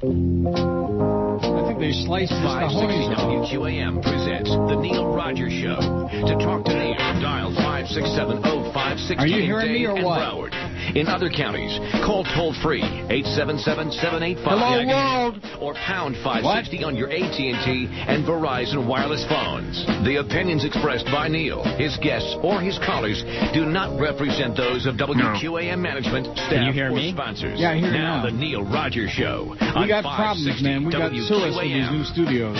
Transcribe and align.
I 0.00 1.64
think 1.66 1.80
they 1.80 1.90
sliced 1.90 2.30
his 2.30 2.40
560 2.46 3.18
WQAM 3.18 4.00
presents 4.00 4.48
The 4.48 4.76
Neil 4.76 5.12
Rogers 5.12 5.52
Show. 5.52 5.74
To 5.74 6.34
talk 6.38 6.64
to 6.66 6.72
Neil, 6.72 6.94
dial 7.20 7.50
5670560 7.50 9.18
Are 9.18 9.26
you 9.26 9.42
hearing 9.42 9.72
me 9.72 9.86
or 9.86 9.94
what? 9.94 10.20
Broward. 10.20 10.67
In 10.94 11.06
other 11.08 11.28
counties, 11.30 11.78
call 12.04 12.24
toll 12.34 12.54
free 12.62 12.82
877-785 13.10 14.44
Hello, 14.44 14.86
world. 14.86 15.36
or 15.60 15.74
pound 15.74 16.16
560 16.22 16.84
on 16.84 16.96
your 16.96 17.10
AT&T 17.10 17.88
and 18.08 18.24
Verizon 18.24 18.86
wireless 18.86 19.24
phones. 19.28 19.84
The 20.04 20.16
opinions 20.20 20.64
expressed 20.64 21.06
by 21.06 21.28
Neil, 21.28 21.62
his 21.76 21.96
guests, 21.98 22.34
or 22.42 22.60
his 22.60 22.78
callers 22.84 23.22
do 23.52 23.66
not 23.66 23.98
represent 24.00 24.56
those 24.56 24.86
of 24.86 24.94
WQAM 24.96 25.78
management, 25.78 26.26
staff, 26.38 26.66
you 26.66 26.72
hear 26.72 26.88
or 26.90 26.96
me? 26.96 27.12
sponsors. 27.12 27.58
Yeah, 27.60 27.72
I 27.72 27.76
hear 27.78 27.86
you 27.88 27.92
now. 27.98 28.16
now. 28.18 28.24
the 28.26 28.32
Neil 28.32 28.64
Rogers 28.64 29.10
Show. 29.10 29.54
We 29.76 29.88
got 29.88 30.04
problems, 30.04 30.62
man. 30.62 30.84
We 30.84 30.92
got 30.92 31.12
sewers 31.12 31.54
with 31.56 31.64
these 31.64 31.90
new 31.90 32.04
studios. 32.04 32.56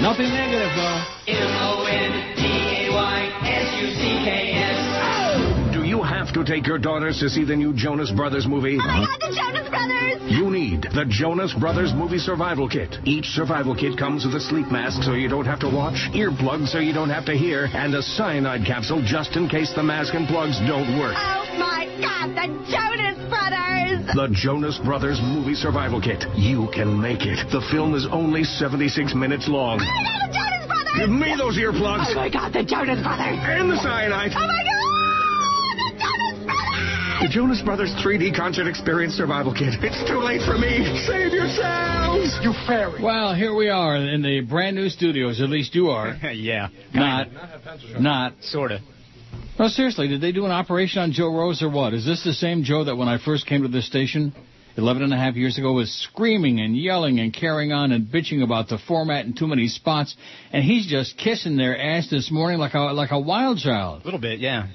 Nothing 0.00 0.28
negative, 0.30 0.70
though. 0.76 1.02
M-O-N-D-A-Y-S-U-C-K-S. 3.48 4.47
Have 6.28 6.44
to 6.44 6.52
take 6.52 6.66
your 6.66 6.76
daughters 6.76 7.18
to 7.20 7.30
see 7.30 7.42
the 7.42 7.56
new 7.56 7.72
Jonas 7.72 8.10
Brothers 8.10 8.46
movie? 8.46 8.76
Oh 8.76 8.84
my 8.84 9.00
god, 9.00 9.16
the 9.16 9.32
Jonas 9.32 9.66
Brothers! 9.72 10.20
You 10.28 10.50
need 10.50 10.82
the 10.92 11.06
Jonas 11.08 11.54
Brothers 11.58 11.94
Movie 11.96 12.18
Survival 12.18 12.68
Kit. 12.68 12.96
Each 13.04 13.24
survival 13.32 13.74
kit 13.74 13.96
comes 13.96 14.26
with 14.26 14.34
a 14.34 14.40
sleep 14.40 14.68
mask 14.68 15.02
so 15.02 15.14
you 15.14 15.30
don't 15.30 15.46
have 15.46 15.58
to 15.60 15.72
watch, 15.72 15.96
earplugs 16.12 16.68
so 16.68 16.80
you 16.80 16.92
don't 16.92 17.08
have 17.08 17.24
to 17.26 17.32
hear, 17.32 17.72
and 17.72 17.94
a 17.94 18.02
cyanide 18.02 18.66
capsule 18.66 19.00
just 19.00 19.36
in 19.36 19.48
case 19.48 19.72
the 19.72 19.82
mask 19.82 20.12
and 20.12 20.28
plugs 20.28 20.60
don't 20.68 21.00
work. 21.00 21.16
Oh 21.16 21.48
my 21.56 21.88
god, 21.96 22.36
the 22.36 22.46
Jonas 22.68 23.16
Brothers! 23.32 24.04
The 24.12 24.28
Jonas 24.28 24.76
Brothers 24.84 25.20
Movie 25.24 25.56
Survival 25.56 25.98
Kit. 25.98 26.28
You 26.36 26.68
can 26.74 27.00
make 27.00 27.24
it. 27.24 27.40
The 27.48 27.64
film 27.72 27.94
is 27.94 28.06
only 28.12 28.44
76 28.44 29.14
minutes 29.14 29.48
long. 29.48 29.80
Oh 29.80 29.88
my 29.88 30.28
god, 30.28 30.28
the 30.28 30.36
Jonas 30.36 30.66
Brothers! 30.68 31.00
Give 31.00 31.08
me 31.08 31.32
those 31.40 31.56
earplugs. 31.56 32.12
Oh 32.12 32.20
my 32.20 32.28
god, 32.28 32.52
the 32.52 32.64
Jonas 32.68 33.00
Brothers! 33.00 33.40
And 33.48 33.72
the 33.72 33.80
cyanide. 33.80 34.36
Oh 34.36 34.44
my 34.44 34.44
god, 34.44 34.52
the 34.52 34.52
Jonas 34.52 34.66
Brothers! 34.68 34.77
The 37.20 37.28
Jonas 37.28 37.60
Brothers 37.62 37.92
3D 37.96 38.36
Concert 38.36 38.68
Experience 38.68 39.14
Survival 39.14 39.52
Kit. 39.52 39.74
It's 39.82 40.08
too 40.08 40.18
late 40.18 40.40
for 40.46 40.56
me. 40.56 40.86
Save 41.04 41.32
yourselves. 41.32 42.38
You 42.44 42.52
fairy. 42.64 43.02
Well, 43.02 43.34
here 43.34 43.52
we 43.56 43.68
are 43.68 43.96
in 43.96 44.22
the 44.22 44.42
brand 44.42 44.76
new 44.76 44.88
studios. 44.88 45.40
At 45.40 45.50
least 45.50 45.74
you 45.74 45.88
are. 45.88 46.14
yeah. 46.32 46.68
Not. 46.94 47.26
Not. 47.98 48.34
Sort 48.42 48.70
of. 48.70 48.82
No, 49.58 49.66
seriously, 49.66 50.06
did 50.06 50.20
they 50.20 50.30
do 50.30 50.44
an 50.44 50.52
operation 50.52 51.02
on 51.02 51.10
Joe 51.10 51.36
Rose 51.36 51.60
or 51.60 51.68
what? 51.68 51.92
Is 51.92 52.06
this 52.06 52.22
the 52.22 52.32
same 52.32 52.62
Joe 52.62 52.84
that 52.84 52.94
when 52.94 53.08
I 53.08 53.18
first 53.18 53.48
came 53.48 53.62
to 53.62 53.68
this 53.68 53.88
station 53.88 54.32
11 54.76 55.02
and 55.02 55.12
a 55.12 55.16
half 55.16 55.34
years 55.34 55.58
ago 55.58 55.72
was 55.72 55.90
screaming 55.90 56.60
and 56.60 56.76
yelling 56.76 57.18
and 57.18 57.34
carrying 57.34 57.72
on 57.72 57.90
and 57.90 58.06
bitching 58.06 58.44
about 58.44 58.68
the 58.68 58.78
format 58.86 59.24
and 59.24 59.36
too 59.36 59.48
many 59.48 59.66
spots? 59.66 60.14
And 60.52 60.62
he's 60.62 60.86
just 60.86 61.18
kissing 61.18 61.56
their 61.56 61.76
ass 61.76 62.08
this 62.08 62.30
morning 62.30 62.60
like 62.60 62.74
a, 62.74 62.78
like 62.78 63.10
a 63.10 63.18
wild 63.18 63.58
child. 63.58 64.02
A 64.02 64.04
little 64.04 64.20
bit, 64.20 64.38
yeah. 64.38 64.68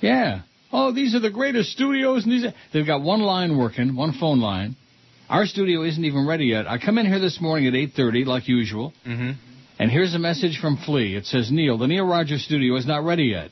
Yeah. 0.00 0.42
Oh, 0.72 0.92
these 0.92 1.14
are 1.14 1.20
the 1.20 1.30
greatest 1.30 1.72
studios. 1.72 2.24
And 2.24 2.32
these 2.32 2.44
are... 2.44 2.54
They've 2.72 2.86
got 2.86 3.02
one 3.02 3.20
line 3.20 3.58
working, 3.58 3.96
one 3.96 4.12
phone 4.12 4.40
line. 4.40 4.76
Our 5.28 5.46
studio 5.46 5.82
isn't 5.82 6.04
even 6.04 6.26
ready 6.26 6.46
yet. 6.46 6.66
I 6.66 6.78
come 6.78 6.98
in 6.98 7.06
here 7.06 7.20
this 7.20 7.40
morning 7.40 7.68
at 7.68 7.74
8.30 7.74 8.26
like 8.26 8.48
usual. 8.48 8.92
Mm-hmm. 9.06 9.30
And 9.78 9.90
here's 9.90 10.14
a 10.14 10.18
message 10.18 10.58
from 10.60 10.76
Flea. 10.76 11.16
It 11.16 11.26
says, 11.26 11.50
Neil, 11.50 11.78
the 11.78 11.86
Neil 11.86 12.06
Rogers 12.06 12.44
studio 12.44 12.76
is 12.76 12.86
not 12.86 13.04
ready 13.04 13.24
yet. 13.24 13.50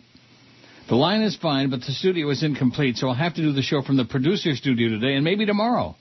The 0.88 0.96
line 0.96 1.22
is 1.22 1.36
fine, 1.36 1.70
but 1.70 1.80
the 1.80 1.92
studio 1.92 2.30
is 2.30 2.42
incomplete, 2.42 2.96
so 2.96 3.08
I'll 3.08 3.14
have 3.14 3.34
to 3.34 3.42
do 3.42 3.52
the 3.52 3.62
show 3.62 3.82
from 3.82 3.96
the 3.96 4.04
producer 4.04 4.54
studio 4.54 4.88
today 4.88 5.14
and 5.14 5.24
maybe 5.24 5.44
tomorrow. 5.46 5.96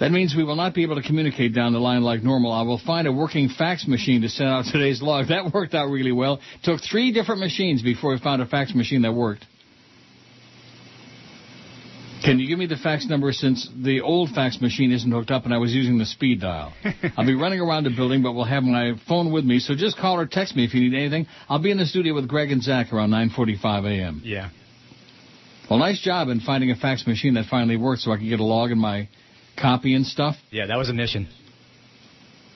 That 0.00 0.10
means 0.10 0.34
we 0.36 0.42
will 0.42 0.56
not 0.56 0.74
be 0.74 0.82
able 0.82 0.96
to 0.96 1.02
communicate 1.02 1.54
down 1.54 1.72
the 1.72 1.78
line 1.78 2.02
like 2.02 2.24
normal. 2.24 2.52
I 2.52 2.62
will 2.62 2.80
find 2.84 3.06
a 3.06 3.12
working 3.12 3.48
fax 3.48 3.86
machine 3.86 4.22
to 4.22 4.28
send 4.28 4.48
out 4.48 4.64
today's 4.72 5.00
log. 5.00 5.28
That 5.28 5.52
worked 5.54 5.74
out 5.74 5.86
really 5.86 6.12
well. 6.12 6.40
Took 6.64 6.80
three 6.80 7.12
different 7.12 7.40
machines 7.40 7.82
before 7.82 8.12
we 8.12 8.18
found 8.18 8.42
a 8.42 8.46
fax 8.46 8.74
machine 8.74 9.02
that 9.02 9.12
worked. 9.12 9.46
Can 12.24 12.38
you 12.38 12.46
give 12.46 12.58
me 12.58 12.66
the 12.66 12.76
fax 12.76 13.06
number 13.06 13.32
since 13.32 13.68
the 13.74 14.00
old 14.00 14.30
fax 14.30 14.60
machine 14.60 14.92
isn't 14.92 15.10
hooked 15.10 15.30
up 15.30 15.44
and 15.44 15.52
I 15.52 15.58
was 15.58 15.72
using 15.72 15.98
the 15.98 16.06
speed 16.06 16.40
dial? 16.40 16.72
I'll 17.16 17.26
be 17.26 17.34
running 17.34 17.60
around 17.60 17.84
the 17.84 17.90
building, 17.90 18.22
but 18.22 18.32
we'll 18.32 18.44
have 18.44 18.62
my 18.62 18.92
phone 19.08 19.32
with 19.32 19.44
me, 19.44 19.58
so 19.58 19.74
just 19.74 19.98
call 19.98 20.18
or 20.18 20.26
text 20.26 20.54
me 20.54 20.64
if 20.64 20.74
you 20.74 20.88
need 20.88 20.96
anything. 20.96 21.26
I'll 21.48 21.62
be 21.62 21.70
in 21.70 21.78
the 21.78 21.86
studio 21.86 22.14
with 22.14 22.28
Greg 22.28 22.52
and 22.52 22.62
Zach 22.62 22.92
around 22.92 23.10
9.45 23.10 23.86
a.m. 23.86 24.22
Yeah. 24.24 24.50
Well, 25.68 25.78
nice 25.78 26.00
job 26.00 26.28
in 26.28 26.40
finding 26.40 26.70
a 26.70 26.76
fax 26.76 27.06
machine 27.06 27.34
that 27.34 27.46
finally 27.50 27.76
worked 27.76 28.02
so 28.02 28.12
I 28.12 28.16
can 28.16 28.28
get 28.28 28.40
a 28.40 28.44
log 28.44 28.70
in 28.70 28.78
my 28.78 29.08
copy 29.60 29.94
and 29.94 30.06
stuff. 30.06 30.36
Yeah, 30.50 30.66
that 30.66 30.76
was 30.76 30.90
a 30.90 30.92
mission. 30.92 31.28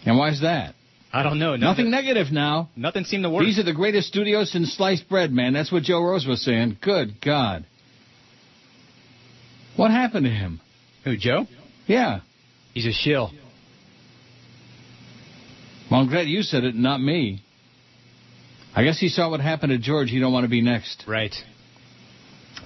And 0.05 0.19
why's 0.19 0.43
that? 0.43 0.75
I 1.13 1.23
don't 1.23 1.39
know. 1.39 1.57
Nothing 1.57 1.91
negative 1.91 2.31
now. 2.31 2.69
Nothing 2.77 3.05
seemed 3.05 3.23
to 3.25 3.31
work. 3.31 3.43
These 3.43 3.59
are 3.59 3.63
the 3.63 3.73
greatest 3.73 4.09
studios 4.09 4.53
since 4.53 4.75
sliced 4.75 5.09
bread, 5.09 5.33
man. 5.33 5.55
That's 5.55 5.73
what 5.73 5.83
Joe 5.83 6.03
Rose 6.03 6.27
was 6.27 6.43
saying. 6.45 6.79
Good 6.83 7.21
God. 7.25 7.65
What 9.77 9.91
happened 9.91 10.25
to 10.25 10.31
him? 10.31 10.61
Who, 11.05 11.17
Joe? 11.17 11.47
Yeah. 11.87 12.21
He's 12.73 12.87
a 12.87 12.93
shill. 12.93 13.31
Well, 15.91 16.01
I'm 16.01 16.09
glad 16.09 16.27
you 16.29 16.43
said 16.43 16.65
it, 16.65 16.75
not 16.75 17.01
me. 17.01 17.43
I 18.75 18.85
guess 18.85 18.99
he 18.99 19.09
saw 19.09 19.31
what 19.31 19.41
happened 19.41 19.71
to 19.71 19.79
George. 19.79 20.11
He 20.11 20.19
don't 20.19 20.33
want 20.33 20.45
to 20.45 20.51
be 20.51 20.61
next. 20.61 21.05
Right. 21.07 21.35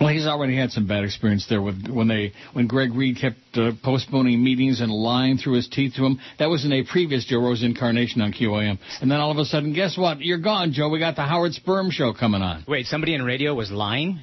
Well, 0.01 0.09
he's 0.09 0.27
already 0.27 0.57
had 0.57 0.71
some 0.71 0.87
bad 0.87 1.05
experience 1.05 1.47
there 1.49 1.61
with 1.61 1.87
when 1.89 2.09
they 2.09 2.33
when 2.55 2.67
Greg 2.67 2.95
Reed 2.95 3.19
kept 3.21 3.37
uh, 3.55 3.73
postponing 3.83 4.43
meetings 4.43 4.81
and 4.81 4.91
lying 4.91 5.37
through 5.37 5.55
his 5.55 5.69
teeth 5.69 5.95
to 5.97 6.07
him. 6.07 6.19
That 6.39 6.47
was 6.47 6.65
in 6.65 6.73
a 6.73 6.85
previous 6.85 7.27
Joe 7.27 7.41
Rose 7.41 7.63
incarnation 7.63 8.23
on 8.23 8.33
QAM. 8.33 8.79
And 9.03 9.11
then 9.11 9.21
all 9.21 9.31
of 9.31 9.37
a 9.37 9.45
sudden, 9.45 9.75
guess 9.75 9.99
what? 9.99 10.21
You're 10.21 10.39
gone, 10.39 10.73
Joe. 10.73 10.89
We 10.89 10.99
got 10.99 11.17
the 11.17 11.23
Howard 11.23 11.53
Sperm 11.53 11.91
Show 11.91 12.15
coming 12.15 12.41
on. 12.41 12.65
Wait, 12.67 12.87
somebody 12.87 13.15
in 13.15 13.23
radio 13.23 13.55
was 13.55 13.71
lying? 13.71 14.21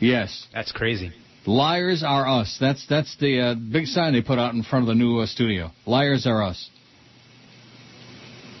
Yes. 0.00 0.46
That's 0.52 0.72
crazy. 0.72 1.12
Liars 1.46 2.02
are 2.06 2.28
us. 2.28 2.56
That's 2.60 2.86
that's 2.86 3.16
the 3.18 3.40
uh, 3.40 3.54
big 3.54 3.86
sign 3.86 4.12
they 4.12 4.22
put 4.22 4.38
out 4.38 4.54
in 4.54 4.62
front 4.62 4.84
of 4.84 4.88
the 4.88 4.94
new 4.94 5.20
uh, 5.20 5.26
studio. 5.26 5.70
Liars 5.86 6.26
are 6.26 6.42
us. 6.42 6.70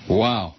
Wow. 0.08 0.54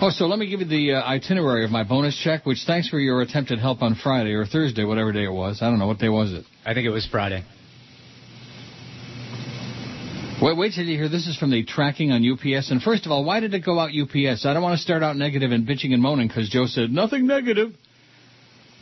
Oh, 0.00 0.10
so 0.10 0.26
let 0.26 0.38
me 0.38 0.48
give 0.48 0.60
you 0.60 0.66
the 0.66 0.92
uh, 0.94 1.02
itinerary 1.02 1.64
of 1.64 1.70
my 1.70 1.82
bonus 1.82 2.16
check, 2.16 2.46
which 2.46 2.64
thanks 2.66 2.88
for 2.88 2.98
your 2.98 3.22
attempted 3.22 3.58
help 3.58 3.82
on 3.82 3.94
Friday 3.94 4.32
or 4.32 4.46
Thursday, 4.46 4.84
whatever 4.84 5.12
day 5.12 5.24
it 5.24 5.32
was. 5.32 5.62
I 5.62 5.70
don't 5.70 5.78
know. 5.78 5.86
What 5.86 5.98
day 5.98 6.08
was 6.08 6.32
it? 6.32 6.44
I 6.64 6.74
think 6.74 6.86
it 6.86 6.90
was 6.90 7.06
Friday. 7.06 7.44
Wait, 10.40 10.56
wait 10.56 10.72
till 10.74 10.84
you 10.84 10.96
hear 10.96 11.08
this 11.08 11.26
is 11.26 11.36
from 11.36 11.50
the 11.50 11.64
tracking 11.64 12.12
on 12.12 12.24
UPS. 12.24 12.70
And 12.70 12.80
first 12.80 13.04
of 13.04 13.12
all, 13.12 13.24
why 13.24 13.40
did 13.40 13.52
it 13.52 13.64
go 13.64 13.78
out 13.78 13.90
UPS? 13.90 14.46
I 14.46 14.54
don't 14.54 14.62
want 14.62 14.78
to 14.78 14.82
start 14.82 15.02
out 15.02 15.16
negative 15.16 15.52
and 15.52 15.66
bitching 15.66 15.92
and 15.92 16.00
moaning 16.00 16.28
because 16.28 16.48
Joe 16.48 16.66
said 16.66 16.90
nothing 16.90 17.26
negative. 17.26 17.74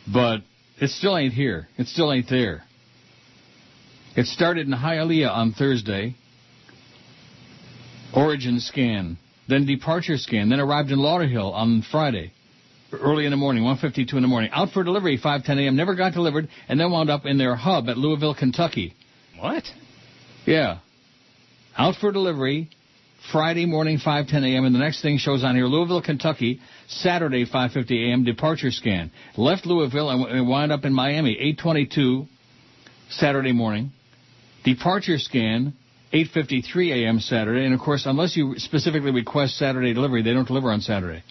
But 0.06 0.42
it 0.80 0.90
still 0.90 1.16
ain't 1.16 1.34
here. 1.34 1.68
It 1.76 1.86
still 1.86 2.12
ain't 2.12 2.28
there. 2.28 2.64
It 4.16 4.26
started 4.26 4.66
in 4.66 4.72
Hialeah 4.72 5.30
on 5.30 5.52
Thursday. 5.52 6.16
Origin 8.14 8.58
scan, 8.60 9.18
then 9.48 9.66
departure 9.66 10.16
scan, 10.16 10.48
then 10.48 10.60
arrived 10.60 10.90
in 10.90 10.98
Lauderhill 10.98 11.52
on 11.52 11.82
Friday, 11.90 12.32
early 12.92 13.26
in 13.26 13.30
the 13.30 13.36
morning, 13.36 13.64
1:52 13.64 14.14
in 14.14 14.22
the 14.22 14.28
morning. 14.28 14.50
Out 14.52 14.70
for 14.70 14.82
delivery, 14.82 15.18
5:10 15.18 15.58
a.m. 15.58 15.76
Never 15.76 15.94
got 15.94 16.14
delivered, 16.14 16.48
and 16.68 16.80
then 16.80 16.90
wound 16.90 17.10
up 17.10 17.26
in 17.26 17.36
their 17.36 17.54
hub 17.54 17.88
at 17.88 17.98
Louisville, 17.98 18.34
Kentucky. 18.34 18.94
What? 19.38 19.64
Yeah. 20.46 20.78
Out 21.76 21.96
for 21.96 22.10
delivery 22.12 22.70
Friday 23.32 23.66
morning 23.66 23.98
5:10 23.98 24.54
a.m. 24.54 24.64
and 24.64 24.74
the 24.74 24.78
next 24.78 25.02
thing 25.02 25.18
shows 25.18 25.44
on 25.44 25.54
here 25.54 25.66
Louisville, 25.66 26.00
Kentucky, 26.00 26.60
Saturday 26.86 27.44
5:50 27.44 28.08
a.m. 28.08 28.24
departure 28.24 28.70
scan. 28.70 29.10
Left 29.36 29.66
Louisville 29.66 30.08
and 30.10 30.24
w- 30.24 30.54
and 30.54 30.72
up 30.72 30.84
in 30.84 30.94
Miami 30.94 31.36
8:22 31.60 32.26
Saturday 33.10 33.52
morning. 33.52 33.92
Departure 34.64 35.18
scan 35.18 35.74
8:53 36.12 37.04
a.m. 37.04 37.20
Saturday 37.20 37.66
and 37.66 37.74
of 37.74 37.80
course 37.80 38.06
unless 38.06 38.36
you 38.36 38.54
specifically 38.56 39.10
request 39.10 39.58
Saturday 39.58 39.92
delivery, 39.92 40.22
they 40.22 40.32
don't 40.32 40.48
deliver 40.48 40.70
on 40.70 40.80
Saturday. 40.80 41.22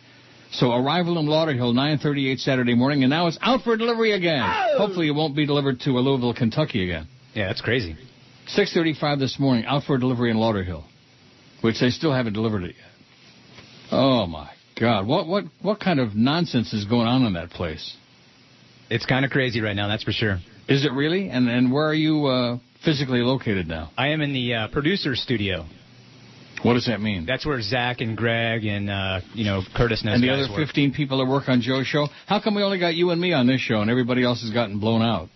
So 0.52 0.72
arrival 0.74 1.18
in 1.18 1.26
Lauderhill 1.26 1.74
9:38 1.74 2.40
Saturday 2.40 2.76
morning 2.76 3.04
and 3.04 3.10
now 3.10 3.26
it's 3.28 3.40
out 3.42 3.64
for 3.64 3.76
delivery 3.76 4.12
again. 4.12 4.44
Oh! 4.44 4.78
Hopefully 4.78 5.08
it 5.08 5.16
won't 5.16 5.36
be 5.36 5.48
delivered 5.48 5.80
to 5.82 5.98
uh, 5.98 6.02
Louisville, 6.02 6.34
Kentucky 6.34 6.84
again. 6.84 7.08
Yeah, 7.34 7.48
that's 7.48 7.62
crazy. 7.62 7.96
6:35 8.56 9.20
this 9.20 9.40
morning, 9.40 9.66
out 9.66 9.84
for 9.84 9.98
delivery 9.98 10.30
in 10.30 10.38
Lauderhill, 10.38 10.84
which 11.62 11.80
they 11.80 11.90
still 11.90 12.14
haven't 12.14 12.34
delivered 12.34 12.64
it 12.64 12.76
yet. 12.76 13.92
Oh 13.92 14.28
my 14.28 14.50
God! 14.80 15.08
What 15.08 15.28
what 15.28 15.46
what 15.62 15.80
kind 15.80 16.00
of 16.00 16.16
nonsense 16.16 16.74
is 16.74 16.86
going 16.86 17.08
on 17.08 17.24
in 17.26 17.34
that 17.34 17.50
place? 17.50 17.96
It's 18.90 19.06
kind 19.06 19.26
of 19.26 19.32
crazy 19.32 19.62
right 19.62 19.76
now, 19.76 19.88
that's 19.88 20.04
for 20.04 20.12
sure. 20.12 20.40
Is 20.68 20.86
it 20.86 20.92
really? 20.92 21.30
And 21.30 21.50
and 21.50 21.72
where 21.72 21.88
are 21.88 21.94
you 21.94 22.26
uh, 22.26 22.58
physically 22.84 23.20
located 23.20 23.68
now? 23.68 23.92
I 23.98 24.10
am 24.10 24.22
in 24.22 24.34
the 24.34 24.54
uh, 24.54 24.68
producer 24.70 25.16
studio. 25.16 25.66
What 26.64 26.74
does 26.74 26.88
that 26.88 27.00
mean? 27.02 27.26
That's 27.26 27.46
where 27.46 27.62
Zach 27.62 28.02
and 28.02 28.18
Greg 28.18 28.66
and 28.66 28.90
uh, 28.90 29.22
you 29.34 29.46
know 29.46 29.62
Curtis 29.76 30.02
and, 30.02 30.10
and 30.10 30.24
the 30.24 30.30
other 30.30 30.52
work. 30.52 30.68
15 30.68 30.94
people 30.94 31.20
that 31.20 31.26
work 31.26 31.48
on 31.50 31.62
Joe's 31.62 31.88
show. 31.88 32.08
How 32.26 32.42
come 32.42 32.56
we 32.56 32.64
only 32.64 32.80
got 32.80 32.96
you 32.96 33.12
and 33.12 33.22
me 33.22 33.34
on 33.34 33.48
this 33.48 33.62
show 33.62 33.82
and 33.82 33.92
everybody 33.92 34.24
else 34.24 34.42
has 34.42 34.52
gotten 34.52 34.80
blown 34.80 35.02
out? 35.02 35.30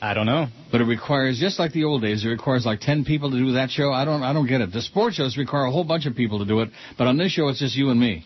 I 0.00 0.14
don't 0.14 0.26
know. 0.26 0.46
But 0.70 0.80
it 0.80 0.84
requires, 0.84 1.38
just 1.38 1.58
like 1.58 1.72
the 1.72 1.84
old 1.84 2.02
days, 2.02 2.24
it 2.24 2.28
requires 2.28 2.64
like 2.64 2.80
10 2.80 3.04
people 3.04 3.30
to 3.30 3.36
do 3.36 3.52
that 3.52 3.70
show. 3.70 3.90
I 3.90 4.04
don't, 4.04 4.22
I 4.22 4.32
don't 4.32 4.46
get 4.46 4.60
it. 4.60 4.72
The 4.72 4.82
sports 4.82 5.16
shows 5.16 5.36
require 5.36 5.64
a 5.64 5.70
whole 5.70 5.84
bunch 5.84 6.06
of 6.06 6.14
people 6.14 6.38
to 6.38 6.44
do 6.44 6.60
it, 6.60 6.70
but 6.96 7.06
on 7.06 7.16
this 7.16 7.32
show 7.32 7.48
it's 7.48 7.58
just 7.58 7.74
you 7.76 7.90
and 7.90 7.98
me. 7.98 8.24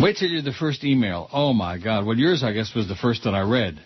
Wait 0.00 0.16
till 0.16 0.28
you're 0.28 0.42
the 0.42 0.52
first 0.52 0.84
email. 0.84 1.28
Oh 1.32 1.52
my 1.52 1.78
God. 1.78 2.04
Well, 2.04 2.16
yours, 2.16 2.42
I 2.42 2.52
guess, 2.52 2.74
was 2.74 2.88
the 2.88 2.96
first 2.96 3.24
that 3.24 3.34
I 3.34 3.40
read. 3.40 3.80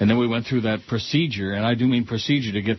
And 0.00 0.10
then 0.10 0.18
we 0.18 0.26
went 0.26 0.46
through 0.46 0.62
that 0.62 0.80
procedure, 0.88 1.52
and 1.52 1.64
I 1.64 1.74
do 1.74 1.86
mean 1.86 2.04
procedure 2.04 2.52
to 2.52 2.62
get 2.62 2.78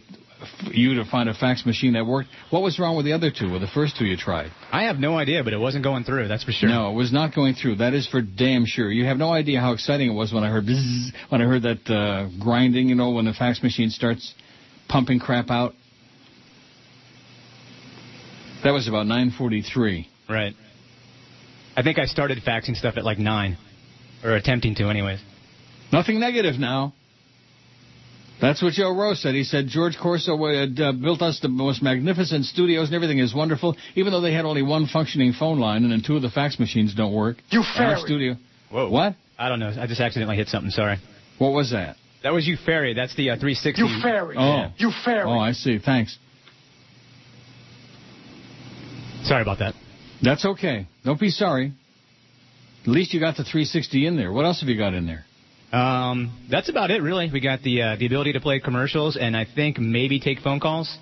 you 0.72 0.95
to 0.95 1.06
find 1.06 1.30
a 1.30 1.34
fax 1.34 1.66
machine 1.66 1.94
that 1.94 2.06
worked. 2.06 2.30
What 2.50 2.62
was 2.62 2.80
wrong 2.80 2.95
with 2.95 3.06
the 3.06 3.13
other 3.13 3.31
two, 3.31 3.51
with 3.51 3.62
the 3.62 3.68
first 3.68 3.98
two 3.98 4.06
you 4.06 4.18
tried? 4.18 4.51
I 4.72 4.84
have 4.84 4.98
no 4.98 5.18
idea, 5.18 5.44
but 5.44 5.54
it 5.54 5.57
wasn't 5.57 5.84
going 5.84 6.04
through. 6.04 6.28
That's 6.28 6.44
for 6.44 6.51
sure. 6.51 6.69
No, 6.69 6.92
it 6.92 6.94
was 6.94 7.12
not 7.12 7.36
going 7.36 7.56
through. 7.56 7.78
That 7.78 7.94
is 7.94 8.07
for 8.07 8.22
damn 8.22 8.66
sure. 8.66 8.92
You 8.92 9.06
have 9.06 9.18
no 9.18 9.31
idea 9.31 9.60
how 9.60 9.74
exciting 9.74 10.10
it 10.10 10.13
was 10.13 10.34
when 10.34 10.44
I 10.44 10.50
heard 10.50 10.66
bzzz, 10.66 11.12
when 11.30 11.42
I 11.42 11.45
heard 11.45 11.63
that 11.63 11.90
uh, 11.90 12.30
grinding. 12.42 12.90
You 12.90 12.95
know, 12.95 13.12
when 13.12 13.25
the 13.25 13.34
fax 13.34 13.62
machine 13.63 13.90
starts 13.90 14.34
pumping 14.88 15.19
crap 15.19 15.50
out. 15.50 15.74
That 18.63 18.72
was 18.72 18.88
about 18.88 19.06
9:43. 19.07 20.07
Right. 20.30 20.54
I 21.75 21.81
think 21.81 22.00
I 22.00 22.06
started 22.06 22.40
faxing 22.45 22.75
stuff 22.75 22.95
at 22.98 23.04
like 23.04 23.18
nine, 23.18 23.57
or 24.24 24.36
attempting 24.36 24.75
to, 24.75 24.90
anyways. 24.90 25.19
Nothing 25.92 26.19
negative 26.19 26.60
now. 26.60 26.94
That's 28.41 28.62
what 28.62 28.74
Joe 28.74 28.94
Rose 28.94 29.21
said. 29.21 29.35
He 29.35 29.44
said 29.44 29.68
George 29.68 29.97
Corso 30.01 30.35
had 30.53 30.80
uh, 30.80 30.91
built 30.91 31.21
us 31.21 31.39
the 31.41 31.47
most 31.47 31.81
magnificent 31.81 32.45
studios 32.45 32.88
and 32.88 32.95
everything 32.95 33.19
is 33.19 33.33
wonderful, 33.33 33.75
even 33.95 34.12
though 34.12 34.21
they 34.21 34.33
had 34.33 34.44
only 34.44 34.62
one 34.63 34.85
functioning 34.88 35.31
phone 35.33 35.59
line 35.59 35.83
and 35.83 35.91
then 35.91 36.03
two 36.06 36.15
of 36.18 36.21
the 36.21 36.30
fax 36.30 36.59
machines 36.59 36.94
don't 36.94 37.13
work. 37.13 37.38
You 37.50 37.62
Our 37.62 37.77
fairy. 37.77 38.00
studio. 38.01 38.35
Whoa. 38.69 38.89
What? 38.89 39.15
I 39.39 39.50
don't 39.50 39.59
know. 39.59 39.74
I 39.80 39.88
just 39.88 40.01
accidentally 40.01 40.35
hit 40.35 40.50
something. 40.50 40.71
Sorry. 40.71 40.97
What 41.38 41.51
was 41.51 41.71
that? 41.71 41.95
That 42.24 42.33
was 42.33 42.47
you, 42.47 42.57
Ferry. 42.65 42.94
That's 42.94 43.15
the 43.15 43.31
uh, 43.31 43.35
360. 43.35 43.81
You 43.81 44.01
fairy. 44.01 44.35
Oh. 44.38 44.68
You 44.77 44.91
fairy. 45.03 45.24
Oh, 45.25 45.39
I 45.39 45.51
see. 45.51 45.80
Thanks. 45.80 46.18
Sorry 49.24 49.41
about 49.41 49.59
that. 49.59 49.74
That's 50.21 50.45
okay. 50.45 50.88
Don't 51.06 51.19
be 51.19 51.30
sorry. 51.30 51.74
At 52.83 52.88
least 52.88 53.13
you 53.13 53.19
got 53.19 53.38
the 53.38 53.44
360 53.44 54.06
in 54.07 54.18
there. 54.18 54.31
What 54.31 54.45
else 54.45 54.59
have 54.62 54.69
you 54.69 54.77
got 54.77 54.94
in 54.94 55.06
there? 55.06 55.25
Um, 55.74 56.31
that's 56.52 56.70
about 56.70 56.92
it, 56.92 57.02
really. 57.02 57.31
We 57.34 57.42
got 57.42 57.64
the 57.64 57.81
uh, 57.81 57.96
the 57.96 58.06
ability 58.06 58.34
to 58.34 58.40
play 58.40 58.60
commercials, 58.60 59.18
and 59.20 59.36
I 59.36 59.46
think 59.46 59.80
maybe 59.80 60.20
take 60.20 60.40
phone 60.40 60.60
calls. 60.60 60.98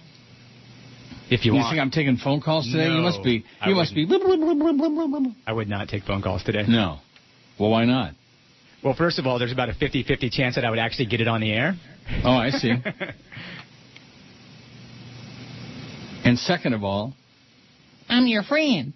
If 1.30 1.46
you, 1.46 1.52
want. 1.54 1.60
You, 1.60 1.64
want. 1.64 1.74
think 1.74 1.82
I'm 1.82 1.92
taking 1.92 2.18
phone 2.18 2.42
calls 2.42 2.66
today? 2.66 2.86
you 2.90 2.96
No, 2.96 3.02
must 3.02 3.24
be. 3.24 3.44
You 3.66 3.76
must 3.76 3.94
be. 3.94 4.06
blah, 4.06 4.18
blah, 4.18 4.36
blah, 4.38 4.54
blah, 4.54 4.72
blah, 4.74 4.90
blah, 4.90 5.08
blah. 5.08 5.32
I 5.46 5.54
would 5.54 5.68
not 5.70 5.90
take 5.90 6.04
phone 6.04 6.22
calls 6.22 6.44
today. 6.44 6.64
No. 6.68 7.00
Well, 7.60 7.70
why 7.70 7.86
not? 7.86 8.14
Well, 8.84 8.96
first 8.96 9.20
of 9.20 9.28
all, 9.28 9.40
there's 9.40 9.52
about 9.52 9.70
a 9.70 9.74
50-50 9.74 10.32
chance 10.32 10.56
that 10.56 10.66
I 10.66 10.70
would 10.70 10.80
actually 10.80 11.06
get 11.06 11.22
it 11.22 11.28
on 11.28 11.40
the 11.40 11.52
air. 11.54 11.76
Oh, 12.24 12.32
I 12.32 12.50
see. 12.50 12.72
and 16.26 16.40
second 16.40 16.74
of 16.74 16.84
all, 16.84 17.14
I'm 18.10 18.26
your 18.26 18.44
friend. 18.44 18.94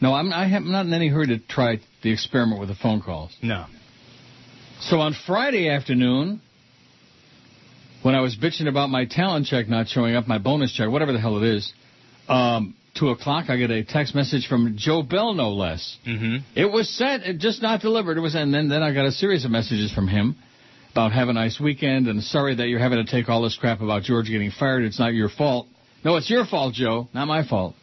No, 0.00 0.14
I'm, 0.14 0.32
I 0.32 0.46
am 0.46 0.70
not 0.70 0.86
in 0.86 0.92
any 0.92 1.08
hurry 1.08 1.28
to 1.28 1.38
try 1.38 1.78
the 2.02 2.12
experiment 2.12 2.60
with 2.60 2.68
the 2.68 2.74
phone 2.74 3.00
calls. 3.00 3.34
No. 3.42 3.66
So 4.80 5.00
on 5.00 5.14
Friday 5.26 5.68
afternoon, 5.68 6.40
when 8.02 8.14
I 8.14 8.20
was 8.20 8.36
bitching 8.36 8.68
about 8.68 8.90
my 8.90 9.06
talent 9.06 9.46
check 9.46 9.68
not 9.68 9.88
showing 9.88 10.14
up, 10.14 10.28
my 10.28 10.38
bonus 10.38 10.72
check, 10.72 10.88
whatever 10.88 11.12
the 11.12 11.18
hell 11.18 11.36
it 11.42 11.44
is, 11.44 11.72
um, 12.28 12.76
two 12.96 13.08
o'clock, 13.08 13.46
I 13.50 13.56
get 13.56 13.72
a 13.72 13.82
text 13.82 14.14
message 14.14 14.46
from 14.46 14.76
Joe 14.76 15.02
Bell, 15.02 15.34
no 15.34 15.50
less. 15.50 15.96
Mm-hmm. 16.06 16.36
It 16.54 16.66
was 16.66 16.88
sent, 16.88 17.24
it 17.24 17.38
just 17.38 17.60
not 17.60 17.80
delivered. 17.80 18.18
It 18.18 18.20
was, 18.20 18.36
and 18.36 18.54
then 18.54 18.68
then 18.68 18.84
I 18.84 18.94
got 18.94 19.06
a 19.06 19.10
series 19.12 19.44
of 19.44 19.50
messages 19.50 19.92
from 19.92 20.06
him 20.06 20.36
about 20.92 21.12
have 21.12 21.28
a 21.28 21.32
nice 21.32 21.58
weekend 21.60 22.06
and 22.06 22.22
sorry 22.22 22.54
that 22.54 22.68
you're 22.68 22.78
having 22.78 23.04
to 23.04 23.10
take 23.10 23.28
all 23.28 23.42
this 23.42 23.56
crap 23.56 23.80
about 23.80 24.04
George 24.04 24.28
getting 24.28 24.52
fired. 24.52 24.84
It's 24.84 24.98
not 24.98 25.12
your 25.12 25.28
fault. 25.28 25.66
No, 26.04 26.16
it's 26.16 26.30
your 26.30 26.46
fault, 26.46 26.74
Joe, 26.74 27.08
not 27.12 27.26
my 27.26 27.46
fault. 27.46 27.74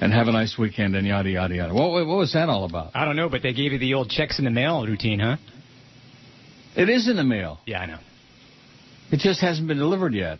And 0.00 0.12
have 0.12 0.28
a 0.28 0.32
nice 0.32 0.58
weekend 0.58 0.94
and 0.94 1.06
yada 1.06 1.30
yada 1.30 1.54
yada. 1.54 1.72
What 1.72 1.90
what 1.92 2.06
was 2.06 2.32
that 2.34 2.48
all 2.48 2.64
about? 2.64 2.90
I 2.94 3.04
don't 3.04 3.16
know, 3.16 3.28
but 3.28 3.42
they 3.42 3.52
gave 3.52 3.72
you 3.72 3.78
the 3.78 3.94
old 3.94 4.10
checks 4.10 4.38
in 4.38 4.44
the 4.44 4.50
mail 4.50 4.84
routine, 4.84 5.20
huh? 5.20 5.36
It 6.76 6.88
is 6.88 7.08
in 7.08 7.16
the 7.16 7.24
mail. 7.24 7.60
Yeah, 7.66 7.80
I 7.80 7.86
know. 7.86 7.98
It 9.12 9.18
just 9.20 9.40
hasn't 9.40 9.68
been 9.68 9.78
delivered 9.78 10.14
yet. 10.14 10.38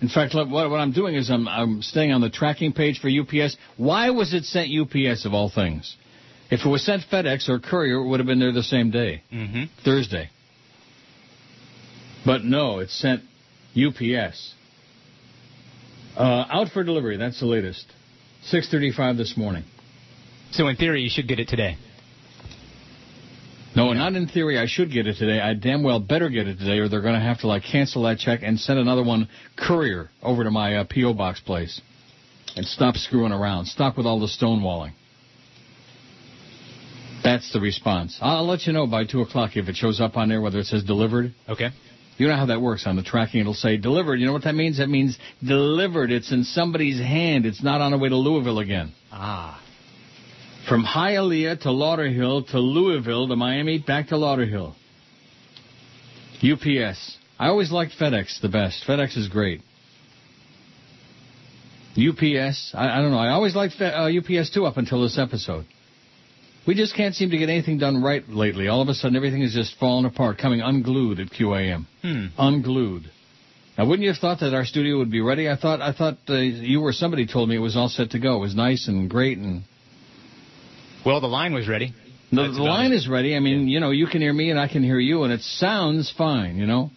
In 0.00 0.08
fact, 0.08 0.34
look, 0.34 0.48
what, 0.48 0.70
what 0.70 0.80
I'm 0.80 0.92
doing 0.92 1.14
is 1.14 1.30
I'm, 1.30 1.46
I'm 1.46 1.82
staying 1.82 2.10
on 2.12 2.20
the 2.20 2.30
tracking 2.30 2.72
page 2.72 2.98
for 3.00 3.08
UPS. 3.08 3.56
Why 3.76 4.10
was 4.10 4.34
it 4.34 4.44
sent 4.44 4.70
UPS 4.72 5.24
of 5.26 5.34
all 5.34 5.48
things? 5.50 5.96
If 6.50 6.66
it 6.66 6.68
was 6.68 6.84
sent 6.84 7.02
FedEx 7.10 7.48
or 7.48 7.60
courier, 7.60 7.96
it 7.96 8.08
would 8.08 8.18
have 8.20 8.26
been 8.26 8.40
there 8.40 8.52
the 8.52 8.62
same 8.62 8.90
day, 8.90 9.22
Mm-hmm. 9.32 9.64
Thursday. 9.84 10.30
But 12.26 12.44
no, 12.44 12.78
it's 12.80 12.98
sent 12.98 13.22
UPS. 13.76 14.54
Uh, 16.16 16.44
out 16.50 16.68
for 16.72 16.84
delivery. 16.84 17.16
That's 17.16 17.40
the 17.40 17.46
latest. 17.46 17.86
6:35 18.52 19.16
this 19.16 19.36
morning. 19.36 19.64
So 20.50 20.68
in 20.68 20.76
theory, 20.76 21.02
you 21.02 21.08
should 21.10 21.26
get 21.26 21.38
it 21.40 21.48
today. 21.48 21.76
No, 23.74 23.92
not 23.94 24.14
in 24.14 24.28
theory. 24.28 24.58
I 24.58 24.66
should 24.66 24.92
get 24.92 25.06
it 25.06 25.16
today. 25.16 25.40
I 25.40 25.54
damn 25.54 25.82
well 25.82 25.98
better 25.98 26.28
get 26.28 26.46
it 26.46 26.58
today, 26.58 26.78
or 26.78 26.88
they're 26.88 27.00
going 27.00 27.14
to 27.14 27.20
have 27.20 27.40
to 27.40 27.46
like 27.46 27.62
cancel 27.62 28.02
that 28.02 28.18
check 28.18 28.40
and 28.42 28.60
send 28.60 28.78
another 28.78 29.02
one 29.02 29.28
courier 29.56 30.10
over 30.22 30.44
to 30.44 30.50
my 30.50 30.76
uh, 30.76 30.84
PO 30.84 31.14
box 31.14 31.40
place, 31.40 31.80
and 32.54 32.66
stop 32.66 32.96
screwing 32.96 33.32
around. 33.32 33.66
Stop 33.66 33.96
with 33.96 34.06
all 34.06 34.20
the 34.20 34.26
stonewalling. 34.26 34.92
That's 37.24 37.50
the 37.52 37.60
response. 37.60 38.18
I'll, 38.20 38.38
I'll 38.38 38.46
let 38.46 38.66
you 38.66 38.72
know 38.72 38.86
by 38.86 39.04
two 39.04 39.22
o'clock 39.22 39.56
if 39.56 39.68
it 39.68 39.76
shows 39.76 40.00
up 40.00 40.16
on 40.16 40.28
there 40.28 40.40
whether 40.40 40.58
it 40.58 40.66
says 40.66 40.84
delivered. 40.84 41.32
Okay. 41.48 41.70
You 42.18 42.28
know 42.28 42.36
how 42.36 42.46
that 42.46 42.60
works 42.60 42.86
on 42.86 42.96
the 42.96 43.02
tracking. 43.02 43.40
It'll 43.40 43.54
say 43.54 43.78
delivered. 43.78 44.16
You 44.16 44.26
know 44.26 44.34
what 44.34 44.44
that 44.44 44.54
means? 44.54 44.78
That 44.78 44.88
means 44.88 45.16
delivered. 45.42 46.10
It's 46.10 46.30
in 46.30 46.44
somebody's 46.44 46.98
hand. 46.98 47.46
It's 47.46 47.62
not 47.62 47.80
on 47.80 47.90
the 47.90 47.98
way 47.98 48.10
to 48.10 48.16
Louisville 48.16 48.58
again. 48.58 48.92
Ah. 49.10 49.61
From 50.68 50.84
Hialeah 50.84 51.60
to 51.62 51.68
Lauderhill 51.68 52.48
to 52.50 52.60
Louisville 52.60 53.28
to 53.28 53.36
Miami, 53.36 53.78
back 53.78 54.08
to 54.08 54.14
Lauderhill. 54.14 54.74
UPS. 56.42 57.18
I 57.38 57.48
always 57.48 57.72
liked 57.72 57.92
FedEx 57.98 58.40
the 58.40 58.48
best. 58.48 58.84
FedEx 58.86 59.16
is 59.16 59.28
great. 59.28 59.62
UPS. 61.96 62.72
I, 62.74 62.98
I 62.98 63.02
don't 63.02 63.10
know. 63.10 63.18
I 63.18 63.30
always 63.30 63.54
liked 63.54 63.74
Fe- 63.74 63.92
uh, 63.92 64.08
UPS 64.18 64.50
too 64.50 64.64
up 64.64 64.76
until 64.76 65.02
this 65.02 65.18
episode. 65.18 65.66
We 66.66 66.74
just 66.74 66.94
can't 66.94 67.14
seem 67.14 67.30
to 67.30 67.38
get 67.38 67.48
anything 67.48 67.78
done 67.78 68.02
right 68.02 68.26
lately. 68.28 68.68
All 68.68 68.80
of 68.80 68.88
a 68.88 68.94
sudden, 68.94 69.16
everything 69.16 69.42
is 69.42 69.52
just 69.52 69.76
falling 69.78 70.04
apart, 70.04 70.38
coming 70.38 70.60
unglued 70.60 71.18
at 71.18 71.28
QAM. 71.30 71.86
Hmm. 72.02 72.26
Unglued. 72.38 73.10
Now, 73.76 73.86
wouldn't 73.86 74.04
you 74.04 74.12
have 74.12 74.20
thought 74.20 74.40
that 74.40 74.54
our 74.54 74.64
studio 74.64 74.98
would 74.98 75.10
be 75.10 75.20
ready? 75.20 75.48
I 75.48 75.56
thought, 75.56 75.80
I 75.80 75.92
thought 75.92 76.18
uh, 76.28 76.34
you 76.34 76.80
or 76.82 76.92
somebody 76.92 77.26
told 77.26 77.48
me 77.48 77.56
it 77.56 77.60
was 77.60 77.76
all 77.76 77.88
set 77.88 78.10
to 78.10 78.20
go. 78.20 78.36
It 78.36 78.40
was 78.40 78.54
nice 78.54 78.86
and 78.86 79.10
great 79.10 79.38
and 79.38 79.64
Well, 81.04 81.20
the 81.20 81.26
line 81.26 81.52
was 81.54 81.68
ready. 81.68 81.92
the, 82.30 82.42
the 82.42 82.62
line 82.62 82.92
it. 82.92 82.96
is 82.96 83.08
ready. 83.08 83.34
I 83.36 83.40
mean, 83.40 83.68
you 83.68 83.80
know, 83.80 83.90
you 83.90 84.06
can 84.06 84.20
hear 84.20 84.32
me 84.32 84.50
and 84.50 84.58
I 84.58 84.68
can 84.68 84.82
hear 84.82 84.98
you, 84.98 85.24
and 85.24 85.32
it 85.32 85.40
sounds 85.40 86.12
fine, 86.16 86.56
you 86.56 86.66
know. 86.66 86.90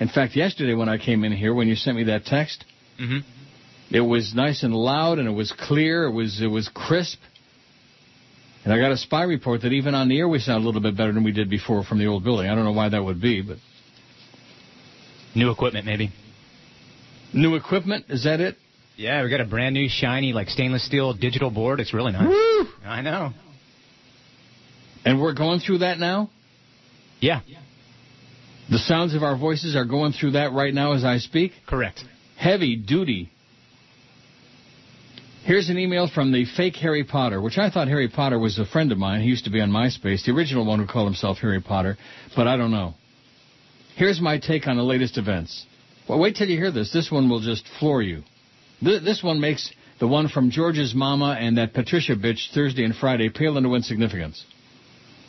In 0.00 0.08
fact, 0.08 0.34
yesterday 0.36 0.74
when 0.74 0.88
I 0.88 0.98
came 0.98 1.22
in 1.24 1.32
here, 1.32 1.54
when 1.54 1.68
you 1.68 1.76
sent 1.76 1.96
me 1.96 2.04
that 2.04 2.24
text, 2.24 2.64
Mm-hmm. 3.00 3.20
it 3.94 4.00
was 4.00 4.34
nice 4.34 4.62
and 4.62 4.74
loud, 4.74 5.18
and 5.18 5.26
it 5.26 5.32
was 5.32 5.50
clear. 5.52 6.04
It 6.04 6.12
was 6.12 6.40
it 6.42 6.46
was 6.46 6.68
crisp. 6.72 7.18
And 8.64 8.72
I 8.72 8.78
got 8.78 8.92
a 8.92 8.96
spy 8.96 9.24
report 9.24 9.62
that 9.62 9.72
even 9.72 9.94
on 9.94 10.08
the 10.08 10.18
air 10.18 10.28
we 10.28 10.38
sound 10.38 10.62
a 10.62 10.66
little 10.66 10.80
bit 10.82 10.96
better 10.96 11.12
than 11.12 11.24
we 11.24 11.32
did 11.32 11.48
before 11.50 11.82
from 11.84 11.98
the 11.98 12.06
old 12.06 12.22
building. 12.22 12.48
I 12.48 12.54
don't 12.54 12.64
know 12.64 12.72
why 12.72 12.88
that 12.90 13.02
would 13.02 13.20
be, 13.20 13.42
but 13.42 13.56
New 15.34 15.50
equipment, 15.50 15.86
maybe. 15.86 16.10
new 17.32 17.54
equipment 17.56 18.04
is 18.08 18.24
that 18.24 18.40
it? 18.40 18.56
Yeah, 18.96 19.22
we 19.24 19.30
got 19.30 19.40
a 19.40 19.46
brand 19.46 19.74
new 19.74 19.88
shiny 19.88 20.32
like 20.34 20.48
stainless 20.48 20.84
steel 20.86 21.14
digital 21.14 21.50
board. 21.50 21.80
It's 21.80 21.94
really 21.94 22.12
nice. 22.12 22.28
Woo! 22.28 22.66
I 22.84 23.00
know. 23.00 23.32
And 25.04 25.20
we're 25.20 25.34
going 25.34 25.60
through 25.60 25.78
that 25.78 25.98
now. 25.98 26.30
Yeah, 27.20 27.40
The 28.70 28.78
sounds 28.78 29.14
of 29.14 29.22
our 29.22 29.36
voices 29.36 29.76
are 29.76 29.84
going 29.84 30.12
through 30.12 30.32
that 30.32 30.52
right 30.52 30.74
now 30.74 30.92
as 30.92 31.04
I 31.04 31.18
speak. 31.18 31.52
correct. 31.66 32.02
Heavy 32.36 32.74
duty. 32.76 33.30
Here's 35.44 35.68
an 35.68 35.78
email 35.78 36.08
from 36.12 36.32
the 36.32 36.44
fake 36.56 36.76
Harry 36.76 37.02
Potter, 37.04 37.40
which 37.40 37.58
I 37.58 37.68
thought 37.70 37.88
Harry 37.88 38.08
Potter 38.08 38.38
was 38.38 38.58
a 38.58 38.64
friend 38.66 38.92
of 38.92 38.98
mine. 38.98 39.20
He 39.22 39.28
used 39.28 39.44
to 39.44 39.50
be 39.50 39.60
on 39.60 39.70
MySpace, 39.70 40.24
the 40.24 40.32
original 40.32 40.64
one 40.64 40.78
who 40.78 40.86
called 40.86 41.06
himself 41.08 41.38
Harry 41.38 41.60
Potter, 41.60 41.96
but 42.36 42.46
I 42.46 42.56
don't 42.56 42.70
know. 42.70 42.94
Here's 43.96 44.20
my 44.20 44.38
take 44.38 44.66
on 44.68 44.76
the 44.76 44.82
latest 44.84 45.18
events. 45.18 45.66
Well, 46.08 46.18
wait 46.20 46.36
till 46.36 46.48
you 46.48 46.56
hear 46.56 46.70
this. 46.70 46.92
This 46.92 47.10
one 47.10 47.28
will 47.28 47.40
just 47.40 47.66
floor 47.80 48.02
you. 48.02 48.22
Th- 48.82 49.02
This 49.02 49.22
one 49.22 49.40
makes 49.40 49.70
the 50.00 50.08
one 50.08 50.28
from 50.28 50.50
George's 50.50 50.94
mama 50.94 51.36
and 51.38 51.58
that 51.58 51.74
Patricia 51.74 52.14
bitch 52.16 52.52
Thursday 52.54 52.84
and 52.84 52.94
Friday 52.96 53.28
pale 53.28 53.56
into 53.58 53.74
insignificance. 53.74 54.44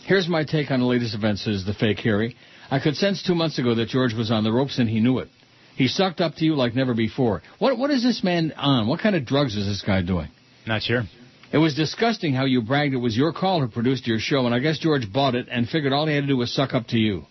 Here's 0.05 0.27
my 0.27 0.43
take 0.43 0.69
on 0.69 0.79
the 0.81 0.85
latest 0.85 1.15
events, 1.15 1.45
says 1.45 1.65
the 1.65 1.73
fake 1.73 1.99
Harry. 1.99 2.35
I 2.69 2.79
could 2.79 2.95
sense 2.95 3.23
two 3.23 3.35
months 3.35 3.57
ago 3.57 3.75
that 3.75 3.87
George 3.87 4.13
was 4.13 4.31
on 4.31 4.43
the 4.43 4.51
ropes 4.51 4.77
and 4.77 4.89
he 4.89 4.99
knew 4.99 5.19
it. 5.19 5.29
He 5.75 5.87
sucked 5.87 6.21
up 6.21 6.35
to 6.35 6.45
you 6.45 6.55
like 6.55 6.75
never 6.75 6.93
before. 6.93 7.41
What 7.59 7.77
what 7.77 7.89
is 7.89 8.03
this 8.03 8.23
man 8.23 8.51
on? 8.57 8.87
What 8.87 8.99
kind 8.99 9.15
of 9.15 9.25
drugs 9.25 9.55
is 9.55 9.65
this 9.65 9.81
guy 9.81 10.01
doing? 10.01 10.27
Not 10.67 10.81
sure. 10.81 11.03
It 11.51 11.57
was 11.57 11.75
disgusting 11.75 12.33
how 12.33 12.45
you 12.45 12.61
bragged 12.61 12.93
it 12.93 12.97
was 12.97 13.15
your 13.15 13.31
call 13.31 13.61
who 13.61 13.67
produced 13.67 14.07
your 14.07 14.19
show, 14.19 14.45
and 14.45 14.53
I 14.53 14.59
guess 14.59 14.79
George 14.79 15.11
bought 15.11 15.35
it 15.35 15.47
and 15.49 15.69
figured 15.69 15.93
all 15.93 16.07
he 16.07 16.15
had 16.15 16.21
to 16.21 16.27
do 16.27 16.37
was 16.37 16.53
suck 16.53 16.73
up 16.73 16.87
to 16.87 16.97
you. 16.97 17.25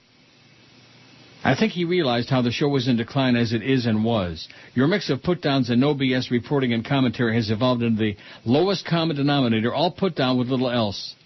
I 1.44 1.56
think 1.56 1.72
he 1.72 1.84
realized 1.84 2.30
how 2.30 2.40
the 2.40 2.52
show 2.52 2.68
was 2.68 2.86
in 2.86 2.96
decline 2.96 3.34
as 3.34 3.52
it 3.52 3.62
is 3.62 3.84
and 3.84 4.04
was. 4.04 4.46
Your 4.74 4.86
mix 4.86 5.10
of 5.10 5.24
put 5.24 5.42
downs 5.42 5.70
and 5.70 5.80
no 5.80 5.92
BS 5.92 6.30
reporting 6.30 6.72
and 6.72 6.84
commentary 6.84 7.34
has 7.34 7.50
evolved 7.50 7.82
into 7.82 7.98
the 7.98 8.16
lowest 8.44 8.86
common 8.86 9.16
denominator, 9.16 9.74
all 9.74 9.90
put 9.90 10.14
down 10.14 10.38
with 10.38 10.48
little 10.48 10.70
else. 10.70 11.16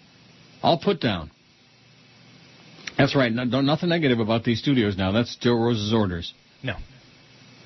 All 0.63 0.79
put 0.79 0.99
down. 0.99 1.29
That's 2.97 3.15
right. 3.15 3.31
No, 3.31 3.61
nothing 3.61 3.89
negative 3.89 4.19
about 4.19 4.43
these 4.43 4.59
studios 4.59 4.97
now. 4.97 5.11
That's 5.11 5.35
Joe 5.37 5.53
Rose's 5.53 5.93
orders. 5.93 6.33
No. 6.63 6.75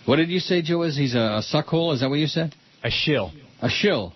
What 0.05 0.17
did 0.17 0.29
you 0.29 0.39
say, 0.39 0.61
Joe? 0.61 0.81
Is 0.83 0.97
he's 0.97 1.15
a, 1.15 1.19
a 1.19 1.43
suckhole? 1.43 1.93
Is 1.93 2.01
that 2.01 2.09
what 2.09 2.19
you 2.19 2.27
said? 2.27 2.53
A 2.83 2.89
shill. 2.89 3.31
A 3.61 3.69
shill. 3.69 4.13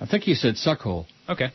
I 0.00 0.06
think 0.06 0.26
you 0.26 0.34
said 0.34 0.54
suckhole. 0.54 1.06
Okay. 1.28 1.50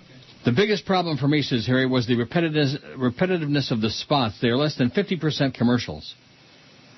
The 0.46 0.51
biggest 0.51 0.86
problem 0.86 1.18
for 1.18 1.28
me, 1.28 1.42
says 1.44 1.68
Harry, 1.68 1.86
was 1.86 2.08
the 2.08 2.16
repetitiveness 2.16 3.72
of 3.72 3.82
the 3.82 3.90
spots. 3.90 4.40
They 4.42 4.48
are 4.48 4.58
less 4.58 4.75
than 4.75 4.90
50% 4.90 5.54
commercials. 5.54 6.16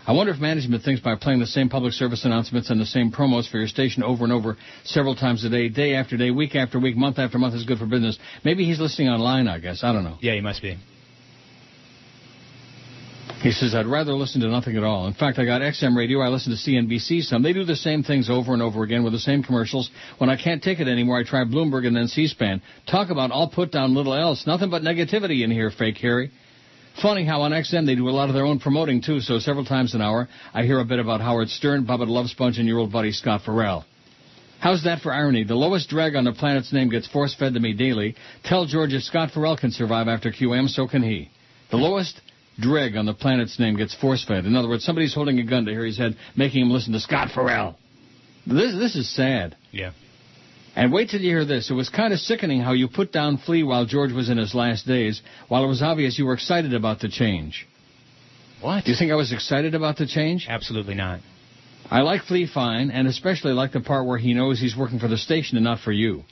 I 0.06 0.12
wonder 0.13 0.34
if 0.34 0.39
management 0.39 0.84
thinks 0.84 1.01
by 1.01 1.15
playing 1.15 1.39
the 1.39 1.48
same 1.48 1.70
public 1.70 1.94
service 1.94 2.25
announcements 2.25 2.70
and 2.70 2.80
the 2.80 2.86
same 2.86 3.12
promos 3.12 3.50
for 3.50 3.58
your 3.58 3.68
station 3.68 4.03
over 4.03 4.24
and 4.25 4.34
over 4.34 4.58
several 4.84 5.15
times 5.15 5.44
a 5.46 5.50
day, 5.50 5.70
day 5.70 5.96
after 5.96 6.18
day, 6.18 6.30
week 6.30 6.56
after 6.56 6.80
week, 6.80 6.98
month 6.98 7.20
after 7.20 7.38
month 7.38 7.56
is 7.56 7.63
good 7.63 7.80
for 7.80 7.86
business. 7.86 8.18
Maybe 8.44 8.65
he's 8.65 8.80
listening 8.80 9.10
online, 9.10 9.48
I 9.48 9.60
guess. 9.60 9.84
I 9.84 9.94
don't 9.94 10.03
know. 10.03 10.18
Yeah, 10.22 10.36
he 10.36 10.42
must 10.42 10.62
be. 10.62 10.77
He 13.43 13.51
says, 13.51 13.75
I'd 13.75 13.88
rather 13.88 14.13
listen 14.13 14.39
to 14.39 14.47
nothing 14.47 14.77
at 14.77 14.85
all. 14.85 15.05
In 15.05 15.13
fact, 15.13 15.38
I 15.38 15.43
got 15.43 15.59
XM 15.59 15.97
radio. 15.97 16.21
I 16.21 16.29
listen 16.29 16.55
to 16.55 16.57
CNBC 16.57 17.23
some. 17.23 17.43
They 17.43 17.51
do 17.51 17.65
the 17.65 17.75
same 17.75 18.01
things 18.01 18.29
over 18.29 18.53
and 18.53 18.62
over 18.62 18.83
again 18.83 19.03
with 19.03 19.12
the 19.12 19.19
same 19.19 19.43
commercials. 19.43 19.91
When 20.17 20.29
I 20.29 20.38
can't 20.38 20.63
take 20.63 20.79
it 20.79 20.88
anymore, 20.88 21.19
I 21.19 21.23
try 21.23 21.43
Bloomberg 21.43 21.85
and 21.85 21.93
then 21.93 22.07
C-SPAN. 22.07 22.62
Talk 22.89 23.09
about 23.09 23.31
all 23.31 23.50
put 23.50 23.69
down 23.69 23.95
little 23.95 24.13
else. 24.13 24.47
Nothing 24.47 24.69
but 24.69 24.81
negativity 24.81 25.43
in 25.43 25.51
here, 25.51 25.69
fake 25.71 25.97
Harry. 25.97 26.31
Funny 27.01 27.25
how 27.25 27.41
on 27.41 27.51
XM 27.51 27.85
they 27.85 27.95
do 27.95 28.07
a 28.07 28.12
lot 28.12 28.29
of 28.29 28.33
their 28.33 28.45
own 28.45 28.59
promoting 28.59 29.01
too, 29.01 29.19
so 29.19 29.39
several 29.39 29.65
times 29.65 29.93
an 29.93 30.01
hour 30.01 30.29
I 30.53 30.63
hear 30.63 30.79
a 30.79 30.85
bit 30.85 31.00
about 31.00 31.19
Howard 31.19 31.50
Stern, 31.50 31.85
Bubba 31.85 32.07
Love 32.07 32.27
Sponge, 32.27 32.59
and 32.59 32.67
your 32.67 32.79
old 32.79 32.93
buddy 32.93 33.12
Scott 33.12 33.41
Ferrall. 33.45 33.83
How's 34.62 34.85
that 34.85 35.01
for 35.01 35.12
irony? 35.12 35.43
The 35.43 35.55
lowest 35.55 35.89
drag 35.89 36.15
on 36.15 36.23
the 36.23 36.31
planet's 36.31 36.71
name 36.71 36.89
gets 36.89 37.09
force 37.09 37.35
fed 37.35 37.55
to 37.55 37.59
me 37.59 37.73
daily. 37.73 38.15
Tell 38.45 38.65
George 38.65 38.93
if 38.93 39.03
Scott 39.03 39.31
Ferrall 39.33 39.57
can 39.57 39.71
survive 39.71 40.07
after 40.07 40.31
QM, 40.31 40.69
so 40.69 40.88
can 40.88 41.03
he. 41.03 41.29
The 41.71 41.77
lowest 41.77 42.21
dreg 42.60 42.95
on 42.95 43.05
the 43.05 43.13
planet's 43.13 43.60
name 43.60 43.75
gets 43.75 43.95
force 43.95 44.24
fed. 44.25 44.45
In 44.45 44.55
other 44.55 44.69
words, 44.69 44.83
somebody's 44.83 45.13
holding 45.13 45.39
a 45.39 45.43
gun 45.43 45.65
to 45.65 45.72
Harry's 45.72 45.98
head, 45.98 46.15
making 46.36 46.63
him 46.63 46.72
listen 46.72 46.93
to 46.93 47.00
Scott 47.00 47.29
Ferrall. 47.33 47.77
This 48.45 48.74
this 48.74 48.95
is 48.95 49.13
sad. 49.15 49.55
Yeah. 49.72 49.91
And 50.75 50.91
wait 50.91 51.10
till 51.10 51.22
you 51.22 51.29
hear 51.29 51.45
this. 51.45 51.69
It 51.69 51.75
was 51.75 51.89
kind 51.89 52.13
of 52.13 52.19
sickening 52.19 52.62
how 52.62 52.74
you 52.74 52.88
put 52.88 53.12
down 53.12 53.38
Flea 53.38 53.63
while 53.63 53.86
George 53.86 54.12
was 54.12 54.29
in 54.29 54.38
his 54.38 54.55
last 54.55 54.88
days, 54.88 55.22
while 55.48 55.63
it 55.63 55.67
was 55.67 55.83
obvious 55.83 56.17
you 56.17 56.25
were 56.25 56.33
excited 56.33 56.74
about 56.74 57.00
the 57.00 57.10
change. 57.10 57.67
What? 58.60 58.86
Do 58.86 58.91
you 58.91 58.98
think 58.98 59.12
I 59.12 59.15
was 59.15 59.31
excited 59.31 59.75
about 59.75 59.98
the 59.98 60.07
change? 60.07 60.48
Absolutely 60.50 60.95
not. 60.95 61.19
I 61.91 62.01
like 62.01 62.24
Flea 62.24 62.48
fine, 62.51 62.89
and 62.89 63.07
especially 63.07 63.51
like 63.51 63.72
the 63.72 63.81
part 63.81 64.07
where 64.07 64.17
he 64.17 64.33
knows 64.33 64.60
he's 64.60 64.75
working 64.75 65.00
for 65.00 65.07
the 65.07 65.17
station 65.17 65.57
and 65.57 65.63
not 65.63 65.79
for 65.81 65.91
you. 65.91 66.24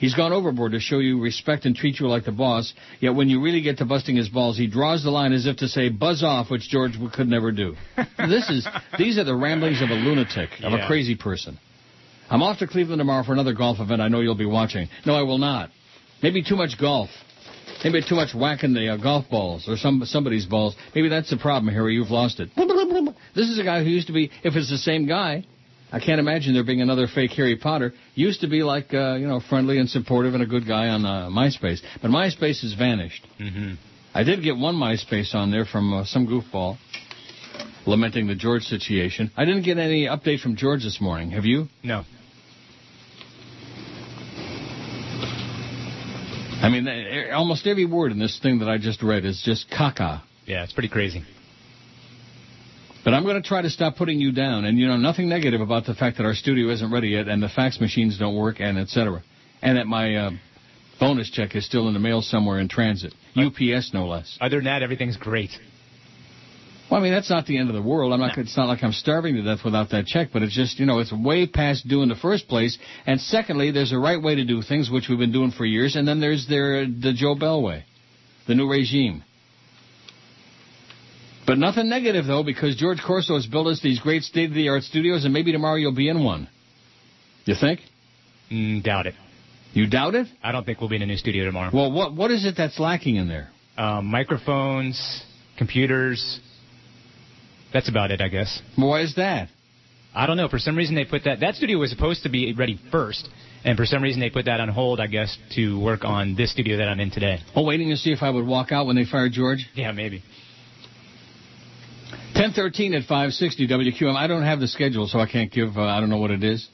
He's 0.00 0.14
gone 0.14 0.32
overboard 0.32 0.72
to 0.72 0.80
show 0.80 0.98
you 0.98 1.20
respect 1.20 1.66
and 1.66 1.76
treat 1.76 2.00
you 2.00 2.08
like 2.08 2.24
the 2.24 2.32
boss, 2.32 2.72
yet 3.00 3.14
when 3.14 3.28
you 3.28 3.42
really 3.42 3.60
get 3.60 3.78
to 3.78 3.84
busting 3.84 4.16
his 4.16 4.30
balls, 4.30 4.56
he 4.56 4.66
draws 4.66 5.04
the 5.04 5.10
line 5.10 5.34
as 5.34 5.44
if 5.46 5.58
to 5.58 5.68
say, 5.68 5.90
buzz 5.90 6.22
off, 6.24 6.50
which 6.50 6.70
George 6.70 6.92
could 7.12 7.28
never 7.28 7.52
do. 7.52 7.74
this 8.18 8.48
is, 8.48 8.66
these 8.98 9.18
are 9.18 9.24
the 9.24 9.36
ramblings 9.36 9.82
of 9.82 9.90
a 9.90 9.94
lunatic, 9.94 10.48
of 10.62 10.72
Yeah. 10.72 10.84
a 10.84 10.86
crazy 10.86 11.16
person. 11.16 11.58
I'm 12.30 12.42
off 12.42 12.60
to 12.60 12.66
Cleveland 12.66 12.98
tomorrow 13.00 13.24
for 13.24 13.34
another 13.34 13.52
golf 13.52 13.78
event 13.78 14.00
I 14.00 14.08
know 14.08 14.20
you'll 14.20 14.34
be 14.34 14.46
watching. 14.46 14.88
No, 15.04 15.14
I 15.14 15.22
will 15.22 15.36
not. 15.38 15.68
Maybe 16.22 16.42
too 16.42 16.56
much 16.56 16.80
golf. 16.80 17.10
Maybe 17.84 18.00
too 18.02 18.14
much 18.14 18.34
whacking 18.34 18.72
the 18.72 18.88
uh, 18.88 18.96
golf 18.96 19.28
balls 19.30 19.68
or 19.68 19.76
some 19.76 20.02
somebody's 20.04 20.46
balls. 20.46 20.76
Maybe 20.94 21.08
that's 21.10 21.28
the 21.30 21.36
problem, 21.36 21.72
Harry. 21.74 21.94
You've 21.94 22.10
lost 22.10 22.40
it. 22.40 22.48
This 23.34 23.48
is 23.48 23.58
a 23.58 23.64
guy 23.64 23.82
who 23.84 23.90
used 23.90 24.06
to 24.08 24.12
be, 24.12 24.30
if 24.44 24.54
it's 24.56 24.68
the 24.70 24.76
same 24.78 25.06
guy, 25.06 25.44
I 25.92 25.98
can't 25.98 26.20
imagine 26.20 26.54
there 26.54 26.64
being 26.64 26.82
another 26.82 27.06
fake 27.12 27.32
Harry 27.32 27.56
Potter. 27.56 27.92
Used 28.14 28.42
to 28.42 28.48
be 28.48 28.62
like, 28.62 28.94
uh, 28.94 29.14
you 29.14 29.26
know, 29.26 29.40
friendly 29.48 29.78
and 29.78 29.88
supportive 29.88 30.34
and 30.34 30.42
a 30.42 30.46
good 30.46 30.66
guy 30.66 30.88
on 30.88 31.04
uh, 31.04 31.28
MySpace. 31.28 31.80
But 32.00 32.10
MySpace 32.10 32.62
has 32.62 32.74
vanished. 32.74 33.26
Mm-hmm. 33.40 33.74
I 34.14 34.22
did 34.22 34.42
get 34.42 34.56
one 34.56 34.76
MySpace 34.76 35.34
on 35.34 35.50
there 35.50 35.64
from 35.64 35.92
uh, 35.92 36.04
some 36.04 36.26
goofball 36.26 36.78
lamenting 37.86 38.26
the 38.26 38.34
George 38.34 38.62
situation. 38.62 39.30
I 39.36 39.44
didn't 39.44 39.62
get 39.62 39.78
any 39.78 40.06
update 40.06 40.40
from 40.40 40.56
George 40.56 40.82
this 40.82 41.00
morning. 41.00 41.30
Have 41.30 41.44
you? 41.44 41.66
No. 41.82 42.04
I 46.62 46.68
mean, 46.68 46.86
eh, 46.86 47.30
almost 47.30 47.66
every 47.66 47.86
word 47.86 48.12
in 48.12 48.18
this 48.18 48.38
thing 48.40 48.58
that 48.58 48.68
I 48.68 48.78
just 48.78 49.02
read 49.02 49.24
is 49.24 49.42
just 49.44 49.70
caca. 49.70 50.22
Yeah, 50.44 50.62
it's 50.62 50.72
pretty 50.72 50.90
crazy. 50.90 51.24
But 53.02 53.14
I'm 53.14 53.24
going 53.24 53.40
to 53.40 53.48
try 53.48 53.62
to 53.62 53.70
stop 53.70 53.96
putting 53.96 54.20
you 54.20 54.30
down, 54.32 54.66
and 54.66 54.78
you 54.78 54.86
know 54.86 54.96
nothing 54.96 55.28
negative 55.28 55.60
about 55.60 55.86
the 55.86 55.94
fact 55.94 56.18
that 56.18 56.26
our 56.26 56.34
studio 56.34 56.70
isn't 56.70 56.92
ready 56.92 57.08
yet, 57.08 57.28
and 57.28 57.42
the 57.42 57.48
fax 57.48 57.80
machines 57.80 58.18
don't 58.18 58.36
work, 58.36 58.56
and 58.60 58.78
etc. 58.78 59.22
And 59.62 59.78
that 59.78 59.86
my 59.86 60.16
uh, 60.16 60.30
bonus 60.98 61.30
check 61.30 61.56
is 61.56 61.64
still 61.64 61.88
in 61.88 61.94
the 61.94 62.00
mail 62.00 62.20
somewhere 62.20 62.60
in 62.60 62.68
transit, 62.68 63.14
UPS 63.36 63.92
no 63.94 64.06
less. 64.06 64.36
Other 64.40 64.56
than 64.56 64.66
that, 64.66 64.82
everything's 64.82 65.16
great. 65.16 65.50
Well, 66.90 67.00
I 67.00 67.02
mean 67.04 67.12
that's 67.12 67.30
not 67.30 67.46
the 67.46 67.56
end 67.56 67.68
of 67.68 67.74
the 67.74 67.82
world. 67.82 68.12
I'm 68.12 68.20
not. 68.20 68.36
It's 68.36 68.56
not 68.56 68.66
like 68.66 68.82
I'm 68.82 68.92
starving 68.92 69.36
to 69.36 69.42
death 69.42 69.64
without 69.64 69.90
that 69.90 70.06
check, 70.06 70.28
but 70.32 70.42
it's 70.42 70.54
just 70.54 70.78
you 70.78 70.86
know 70.86 70.98
it's 70.98 71.12
way 71.12 71.46
past 71.46 71.88
due 71.88 72.02
in 72.02 72.08
the 72.08 72.16
first 72.16 72.48
place. 72.48 72.76
And 73.06 73.20
secondly, 73.20 73.70
there's 73.70 73.92
a 73.92 73.98
right 73.98 74.20
way 74.20 74.34
to 74.34 74.44
do 74.44 74.60
things, 74.60 74.90
which 74.90 75.08
we've 75.08 75.18
been 75.18 75.32
doing 75.32 75.52
for 75.52 75.64
years, 75.64 75.96
and 75.96 76.06
then 76.06 76.20
there's 76.20 76.48
their 76.48 76.86
the 76.86 77.12
Joe 77.14 77.36
Bell 77.36 77.62
way, 77.62 77.84
the 78.46 78.54
new 78.54 78.68
regime. 78.68 79.22
But 81.50 81.58
nothing 81.58 81.88
negative 81.88 82.26
though, 82.26 82.44
because 82.44 82.76
George 82.76 82.98
Corso 83.04 83.34
has 83.34 83.44
built 83.44 83.66
us 83.66 83.80
these 83.82 83.98
great 83.98 84.22
state-of-the-art 84.22 84.84
studios, 84.84 85.24
and 85.24 85.34
maybe 85.34 85.50
tomorrow 85.50 85.74
you'll 85.74 85.90
be 85.90 86.08
in 86.08 86.22
one. 86.22 86.48
You 87.44 87.56
think? 87.60 87.80
Mm, 88.52 88.84
doubt 88.84 89.08
it. 89.08 89.14
You 89.72 89.88
doubt 89.88 90.14
it? 90.14 90.28
I 90.44 90.52
don't 90.52 90.64
think 90.64 90.80
we'll 90.80 90.90
be 90.90 90.94
in 90.94 91.02
a 91.02 91.06
new 91.06 91.16
studio 91.16 91.44
tomorrow. 91.44 91.72
Well, 91.74 91.90
what 91.90 92.14
what 92.14 92.30
is 92.30 92.46
it 92.46 92.54
that's 92.56 92.78
lacking 92.78 93.16
in 93.16 93.26
there? 93.26 93.50
Um, 93.76 94.06
microphones, 94.06 95.24
computers. 95.58 96.38
That's 97.72 97.88
about 97.88 98.12
it, 98.12 98.20
I 98.20 98.28
guess. 98.28 98.62
Why 98.76 99.00
is 99.00 99.16
that? 99.16 99.48
I 100.14 100.26
don't 100.26 100.36
know. 100.36 100.46
For 100.46 100.60
some 100.60 100.76
reason, 100.76 100.94
they 100.94 101.04
put 101.04 101.24
that. 101.24 101.40
That 101.40 101.56
studio 101.56 101.78
was 101.78 101.90
supposed 101.90 102.22
to 102.22 102.28
be 102.28 102.54
ready 102.54 102.78
first, 102.92 103.28
and 103.64 103.76
for 103.76 103.86
some 103.86 104.04
reason, 104.04 104.20
they 104.20 104.30
put 104.30 104.44
that 104.44 104.60
on 104.60 104.68
hold, 104.68 105.00
I 105.00 105.08
guess, 105.08 105.36
to 105.56 105.80
work 105.80 106.04
on 106.04 106.36
this 106.36 106.52
studio 106.52 106.76
that 106.76 106.86
I'm 106.86 107.00
in 107.00 107.10
today. 107.10 107.40
Oh, 107.56 107.64
waiting 107.64 107.88
to 107.88 107.96
see 107.96 108.12
if 108.12 108.22
I 108.22 108.30
would 108.30 108.46
walk 108.46 108.70
out 108.70 108.86
when 108.86 108.94
they 108.94 109.04
fired 109.04 109.32
George. 109.32 109.68
Yeah, 109.74 109.90
maybe. 109.90 110.22
1013 112.40 112.94
at 112.94 113.02
560 113.02 113.68
WQM. 113.68 114.16
I 114.16 114.26
don't 114.26 114.44
have 114.44 114.60
the 114.60 114.66
schedule, 114.66 115.06
so 115.06 115.18
I 115.18 115.26
can't 115.26 115.52
give, 115.52 115.76
uh, 115.76 115.82
I 115.82 116.00
don't 116.00 116.08
know 116.08 116.16
what 116.16 116.30
it 116.30 116.42
is. 116.42 116.66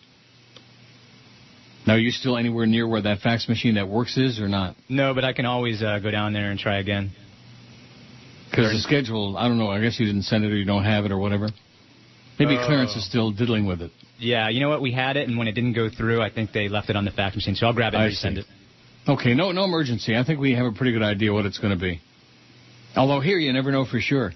Now, 1.88 1.94
are 1.94 1.98
you 1.98 2.12
still 2.12 2.36
anywhere 2.36 2.66
near 2.66 2.86
where 2.86 3.02
that 3.02 3.18
fax 3.18 3.48
machine 3.48 3.74
that 3.74 3.88
works 3.88 4.16
is 4.16 4.38
or 4.38 4.46
not? 4.46 4.76
No, 4.88 5.12
but 5.12 5.24
I 5.24 5.32
can 5.32 5.44
always 5.44 5.82
uh, 5.82 5.98
go 5.98 6.12
down 6.12 6.32
there 6.32 6.52
and 6.52 6.60
try 6.60 6.78
again. 6.78 7.10
Because 8.48 8.70
the 8.74 8.78
schedule, 8.78 9.36
I 9.36 9.48
don't 9.48 9.58
know, 9.58 9.68
I 9.68 9.80
guess 9.80 9.98
you 9.98 10.06
didn't 10.06 10.22
send 10.22 10.44
it 10.44 10.52
or 10.52 10.56
you 10.56 10.64
don't 10.64 10.84
have 10.84 11.04
it 11.04 11.10
or 11.10 11.18
whatever. 11.18 11.48
Maybe 12.38 12.56
Oh. 12.56 12.64
Clarence 12.64 12.94
is 12.94 13.04
still 13.04 13.32
diddling 13.32 13.66
with 13.66 13.82
it. 13.82 13.90
Yeah, 14.20 14.48
you 14.48 14.60
know 14.60 14.68
what? 14.68 14.80
We 14.80 14.92
had 14.92 15.16
it, 15.16 15.28
and 15.28 15.36
when 15.36 15.48
it 15.48 15.52
didn't 15.52 15.72
go 15.72 15.90
through, 15.90 16.22
I 16.22 16.30
think 16.30 16.52
they 16.52 16.68
left 16.68 16.90
it 16.90 16.96
on 16.96 17.04
the 17.04 17.10
fax 17.10 17.34
machine. 17.34 17.56
So 17.56 17.66
I'll 17.66 17.72
grab 17.74 17.92
it 17.92 17.96
and 17.96 18.04
I 18.04 18.08
resend 18.10 18.34
see. 18.34 18.40
it. 18.40 18.46
Okay, 19.10 19.34
no, 19.34 19.50
no 19.50 19.64
emergency. 19.64 20.16
I 20.16 20.22
think 20.22 20.38
we 20.38 20.54
have 20.54 20.66
a 20.66 20.72
pretty 20.72 20.92
good 20.92 21.02
idea 21.02 21.32
what 21.32 21.44
it's 21.44 21.58
going 21.58 21.76
to 21.76 21.80
be. 21.80 22.00
Although 22.94 23.18
here 23.20 23.38
you 23.38 23.52
never 23.52 23.72
know 23.72 23.84
for 23.84 24.00
sure. 24.00 24.32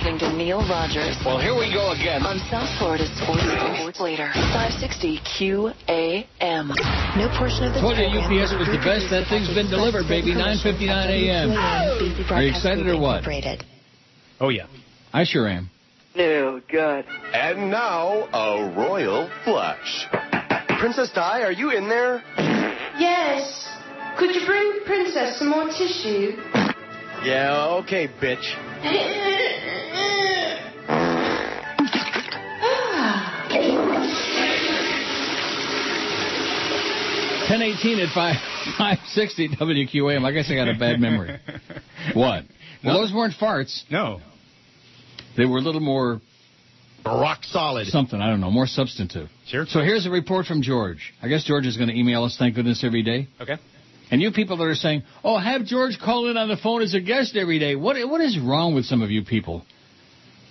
You're 0.00 0.12
listening 0.12 0.30
to 0.30 0.36
Neil 0.36 0.60
Rogers 0.60 1.16
Well, 1.26 1.38
here 1.38 1.54
we 1.54 1.72
go 1.72 1.92
again. 1.92 2.22
on 2.24 2.38
South 2.50 2.68
Florida 2.78 3.04
Sports 3.20 3.44
Sports 3.44 4.00
Leader 4.00 4.30
560 4.32 5.20
QAM. 5.28 6.72
No 7.16 7.28
portion 7.36 7.64
of 7.64 7.74
the 7.74 7.80
Told 7.80 7.98
you 7.98 8.08
program 8.08 8.40
UPS 8.40 8.52
was 8.56 8.68
the 8.68 8.80
best. 8.80 9.10
That 9.10 9.28
thing's 9.28 9.52
been 9.52 9.68
delivered, 9.68 10.08
baby. 10.08 10.32
9:59 10.32 10.88
a.m. 10.88 11.52
Are 12.32 12.42
you 12.42 12.48
excited 12.48 12.86
or 12.86 12.98
what? 12.98 13.24
Oh 14.40 14.48
yeah. 14.48 14.66
I 15.12 15.24
sure 15.24 15.46
am. 15.48 15.68
No, 16.16 16.62
good. 16.70 17.04
And 17.34 17.70
now, 17.70 18.24
a 18.32 18.72
royal 18.74 19.28
flush. 19.44 20.06
Princess 20.80 21.10
Di, 21.14 21.42
are 21.42 21.52
you 21.52 21.72
in 21.72 21.88
there? 21.90 22.22
Yes. 22.98 23.68
Could 24.18 24.34
you 24.34 24.46
bring 24.46 24.80
Princess 24.86 25.38
some 25.38 25.50
more 25.50 25.68
tissue? 25.68 26.40
Yeah, 27.22 27.80
okay, 27.82 28.08
bitch. 28.08 28.69
Ten 37.48 37.62
eighteen 37.62 37.98
at 37.98 38.14
five 38.14 38.36
five 38.78 38.98
sixty 39.08 39.48
WQAM. 39.48 40.24
I 40.24 40.32
guess 40.32 40.50
I 40.50 40.54
got 40.54 40.68
a 40.68 40.78
bad 40.78 40.98
memory. 41.00 41.38
What? 42.14 42.44
Well, 42.82 42.98
those 43.00 43.12
weren't 43.12 43.34
farts. 43.34 43.82
No. 43.90 44.20
They 45.36 45.44
were 45.44 45.58
a 45.58 45.60
little 45.60 45.80
more 45.80 46.22
rock 47.04 47.40
solid. 47.42 47.86
Something, 47.88 48.20
I 48.20 48.30
don't 48.30 48.40
know, 48.40 48.50
more 48.50 48.66
substantive. 48.66 49.28
Sure. 49.46 49.66
So 49.66 49.80
here's 49.80 50.06
a 50.06 50.10
report 50.10 50.46
from 50.46 50.62
George. 50.62 51.12
I 51.22 51.28
guess 51.28 51.44
George 51.44 51.66
is 51.66 51.76
going 51.76 51.88
to 51.88 51.98
email 51.98 52.24
us, 52.24 52.36
thank 52.38 52.54
goodness, 52.54 52.82
every 52.84 53.02
day. 53.02 53.28
Okay. 53.40 53.56
And 54.10 54.20
you 54.20 54.32
people 54.32 54.56
that 54.56 54.64
are 54.64 54.74
saying, 54.74 55.04
oh, 55.22 55.38
have 55.38 55.64
George 55.64 55.98
call 55.98 56.28
in 56.28 56.36
on 56.36 56.48
the 56.48 56.56
phone 56.56 56.82
as 56.82 56.94
a 56.94 57.00
guest 57.00 57.36
every 57.36 57.58
day. 57.58 57.76
What, 57.76 57.96
what 58.08 58.20
is 58.20 58.38
wrong 58.38 58.74
with 58.74 58.84
some 58.84 59.02
of 59.02 59.10
you 59.10 59.24
people? 59.24 59.64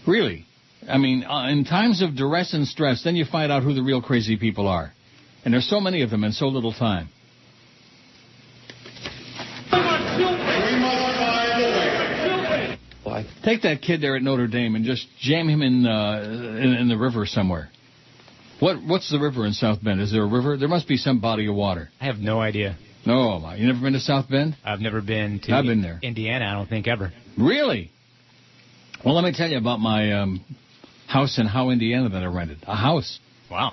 Really? 0.08 0.46
I 0.88 0.98
mean, 0.98 1.26
uh, 1.26 1.50
in 1.50 1.66
times 1.66 2.02
of 2.02 2.16
duress 2.16 2.54
and 2.54 2.66
stress, 2.68 3.04
then 3.04 3.16
you 3.16 3.26
find 3.26 3.52
out 3.52 3.64
who 3.64 3.74
the 3.74 3.84
real 3.84 4.02
crazy 4.02 4.38
people 4.38 4.68
are. 4.68 4.94
And 5.44 5.54
there's 5.54 5.70
so 5.70 5.82
many 5.82 6.04
of 6.04 6.10
them 6.10 6.24
in 6.24 6.32
so 6.32 6.48
little 6.48 6.74
time. 6.74 7.10
Take 13.44 13.64
that 13.64 13.82
kid 13.82 14.02
there 14.02 14.16
at 14.16 14.22
Notre 14.22 14.48
Dame 14.48 14.76
and 14.76 14.86
just 14.86 15.08
jam 15.20 15.50
him 15.50 15.62
in, 15.62 15.86
uh, 15.86 16.22
in, 16.24 16.74
in 16.74 16.88
the 16.88 16.98
river 16.98 17.26
somewhere. 17.26 17.70
What 18.60 18.84
What's 18.86 19.10
the 19.10 19.20
river 19.20 19.46
in 19.46 19.54
South 19.54 19.84
Bend? 19.84 20.02
Is 20.02 20.12
there 20.12 20.24
a 20.24 20.28
river? 20.28 20.58
There 20.58 20.68
must 20.68 20.88
be 20.88 20.98
some 20.98 21.20
body 21.20 21.48
of 21.48 21.56
water. 21.56 21.90
I 22.02 22.06
have 22.06 22.18
no 22.18 22.42
idea. 22.42 22.78
No, 23.06 23.54
you 23.56 23.68
never 23.68 23.82
been 23.82 23.94
to 23.94 24.00
South 24.00 24.30
Bend? 24.30 24.56
I've 24.64 24.82
never 24.82 25.02
been 25.02 25.40
to 25.44 25.54
I've 25.54 25.66
been 25.66 25.82
there. 25.82 26.00
Indiana, 26.02 26.46
I 26.46 26.54
don't 26.54 26.70
think 26.70 26.88
ever. 26.88 27.12
Really? 27.38 27.92
Well, 29.04 29.16
let 29.16 29.24
me 29.24 29.34
tell 29.34 29.50
you 29.50 29.58
about 29.58 29.80
my 29.80 30.12
um, 30.12 30.44
house 31.08 31.40
in 31.40 31.46
Howe, 31.46 31.70
Indiana 31.70 32.10
that 32.10 32.22
I 32.22 32.26
rented. 32.26 32.60
A 32.68 32.76
house. 32.76 33.20
Wow. 33.50 33.72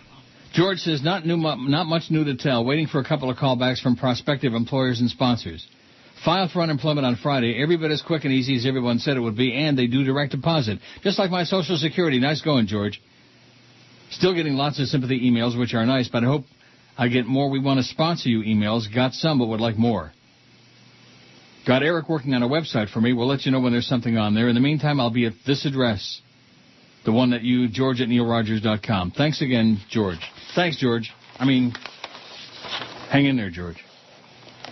George 0.53 0.79
says 0.79 1.03
not 1.03 1.27
new, 1.27 1.37
not 1.37 1.85
much 1.85 2.05
new 2.11 2.25
to 2.25 2.37
tell. 2.37 2.65
Waiting 2.65 2.87
for 2.87 3.01
a 3.01 3.05
couple 3.05 3.29
of 3.29 3.37
callbacks 3.37 3.83
from 3.83 3.97
prospective 3.97 4.55
employers 4.55 5.01
and 5.01 5.11
sponsors. 5.11 5.67
Filed 6.25 6.51
for 6.51 6.63
unemployment 6.63 7.05
on 7.07 7.17
Friday. 7.17 7.61
Every 7.63 7.77
bit 7.77 7.91
as 7.91 8.01
quick 8.01 8.25
and 8.25 8.33
easy 8.33 8.57
as 8.57 8.65
everyone 8.65 8.99
said 9.01 9.17
it 9.19 9.21
would 9.21 9.37
be, 9.37 9.53
and 9.53 9.77
they 9.79 9.87
do 9.87 10.03
direct 10.03 10.33
deposit, 10.33 10.79
just 11.03 11.19
like 11.19 11.31
my 11.31 11.45
Social 11.45 11.77
Security. 11.77 12.19
Nice 12.19 12.41
going, 12.41 12.67
George. 12.67 13.03
Still 14.11 14.35
getting 14.35 14.55
lots 14.55 14.81
of 14.81 14.87
sympathy 14.87 15.31
emails, 15.31 15.59
which 15.59 15.75
are 15.75 15.85
nice, 15.85 16.09
but 16.09 16.23
I 16.25 16.27
hope 16.27 16.45
I 16.99 17.09
get 17.09 17.27
more. 17.27 17.51
We 17.51 17.59
want 17.59 17.79
to 17.79 17.85
sponsor 17.85 18.29
you 18.29 18.41
emails. 18.41 18.93
Got 18.93 19.13
some, 19.13 19.39
but 19.39 19.47
would 19.47 19.61
like 19.61 19.77
more. 19.77 20.13
Got 21.67 21.83
Eric 21.83 22.09
working 22.09 22.33
on 22.35 22.43
a 22.43 22.49
website 22.49 22.91
for 22.91 23.01
me. 23.01 23.13
We'll 23.13 23.27
let 23.27 23.45
you 23.45 23.53
know 23.53 23.61
when 23.61 23.73
there's 23.73 23.89
something 23.89 24.17
on 24.17 24.35
there. 24.35 24.49
In 24.49 24.55
the 24.55 24.61
meantime, 24.61 25.01
I'll 25.01 25.11
be 25.11 25.27
at 25.27 25.33
this 25.47 25.67
address. 25.67 26.21
The 27.05 27.13
one 27.13 27.31
that 27.31 27.43
you, 27.43 27.69
George 27.69 28.01
at 28.01 28.09
neilrogers.com. 28.09 29.13
Thanks 29.13 29.43
again, 29.43 29.79
George. 29.91 30.19
Thanks, 30.55 30.79
George. 30.79 31.13
I 31.39 31.45
mean, 31.45 31.73
hang 33.11 33.27
in 33.27 33.37
there, 33.37 33.51
George. 33.51 33.77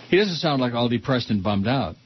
He 0.08 0.16
doesn't 0.16 0.36
sound 0.36 0.60
like 0.60 0.72
all 0.72 0.88
depressed 0.88 1.30
and 1.30 1.42
bummed 1.42 1.68
out. 1.68 1.96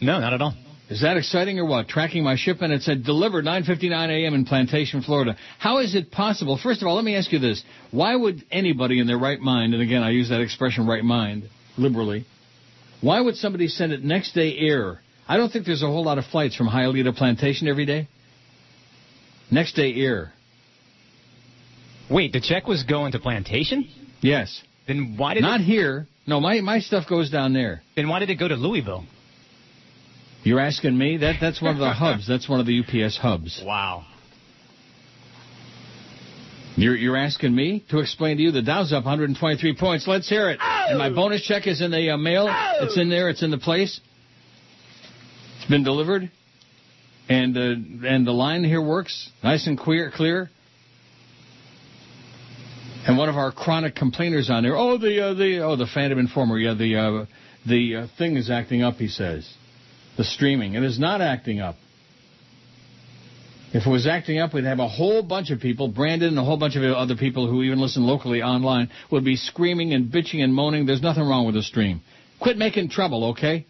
No, 0.00 0.20
not 0.20 0.32
at 0.32 0.42
all. 0.42 0.54
Is 0.88 1.00
that 1.00 1.16
exciting 1.16 1.58
or 1.58 1.64
what? 1.64 1.88
Tracking 1.88 2.22
my 2.22 2.36
shipment, 2.36 2.72
it 2.72 2.82
said 2.82 3.04
delivered 3.04 3.44
9:59 3.44 4.08
a.m. 4.08 4.34
in 4.34 4.44
Plantation, 4.44 5.02
Florida. 5.02 5.36
How 5.58 5.78
is 5.78 5.96
it 5.96 6.12
possible? 6.12 6.58
First 6.62 6.80
of 6.80 6.86
all, 6.86 6.94
let 6.94 7.04
me 7.04 7.16
ask 7.16 7.32
you 7.32 7.40
this: 7.40 7.62
Why 7.90 8.14
would 8.14 8.44
anybody 8.52 9.00
in 9.00 9.08
their 9.08 9.18
right 9.18 9.40
mind, 9.40 9.74
and 9.74 9.82
again 9.82 10.04
I 10.04 10.10
use 10.10 10.28
that 10.28 10.40
expression 10.40 10.86
"right 10.86 11.04
mind" 11.04 11.48
liberally, 11.76 12.24
why 13.00 13.20
would 13.20 13.36
somebody 13.36 13.66
send 13.66 13.92
it 13.92 14.04
next 14.04 14.32
day 14.32 14.56
air? 14.56 15.00
I 15.28 15.36
don't 15.36 15.50
think 15.52 15.66
there's 15.66 15.82
a 15.82 15.86
whole 15.86 16.04
lot 16.04 16.18
of 16.18 16.26
flights 16.26 16.54
from 16.54 16.68
Hialeah 16.68 17.04
to 17.04 17.12
Plantation 17.12 17.66
every 17.66 17.84
day. 17.84 18.08
Next 19.50 19.74
day 19.74 19.92
air. 19.94 20.32
Wait, 22.08 22.32
the 22.32 22.40
check 22.40 22.68
was 22.68 22.84
going 22.84 23.12
to 23.12 23.18
Plantation? 23.18 23.88
Yes. 24.20 24.62
Then 24.86 25.16
why 25.16 25.34
did 25.34 25.40
it 25.40 25.46
Not 25.46 25.60
it, 25.60 25.64
here. 25.64 26.06
No, 26.28 26.40
my 26.40 26.60
my 26.60 26.78
stuff 26.78 27.08
goes 27.08 27.28
down 27.28 27.52
there. 27.52 27.82
Then 27.96 28.08
why 28.08 28.20
did 28.20 28.30
it 28.30 28.36
go 28.36 28.46
to 28.46 28.54
Louisville? 28.54 29.04
You're 30.46 30.60
asking 30.60 30.96
me? 30.96 31.16
That 31.16 31.38
that's 31.40 31.60
one 31.60 31.72
of 31.72 31.80
the 31.80 31.90
hubs. 31.90 32.28
That's 32.28 32.48
one 32.48 32.60
of 32.60 32.66
the 32.66 32.78
UPS 32.78 33.18
hubs. 33.18 33.60
Wow. 33.66 34.06
You're, 36.76 36.94
you're 36.94 37.16
asking 37.16 37.52
me 37.52 37.84
to 37.90 37.98
explain 37.98 38.36
to 38.36 38.44
you 38.44 38.52
the 38.52 38.62
Dow's 38.62 38.92
up 38.92 39.04
123 39.04 39.74
points. 39.76 40.06
Let's 40.06 40.28
hear 40.28 40.50
it. 40.50 40.60
And 40.62 40.98
my 40.98 41.10
bonus 41.10 41.42
check 41.42 41.66
is 41.66 41.82
in 41.82 41.90
the 41.90 42.10
uh, 42.10 42.16
mail. 42.16 42.46
It's 42.80 42.96
in 42.96 43.08
there. 43.08 43.28
It's 43.28 43.42
in 43.42 43.50
the 43.50 43.58
place. 43.58 44.00
It's 45.56 45.68
been 45.68 45.82
delivered. 45.82 46.30
And 47.28 47.56
uh, 47.56 48.06
and 48.08 48.24
the 48.24 48.30
line 48.30 48.62
here 48.62 48.80
works 48.80 49.28
nice 49.42 49.66
and 49.66 49.76
clear. 49.76 50.12
Clear. 50.14 50.48
And 53.08 53.18
one 53.18 53.28
of 53.28 53.34
our 53.34 53.50
chronic 53.50 53.96
complainers 53.96 54.48
on 54.48 54.62
there. 54.62 54.76
Oh, 54.76 54.96
the 54.96 55.30
uh, 55.30 55.34
the 55.34 55.58
oh 55.64 55.74
the 55.74 55.88
Phantom 55.92 56.20
Informer. 56.20 56.56
Yeah, 56.56 56.74
the 56.74 56.94
uh, 56.94 57.26
the 57.66 57.96
uh, 57.96 58.06
thing 58.16 58.36
is 58.36 58.48
acting 58.48 58.84
up. 58.84 58.94
He 58.94 59.08
says 59.08 59.52
the 60.16 60.24
streaming. 60.24 60.74
It 60.74 60.82
is 60.82 60.98
not 60.98 61.20
acting 61.20 61.60
up. 61.60 61.76
If 63.72 63.86
it 63.86 63.90
was 63.90 64.06
acting 64.06 64.38
up, 64.38 64.54
we'd 64.54 64.64
have 64.64 64.78
a 64.78 64.88
whole 64.88 65.22
bunch 65.22 65.50
of 65.50 65.60
people, 65.60 65.88
Brandon 65.88 66.30
and 66.30 66.38
a 66.38 66.44
whole 66.44 66.56
bunch 66.56 66.76
of 66.76 66.82
other 66.82 67.16
people 67.16 67.48
who 67.48 67.62
even 67.62 67.80
listen 67.80 68.04
locally 68.04 68.42
online, 68.42 68.90
would 69.10 69.24
be 69.24 69.36
screaming 69.36 69.92
and 69.92 70.10
bitching 70.10 70.42
and 70.42 70.54
moaning. 70.54 70.86
There's 70.86 71.02
nothing 71.02 71.24
wrong 71.24 71.46
with 71.46 71.56
the 71.56 71.62
stream. 71.62 72.00
Quit 72.40 72.56
making 72.56 72.90
trouble, 72.90 73.30
okay? 73.30 73.66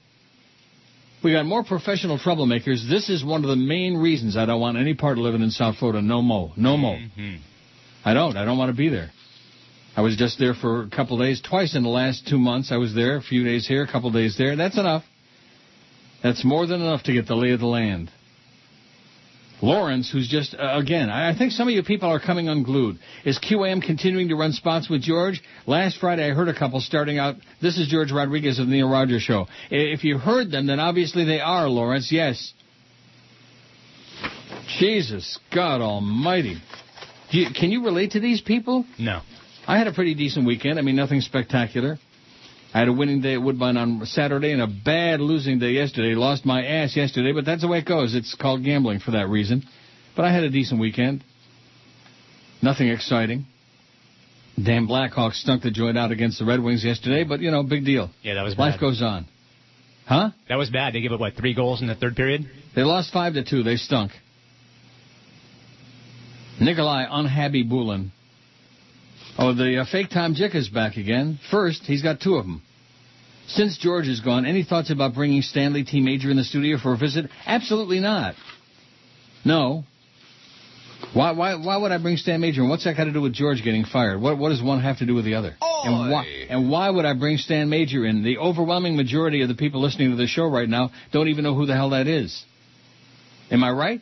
We 1.25 1.33
got 1.33 1.47
more 1.47 1.65
professional 1.65 2.19
troublemakers. 2.19 2.89
This 2.89 3.09
is 3.09 3.25
one 3.25 3.43
of 3.43 3.49
the 3.49 3.57
main 3.57 3.97
reasons 3.97 4.37
I 4.37 4.47
don't 4.47 4.61
want 4.61 4.77
any 4.77 4.95
part 4.95 5.19
of 5.19 5.25
living 5.25 5.43
in 5.43 5.51
South 5.51 5.77
Florida. 5.79 6.03
No 6.03 6.23
mo. 6.23 6.53
No 6.57 6.77
mo. 6.77 6.93
Mm-hmm. 6.93 7.37
I 8.05 8.15
don't. 8.15 8.37
I 8.37 8.45
don't 8.45 8.59
want 8.59 8.71
to 8.71 8.77
be 8.77 8.89
there. 8.89 9.11
I 9.97 10.03
was 10.03 10.15
just 10.17 10.39
there 10.39 10.53
for 10.55 10.83
a 10.83 10.91
couple 10.91 11.21
of 11.21 11.27
days, 11.27 11.41
twice 11.41 11.75
in 11.75 11.83
the 11.83 11.89
last 11.89 12.29
two 12.29 12.39
months. 12.39 12.71
I 12.71 12.77
was 12.77 12.95
there, 12.95 13.17
a 13.17 13.23
few 13.23 13.45
days 13.45 13.67
here, 13.67 13.83
a 13.83 13.91
couple 13.91 14.09
of 14.09 14.15
days 14.15 14.37
there. 14.37 14.55
That's 14.55 14.79
enough. 14.79 15.05
That's 16.23 16.45
more 16.45 16.67
than 16.67 16.81
enough 16.81 17.05
to 17.05 17.13
get 17.13 17.27
the 17.27 17.35
lay 17.37 17.53
of 17.53 17.61
the 17.61 17.67
land. 17.67 18.11
Lawrence, 19.63 20.11
who's 20.11 20.29
just, 20.29 20.55
uh, 20.55 20.79
again, 20.79 21.09
I 21.09 21.37
think 21.37 21.53
some 21.53 21.67
of 21.67 21.73
you 21.75 21.83
people 21.83 22.11
are 22.11 22.21
coming 22.21 22.49
unglued. 22.49 22.99
Is 23.25 23.39
QAM 23.39 23.83
continuing 23.83 24.29
to 24.29 24.37
run 24.37 24.53
spots 24.53 24.91
with 24.91 25.01
George? 25.03 25.43
Last 25.67 25.99
Friday 25.99 26.31
I 26.31 26.35
heard 26.35 26.49
a 26.49 26.59
couple 26.59 26.81
starting 26.81 27.19
out, 27.19 27.37
this 27.63 27.79
is 27.79 27.89
George 27.89 28.13
Rodriguez 28.13 28.59
of 28.59 28.67
the 28.67 28.73
Neil 28.73 28.89
Rogers 28.89 29.23
Show. 29.23 29.47
If 29.71 30.05
you 30.05 30.19
heard 30.19 30.51
them, 30.51 30.67
then 30.67 30.79
obviously 30.79 31.25
they 31.25 31.41
are, 31.41 31.69
Lawrence, 31.69 32.13
yes. 32.13 32.53
Jesus, 34.79 35.39
God 35.55 35.81
almighty. 35.81 36.59
You, 37.31 37.47
can 37.59 37.71
you 37.71 37.85
relate 37.85 38.13
to 38.13 38.21
these 38.21 38.43
people? 38.43 38.85
No. 38.99 39.23
I 39.67 39.79
had 39.79 39.87
a 39.87 39.93
pretty 39.93 40.15
decent 40.15 40.47
weekend. 40.47 40.79
I 40.79 40.83
mean, 40.83 40.97
nothing 40.97 41.23
spectacular. 41.23 41.99
I 42.75 42.81
had 42.81 42.89
a 42.89 42.93
winning 42.93 43.21
day 43.23 43.35
at 43.35 43.43
Woodbine 43.43 43.77
on 43.77 44.05
Saturday 44.07 44.53
and 44.53 44.61
a 44.61 44.67
bad 44.67 45.21
losing 45.21 45.59
day 45.59 45.71
yesterday. 45.71 46.15
Lost 46.15 46.45
my 46.45 46.65
ass 46.65 46.95
yesterday, 46.97 47.33
but 47.33 47.45
that's 47.45 47.63
the 47.63 47.69
way 47.69 47.79
it 47.79 47.87
goes. 47.87 48.15
It's 48.15 48.35
called 48.35 48.65
gambling 48.65 49.01
for 49.01 49.13
that 49.13 49.29
reason. 49.29 49.65
But 50.15 50.25
I 50.27 50.33
had 50.33 50.45
a 50.45 50.51
decent 50.51 50.81
weekend. 50.81 51.25
Nothing 52.63 52.89
exciting. 52.89 53.47
Damn 54.63 54.89
Blackhawks 54.89 55.35
stunk 55.35 55.63
the 55.63 55.71
joint 55.71 55.97
out 55.99 56.11
against 56.11 56.39
the 56.39 56.45
Red 56.45 56.63
Wings 56.63 56.85
yesterday, 56.85 57.25
but 57.25 57.41
you 57.41 57.51
know, 57.51 57.63
big 57.63 57.85
deal. 57.85 58.11
Yeah, 58.23 58.35
that 58.35 58.43
was 58.43 58.57
Life 58.57 58.75
bad. 58.75 58.81
goes 58.81 59.03
on. 59.03 59.27
Huh? 60.07 60.31
That 60.49 60.57
was 60.57 60.71
bad. 60.71 60.95
They 60.95 61.01
gave 61.01 61.13
up 61.13 61.21
what 61.21 61.35
three 61.35 61.55
goals 61.55 61.83
in 61.83 61.89
the 61.89 61.95
third 61.95 62.17
period. 62.17 62.47
They 62.75 62.83
lost 62.83 63.13
five 63.13 63.35
to 63.35 63.45
two. 63.45 63.63
They 63.63 63.77
stunk. 63.77 64.13
Nikolai 66.61 67.05
Unhappy 67.11 67.65
Bulin. 67.65 68.11
Oh, 69.39 69.55
the 69.55 69.79
uh, 69.81 69.85
fake 69.91 70.09
Tom 70.11 70.35
Jick 70.35 70.55
is 70.55 70.69
back 70.69 70.97
again. 70.97 71.39
First, 71.51 71.83
he's 71.83 72.03
got 72.03 72.21
two 72.21 72.37
of 72.37 72.47
them. 72.47 72.63
Since 73.49 73.79
George 73.79 74.09
is 74.09 74.21
gone, 74.21 74.47
any 74.47 74.65
thoughts 74.65 74.91
about 74.91 75.15
bringing 75.15 75.43
Stanley 75.43 75.85
T. 75.85 76.01
Major 76.01 76.31
in 76.31 76.37
the 76.37 76.45
studio 76.45 76.79
for 76.79 76.95
a 76.95 76.97
visit? 76.97 77.27
Absolutely 77.47 78.01
not. 78.01 78.35
No. 79.45 79.85
Why, 81.13 81.33
why, 81.33 81.55
why 81.55 81.77
would 81.77 81.93
I 81.93 81.99
bring 81.99 82.17
Stan 82.17 82.41
Major? 82.41 82.63
And 82.63 82.71
what's 82.71 82.85
that 82.85 82.97
got 82.97 83.05
to 83.05 83.13
do 83.13 83.21
with 83.21 83.35
George 83.35 83.63
getting 83.63 83.85
fired? 83.85 84.21
What, 84.21 84.39
what 84.39 84.49
does 84.49 84.63
one 84.63 84.81
have 84.81 84.99
to 84.99 85.07
do 85.07 85.15
with 85.15 85.25
the 85.25 85.35
other? 85.35 85.57
And 85.61 86.11
why, 86.11 86.25
and 86.49 86.71
why 86.71 86.91
would 86.91 87.05
I 87.05 87.15
bring 87.15 87.37
Stan 87.37 87.69
Major 87.69 88.05
in? 88.05 88.25
The 88.25 88.39
overwhelming 88.39 88.97
majority 88.97 89.43
of 89.43 89.49
the 89.49 89.55
people 89.55 89.83
listening 89.83 90.11
to 90.11 90.17
the 90.17 90.27
show 90.27 90.49
right 90.49 90.69
now 90.69 90.91
don't 91.13 91.29
even 91.29 91.45
know 91.45 91.55
who 91.55 91.67
the 91.67 91.75
hell 91.75 91.91
that 91.91 92.07
is. 92.07 92.45
Am 93.51 93.63
I 93.63 93.71
right? 93.71 94.01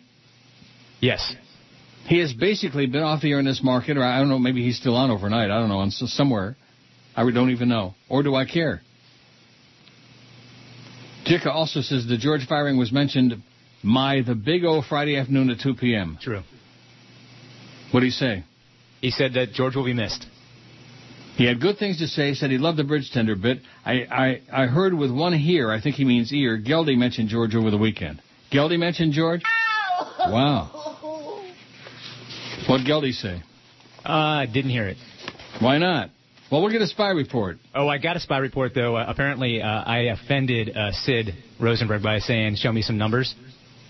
Yes. 1.00 1.34
He 2.06 2.18
has 2.18 2.32
basically 2.34 2.86
been 2.86 3.02
off 3.02 3.22
the 3.22 3.30
air 3.32 3.38
in 3.38 3.44
this 3.46 3.62
market, 3.62 3.96
or 3.96 4.02
I 4.04 4.18
don't 4.18 4.28
know, 4.28 4.38
maybe 4.38 4.62
he's 4.62 4.76
still 4.78 4.94
on 4.96 5.10
overnight. 5.10 5.50
I 5.50 5.58
don't 5.58 5.68
know, 5.68 5.78
on 5.78 5.88
s- 5.88 6.02
somewhere. 6.08 6.56
I 7.16 7.28
don't 7.30 7.50
even 7.50 7.68
know. 7.68 7.94
Or 8.10 8.22
do 8.22 8.34
I 8.34 8.44
care? 8.44 8.82
Jicka 11.26 11.46
also 11.46 11.80
says 11.80 12.06
the 12.06 12.18
George 12.18 12.46
firing 12.46 12.76
was 12.76 12.92
mentioned 12.92 13.34
my 13.82 14.20
the 14.22 14.34
Big 14.34 14.64
O 14.64 14.82
Friday 14.82 15.16
afternoon 15.16 15.48
at 15.50 15.60
2 15.60 15.74
p.m. 15.74 16.18
True. 16.20 16.42
What 17.90 18.00
did 18.00 18.06
he 18.06 18.12
say? 18.12 18.44
He 19.00 19.10
said 19.10 19.34
that 19.34 19.52
George 19.52 19.76
will 19.76 19.84
be 19.84 19.94
missed. 19.94 20.26
He 21.36 21.46
had 21.46 21.60
good 21.60 21.78
things 21.78 21.98
to 21.98 22.06
say. 22.06 22.34
Said 22.34 22.50
he 22.50 22.58
loved 22.58 22.78
the 22.78 22.84
bridge 22.84 23.10
tender 23.12 23.34
bit. 23.36 23.58
I 23.84 23.92
I, 24.52 24.62
I 24.64 24.66
heard 24.66 24.94
with 24.94 25.10
one 25.10 25.32
here. 25.32 25.70
I 25.70 25.80
think 25.80 25.96
he 25.96 26.04
means 26.04 26.32
ear. 26.32 26.58
Geldy 26.60 26.96
mentioned 26.96 27.28
George 27.28 27.54
over 27.54 27.70
the 27.70 27.78
weekend. 27.78 28.20
Geldy 28.52 28.78
mentioned 28.78 29.12
George. 29.14 29.42
Wow. 30.20 30.93
What 32.68 32.80
Geldy 32.80 33.12
say? 33.12 33.42
Uh, 34.04 34.46
didn't 34.46 34.70
hear 34.70 34.88
it. 34.88 34.96
Why 35.60 35.78
not? 35.78 36.10
Well, 36.50 36.62
we'll 36.62 36.72
get 36.72 36.82
a 36.82 36.86
spy 36.86 37.10
report. 37.10 37.58
Oh, 37.74 37.88
I 37.88 37.98
got 37.98 38.16
a 38.16 38.20
spy 38.20 38.38
report 38.38 38.72
though. 38.74 38.96
Uh, 38.96 39.04
apparently, 39.06 39.60
uh, 39.60 39.66
I 39.66 40.10
offended 40.12 40.76
uh, 40.76 40.92
Sid 40.92 41.34
Rosenberg 41.60 42.02
by 42.02 42.18
saying, 42.20 42.56
"Show 42.56 42.72
me 42.72 42.82
some 42.82 42.96
numbers." 42.96 43.34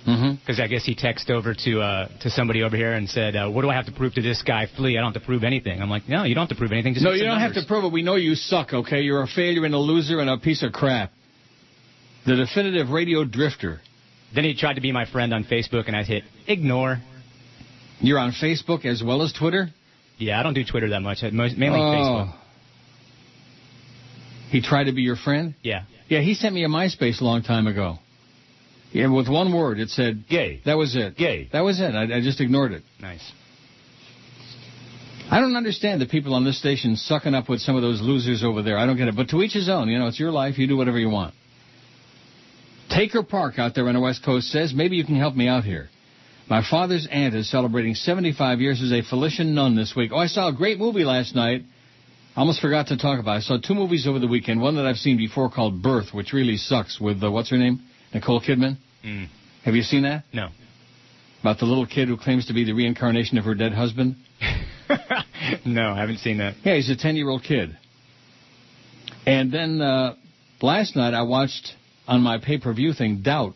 Mm-hmm. 0.06 0.34
Because 0.34 0.60
I 0.60 0.66
guess 0.66 0.84
he 0.84 0.94
texted 0.94 1.30
over 1.30 1.54
to 1.54 1.80
uh, 1.80 2.08
to 2.20 2.30
somebody 2.30 2.62
over 2.62 2.76
here 2.76 2.92
and 2.92 3.08
said, 3.08 3.36
uh, 3.36 3.48
"What 3.48 3.62
do 3.62 3.70
I 3.70 3.74
have 3.74 3.86
to 3.86 3.92
prove 3.92 4.14
to 4.14 4.22
this 4.22 4.42
guy, 4.42 4.66
Flea? 4.76 4.98
I 4.98 5.00
don't 5.00 5.12
have 5.12 5.22
to 5.22 5.26
prove 5.26 5.44
anything." 5.44 5.80
I'm 5.80 5.90
like, 5.90 6.08
"No, 6.08 6.24
you 6.24 6.34
don't 6.34 6.48
have 6.48 6.56
to 6.56 6.58
prove 6.58 6.72
anything. 6.72 6.94
Just 6.94 7.04
No, 7.04 7.12
you 7.12 7.24
don't 7.24 7.40
have 7.40 7.54
to 7.54 7.64
prove 7.66 7.84
it. 7.84 7.92
We 7.92 8.02
know 8.02 8.16
you 8.16 8.34
suck, 8.34 8.72
okay? 8.72 9.00
You're 9.00 9.22
a 9.22 9.26
failure 9.26 9.64
and 9.64 9.74
a 9.74 9.78
loser 9.78 10.20
and 10.20 10.30
a 10.30 10.38
piece 10.38 10.62
of 10.62 10.72
crap. 10.72 11.10
The 12.26 12.36
definitive 12.36 12.90
radio 12.90 13.24
drifter. 13.24 13.80
Then 14.34 14.44
he 14.44 14.56
tried 14.56 14.74
to 14.74 14.80
be 14.80 14.90
my 14.90 15.04
friend 15.10 15.32
on 15.32 15.44
Facebook, 15.44 15.86
and 15.86 15.96
I 15.96 16.02
hit 16.02 16.24
ignore. 16.46 17.00
You're 18.06 18.18
on 18.18 18.32
Facebook 18.32 18.84
as 18.84 19.02
well 19.02 19.22
as 19.22 19.32
Twitter? 19.32 19.68
Yeah, 20.18 20.38
I 20.38 20.42
don't 20.42 20.54
do 20.54 20.64
Twitter 20.64 20.90
that 20.90 21.00
much. 21.00 21.22
Most, 21.32 21.56
mainly 21.56 21.80
oh. 21.80 21.82
Facebook. 21.82 22.34
Oh. 22.34 22.40
He 24.50 24.60
tried 24.62 24.84
to 24.84 24.92
be 24.92 25.02
your 25.02 25.16
friend? 25.16 25.54
Yeah. 25.62 25.84
Yeah, 26.08 26.20
he 26.20 26.34
sent 26.34 26.54
me 26.54 26.64
a 26.64 26.68
MySpace 26.68 27.20
a 27.20 27.24
long 27.24 27.42
time 27.42 27.66
ago. 27.66 27.98
Yeah, 28.92 29.08
with 29.08 29.28
one 29.28 29.52
word, 29.52 29.80
it 29.80 29.88
said 29.88 30.26
Gay. 30.28 30.60
That 30.64 30.74
was 30.74 30.94
it. 30.94 31.16
Gay. 31.16 31.48
That 31.52 31.62
was 31.62 31.80
it. 31.80 31.94
I, 31.94 32.04
I 32.04 32.20
just 32.20 32.40
ignored 32.40 32.72
it. 32.72 32.84
Nice. 33.00 33.32
I 35.30 35.40
don't 35.40 35.56
understand 35.56 36.00
the 36.00 36.06
people 36.06 36.34
on 36.34 36.44
this 36.44 36.58
station 36.58 36.96
sucking 36.96 37.34
up 37.34 37.48
with 37.48 37.60
some 37.60 37.74
of 37.74 37.82
those 37.82 38.00
losers 38.00 38.44
over 38.44 38.62
there. 38.62 38.78
I 38.78 38.86
don't 38.86 38.96
get 38.96 39.08
it. 39.08 39.16
But 39.16 39.30
to 39.30 39.42
each 39.42 39.54
his 39.54 39.68
own. 39.68 39.88
You 39.88 39.98
know, 39.98 40.06
it's 40.06 40.20
your 40.20 40.30
life. 40.30 40.58
You 40.58 40.68
do 40.68 40.76
whatever 40.76 40.98
you 40.98 41.08
want. 41.08 41.34
Taker 42.90 43.22
Park 43.22 43.58
out 43.58 43.74
there 43.74 43.88
on 43.88 43.94
the 43.94 44.00
West 44.00 44.24
Coast 44.24 44.48
says, 44.48 44.72
maybe 44.74 44.96
you 44.96 45.04
can 45.04 45.16
help 45.16 45.34
me 45.34 45.48
out 45.48 45.64
here. 45.64 45.88
My 46.48 46.62
father's 46.68 47.08
aunt 47.10 47.34
is 47.34 47.50
celebrating 47.50 47.94
75 47.94 48.60
years 48.60 48.82
as 48.82 48.92
a 48.92 49.02
Felician 49.02 49.54
nun 49.54 49.76
this 49.76 49.94
week. 49.96 50.10
Oh, 50.12 50.18
I 50.18 50.26
saw 50.26 50.48
a 50.48 50.52
great 50.52 50.78
movie 50.78 51.04
last 51.04 51.34
night. 51.34 51.62
I 52.36 52.40
almost 52.40 52.60
forgot 52.60 52.88
to 52.88 52.98
talk 52.98 53.18
about 53.18 53.36
it. 53.36 53.38
I 53.38 53.40
saw 53.40 53.58
two 53.58 53.74
movies 53.74 54.06
over 54.06 54.18
the 54.18 54.26
weekend. 54.26 54.60
One 54.60 54.76
that 54.76 54.86
I've 54.86 54.96
seen 54.96 55.16
before 55.16 55.50
called 55.50 55.82
Birth, 55.82 56.12
which 56.12 56.32
really 56.32 56.56
sucks 56.56 57.00
with, 57.00 57.22
uh, 57.22 57.30
what's 57.30 57.50
her 57.50 57.56
name? 57.56 57.80
Nicole 58.12 58.40
Kidman. 58.40 58.76
Mm. 59.04 59.28
Have 59.64 59.74
you 59.74 59.82
seen 59.82 60.02
that? 60.02 60.24
No. 60.32 60.48
About 61.40 61.58
the 61.58 61.64
little 61.64 61.86
kid 61.86 62.08
who 62.08 62.16
claims 62.16 62.46
to 62.46 62.54
be 62.54 62.64
the 62.64 62.72
reincarnation 62.72 63.38
of 63.38 63.44
her 63.44 63.54
dead 63.54 63.72
husband? 63.72 64.16
no, 65.64 65.92
I 65.92 66.00
haven't 66.00 66.18
seen 66.18 66.38
that. 66.38 66.54
Yeah, 66.62 66.74
he's 66.76 66.90
a 66.90 66.96
10 66.96 67.16
year 67.16 67.28
old 67.28 67.42
kid. 67.42 67.76
And 69.26 69.52
then 69.52 69.80
uh, 69.80 70.16
last 70.60 70.96
night 70.96 71.14
I 71.14 71.22
watched 71.22 71.72
on 72.06 72.20
my 72.20 72.38
pay 72.38 72.58
per 72.58 72.72
view 72.74 72.92
thing 72.92 73.22
Doubt 73.22 73.54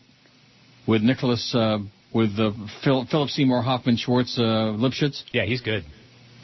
with 0.87 1.03
Nicholas, 1.03 1.55
uh, 1.55 1.79
with 2.19 2.39
uh, 2.39 2.51
Phil, 2.83 3.07
Philip 3.09 3.31
Seymour 3.31 3.63
Hoffman 3.63 3.97
Schwartz 3.97 4.37
uh, 4.37 4.43
Lipschitz. 4.43 5.23
Yeah, 5.33 5.45
he's 5.45 5.61
good. 5.61 5.85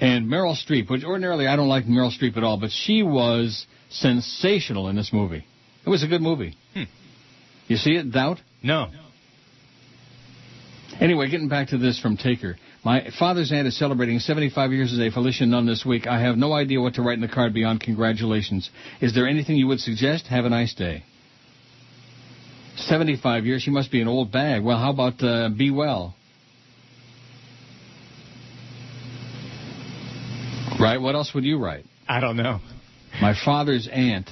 And 0.00 0.26
Meryl 0.26 0.56
Streep, 0.56 0.88
which 0.88 1.02
ordinarily 1.04 1.48
I 1.48 1.56
don't 1.56 1.68
like 1.68 1.84
Meryl 1.84 2.16
Streep 2.16 2.37
at 2.37 2.44
all, 2.44 2.58
but 2.58 2.70
she 2.70 3.02
was 3.02 3.66
sensational 3.90 4.88
in 4.88 4.94
this 4.94 5.12
movie. 5.12 5.44
It 5.84 5.90
was 5.90 6.04
a 6.04 6.06
good 6.06 6.22
movie. 6.22 6.56
Hmm. 6.74 6.84
You 7.66 7.76
see 7.76 7.90
it, 7.90 8.12
Doubt? 8.12 8.38
No. 8.62 8.87
Anyway, 11.00 11.28
getting 11.28 11.48
back 11.48 11.68
to 11.68 11.78
this 11.78 11.98
from 11.98 12.16
Taker. 12.16 12.56
My 12.84 13.08
father's 13.18 13.50
aunt 13.50 13.66
is 13.66 13.76
celebrating 13.76 14.20
75 14.20 14.70
years 14.72 14.92
as 14.92 15.00
a 15.00 15.10
Felician 15.10 15.50
nun 15.50 15.66
this 15.66 15.84
week. 15.84 16.06
I 16.06 16.20
have 16.20 16.37
no 16.37 16.52
idea 16.52 16.80
what 16.80 16.94
to 16.94 17.02
write 17.02 17.14
in 17.14 17.20
the 17.20 17.28
card 17.28 17.52
beyond 17.52 17.80
congratulations. 17.80 18.70
Is 19.00 19.12
there 19.12 19.26
anything 19.26 19.56
you 19.56 19.66
would 19.66 19.80
suggest? 19.80 20.28
Have 20.28 20.44
a 20.44 20.50
nice 20.50 20.72
day. 20.72 21.02
75 22.76 23.46
years, 23.46 23.62
she 23.62 23.70
must 23.70 23.90
be 23.90 24.00
an 24.00 24.08
old 24.08 24.32
bag. 24.32 24.62
Well, 24.62 24.78
how 24.78 24.90
about 24.90 25.22
uh, 25.22 25.48
be 25.48 25.70
well? 25.70 26.14
Right? 30.80 31.00
What 31.00 31.14
else 31.14 31.32
would 31.34 31.44
you 31.44 31.58
write? 31.58 31.84
I 32.08 32.20
don't 32.20 32.37
know. 32.37 32.60
My 33.20 33.34
father's 33.44 33.88
aunt. 33.90 34.28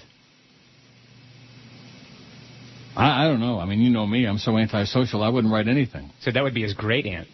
I, 2.96 3.24
I 3.24 3.28
don't 3.28 3.40
know. 3.40 3.58
I 3.58 3.64
mean, 3.64 3.80
you 3.80 3.90
know 3.90 4.06
me. 4.06 4.26
I'm 4.26 4.38
so 4.38 4.58
antisocial. 4.58 5.22
I 5.22 5.28
wouldn't 5.28 5.52
write 5.52 5.68
anything. 5.68 6.10
So 6.20 6.30
that 6.32 6.42
would 6.42 6.54
be 6.54 6.62
his 6.62 6.74
great 6.74 7.06
aunt. 7.06 7.28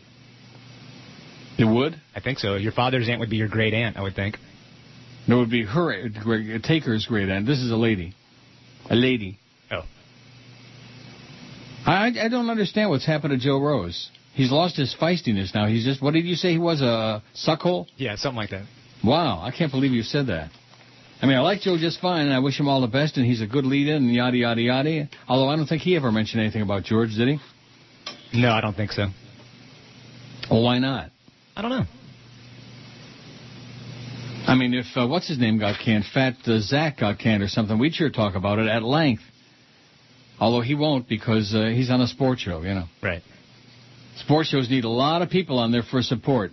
It 1.58 1.64
would? 1.64 2.00
I 2.14 2.20
think 2.20 2.38
so. 2.38 2.54
Your 2.54 2.72
father's 2.72 3.08
aunt 3.08 3.18
would 3.18 3.30
be 3.30 3.36
your 3.36 3.48
great 3.48 3.74
aunt, 3.74 3.96
I 3.96 4.02
would 4.02 4.14
think. 4.14 4.36
No, 5.26 5.36
it 5.36 5.40
would 5.40 5.50
be 5.50 5.64
her, 5.64 6.08
Taker's 6.60 7.06
great 7.06 7.28
aunt. 7.28 7.46
This 7.46 7.58
is 7.58 7.70
a 7.70 7.76
lady. 7.76 8.14
A 8.88 8.94
lady. 8.94 9.38
I, 11.88 12.12
I 12.24 12.28
don't 12.28 12.50
understand 12.50 12.90
what's 12.90 13.06
happened 13.06 13.30
to 13.30 13.38
Joe 13.38 13.58
Rose. 13.58 14.10
He's 14.34 14.52
lost 14.52 14.76
his 14.76 14.94
feistiness 15.00 15.54
now. 15.54 15.66
He's 15.66 15.84
just, 15.84 16.02
what 16.02 16.12
did 16.12 16.26
you 16.26 16.34
say 16.34 16.52
he 16.52 16.58
was, 16.58 16.82
a 16.82 17.22
suckhole? 17.34 17.86
Yeah, 17.96 18.16
something 18.16 18.36
like 18.36 18.50
that. 18.50 18.66
Wow, 19.02 19.40
I 19.42 19.52
can't 19.56 19.72
believe 19.72 19.92
you 19.92 20.02
said 20.02 20.26
that. 20.26 20.50
I 21.22 21.26
mean, 21.26 21.36
I 21.36 21.40
like 21.40 21.62
Joe 21.62 21.78
just 21.78 22.00
fine, 22.00 22.26
and 22.26 22.34
I 22.34 22.40
wish 22.40 22.60
him 22.60 22.68
all 22.68 22.82
the 22.82 22.88
best, 22.88 23.16
and 23.16 23.24
he's 23.24 23.40
a 23.40 23.46
good 23.46 23.64
leader, 23.64 23.94
and 23.94 24.12
yada, 24.12 24.36
yada, 24.36 24.60
yada. 24.60 25.08
Although 25.28 25.48
I 25.48 25.56
don't 25.56 25.66
think 25.66 25.80
he 25.80 25.96
ever 25.96 26.12
mentioned 26.12 26.42
anything 26.42 26.62
about 26.62 26.84
George, 26.84 27.14
did 27.16 27.26
he? 27.26 27.38
No, 28.38 28.50
I 28.50 28.60
don't 28.60 28.76
think 28.76 28.92
so. 28.92 29.06
Well, 30.50 30.62
why 30.62 30.78
not? 30.78 31.10
I 31.56 31.62
don't 31.62 31.70
know. 31.70 31.84
I 34.46 34.54
mean, 34.54 34.74
if, 34.74 34.86
uh, 34.94 35.06
what's 35.06 35.26
his 35.26 35.38
name 35.38 35.58
got 35.58 35.80
canned, 35.82 36.04
Fat 36.12 36.34
uh, 36.46 36.60
Zach 36.60 36.98
got 37.00 37.18
canned 37.18 37.42
or 37.42 37.48
something, 37.48 37.78
we'd 37.78 37.94
sure 37.94 38.10
talk 38.10 38.34
about 38.34 38.58
it 38.58 38.68
at 38.68 38.82
length. 38.82 39.22
Although 40.40 40.60
he 40.60 40.74
won't 40.74 41.08
because 41.08 41.54
uh, 41.54 41.66
he's 41.66 41.90
on 41.90 42.00
a 42.00 42.06
sports 42.06 42.42
show, 42.42 42.62
you 42.62 42.74
know. 42.74 42.84
Right. 43.02 43.22
Sports 44.16 44.48
shows 44.50 44.68
need 44.70 44.84
a 44.84 44.88
lot 44.88 45.22
of 45.22 45.30
people 45.30 45.58
on 45.58 45.72
there 45.72 45.82
for 45.82 46.02
support. 46.02 46.52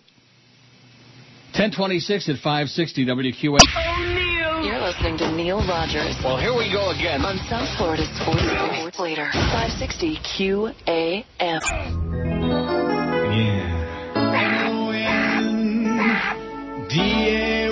1026 1.54 2.30
at 2.30 2.36
560 2.38 3.06
WQA. 3.06 3.60
Oh, 3.62 4.04
Neil! 4.13 4.65
You're 4.65 4.82
listening 4.82 5.17
to 5.19 5.32
Neil 5.36 5.58
Rogers 5.67 6.15
Well, 6.24 6.38
here 6.38 6.54
we 6.54 6.71
go 6.71 6.89
again. 6.91 7.21
on 7.24 7.38
South 7.50 7.69
Florida's 7.78 8.10
Sports 8.19 8.41
Sports 8.41 9.00
Leader, 9.00 9.30
560 9.32 10.17
QAM. 10.36 11.95
About 16.86 17.64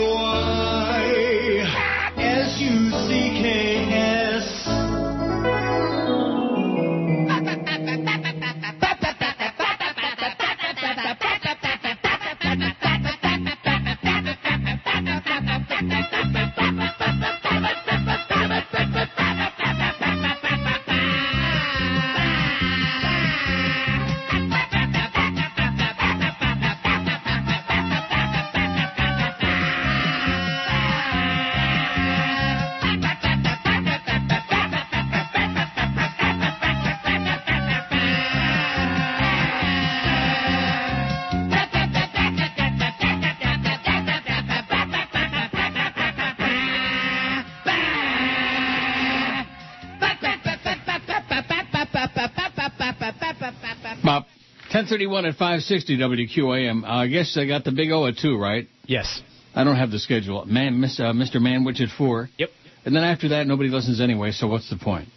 1031 54.94 55.26
at 55.26 55.36
560 55.36 55.98
WQAM. 55.98 56.84
Uh, 56.84 56.88
I 56.88 57.08
guess 57.08 57.36
I 57.36 57.48
got 57.48 57.64
the 57.64 57.72
big 57.72 57.92
O 57.92 58.06
at 58.06 58.18
2, 58.18 58.38
right? 58.38 58.68
Yes. 58.86 59.22
I 59.56 59.64
don't 59.64 59.76
have 59.76 59.90
the 59.90 59.98
schedule. 59.98 60.46
Man, 60.46 60.80
Miss, 60.80 61.00
uh, 61.00 61.14
Mr. 61.14 61.38
Manwich 61.38 61.82
at 61.82 61.90
4. 61.98 62.30
Yep. 62.38 62.50
And 62.86 62.96
then 62.96 63.04
after 63.04 63.30
that, 63.30 63.48
nobody 63.48 63.70
listens 63.70 64.00
anyway, 64.00 64.32
so 64.32 64.48
what's 64.48 64.70
the 64.70 64.78
point? 64.78 65.10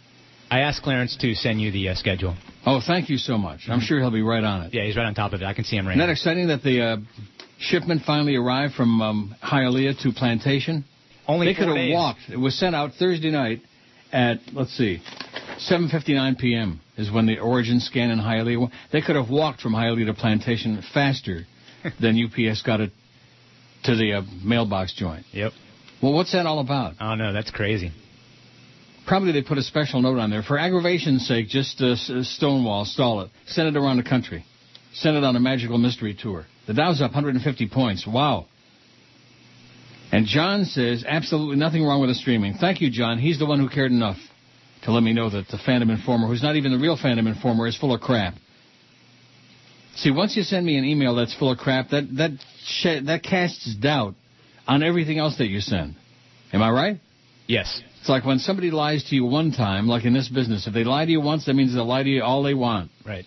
I 0.49 0.61
asked 0.61 0.81
Clarence 0.81 1.15
to 1.17 1.35
send 1.35 1.61
you 1.61 1.71
the 1.71 1.89
uh, 1.89 1.95
schedule. 1.95 2.35
Oh, 2.65 2.81
thank 2.85 3.09
you 3.09 3.17
so 3.17 3.37
much. 3.37 3.61
I'm 3.67 3.81
sure 3.81 3.99
he'll 3.99 4.09
be 4.09 4.21
right 4.21 4.43
on 4.43 4.63
it. 4.63 4.73
Yeah, 4.73 4.83
he's 4.83 4.97
right 4.97 5.05
on 5.05 5.13
top 5.13 5.33
of 5.33 5.41
it. 5.41 5.45
I 5.45 5.53
can 5.53 5.63
see 5.63 5.75
him 5.75 5.85
right 5.85 5.95
Isn't 5.95 6.07
that 6.07 6.11
exciting 6.11 6.47
that 6.47 6.63
the 6.63 6.81
uh, 6.81 6.97
shipment 7.59 8.01
finally 8.05 8.35
arrived 8.35 8.73
from 8.73 9.01
um, 9.01 9.35
Hialeah 9.43 10.01
to 10.01 10.11
Plantation? 10.11 10.85
Only 11.27 11.47
they 11.47 11.53
could 11.53 11.67
have 11.67 11.75
days. 11.75 11.93
walked. 11.93 12.21
It 12.31 12.37
was 12.37 12.57
sent 12.57 12.73
out 12.73 12.93
Thursday 12.97 13.29
night 13.29 13.61
at 14.11 14.39
let's 14.53 14.75
see, 14.75 15.01
7:59 15.59 16.37
p.m. 16.37 16.81
is 16.97 17.11
when 17.11 17.25
the 17.25 17.39
origin 17.39 17.79
scan 17.79 18.11
in 18.11 18.19
Hialeah. 18.19 18.71
They 18.91 19.01
could 19.01 19.15
have 19.15 19.29
walked 19.29 19.61
from 19.61 19.73
Hialeah 19.73 20.05
to 20.07 20.13
Plantation 20.13 20.83
faster 20.93 21.45
than 22.01 22.21
UPS 22.21 22.61
got 22.61 22.81
it 22.81 22.91
to 23.83 23.95
the 23.95 24.13
uh, 24.13 24.21
mailbox 24.43 24.93
joint. 24.93 25.25
Yep. 25.31 25.51
Well, 26.01 26.13
what's 26.13 26.31
that 26.33 26.45
all 26.45 26.59
about? 26.59 26.95
Oh 26.99 27.15
no, 27.15 27.33
that's 27.33 27.51
crazy. 27.51 27.91
Probably 29.07 29.31
they 29.31 29.41
put 29.41 29.57
a 29.57 29.63
special 29.63 30.01
note 30.01 30.19
on 30.19 30.29
there 30.29 30.43
for 30.43 30.57
aggravation's 30.57 31.25
sake. 31.27 31.47
Just 31.47 31.81
uh, 31.81 31.95
stonewall, 32.23 32.85
stall 32.85 33.21
it, 33.21 33.31
send 33.47 33.67
it 33.67 33.79
around 33.79 33.97
the 33.97 34.03
country, 34.03 34.45
send 34.93 35.17
it 35.17 35.23
on 35.23 35.35
a 35.35 35.39
magical 35.39 35.77
mystery 35.77 36.15
tour. 36.19 36.45
The 36.67 36.73
Dow's 36.73 37.01
up 37.01 37.11
150 37.11 37.69
points. 37.69 38.05
Wow. 38.05 38.47
And 40.11 40.25
John 40.25 40.65
says 40.65 41.03
absolutely 41.07 41.57
nothing 41.57 41.83
wrong 41.83 42.01
with 42.01 42.09
the 42.09 42.15
streaming. 42.15 42.55
Thank 42.55 42.81
you, 42.81 42.89
John. 42.89 43.17
He's 43.17 43.39
the 43.39 43.45
one 43.45 43.59
who 43.59 43.69
cared 43.69 43.91
enough 43.91 44.17
to 44.83 44.91
let 44.91 45.03
me 45.03 45.13
know 45.13 45.29
that 45.29 45.47
the 45.47 45.57
Phantom 45.57 45.89
Informer, 45.89 46.27
who's 46.27 46.43
not 46.43 46.55
even 46.55 46.71
the 46.71 46.77
real 46.77 46.97
Phantom 46.97 47.25
Informer, 47.27 47.67
is 47.67 47.77
full 47.77 47.93
of 47.93 48.01
crap. 48.01 48.35
See, 49.95 50.11
once 50.11 50.37
you 50.37 50.43
send 50.43 50.65
me 50.65 50.77
an 50.77 50.85
email 50.85 51.15
that's 51.15 51.33
full 51.35 51.51
of 51.51 51.57
crap, 51.57 51.89
that 51.89 52.03
that 52.17 52.31
sh- 52.65 53.03
that 53.05 53.23
casts 53.23 53.75
doubt 53.75 54.15
on 54.67 54.83
everything 54.83 55.17
else 55.17 55.37
that 55.37 55.47
you 55.47 55.59
send. 55.59 55.95
Am 56.53 56.61
I 56.61 56.69
right? 56.69 56.99
Yes. 57.47 57.81
It's 57.99 58.09
like 58.09 58.25
when 58.25 58.39
somebody 58.39 58.71
lies 58.71 59.03
to 59.05 59.15
you 59.15 59.25
one 59.25 59.51
time, 59.51 59.87
like 59.87 60.05
in 60.05 60.13
this 60.13 60.29
business. 60.29 60.67
If 60.67 60.73
they 60.73 60.83
lie 60.83 61.05
to 61.05 61.11
you 61.11 61.21
once, 61.21 61.45
that 61.45 61.55
means 61.55 61.73
they'll 61.73 61.85
lie 61.85 62.03
to 62.03 62.09
you 62.09 62.23
all 62.23 62.43
they 62.43 62.53
want. 62.53 62.91
Right. 63.05 63.25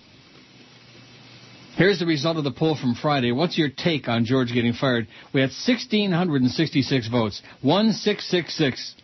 Here's 1.76 1.98
the 1.98 2.06
result 2.06 2.36
of 2.36 2.44
the 2.44 2.50
poll 2.50 2.76
from 2.76 2.94
Friday. 2.94 3.32
What's 3.32 3.56
your 3.56 3.68
take 3.70 4.08
on 4.08 4.24
George 4.24 4.52
getting 4.52 4.74
fired? 4.74 5.06
We 5.32 5.40
had 5.40 5.50
1,666 5.50 7.08
votes. 7.08 7.42
1666. 7.62 8.94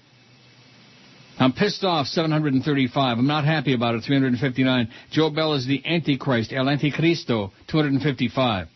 I'm 1.38 1.52
pissed 1.52 1.84
off, 1.84 2.06
735. 2.06 3.18
I'm 3.18 3.26
not 3.26 3.44
happy 3.44 3.74
about 3.74 3.94
it, 3.94 4.04
359. 4.04 4.88
Joe 5.10 5.30
Bell 5.30 5.54
is 5.54 5.66
the 5.66 5.84
Antichrist, 5.84 6.52
El 6.52 6.64
Anticristo, 6.64 7.50
255. 7.68 8.68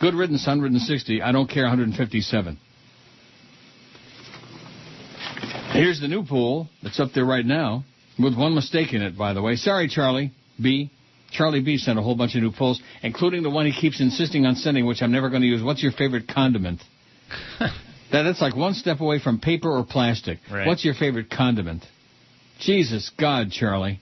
Good 0.00 0.14
riddance, 0.14 0.44
160. 0.44 1.22
I 1.22 1.30
don't 1.30 1.48
care, 1.48 1.62
157. 1.62 2.58
Here's 5.72 6.00
the 6.00 6.08
new 6.08 6.24
pool 6.24 6.68
that's 6.82 6.98
up 6.98 7.10
there 7.14 7.24
right 7.24 7.46
now, 7.46 7.84
with 8.18 8.36
one 8.36 8.54
mistake 8.54 8.92
in 8.92 9.00
it, 9.00 9.16
by 9.16 9.32
the 9.32 9.40
way. 9.40 9.54
Sorry, 9.54 9.88
Charlie 9.88 10.32
B. 10.60 10.90
Charlie 11.30 11.62
B 11.62 11.78
sent 11.78 11.98
a 11.98 12.02
whole 12.02 12.16
bunch 12.16 12.34
of 12.34 12.42
new 12.42 12.52
polls, 12.52 12.82
including 13.02 13.42
the 13.42 13.48
one 13.48 13.64
he 13.64 13.72
keeps 13.72 14.00
insisting 14.00 14.44
on 14.44 14.56
sending, 14.56 14.86
which 14.86 15.02
I'm 15.02 15.12
never 15.12 15.30
going 15.30 15.42
to 15.42 15.48
use. 15.48 15.62
What's 15.62 15.82
your 15.82 15.92
favorite 15.92 16.28
condiment? 16.28 16.82
that, 18.12 18.22
that's 18.22 18.40
like 18.40 18.54
one 18.54 18.74
step 18.74 19.00
away 19.00 19.18
from 19.18 19.40
paper 19.40 19.70
or 19.70 19.84
plastic. 19.84 20.38
Right. 20.50 20.66
What's 20.66 20.84
your 20.84 20.94
favorite 20.94 21.30
condiment? 21.30 21.84
Jesus 22.60 23.10
God, 23.18 23.50
Charlie. 23.50 24.00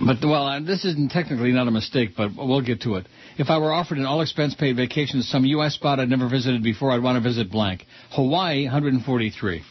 But, 0.00 0.18
well, 0.22 0.46
uh, 0.46 0.60
this 0.60 0.84
isn't 0.84 1.10
technically 1.10 1.50
not 1.50 1.66
a 1.66 1.72
mistake, 1.72 2.10
but 2.16 2.30
we'll 2.36 2.60
get 2.60 2.82
to 2.82 2.96
it. 2.96 3.06
If 3.36 3.50
I 3.50 3.58
were 3.58 3.72
offered 3.72 3.98
an 3.98 4.06
all-expense-paid 4.06 4.76
vacation 4.76 5.18
to 5.18 5.24
some 5.24 5.44
U.S. 5.44 5.74
spot 5.74 5.98
I'd 5.98 6.08
never 6.08 6.28
visited 6.28 6.62
before, 6.62 6.92
I'd 6.92 7.02
want 7.02 7.16
to 7.16 7.28
visit 7.28 7.50
blank. 7.50 7.84
Hawaii, 8.12 8.64
143. 8.64 9.62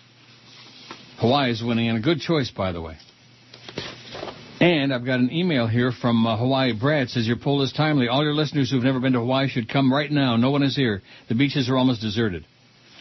Hawaii 1.20 1.52
is 1.52 1.64
winning, 1.64 1.88
and 1.88 1.98
a 1.98 2.02
good 2.02 2.20
choice, 2.20 2.52
by 2.52 2.74
the 2.74 2.82
way. 2.82 2.98
And 4.60 4.92
I've 4.92 5.06
got 5.06 5.20
an 5.20 5.32
email 5.32 5.68
here 5.68 5.92
from 5.92 6.26
uh, 6.26 6.36
Hawaii 6.36 6.74
Brad. 6.74 7.10
Says 7.10 7.28
your 7.28 7.38
poll 7.38 7.62
is 7.62 7.72
timely. 7.74 8.08
All 8.08 8.24
your 8.24 8.34
listeners 8.34 8.72
who've 8.72 8.84
never 8.84 9.00
been 9.00 9.14
to 9.14 9.20
Hawaii 9.20 9.50
should 9.50 9.70
come 9.70 9.94
right 9.94 10.12
now. 10.12 10.36
No 10.36 10.50
one 10.50 10.64
is 10.64 10.76
here. 10.76 11.04
The 11.30 11.36
beaches 11.36 11.70
are 11.70 11.78
almost 11.78 12.02
deserted. 12.02 12.46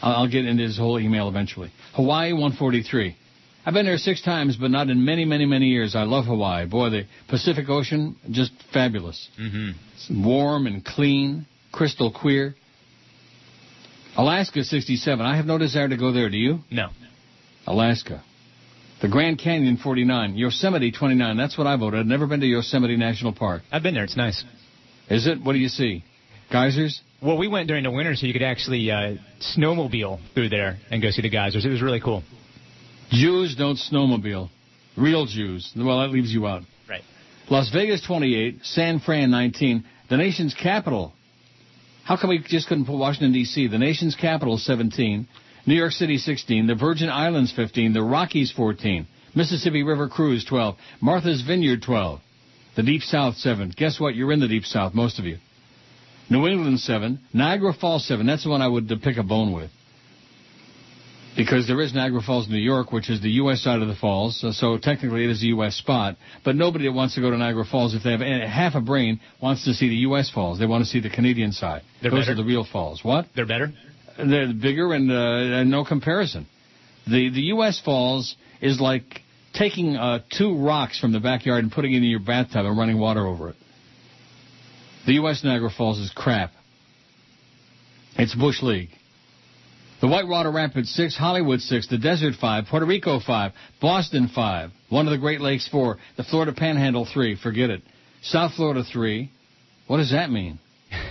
I'll, 0.02 0.16
I'll 0.16 0.28
get 0.30 0.44
into 0.44 0.62
his 0.62 0.76
whole 0.76 1.00
email 1.00 1.28
eventually. 1.28 1.72
Hawaii 1.94 2.32
143. 2.32 3.16
I've 3.64 3.74
been 3.74 3.86
there 3.86 3.96
six 3.96 4.22
times, 4.22 4.56
but 4.56 4.70
not 4.70 4.90
in 4.90 5.04
many, 5.04 5.24
many, 5.24 5.46
many 5.46 5.66
years. 5.66 5.96
I 5.96 6.02
love 6.02 6.26
Hawaii. 6.26 6.66
Boy, 6.66 6.90
the 6.90 7.04
Pacific 7.28 7.68
Ocean, 7.68 8.16
just 8.30 8.52
fabulous. 8.72 9.28
Mm-hmm. 9.40 9.70
It's 9.94 10.10
warm 10.10 10.66
and 10.66 10.84
clean, 10.84 11.46
crystal 11.72 12.12
clear. 12.12 12.54
Alaska 14.16 14.62
67. 14.62 15.24
I 15.24 15.36
have 15.36 15.46
no 15.46 15.58
desire 15.58 15.88
to 15.88 15.96
go 15.96 16.12
there. 16.12 16.28
Do 16.28 16.36
you? 16.36 16.60
No. 16.70 16.90
Alaska. 17.66 18.22
The 19.02 19.08
Grand 19.08 19.38
Canyon 19.38 19.76
49. 19.76 20.36
Yosemite 20.36 20.90
29. 20.90 21.36
That's 21.36 21.58
what 21.58 21.66
I 21.66 21.76
voted. 21.76 22.00
I've 22.00 22.06
never 22.06 22.26
been 22.26 22.40
to 22.40 22.46
Yosemite 22.46 22.96
National 22.96 23.32
Park. 23.32 23.62
I've 23.70 23.82
been 23.82 23.94
there. 23.94 24.04
It's 24.04 24.16
nice. 24.16 24.42
Is 25.10 25.26
it? 25.26 25.42
What 25.42 25.52
do 25.52 25.58
you 25.58 25.68
see? 25.68 26.02
Geysers? 26.50 27.02
Well, 27.22 27.36
we 27.36 27.48
went 27.48 27.68
during 27.68 27.84
the 27.84 27.90
winter, 27.90 28.14
so 28.14 28.26
you 28.26 28.32
could 28.32 28.42
actually 28.42 28.90
uh, 28.90 29.14
snowmobile 29.56 30.20
through 30.32 30.48
there 30.48 30.78
and 30.90 31.02
go 31.02 31.10
see 31.10 31.22
the 31.22 31.30
geysers. 31.30 31.64
It 31.64 31.68
was 31.68 31.82
really 31.82 32.00
cool. 32.00 32.22
Jews 33.10 33.54
don't 33.56 33.76
snowmobile. 33.76 34.48
Real 34.96 35.26
Jews. 35.26 35.72
Well, 35.76 36.00
that 36.00 36.08
leaves 36.08 36.32
you 36.32 36.46
out. 36.46 36.62
Right. 36.88 37.02
Las 37.50 37.70
Vegas 37.72 38.02
28. 38.06 38.60
San 38.62 39.00
Fran 39.00 39.30
19. 39.30 39.84
The 40.08 40.16
nation's 40.16 40.54
capital. 40.54 41.12
How 42.04 42.16
come 42.16 42.30
we 42.30 42.38
just 42.38 42.68
couldn't 42.68 42.86
put 42.86 42.96
Washington, 42.96 43.32
D.C.? 43.32 43.66
The 43.68 43.78
nation's 43.78 44.14
capital 44.14 44.56
17. 44.56 45.26
New 45.66 45.74
York 45.74 45.92
City 45.92 46.16
16, 46.18 46.66
the 46.68 46.74
Virgin 46.76 47.08
Islands 47.08 47.52
15, 47.54 47.92
the 47.92 48.02
Rockies 48.02 48.52
14, 48.52 49.06
Mississippi 49.34 49.82
River 49.82 50.08
Cruise 50.08 50.44
12, 50.44 50.76
Martha's 51.00 51.42
Vineyard 51.42 51.82
12, 51.82 52.20
the 52.76 52.82
Deep 52.82 53.02
South 53.02 53.34
7. 53.36 53.72
Guess 53.76 53.98
what? 53.98 54.14
You're 54.14 54.32
in 54.32 54.40
the 54.40 54.48
Deep 54.48 54.64
South, 54.64 54.94
most 54.94 55.18
of 55.18 55.24
you. 55.24 55.38
New 56.30 56.46
England 56.46 56.80
7, 56.80 57.20
Niagara 57.32 57.72
Falls 57.72 58.06
7. 58.06 58.26
That's 58.26 58.44
the 58.44 58.50
one 58.50 58.62
I 58.62 58.68
would 58.68 58.88
pick 59.02 59.16
a 59.16 59.22
bone 59.22 59.52
with. 59.52 59.70
Because 61.36 61.66
there 61.66 61.80
is 61.82 61.92
Niagara 61.92 62.22
Falls, 62.22 62.48
New 62.48 62.56
York, 62.56 62.92
which 62.92 63.10
is 63.10 63.20
the 63.20 63.28
U.S. 63.32 63.62
side 63.62 63.82
of 63.82 63.88
the 63.88 63.94
falls, 63.94 64.40
so, 64.40 64.52
so 64.52 64.78
technically 64.78 65.24
it 65.24 65.30
is 65.30 65.42
a 65.42 65.46
U.S. 65.48 65.74
spot. 65.76 66.16
But 66.44 66.56
nobody 66.56 66.86
that 66.86 66.92
wants 66.92 67.14
to 67.16 67.20
go 67.20 67.30
to 67.30 67.36
Niagara 67.36 67.66
Falls, 67.70 67.94
if 67.94 68.02
they 68.02 68.12
have 68.12 68.20
half 68.20 68.74
a 68.74 68.80
brain, 68.80 69.20
wants 69.42 69.64
to 69.66 69.74
see 69.74 69.88
the 69.88 69.96
U.S. 69.96 70.30
falls. 70.30 70.58
They 70.58 70.64
want 70.64 70.84
to 70.84 70.90
see 70.90 71.00
the 71.00 71.10
Canadian 71.10 71.52
side. 71.52 71.82
They're 72.00 72.10
Those 72.10 72.20
better? 72.20 72.32
are 72.32 72.34
the 72.36 72.44
real 72.44 72.64
falls. 72.64 73.04
What? 73.04 73.26
They're 73.36 73.46
better? 73.46 73.72
They're 74.18 74.52
bigger 74.52 74.92
and, 74.92 75.10
uh, 75.10 75.58
and 75.60 75.70
no 75.70 75.84
comparison. 75.84 76.46
The 77.06 77.30
the 77.30 77.42
U.S. 77.54 77.80
Falls 77.84 78.34
is 78.60 78.80
like 78.80 79.20
taking 79.54 79.96
uh, 79.96 80.20
two 80.36 80.58
rocks 80.58 80.98
from 80.98 81.12
the 81.12 81.20
backyard 81.20 81.62
and 81.62 81.72
putting 81.72 81.92
it 81.92 81.98
in 81.98 82.04
your 82.04 82.20
bathtub 82.20 82.66
and 82.66 82.76
running 82.76 82.98
water 82.98 83.26
over 83.26 83.50
it. 83.50 83.56
The 85.06 85.14
U.S. 85.14 85.42
Niagara 85.44 85.70
Falls 85.70 85.98
is 85.98 86.10
crap. 86.14 86.50
It's 88.18 88.34
Bush 88.34 88.62
League. 88.62 88.90
The 90.00 90.08
Whitewater 90.08 90.50
Rapids 90.50 90.90
6, 90.94 91.16
Hollywood 91.16 91.60
6, 91.60 91.88
the 91.88 91.96
Desert 91.96 92.34
5, 92.38 92.64
Puerto 92.66 92.84
Rico 92.84 93.18
5, 93.18 93.52
Boston 93.80 94.28
5, 94.34 94.70
one 94.90 95.06
of 95.06 95.10
the 95.10 95.18
Great 95.18 95.40
Lakes 95.40 95.66
4, 95.68 95.96
the 96.18 96.24
Florida 96.24 96.52
Panhandle 96.52 97.06
3, 97.10 97.36
forget 97.42 97.70
it. 97.70 97.82
South 98.22 98.52
Florida 98.54 98.82
3. 98.84 99.30
What 99.86 99.98
does 99.98 100.10
that 100.10 100.30
mean? 100.30 100.58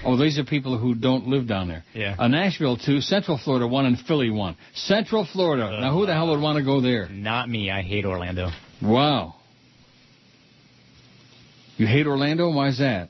Oh, 0.05 0.17
these 0.17 0.37
are 0.37 0.43
people 0.43 0.77
who 0.77 0.93
don't 0.95 1.27
live 1.27 1.47
down 1.47 1.67
there. 1.67 1.83
Yeah. 1.93 2.15
Uh, 2.17 2.27
Nashville 2.27 2.77
2, 2.77 3.01
Central 3.01 3.39
Florida 3.43 3.67
1, 3.67 3.85
and 3.85 3.99
Philly 3.99 4.29
1. 4.29 4.55
Central 4.73 5.27
Florida. 5.31 5.79
now, 5.81 5.93
who 5.93 6.05
the 6.05 6.13
hell 6.13 6.29
would 6.29 6.41
want 6.41 6.57
to 6.57 6.63
go 6.63 6.79
there? 6.79 7.09
Not 7.09 7.49
me. 7.49 7.71
I 7.71 7.81
hate 7.81 8.05
Orlando. 8.05 8.49
Wow. 8.81 9.35
You 11.77 11.87
hate 11.87 12.07
Orlando? 12.07 12.51
Why 12.51 12.69
is 12.69 12.77
that? 12.79 13.09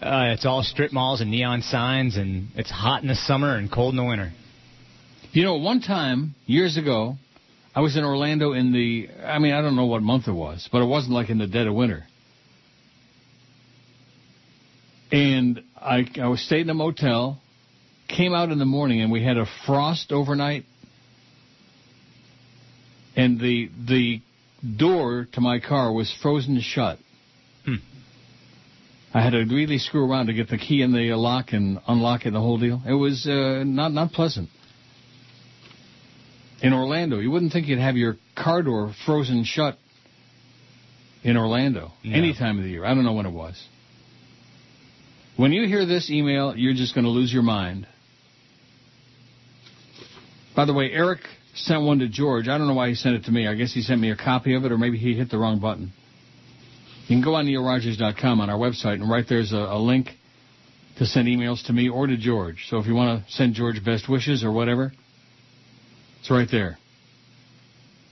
Uh, 0.00 0.32
it's 0.32 0.44
all 0.44 0.62
strip 0.62 0.92
malls 0.92 1.20
and 1.20 1.30
neon 1.30 1.62
signs, 1.62 2.16
and 2.16 2.48
it's 2.56 2.70
hot 2.70 3.02
in 3.02 3.08
the 3.08 3.14
summer 3.14 3.56
and 3.56 3.70
cold 3.70 3.92
in 3.92 3.96
the 3.96 4.04
winter. 4.04 4.32
You 5.30 5.44
know, 5.44 5.56
one 5.56 5.80
time, 5.80 6.34
years 6.44 6.76
ago, 6.76 7.16
I 7.74 7.80
was 7.80 7.96
in 7.96 8.04
Orlando 8.04 8.52
in 8.52 8.72
the, 8.72 9.08
I 9.24 9.38
mean, 9.38 9.54
I 9.54 9.62
don't 9.62 9.76
know 9.76 9.86
what 9.86 10.02
month 10.02 10.28
it 10.28 10.32
was, 10.32 10.68
but 10.70 10.82
it 10.82 10.86
wasn't 10.86 11.14
like 11.14 11.30
in 11.30 11.38
the 11.38 11.46
dead 11.46 11.66
of 11.66 11.74
winter. 11.74 12.04
And 15.12 15.62
I, 15.76 16.06
I 16.20 16.28
was 16.28 16.40
staying 16.40 16.62
in 16.62 16.70
a 16.70 16.74
motel, 16.74 17.38
came 18.08 18.32
out 18.32 18.50
in 18.50 18.58
the 18.58 18.64
morning, 18.64 19.02
and 19.02 19.12
we 19.12 19.22
had 19.22 19.36
a 19.36 19.44
frost 19.66 20.10
overnight. 20.10 20.64
And 23.14 23.38
the, 23.38 23.68
the 23.86 24.22
door 24.78 25.28
to 25.32 25.40
my 25.42 25.60
car 25.60 25.92
was 25.92 26.12
frozen 26.22 26.58
shut. 26.62 26.98
Hmm. 27.66 27.74
I 29.12 29.22
had 29.22 29.30
to 29.30 29.44
really 29.44 29.76
screw 29.76 30.10
around 30.10 30.28
to 30.28 30.32
get 30.32 30.48
the 30.48 30.56
key 30.56 30.80
in 30.80 30.92
the 30.92 31.12
lock 31.14 31.52
and 31.52 31.78
unlock 31.86 32.24
it, 32.24 32.30
the 32.32 32.40
whole 32.40 32.58
deal. 32.58 32.80
It 32.88 32.94
was 32.94 33.26
uh, 33.26 33.62
not 33.66 33.92
not 33.92 34.12
pleasant. 34.12 34.48
In 36.62 36.72
Orlando, 36.72 37.18
you 37.18 37.30
wouldn't 37.30 37.52
think 37.52 37.66
you'd 37.66 37.78
have 37.78 37.96
your 37.96 38.16
car 38.34 38.62
door 38.62 38.94
frozen 39.04 39.44
shut 39.44 39.76
in 41.22 41.36
Orlando 41.36 41.92
No. 42.02 42.16
any 42.16 42.32
time 42.32 42.56
of 42.56 42.64
the 42.64 42.70
year. 42.70 42.86
I 42.86 42.94
don't 42.94 43.04
know 43.04 43.12
when 43.12 43.26
it 43.26 43.32
was. 43.32 43.62
When 45.36 45.52
you 45.52 45.66
hear 45.66 45.86
this 45.86 46.10
email, 46.10 46.54
you're 46.56 46.74
just 46.74 46.94
going 46.94 47.04
to 47.04 47.10
lose 47.10 47.32
your 47.32 47.42
mind. 47.42 47.86
By 50.54 50.66
the 50.66 50.74
way, 50.74 50.90
Eric 50.92 51.20
sent 51.54 51.82
one 51.82 52.00
to 52.00 52.08
George. 52.08 52.48
I 52.48 52.58
don't 52.58 52.66
know 52.66 52.74
why 52.74 52.88
he 52.88 52.94
sent 52.94 53.16
it 53.16 53.24
to 53.24 53.30
me. 53.30 53.46
I 53.46 53.54
guess 53.54 53.72
he 53.72 53.80
sent 53.80 54.00
me 54.00 54.10
a 54.10 54.16
copy 54.16 54.54
of 54.54 54.64
it, 54.64 54.72
or 54.72 54.78
maybe 54.78 54.98
he 54.98 55.14
hit 55.14 55.30
the 55.30 55.38
wrong 55.38 55.58
button. 55.58 55.92
You 57.08 57.16
can 57.16 57.24
go 57.24 57.34
on 57.34 57.46
neilrogers.com 57.46 58.40
on 58.40 58.50
our 58.50 58.58
website, 58.58 58.94
and 58.94 59.10
right 59.10 59.24
there's 59.26 59.52
a, 59.52 59.56
a 59.56 59.78
link 59.78 60.08
to 60.98 61.06
send 61.06 61.26
emails 61.26 61.64
to 61.66 61.72
me 61.72 61.88
or 61.88 62.06
to 62.06 62.16
George. 62.16 62.66
So 62.68 62.78
if 62.78 62.86
you 62.86 62.94
want 62.94 63.24
to 63.26 63.32
send 63.32 63.54
George 63.54 63.82
best 63.84 64.08
wishes 64.08 64.44
or 64.44 64.52
whatever, 64.52 64.92
it's 66.20 66.30
right 66.30 66.48
there. 66.50 66.78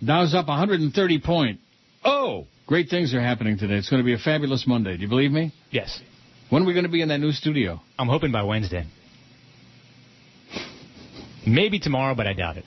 Dow's 0.04 0.34
up 0.34 0.48
130 0.48 1.20
point. 1.20 1.60
Oh! 2.02 2.46
Great 2.66 2.88
things 2.88 3.12
are 3.14 3.20
happening 3.20 3.58
today. 3.58 3.74
It's 3.74 3.90
going 3.90 4.00
to 4.02 4.06
be 4.06 4.14
a 4.14 4.18
fabulous 4.18 4.66
Monday. 4.66 4.96
Do 4.96 5.02
you 5.02 5.08
believe 5.08 5.32
me? 5.32 5.52
Yes. 5.70 6.00
When 6.50 6.62
are 6.62 6.66
we 6.66 6.72
going 6.74 6.84
to 6.84 6.90
be 6.90 7.00
in 7.00 7.08
that 7.08 7.18
new 7.18 7.32
studio? 7.32 7.80
I'm 7.98 8.08
hoping 8.08 8.32
by 8.32 8.42
Wednesday. 8.42 8.84
Maybe 11.46 11.78
tomorrow, 11.78 12.14
but 12.14 12.26
I 12.26 12.32
doubt 12.34 12.56
it. 12.58 12.64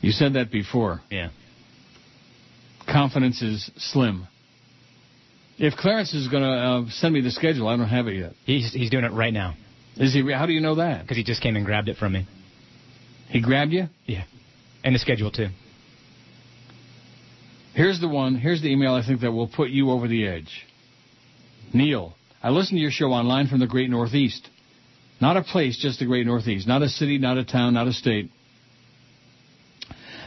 You 0.00 0.12
said 0.12 0.34
that 0.34 0.50
before. 0.50 1.00
Yeah. 1.10 1.30
Confidence 2.86 3.40
is 3.42 3.70
slim. 3.76 4.26
If 5.58 5.74
Clarence 5.74 6.12
is 6.14 6.28
going 6.28 6.42
to 6.42 6.48
uh, 6.48 6.90
send 6.90 7.14
me 7.14 7.20
the 7.20 7.30
schedule, 7.30 7.68
I 7.68 7.76
don't 7.76 7.88
have 7.88 8.06
it 8.08 8.14
yet. 8.16 8.32
He's 8.44 8.72
he's 8.72 8.90
doing 8.90 9.04
it 9.04 9.12
right 9.12 9.32
now 9.32 9.54
Is 9.96 10.12
he? 10.12 10.32
How 10.32 10.46
do 10.46 10.52
you 10.52 10.60
know 10.60 10.76
that? 10.76 11.02
because 11.02 11.16
he 11.16 11.24
just 11.24 11.42
came 11.42 11.56
and 11.56 11.64
grabbed 11.64 11.88
it 11.88 11.96
from 11.96 12.12
me. 12.14 12.26
He 13.28 13.40
grabbed 13.40 13.72
you. 13.72 13.86
Yeah. 14.06 14.24
And 14.84 14.94
the 14.94 14.98
schedule 14.98 15.30
too. 15.30 15.48
Here's 17.74 18.00
the 18.00 18.08
one. 18.08 18.34
Here's 18.34 18.60
the 18.60 18.68
email 18.68 18.94
I 18.94 19.06
think 19.06 19.20
that 19.20 19.32
will 19.32 19.48
put 19.48 19.70
you 19.70 19.90
over 19.90 20.08
the 20.08 20.26
edge. 20.26 20.50
Neil, 21.72 22.14
I 22.42 22.50
listen 22.50 22.74
to 22.74 22.80
your 22.80 22.90
show 22.90 23.12
online 23.12 23.46
from 23.46 23.60
the 23.60 23.68
Great 23.68 23.88
Northeast. 23.88 24.48
Not 25.20 25.36
a 25.36 25.42
place, 25.42 25.78
just 25.78 26.00
the 26.00 26.06
Great 26.06 26.26
Northeast. 26.26 26.66
Not 26.66 26.82
a 26.82 26.88
city, 26.88 27.18
not 27.18 27.38
a 27.38 27.44
town, 27.44 27.74
not 27.74 27.86
a 27.86 27.92
state. 27.92 28.30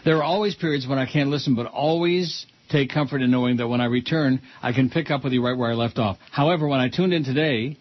There 0.06 0.17
are 0.17 0.23
always 0.23 0.56
periods 0.56 0.88
when 0.88 0.97
I 0.97 1.06
can't 1.06 1.30
listen, 1.30 1.56
but 1.56 1.65
always 1.65 2.45
take 2.69 2.89
comfort 2.89 3.21
in 3.21 3.32
knowing 3.32 3.58
that 3.58 3.67
when 3.67 3.82
I 3.82 3.86
return, 3.86 4.41
I 4.62 4.71
can 4.71 4.89
pick 4.89 5.12
up 5.12 5.23
with 5.25 5.34
you 5.34 5.43
right 5.43 5.58
where 5.58 5.69
I 5.69 5.73
left 5.73 5.97
off. 5.97 6.17
However, 6.32 6.67
when 6.67 6.80
I 6.80 6.89
tuned 6.89 7.12
in 7.12 7.25
today, 7.25 7.78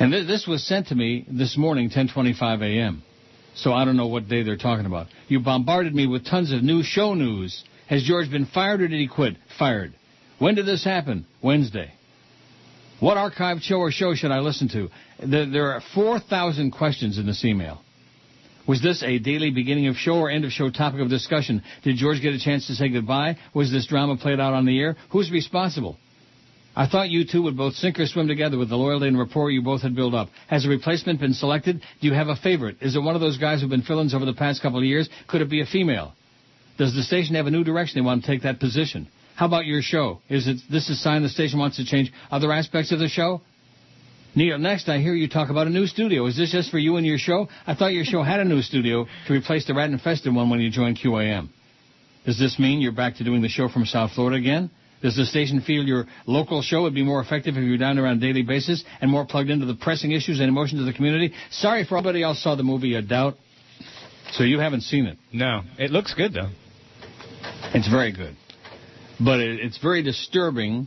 and 0.00 0.10
th- 0.10 0.26
this 0.26 0.46
was 0.46 0.66
sent 0.66 0.88
to 0.88 0.96
me 0.96 1.24
this 1.28 1.56
morning, 1.56 1.88
10:25 1.88 2.62
a.m. 2.62 3.02
So 3.54 3.72
I 3.72 3.84
don't 3.84 3.96
know 3.96 4.08
what 4.08 4.28
day 4.28 4.42
they're 4.42 4.56
talking 4.56 4.86
about. 4.86 5.06
You 5.28 5.38
bombarded 5.38 5.94
me 5.94 6.06
with 6.06 6.26
tons 6.26 6.50
of 6.50 6.62
new 6.62 6.82
show 6.82 7.14
news. 7.14 7.62
Has 7.86 8.02
George 8.02 8.30
been 8.30 8.46
fired 8.46 8.80
or 8.80 8.88
did 8.88 8.98
he 8.98 9.06
quit? 9.06 9.36
Fired. 9.58 9.94
When 10.42 10.56
did 10.56 10.66
this 10.66 10.82
happen? 10.82 11.24
Wednesday. 11.40 11.92
What 12.98 13.16
archived 13.16 13.62
show 13.62 13.76
or 13.76 13.92
show 13.92 14.16
should 14.16 14.32
I 14.32 14.40
listen 14.40 14.68
to? 14.70 14.88
There, 15.24 15.46
there 15.46 15.70
are 15.70 15.80
4,000 15.94 16.72
questions 16.72 17.16
in 17.16 17.26
this 17.26 17.44
email. 17.44 17.80
Was 18.66 18.82
this 18.82 19.04
a 19.04 19.20
daily 19.20 19.52
beginning 19.52 19.86
of 19.86 19.94
show 19.94 20.14
or 20.14 20.30
end 20.30 20.44
of 20.44 20.50
show 20.50 20.68
topic 20.68 21.00
of 21.00 21.08
discussion? 21.08 21.62
Did 21.84 21.94
George 21.94 22.20
get 22.20 22.34
a 22.34 22.40
chance 22.40 22.66
to 22.66 22.74
say 22.74 22.88
goodbye? 22.88 23.36
Was 23.54 23.70
this 23.70 23.86
drama 23.86 24.16
played 24.16 24.40
out 24.40 24.52
on 24.52 24.66
the 24.66 24.80
air? 24.80 24.96
Who's 25.12 25.30
responsible? 25.30 25.96
I 26.74 26.88
thought 26.88 27.08
you 27.08 27.24
two 27.24 27.42
would 27.42 27.56
both 27.56 27.74
sink 27.74 28.00
or 28.00 28.06
swim 28.06 28.26
together 28.26 28.58
with 28.58 28.68
the 28.68 28.76
loyalty 28.76 29.06
and 29.06 29.16
rapport 29.16 29.48
you 29.52 29.62
both 29.62 29.82
had 29.82 29.94
built 29.94 30.12
up. 30.12 30.28
Has 30.48 30.66
a 30.66 30.68
replacement 30.68 31.20
been 31.20 31.34
selected? 31.34 31.80
Do 32.00 32.08
you 32.08 32.14
have 32.14 32.26
a 32.26 32.34
favorite? 32.34 32.78
Is 32.80 32.96
it 32.96 33.00
one 33.00 33.14
of 33.14 33.20
those 33.20 33.38
guys 33.38 33.60
who've 33.60 33.70
been 33.70 33.82
fill-ins 33.82 34.12
over 34.12 34.24
the 34.24 34.34
past 34.34 34.60
couple 34.60 34.80
of 34.80 34.84
years? 34.84 35.08
Could 35.28 35.40
it 35.40 35.50
be 35.50 35.60
a 35.60 35.66
female? 35.66 36.14
Does 36.78 36.96
the 36.96 37.04
station 37.04 37.36
have 37.36 37.46
a 37.46 37.52
new 37.52 37.62
direction 37.62 38.02
they 38.02 38.04
want 38.04 38.22
to 38.22 38.26
take 38.26 38.42
that 38.42 38.58
position? 38.58 39.06
How 39.42 39.46
about 39.46 39.66
your 39.66 39.82
show? 39.82 40.20
Is 40.28 40.46
it 40.46 40.58
this 40.70 40.88
a 40.88 40.94
sign 40.94 41.24
the 41.24 41.28
station 41.28 41.58
wants 41.58 41.76
to 41.78 41.84
change 41.84 42.12
other 42.30 42.52
aspects 42.52 42.92
of 42.92 43.00
the 43.00 43.08
show? 43.08 43.40
Neil, 44.36 44.56
next 44.56 44.88
I 44.88 44.98
hear 44.98 45.14
you 45.14 45.28
talk 45.28 45.50
about 45.50 45.66
a 45.66 45.70
new 45.70 45.88
studio. 45.88 46.26
Is 46.26 46.36
this 46.36 46.52
just 46.52 46.70
for 46.70 46.78
you 46.78 46.94
and 46.94 47.04
your 47.04 47.18
show? 47.18 47.48
I 47.66 47.74
thought 47.74 47.92
your 47.92 48.04
show 48.04 48.22
had 48.22 48.38
a 48.38 48.44
new 48.44 48.62
studio 48.62 49.04
to 49.26 49.32
replace 49.32 49.66
the 49.66 49.74
rat 49.74 49.90
infested 49.90 50.32
one 50.32 50.48
when 50.48 50.60
you 50.60 50.70
joined 50.70 50.96
QAM. 50.96 51.48
Does 52.24 52.38
this 52.38 52.56
mean 52.60 52.80
you're 52.80 52.92
back 52.92 53.16
to 53.16 53.24
doing 53.24 53.42
the 53.42 53.48
show 53.48 53.68
from 53.68 53.84
South 53.84 54.12
Florida 54.12 54.36
again? 54.36 54.70
Does 55.02 55.16
the 55.16 55.26
station 55.26 55.60
feel 55.60 55.82
your 55.82 56.06
local 56.24 56.62
show 56.62 56.82
would 56.82 56.94
be 56.94 57.02
more 57.02 57.20
effective 57.20 57.56
if 57.56 57.64
you 57.64 57.70
were 57.72 57.78
down 57.78 57.96
there 57.96 58.06
on 58.06 58.18
a 58.18 58.20
daily 58.20 58.42
basis 58.42 58.84
and 59.00 59.10
more 59.10 59.26
plugged 59.26 59.50
into 59.50 59.66
the 59.66 59.74
pressing 59.74 60.12
issues 60.12 60.38
and 60.38 60.48
emotions 60.48 60.80
of 60.80 60.86
the 60.86 60.92
community? 60.92 61.34
Sorry 61.50 61.84
for 61.84 61.98
everybody 61.98 62.22
else 62.22 62.40
saw 62.40 62.54
the 62.54 62.62
movie 62.62 62.94
A 62.94 63.02
Doubt, 63.02 63.34
so 64.34 64.44
you 64.44 64.60
haven't 64.60 64.82
seen 64.82 65.06
it. 65.06 65.18
No, 65.32 65.62
it 65.80 65.90
looks 65.90 66.14
good 66.14 66.32
though. 66.32 66.50
It's 67.74 67.88
very 67.88 68.12
good, 68.12 68.36
but 69.24 69.40
it, 69.40 69.60
it's 69.60 69.78
very 69.78 70.02
disturbing 70.02 70.86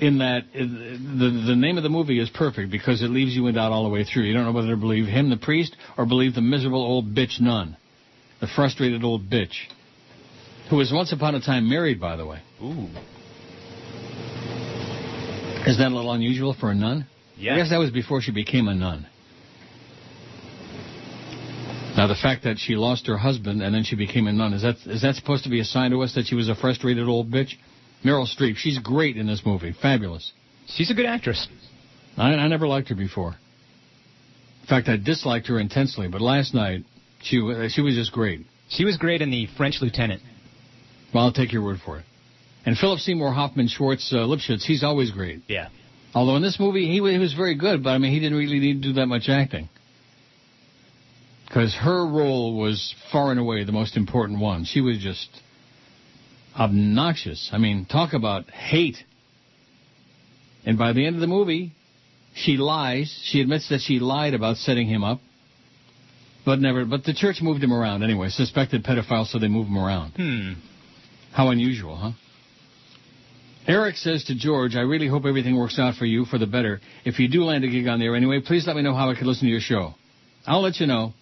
in 0.00 0.18
that 0.18 0.44
the 0.52 1.44
the 1.46 1.56
name 1.56 1.76
of 1.76 1.82
the 1.82 1.88
movie 1.88 2.20
is 2.20 2.30
perfect 2.30 2.70
because 2.70 3.02
it 3.02 3.10
leaves 3.10 3.34
you 3.34 3.46
in 3.46 3.54
doubt 3.54 3.72
all 3.72 3.84
the 3.84 3.90
way 3.90 4.04
through. 4.04 4.22
You 4.22 4.34
don't 4.34 4.44
know 4.44 4.52
whether 4.52 4.68
to 4.68 4.76
believe 4.76 5.06
him, 5.06 5.30
the 5.30 5.36
priest, 5.36 5.76
or 5.96 6.06
believe 6.06 6.34
the 6.34 6.40
miserable 6.40 6.82
old 6.82 7.14
bitch 7.14 7.40
nun, 7.40 7.76
the 8.40 8.46
frustrated 8.46 9.02
old 9.02 9.28
bitch, 9.28 9.54
who 10.70 10.76
was 10.76 10.92
once 10.92 11.12
upon 11.12 11.34
a 11.34 11.40
time 11.40 11.68
married, 11.68 12.00
by 12.00 12.16
the 12.16 12.26
way. 12.26 12.40
Ooh. 12.62 12.88
Is 15.66 15.78
that 15.78 15.88
a 15.88 15.94
little 15.94 16.12
unusual 16.12 16.54
for 16.58 16.70
a 16.70 16.74
nun? 16.74 17.06
Yes. 17.36 17.54
I 17.54 17.56
guess 17.56 17.70
that 17.70 17.78
was 17.78 17.90
before 17.90 18.22
she 18.22 18.32
became 18.32 18.68
a 18.68 18.74
nun. 18.74 19.06
Now 21.96 22.06
the 22.06 22.14
fact 22.14 22.44
that 22.44 22.58
she 22.58 22.76
lost 22.76 23.08
her 23.08 23.18
husband 23.18 23.60
and 23.60 23.74
then 23.74 23.82
she 23.82 23.96
became 23.96 24.28
a 24.28 24.32
nun 24.32 24.52
is 24.54 24.62
that 24.62 24.76
is 24.86 25.02
that 25.02 25.16
supposed 25.16 25.42
to 25.44 25.50
be 25.50 25.58
a 25.58 25.64
sign 25.64 25.90
to 25.90 26.00
us 26.02 26.14
that 26.14 26.26
she 26.26 26.36
was 26.36 26.48
a 26.48 26.54
frustrated 26.54 27.08
old 27.08 27.28
bitch? 27.28 27.54
Meryl 28.04 28.26
Streep, 28.26 28.56
she's 28.56 28.78
great 28.78 29.16
in 29.16 29.26
this 29.26 29.42
movie, 29.44 29.74
fabulous. 29.80 30.32
She's 30.66 30.90
a 30.90 30.94
good 30.94 31.06
actress. 31.06 31.48
I, 32.16 32.34
I 32.34 32.48
never 32.48 32.66
liked 32.66 32.88
her 32.88 32.94
before. 32.94 33.36
In 34.62 34.68
fact, 34.68 34.88
I 34.88 34.96
disliked 34.96 35.46
her 35.48 35.58
intensely, 35.58 36.08
but 36.08 36.20
last 36.20 36.54
night 36.54 36.84
she 37.22 37.36
she 37.70 37.80
was 37.80 37.94
just 37.94 38.12
great. 38.12 38.46
She 38.68 38.84
was 38.84 38.96
great 38.96 39.22
in 39.22 39.30
the 39.30 39.46
French 39.56 39.80
Lieutenant. 39.80 40.22
Well, 41.12 41.24
I'll 41.24 41.32
take 41.32 41.52
your 41.52 41.64
word 41.64 41.78
for 41.84 41.98
it. 41.98 42.04
And 42.66 42.76
Philip 42.76 43.00
Seymour 43.00 43.32
Hoffman 43.32 43.68
Schwartz 43.68 44.12
uh, 44.12 44.16
Lipschitz, 44.16 44.62
he's 44.62 44.84
always 44.84 45.10
great. 45.10 45.42
Yeah. 45.48 45.68
Although 46.14 46.36
in 46.36 46.42
this 46.42 46.60
movie 46.60 46.86
he, 46.86 46.94
he 46.96 47.18
was 47.18 47.32
very 47.32 47.54
good, 47.54 47.82
but 47.82 47.90
I 47.90 47.98
mean 47.98 48.12
he 48.12 48.20
didn't 48.20 48.36
really 48.36 48.58
need 48.58 48.82
to 48.82 48.88
do 48.88 48.92
that 48.94 49.06
much 49.06 49.28
acting. 49.28 49.68
Because 51.46 51.74
her 51.74 52.06
role 52.06 52.58
was 52.58 52.94
far 53.10 53.30
and 53.30 53.40
away 53.40 53.64
the 53.64 53.72
most 53.72 53.96
important 53.96 54.38
one. 54.38 54.64
She 54.66 54.82
was 54.82 54.98
just 54.98 55.28
obnoxious. 56.58 57.50
I 57.52 57.58
mean, 57.58 57.86
talk 57.86 58.12
about 58.12 58.50
hate. 58.50 58.96
And 60.64 60.76
by 60.76 60.92
the 60.92 61.06
end 61.06 61.14
of 61.14 61.20
the 61.20 61.26
movie, 61.26 61.72
she 62.34 62.56
lies. 62.56 63.16
She 63.24 63.40
admits 63.40 63.68
that 63.68 63.80
she 63.80 63.98
lied 64.00 64.34
about 64.34 64.56
setting 64.56 64.88
him 64.88 65.04
up. 65.04 65.20
But 66.44 66.60
never, 66.60 66.84
but 66.84 67.04
the 67.04 67.12
church 67.14 67.40
moved 67.42 67.62
him 67.62 67.72
around 67.72 68.02
anyway. 68.02 68.28
Suspected 68.30 68.84
pedophile, 68.84 69.26
so 69.26 69.38
they 69.38 69.48
move 69.48 69.66
him 69.66 69.78
around. 69.78 70.12
Hmm. 70.16 70.52
How 71.32 71.50
unusual, 71.50 71.96
huh? 71.96 72.12
Eric 73.66 73.96
says 73.96 74.24
to 74.24 74.34
George, 74.34 74.76
I 74.76 74.80
really 74.80 75.08
hope 75.08 75.26
everything 75.26 75.56
works 75.56 75.78
out 75.78 75.96
for 75.96 76.06
you 76.06 76.24
for 76.24 76.38
the 76.38 76.46
better. 76.46 76.80
If 77.04 77.18
you 77.18 77.28
do 77.28 77.44
land 77.44 77.64
a 77.64 77.68
gig 77.68 77.86
on 77.86 77.98
there 77.98 78.16
anyway, 78.16 78.40
please 78.40 78.66
let 78.66 78.76
me 78.76 78.82
know 78.82 78.94
how 78.94 79.10
I 79.10 79.14
can 79.14 79.26
listen 79.26 79.46
to 79.46 79.50
your 79.50 79.60
show. 79.60 79.94
I'll 80.46 80.62
let 80.62 80.80
you 80.80 80.86
know. 80.86 81.12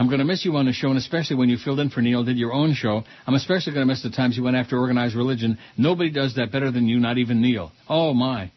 I'm 0.00 0.06
going 0.06 0.20
to 0.20 0.24
miss 0.24 0.46
you 0.46 0.56
on 0.56 0.64
the 0.64 0.72
show, 0.72 0.88
and 0.88 0.96
especially 0.96 1.36
when 1.36 1.50
you 1.50 1.58
filled 1.58 1.78
in 1.78 1.90
for 1.90 2.00
Neil, 2.00 2.24
did 2.24 2.38
your 2.38 2.54
own 2.54 2.72
show. 2.72 3.04
I'm 3.26 3.34
especially 3.34 3.74
going 3.74 3.86
to 3.86 3.92
miss 3.92 4.02
the 4.02 4.08
times 4.08 4.34
you 4.34 4.42
went 4.42 4.56
after 4.56 4.78
organized 4.78 5.14
religion. 5.14 5.58
Nobody 5.76 6.08
does 6.10 6.36
that 6.36 6.50
better 6.50 6.70
than 6.70 6.88
you, 6.88 6.98
not 6.98 7.18
even 7.18 7.42
Neil. 7.42 7.70
Oh, 7.86 8.14
my. 8.14 8.50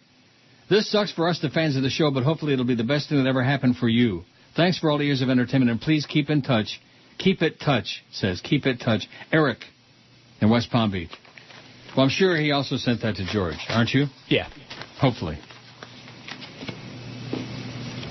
This 0.69 0.89
sucks 0.89 1.11
for 1.11 1.27
us, 1.27 1.41
the 1.41 1.49
fans 1.49 1.75
of 1.75 1.83
the 1.83 1.89
show, 1.89 2.11
but 2.11 2.23
hopefully 2.23 2.53
it'll 2.53 2.63
be 2.63 2.75
the 2.75 2.85
best 2.85 3.09
thing 3.09 3.21
that 3.21 3.29
ever 3.29 3.43
happened 3.43 3.75
for 3.75 3.89
you. 3.89 4.23
Thanks 4.55 4.79
for 4.79 4.89
all 4.89 4.97
the 4.97 5.03
years 5.03 5.21
of 5.21 5.29
entertainment, 5.29 5.69
and 5.69 5.81
please 5.81 6.05
keep 6.05 6.29
in 6.29 6.43
touch. 6.43 6.79
Keep 7.17 7.41
it 7.41 7.59
touch, 7.59 8.05
says. 8.13 8.39
Keep 8.39 8.65
it 8.65 8.79
touch. 8.79 9.09
Eric 9.29 9.57
in 10.39 10.49
West 10.49 10.71
Palm 10.71 10.91
Beach. 10.91 11.11
Well, 11.97 12.05
I'm 12.05 12.09
sure 12.09 12.37
he 12.37 12.53
also 12.53 12.77
sent 12.77 13.01
that 13.01 13.17
to 13.17 13.25
George, 13.25 13.57
aren't 13.67 13.89
you? 13.89 14.05
Yeah. 14.29 14.47
Hopefully. 14.97 15.37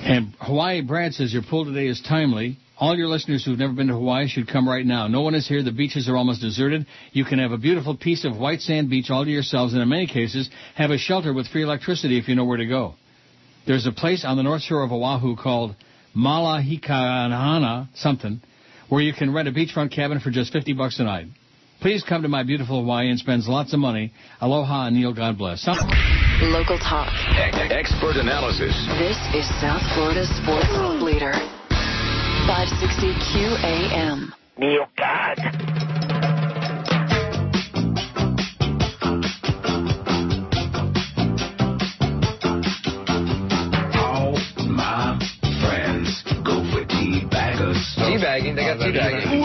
And 0.05 0.35
Hawaii 0.39 0.83
Brad 0.83 1.15
says 1.15 1.33
your 1.33 1.45
poll 1.49 1.65
today 1.65 1.87
is 1.87 2.03
timely. 2.07 2.59
All 2.79 2.97
your 2.97 3.07
listeners 3.07 3.45
who've 3.45 3.59
never 3.59 3.73
been 3.75 3.87
to 3.89 3.93
Hawaii 3.95 4.27
should 4.29 4.49
come 4.49 4.69
right 4.69 4.85
now. 4.85 5.07
No 5.07 5.21
one 5.21 5.35
is 5.35 5.47
here. 5.47 5.63
The 5.63 5.71
beaches 5.73 6.09
are 6.09 6.17
almost 6.17 6.41
deserted. 6.41 6.87
You 7.13 7.25
can 7.25 7.39
have 7.39 7.53
a 7.53 7.59
beautiful 7.59 7.97
piece 7.97 8.25
of 8.25 8.37
white 8.37 8.61
sand 8.61 8.91
beach 8.91 9.11
all 9.11 9.25
to 9.25 9.31
yourselves, 9.31 9.73
and 9.73 9.83
in 9.83 9.89
many 9.89 10.07
cases, 10.07 10.51
have 10.75 10.91
a 10.91 10.99
shelter 10.99 11.33
with 11.33 11.47
free 11.49 11.63
electricity 11.63 12.19
if 12.19 12.29
you 12.29 12.35
know 12.35 12.45
where 12.45 12.57
to 12.57 12.67
go. 12.67 12.95
There's 13.67 13.87
a 13.87 13.93
place 13.93 14.25
on 14.25 14.37
the 14.37 14.43
north 14.43 14.63
shore 14.63 14.83
of 14.83 14.91
Oahu 14.91 15.37
called 15.37 15.77
Malahikanahana 16.17 17.89
something, 17.95 18.41
where 18.89 19.03
you 19.03 19.13
can 19.13 19.33
rent 19.33 19.49
a 19.49 19.53
beachfront 19.53 19.93
cabin 19.95 20.19
for 20.19 20.31
just 20.31 20.53
50 20.53 20.73
bucks 20.73 20.99
a 20.99 21.05
night. 21.05 21.27
Please 21.81 22.03
come 22.09 22.23
to 22.23 22.29
my 22.29 22.43
beautiful 22.43 22.81
Hawaii 22.81 23.11
and 23.11 23.19
spends 23.19 23.47
lots 23.49 23.73
of 23.73 23.81
money. 23.81 24.13
Aloha 24.41 24.87
and 24.87 24.97
Neil, 24.97 25.13
God 25.15 25.39
bless. 25.39 25.63
Some- 25.63 25.77
Local 26.43 26.79
talk. 26.79 27.13
Expert 27.71 28.17
analysis. 28.17 28.75
This 28.99 29.17
is 29.35 29.47
South 29.61 29.83
Florida's 29.95 30.29
sports 30.43 30.67
leader. 31.03 31.33
560 32.47 33.15
QAM. 33.31 34.33
Neil 34.59 34.87
God. 34.97 35.39
All 43.99 44.37
my 44.69 45.19
friends 45.63 46.23
go 46.45 46.63
for 46.71 46.85
tea 46.87 47.25
baggers. 47.31 47.79
Teabagging, 47.99 48.57
they 48.57 48.63
got 48.63 48.79
teabagging. 48.79 49.43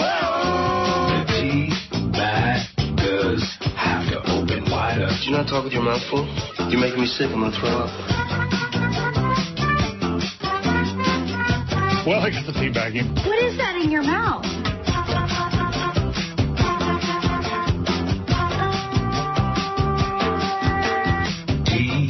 The 1.14 1.26
tea 1.34 1.70
baggers 2.12 3.44
have 3.76 4.10
to 4.12 4.20
open 4.32 4.66
wider. 4.72 5.08
Did 5.08 5.26
you 5.26 5.32
not 5.32 5.48
talk 5.48 5.64
with 5.64 5.74
your 5.74 5.84
mouth 5.84 6.02
full? 6.10 6.26
You're 6.70 6.82
making 6.82 7.00
me 7.00 7.08
sick. 7.08 7.28
I'm 7.32 7.42
gonna 7.42 7.58
throw 7.58 7.70
up. 7.70 8.77
Well, 12.08 12.22
I 12.22 12.30
got 12.32 12.46
the 12.46 12.54
teabagging. 12.54 13.28
What 13.28 13.38
is 13.44 13.58
that 13.58 13.76
in 13.76 13.92
your 13.92 14.02
mouth? 14.02 14.46
Tea 21.68 22.08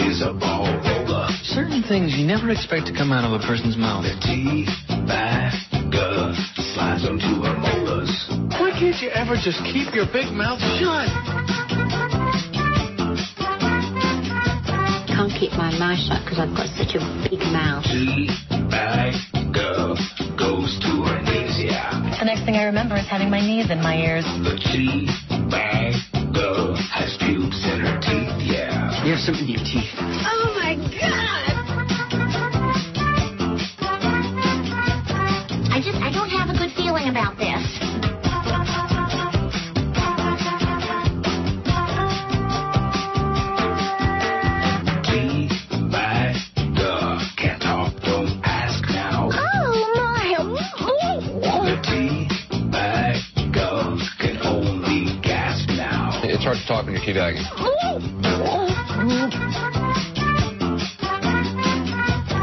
is 0.00 0.22
a 0.22 0.32
ball 0.32 0.64
roller. 0.64 1.28
Certain 1.42 1.82
things 1.86 2.16
you 2.16 2.26
never 2.26 2.48
expect 2.48 2.86
to 2.86 2.94
come 2.94 3.12
out 3.12 3.28
of 3.28 3.38
a 3.38 3.44
person's 3.46 3.76
mouth. 3.76 4.04
The 4.04 4.16
tea 4.24 4.64
bagger 5.04 6.32
slides 6.72 7.04
onto 7.04 7.44
her 7.44 7.52
molars. 7.52 8.30
Why 8.58 8.72
can't 8.80 8.96
you 9.02 9.10
ever 9.10 9.36
just 9.36 9.60
keep 9.64 9.94
your 9.94 10.06
big 10.10 10.32
mouth 10.32 10.58
shut? 10.80 11.63
Can't 15.14 15.30
keep 15.38 15.52
my 15.52 15.70
mouth 15.78 15.98
shut 15.98 16.24
because 16.24 16.38
I've 16.42 16.54
got 16.54 16.66
such 16.74 16.98
a 16.98 17.02
big 17.30 17.38
mouth. 17.54 17.84
Tea 17.84 18.28
bagger 18.68 19.94
goes 20.36 20.74
to 20.82 21.04
her. 21.06 21.24
The 22.18 22.24
next 22.24 22.44
thing 22.44 22.56
I 22.56 22.64
remember 22.64 22.96
is 22.96 23.06
having 23.06 23.30
my 23.30 23.40
knees 23.40 23.70
in 23.70 23.82
my 23.82 23.96
ears. 23.96 24.24
The 24.24 24.58
tea 24.72 25.06
bagger 25.50 26.74
has 26.90 27.16
pubes 27.18 27.62
in 27.64 27.80
her 27.80 28.00
teeth, 28.00 28.42
yeah. 28.42 29.04
You 29.04 29.12
have 29.12 29.20
some 29.20 29.34
in 29.36 29.46
your 29.46 29.62
teeth. 29.62 29.92
Oh 29.98 30.50
my 30.56 30.74
god! 30.98 31.23
You're 57.06 57.14
teabagging. 57.14 57.44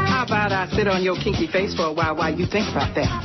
How 0.06 0.24
about 0.24 0.52
I 0.52 0.68
sit 0.74 0.88
on 0.88 1.02
your 1.02 1.16
kinky 1.16 1.46
face 1.46 1.74
for 1.74 1.86
a 1.86 1.92
while 1.92 2.16
while 2.16 2.34
you 2.34 2.46
think 2.46 2.70
about 2.70 2.94
that? 2.94 3.21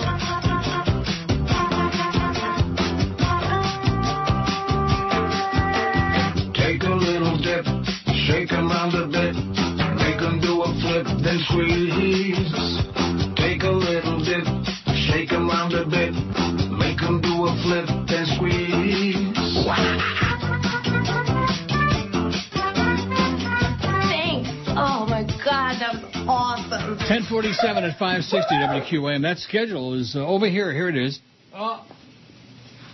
At 27.98 28.30
560 28.30 28.98
WQAM. 28.98 29.22
That 29.24 29.38
schedule 29.40 30.00
is 30.00 30.16
uh, 30.16 30.26
over 30.26 30.48
here. 30.48 30.72
Here 30.72 30.90
it 30.90 30.98
is. 30.98 31.20
Oh. 31.54 31.86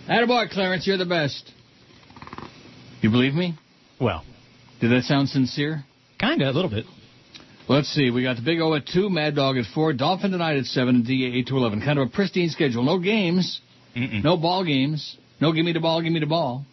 Attaboy, 0.09 0.49
Clarence. 0.49 0.87
You're 0.87 0.97
the 0.97 1.05
best. 1.05 1.51
You 3.01 3.09
believe 3.09 3.33
me? 3.33 3.55
Well. 3.99 4.23
Did 4.79 4.91
that 4.91 5.03
sound 5.03 5.29
sincere? 5.29 5.83
Kinda, 6.19 6.49
a 6.49 6.51
little 6.51 6.69
bit. 6.69 6.85
Let's 7.69 7.87
see. 7.93 8.11
We 8.11 8.23
got 8.23 8.35
the 8.35 8.41
Big 8.41 8.59
O 8.59 8.73
at 8.73 8.85
2, 8.87 9.09
Mad 9.09 9.35
Dog 9.35 9.57
at 9.57 9.65
4, 9.73 9.93
Dolphin 9.93 10.31
tonight 10.31 10.57
at 10.57 10.65
7, 10.65 10.95
and 10.95 11.05
DA 11.05 11.37
8 11.39 11.47
to 11.47 11.57
11. 11.57 11.81
Kind 11.81 11.99
of 11.99 12.07
a 12.07 12.11
pristine 12.11 12.49
schedule. 12.49 12.83
No 12.83 12.99
games. 12.99 13.61
Mm-mm. 13.95 14.23
No 14.23 14.35
ball 14.37 14.65
games. 14.65 15.17
No 15.39 15.53
give 15.53 15.65
me 15.65 15.71
the 15.71 15.79
ball, 15.79 16.01
give 16.01 16.11
me 16.11 16.19
the 16.19 16.25
ball. 16.25 16.65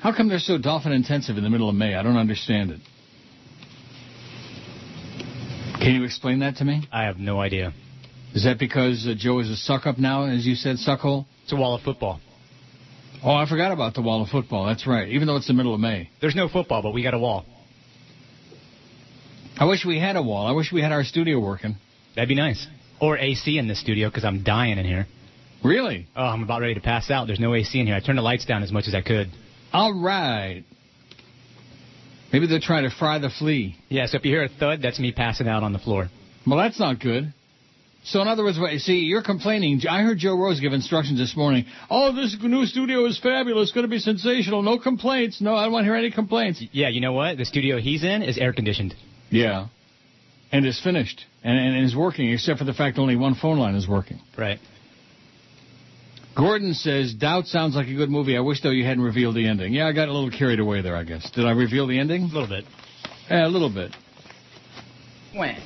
How 0.00 0.14
come 0.14 0.28
they're 0.28 0.38
so 0.38 0.58
Dolphin 0.58 0.92
intensive 0.92 1.36
in 1.36 1.44
the 1.44 1.50
middle 1.50 1.68
of 1.68 1.74
May? 1.74 1.94
I 1.94 2.02
don't 2.02 2.16
understand 2.16 2.72
it. 2.72 2.80
Can 5.80 5.94
you 5.94 6.04
explain 6.04 6.40
that 6.40 6.56
to 6.56 6.64
me? 6.64 6.86
I 6.92 7.04
have 7.04 7.18
no 7.18 7.40
idea. 7.40 7.72
Is 8.34 8.44
that 8.44 8.58
because 8.58 9.06
uh, 9.06 9.14
Joe 9.16 9.40
is 9.40 9.50
a 9.50 9.56
suck 9.56 9.86
up 9.86 9.98
now, 9.98 10.24
as 10.24 10.46
you 10.46 10.54
said, 10.54 10.76
suckhole? 10.76 11.26
It's 11.44 11.52
a 11.52 11.56
wall 11.56 11.74
of 11.74 11.82
football. 11.82 12.20
Oh, 13.24 13.34
I 13.34 13.48
forgot 13.48 13.72
about 13.72 13.94
the 13.94 14.02
wall 14.02 14.22
of 14.22 14.28
football. 14.28 14.66
That's 14.66 14.86
right. 14.86 15.08
Even 15.08 15.28
though 15.28 15.36
it's 15.36 15.46
the 15.46 15.52
middle 15.52 15.74
of 15.74 15.80
May. 15.80 16.10
There's 16.20 16.34
no 16.34 16.48
football, 16.48 16.82
but 16.82 16.92
we 16.92 17.02
got 17.02 17.14
a 17.14 17.18
wall. 17.18 17.44
I 19.56 19.66
wish 19.66 19.84
we 19.84 19.98
had 20.00 20.16
a 20.16 20.22
wall. 20.22 20.46
I 20.46 20.52
wish 20.52 20.72
we 20.72 20.82
had 20.82 20.92
our 20.92 21.04
studio 21.04 21.38
working. 21.38 21.76
That'd 22.16 22.28
be 22.28 22.34
nice. 22.34 22.66
Or 23.00 23.18
AC 23.18 23.58
in 23.58 23.68
the 23.68 23.74
studio 23.74 24.08
because 24.08 24.24
I'm 24.24 24.42
dying 24.42 24.78
in 24.78 24.84
here. 24.86 25.06
Really? 25.62 26.08
Oh, 26.16 26.24
I'm 26.24 26.42
about 26.42 26.62
ready 26.62 26.74
to 26.74 26.80
pass 26.80 27.10
out. 27.10 27.26
There's 27.26 27.38
no 27.38 27.54
AC 27.54 27.78
in 27.78 27.86
here. 27.86 27.94
I 27.94 28.00
turned 28.00 28.18
the 28.18 28.22
lights 28.22 28.44
down 28.44 28.62
as 28.62 28.72
much 28.72 28.88
as 28.88 28.94
I 28.94 29.02
could. 29.02 29.28
All 29.72 29.92
right. 29.92 30.64
Maybe 32.32 32.46
they're 32.46 32.60
trying 32.60 32.84
to 32.84 32.90
fry 32.90 33.18
the 33.18 33.30
flea. 33.30 33.76
Yeah, 33.88 34.06
so 34.06 34.16
if 34.16 34.24
you 34.24 34.32
hear 34.32 34.44
a 34.44 34.48
thud, 34.48 34.80
that's 34.82 34.98
me 34.98 35.12
passing 35.12 35.48
out 35.48 35.62
on 35.62 35.72
the 35.72 35.78
floor. 35.78 36.08
Well, 36.46 36.58
that's 36.58 36.80
not 36.80 36.98
good. 36.98 37.32
So, 38.04 38.20
in 38.20 38.26
other 38.26 38.42
words, 38.42 38.58
what- 38.58 38.76
see, 38.80 39.00
you're 39.00 39.22
complaining. 39.22 39.80
I 39.88 40.02
heard 40.02 40.18
Joe 40.18 40.34
Rose 40.36 40.58
give 40.58 40.72
instructions 40.72 41.18
this 41.20 41.36
morning. 41.36 41.66
Oh, 41.88 42.10
this 42.12 42.36
new 42.42 42.66
studio 42.66 43.04
is 43.04 43.18
fabulous. 43.18 43.68
It's 43.68 43.72
going 43.72 43.84
to 43.84 43.90
be 43.90 44.00
sensational. 44.00 44.62
No 44.62 44.78
complaints. 44.78 45.40
No, 45.40 45.54
I 45.54 45.64
don't 45.64 45.72
want 45.72 45.82
to 45.84 45.86
hear 45.86 45.94
any 45.94 46.10
complaints. 46.10 46.62
Yeah, 46.72 46.88
you 46.88 47.00
know 47.00 47.12
what? 47.12 47.36
The 47.38 47.44
studio 47.44 47.78
he's 47.78 48.02
in 48.02 48.22
is 48.22 48.38
air 48.38 48.52
conditioned. 48.52 48.94
Yeah. 49.30 49.68
And 50.50 50.66
is 50.66 50.80
finished. 50.80 51.24
And, 51.44 51.56
and 51.56 51.84
is 51.84 51.94
working, 51.94 52.30
except 52.30 52.58
for 52.58 52.64
the 52.64 52.74
fact 52.74 52.98
only 52.98 53.14
one 53.14 53.34
phone 53.36 53.58
line 53.58 53.76
is 53.76 53.86
working. 53.86 54.18
Right. 54.36 54.58
Gordon 56.36 56.74
says, 56.74 57.14
Doubt 57.14 57.46
sounds 57.46 57.74
like 57.74 57.88
a 57.88 57.94
good 57.94 58.10
movie. 58.10 58.36
I 58.36 58.40
wish, 58.40 58.62
though, 58.62 58.70
you 58.70 58.84
hadn't 58.84 59.04
revealed 59.04 59.36
the 59.36 59.46
ending. 59.46 59.72
Yeah, 59.74 59.86
I 59.86 59.92
got 59.92 60.08
a 60.08 60.12
little 60.12 60.30
carried 60.30 60.60
away 60.60 60.80
there, 60.80 60.96
I 60.96 61.04
guess. 61.04 61.30
Did 61.30 61.44
I 61.44 61.52
reveal 61.52 61.86
the 61.86 61.98
ending? 61.98 62.22
A 62.22 62.26
little 62.26 62.48
bit. 62.48 62.64
Yeah, 63.30 63.46
a 63.46 63.48
little 63.48 63.72
bit. 63.72 63.94
When? 65.34 65.56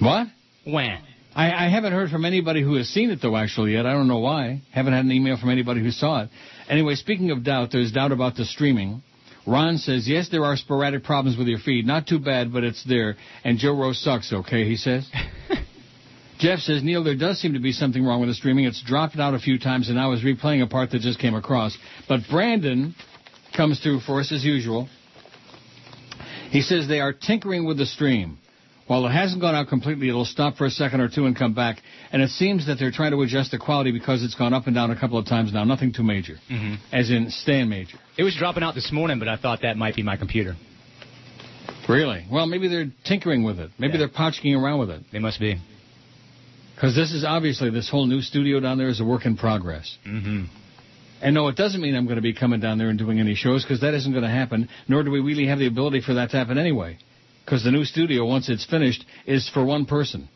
What? 0.00 0.26
When? 0.64 0.98
I, 1.34 1.66
I 1.66 1.70
haven't 1.70 1.92
heard 1.92 2.10
from 2.10 2.24
anybody 2.24 2.62
who 2.62 2.74
has 2.74 2.88
seen 2.88 3.10
it, 3.10 3.20
though, 3.22 3.36
actually, 3.36 3.72
yet. 3.72 3.86
I 3.86 3.92
don't 3.92 4.08
know 4.08 4.18
why. 4.18 4.62
Haven't 4.72 4.92
had 4.92 5.04
an 5.04 5.12
email 5.12 5.38
from 5.38 5.50
anybody 5.50 5.80
who 5.82 5.90
saw 5.90 6.22
it. 6.22 6.30
Anyway, 6.68 6.94
speaking 6.94 7.30
of 7.30 7.44
doubt, 7.44 7.70
there's 7.72 7.92
doubt 7.92 8.12
about 8.12 8.36
the 8.36 8.44
streaming. 8.44 9.02
Ron 9.46 9.78
says, 9.78 10.06
yes, 10.06 10.28
there 10.30 10.44
are 10.44 10.56
sporadic 10.56 11.04
problems 11.04 11.38
with 11.38 11.48
your 11.48 11.58
feed. 11.58 11.86
Not 11.86 12.06
too 12.06 12.18
bad, 12.18 12.52
but 12.52 12.64
it's 12.64 12.84
there. 12.84 13.16
And 13.44 13.58
Joe 13.58 13.76
Rose 13.76 14.02
sucks, 14.02 14.32
okay, 14.32 14.68
he 14.68 14.76
says. 14.76 15.08
Jeff 16.40 16.60
says, 16.60 16.82
Neil, 16.82 17.04
there 17.04 17.16
does 17.16 17.38
seem 17.38 17.52
to 17.52 17.60
be 17.60 17.70
something 17.72 18.02
wrong 18.02 18.20
with 18.20 18.30
the 18.30 18.34
streaming. 18.34 18.64
It's 18.64 18.82
dropped 18.82 19.18
out 19.18 19.34
a 19.34 19.38
few 19.38 19.58
times, 19.58 19.90
and 19.90 20.00
I 20.00 20.06
was 20.06 20.22
replaying 20.22 20.62
a 20.62 20.66
part 20.66 20.90
that 20.90 21.00
just 21.02 21.18
came 21.18 21.34
across. 21.34 21.76
But 22.08 22.20
Brandon 22.30 22.94
comes 23.54 23.78
through 23.80 24.00
for 24.00 24.20
us 24.20 24.32
as 24.32 24.42
usual. 24.42 24.88
He 26.50 26.62
says 26.62 26.88
they 26.88 27.00
are 27.00 27.12
tinkering 27.12 27.66
with 27.66 27.76
the 27.76 27.84
stream. 27.86 28.38
While 28.86 29.06
it 29.06 29.10
hasn't 29.10 29.40
gone 29.40 29.54
out 29.54 29.68
completely, 29.68 30.08
it'll 30.08 30.24
stop 30.24 30.56
for 30.56 30.64
a 30.66 30.70
second 30.70 31.00
or 31.00 31.08
two 31.08 31.26
and 31.26 31.36
come 31.38 31.54
back. 31.54 31.76
And 32.10 32.22
it 32.22 32.30
seems 32.30 32.66
that 32.66 32.76
they're 32.80 32.90
trying 32.90 33.12
to 33.12 33.22
adjust 33.22 33.52
the 33.52 33.58
quality 33.58 33.92
because 33.92 34.24
it's 34.24 34.34
gone 34.34 34.52
up 34.52 34.66
and 34.66 34.74
down 34.74 34.90
a 34.90 34.98
couple 34.98 35.16
of 35.18 35.26
times 35.26 35.52
now. 35.52 35.62
Nothing 35.62 35.92
too 35.92 36.02
major. 36.02 36.34
Mm-hmm. 36.50 36.74
As 36.90 37.08
in, 37.10 37.30
staying 37.30 37.68
major. 37.68 37.98
It 38.18 38.24
was 38.24 38.34
dropping 38.34 38.64
out 38.64 38.74
this 38.74 38.90
morning, 38.90 39.18
but 39.20 39.28
I 39.28 39.36
thought 39.36 39.60
that 39.62 39.76
might 39.76 39.94
be 39.94 40.02
my 40.02 40.16
computer. 40.16 40.56
Really? 41.88 42.26
Well, 42.32 42.46
maybe 42.46 42.66
they're 42.68 42.90
tinkering 43.04 43.44
with 43.44 43.60
it. 43.60 43.70
Maybe 43.78 43.92
Yeah. 43.92 43.98
they're 43.98 44.08
potchking 44.08 44.56
around 44.60 44.80
with 44.80 44.90
it. 44.90 45.02
They 45.12 45.18
must 45.20 45.38
be. 45.38 45.60
Because 46.80 46.96
this 46.96 47.12
is 47.12 47.24
obviously, 47.26 47.68
this 47.68 47.90
whole 47.90 48.06
new 48.06 48.22
studio 48.22 48.58
down 48.58 48.78
there 48.78 48.88
is 48.88 49.00
a 49.00 49.04
work 49.04 49.26
in 49.26 49.36
progress. 49.36 49.98
Mm-hmm. 50.06 50.44
And 51.20 51.34
no, 51.34 51.48
it 51.48 51.56
doesn't 51.56 51.78
mean 51.78 51.94
I'm 51.94 52.06
going 52.06 52.16
to 52.16 52.22
be 52.22 52.32
coming 52.32 52.58
down 52.58 52.78
there 52.78 52.88
and 52.88 52.98
doing 52.98 53.20
any 53.20 53.34
shows 53.34 53.62
because 53.62 53.82
that 53.82 53.92
isn't 53.92 54.10
going 54.10 54.24
to 54.24 54.30
happen, 54.30 54.66
nor 54.88 55.02
do 55.02 55.10
we 55.10 55.20
really 55.20 55.46
have 55.46 55.58
the 55.58 55.66
ability 55.66 56.00
for 56.00 56.14
that 56.14 56.30
to 56.30 56.38
happen 56.38 56.56
anyway. 56.56 56.96
Because 57.44 57.62
the 57.64 57.70
new 57.70 57.84
studio, 57.84 58.24
once 58.24 58.48
it's 58.48 58.64
finished, 58.64 59.04
is 59.26 59.46
for 59.50 59.62
one 59.62 59.84
person. 59.84 60.30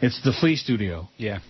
It's 0.00 0.18
the 0.24 0.32
Flea 0.32 0.56
Studio, 0.56 1.10
Yeah. 1.18 1.40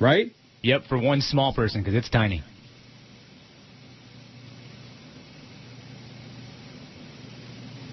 right? 0.00 0.32
Yep, 0.62 0.84
for 0.88 0.98
one 0.98 1.20
small 1.20 1.52
person 1.52 1.82
because 1.82 1.94
it's 1.94 2.08
tiny. 2.08 2.42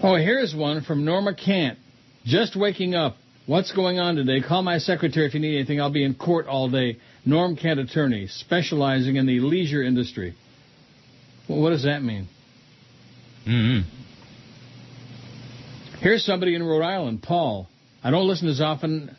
Oh, 0.02 0.16
here's 0.16 0.56
one 0.56 0.84
from 0.84 1.04
Norm 1.04 1.28
Kent. 1.36 1.80
Just 2.24 2.56
waking 2.56 2.96
up. 2.96 3.18
What's 3.52 3.74
going 3.74 4.00
on 4.00 4.16
today? 4.16 4.40
Call 4.40 4.62
my 4.64 4.78
secretary 4.78 5.26
if 5.26 5.34
you 5.34 5.42
need 5.42 5.58
anything. 5.58 5.82
I'll 5.82 5.92
be 5.92 6.06
in 6.06 6.16
court 6.16 6.48
all 6.48 6.70
day. 6.70 7.00
Norm 7.26 7.58
Kent 7.58 7.82
attorney, 7.82 8.28
specializing 8.28 9.18
in 9.18 9.26
the 9.26 9.42
leisure 9.42 9.84
industry. 9.84 10.38
Well, 11.50 11.60
what 11.62 11.72
does 11.72 11.84
that 11.84 12.02
mean? 12.02 12.30
Mm-hmm. 13.46 13.90
Here's 16.00 16.24
somebody 16.24 16.56
in 16.56 16.64
Rhode 16.64 16.82
Island, 16.82 17.24
Paul. 17.24 17.68
I 18.02 18.10
don't 18.10 18.26
listen 18.26 18.48
as 18.48 18.62
often. 18.62 19.18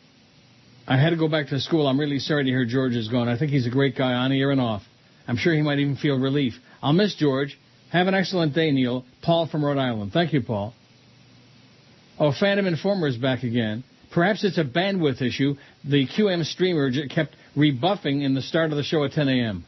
I 0.87 0.99
had 0.99 1.11
to 1.11 1.15
go 1.15 1.27
back 1.27 1.49
to 1.49 1.59
school. 1.59 1.85
I'm 1.85 1.99
really 1.99 2.17
sorry 2.17 2.43
to 2.45 2.49
hear 2.49 2.65
George 2.65 2.95
is 2.95 3.09
gone. 3.09 3.29
I 3.29 3.37
think 3.37 3.51
he's 3.51 3.67
a 3.67 3.69
great 3.69 3.95
guy 3.95 4.13
on 4.13 4.31
air 4.31 4.49
and 4.49 4.59
off. 4.59 4.81
I'm 5.27 5.37
sure 5.37 5.53
he 5.53 5.61
might 5.61 5.77
even 5.77 5.95
feel 5.95 6.17
relief. 6.17 6.53
I'll 6.81 6.93
miss 6.93 7.13
George. 7.13 7.55
Have 7.91 8.07
an 8.07 8.15
excellent 8.15 8.55
day, 8.55 8.71
Neil. 8.71 9.05
Paul 9.21 9.45
from 9.47 9.63
Rhode 9.63 9.77
Island. 9.77 10.11
Thank 10.11 10.33
you, 10.33 10.41
Paul. 10.41 10.73
Oh, 12.19 12.31
Phantom 12.31 12.65
Informer 12.65 13.05
is 13.05 13.17
back 13.17 13.43
again. 13.43 13.83
Perhaps 14.13 14.43
it's 14.43 14.59
a 14.59 14.63
bandwidth 14.63 15.21
issue. 15.21 15.55
The 15.83 16.07
QM 16.07 16.45
streamer 16.45 16.91
kept 17.07 17.35
rebuffing 17.55 18.21
in 18.21 18.35
the 18.35 18.41
start 18.41 18.71
of 18.71 18.77
the 18.77 18.83
show 18.83 19.03
at 19.03 19.11
10 19.13 19.27
a.m. 19.27 19.65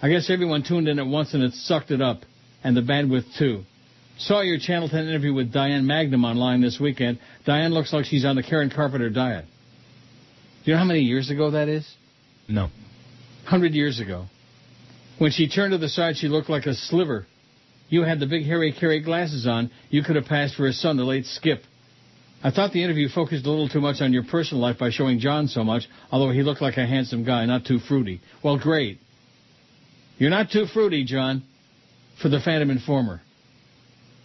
I 0.00 0.08
guess 0.08 0.30
everyone 0.30 0.62
tuned 0.62 0.88
in 0.88 0.98
at 0.98 1.06
once 1.06 1.34
and 1.34 1.42
it 1.42 1.52
sucked 1.54 1.90
it 1.90 2.00
up, 2.00 2.20
and 2.62 2.76
the 2.76 2.82
bandwidth 2.82 3.36
too. 3.38 3.64
Saw 4.18 4.42
your 4.42 4.58
Channel 4.58 4.88
10 4.88 5.08
interview 5.08 5.34
with 5.34 5.52
Diane 5.52 5.86
Magnum 5.86 6.24
online 6.24 6.60
this 6.60 6.78
weekend. 6.80 7.18
Diane 7.44 7.72
looks 7.72 7.92
like 7.92 8.04
she's 8.04 8.24
on 8.24 8.36
the 8.36 8.42
Karen 8.42 8.70
Carpenter 8.70 9.10
diet. 9.10 9.46
Do 10.64 10.70
you 10.70 10.74
know 10.74 10.78
how 10.78 10.86
many 10.86 11.00
years 11.00 11.30
ago 11.30 11.52
that 11.52 11.68
is? 11.68 11.88
No. 12.48 12.68
Hundred 13.44 13.72
years 13.72 13.98
ago. 13.98 14.26
When 15.18 15.32
she 15.32 15.48
turned 15.48 15.72
to 15.72 15.78
the 15.78 15.88
side, 15.88 16.16
she 16.16 16.28
looked 16.28 16.48
like 16.48 16.66
a 16.66 16.74
sliver. 16.74 17.26
You 17.88 18.04
had 18.04 18.20
the 18.20 18.26
big 18.26 18.44
Harry 18.44 18.72
Caray 18.72 19.00
glasses 19.04 19.46
on. 19.46 19.70
You 19.90 20.04
could 20.04 20.16
have 20.16 20.26
passed 20.26 20.54
for 20.54 20.66
his 20.66 20.80
son, 20.80 20.96
the 20.96 21.04
late 21.04 21.26
Skip. 21.26 21.62
I 22.44 22.50
thought 22.50 22.72
the 22.72 22.82
interview 22.82 23.08
focused 23.08 23.46
a 23.46 23.50
little 23.50 23.68
too 23.68 23.80
much 23.80 24.00
on 24.00 24.12
your 24.12 24.24
personal 24.24 24.60
life 24.62 24.78
by 24.78 24.90
showing 24.90 25.20
John 25.20 25.46
so 25.48 25.62
much, 25.62 25.84
although 26.10 26.32
he 26.32 26.42
looked 26.42 26.60
like 26.60 26.76
a 26.76 26.86
handsome 26.86 27.24
guy, 27.24 27.44
not 27.46 27.64
too 27.64 27.78
fruity. 27.78 28.20
Well, 28.42 28.58
great. 28.58 28.98
You're 30.18 30.30
not 30.30 30.50
too 30.50 30.66
fruity, 30.66 31.04
John, 31.04 31.44
for 32.20 32.28
the 32.28 32.40
Phantom 32.40 32.70
Informer. 32.70 33.20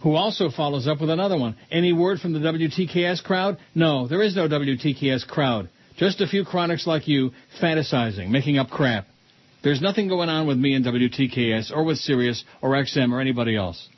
who 0.01 0.15
also 0.15 0.49
follows 0.49 0.87
up 0.87 1.01
with 1.01 1.09
another 1.09 1.37
one. 1.37 1.55
Any 1.71 1.91
word 1.93 2.19
from 2.19 2.33
the 2.33 2.39
WTKS 2.39 3.23
crowd? 3.23 3.57
No, 3.73 4.07
there 4.07 4.21
is 4.21 4.35
no 4.35 4.47
WTKS 4.47 5.27
crowd. 5.27 5.69
Just 5.97 6.21
a 6.21 6.27
few 6.27 6.45
chronics 6.45 6.85
like 6.85 7.07
you 7.07 7.31
fantasizing, 7.61 8.29
making 8.29 8.57
up 8.59 8.69
crap. 8.69 9.07
There's 9.63 9.81
nothing 9.81 10.07
going 10.07 10.29
on 10.29 10.45
with 10.45 10.57
me 10.57 10.75
and 10.75 10.85
WTKS 10.85 11.71
or 11.75 11.83
with 11.83 11.97
Sirius 11.97 12.43
or 12.61 12.71
XM 12.71 13.11
or 13.11 13.19
anybody 13.19 13.55
else. 13.55 13.89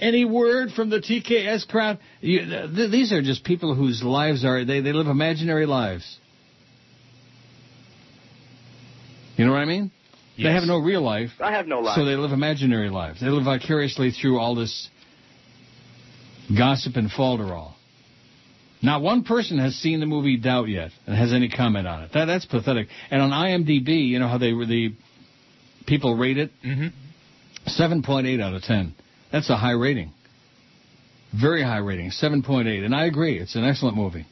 Any 0.00 0.24
word 0.24 0.70
from 0.72 0.90
the 0.90 0.98
TKS 0.98 1.68
crowd? 1.68 1.98
You, 2.20 2.40
th- 2.40 2.90
these 2.90 3.12
are 3.12 3.22
just 3.22 3.44
people 3.44 3.74
whose 3.74 4.02
lives 4.02 4.44
are, 4.44 4.64
they, 4.64 4.80
they 4.80 4.92
live 4.92 5.06
imaginary 5.06 5.66
lives. 5.66 6.18
You 9.36 9.44
know 9.44 9.52
what 9.52 9.60
I 9.60 9.66
mean? 9.66 9.90
Yes. 10.36 10.48
They 10.48 10.52
have 10.52 10.64
no 10.64 10.78
real 10.78 11.02
life. 11.02 11.30
I 11.40 11.52
have 11.52 11.66
no 11.66 11.80
life. 11.80 11.96
So 11.96 12.04
they 12.04 12.16
live 12.16 12.32
imaginary 12.32 12.90
lives. 12.90 13.20
They 13.20 13.28
live 13.28 13.44
vicariously 13.44 14.10
through 14.10 14.38
all 14.38 14.54
this 14.54 14.88
gossip 16.56 16.96
and 16.96 17.10
falderall. 17.10 17.72
Not 18.82 19.02
one 19.02 19.24
person 19.24 19.58
has 19.58 19.74
seen 19.74 20.00
the 20.00 20.06
movie 20.06 20.36
Doubt 20.36 20.68
yet 20.68 20.90
and 21.06 21.16
has 21.16 21.32
any 21.32 21.48
comment 21.48 21.86
on 21.86 22.02
it. 22.04 22.10
That 22.12 22.26
that's 22.26 22.44
pathetic. 22.44 22.88
And 23.10 23.22
on 23.22 23.30
IMDb, 23.30 24.08
you 24.08 24.18
know 24.18 24.28
how 24.28 24.38
they 24.38 24.52
the 24.52 24.94
people 25.86 26.16
rate 26.16 26.38
it? 26.38 26.50
Mm-hmm. 26.64 26.88
7.8 27.68 28.40
out 28.40 28.54
of 28.54 28.62
10. 28.62 28.94
That's 29.32 29.50
a 29.50 29.56
high 29.56 29.72
rating. 29.72 30.12
Very 31.38 31.62
high 31.62 31.78
rating, 31.78 32.10
7.8. 32.10 32.84
And 32.84 32.94
I 32.94 33.06
agree, 33.06 33.38
it's 33.38 33.56
an 33.56 33.64
excellent 33.64 33.96
movie. 33.96 34.26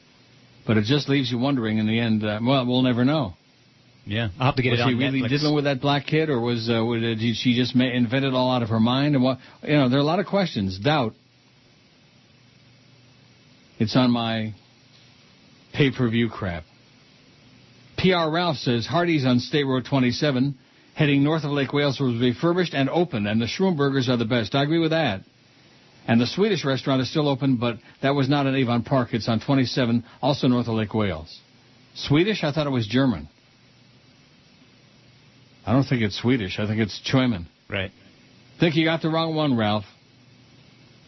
But 0.65 0.77
it 0.77 0.85
just 0.85 1.09
leaves 1.09 1.31
you 1.31 1.37
wondering 1.37 1.77
in 1.77 1.85
the 1.87 1.99
end, 1.99 2.23
uh, 2.23 2.39
well, 2.41 2.65
we'll 2.65 2.81
never 2.81 3.05
know. 3.05 3.33
Yeah, 4.07 4.29
I'll 4.39 4.47
have 4.47 4.55
to 4.55 4.61
get 4.61 4.71
was 4.71 4.79
it 4.81 4.83
on 4.83 4.89
she 4.89 4.95
really 4.95 5.21
Netflix. 5.21 5.29
dealing 5.29 5.55
with 5.55 5.63
that 5.63 5.81
black 5.81 6.05
kid, 6.05 6.29
or 6.29 6.39
was 6.39 6.69
uh, 6.69 6.83
did 6.99 7.35
she 7.37 7.55
just 7.55 7.75
invent 7.75 8.23
it 8.23 8.33
all 8.35 8.51
out 8.51 8.61
of 8.61 8.69
her 8.69 8.79
mind? 8.79 9.15
And 9.15 9.23
what 9.23 9.39
you 9.63 9.75
know, 9.75 9.89
there 9.89 9.97
are 9.97 10.01
a 10.01 10.05
lot 10.05 10.19
of 10.19 10.27
questions. 10.27 10.77
Doubt. 10.77 11.13
It's 13.79 13.95
on 13.95 14.11
my 14.11 14.53
pay-per-view 15.73 16.29
crap. 16.29 16.63
PR 17.97 18.29
Ralph 18.29 18.57
says 18.57 18.85
Hardee's 18.85 19.25
on 19.25 19.39
State 19.39 19.65
Road 19.65 19.85
27, 19.85 20.55
heading 20.95 21.23
north 21.23 21.43
of 21.43 21.51
Lake 21.51 21.73
Wales, 21.73 21.99
was 21.99 22.19
refurbished 22.19 22.73
and 22.73 22.89
opened, 22.89 23.27
and 23.27 23.39
the 23.41 23.45
shroom 23.45 23.77
burgers 23.77 24.09
are 24.09 24.17
the 24.17 24.25
best. 24.25 24.55
I 24.55 24.63
agree 24.63 24.79
with 24.79 24.91
that. 24.91 25.21
And 26.07 26.19
the 26.21 26.27
Swedish 26.27 26.63
restaurant 26.65 27.01
is 27.01 27.09
still 27.09 27.27
open, 27.27 27.57
but 27.57 27.77
that 28.01 28.11
was 28.15 28.29
not 28.29 28.45
in 28.45 28.55
Avon 28.55 28.83
Park. 28.83 29.09
It's 29.13 29.27
on 29.27 29.39
27, 29.39 30.03
also 30.21 30.47
north 30.47 30.67
of 30.67 30.75
Lake 30.75 30.93
Wales. 30.93 31.39
Swedish? 31.95 32.43
I 32.43 32.51
thought 32.51 32.67
it 32.67 32.71
was 32.71 32.87
German. 32.87 33.27
I 35.65 35.73
don't 35.73 35.83
think 35.83 36.01
it's 36.03 36.19
Swedish. 36.19 36.59
I 36.59 36.67
think 36.67 36.79
it's 36.79 37.01
Choiman. 37.11 37.45
Right. 37.69 37.91
Think 38.59 38.75
you 38.75 38.85
got 38.85 39.01
the 39.01 39.09
wrong 39.09 39.35
one, 39.35 39.57
Ralph. 39.57 39.85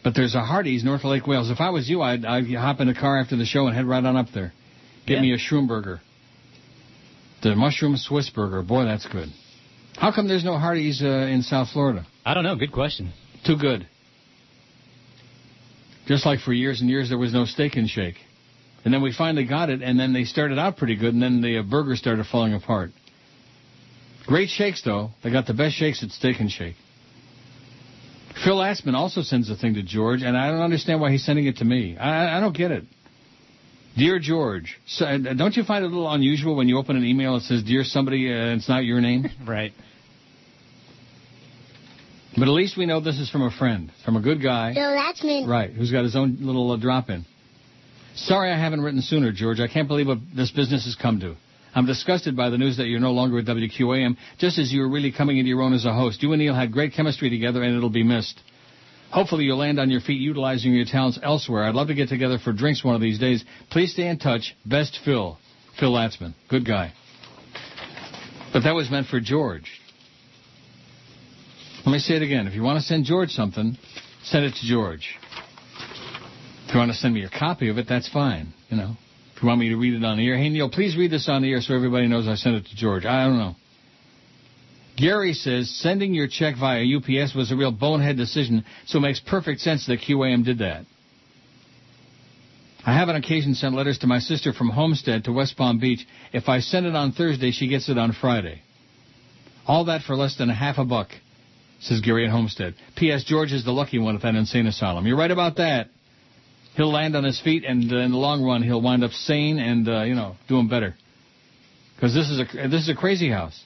But 0.02 0.14
there's 0.14 0.34
a 0.34 0.40
Hardee's 0.40 0.84
north 0.84 1.00
of 1.04 1.10
Lake 1.10 1.26
Wales. 1.26 1.50
If 1.50 1.60
I 1.60 1.70
was 1.70 1.88
you, 1.88 2.02
I'd, 2.02 2.24
I'd 2.24 2.52
hop 2.54 2.80
in 2.80 2.88
a 2.88 2.94
car 2.94 3.20
after 3.20 3.36
the 3.36 3.44
show 3.44 3.66
and 3.66 3.76
head 3.76 3.84
right 3.86 4.04
on 4.04 4.16
up 4.16 4.26
there. 4.34 4.52
Get 5.06 5.14
Yeah. 5.16 5.20
me 5.22 5.32
a 5.32 5.38
shroom 5.38 5.68
burger. 5.68 6.00
The 7.42 7.54
mushroom 7.54 7.96
Swiss 7.96 8.30
burger. 8.30 8.62
Boy, 8.62 8.84
that's 8.84 9.06
good. 9.06 9.28
How 9.96 10.12
come 10.12 10.28
there's 10.28 10.44
no 10.44 10.58
Hardee's 10.58 11.02
uh, 11.02 11.06
in 11.06 11.42
South 11.42 11.70
Florida? 11.70 12.06
I 12.24 12.34
don't 12.34 12.44
know. 12.44 12.56
Good 12.56 12.72
question. 12.72 13.12
Too 13.44 13.56
good. 13.56 13.86
Just 16.06 16.24
like 16.24 16.40
for 16.40 16.52
years 16.52 16.80
and 16.80 16.88
years 16.88 17.08
there 17.08 17.18
was 17.18 17.32
no 17.32 17.44
Steak 17.44 17.76
and 17.76 17.88
Shake. 17.88 18.16
And 18.84 18.94
then 18.94 19.02
we 19.02 19.12
finally 19.12 19.44
got 19.44 19.70
it, 19.70 19.82
and 19.82 19.98
then 19.98 20.12
they 20.12 20.24
started 20.24 20.58
out 20.58 20.76
pretty 20.76 20.96
good, 20.96 21.12
and 21.12 21.22
then 21.22 21.42
the 21.42 21.58
uh, 21.58 21.62
burger 21.62 21.96
started 21.96 22.24
falling 22.26 22.54
apart. 22.54 22.90
Great 24.26 24.50
shakes, 24.50 24.82
though. 24.82 25.10
They 25.22 25.30
got 25.30 25.46
the 25.46 25.54
best 25.54 25.74
shakes 25.74 26.02
at 26.02 26.10
Steak 26.10 26.38
and 26.38 26.50
Shake. 26.50 26.76
Phil 28.44 28.56
Atzman 28.56 28.94
also 28.94 29.22
sends 29.22 29.50
a 29.50 29.56
thing 29.56 29.74
to 29.74 29.82
George, 29.82 30.22
and 30.22 30.36
I 30.36 30.50
don't 30.50 30.60
understand 30.60 31.00
why 31.00 31.10
he's 31.10 31.24
sending 31.24 31.46
it 31.46 31.56
to 31.56 31.64
me. 31.64 31.96
I, 31.96 32.36
I 32.36 32.40
don't 32.40 32.56
get 32.56 32.70
it. 32.70 32.84
Dear 33.96 34.18
George, 34.20 34.78
so, 34.86 35.06
uh, 35.06 35.18
don't 35.34 35.56
you 35.56 35.64
find 35.64 35.84
it 35.84 35.88
a 35.88 35.90
little 35.90 36.10
unusual 36.10 36.54
when 36.54 36.68
you 36.68 36.78
open 36.78 36.96
an 36.96 37.04
email 37.04 37.34
that 37.34 37.42
says 37.42 37.62
"Dear 37.62 37.84
somebody" 37.84 38.32
uh, 38.32 38.36
and 38.36 38.60
it's 38.60 38.68
not 38.68 38.84
your 38.84 39.00
name? 39.00 39.26
Right. 39.46 39.72
But 42.36 42.46
at 42.46 42.52
least 42.52 42.76
we 42.76 42.86
know 42.86 43.00
this 43.00 43.18
is 43.18 43.28
from 43.30 43.42
a 43.42 43.50
friend, 43.50 43.90
from 44.04 44.16
a 44.16 44.20
good 44.20 44.40
guy. 44.40 44.72
Phil 44.74 44.82
Atzman. 44.82 45.48
Right, 45.48 45.72
who's 45.72 45.90
got 45.90 46.04
his 46.04 46.14
own 46.14 46.36
little 46.40 46.70
uh, 46.70 46.76
drop 46.76 47.10
in. 47.10 47.24
Sorry 48.14 48.52
I 48.52 48.58
haven't 48.58 48.82
written 48.82 49.02
sooner, 49.02 49.32
George. 49.32 49.58
I 49.58 49.66
can't 49.66 49.88
believe 49.88 50.06
what 50.06 50.18
this 50.36 50.50
business 50.50 50.84
has 50.84 50.94
come 50.94 51.18
to. 51.20 51.36
I'm 51.74 51.86
disgusted 51.86 52.36
by 52.36 52.50
the 52.50 52.58
news 52.58 52.76
that 52.76 52.86
you're 52.86 53.00
no 53.00 53.12
longer 53.12 53.36
with 53.36 53.46
WQAM, 53.46 54.16
just 54.38 54.58
as 54.58 54.72
you 54.72 54.80
were 54.80 54.88
really 54.88 55.12
coming 55.12 55.38
into 55.38 55.48
your 55.48 55.62
own 55.62 55.72
as 55.74 55.84
a 55.84 55.92
host. 55.92 56.22
You 56.22 56.32
and 56.32 56.40
Neil 56.40 56.54
had 56.54 56.72
great 56.72 56.92
chemistry 56.94 57.30
together, 57.30 57.62
and 57.62 57.76
it'll 57.76 57.90
be 57.90 58.02
missed. 58.02 58.40
Hopefully 59.10 59.44
you'll 59.44 59.58
land 59.58 59.80
on 59.80 59.90
your 59.90 60.00
feet 60.00 60.20
utilizing 60.20 60.72
your 60.72 60.84
talents 60.84 61.18
elsewhere. 61.22 61.64
I'd 61.64 61.74
love 61.74 61.88
to 61.88 61.94
get 61.94 62.08
together 62.08 62.38
for 62.38 62.52
drinks 62.52 62.84
one 62.84 62.94
of 62.94 63.00
these 63.00 63.18
days. 63.18 63.44
Please 63.70 63.92
stay 63.92 64.08
in 64.08 64.18
touch. 64.18 64.54
Best 64.66 64.98
Phil. 65.04 65.38
Phil 65.80 65.92
Atzman. 65.92 66.34
Good 66.48 66.66
guy. 66.66 66.92
But 68.52 68.64
that 68.64 68.74
was 68.74 68.90
meant 68.90 69.06
for 69.06 69.20
George. 69.20 69.70
Let 71.86 71.92
me 71.92 71.98
say 71.98 72.16
it 72.16 72.22
again. 72.22 72.46
If 72.46 72.54
you 72.54 72.62
want 72.62 72.78
to 72.80 72.84
send 72.84 73.06
George 73.06 73.30
something, 73.30 73.78
send 74.24 74.44
it 74.44 74.54
to 74.60 74.66
George. 74.66 75.08
If 76.66 76.74
you 76.74 76.78
want 76.78 76.90
to 76.90 76.96
send 76.96 77.14
me 77.14 77.24
a 77.24 77.30
copy 77.30 77.70
of 77.70 77.78
it, 77.78 77.86
that's 77.88 78.08
fine. 78.10 78.52
You 78.68 78.76
know. 78.76 78.96
If 79.34 79.42
you 79.42 79.48
want 79.48 79.60
me 79.60 79.68
to 79.68 79.76
read 79.76 79.94
it 79.94 80.04
on 80.04 80.18
the 80.18 80.26
air, 80.26 80.36
hey 80.36 80.48
Neil, 80.48 80.68
please 80.68 80.96
read 80.96 81.12
this 81.12 81.28
on 81.28 81.42
the 81.42 81.52
air 81.52 81.60
so 81.60 81.72
everybody 81.72 82.08
knows 82.08 82.26
I 82.26 82.34
sent 82.34 82.56
it 82.56 82.66
to 82.66 82.76
George. 82.76 83.04
I 83.04 83.24
don't 83.24 83.38
know. 83.38 83.54
Gary 84.98 85.32
says 85.32 85.70
sending 85.80 86.12
your 86.12 86.26
check 86.26 86.56
via 86.58 86.84
UPS 86.84 87.34
was 87.34 87.52
a 87.52 87.56
real 87.56 87.70
bonehead 87.70 88.16
decision, 88.16 88.64
so 88.86 88.98
it 88.98 89.02
makes 89.02 89.20
perfect 89.20 89.60
sense 89.60 89.86
that 89.86 90.00
QAM 90.00 90.44
did 90.44 90.58
that. 90.58 90.84
I 92.84 92.94
have 92.94 93.08
on 93.08 93.16
occasion 93.16 93.54
sent 93.54 93.74
letters 93.74 93.98
to 93.98 94.06
my 94.06 94.18
sister 94.18 94.52
from 94.52 94.70
Homestead 94.70 95.24
to 95.24 95.32
West 95.32 95.56
Palm 95.56 95.78
Beach. 95.78 96.06
If 96.32 96.48
I 96.48 96.60
send 96.60 96.86
it 96.86 96.96
on 96.96 97.12
Thursday, 97.12 97.52
she 97.52 97.68
gets 97.68 97.88
it 97.88 97.98
on 97.98 98.12
Friday. 98.12 98.62
All 99.66 99.84
that 99.84 100.02
for 100.02 100.16
less 100.16 100.36
than 100.36 100.50
a 100.50 100.54
half 100.54 100.78
a 100.78 100.84
buck, 100.84 101.10
says 101.80 102.00
Gary 102.00 102.24
at 102.24 102.30
Homestead. 102.30 102.74
P.S. 102.96 103.24
George 103.24 103.52
is 103.52 103.64
the 103.64 103.72
lucky 103.72 103.98
one 103.98 104.16
at 104.16 104.22
that 104.22 104.34
insane 104.34 104.66
asylum. 104.66 105.06
You're 105.06 105.18
right 105.18 105.30
about 105.30 105.56
that. 105.56 105.90
He'll 106.76 106.92
land 106.92 107.14
on 107.14 107.24
his 107.24 107.40
feet, 107.40 107.64
and 107.64 107.92
uh, 107.92 107.96
in 107.98 108.12
the 108.12 108.16
long 108.16 108.42
run, 108.42 108.62
he'll 108.62 108.80
wind 108.82 109.04
up 109.04 109.10
sane 109.10 109.58
and 109.58 109.88
uh, 109.88 110.02
you 110.02 110.14
know 110.14 110.36
doing 110.48 110.68
better. 110.68 110.94
Because 111.94 112.14
this 112.14 112.30
is 112.30 112.40
a 112.40 112.68
this 112.68 112.82
is 112.82 112.88
a 112.88 112.94
crazy 112.94 113.30
house. 113.30 113.60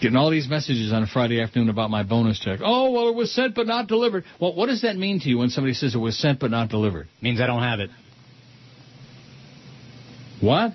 Getting 0.00 0.16
all 0.16 0.30
these 0.30 0.48
messages 0.48 0.92
on 0.92 1.02
a 1.02 1.06
Friday 1.06 1.40
afternoon 1.42 1.70
about 1.70 1.90
my 1.90 2.04
bonus 2.04 2.38
check. 2.38 2.60
Oh, 2.62 2.92
well, 2.92 3.08
it 3.08 3.14
was 3.16 3.32
sent 3.32 3.54
but 3.54 3.66
not 3.66 3.88
delivered. 3.88 4.24
Well, 4.40 4.54
what 4.54 4.66
does 4.66 4.82
that 4.82 4.96
mean 4.96 5.18
to 5.20 5.28
you 5.28 5.38
when 5.38 5.50
somebody 5.50 5.74
says 5.74 5.94
it 5.94 5.98
was 5.98 6.16
sent 6.16 6.38
but 6.38 6.50
not 6.52 6.68
delivered? 6.68 7.08
Means 7.20 7.40
I 7.40 7.46
don't 7.46 7.62
have 7.62 7.80
it. 7.80 7.90
What? 10.40 10.72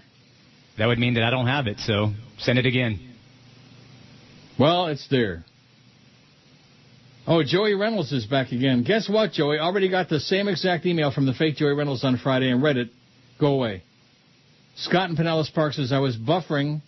That 0.77 0.87
would 0.87 0.99
mean 0.99 1.13
that 1.13 1.23
I 1.23 1.29
don't 1.29 1.47
have 1.47 1.67
it, 1.67 1.79
so 1.79 2.11
send 2.39 2.59
it 2.59 2.65
again. 2.65 3.13
Well, 4.59 4.87
it's 4.87 5.07
there. 5.09 5.45
Oh, 7.25 7.41
Joey 7.43 7.73
Reynolds 7.75 8.11
is 8.11 8.25
back 8.25 8.51
again. 8.51 8.83
Guess 8.83 9.07
what, 9.07 9.31
Joey? 9.31 9.57
Already 9.57 9.89
got 9.89 10.09
the 10.09 10.19
same 10.19 10.49
exact 10.49 10.85
email 10.85 11.11
from 11.11 11.25
the 11.25 11.33
fake 11.33 11.55
Joey 11.55 11.73
Reynolds 11.73 12.03
on 12.03 12.17
Friday 12.17 12.49
and 12.49 12.61
read 12.61 12.75
it. 12.75 12.89
Go 13.39 13.53
away. 13.53 13.83
Scott 14.75 15.09
in 15.09 15.15
Pinellas 15.15 15.53
Park 15.53 15.73
says 15.73 15.93
I 15.93 15.99
was 15.99 16.17
buffering. 16.17 16.81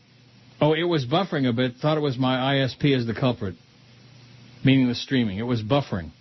Oh, 0.61 0.73
it 0.73 0.83
was 0.83 1.05
buffering 1.05 1.47
a 1.47 1.53
bit. 1.53 1.73
Thought 1.81 1.97
it 1.97 2.01
was 2.01 2.17
my 2.17 2.55
ISP 2.55 2.97
as 2.97 3.05
the 3.05 3.13
culprit, 3.13 3.55
meaning 4.63 4.87
the 4.87 4.95
streaming. 4.95 5.37
It 5.37 5.43
was 5.43 5.61
buffering. 5.61 6.11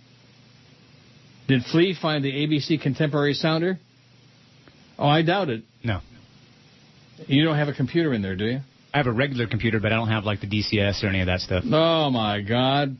Did 1.47 1.63
Flea 1.71 1.95
find 1.99 2.23
the 2.23 2.31
ABC 2.31 2.81
Contemporary 2.81 3.33
Sounder? 3.33 3.79
Oh, 4.97 5.07
I 5.07 5.21
doubt 5.21 5.49
it. 5.49 5.63
No. 5.83 6.01
You 7.27 7.45
don't 7.45 7.55
have 7.55 7.67
a 7.67 7.73
computer 7.73 8.13
in 8.13 8.21
there, 8.21 8.35
do 8.35 8.45
you? 8.45 8.59
I 8.93 8.97
have 8.97 9.07
a 9.07 9.11
regular 9.11 9.47
computer, 9.47 9.79
but 9.79 9.91
I 9.91 9.95
don't 9.95 10.07
have 10.07 10.23
like 10.23 10.41
the 10.41 10.47
DCS 10.47 11.03
or 11.03 11.07
any 11.07 11.21
of 11.21 11.27
that 11.27 11.41
stuff. 11.41 11.63
Oh 11.65 12.09
my 12.09 12.41
God. 12.41 12.97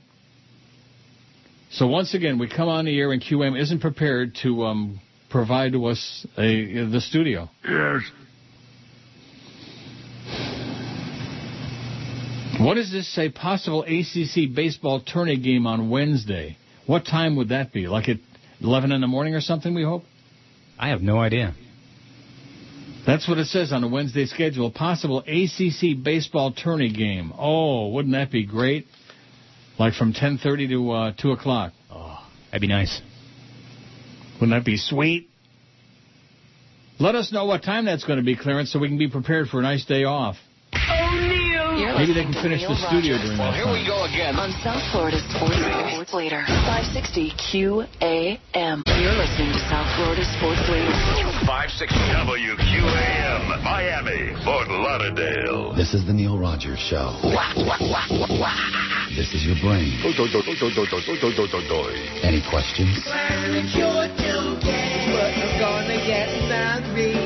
So 1.72 1.88
once 1.88 2.14
again, 2.14 2.38
we 2.38 2.50
come 2.50 2.70
on 2.70 2.86
the 2.86 2.98
air 2.98 3.12
and 3.12 3.22
QM 3.22 3.60
isn't 3.60 3.80
prepared 3.80 4.36
to 4.44 4.66
um, 4.66 5.02
provide 5.30 5.74
to 5.74 5.86
us 5.86 6.28
a, 6.38 6.86
the 6.86 7.02
studio. 7.02 7.50
Yes. 7.68 8.02
What 12.66 12.78
does 12.78 12.92
this 12.92 13.08
say? 13.14 13.30
Possible 13.30 13.84
ACC 13.84 14.56
baseball 14.56 15.00
tourney 15.00 15.38
game 15.38 15.68
on 15.68 15.92
Wednesday. 15.92 16.58
What 16.88 17.06
time 17.06 17.36
would 17.36 17.50
that 17.50 17.72
be? 17.72 17.88
Like 17.88 18.10
at 18.10 18.18
11 18.60 18.92
in 18.92 19.02
the 19.02 19.08
morning 19.08 19.36
or 19.36 19.42
something, 19.42 19.76
we 19.76 19.84
hope? 19.84 20.02
I 20.80 20.90
have 20.90 21.04
no 21.04 21.20
idea. 21.20 21.54
That's 23.06 23.28
what 23.30 23.38
it 23.38 23.46
says 23.46 23.72
on 23.72 23.82
the 23.82 23.88
Wednesday 23.88 24.26
schedule. 24.26 24.72
Possible 24.72 25.20
ACC 25.20 26.04
baseball 26.04 26.54
tourney 26.54 26.92
game. 26.92 27.32
Oh, 27.38 27.90
wouldn't 27.90 28.14
that 28.14 28.32
be 28.32 28.48
great? 28.48 28.88
Like 29.78 29.94
from 29.94 30.14
10:30 30.14 30.70
to 30.70 30.92
uh, 30.92 31.12
2 31.22 31.34
o'clock. 31.34 31.72
Oh, 31.92 32.18
that'd 32.48 32.62
be 32.62 32.68
nice. 32.68 33.00
Wouldn't 34.42 34.58
that 34.58 34.66
be 34.66 34.78
sweet? 34.78 35.30
Let 37.00 37.14
us 37.14 37.32
know 37.32 37.46
what 37.46 37.62
time 37.62 37.86
that's 37.86 38.06
going 38.06 38.18
to 38.18 38.26
be, 38.26 38.36
Clarence, 38.36 38.74
so 38.74 38.80
we 38.80 38.88
can 38.88 38.98
be 38.98 39.08
prepared 39.08 39.50
for 39.50 39.60
a 39.60 39.62
nice 39.62 39.86
day 39.86 40.06
off. 40.06 40.38
Neil. 41.96 42.08
You're 42.08 42.08
Maybe 42.08 42.14
they 42.14 42.26
can 42.28 42.36
finish 42.44 42.62
the 42.68 42.76
studio 42.76 43.16
during 43.18 43.38
that 43.40 43.56
Here 43.56 43.72
we 43.72 43.86
go 43.88 44.04
again. 44.04 44.36
On 44.36 44.52
South 44.64 44.84
Florida 44.92 45.20
Sports, 45.32 45.56
Sports 45.56 46.14
Leader, 46.14 46.44
560 46.68 47.32
QAM. 47.40 48.84
You're 49.00 49.16
listening 49.16 49.52
to 49.56 49.62
South 49.72 49.88
Florida 49.96 50.24
Sports 50.36 50.64
Leader. 50.68 50.92
560 51.48 51.96
WQAM, 51.96 53.64
Miami, 53.64 54.36
Fort 54.44 54.68
Lauderdale. 54.68 55.74
This 55.76 55.94
is 55.94 56.06
the 56.06 56.14
Neil 56.14 56.38
Rogers 56.38 56.80
Show. 56.80 57.16
This 59.16 59.32
is 59.32 59.48
your 59.48 59.56
brain. 59.64 59.96
Any 62.24 62.42
questions? 62.50 63.00
I'm 63.08 63.64
gonna 65.60 65.98
get 66.06 66.28
married. 66.50 67.25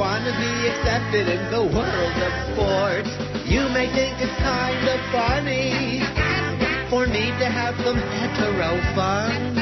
I 0.00 0.16
wanna 0.16 0.32
be 0.32 0.54
accepted 0.64 1.28
in 1.28 1.44
the 1.52 1.60
world 1.60 2.16
of 2.24 2.32
sports. 2.48 3.12
You 3.44 3.68
may 3.68 3.84
think 3.92 4.16
it's 4.16 4.32
kind 4.40 4.80
of 4.88 4.96
funny 5.12 6.00
for 6.88 7.04
me 7.04 7.28
to 7.36 7.44
have 7.44 7.76
some 7.84 8.00
hetero 8.00 8.80
fun. 8.96 9.60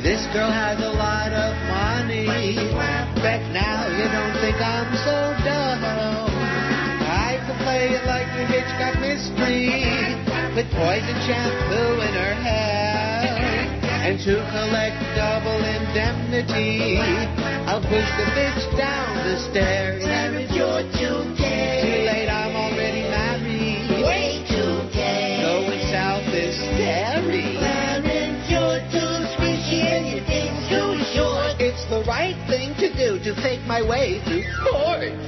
This 0.00 0.24
girl 0.32 0.48
has 0.48 0.80
a 0.80 0.96
lot 0.96 1.36
of 1.36 1.52
money. 1.68 2.56
Bet 3.20 3.44
now 3.52 3.84
you 3.92 4.08
don't 4.08 4.32
think 4.40 4.56
I'm 4.64 4.88
so 5.04 5.36
dumb. 5.44 6.32
I 7.04 7.36
could 7.44 7.60
play 7.68 8.00
it 8.00 8.04
like 8.08 8.32
the 8.40 8.48
Hitchcock 8.48 8.96
mystery 8.96 9.76
with 10.56 10.72
poison 10.72 11.20
shampoo 11.28 12.00
in 12.00 12.12
her 12.16 12.34
hair. 12.48 13.28
And 14.08 14.16
to 14.24 14.40
collect 14.56 14.96
double 15.12 15.60
indemnity, 15.60 17.43
I'll 17.66 17.80
push 17.80 18.04
the 18.20 18.28
bitch 18.36 18.76
down 18.76 19.16
the 19.24 19.40
stairs. 19.50 20.02
Clarence, 20.04 20.52
you're 20.52 20.84
too 21.00 21.34
gay. 21.40 21.80
Too 21.80 22.04
late, 22.04 22.28
I'm 22.28 22.54
already 22.54 23.08
married. 23.08 24.04
Way 24.04 24.44
too 24.44 24.84
gay. 24.92 25.40
Going 25.40 25.80
south 25.88 26.28
is 26.28 26.54
scary. 26.60 27.56
Clarence, 27.56 28.44
you're 28.52 28.84
too 28.92 29.12
squishy 29.32 29.80
and 29.80 30.04
your 30.12 30.20
thing's 30.28 30.68
too 30.68 30.92
short. 31.16 31.56
It's 31.58 31.88
the 31.88 32.04
right 32.06 32.36
thing 32.52 32.76
to 32.84 32.92
do 32.92 33.18
to 33.24 33.34
fake 33.40 33.64
my 33.66 33.80
way 33.80 34.20
through 34.24 34.44
sports. 34.60 35.24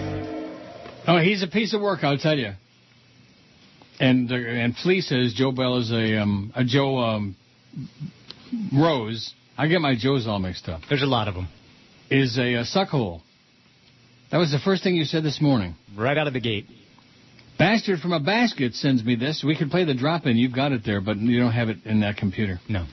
Oh, 1.09 1.19
he's 1.19 1.43
a 1.43 1.49
piece 1.49 1.73
of 1.73 1.81
work, 1.81 2.05
I'll 2.05 2.19
tell 2.19 2.37
you. 2.37 2.53
And 3.99 4.31
uh, 4.31 4.35
and 4.35 4.77
Flea 4.77 5.01
says 5.01 5.33
Joe 5.33 5.53
Bell 5.53 5.79
is 5.79 5.91
a 5.91 6.21
um 6.21 6.53
a 6.55 6.65
Joe 6.65 6.99
um 6.99 7.35
Rose. 8.75 9.33
I 9.57 9.69
get 9.69 9.81
my 9.81 9.97
Joes 9.97 10.27
all 10.27 10.39
mixed 10.39 10.69
up. 10.69 10.83
There's 10.91 11.03
a 11.03 11.07
lot 11.07 11.29
of 11.29 11.35
them. 11.35 11.49
Is 12.11 12.39
a, 12.39 12.55
a 12.55 12.65
suckhole. 12.65 13.21
That 14.31 14.39
was 14.39 14.51
the 14.53 14.59
first 14.59 14.83
thing 14.83 14.95
you 14.95 15.05
said 15.05 15.25
this 15.25 15.41
morning. 15.41 15.75
Right 15.97 16.17
out 16.17 16.27
of 16.27 16.33
the 16.33 16.41
gate. 16.41 16.67
Bastard 17.59 18.01
from 18.01 18.13
a 18.13 18.21
basket 18.21 18.75
sends 18.75 19.03
me 19.03 19.17
this. 19.17 19.43
We 19.45 19.57
could 19.57 19.71
play 19.71 19.85
the 19.85 19.95
drop 19.95 20.27
in. 20.27 20.37
You've 20.37 20.55
got 20.55 20.73
it 20.73 20.83
there, 20.85 21.01
but 21.01 21.17
you 21.17 21.41
don't 21.41 21.53
have 21.53 21.69
it 21.69 21.79
in 21.85 22.01
that 22.01 22.17
computer. 22.17 22.61
No. 22.69 22.87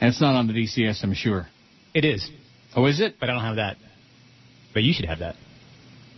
And 0.00 0.08
it's 0.08 0.20
not 0.20 0.34
on 0.34 0.46
the 0.46 0.52
DCS, 0.52 1.02
I'm 1.02 1.14
sure. 1.14 1.46
It 1.94 2.04
is. 2.04 2.28
Oh, 2.74 2.86
is 2.86 3.00
it? 3.00 3.16
But 3.20 3.30
I 3.30 3.34
don't 3.34 3.44
have 3.44 3.56
that. 3.56 3.76
But 4.74 4.82
you 4.82 4.92
should 4.92 5.06
have 5.06 5.20
that. 5.20 5.36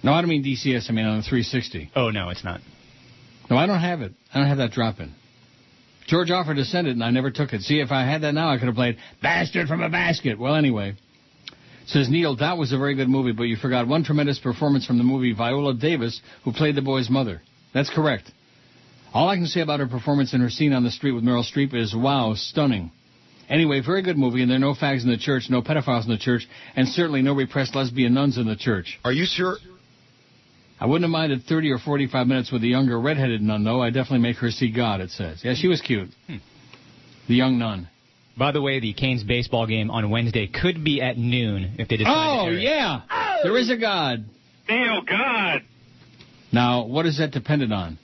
No, 0.03 0.13
I 0.13 0.21
don't 0.21 0.31
mean 0.31 0.45
DCS. 0.45 0.89
I 0.89 0.93
mean 0.93 1.05
on 1.05 1.19
the 1.19 1.23
360. 1.23 1.91
Oh, 1.95 2.11
no, 2.11 2.31
it's 2.31 2.45
not. 2.45 2.61
No, 3.51 3.57
I 3.57 3.67
don't 3.67 3.81
have 3.81 4.01
it. 4.01 4.13
I 4.33 4.39
don't 4.39 4.49
have 4.49 4.59
that 4.59 4.73
drop 4.73 5.01
in. 5.01 5.15
George 6.07 6.31
offered 6.31 6.57
to 6.57 6.65
send 6.65 6.89
it, 6.89 6.93
and 6.93 7.05
I 7.05 7.11
never 7.11 7.31
took 7.31 7.53
it. 7.53 7.63
See, 7.63 7.81
if 7.81 7.93
I 7.93 8.05
had 8.05 8.23
that 8.23 8.33
now, 8.33 8.51
I 8.51 8.59
could 8.59 8.67
have 8.67 8.75
played 8.75 8.97
Bastard 9.23 9.69
from 9.69 9.83
a 9.83 9.89
Basket. 9.89 10.39
Well, 10.39 10.55
anyway. 10.55 10.97
Says 11.93 12.09
Neil, 12.09 12.37
that 12.37 12.57
was 12.57 12.73
a 12.73 12.79
very 12.79 12.95
good 12.95 13.11
movie, 13.11 13.33
but 13.33 13.43
you 13.43 13.57
forgot 13.57 13.87
one 13.87 14.03
tremendous 14.03 14.39
performance 14.39 14.87
from 14.87 14.97
the 14.97 15.05
movie 15.05 15.35
Viola 15.35 15.75
Davis, 15.75 16.23
who 16.43 16.51
played 16.51 16.75
the 16.75 16.81
boy's 16.81 17.11
mother. 17.11 17.43
That's 17.75 17.91
correct. 17.91 18.33
All 19.13 19.29
I 19.29 19.37
can 19.37 19.45
say 19.45 19.61
about 19.61 19.81
her 19.81 19.87
performance 19.87 20.33
in 20.33 20.41
her 20.41 20.49
scene 20.49 20.73
on 20.73 20.85
the 20.85 20.91
street 20.91 21.13
with 21.13 21.23
Meryl 21.23 21.45
Streep 21.45 21.75
is, 21.75 21.95
wow, 21.95 22.33
stunning. 22.35 22.91
Anyway, 23.47 23.83
very 23.85 24.01
good 24.01 24.17
movie, 24.17 24.41
and 24.41 24.51
there 24.51 24.57
are 24.57 24.61
no 24.61 24.75
fags 24.75 25.03
in 25.03 25.11
the 25.11 25.19
church, 25.19 25.51
no 25.51 25.61
pedophiles 25.61 26.05
in 26.05 26.11
the 26.11 26.17
church, 26.17 26.49
and 26.75 26.89
certainly 26.89 27.21
no 27.21 27.35
repressed 27.35 27.75
lesbian 27.75 28.15
nuns 28.15 28.39
in 28.39 28.47
the 28.47 28.57
church. 28.57 28.99
Are 29.05 29.13
you 29.13 29.27
sure? 29.27 29.59
I 30.81 30.87
wouldn't 30.87 31.05
have 31.05 31.11
minded 31.11 31.43
30 31.47 31.73
or 31.73 31.79
45 31.79 32.27
minutes 32.27 32.51
with 32.51 32.63
the 32.63 32.69
younger 32.69 32.99
redheaded 32.99 33.43
nun, 33.43 33.65
though. 33.65 33.83
I 33.83 33.91
definitely 33.91 34.21
make 34.21 34.37
her 34.39 34.51
see 34.51 34.73
God, 34.73 35.03
it 35.03 35.11
says. 35.11 35.43
Yeah, 35.45 35.53
she 35.55 35.69
was 35.69 35.83
cute. 35.83 36.09
Hmm. 36.27 36.37
The 37.29 37.35
young 37.35 37.59
nun. 37.59 37.91
By 38.37 38.53
the 38.53 38.63
way, 38.63 38.81
the 38.81 38.93
Canes 38.95 39.23
baseball 39.25 39.67
game 39.67 39.91
on 39.91 40.09
Wednesday 40.11 40.47
could 40.47 40.83
be 40.83 41.03
at 41.03 41.19
noon 41.19 41.75
if 41.79 41.89
they 41.89 41.97
decide 41.99 42.13
Oh, 42.41 42.47
to 42.47 42.53
air 42.53 42.59
it. 42.59 42.63
yeah. 42.63 43.01
There 43.43 43.57
is 43.59 43.71
a 43.71 43.77
God. 43.77 44.25
Neil, 44.69 45.03
God. 45.03 45.63
Now, 46.51 46.85
what 46.85 47.05
is 47.07 47.19
that 47.19 47.31
dependent 47.31 47.73
on? 47.73 47.99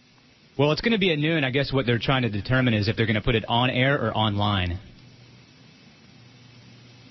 Well, 0.59 0.72
it's 0.72 0.81
going 0.81 0.93
to 0.93 0.99
be 0.99 1.12
at 1.12 1.18
noon. 1.18 1.45
I 1.45 1.51
guess 1.51 1.72
what 1.72 1.87
they're 1.87 1.99
trying 2.01 2.22
to 2.22 2.29
determine 2.31 2.74
is 2.74 2.89
if 2.89 2.97
they're 2.97 3.07
going 3.07 3.14
to 3.16 3.22
put 3.22 3.37
it 3.37 3.45
on 3.49 3.70
air 3.70 3.95
or 3.97 4.12
online. 4.12 4.79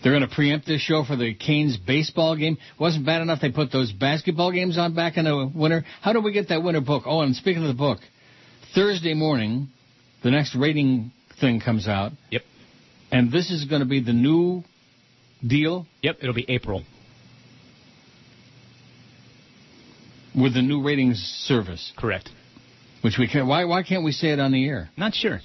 They're 0.03 0.11
going 0.17 0.27
to 0.27 0.33
preempt 0.33 0.67
this 0.67 0.81
show 0.81 1.03
for 1.03 1.15
the 1.15 1.33
Canes 1.33 1.75
baseball 1.77 2.35
game. 2.35 2.57
Wasn't 2.79 3.05
bad 3.05 3.21
enough 3.21 3.39
they 3.41 3.51
put 3.51 3.71
those 3.71 3.91
basketball 3.91 4.51
games 4.51 4.77
on 4.77 4.93
back 4.93 5.17
in 5.17 5.25
the 5.25 5.51
winter. 5.53 5.83
How 6.01 6.13
do 6.13 6.21
we 6.21 6.31
get 6.33 6.49
that 6.49 6.61
winter 6.61 6.81
book? 6.81 7.03
Oh, 7.05 7.21
and 7.21 7.35
speaking 7.35 7.63
of 7.63 7.67
the 7.67 7.73
book, 7.73 7.99
Thursday 8.75 9.13
morning, 9.15 9.69
the 10.23 10.29
next 10.31 10.55
rating 10.55 11.11
thing 11.41 11.59
comes 11.59 11.87
out. 11.87 12.11
Yep. 12.31 12.41
And 13.11 13.31
this 13.31 13.49
is 13.51 13.65
going 13.65 13.81
to 13.81 13.87
be 13.87 14.01
the 14.01 14.13
new 14.13 14.63
deal 15.45 15.85
Yep, 16.01 16.17
it'll 16.21 16.33
be 16.35 16.45
April. 16.49 16.83
with 20.35 20.53
the 20.53 20.61
new 20.61 20.83
ratings 20.83 21.17
service, 21.47 21.91
Correct. 21.97 22.29
which 23.01 23.17
we 23.17 23.27
can. 23.27 23.47
Why 23.47 23.65
why 23.65 23.81
can't 23.83 24.03
we 24.03 24.11
say 24.11 24.29
it 24.29 24.39
on 24.39 24.51
the 24.51 24.67
air? 24.67 24.89
Not 24.95 25.13
sure. 25.15 25.39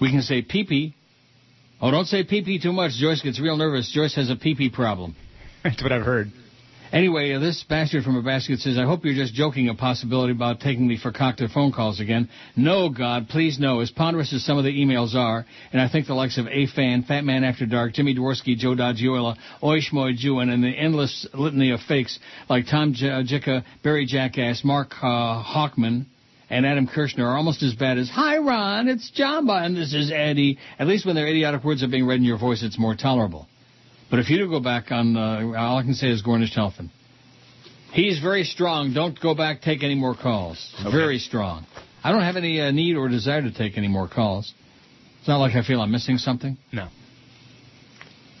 We 0.00 0.10
can 0.10 0.22
say 0.22 0.42
pee 0.42 0.64
pee. 0.64 0.94
Oh, 1.80 1.90
don't 1.90 2.06
say 2.06 2.24
pee 2.24 2.42
pee 2.42 2.58
too 2.60 2.72
much. 2.72 2.92
Joyce 2.92 3.20
gets 3.22 3.40
real 3.40 3.56
nervous. 3.56 3.90
Joyce 3.92 4.14
has 4.16 4.28
a 4.30 4.36
pee 4.36 4.54
pee 4.56 4.70
problem. 4.70 5.14
That's 5.64 5.82
what 5.82 5.92
I've 5.92 6.04
heard. 6.04 6.32
Anyway, 6.94 7.32
uh, 7.32 7.40
this 7.40 7.64
bastard 7.68 8.04
from 8.04 8.14
a 8.14 8.22
basket 8.22 8.60
says, 8.60 8.78
I 8.78 8.84
hope 8.84 9.04
you're 9.04 9.14
just 9.14 9.34
joking 9.34 9.68
a 9.68 9.74
possibility 9.74 10.32
about 10.32 10.60
taking 10.60 10.86
me 10.86 10.96
for 10.96 11.10
cocktail 11.10 11.48
phone 11.52 11.72
calls 11.72 11.98
again. 11.98 12.28
No, 12.54 12.88
God, 12.88 13.28
please 13.28 13.58
no. 13.58 13.80
As 13.80 13.90
ponderous 13.90 14.32
as 14.32 14.44
some 14.44 14.58
of 14.58 14.64
the 14.64 14.70
emails 14.70 15.16
are, 15.16 15.44
and 15.72 15.82
I 15.82 15.88
think 15.88 16.06
the 16.06 16.14
likes 16.14 16.38
of 16.38 16.46
A-Fan, 16.46 17.02
Fat 17.02 17.24
Man 17.24 17.42
After 17.42 17.66
Dark, 17.66 17.94
Jimmy 17.94 18.14
Dworsky, 18.14 18.56
Joe 18.56 18.76
Dodgiola, 18.76 19.36
Oishmoy 19.60 20.14
Jewin, 20.14 20.50
and 20.50 20.62
the 20.62 20.68
endless 20.68 21.26
litany 21.34 21.72
of 21.72 21.80
fakes 21.80 22.16
like 22.48 22.66
Tom 22.70 22.90
uh, 22.90 23.26
Jicka, 23.26 23.64
Barry 23.82 24.06
Jackass, 24.06 24.62
Mark 24.62 24.92
uh, 25.02 25.42
Hawkman, 25.42 26.06
and 26.48 26.64
Adam 26.64 26.86
Kirshner 26.86 27.24
are 27.24 27.36
almost 27.36 27.64
as 27.64 27.74
bad 27.74 27.98
as, 27.98 28.08
Hi, 28.10 28.38
Ron, 28.38 28.86
it's 28.86 29.10
Jamba, 29.18 29.66
and 29.66 29.76
this 29.76 29.92
is 29.92 30.12
Eddie. 30.14 30.58
At 30.78 30.86
least 30.86 31.06
when 31.06 31.16
their 31.16 31.26
idiotic 31.26 31.64
words 31.64 31.82
are 31.82 31.88
being 31.88 32.06
read 32.06 32.18
in 32.18 32.24
your 32.24 32.38
voice, 32.38 32.62
it's 32.62 32.78
more 32.78 32.94
tolerable. 32.94 33.48
But 34.10 34.18
if 34.20 34.30
you 34.30 34.38
do 34.38 34.48
go 34.48 34.60
back 34.60 34.90
on, 34.90 35.16
uh, 35.16 35.52
all 35.56 35.78
I 35.78 35.82
can 35.82 35.94
say 35.94 36.08
is 36.08 36.22
Gornish 36.22 36.54
Telfin. 36.54 36.90
He's 37.92 38.20
very 38.20 38.44
strong. 38.44 38.92
Don't 38.92 39.18
go 39.20 39.34
back, 39.34 39.62
take 39.62 39.82
any 39.82 39.94
more 39.94 40.16
calls. 40.16 40.74
Very 40.90 41.18
strong. 41.18 41.66
I 42.02 42.12
don't 42.12 42.22
have 42.22 42.36
any 42.36 42.60
uh, 42.60 42.70
need 42.70 42.96
or 42.96 43.08
desire 43.08 43.42
to 43.42 43.52
take 43.52 43.78
any 43.78 43.88
more 43.88 44.08
calls. 44.08 44.52
It's 45.20 45.28
not 45.28 45.38
like 45.38 45.54
I 45.54 45.62
feel 45.62 45.80
I'm 45.80 45.92
missing 45.92 46.18
something. 46.18 46.58
No. 46.72 46.88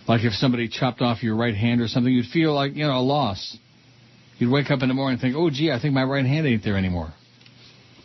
Like 0.06 0.22
if 0.24 0.34
somebody 0.34 0.68
chopped 0.68 1.00
off 1.00 1.22
your 1.22 1.36
right 1.36 1.54
hand 1.54 1.80
or 1.80 1.88
something, 1.88 2.12
you'd 2.12 2.26
feel 2.26 2.52
like, 2.52 2.74
you 2.74 2.84
know, 2.84 2.98
a 2.98 3.00
loss. 3.00 3.56
You'd 4.38 4.50
wake 4.50 4.70
up 4.70 4.82
in 4.82 4.88
the 4.88 4.94
morning 4.94 5.14
and 5.14 5.20
think, 5.22 5.36
oh, 5.36 5.48
gee, 5.50 5.70
I 5.70 5.80
think 5.80 5.94
my 5.94 6.02
right 6.02 6.26
hand 6.26 6.46
ain't 6.46 6.64
there 6.64 6.76
anymore. 6.76 7.14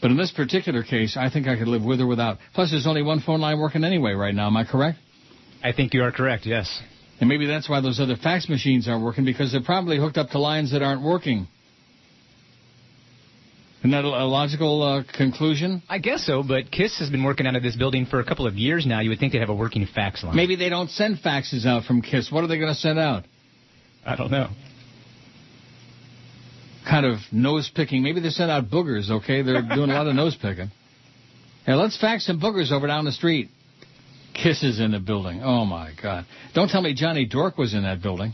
But 0.01 0.11
in 0.11 0.17
this 0.17 0.31
particular 0.31 0.83
case, 0.83 1.17
I 1.17 1.29
think 1.29 1.47
I 1.47 1.57
could 1.57 1.67
live 1.67 1.83
with 1.83 1.99
or 1.99 2.07
without. 2.07 2.37
Plus, 2.53 2.71
there's 2.71 2.87
only 2.87 3.01
one 3.01 3.19
phone 3.19 3.41
line 3.41 3.59
working 3.59 3.83
anyway 3.83 4.13
right 4.13 4.33
now. 4.33 4.47
Am 4.47 4.55
I 4.55 4.63
correct? 4.63 4.99
I 5.61 5.73
think 5.73 5.93
you 5.93 6.03
are 6.03 6.11
correct, 6.11 6.45
yes. 6.45 6.81
And 7.19 7.27
maybe 7.27 7.45
that's 7.45 7.67
why 7.67 7.81
those 7.81 7.99
other 7.99 8.15
fax 8.15 8.47
machines 8.47 8.87
aren't 8.87 9.03
working 9.03 9.25
because 9.25 9.51
they're 9.51 9.61
probably 9.61 9.97
hooked 9.97 10.17
up 10.17 10.29
to 10.29 10.39
lines 10.39 10.71
that 10.71 10.81
aren't 10.81 11.01
working. 11.01 11.47
Isn't 13.79 13.91
that 13.91 14.03
a 14.03 14.25
logical 14.25 14.83
uh, 14.83 15.03
conclusion? 15.17 15.81
I 15.87 15.99
guess 15.99 16.25
so, 16.25 16.43
but 16.43 16.69
KISS 16.69 16.99
has 16.99 17.09
been 17.09 17.23
working 17.23 17.47
out 17.47 17.55
of 17.55 17.63
this 17.63 17.77
building 17.77 18.05
for 18.05 18.19
a 18.19 18.25
couple 18.25 18.45
of 18.45 18.55
years 18.55 18.85
now. 18.85 18.99
You 18.99 19.09
would 19.09 19.19
think 19.19 19.31
they'd 19.31 19.39
have 19.39 19.49
a 19.49 19.55
working 19.55 19.87
fax 19.93 20.21
line. 20.21 20.35
Maybe 20.35 20.57
they 20.57 20.67
don't 20.67 20.89
send 20.89 21.19
faxes 21.19 21.65
out 21.65 21.85
from 21.85 22.01
KISS. 22.01 22.29
What 22.29 22.43
are 22.43 22.47
they 22.47 22.57
going 22.57 22.73
to 22.73 22.79
send 22.79 22.99
out? 22.99 23.23
I 24.05 24.17
don't 24.17 24.31
know. 24.31 24.49
Kind 26.89 27.05
of 27.05 27.19
nose 27.31 27.71
picking. 27.73 28.03
Maybe 28.03 28.19
they 28.19 28.29
send 28.29 28.51
out 28.51 28.69
boogers, 28.69 29.09
okay? 29.09 29.43
They're 29.43 29.61
doing 29.61 29.91
a 29.91 29.93
lot 29.93 30.07
of 30.07 30.15
nose 30.15 30.35
picking. 30.35 30.71
Hey, 31.65 31.73
let's 31.73 31.99
fax 31.99 32.25
some 32.25 32.39
boogers 32.39 32.71
over 32.71 32.87
down 32.87 33.05
the 33.05 33.11
street. 33.13 33.49
KISS 34.33 34.63
is 34.63 34.79
in 34.79 34.91
the 34.91 34.99
building. 34.99 35.41
Oh, 35.43 35.65
my 35.65 35.91
God. 36.01 36.25
Don't 36.53 36.69
tell 36.69 36.81
me 36.81 36.93
Johnny 36.93 37.25
Dork 37.25 37.57
was 37.57 37.73
in 37.73 37.83
that 37.83 38.01
building. 38.01 38.33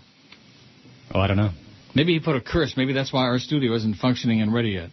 Oh, 1.14 1.20
I 1.20 1.28
don't 1.28 1.38
know. 1.38 1.52
Maybe 1.96 2.14
he 2.14 2.20
put 2.20 2.36
a 2.36 2.42
curse. 2.42 2.74
Maybe 2.76 2.94
that's 2.94 3.14
why 3.14 3.22
our 3.22 3.40
studio 3.40 3.74
isn't 3.76 3.96
functioning 3.96 4.42
and 4.42 4.54
ready 4.54 4.72
yet. 4.72 4.90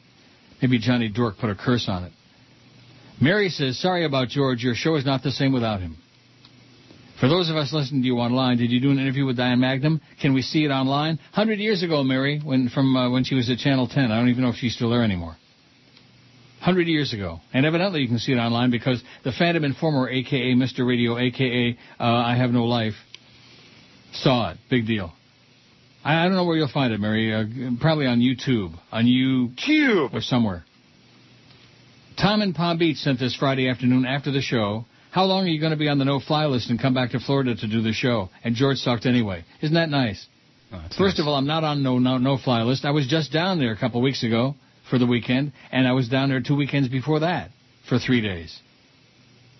Maybe 0.61 0.78
Johnny 0.78 1.09
Dork 1.09 1.38
put 1.38 1.50
a 1.50 1.55
curse 1.55 1.86
on 1.88 2.05
it. 2.05 2.12
Mary 3.20 3.48
says, 3.48 3.78
sorry 3.78 4.05
about 4.05 4.28
George. 4.28 4.62
Your 4.62 4.74
show 4.74 4.94
is 4.96 5.05
not 5.05 5.22
the 5.22 5.30
same 5.32 5.53
without 5.53 5.80
him. 5.80 5.96
For 7.20 7.28
those 7.28 7.50
of 7.50 7.57
us 7.57 7.72
listening 7.72 8.03
to 8.03 8.07
you 8.07 8.16
online, 8.18 8.57
did 8.57 8.72
you 8.72 8.80
do 8.80 8.90
an 8.90 8.98
interview 8.98 9.24
with 9.24 9.36
Diane 9.36 9.61
Magnum? 9.61 10.00
Can 10.20 10.34
we 10.34 10.42
see 10.42 10.64
it 10.64 10.70
online? 10.70 11.20
Hundred 11.32 11.61
years 11.61 11.84
ago, 11.84 12.03
Mary, 12.03 12.40
when 12.42 12.68
from 12.68 12.96
uh, 12.96 13.11
when 13.11 13.22
she 13.22 13.36
was 13.36 13.48
at 13.48 13.59
Channel 13.59 13.86
10. 13.86 14.11
I 14.11 14.18
don't 14.18 14.28
even 14.28 14.42
know 14.42 14.50
if 14.50 14.57
she's 14.57 14.74
still 14.74 14.90
there 14.90 15.05
anymore. 15.05 15.36
Hundred 16.63 16.87
years 16.87 17.13
ago, 17.13 17.41
and 17.53 17.67
evidently 17.67 18.03
you 18.03 18.07
can 18.07 18.21
see 18.21 18.31
it 18.31 18.37
online 18.37 18.71
because 18.71 19.03
the 19.25 19.33
Phantom 19.33 19.65
Informer, 19.65 20.09
aka 20.09 20.55
Mr. 20.55 20.87
Radio, 20.87 21.19
aka 21.19 21.77
uh, 21.99 22.05
I 22.05 22.37
Have 22.37 22.51
No 22.51 22.67
Life, 22.67 22.95
saw 24.13 24.53
it. 24.53 24.59
Big 24.71 24.87
deal. 24.87 25.13
I, 26.05 26.21
I 26.21 26.25
don't 26.27 26.37
know 26.37 26.45
where 26.45 26.57
you'll 26.57 26.69
find 26.69 26.93
it, 26.93 27.01
Mary. 27.01 27.35
Uh, 27.35 27.47
probably 27.81 28.07
on 28.07 28.21
YouTube, 28.21 28.79
on 28.93 29.07
YouTube 29.07 30.15
or 30.15 30.21
somewhere. 30.21 30.63
Tom 32.17 32.43
in 32.43 32.55
Palm 32.55 32.79
Beach 32.79 32.99
sent 32.99 33.19
this 33.19 33.35
Friday 33.35 33.69
afternoon 33.69 34.07
after 34.07 34.31
the 34.31 34.41
show. 34.41 34.85
How 35.11 35.25
long 35.25 35.47
are 35.47 35.51
you 35.51 35.59
going 35.59 35.73
to 35.73 35.77
be 35.77 35.89
on 35.89 35.99
the 35.99 36.05
no-fly 36.05 36.47
list 36.47 36.71
and 36.71 36.81
come 36.81 36.95
back 36.95 37.11
to 37.11 37.19
Florida 37.19 37.57
to 37.57 37.67
do 37.67 37.83
the 37.83 37.93
show? 37.93 38.31
And 38.45 38.55
George 38.55 38.77
sucked 38.77 39.05
anyway. 39.05 39.45
Isn't 39.63 39.75
that 39.75 39.91
nice? 39.91 40.25
Oh, 40.73 40.81
First 40.97 41.19
of 41.19 41.27
all, 41.27 41.35
I'm 41.35 41.49
not 41.49 41.65
on 41.65 41.83
no 41.83 41.99
no 41.99 42.19
no 42.19 42.39
fly 42.39 42.63
list. 42.63 42.85
I 42.85 42.93
was 42.93 43.09
just 43.09 43.33
down 43.33 43.59
there 43.59 43.73
a 43.73 43.77
couple 43.77 43.99
of 43.99 44.05
weeks 44.05 44.23
ago 44.23 44.55
for 44.91 44.99
the 44.99 45.07
weekend, 45.07 45.53
and 45.70 45.87
I 45.87 45.93
was 45.93 46.09
down 46.09 46.28
there 46.28 46.41
two 46.41 46.57
weekends 46.57 46.89
before 46.89 47.20
that 47.20 47.51
for 47.89 47.99
three 47.99 48.20
days. 48.20 48.59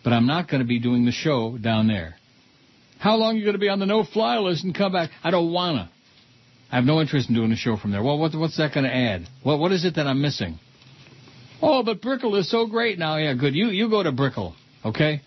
But 0.05 0.13
I'm 0.13 0.27
not 0.27 0.49
going 0.49 0.61
to 0.61 0.67
be 0.67 0.81
doing 0.81 1.05
the 1.05 1.13
show 1.13 1.57
down 1.59 1.87
there. 1.87 2.17
How 2.99 3.17
long 3.17 3.35
are 3.35 3.39
you 3.39 3.45
going 3.45 3.55
to 3.55 3.61
be 3.61 3.69
on 3.69 3.79
the 3.79 3.87
no 3.87 4.05
fly 4.05 4.39
list 4.39 4.65
and 4.65 4.75
come 4.75 4.93
back? 4.93 5.11
I 5.25 5.31
don't 5.31 5.53
wanna. 5.53 5.91
I 6.71 6.77
have 6.77 6.85
no 6.85 7.01
interest 7.01 7.29
in 7.29 7.35
doing 7.35 7.53
a 7.53 7.57
show 7.57 7.77
from 7.77 7.91
there. 7.91 8.03
Well, 8.03 8.19
what, 8.19 8.35
what's 8.35 8.57
that 8.57 8.73
going 8.73 8.85
to 8.85 8.95
add? 8.95 9.29
What 9.43 9.59
what 9.59 9.73
is 9.73 9.85
it 9.85 9.97
that 9.97 10.07
I'm 10.07 10.23
missing? 10.23 10.59
Oh, 11.61 11.83
but 11.83 12.01
Brickell 12.01 12.35
is 12.37 12.51
so 12.51 12.67
great 12.67 12.99
now. 12.99 13.17
Yeah, 13.19 13.35
good. 13.35 13.55
You 13.55 13.69
you 13.69 13.91
go 13.91 14.03
to 14.03 14.11
Brickell, 14.11 14.55
okay? 14.85 15.21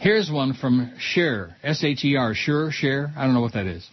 Here's 0.00 0.30
one 0.30 0.54
from 0.54 0.92
Cher, 0.98 1.56
S-H-E-R, 1.62 2.34
Sure, 2.34 2.70
Cher. 2.70 3.12
I 3.16 3.24
don't 3.24 3.34
know 3.34 3.40
what 3.40 3.54
that 3.54 3.66
is. 3.66 3.88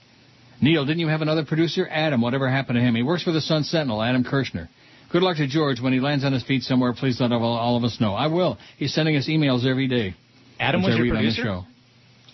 Neil, 0.63 0.85
didn't 0.85 0.99
you 0.99 1.09
have 1.09 1.21
another 1.21 1.43
producer? 1.43 1.85
Adam, 1.91 2.21
whatever 2.21 2.49
happened 2.49 2.77
to 2.77 2.81
him? 2.81 2.95
He 2.95 3.03
works 3.03 3.21
for 3.21 3.33
the 3.33 3.41
Sun 3.41 3.65
Sentinel, 3.65 4.01
Adam 4.01 4.23
Kirshner. 4.23 4.69
Good 5.11 5.21
luck 5.21 5.35
to 5.35 5.45
George. 5.45 5.81
When 5.81 5.91
he 5.91 5.99
lands 5.99 6.23
on 6.23 6.31
his 6.31 6.41
feet 6.41 6.63
somewhere, 6.63 6.93
please 6.93 7.19
let 7.19 7.33
all, 7.33 7.43
all 7.43 7.75
of 7.75 7.83
us 7.83 7.99
know. 7.99 8.13
I 8.13 8.27
will. 8.27 8.57
He's 8.77 8.93
sending 8.93 9.17
us 9.17 9.27
emails 9.27 9.65
every 9.69 9.89
day. 9.89 10.15
Adam 10.61 10.81
was 10.81 10.95
your 10.97 11.13
producer? 11.13 11.43
show. 11.43 11.63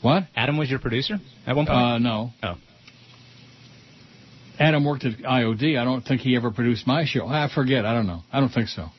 What? 0.03 0.25
Adam 0.36 0.57
was 0.57 0.69
your 0.69 0.77
producer 0.77 1.15
at 1.47 1.55
one 1.55 1.65
point? 1.65 1.77
Uh, 1.77 1.97
no. 1.97 2.30
Oh. 2.43 2.55
Adam 4.59 4.86
worked 4.86 5.05
at 5.05 5.17
IOD. 5.17 5.80
I 5.80 5.84
don't 5.84 6.01
think 6.01 6.21
he 6.21 6.36
ever 6.36 6.51
produced 6.51 6.86
my 6.86 7.05
show. 7.05 7.25
I 7.25 7.49
forget. 7.53 7.84
I 7.84 7.93
don't 7.95 8.05
know. 8.05 8.21
I 8.32 8.39
don't 8.39 8.49
think 8.49 8.67
so. 8.67 8.89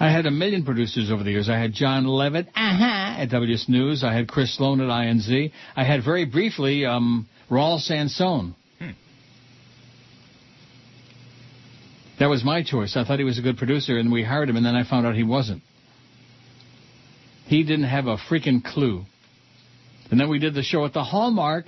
I 0.00 0.10
had 0.10 0.24
a 0.24 0.30
million 0.30 0.64
producers 0.64 1.10
over 1.10 1.22
the 1.22 1.32
years. 1.32 1.50
I 1.50 1.58
had 1.58 1.74
John 1.74 2.06
Levitt 2.06 2.46
uh-huh, 2.56 3.20
at 3.20 3.28
WS 3.28 3.66
News. 3.68 4.02
I 4.02 4.14
had 4.14 4.26
Chris 4.26 4.56
Sloan 4.56 4.80
at 4.80 4.86
INZ. 4.86 5.52
I 5.76 5.84
had 5.84 6.02
very 6.02 6.24
briefly 6.24 6.86
um, 6.86 7.28
Raul 7.50 7.80
Sansone. 7.80 8.54
Hmm. 8.78 8.90
That 12.18 12.26
was 12.26 12.44
my 12.44 12.62
choice. 12.62 12.96
I 12.96 13.04
thought 13.04 13.18
he 13.18 13.24
was 13.24 13.38
a 13.38 13.42
good 13.42 13.58
producer, 13.58 13.98
and 13.98 14.12
we 14.12 14.22
hired 14.22 14.48
him, 14.48 14.56
and 14.56 14.64
then 14.64 14.76
I 14.76 14.88
found 14.88 15.06
out 15.06 15.14
he 15.14 15.24
wasn't. 15.24 15.62
He 17.46 17.64
didn't 17.64 17.86
have 17.86 18.06
a 18.06 18.16
freaking 18.16 18.62
clue. 18.62 19.04
And 20.10 20.20
then 20.20 20.28
we 20.28 20.38
did 20.38 20.54
the 20.54 20.62
show 20.62 20.84
at 20.84 20.92
the 20.92 21.02
Hallmark, 21.02 21.66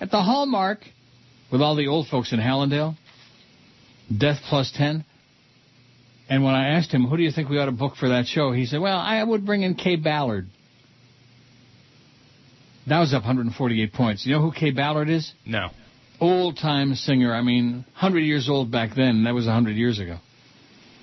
at 0.00 0.10
the 0.10 0.22
Hallmark, 0.22 0.80
with 1.50 1.60
all 1.60 1.74
the 1.74 1.88
old 1.88 2.08
folks 2.08 2.32
in 2.32 2.38
Hallandale. 2.38 2.96
Death 4.16 4.38
plus 4.48 4.72
10. 4.76 5.04
And 6.28 6.44
when 6.44 6.54
I 6.54 6.76
asked 6.76 6.90
him, 6.90 7.04
who 7.04 7.16
do 7.16 7.22
you 7.22 7.30
think 7.30 7.48
we 7.48 7.58
ought 7.58 7.66
to 7.66 7.72
book 7.72 7.96
for 7.96 8.10
that 8.10 8.26
show? 8.26 8.52
He 8.52 8.66
said, 8.66 8.80
well, 8.80 8.96
I 8.96 9.22
would 9.22 9.44
bring 9.44 9.62
in 9.62 9.74
Kaye 9.74 9.96
Ballard. 9.96 10.48
That 12.86 13.00
was 13.00 13.14
up 13.14 13.22
148 13.22 13.92
points. 13.92 14.26
You 14.26 14.34
know 14.34 14.42
who 14.42 14.52
Kaye 14.52 14.70
Ballard 14.70 15.08
is? 15.08 15.32
No. 15.46 15.70
Old 16.20 16.58
time 16.58 16.94
singer. 16.94 17.34
I 17.34 17.42
mean, 17.42 17.84
100 17.94 18.20
years 18.20 18.48
old 18.48 18.70
back 18.70 18.90
then. 18.94 19.24
That 19.24 19.34
was 19.34 19.46
100 19.46 19.76
years 19.76 19.98
ago. 19.98 20.18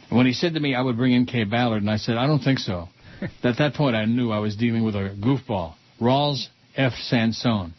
And 0.09 0.17
when 0.17 0.25
he 0.25 0.33
said 0.33 0.53
to 0.53 0.59
me, 0.59 0.75
I 0.75 0.81
would 0.81 0.97
bring 0.97 1.13
in 1.13 1.25
Kaye 1.25 1.45
Ballard, 1.45 1.81
and 1.81 1.89
I 1.89 1.97
said, 1.97 2.17
I 2.17 2.27
don't 2.27 2.39
think 2.39 2.59
so. 2.59 2.89
At 3.43 3.57
that 3.57 3.73
point, 3.73 3.95
I 3.95 4.05
knew 4.05 4.31
I 4.31 4.39
was 4.39 4.55
dealing 4.55 4.83
with 4.83 4.95
a 4.95 5.15
goofball. 5.19 5.75
Rawls 5.99 6.47
F. 6.75 6.93
Sansone. 6.93 7.73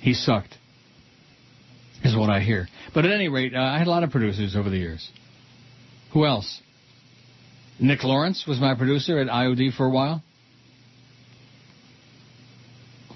He 0.00 0.14
sucked, 0.14 0.56
is 2.04 2.16
what 2.16 2.30
I 2.30 2.40
hear. 2.40 2.68
But 2.94 3.04
at 3.04 3.10
any 3.10 3.28
rate, 3.28 3.52
uh, 3.52 3.60
I 3.60 3.78
had 3.78 3.88
a 3.88 3.90
lot 3.90 4.04
of 4.04 4.10
producers 4.10 4.54
over 4.54 4.70
the 4.70 4.78
years. 4.78 5.10
Who 6.12 6.24
else? 6.24 6.60
Nick 7.80 8.04
Lawrence 8.04 8.44
was 8.46 8.60
my 8.60 8.74
producer 8.74 9.18
at 9.18 9.26
IOD 9.26 9.76
for 9.76 9.86
a 9.86 9.90
while. 9.90 10.22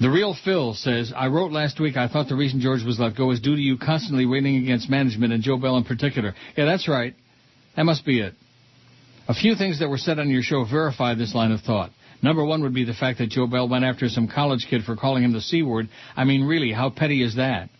The 0.02 0.10
real 0.10 0.34
Phil 0.44 0.74
says, 0.74 1.12
I 1.14 1.28
wrote 1.28 1.52
last 1.52 1.78
week 1.78 1.96
I 1.96 2.08
thought 2.08 2.28
the 2.28 2.34
reason 2.34 2.60
George 2.60 2.82
was 2.82 2.98
let 2.98 3.16
go 3.16 3.26
was 3.26 3.38
due 3.38 3.54
to 3.54 3.62
you 3.62 3.78
constantly 3.78 4.26
railing 4.26 4.56
against 4.56 4.90
management 4.90 5.32
and 5.32 5.44
Joe 5.44 5.56
Bell 5.56 5.76
in 5.76 5.84
particular. 5.84 6.34
Yeah, 6.56 6.64
that's 6.64 6.88
right. 6.88 7.14
That 7.76 7.84
must 7.84 8.04
be 8.04 8.18
it. 8.18 8.34
A 9.28 9.34
few 9.34 9.54
things 9.54 9.78
that 9.78 9.88
were 9.88 9.98
said 9.98 10.18
on 10.18 10.28
your 10.28 10.42
show 10.42 10.64
verify 10.64 11.14
this 11.14 11.36
line 11.36 11.52
of 11.52 11.60
thought. 11.60 11.92
Number 12.20 12.44
one 12.44 12.62
would 12.62 12.74
be 12.74 12.84
the 12.84 12.94
fact 12.94 13.18
that 13.18 13.30
Joe 13.30 13.46
Bell 13.46 13.68
went 13.68 13.84
after 13.84 14.08
some 14.08 14.26
college 14.26 14.66
kid 14.68 14.82
for 14.82 14.96
calling 14.96 15.22
him 15.22 15.32
the 15.32 15.40
C 15.40 15.62
word. 15.62 15.88
I 16.16 16.24
mean, 16.24 16.42
really, 16.42 16.72
how 16.72 16.90
petty 16.90 17.22
is 17.22 17.36
that? 17.36 17.70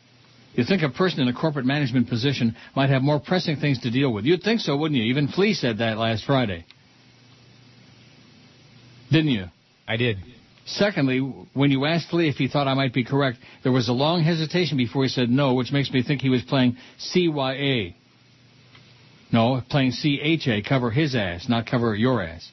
You'd 0.55 0.69
think 0.69 0.83
a 0.83 0.91
person 0.91 1.23
in 1.23 1.29
a 1.29 1.33
corporate 1.33 1.67
management 1.67 2.09
position 2.09 2.55
might 2.77 2.91
have 2.91 3.03
more 3.03 3.19
pressing 3.19 3.57
things 3.57 3.81
to 3.81 3.91
deal 3.91 4.13
with. 4.13 4.27
You'd 4.27 4.45
think 4.45 4.61
so, 4.61 4.77
wouldn't 4.77 5.01
you? 5.01 5.07
Even 5.07 5.27
Flea 5.27 5.55
said 5.55 5.79
that 5.79 5.99
last 5.99 6.25
Friday. 6.25 6.67
Didn't 9.11 9.33
you? 9.33 9.47
I 9.89 9.97
did. 9.97 10.19
Secondly, 10.65 11.19
when 11.55 11.71
you 11.71 11.85
asked 11.87 12.13
Lee 12.13 12.29
if 12.29 12.37
he 12.37 12.49
thought 12.49 12.69
I 12.69 12.75
might 12.75 12.95
be 12.95 13.05
correct, 13.05 13.39
there 13.63 13.73
was 13.73 13.89
a 13.89 13.93
long 13.93 14.23
hesitation 14.23 14.77
before 14.77 15.03
he 15.03 15.09
said 15.09 15.29
no, 15.29 15.55
which 15.55 15.73
makes 15.73 15.91
me 15.91 16.03
think 16.03 16.21
he 16.21 16.29
was 16.29 16.43
playing 16.43 16.77
CYA. 16.99 17.95
No, 19.33 19.63
playing 19.69 19.93
CHA, 19.93 20.69
cover 20.69 20.91
his 20.91 21.15
ass, 21.17 21.49
not 21.49 21.67
cover 21.67 21.97
your 21.97 22.23
ass. 22.23 22.49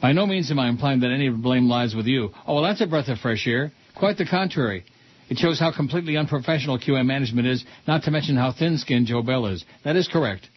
By 0.00 0.12
no 0.12 0.26
means 0.26 0.50
am 0.50 0.58
I 0.58 0.68
implying 0.68 1.00
that 1.00 1.10
any 1.10 1.26
of 1.26 1.34
the 1.34 1.42
blame 1.42 1.68
lies 1.68 1.94
with 1.94 2.06
you. 2.06 2.30
Oh, 2.46 2.54
well, 2.54 2.62
that's 2.62 2.80
a 2.80 2.86
breath 2.86 3.08
of 3.08 3.18
fresh 3.18 3.46
air. 3.46 3.72
Quite 3.96 4.16
the 4.16 4.26
contrary. 4.26 4.84
It 5.28 5.38
shows 5.38 5.58
how 5.58 5.72
completely 5.72 6.16
unprofessional 6.16 6.78
QM 6.78 7.06
management 7.06 7.46
is, 7.46 7.64
not 7.86 8.04
to 8.04 8.10
mention 8.10 8.36
how 8.36 8.52
thin-skinned 8.52 9.06
Joe 9.06 9.22
Bell 9.22 9.46
is. 9.46 9.64
That 9.84 9.96
is 9.96 10.08
correct. 10.08 10.48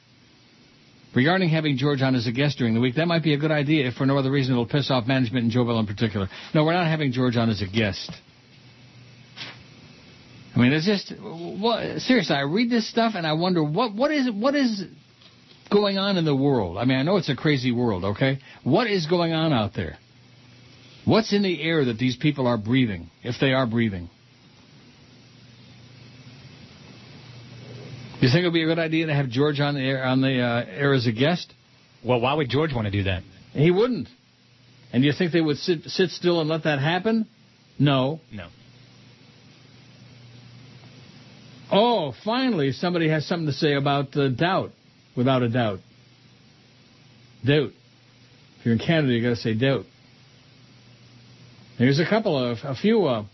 Regarding 1.16 1.50
having 1.50 1.78
George 1.78 2.02
on 2.02 2.16
as 2.16 2.26
a 2.26 2.32
guest 2.32 2.58
during 2.58 2.74
the 2.74 2.80
week, 2.80 2.96
that 2.96 3.08
might 3.08 3.24
be 3.24 3.34
a 3.34 3.38
good 3.38 3.52
idea 3.52 3.88
if 3.88 3.94
for 3.96 4.06
no 4.06 4.18
other 4.18 4.32
reason 4.32 4.54
it'll 4.54 4.66
piss 4.66 4.90
off 4.90 5.06
management 5.06 5.44
and 5.44 5.52
Joe 5.52 5.64
Bell 5.64 5.80
in 5.80 5.86
particular. 5.86 6.28
No, 6.56 6.66
we're 6.66 6.74
not 6.74 6.88
having 6.88 7.12
George 7.12 7.38
on 7.38 7.50
as 7.50 7.62
a 7.62 7.68
guest. 7.68 8.12
I 10.56 10.60
mean, 10.60 10.72
it's 10.72 10.86
just 10.86 11.14
what, 11.20 12.00
seriously. 12.00 12.36
I 12.36 12.42
read 12.42 12.70
this 12.70 12.90
stuff 12.90 13.14
and 13.16 13.26
I 13.26 13.34
wonder 13.34 13.64
what 13.64 13.94
what 13.96 14.12
is 14.12 14.30
what 14.32 14.56
is 14.56 14.84
going 15.72 15.98
on 15.98 16.18
in 16.18 16.26
the 16.26 16.36
world. 16.36 16.78
I 16.78 16.86
mean, 16.86 16.98
I 16.98 17.04
know 17.04 17.18
it's 17.18 17.30
a 17.30 17.36
crazy 17.36 17.72
world, 17.72 18.04
okay? 18.04 18.40
What 18.64 18.88
is 18.88 19.08
going 19.08 19.34
on 19.34 19.52
out 19.52 19.74
there? 19.76 19.98
What's 21.06 21.34
in 21.34 21.42
the 21.42 21.62
air 21.62 21.86
that 21.86 21.98
these 21.98 22.16
people 22.16 22.48
are 22.48 22.58
breathing, 22.58 23.10
if 23.24 23.36
they 23.42 23.54
are 23.54 23.66
breathing? 23.66 24.10
You 28.24 28.30
think 28.30 28.44
it 28.44 28.48
would 28.48 28.54
be 28.54 28.64
a 28.64 28.68
good 28.68 28.80
idea 28.80 29.08
to 29.08 29.14
have 29.14 29.28
George 29.28 29.60
on 29.60 29.74
the 29.74 29.82
air, 29.82 30.02
on 30.06 30.22
the 30.22 30.40
uh, 30.40 30.66
air 30.66 30.94
as 30.94 31.06
a 31.08 31.12
guest? 31.12 31.54
Well, 32.06 32.22
why 32.22 32.34
would 32.34 32.50
George 32.50 32.74
want 32.74 32.86
to 32.86 32.92
do 32.92 33.04
that? 33.04 33.22
He 33.52 33.70
wouldn't. 33.70 34.08
And 34.94 35.04
you 35.04 35.12
think 35.12 35.34
they 35.34 35.42
would 35.42 35.58
sit 35.58 35.84
sit 35.88 36.10
still 36.12 36.40
and 36.40 36.50
let 36.50 36.64
that 36.64 36.80
happen? 36.80 37.28
No. 37.78 38.22
No. 38.32 38.48
Oh, 41.70 42.14
finally, 42.24 42.72
somebody 42.72 43.10
has 43.10 43.28
something 43.28 43.48
to 43.48 43.52
say 43.52 43.74
about 43.74 44.16
uh, 44.16 44.30
doubt, 44.30 44.72
without 45.18 45.44
a 45.44 45.50
doubt. 45.50 45.80
Doubt. 47.46 47.72
If 48.58 48.66
you're 48.66 48.76
in 48.76 48.80
Canada, 48.80 49.12
you 49.12 49.22
got 49.22 49.32
to 49.32 49.36
say 49.36 49.54
doubt. 49.54 49.84
Here's 51.78 52.00
a 52.00 52.08
couple 52.08 52.38
of, 52.38 52.60
a 52.64 52.76
few. 52.76 53.06
Uh, 53.06 53.26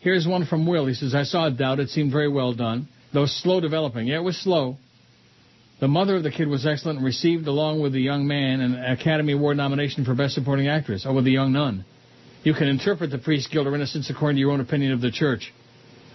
here's 0.00 0.26
one 0.26 0.46
from 0.46 0.66
Will. 0.66 0.86
He 0.86 0.94
says, 0.94 1.14
I 1.14 1.24
saw 1.24 1.48
a 1.48 1.50
doubt. 1.50 1.78
It 1.78 1.90
seemed 1.90 2.10
very 2.10 2.28
well 2.28 2.54
done, 2.54 2.88
though 3.12 3.26
slow 3.26 3.60
developing. 3.60 4.06
Yeah, 4.06 4.16
it 4.16 4.24
was 4.24 4.36
slow. 4.36 4.76
The 5.80 5.88
mother 5.88 6.16
of 6.16 6.22
the 6.22 6.30
kid 6.30 6.46
was 6.48 6.66
excellent 6.66 6.98
and 6.98 7.06
received, 7.06 7.46
along 7.46 7.80
with 7.80 7.92
the 7.92 8.00
young 8.00 8.26
man, 8.26 8.60
an 8.60 8.74
Academy 8.84 9.32
Award 9.32 9.56
nomination 9.56 10.04
for 10.04 10.14
Best 10.14 10.34
Supporting 10.34 10.68
Actress, 10.68 11.06
or 11.06 11.14
with 11.14 11.24
the 11.24 11.30
young 11.30 11.52
nun. 11.52 11.86
You 12.42 12.52
can 12.52 12.68
interpret 12.68 13.10
the 13.10 13.18
priest's 13.18 13.48
guilt 13.48 13.66
or 13.66 13.74
innocence 13.74 14.10
according 14.10 14.36
to 14.36 14.40
your 14.40 14.50
own 14.50 14.60
opinion 14.60 14.92
of 14.92 15.00
the 15.00 15.10
church. 15.10 15.52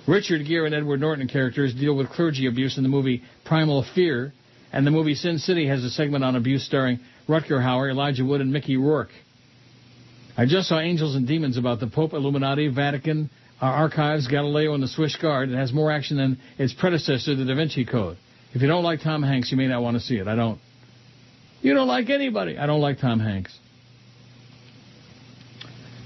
Richard 0.07 0.45
Gere 0.45 0.67
and 0.67 0.75
Edward 0.75 0.99
Norton 0.99 1.27
characters 1.27 1.73
deal 1.73 1.95
with 1.95 2.09
clergy 2.09 2.45
abuse 2.45 2.77
in 2.77 2.83
the 2.83 2.89
movie 2.89 3.23
Primal 3.43 3.83
Fear, 3.95 4.33
and 4.71 4.85
the 4.85 4.91
movie 4.91 5.15
Sin 5.15 5.39
City 5.39 5.67
has 5.67 5.83
a 5.83 5.89
segment 5.89 6.23
on 6.23 6.35
abuse 6.35 6.63
starring 6.63 6.99
Rutger 7.27 7.59
Hauer, 7.59 7.89
Elijah 7.89 8.23
Wood, 8.23 8.41
and 8.41 8.53
Mickey 8.53 8.77
Rourke. 8.77 9.09
I 10.37 10.45
just 10.45 10.67
saw 10.67 10.79
Angels 10.79 11.15
and 11.15 11.27
Demons 11.27 11.57
about 11.57 11.79
the 11.79 11.87
Pope, 11.87 12.13
Illuminati, 12.13 12.67
Vatican, 12.67 13.31
uh, 13.61 13.65
Archives, 13.65 14.27
Galileo, 14.27 14.73
and 14.73 14.83
the 14.83 14.87
Swiss 14.87 15.15
Guard. 15.15 15.49
It 15.49 15.55
has 15.55 15.71
more 15.71 15.91
action 15.91 16.17
than 16.17 16.39
its 16.57 16.73
predecessor, 16.73 17.35
The 17.35 17.45
Da 17.45 17.55
Vinci 17.55 17.85
Code. 17.85 18.17
If 18.53 18.61
you 18.61 18.67
don't 18.67 18.83
like 18.83 19.01
Tom 19.01 19.23
Hanks, 19.23 19.51
you 19.51 19.57
may 19.57 19.67
not 19.67 19.81
want 19.81 19.95
to 19.95 20.01
see 20.01 20.15
it. 20.15 20.27
I 20.27 20.35
don't. 20.35 20.59
You 21.61 21.73
don't 21.73 21.87
like 21.87 22.09
anybody. 22.09 22.57
I 22.57 22.65
don't 22.65 22.81
like 22.81 22.99
Tom 22.99 23.19
Hanks. 23.19 23.57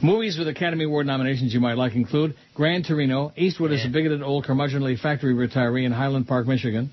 Movies 0.02 0.38
with 0.38 0.48
Academy 0.48 0.86
Award 0.86 1.06
nominations 1.06 1.54
you 1.54 1.60
might 1.60 1.74
like 1.74 1.94
include 1.94 2.36
Gran 2.56 2.84
Torino, 2.84 3.34
Eastwood 3.36 3.74
is 3.74 3.86
a 3.86 3.90
bigoted 3.90 4.24
old 4.24 4.46
curmudgeonly 4.46 4.98
factory 4.98 5.34
retiree 5.34 5.86
in 5.86 5.92
Highland 5.92 6.28
Park, 6.28 6.48
Michigan. 6.48 6.92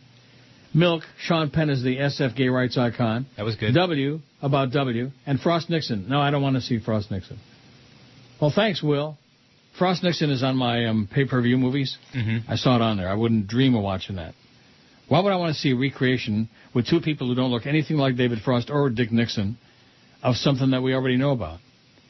Milk, 0.74 1.04
Sean 1.18 1.50
Penn 1.50 1.70
is 1.70 1.82
the 1.82 1.96
SF 1.96 2.36
gay 2.36 2.48
rights 2.48 2.76
icon. 2.76 3.26
That 3.36 3.44
was 3.44 3.54
good. 3.54 3.74
W, 3.74 4.20
about 4.42 4.72
W, 4.72 5.11
and 5.24 5.40
Frost 5.40 5.70
Nixon. 5.70 6.09
No, 6.09 6.20
I 6.20 6.30
don't 6.30 6.42
want 6.42 6.57
to 6.57 6.61
see 6.61 6.80
Frost 6.80 7.11
Nixon. 7.11 7.38
Well, 8.40 8.52
thanks, 8.54 8.82
Will. 8.82 9.16
Frost 9.78 10.02
Nixon 10.02 10.30
is 10.30 10.42
on 10.42 10.56
my 10.56 10.86
um, 10.86 11.08
pay-per-view 11.12 11.56
movies. 11.58 11.98
Mm-hmm. 12.14 12.50
I 12.50 12.56
saw 12.56 12.76
it 12.76 12.82
on 12.82 12.96
there. 12.96 13.08
I 13.08 13.14
wouldn't 13.14 13.46
dream 13.46 13.74
of 13.74 13.82
watching 13.82 14.16
that. 14.16 14.34
Why 15.08 15.20
would 15.20 15.32
I 15.32 15.36
want 15.36 15.54
to 15.54 15.60
see 15.60 15.70
a 15.70 15.76
recreation 15.76 16.48
with 16.74 16.86
two 16.86 17.00
people 17.00 17.28
who 17.28 17.34
don't 17.34 17.50
look 17.50 17.66
anything 17.66 17.96
like 17.96 18.16
David 18.16 18.40
Frost 18.44 18.70
or 18.70 18.90
Dick 18.90 19.12
Nixon 19.12 19.56
of 20.22 20.36
something 20.36 20.70
that 20.70 20.82
we 20.82 20.94
already 20.94 21.16
know 21.16 21.30
about? 21.30 21.60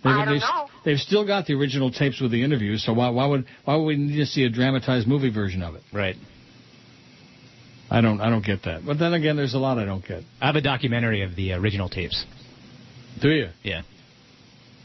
They've, 0.02 0.12
I 0.12 0.24
don't 0.24 0.34
they've, 0.34 0.40
know. 0.40 0.68
they've 0.84 0.98
still 0.98 1.26
got 1.26 1.46
the 1.46 1.54
original 1.54 1.90
tapes 1.90 2.20
with 2.20 2.30
the 2.30 2.42
interviews, 2.42 2.84
so 2.84 2.92
why, 2.92 3.10
why 3.10 3.26
would 3.26 3.44
why 3.64 3.76
would 3.76 3.84
we 3.84 3.96
need 3.96 4.16
to 4.16 4.26
see 4.26 4.44
a 4.44 4.48
dramatized 4.48 5.06
movie 5.06 5.32
version 5.32 5.62
of 5.62 5.74
it? 5.74 5.82
Right. 5.92 6.16
I 7.90 8.00
don't 8.00 8.20
I 8.20 8.30
don't 8.30 8.44
get 8.44 8.62
that. 8.64 8.84
But 8.86 8.98
then 8.98 9.12
again, 9.12 9.36
there's 9.36 9.54
a 9.54 9.58
lot 9.58 9.78
I 9.78 9.84
don't 9.84 10.04
get. 10.06 10.22
I 10.40 10.46
have 10.46 10.56
a 10.56 10.60
documentary 10.60 11.22
of 11.22 11.36
the 11.36 11.52
original 11.52 11.88
tapes. 11.88 12.24
Do 13.20 13.30
you? 13.30 13.48
Yeah. 13.62 13.82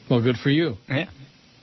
Well, 0.09 0.21
good 0.21 0.37
for 0.37 0.49
you. 0.49 0.75
Yeah. 0.89 1.09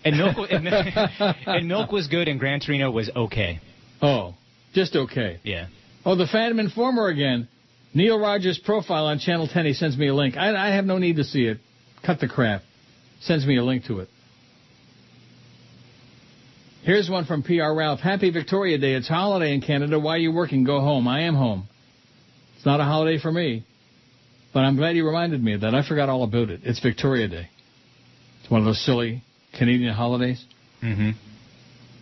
And 0.08 0.16
milk, 0.16 0.50
and, 0.50 0.66
and 1.46 1.68
milk 1.68 1.92
was 1.92 2.06
good, 2.06 2.28
and 2.28 2.40
Gran 2.40 2.60
Torino 2.60 2.90
was 2.90 3.10
okay. 3.14 3.60
Oh, 4.00 4.34
just 4.74 4.96
okay. 4.96 5.38
Yeah. 5.42 5.66
Oh, 6.04 6.16
the 6.16 6.26
Phantom 6.26 6.58
Informer 6.60 7.08
again. 7.08 7.48
Neil 7.92 8.18
Rogers' 8.18 8.58
profile 8.58 9.06
on 9.06 9.18
Channel 9.18 9.48
10. 9.48 9.66
He 9.66 9.72
sends 9.74 9.96
me 9.98 10.08
a 10.08 10.14
link. 10.14 10.36
I, 10.36 10.54
I 10.54 10.74
have 10.74 10.84
no 10.84 10.98
need 10.98 11.16
to 11.16 11.24
see 11.24 11.44
it. 11.44 11.58
Cut 12.04 12.20
the 12.20 12.28
crap. 12.28 12.62
Sends 13.20 13.46
me 13.46 13.58
a 13.58 13.64
link 13.64 13.84
to 13.86 14.00
it. 14.00 14.08
Here's 16.84 17.10
one 17.10 17.26
from 17.26 17.42
PR 17.42 17.72
Ralph. 17.74 18.00
Happy 18.00 18.30
Victoria 18.30 18.78
Day. 18.78 18.94
It's 18.94 19.08
holiday 19.08 19.52
in 19.52 19.60
Canada. 19.60 19.98
Why 19.98 20.14
are 20.14 20.18
you 20.18 20.32
working? 20.32 20.64
Go 20.64 20.80
home. 20.80 21.06
I 21.08 21.22
am 21.22 21.34
home. 21.34 21.68
It's 22.56 22.64
not 22.64 22.80
a 22.80 22.84
holiday 22.84 23.20
for 23.20 23.32
me. 23.32 23.64
But 24.54 24.60
I'm 24.60 24.76
glad 24.76 24.96
you 24.96 25.04
reminded 25.04 25.42
me 25.42 25.54
of 25.54 25.62
that. 25.62 25.74
I 25.74 25.86
forgot 25.86 26.08
all 26.08 26.22
about 26.22 26.48
it. 26.48 26.60
It's 26.64 26.80
Victoria 26.80 27.28
Day. 27.28 27.50
It's 28.40 28.50
one 28.50 28.60
of 28.60 28.64
those 28.64 28.82
silly 28.82 29.22
Canadian 29.56 29.94
holidays. 29.94 30.44
Mm-hmm. 30.82 31.10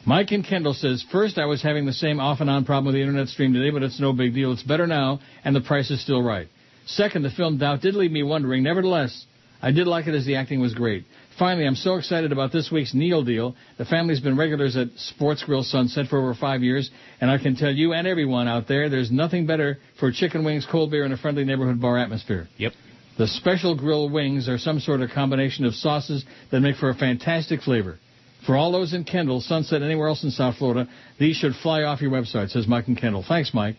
Mike 0.07 0.31
and 0.31 0.47
Kendall 0.47 0.75
says, 0.75 1.05
first 1.11 1.37
I 1.37 1.47
was 1.47 1.63
having 1.63 1.85
the 1.85 1.93
same 1.93 2.21
off 2.21 2.41
and 2.41 2.49
on 2.49 2.65
problem 2.65 2.87
with 2.87 2.95
the 2.95 3.01
internet 3.01 3.29
stream 3.29 3.53
today, 3.53 3.71
but 3.71 3.83
it's 3.83 3.99
no 3.99 4.13
big 4.13 4.35
deal. 4.35 4.53
It's 4.53 4.63
better 4.63 4.87
now, 4.87 5.19
and 5.45 5.55
the 5.55 5.61
price 5.61 5.91
is 5.91 6.01
still 6.01 6.23
right. 6.23 6.49
Second, 6.87 7.23
the 7.23 7.31
film 7.31 7.59
Doubt 7.59 7.81
did 7.81 7.97
leave 7.97 8.13
me 8.13 8.23
wondering. 8.23 8.63
Nevertheless, 8.63 9.27
I 9.61 9.73
did 9.73 9.89
like 9.89 10.07
it 10.07 10.15
as 10.15 10.25
the 10.25 10.37
acting 10.37 10.61
was 10.61 10.75
great. 10.75 11.05
Finally, 11.39 11.67
I'm 11.67 11.75
so 11.75 11.97
excited 11.97 12.31
about 12.31 12.53
this 12.53 12.71
week's 12.71 12.95
Neil 12.95 13.25
deal. 13.25 13.57
The 13.79 13.85
family's 13.85 14.21
been 14.21 14.37
regulars 14.37 14.77
at 14.77 14.89
Sports 14.97 15.43
Grill 15.43 15.65
Sunset 15.65 16.07
for 16.07 16.19
over 16.19 16.35
five 16.35 16.63
years, 16.63 16.89
and 17.21 17.29
I 17.29 17.39
can 17.39 17.57
tell 17.57 17.73
you 17.73 17.93
and 17.93 18.07
everyone 18.07 18.47
out 18.47 18.69
there, 18.69 18.89
there's 18.89 19.11
nothing 19.11 19.47
better 19.47 19.79
for 19.99 20.13
chicken 20.13 20.45
wings, 20.45 20.67
cold 20.71 20.93
beer, 20.93 21.05
and 21.05 21.13
a 21.13 21.17
friendly 21.17 21.45
neighborhood 21.45 21.81
bar 21.81 21.99
atmosphere. 21.99 22.49
Yep. 22.59 22.73
The 23.19 23.27
special 23.27 23.75
grill 23.75 24.11
wings 24.11 24.49
are 24.49 24.59
some 24.59 24.79
sort 24.79 25.01
of 25.01 25.11
combination 25.11 25.65
of 25.65 25.75
sauces 25.75 26.25
that 26.51 26.61
make 26.61 26.77
for 26.77 26.91
a 26.91 26.95
fantastic 26.95 27.63
flavor. 27.63 27.99
For 28.45 28.57
all 28.57 28.71
those 28.71 28.93
in 28.93 29.05
Kendall, 29.05 29.41
Sunset, 29.41 29.83
anywhere 29.83 30.09
else 30.09 30.23
in 30.23 30.31
South 30.31 30.57
Florida, 30.57 30.89
these 31.19 31.37
should 31.37 31.55
fly 31.55 31.83
off 31.83 32.01
your 32.03 32.11
website, 32.11 32.51
says 32.51 32.69
Mike 32.69 32.87
and 32.89 32.97
Kendall. 32.97 33.25
Thanks, 33.27 33.53
Mike. 33.55 33.77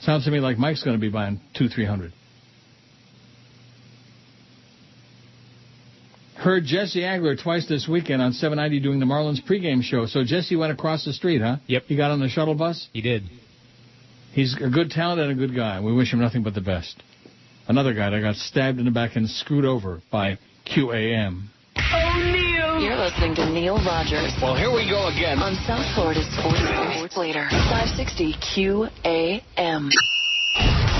Sounds 0.00 0.24
to 0.24 0.30
me 0.30 0.40
like 0.40 0.56
Mike's 0.56 0.82
going 0.82 0.96
to 0.96 1.00
be 1.00 1.10
buying 1.10 1.40
two, 1.54 1.68
three 1.68 1.84
hundred. 1.84 2.12
Heard 6.36 6.64
Jesse 6.64 7.00
Agler 7.00 7.40
twice 7.40 7.68
this 7.68 7.86
weekend 7.86 8.20
on 8.20 8.32
790 8.32 8.80
doing 8.80 8.98
the 8.98 9.06
Marlins 9.06 9.40
pregame 9.40 9.80
show. 9.80 10.06
So 10.06 10.24
Jesse 10.24 10.56
went 10.56 10.72
across 10.72 11.04
the 11.04 11.12
street, 11.12 11.40
huh? 11.40 11.58
Yep. 11.68 11.84
He 11.86 11.96
got 11.96 12.10
on 12.10 12.18
the 12.18 12.28
shuttle 12.28 12.56
bus? 12.56 12.88
He 12.92 13.00
did. 13.00 13.22
He's 14.32 14.56
a 14.60 14.68
good 14.68 14.90
talent 14.90 15.20
and 15.20 15.30
a 15.30 15.34
good 15.36 15.54
guy. 15.54 15.80
We 15.80 15.92
wish 15.92 16.12
him 16.12 16.18
nothing 16.18 16.42
but 16.42 16.54
the 16.54 16.60
best. 16.60 17.00
Another 17.68 17.94
guy 17.94 18.10
that 18.10 18.20
got 18.20 18.36
stabbed 18.36 18.78
in 18.78 18.84
the 18.84 18.90
back 18.90 19.16
and 19.16 19.28
screwed 19.28 19.64
over 19.64 20.02
by 20.10 20.38
QAM. 20.66 21.46
Oh, 21.76 22.32
Neil! 22.32 22.80
You're 22.82 22.96
listening 22.96 23.34
to 23.36 23.48
Neil 23.50 23.76
Rogers. 23.84 24.32
Well, 24.42 24.56
here 24.56 24.72
we 24.72 24.88
go 24.88 25.08
again. 25.08 25.38
On 25.38 25.54
South 25.66 25.86
Florida's 25.94 26.26
Sports, 26.34 26.58
Sports 26.96 27.16
Leader, 27.16 27.46
560 27.70 28.34
QAM. 28.42 29.90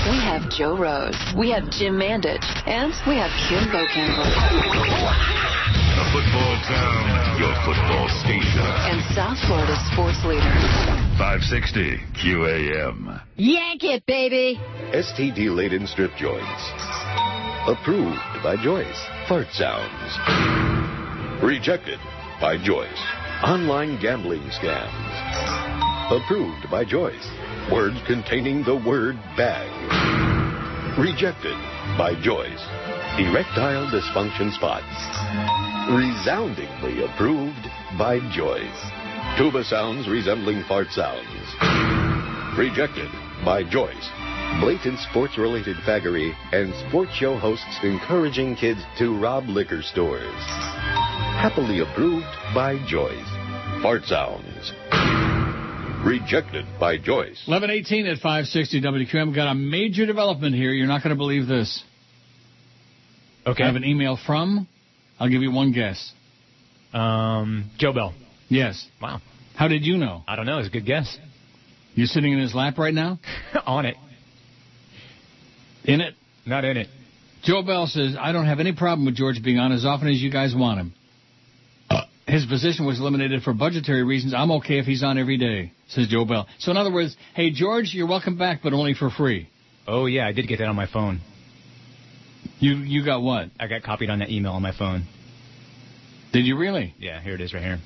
We 0.03 0.17
have 0.19 0.49
Joe 0.51 0.75
Rose, 0.77 1.15
we 1.37 1.51
have 1.51 1.69
Jim 1.71 1.95
Mandich, 1.95 2.43
and 2.67 2.91
we 3.07 3.15
have 3.15 3.31
Kim 3.47 3.67
Bokamper. 3.71 4.27
A 5.93 6.05
football 6.11 6.53
town, 6.67 7.39
your 7.39 7.53
football 7.63 8.07
station. 8.23 8.63
And 8.87 8.99
South 9.15 9.37
Florida's 9.47 9.79
Sports 9.91 10.19
Leader. 10.25 11.02
560 11.17 11.97
QAM. 12.17 13.21
Yank 13.35 13.83
it, 13.83 14.03
baby. 14.07 14.59
STD 14.91 15.55
laden 15.55 15.85
strip 15.85 16.11
joints. 16.17 16.63
Approved 17.67 18.19
by 18.41 18.55
Joyce. 18.57 18.99
Fart 19.29 19.47
sounds. 19.53 20.09
Rejected 21.43 21.99
by 22.41 22.57
Joyce. 22.57 23.03
Online 23.43 24.01
gambling 24.01 24.41
scams. 24.57 25.13
Approved 26.09 26.69
by 26.71 26.83
Joyce. 26.83 27.29
Words 27.71 27.97
containing 28.07 28.63
the 28.63 28.81
word 28.85 29.15
bag. 29.37 29.69
Rejected 30.97 31.57
by 31.95 32.13
Joyce. 32.21 32.65
Erectile 33.21 33.85
dysfunction 33.93 34.51
spots. 34.53 34.97
Resoundingly 35.93 37.05
approved 37.05 37.67
by 37.97 38.17
Joyce. 38.33 38.92
Tuba 39.35 39.63
sounds 39.63 40.07
resembling 40.07 40.63
fart 40.67 40.89
sounds. 40.91 41.25
Rejected 42.55 43.09
by 43.43 43.63
Joyce. 43.63 44.09
Blatant 44.61 44.99
sports 44.99 45.39
related 45.39 45.75
faggery 45.87 46.31
and 46.51 46.71
sports 46.87 47.11
show 47.15 47.35
hosts 47.35 47.79
encouraging 47.81 48.55
kids 48.55 48.79
to 48.99 49.19
rob 49.19 49.45
liquor 49.47 49.81
stores. 49.81 50.23
Happily 51.41 51.79
approved 51.79 52.27
by 52.53 52.77
Joyce. 52.85 53.27
Fart 53.81 54.03
sounds. 54.03 54.71
Rejected 56.05 56.65
by 56.79 56.99
Joyce. 56.99 57.41
1118 57.47 58.05
at 58.05 58.17
560 58.17 58.81
WQM. 58.81 59.33
Got 59.33 59.51
a 59.51 59.55
major 59.55 60.05
development 60.05 60.53
here. 60.53 60.69
You're 60.69 60.85
not 60.85 61.01
going 61.01 61.09
to 61.09 61.17
believe 61.17 61.47
this. 61.47 61.83
Okay. 63.47 63.63
I 63.63 63.65
have 63.65 63.75
an 63.75 63.83
email 63.83 64.15
from, 64.15 64.67
I'll 65.19 65.27
give 65.27 65.41
you 65.41 65.51
one 65.51 65.71
guess. 65.71 66.13
Um, 66.93 67.71
Joe 67.79 67.93
Bell. 67.93 68.13
Yes. 68.53 68.87
Wow. 69.01 69.19
How 69.55 69.67
did 69.67 69.83
you 69.83 69.97
know? 69.97 70.23
I 70.27 70.35
don't 70.35 70.45
know. 70.45 70.59
It's 70.59 70.67
a 70.67 70.71
good 70.71 70.85
guess. 70.85 71.17
You're 71.95 72.05
sitting 72.05 72.33
in 72.33 72.39
his 72.39 72.53
lap 72.53 72.77
right 72.77 72.93
now? 72.93 73.19
On 73.65 73.87
it. 73.87 73.95
In 75.85 76.01
it? 76.01 76.13
Not 76.45 76.63
in 76.63 76.77
it. 76.77 76.87
Joe 77.43 77.63
Bell 77.63 77.87
says, 77.87 78.15
I 78.19 78.31
don't 78.31 78.45
have 78.45 78.59
any 78.59 78.73
problem 78.73 79.05
with 79.05 79.15
George 79.15 79.41
being 79.43 79.57
on 79.57 79.71
as 79.71 79.85
often 79.85 80.07
as 80.07 80.21
you 80.21 80.31
guys 80.31 80.53
want 80.55 80.79
him. 80.79 80.93
Uh. 81.89 82.03
His 82.27 82.45
position 82.45 82.85
was 82.85 82.99
eliminated 82.99 83.41
for 83.41 83.53
budgetary 83.53 84.03
reasons. 84.03 84.33
I'm 84.33 84.51
okay 84.51 84.77
if 84.77 84.85
he's 84.85 85.03
on 85.03 85.17
every 85.17 85.37
day, 85.37 85.73
says 85.89 86.07
Joe 86.07 86.23
Bell. 86.23 86.47
So 86.59 86.71
in 86.71 86.77
other 86.77 86.93
words, 86.93 87.17
hey 87.33 87.51
George, 87.51 87.89
you're 87.93 88.07
welcome 88.07 88.37
back, 88.37 88.59
but 88.63 88.71
only 88.71 88.93
for 88.93 89.09
free. 89.09 89.49
Oh 89.87 90.05
yeah, 90.05 90.27
I 90.27 90.31
did 90.31 90.47
get 90.47 90.59
that 90.59 90.67
on 90.67 90.75
my 90.75 90.87
phone. 90.87 91.19
You 92.59 92.75
you 92.75 93.03
got 93.03 93.21
what? 93.21 93.49
I 93.59 93.67
got 93.67 93.83
copied 93.83 94.09
on 94.09 94.19
that 94.19 94.29
email 94.29 94.53
on 94.53 94.61
my 94.61 94.77
phone. 94.77 95.05
Did 96.31 96.45
you 96.45 96.57
really? 96.57 96.95
Yeah, 96.97 97.19
here 97.19 97.35
it 97.35 97.41
is 97.41 97.53
right 97.53 97.63
here. 97.63 97.79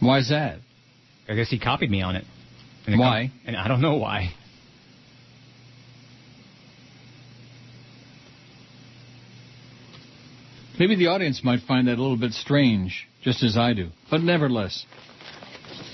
Why 0.00 0.18
is 0.18 0.28
that? 0.30 0.58
I 1.28 1.34
guess 1.34 1.48
he 1.50 1.58
copied 1.58 1.90
me 1.90 2.02
on 2.02 2.16
it. 2.16 2.24
And 2.86 2.98
Why? 2.98 3.30
and 3.46 3.56
I 3.56 3.68
don't 3.68 3.82
know 3.82 3.96
why. 3.96 4.32
Maybe 10.78 10.94
the 10.94 11.08
audience 11.08 11.42
might 11.42 11.60
find 11.66 11.88
that 11.88 11.98
a 11.98 12.00
little 12.00 12.16
bit 12.16 12.32
strange, 12.32 13.08
just 13.22 13.42
as 13.42 13.56
I 13.56 13.74
do. 13.74 13.90
But 14.10 14.22
nevertheless. 14.22 14.86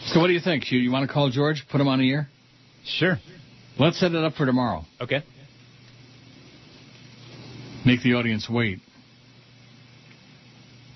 So 0.06 0.20
what 0.20 0.26
do 0.26 0.34
you 0.34 0.40
think? 0.40 0.70
You, 0.70 0.78
you 0.78 0.92
want 0.92 1.08
to 1.08 1.12
call 1.12 1.30
George? 1.30 1.64
Put 1.72 1.80
him 1.80 1.88
on 1.88 1.98
the 1.98 2.10
air? 2.12 2.28
Sure. 2.84 3.18
Let's 3.78 3.98
set 3.98 4.12
it 4.12 4.22
up 4.22 4.34
for 4.34 4.44
tomorrow. 4.44 4.84
Okay. 5.00 5.22
Make 7.86 8.02
the 8.02 8.14
audience 8.14 8.48
wait. 8.48 8.80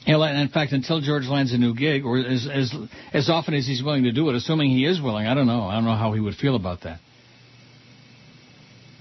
And 0.08 0.40
in 0.40 0.48
fact, 0.48 0.72
until 0.72 1.00
George 1.00 1.26
lands 1.26 1.52
a 1.52 1.58
new 1.58 1.74
gig, 1.74 2.04
or 2.04 2.18
as, 2.18 2.48
as 2.50 2.74
as 3.12 3.28
often 3.28 3.52
as 3.54 3.66
he's 3.66 3.82
willing 3.82 4.04
to 4.04 4.12
do 4.12 4.30
it, 4.30 4.34
assuming 4.34 4.70
he 4.70 4.86
is 4.86 5.00
willing, 5.00 5.26
I 5.26 5.34
don't 5.34 5.46
know. 5.46 5.62
I 5.62 5.74
don't 5.74 5.84
know 5.84 5.96
how 5.96 6.12
he 6.12 6.20
would 6.20 6.34
feel 6.34 6.56
about 6.56 6.82
that. 6.82 7.00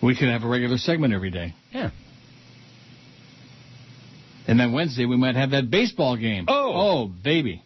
We 0.04 0.16
could 0.16 0.28
have 0.28 0.44
a 0.44 0.48
regular 0.48 0.78
segment 0.78 1.14
every 1.14 1.32
day. 1.32 1.56
Yeah. 1.72 1.92
And 4.48 4.60
then 4.60 4.74
Wednesday 4.74 5.06
we 5.06 5.18
might 5.18 5.36
have 5.36 5.52
that 5.52 5.72
baseball 5.72 6.18
game. 6.18 6.46
Oh. 6.48 6.74
Oh, 6.76 7.08
baby. 7.08 7.64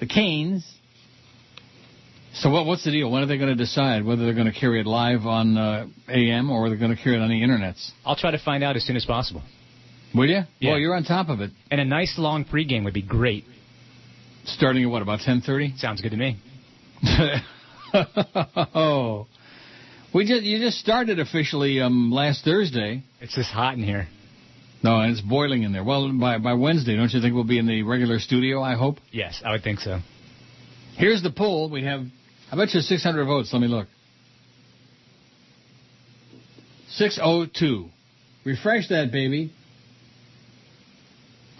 The 0.00 0.06
Canes. 0.06 0.66
So 2.32 2.50
what? 2.50 2.66
What's 2.66 2.84
the 2.84 2.90
deal? 2.90 3.10
When 3.10 3.22
are 3.22 3.26
they 3.26 3.36
going 3.36 3.50
to 3.50 3.56
decide 3.56 4.04
whether 4.04 4.24
they're 4.24 4.34
going 4.34 4.52
to 4.52 4.58
carry 4.58 4.80
it 4.80 4.86
live 4.86 5.26
on 5.26 5.56
uh, 5.56 5.86
AM 6.08 6.50
or 6.50 6.68
they're 6.68 6.78
going 6.78 6.96
to 6.96 7.02
carry 7.02 7.16
it 7.16 7.20
on 7.20 7.28
the 7.28 7.42
internets? 7.42 7.90
I'll 8.06 8.16
try 8.16 8.30
to 8.30 8.38
find 8.38 8.64
out 8.64 8.76
as 8.76 8.84
soon 8.84 8.96
as 8.96 9.04
possible. 9.04 9.42
Will 10.14 10.26
you? 10.26 10.42
Yeah. 10.58 10.70
Well, 10.70 10.78
you're 10.78 10.94
on 10.94 11.04
top 11.04 11.28
of 11.28 11.40
it. 11.40 11.50
And 11.70 11.80
a 11.80 11.84
nice 11.84 12.14
long 12.18 12.44
pregame 12.44 12.84
would 12.84 12.94
be 12.94 13.02
great. 13.02 13.44
Starting 14.44 14.84
at 14.84 14.90
what, 14.90 15.02
about 15.02 15.20
10:30? 15.20 15.78
Sounds 15.78 16.00
good 16.00 16.12
to 16.12 16.16
me. 16.16 16.38
oh. 18.74 19.26
We 20.14 20.26
just 20.26 20.42
you 20.42 20.58
just 20.58 20.78
started 20.78 21.20
officially 21.20 21.80
um 21.80 22.10
last 22.10 22.44
Thursday. 22.44 23.02
It's 23.20 23.34
just 23.34 23.50
hot 23.50 23.74
in 23.74 23.82
here. 23.82 24.08
No, 24.82 25.00
and 25.00 25.12
it's 25.12 25.20
boiling 25.20 25.64
in 25.64 25.72
there. 25.72 25.84
Well, 25.84 26.10
by 26.18 26.38
by 26.38 26.54
Wednesday, 26.54 26.96
don't 26.96 27.12
you 27.12 27.20
think 27.20 27.34
we'll 27.34 27.44
be 27.44 27.58
in 27.58 27.66
the 27.66 27.82
regular 27.82 28.18
studio? 28.18 28.62
I 28.62 28.74
hope. 28.74 28.98
Yes, 29.12 29.42
I 29.44 29.52
would 29.52 29.62
think 29.62 29.80
so. 29.80 30.00
Here's 30.96 31.22
the 31.22 31.30
poll. 31.30 31.70
We 31.70 31.84
have, 31.84 32.00
I 32.50 32.56
bet 32.56 32.74
you 32.74 32.80
600 32.80 33.24
votes. 33.24 33.52
Let 33.52 33.62
me 33.62 33.68
look. 33.68 33.86
602. 36.90 37.88
Refresh 38.44 38.88
that, 38.88 39.12
baby. 39.12 39.52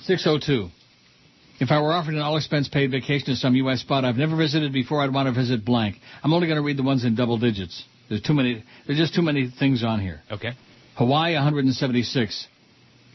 602. 0.09 0.71
If 1.61 1.71
I 1.71 1.83
were 1.83 1.93
offered 1.93 2.15
an 2.15 2.21
all-expense 2.21 2.71
paid 2.71 2.91
vacation 2.91 3.27
to 3.27 3.37
some 3.37 3.55
U.S. 3.57 3.81
spot 3.81 4.07
I've 4.07 4.17
never 4.17 4.37
visited 4.37 4.73
before, 4.73 5.03
I'd 5.03 5.13
want 5.13 5.27
to 5.27 5.39
visit 5.39 5.67
blank. 5.67 5.97
I'm 6.25 6.33
only 6.33 6.47
going 6.47 6.57
to 6.57 6.63
read 6.63 6.79
the 6.79 6.83
ones 6.83 7.05
in 7.05 7.15
double 7.15 7.37
digits. 7.37 7.85
There's 8.09 8.23
too 8.23 8.33
many. 8.33 8.65
There's 8.87 8.99
just 8.99 9.15
too 9.15 9.21
many 9.21 9.51
things 9.51 9.85
on 9.85 10.01
here. 10.01 10.23
Okay. 10.33 10.53
Hawaii 10.97 11.35
176, 11.35 12.47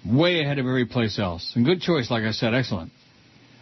way 0.06 0.42
ahead 0.42 0.60
of 0.60 0.68
every 0.68 0.86
place 0.86 1.18
else. 1.18 1.54
And 1.56 1.66
good 1.66 1.82
choice, 1.82 2.12
like 2.12 2.26
I 2.26 2.32
said, 2.32 2.54
excellent. 2.54 2.92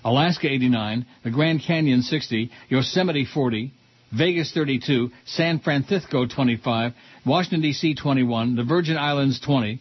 Alaska 0.03 0.49
89, 0.49 1.05
the 1.23 1.32
Grand 1.32 1.61
Canyon 1.65 2.01
60, 2.01 2.51
Yosemite 2.67 3.25
40, 3.34 3.71
Vegas 4.11 4.51
32, 4.53 5.09
San 5.23 5.59
Francisco 5.59 6.25
25, 6.25 6.91
Washington 7.25 7.61
D.C. 7.61 7.95
21, 7.95 8.57
the 8.57 8.65
Virgin 8.65 8.97
Islands 8.97 9.39
20, 9.39 9.79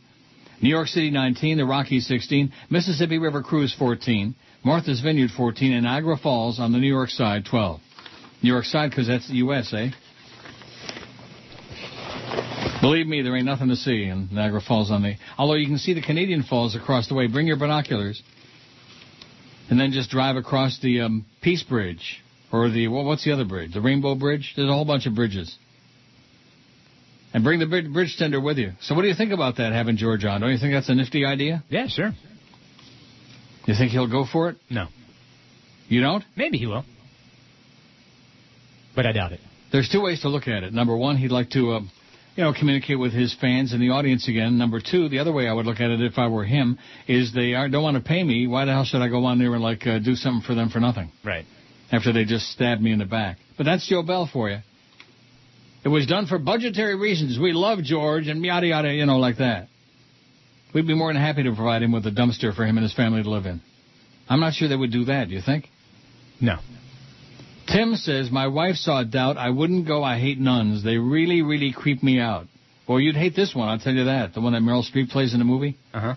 New 0.62 0.68
York 0.68 0.88
City 0.88 1.10
19, 1.10 1.56
the 1.56 1.64
Rockies 1.64 2.06
16, 2.06 2.52
Mississippi 2.68 3.18
River 3.18 3.42
Cruise 3.42 3.74
14, 3.78 4.34
Martha's 4.62 5.00
Vineyard 5.00 5.30
14, 5.34 5.72
and 5.72 5.84
Niagara 5.84 6.18
Falls 6.18 6.60
on 6.60 6.72
the 6.72 6.78
New 6.78 6.88
York 6.88 7.08
side 7.08 7.44
12. 7.46 7.80
New 8.42 8.52
York 8.52 8.64
side 8.64 8.90
because 8.90 9.06
that's 9.06 9.28
the 9.28 9.36
U.S., 9.36 9.72
eh? 9.72 9.90
Believe 12.80 13.06
me, 13.06 13.22
there 13.22 13.36
ain't 13.36 13.46
nothing 13.46 13.68
to 13.68 13.76
see 13.76 14.04
in 14.04 14.28
Niagara 14.32 14.60
Falls 14.60 14.90
on 14.90 15.02
the. 15.02 15.14
Although 15.36 15.54
you 15.54 15.66
can 15.66 15.78
see 15.78 15.92
the 15.92 16.02
Canadian 16.02 16.42
Falls 16.42 16.74
across 16.74 17.08
the 17.08 17.14
way. 17.14 17.26
Bring 17.26 17.46
your 17.46 17.58
binoculars, 17.58 18.22
and 19.68 19.78
then 19.78 19.92
just 19.92 20.10
drive 20.10 20.36
across 20.36 20.78
the 20.80 21.02
um, 21.02 21.26
Peace 21.42 21.62
Bridge 21.62 22.22
or 22.52 22.70
the 22.70 22.88
well, 22.88 23.04
what's 23.04 23.24
the 23.24 23.32
other 23.32 23.44
bridge? 23.44 23.74
The 23.74 23.80
Rainbow 23.80 24.14
Bridge. 24.14 24.54
There's 24.56 24.68
a 24.68 24.72
whole 24.72 24.84
bunch 24.84 25.06
of 25.06 25.14
bridges. 25.14 25.56
And 27.32 27.44
bring 27.44 27.60
the 27.60 27.66
bridge, 27.66 28.16
tender 28.18 28.40
with 28.40 28.58
you. 28.58 28.72
So 28.80 28.94
what 28.94 29.02
do 29.02 29.08
you 29.08 29.14
think 29.14 29.32
about 29.32 29.58
that, 29.58 29.72
having 29.72 29.96
George 29.96 30.24
on? 30.24 30.40
Don't 30.40 30.50
you 30.50 30.58
think 30.58 30.72
that's 30.72 30.88
a 30.88 30.94
nifty 30.94 31.24
idea? 31.24 31.62
Yeah, 31.68 31.86
sure. 31.86 32.10
You 33.66 33.74
think 33.74 33.92
he'll 33.92 34.10
go 34.10 34.24
for 34.30 34.48
it? 34.48 34.56
No. 34.68 34.88
You 35.88 36.00
don't? 36.00 36.24
Maybe 36.36 36.58
he 36.58 36.66
will. 36.66 36.84
But 38.96 39.06
I 39.06 39.12
doubt 39.12 39.32
it. 39.32 39.40
There's 39.70 39.88
two 39.88 40.00
ways 40.00 40.22
to 40.22 40.28
look 40.28 40.48
at 40.48 40.64
it. 40.64 40.72
Number 40.72 40.96
one, 40.96 41.16
he'd 41.16 41.30
like 41.30 41.50
to, 41.50 41.72
uh, 41.72 41.80
you 42.34 42.42
know, 42.42 42.52
communicate 42.52 42.98
with 42.98 43.12
his 43.12 43.36
fans 43.40 43.72
and 43.72 43.80
the 43.80 43.90
audience 43.90 44.28
again. 44.28 44.58
Number 44.58 44.80
two, 44.80 45.08
the 45.08 45.20
other 45.20 45.32
way 45.32 45.46
I 45.46 45.52
would 45.52 45.66
look 45.66 45.78
at 45.78 45.90
it 45.90 46.00
if 46.00 46.18
I 46.18 46.26
were 46.26 46.44
him 46.44 46.78
is 47.06 47.32
they 47.32 47.54
are, 47.54 47.68
don't 47.68 47.82
want 47.84 47.96
to 47.96 48.02
pay 48.02 48.24
me. 48.24 48.48
Why 48.48 48.64
the 48.64 48.72
hell 48.72 48.84
should 48.84 49.02
I 49.02 49.08
go 49.08 49.24
on 49.26 49.38
there 49.38 49.54
and 49.54 49.62
like 49.62 49.86
uh, 49.86 50.00
do 50.00 50.16
something 50.16 50.44
for 50.44 50.56
them 50.56 50.70
for 50.70 50.80
nothing? 50.80 51.12
Right. 51.24 51.44
After 51.92 52.12
they 52.12 52.24
just 52.24 52.46
stabbed 52.50 52.82
me 52.82 52.92
in 52.92 52.98
the 52.98 53.04
back. 53.04 53.38
But 53.56 53.64
that's 53.64 53.88
Joe 53.88 54.02
Bell 54.02 54.28
for 54.32 54.50
you. 54.50 54.58
It 55.84 55.88
was 55.88 56.06
done 56.06 56.26
for 56.26 56.38
budgetary 56.38 56.94
reasons. 56.96 57.38
We 57.38 57.52
love 57.52 57.82
George 57.82 58.26
and 58.28 58.44
yada 58.44 58.66
yada, 58.66 58.92
you 58.92 59.06
know, 59.06 59.18
like 59.18 59.38
that. 59.38 59.68
We'd 60.74 60.86
be 60.86 60.94
more 60.94 61.12
than 61.12 61.20
happy 61.20 61.42
to 61.42 61.54
provide 61.54 61.82
him 61.82 61.92
with 61.92 62.06
a 62.06 62.10
dumpster 62.10 62.54
for 62.54 62.64
him 62.64 62.76
and 62.76 62.84
his 62.84 62.94
family 62.94 63.22
to 63.22 63.30
live 63.30 63.46
in. 63.46 63.60
I'm 64.28 64.40
not 64.40 64.52
sure 64.52 64.68
they 64.68 64.76
would 64.76 64.92
do 64.92 65.06
that. 65.06 65.28
Do 65.28 65.34
you 65.34 65.40
think? 65.44 65.66
No. 66.40 66.58
Tim 67.66 67.96
says, 67.96 68.30
My 68.30 68.46
wife 68.46 68.76
saw 68.76 69.02
Doubt. 69.02 69.36
I 69.36 69.50
wouldn't 69.50 69.86
go. 69.86 70.04
I 70.04 70.18
hate 70.18 70.38
nuns. 70.38 70.84
They 70.84 70.96
really, 70.96 71.42
really 71.42 71.72
creep 71.72 72.02
me 72.02 72.20
out. 72.20 72.46
Well, 72.88 73.00
you'd 73.00 73.16
hate 73.16 73.36
this 73.36 73.54
one, 73.54 73.68
I'll 73.68 73.78
tell 73.78 73.92
you 73.92 74.04
that. 74.04 74.34
The 74.34 74.40
one 74.40 74.52
that 74.52 74.62
Meryl 74.62 74.84
Streep 74.84 75.10
plays 75.10 75.32
in 75.32 75.38
the 75.38 75.44
movie. 75.44 75.78
Uh 75.94 76.00
huh. 76.00 76.14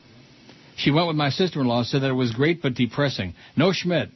She 0.75 0.89
went 0.89 1.07
with 1.07 1.15
my 1.15 1.29
sister-in-law, 1.29 1.83
said 1.83 2.01
that 2.01 2.09
it 2.09 2.13
was 2.13 2.31
great 2.31 2.61
but 2.61 2.73
depressing. 2.73 3.35
No 3.55 3.71
Schmidt. 3.71 4.09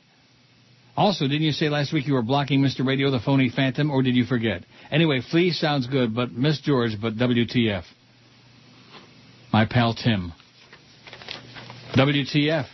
Also, 0.95 1.28
didn't 1.28 1.43
you 1.43 1.52
say 1.52 1.70
last 1.70 1.93
week 1.93 2.08
you 2.08 2.16
were 2.16 2.24
blocking 2.24 2.62
Mr. 2.62 2.86
Radio, 2.86 3.12
the 3.12 3.20
phony 3.20 3.52
phantom, 3.56 3.91
or 3.91 4.02
did 4.02 4.16
you 4.16 4.26
forget? 4.26 4.64
Anyway, 4.92 5.22
Flea 5.32 5.52
sounds 5.52 5.88
good, 5.88 6.16
but 6.16 6.32
Miss 6.32 6.60
George, 6.62 6.92
but 7.02 7.16
WTF. 7.18 7.84
My 9.52 9.66
pal 9.66 9.94
Tim. 9.94 10.34
WTF. 11.96 12.66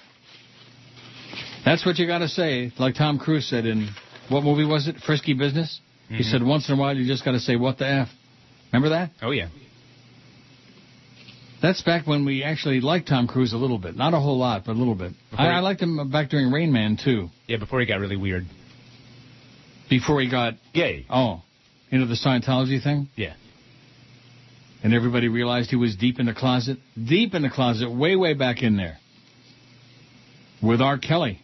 That's 1.65 1.85
what 1.85 1.97
you 1.97 2.07
gotta 2.07 2.27
say, 2.27 2.71
like 2.77 2.95
Tom 2.95 3.19
Cruise 3.19 3.47
said 3.49 3.65
in, 3.65 3.89
what 4.29 4.43
movie 4.43 4.65
was 4.65 4.87
it? 4.87 4.97
Frisky 5.05 5.33
Business? 5.33 5.79
Mm-hmm. 6.05 6.15
He 6.15 6.23
said 6.23 6.43
once 6.43 6.67
in 6.67 6.75
a 6.75 6.77
while 6.77 6.95
you 6.95 7.07
just 7.07 7.23
gotta 7.23 7.39
say, 7.39 7.55
what 7.55 7.77
the 7.77 7.87
F. 7.87 8.07
Remember 8.71 8.89
that? 8.89 9.11
Oh, 9.21 9.31
yeah. 9.31 9.47
That's 11.61 11.81
back 11.81 12.05
when 12.05 12.25
we 12.25 12.43
actually 12.43 12.81
liked 12.81 13.07
Tom 13.07 13.27
Cruise 13.27 13.53
a 13.53 13.57
little 13.57 13.77
bit. 13.77 13.95
Not 13.95 14.13
a 14.13 14.19
whole 14.19 14.37
lot, 14.37 14.63
but 14.65 14.73
a 14.73 14.79
little 14.79 14.95
bit. 14.95 15.13
I, 15.31 15.43
he- 15.43 15.49
I 15.49 15.59
liked 15.61 15.81
him 15.81 16.09
back 16.11 16.29
during 16.29 16.51
Rain 16.51 16.73
Man, 16.73 16.97
too. 17.01 17.29
Yeah, 17.47 17.57
before 17.57 17.79
he 17.79 17.85
got 17.85 17.99
really 18.01 18.17
weird. 18.17 18.45
Before 19.89 20.19
he 20.19 20.29
got 20.29 20.55
Gay. 20.73 21.05
Oh, 21.09 21.41
into 21.93 22.07
the 22.07 22.15
Scientology 22.15 22.81
thing? 22.81 23.07
Yeah. 23.15 23.35
And 24.83 24.95
everybody 24.95 25.27
realized 25.27 25.69
he 25.69 25.75
was 25.75 25.95
deep 25.95 26.19
in 26.19 26.25
the 26.25 26.33
closet? 26.33 26.79
Deep 27.01 27.35
in 27.35 27.43
the 27.43 27.51
closet, 27.51 27.89
way, 27.89 28.15
way 28.15 28.33
back 28.33 28.63
in 28.63 28.75
there. 28.75 28.97
With 30.61 30.81
R. 30.81 30.97
Kelly. 30.97 31.39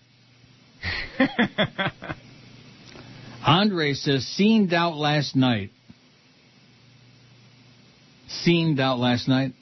Andre 3.45 3.93
says, 3.93 4.25
seen 4.25 4.67
doubt 4.67 4.95
last 4.95 5.35
night. 5.35 5.69
Seen 8.27 8.75
doubt 8.75 8.97
last 8.97 9.27
night? 9.27 9.53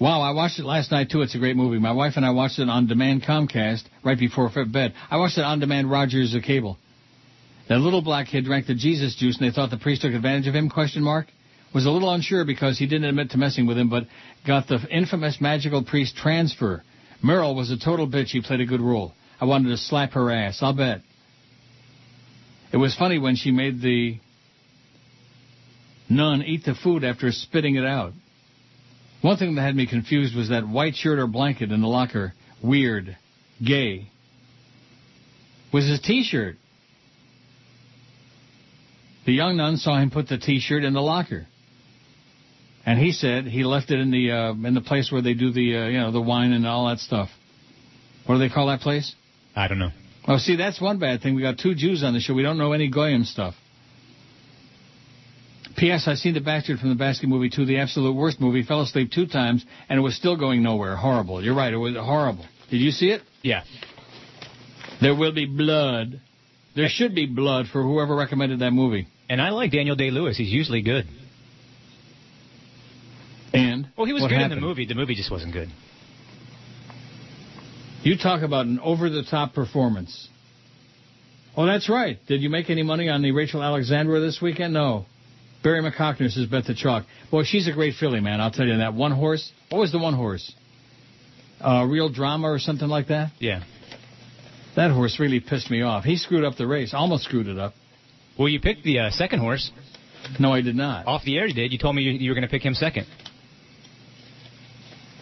Wow, 0.00 0.22
I 0.22 0.30
watched 0.30 0.58
it 0.58 0.64
last 0.64 0.90
night 0.90 1.10
too. 1.10 1.20
It's 1.20 1.34
a 1.34 1.38
great 1.38 1.56
movie. 1.56 1.78
My 1.78 1.92
wife 1.92 2.14
and 2.16 2.24
I 2.24 2.30
watched 2.30 2.58
it 2.58 2.68
on 2.68 2.86
demand 2.86 3.24
Comcast 3.24 3.82
right 4.02 4.18
before 4.18 4.50
bed. 4.66 4.94
I 5.10 5.18
watched 5.18 5.36
it 5.36 5.44
on 5.44 5.60
demand 5.60 5.90
Rogers 5.90 6.34
uh, 6.34 6.40
cable. 6.44 6.78
That 7.68 7.78
little 7.78 8.02
black 8.02 8.28
kid 8.28 8.44
drank 8.44 8.66
the 8.66 8.74
Jesus 8.74 9.16
juice 9.16 9.38
and 9.38 9.48
they 9.48 9.54
thought 9.54 9.70
the 9.70 9.76
priest 9.76 10.02
took 10.02 10.12
advantage 10.12 10.46
of 10.46 10.54
him, 10.54 10.68
question 10.68 11.02
mark? 11.02 11.26
Was 11.74 11.84
a 11.84 11.90
little 11.90 12.10
unsure 12.12 12.44
because 12.44 12.78
he 12.78 12.86
didn't 12.86 13.08
admit 13.08 13.30
to 13.30 13.38
messing 13.38 13.66
with 13.66 13.76
him, 13.76 13.90
but 13.90 14.04
got 14.46 14.68
the 14.68 14.78
infamous 14.88 15.38
magical 15.40 15.84
priest 15.84 16.16
transfer. 16.16 16.82
Meryl 17.22 17.56
was 17.56 17.70
a 17.70 17.78
total 17.78 18.08
bitch. 18.08 18.28
He 18.28 18.40
played 18.40 18.60
a 18.60 18.66
good 18.66 18.80
role. 18.80 19.12
I 19.40 19.46
wanted 19.46 19.70
to 19.70 19.76
slap 19.76 20.12
her 20.12 20.30
ass. 20.30 20.58
I'll 20.62 20.72
bet. 20.72 21.02
It 22.72 22.76
was 22.76 22.94
funny 22.94 23.18
when 23.18 23.36
she 23.36 23.50
made 23.50 23.82
the 23.82 24.18
nun 26.08 26.42
eat 26.42 26.64
the 26.64 26.74
food 26.74 27.04
after 27.04 27.32
spitting 27.32 27.74
it 27.74 27.84
out. 27.84 28.12
One 29.22 29.36
thing 29.36 29.54
that 29.56 29.62
had 29.62 29.74
me 29.74 29.86
confused 29.86 30.36
was 30.36 30.50
that 30.50 30.66
white 30.66 30.94
shirt 30.94 31.18
or 31.18 31.26
blanket 31.26 31.72
in 31.72 31.80
the 31.80 31.88
locker. 31.88 32.32
Weird. 32.62 33.16
Gay. 33.64 34.08
Was 35.72 35.86
his 35.86 36.00
t-shirt. 36.00 36.56
The 39.26 39.32
young 39.32 39.56
nun 39.56 39.76
saw 39.76 39.98
him 39.98 40.10
put 40.10 40.28
the 40.28 40.38
t-shirt 40.38 40.84
in 40.84 40.92
the 40.94 41.02
locker. 41.02 41.46
And 42.86 43.00
he 43.00 43.10
said 43.10 43.44
he 43.44 43.64
left 43.64 43.90
it 43.90 43.98
in 43.98 44.12
the 44.12 44.30
uh, 44.30 44.52
in 44.52 44.74
the 44.74 44.80
place 44.80 45.10
where 45.10 45.20
they 45.20 45.34
do 45.34 45.50
the 45.50 45.76
uh, 45.76 45.86
you 45.86 45.98
know 45.98 46.12
the 46.12 46.22
wine 46.22 46.52
and 46.52 46.64
all 46.64 46.86
that 46.86 47.00
stuff. 47.00 47.28
What 48.26 48.36
do 48.36 48.38
they 48.38 48.48
call 48.48 48.68
that 48.68 48.80
place? 48.80 49.12
I 49.56 49.66
don't 49.66 49.80
know. 49.80 49.90
Oh, 50.28 50.38
see, 50.38 50.54
that's 50.54 50.80
one 50.80 51.00
bad 51.00 51.20
thing. 51.20 51.34
We 51.34 51.42
got 51.42 51.58
two 51.58 51.74
Jews 51.74 52.04
on 52.04 52.14
the 52.14 52.20
show. 52.20 52.34
We 52.34 52.44
don't 52.44 52.58
know 52.58 52.72
any 52.72 52.88
Goyim 52.88 53.24
stuff. 53.24 53.54
P.S. 55.76 56.04
I 56.06 56.14
seen 56.14 56.34
the 56.34 56.40
bastard 56.40 56.78
from 56.78 56.88
the 56.88 56.94
basket 56.94 57.28
movie 57.28 57.50
too, 57.50 57.66
the 57.66 57.78
absolute 57.78 58.14
worst 58.14 58.40
movie. 58.40 58.62
Fell 58.62 58.80
asleep 58.80 59.10
two 59.12 59.26
times, 59.26 59.64
and 59.88 59.98
it 59.98 60.02
was 60.02 60.16
still 60.16 60.36
going 60.36 60.62
nowhere. 60.62 60.94
Horrible. 60.96 61.44
You're 61.44 61.56
right. 61.56 61.72
It 61.72 61.76
was 61.76 61.96
horrible. 61.96 62.46
Did 62.70 62.78
you 62.78 62.92
see 62.92 63.10
it? 63.10 63.22
Yeah. 63.42 63.64
There 65.00 65.14
will 65.14 65.32
be 65.32 65.46
blood. 65.46 66.20
There 66.76 66.88
should 66.88 67.14
be 67.14 67.26
blood 67.26 67.66
for 67.72 67.82
whoever 67.82 68.14
recommended 68.14 68.60
that 68.60 68.70
movie. 68.70 69.08
And 69.28 69.40
I 69.42 69.50
like 69.50 69.72
Daniel 69.72 69.96
Day 69.96 70.10
Lewis. 70.10 70.36
He's 70.36 70.52
usually 70.52 70.82
good. 70.82 71.06
And 73.52 73.88
Well, 73.96 74.06
he 74.06 74.12
was 74.12 74.22
good 74.22 74.32
in 74.32 74.50
the 74.50 74.56
movie. 74.56 74.86
The 74.86 74.94
movie 74.94 75.14
just 75.14 75.30
wasn't 75.30 75.52
good. 75.52 75.68
You 78.02 78.16
talk 78.16 78.42
about 78.42 78.66
an 78.66 78.78
over-the-top 78.78 79.54
performance. 79.54 80.28
Oh, 81.56 81.66
that's 81.66 81.88
right. 81.88 82.18
Did 82.26 82.42
you 82.42 82.50
make 82.50 82.70
any 82.70 82.82
money 82.82 83.08
on 83.08 83.22
the 83.22 83.32
Rachel 83.32 83.62
Alexandra 83.62 84.20
this 84.20 84.40
weekend? 84.40 84.74
No. 84.74 85.06
Barry 85.64 85.82
McCockner 85.82 86.30
says 86.30 86.46
bet 86.46 86.66
the 86.66 86.74
chalk. 86.74 87.06
Boy, 87.30 87.42
she's 87.44 87.66
a 87.66 87.72
great 87.72 87.94
filly, 87.94 88.20
man. 88.20 88.40
I'll 88.40 88.50
tell 88.52 88.66
you 88.66 88.76
that. 88.76 88.94
One 88.94 89.10
horse. 89.10 89.50
What 89.70 89.78
was 89.80 89.90
the 89.90 89.98
one 89.98 90.14
horse? 90.14 90.54
Uh, 91.60 91.86
real 91.88 92.10
drama 92.10 92.48
or 92.48 92.58
something 92.58 92.86
like 92.86 93.08
that. 93.08 93.32
Yeah. 93.40 93.64
That 94.76 94.90
horse 94.90 95.18
really 95.18 95.40
pissed 95.40 95.70
me 95.70 95.82
off. 95.82 96.04
He 96.04 96.16
screwed 96.16 96.44
up 96.44 96.56
the 96.56 96.66
race. 96.66 96.92
Almost 96.92 97.24
screwed 97.24 97.48
it 97.48 97.58
up. 97.58 97.72
Well, 98.38 98.48
you 98.48 98.60
picked 98.60 98.84
the 98.84 98.98
uh, 99.00 99.10
second 99.10 99.40
horse. 99.40 99.70
No, 100.38 100.52
I 100.52 100.60
did 100.60 100.76
not. 100.76 101.06
Off 101.06 101.24
the 101.24 101.38
air, 101.38 101.46
you 101.46 101.54
did. 101.54 101.72
You 101.72 101.78
told 101.78 101.94
me 101.96 102.02
you, 102.02 102.12
you 102.12 102.30
were 102.30 102.34
going 102.34 102.46
to 102.46 102.50
pick 102.50 102.62
him 102.62 102.74
second. 102.74 103.06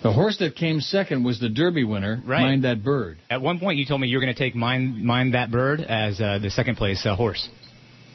The 0.02 0.12
horse 0.12 0.36
that 0.38 0.54
came 0.54 0.80
second 0.80 1.24
was 1.24 1.40
the 1.40 1.48
Derby 1.48 1.82
winner, 1.84 2.22
Right. 2.26 2.42
Mind 2.42 2.64
That 2.64 2.84
Bird. 2.84 3.18
At 3.30 3.40
one 3.40 3.58
point, 3.58 3.78
you 3.78 3.86
told 3.86 4.00
me 4.00 4.08
you 4.08 4.18
were 4.18 4.20
going 4.22 4.34
to 4.34 4.38
take 4.38 4.54
Mind, 4.54 5.02
Mind 5.02 5.32
That 5.34 5.50
Bird 5.50 5.80
as 5.80 6.20
uh, 6.20 6.38
the 6.42 6.50
second 6.50 6.76
place 6.76 7.06
uh, 7.06 7.16
horse. 7.16 7.48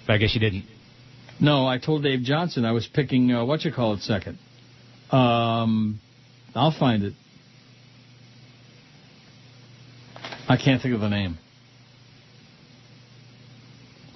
But 0.05 0.13
I 0.13 0.17
guess 0.17 0.35
you 0.35 0.39
didn't. 0.39 0.65
No, 1.39 1.65
I 1.67 1.79
told 1.79 2.03
Dave 2.03 2.21
Johnson 2.21 2.65
I 2.65 2.73
was 2.73 2.87
picking 2.93 3.31
uh, 3.31 3.45
what 3.45 3.63
you 3.63 3.71
call 3.71 3.93
it 3.93 4.01
second. 4.01 4.37
Um, 5.09 5.99
I'll 6.53 6.75
find 6.77 7.03
it. 7.03 7.13
I 10.47 10.57
can't 10.57 10.81
think 10.81 10.93
of 10.93 11.01
the 11.01 11.09
name. 11.09 11.37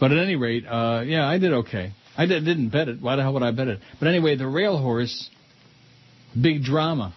But 0.03 0.11
at 0.11 0.17
any 0.17 0.35
rate, 0.35 0.65
uh, 0.67 1.01
yeah, 1.05 1.25
I 1.25 1.37
did 1.37 1.53
okay. 1.53 1.93
I 2.17 2.25
did, 2.25 2.43
didn't 2.43 2.71
bet 2.71 2.89
it. 2.89 3.01
Why 3.01 3.15
the 3.15 3.21
hell 3.21 3.35
would 3.35 3.41
I 3.41 3.51
bet 3.51 3.69
it? 3.69 3.79
But 4.01 4.09
anyway, 4.09 4.35
the 4.35 4.45
rail 4.45 4.77
horse, 4.77 5.29
big 6.41 6.61
drama. 6.61 7.15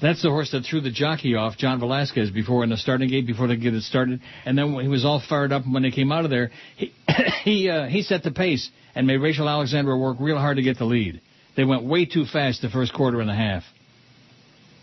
That's 0.00 0.22
the 0.22 0.28
horse 0.28 0.52
that 0.52 0.60
threw 0.64 0.80
the 0.80 0.92
jockey 0.92 1.34
off, 1.34 1.56
John 1.56 1.80
Velazquez, 1.80 2.30
before 2.30 2.62
in 2.62 2.70
the 2.70 2.76
starting 2.76 3.08
gate 3.08 3.26
before 3.26 3.48
they 3.48 3.56
get 3.56 3.74
it 3.74 3.82
started. 3.82 4.20
And 4.44 4.56
then 4.56 4.78
he 4.78 4.86
was 4.86 5.04
all 5.04 5.20
fired 5.28 5.50
up 5.50 5.64
when 5.68 5.82
they 5.82 5.90
came 5.90 6.12
out 6.12 6.24
of 6.24 6.30
there, 6.30 6.52
he 6.76 6.92
he 7.42 7.68
uh, 7.68 7.88
he 7.88 8.02
set 8.02 8.22
the 8.22 8.30
pace 8.30 8.70
and 8.94 9.08
made 9.08 9.16
Rachel 9.16 9.48
Alexandra 9.48 9.98
work 9.98 10.18
real 10.20 10.38
hard 10.38 10.58
to 10.58 10.62
get 10.62 10.78
the 10.78 10.84
lead. 10.84 11.20
They 11.56 11.64
went 11.64 11.82
way 11.82 12.04
too 12.04 12.26
fast 12.26 12.62
the 12.62 12.70
first 12.70 12.94
quarter 12.94 13.22
and 13.22 13.28
a 13.28 13.34
half. 13.34 13.64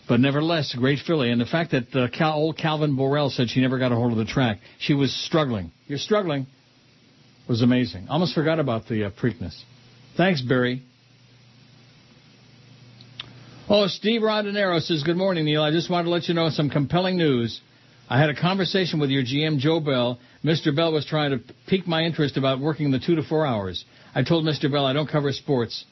But 0.10 0.20
nevertheless, 0.20 0.76
great 0.78 1.00
filly. 1.00 1.32
And 1.32 1.40
the 1.40 1.46
fact 1.46 1.72
that 1.72 1.96
uh, 1.96 2.10
Cal, 2.10 2.34
old 2.34 2.58
Calvin 2.58 2.98
Borel 2.98 3.30
said 3.30 3.50
she 3.50 3.62
never 3.62 3.80
got 3.80 3.94
a 3.94 3.96
hold 3.96 4.12
of 4.12 4.18
the 4.18 4.26
track, 4.26 4.58
she 4.80 4.94
was 4.94 5.16
struggling. 5.26 5.72
You're 5.88 5.98
struggling. 5.98 6.48
Was 7.48 7.62
amazing. 7.62 8.08
Almost 8.08 8.34
forgot 8.34 8.60
about 8.60 8.88
the 8.88 9.06
uh, 9.06 9.10
Preakness. 9.12 9.60
Thanks, 10.16 10.42
Barry. 10.42 10.84
Oh, 13.70 13.88
Steve 13.88 14.22
Rondinero 14.22 14.82
says, 14.82 15.04
Good 15.04 15.18
morning, 15.18 15.46
Neil. 15.46 15.64
I 15.64 15.72
just 15.72 15.90
wanted 15.90 16.06
to 16.06 16.10
let 16.10 16.28
you 16.28 16.34
know 16.34 16.50
some 16.50 16.70
compelling 16.70 17.18
news. 17.18 17.62
I 18.10 18.20
had 18.20 18.30
a 18.30 18.36
conversation 18.36 19.00
with 19.00 19.10
your 19.10 19.24
GM, 19.24 19.60
Joe 19.60 19.80
Bell. 19.80 20.20
Mr. 20.44 20.76
Bell 20.76 20.92
was 20.92 21.06
trying 21.06 21.32
to 21.32 21.40
pique 21.68 21.88
my 21.88 22.02
interest 22.02 22.36
about 22.36 22.60
working 22.60 22.92
the 22.92 23.00
two 23.00 23.16
to 23.16 23.24
four 23.24 23.46
hours. 23.46 23.86
I 24.14 24.24
told 24.24 24.44
Mr. 24.44 24.70
Bell 24.70 24.86
I 24.86 24.92
don't 24.92 25.10
cover 25.10 25.32
sports. 25.32 25.86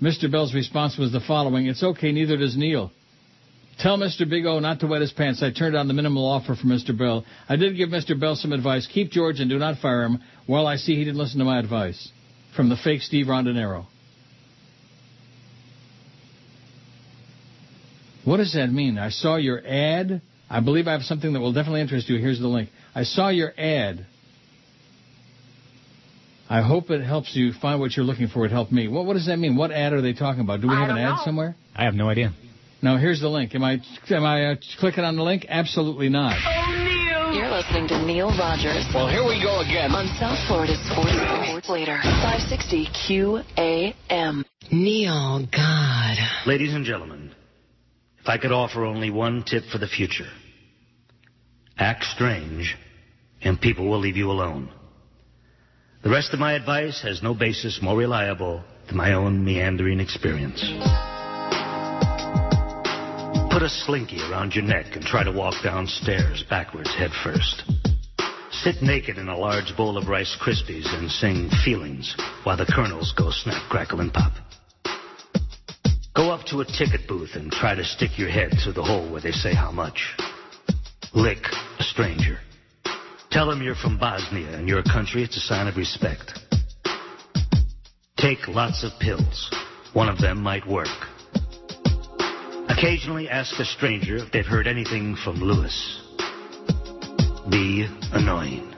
Mr. 0.00 0.30
Bell's 0.30 0.54
response 0.54 0.96
was 0.96 1.10
the 1.10 1.20
following 1.20 1.66
It's 1.66 1.82
okay, 1.82 2.12
neither 2.12 2.36
does 2.36 2.56
Neil. 2.56 2.92
Tell 3.78 3.98
Mr. 3.98 4.28
Big 4.28 4.46
O 4.46 4.60
not 4.60 4.80
to 4.80 4.86
wet 4.86 5.00
his 5.00 5.12
pants. 5.12 5.42
I 5.42 5.50
turned 5.50 5.74
down 5.74 5.88
the 5.88 5.94
minimal 5.94 6.26
offer 6.26 6.54
from 6.54 6.70
Mr. 6.70 6.96
Bell. 6.96 7.24
I 7.48 7.56
did 7.56 7.76
give 7.76 7.88
Mr. 7.88 8.18
Bell 8.18 8.36
some 8.36 8.52
advice. 8.52 8.86
Keep 8.86 9.10
George 9.10 9.40
and 9.40 9.50
do 9.50 9.58
not 9.58 9.78
fire 9.78 10.04
him. 10.04 10.20
Well, 10.48 10.66
I 10.66 10.76
see 10.76 10.94
he 10.96 11.04
didn't 11.04 11.18
listen 11.18 11.38
to 11.40 11.44
my 11.44 11.58
advice. 11.58 12.10
From 12.54 12.68
the 12.68 12.76
fake 12.76 13.02
Steve 13.02 13.26
Rondinero. 13.26 13.86
What 18.24 18.38
does 18.38 18.54
that 18.54 18.70
mean? 18.70 18.96
I 18.96 19.10
saw 19.10 19.36
your 19.36 19.60
ad. 19.66 20.22
I 20.48 20.60
believe 20.60 20.86
I 20.86 20.92
have 20.92 21.02
something 21.02 21.32
that 21.32 21.40
will 21.40 21.52
definitely 21.52 21.80
interest 21.80 22.08
you. 22.08 22.18
Here's 22.18 22.40
the 22.40 22.48
link. 22.48 22.70
I 22.94 23.02
saw 23.02 23.28
your 23.28 23.52
ad. 23.58 24.06
I 26.48 26.62
hope 26.62 26.90
it 26.90 27.02
helps 27.02 27.34
you 27.34 27.52
find 27.60 27.80
what 27.80 27.96
you're 27.96 28.06
looking 28.06 28.28
for. 28.28 28.44
It 28.46 28.52
helped 28.52 28.70
me. 28.70 28.86
What, 28.86 29.06
what 29.06 29.14
does 29.14 29.26
that 29.26 29.38
mean? 29.38 29.56
What 29.56 29.72
ad 29.72 29.92
are 29.92 30.00
they 30.00 30.12
talking 30.12 30.42
about? 30.42 30.60
Do 30.60 30.68
we 30.68 30.74
have 30.74 30.90
an 30.90 30.98
ad 30.98 31.18
somewhere? 31.24 31.56
I 31.74 31.84
have 31.84 31.94
no 31.94 32.08
idea. 32.08 32.32
Now 32.84 32.98
here's 32.98 33.22
the 33.22 33.30
link. 33.30 33.54
Am 33.54 33.64
I 33.64 33.80
am 34.10 34.24
I 34.26 34.44
uh, 34.44 34.56
clicking 34.78 35.04
on 35.04 35.16
the 35.16 35.22
link? 35.22 35.46
Absolutely 35.48 36.10
not. 36.10 36.36
Oh, 36.36 36.84
Neil. 36.84 37.32
You're 37.32 37.50
listening 37.50 37.88
to 37.88 38.04
Neil 38.04 38.28
Rogers. 38.28 38.84
Well, 38.92 39.08
here 39.08 39.24
we 39.24 39.42
go 39.42 39.60
again. 39.60 39.92
On 39.92 40.06
South 40.20 40.36
Florida 40.46 40.76
Sports 40.84 41.12
Sports 41.48 41.68
Later. 41.70 41.98
560 42.02 42.86
QAM. 43.08 44.44
Neil, 44.70 45.48
God. 45.50 46.16
Ladies 46.46 46.74
and 46.74 46.84
gentlemen, 46.84 47.32
if 48.20 48.28
I 48.28 48.36
could 48.36 48.52
offer 48.52 48.84
only 48.84 49.08
one 49.08 49.44
tip 49.44 49.64
for 49.72 49.78
the 49.78 49.88
future, 49.88 50.28
act 51.78 52.04
strange, 52.04 52.76
and 53.40 53.58
people 53.58 53.88
will 53.88 54.00
leave 54.00 54.18
you 54.18 54.30
alone. 54.30 54.70
The 56.02 56.10
rest 56.10 56.34
of 56.34 56.38
my 56.38 56.52
advice 56.52 57.00
has 57.00 57.22
no 57.22 57.32
basis 57.32 57.80
more 57.80 57.96
reliable 57.96 58.62
than 58.88 58.98
my 58.98 59.14
own 59.14 59.42
meandering 59.42 60.00
experience. 60.00 60.62
Put 63.54 63.62
a 63.62 63.68
slinky 63.68 64.20
around 64.20 64.52
your 64.56 64.64
neck 64.64 64.96
and 64.96 65.04
try 65.04 65.22
to 65.22 65.30
walk 65.30 65.54
downstairs 65.62 66.42
backwards 66.50 66.92
head 66.92 67.12
first. 67.22 67.62
Sit 68.50 68.82
naked 68.82 69.16
in 69.16 69.28
a 69.28 69.38
large 69.38 69.76
bowl 69.76 69.96
of 69.96 70.08
Rice 70.08 70.36
Krispies 70.42 70.92
and 70.92 71.08
sing 71.08 71.48
Feelings 71.64 72.16
while 72.42 72.56
the 72.56 72.66
kernels 72.66 73.14
go 73.16 73.30
snap, 73.30 73.62
crackle, 73.70 74.00
and 74.00 74.12
pop. 74.12 74.32
Go 76.16 76.32
up 76.32 76.44
to 76.46 76.62
a 76.62 76.64
ticket 76.64 77.06
booth 77.06 77.36
and 77.36 77.52
try 77.52 77.76
to 77.76 77.84
stick 77.84 78.18
your 78.18 78.28
head 78.28 78.54
through 78.60 78.72
the 78.72 78.82
hole 78.82 79.08
where 79.12 79.20
they 79.20 79.30
say 79.30 79.54
how 79.54 79.70
much. 79.70 80.16
Lick 81.14 81.44
a 81.78 81.82
stranger. 81.84 82.40
Tell 83.30 83.48
them 83.48 83.62
you're 83.62 83.76
from 83.76 84.00
Bosnia 84.00 84.50
and 84.50 84.66
your 84.66 84.82
country. 84.82 85.22
It's 85.22 85.36
a 85.36 85.40
sign 85.40 85.68
of 85.68 85.76
respect. 85.76 86.40
Take 88.16 88.48
lots 88.48 88.82
of 88.82 88.90
pills. 88.98 89.54
One 89.92 90.08
of 90.08 90.18
them 90.18 90.42
might 90.42 90.66
work. 90.66 91.13
Occasionally 92.76 93.28
ask 93.28 93.58
a 93.60 93.64
stranger 93.64 94.16
if 94.16 94.32
they've 94.32 94.44
heard 94.44 94.66
anything 94.66 95.14
from 95.22 95.36
Lewis. 95.36 96.00
Be 97.48 97.86
annoying. 98.12 98.74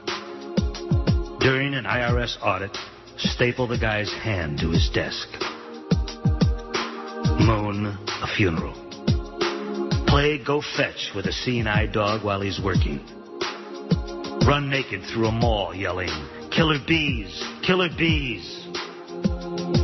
During 1.40 1.72
an 1.72 1.84
IRS 1.84 2.36
audit, 2.42 2.76
staple 3.16 3.66
the 3.66 3.78
guy's 3.78 4.12
hand 4.12 4.58
to 4.60 4.70
his 4.70 4.90
desk. 4.92 5.28
Moan 7.40 7.86
a 8.22 8.26
funeral. 8.36 8.74
Play 10.06 10.44
go 10.44 10.62
fetch 10.76 11.12
with 11.16 11.24
a 11.24 11.32
seeing 11.32 11.66
eye 11.66 11.86
dog 11.86 12.22
while 12.22 12.42
he's 12.42 12.60
working. 12.62 13.00
Run 14.46 14.68
naked 14.68 15.04
through 15.12 15.28
a 15.28 15.32
mall 15.32 15.74
yelling, 15.74 16.12
Killer 16.50 16.78
bees! 16.86 17.42
Killer 17.66 17.88
bees! 17.96 18.44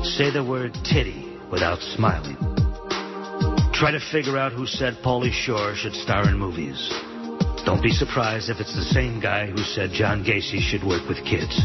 Say 0.02 0.30
the 0.30 0.44
word 0.46 0.74
titty 0.84 1.38
without 1.50 1.80
smiling. 1.80 2.61
Try 3.72 3.90
to 3.90 4.00
figure 4.12 4.38
out 4.38 4.52
who 4.52 4.66
said 4.66 4.98
Pauly 5.04 5.32
Shore 5.32 5.74
should 5.74 5.94
star 5.94 6.28
in 6.28 6.38
movies. 6.38 6.90
Don't 7.64 7.82
be 7.82 7.90
surprised 7.90 8.50
if 8.50 8.60
it's 8.60 8.74
the 8.74 8.84
same 8.84 9.18
guy 9.20 9.46
who 9.46 9.58
said 9.58 9.90
John 9.92 10.22
Gacy 10.24 10.60
should 10.60 10.84
work 10.84 11.08
with 11.08 11.24
kids. 11.24 11.58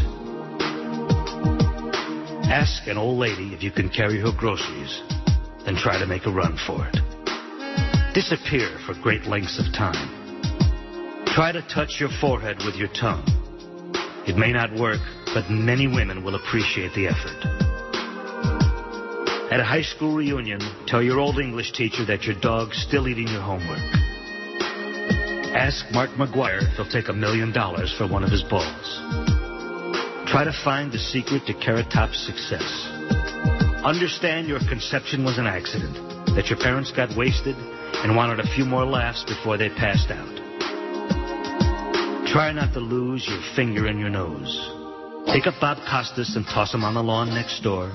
Ask 2.48 2.86
an 2.88 2.96
old 2.96 3.18
lady 3.18 3.52
if 3.52 3.62
you 3.62 3.70
can 3.70 3.88
carry 3.90 4.18
her 4.20 4.32
groceries, 4.36 5.02
then 5.66 5.76
try 5.76 5.98
to 5.98 6.06
make 6.06 6.24
a 6.24 6.30
run 6.30 6.56
for 6.66 6.88
it. 6.88 6.96
Disappear 8.14 8.78
for 8.86 8.94
great 9.02 9.26
lengths 9.26 9.58
of 9.58 9.72
time. 9.74 10.16
Try 11.26 11.52
to 11.52 11.62
touch 11.68 12.00
your 12.00 12.10
forehead 12.20 12.56
with 12.64 12.74
your 12.76 12.88
tongue. 12.88 13.22
It 14.26 14.36
may 14.36 14.52
not 14.52 14.72
work, 14.74 15.00
but 15.34 15.50
many 15.50 15.86
women 15.86 16.24
will 16.24 16.36
appreciate 16.36 16.94
the 16.94 17.06
effort. 17.06 17.67
At 19.50 19.60
a 19.60 19.64
high 19.64 19.82
school 19.82 20.14
reunion, 20.14 20.60
tell 20.86 21.02
your 21.02 21.18
old 21.18 21.38
English 21.38 21.72
teacher 21.72 22.04
that 22.04 22.24
your 22.24 22.38
dog's 22.38 22.76
still 22.76 23.08
eating 23.08 23.28
your 23.28 23.40
homework. 23.40 23.80
Ask 25.56 25.86
Mark 25.90 26.10
McGwire 26.20 26.60
if 26.68 26.76
he'll 26.76 26.90
take 26.90 27.08
a 27.08 27.14
million 27.14 27.50
dollars 27.50 27.94
for 27.96 28.06
one 28.06 28.22
of 28.22 28.30
his 28.30 28.42
balls. 28.42 29.00
Try 30.28 30.44
to 30.44 30.52
find 30.62 30.92
the 30.92 30.98
secret 30.98 31.46
to 31.46 31.54
Carrot 31.54 31.90
Top's 31.90 32.20
success. 32.26 32.68
Understand 33.82 34.48
your 34.48 34.60
conception 34.68 35.24
was 35.24 35.38
an 35.38 35.46
accident, 35.46 35.96
that 36.36 36.48
your 36.50 36.58
parents 36.58 36.92
got 36.92 37.16
wasted 37.16 37.56
and 37.56 38.14
wanted 38.14 38.40
a 38.40 38.54
few 38.54 38.66
more 38.66 38.84
laughs 38.84 39.24
before 39.24 39.56
they 39.56 39.70
passed 39.70 40.10
out. 40.10 40.36
Try 42.28 42.52
not 42.52 42.74
to 42.74 42.80
lose 42.80 43.26
your 43.26 43.40
finger 43.56 43.86
in 43.88 43.98
your 43.98 44.10
nose. 44.10 44.52
Take 45.32 45.46
up 45.46 45.54
Bob 45.58 45.78
Costas 45.88 46.36
and 46.36 46.44
toss 46.44 46.74
him 46.74 46.84
on 46.84 46.92
the 46.92 47.02
lawn 47.02 47.30
next 47.30 47.62
door. 47.62 47.90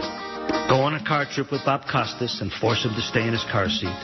Go 0.70 0.82
on 0.82 0.96
a 0.96 1.04
car 1.06 1.26
trip 1.26 1.52
with 1.52 1.66
Bob 1.66 1.82
Costas 1.92 2.42
and 2.42 2.52
force 2.54 2.84
him 2.84 2.94
to 2.96 3.02
stay 3.02 3.28
in 3.28 3.34
his 3.34 3.46
car 3.52 3.70
seat. 3.70 4.00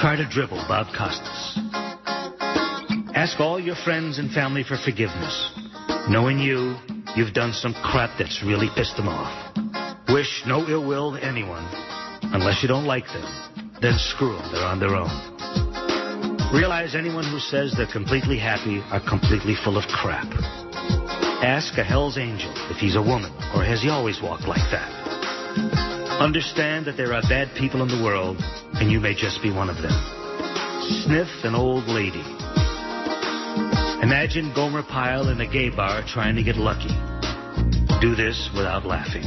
Try 0.00 0.16
to 0.16 0.28
dribble 0.28 0.64
Bob 0.68 0.88
Costas. 0.96 1.58
Ask 3.16 3.40
all 3.40 3.58
your 3.58 3.76
friends 3.76 4.18
and 4.18 4.30
family 4.32 4.62
for 4.62 4.76
forgiveness. 4.76 5.34
Knowing 6.08 6.38
you, 6.38 6.76
you've 7.16 7.32
done 7.32 7.52
some 7.52 7.74
crap 7.82 8.10
that's 8.18 8.42
really 8.44 8.68
pissed 8.76 8.96
them 8.96 9.08
off. 9.08 9.32
Wish 10.08 10.42
no 10.46 10.66
ill 10.68 10.86
will 10.86 11.16
to 11.16 11.24
anyone, 11.24 11.64
unless 12.34 12.62
you 12.62 12.68
don't 12.68 12.84
like 12.84 13.06
them. 13.06 13.24
Then 13.80 13.94
screw 13.96 14.36
them, 14.36 14.52
they're 14.52 14.66
on 14.66 14.80
their 14.80 14.94
own. 14.94 15.12
Realize 16.52 16.94
anyone 16.94 17.24
who 17.24 17.38
says 17.38 17.74
they're 17.76 17.90
completely 17.90 18.38
happy 18.38 18.80
are 18.92 19.00
completely 19.00 19.54
full 19.64 19.76
of 19.76 19.84
crap. 19.88 20.28
Ask 21.42 21.76
a 21.78 21.84
Hell's 21.84 22.18
Angel 22.18 22.52
if 22.70 22.76
he's 22.78 22.96
a 22.96 23.02
woman, 23.02 23.32
or 23.54 23.64
has 23.64 23.82
he 23.82 23.88
always 23.88 24.22
walked 24.22 24.46
like 24.46 24.64
that? 24.70 25.05
Understand 26.20 26.86
that 26.86 26.96
there 26.96 27.12
are 27.12 27.22
bad 27.22 27.48
people 27.56 27.82
in 27.82 27.88
the 27.88 28.02
world, 28.02 28.36
and 28.74 28.90
you 28.90 29.00
may 29.00 29.14
just 29.14 29.42
be 29.42 29.50
one 29.50 29.68
of 29.68 29.76
them. 29.76 29.92
Sniff 31.04 31.28
an 31.44 31.54
old 31.54 31.84
lady. 31.86 32.24
Imagine 34.02 34.52
Gomer 34.54 34.82
Pyle 34.82 35.28
in 35.28 35.40
a 35.40 35.50
gay 35.50 35.70
bar 35.70 36.02
trying 36.06 36.36
to 36.36 36.42
get 36.42 36.56
lucky. 36.56 36.94
Do 38.00 38.14
this 38.14 38.50
without 38.54 38.84
laughing. 38.84 39.24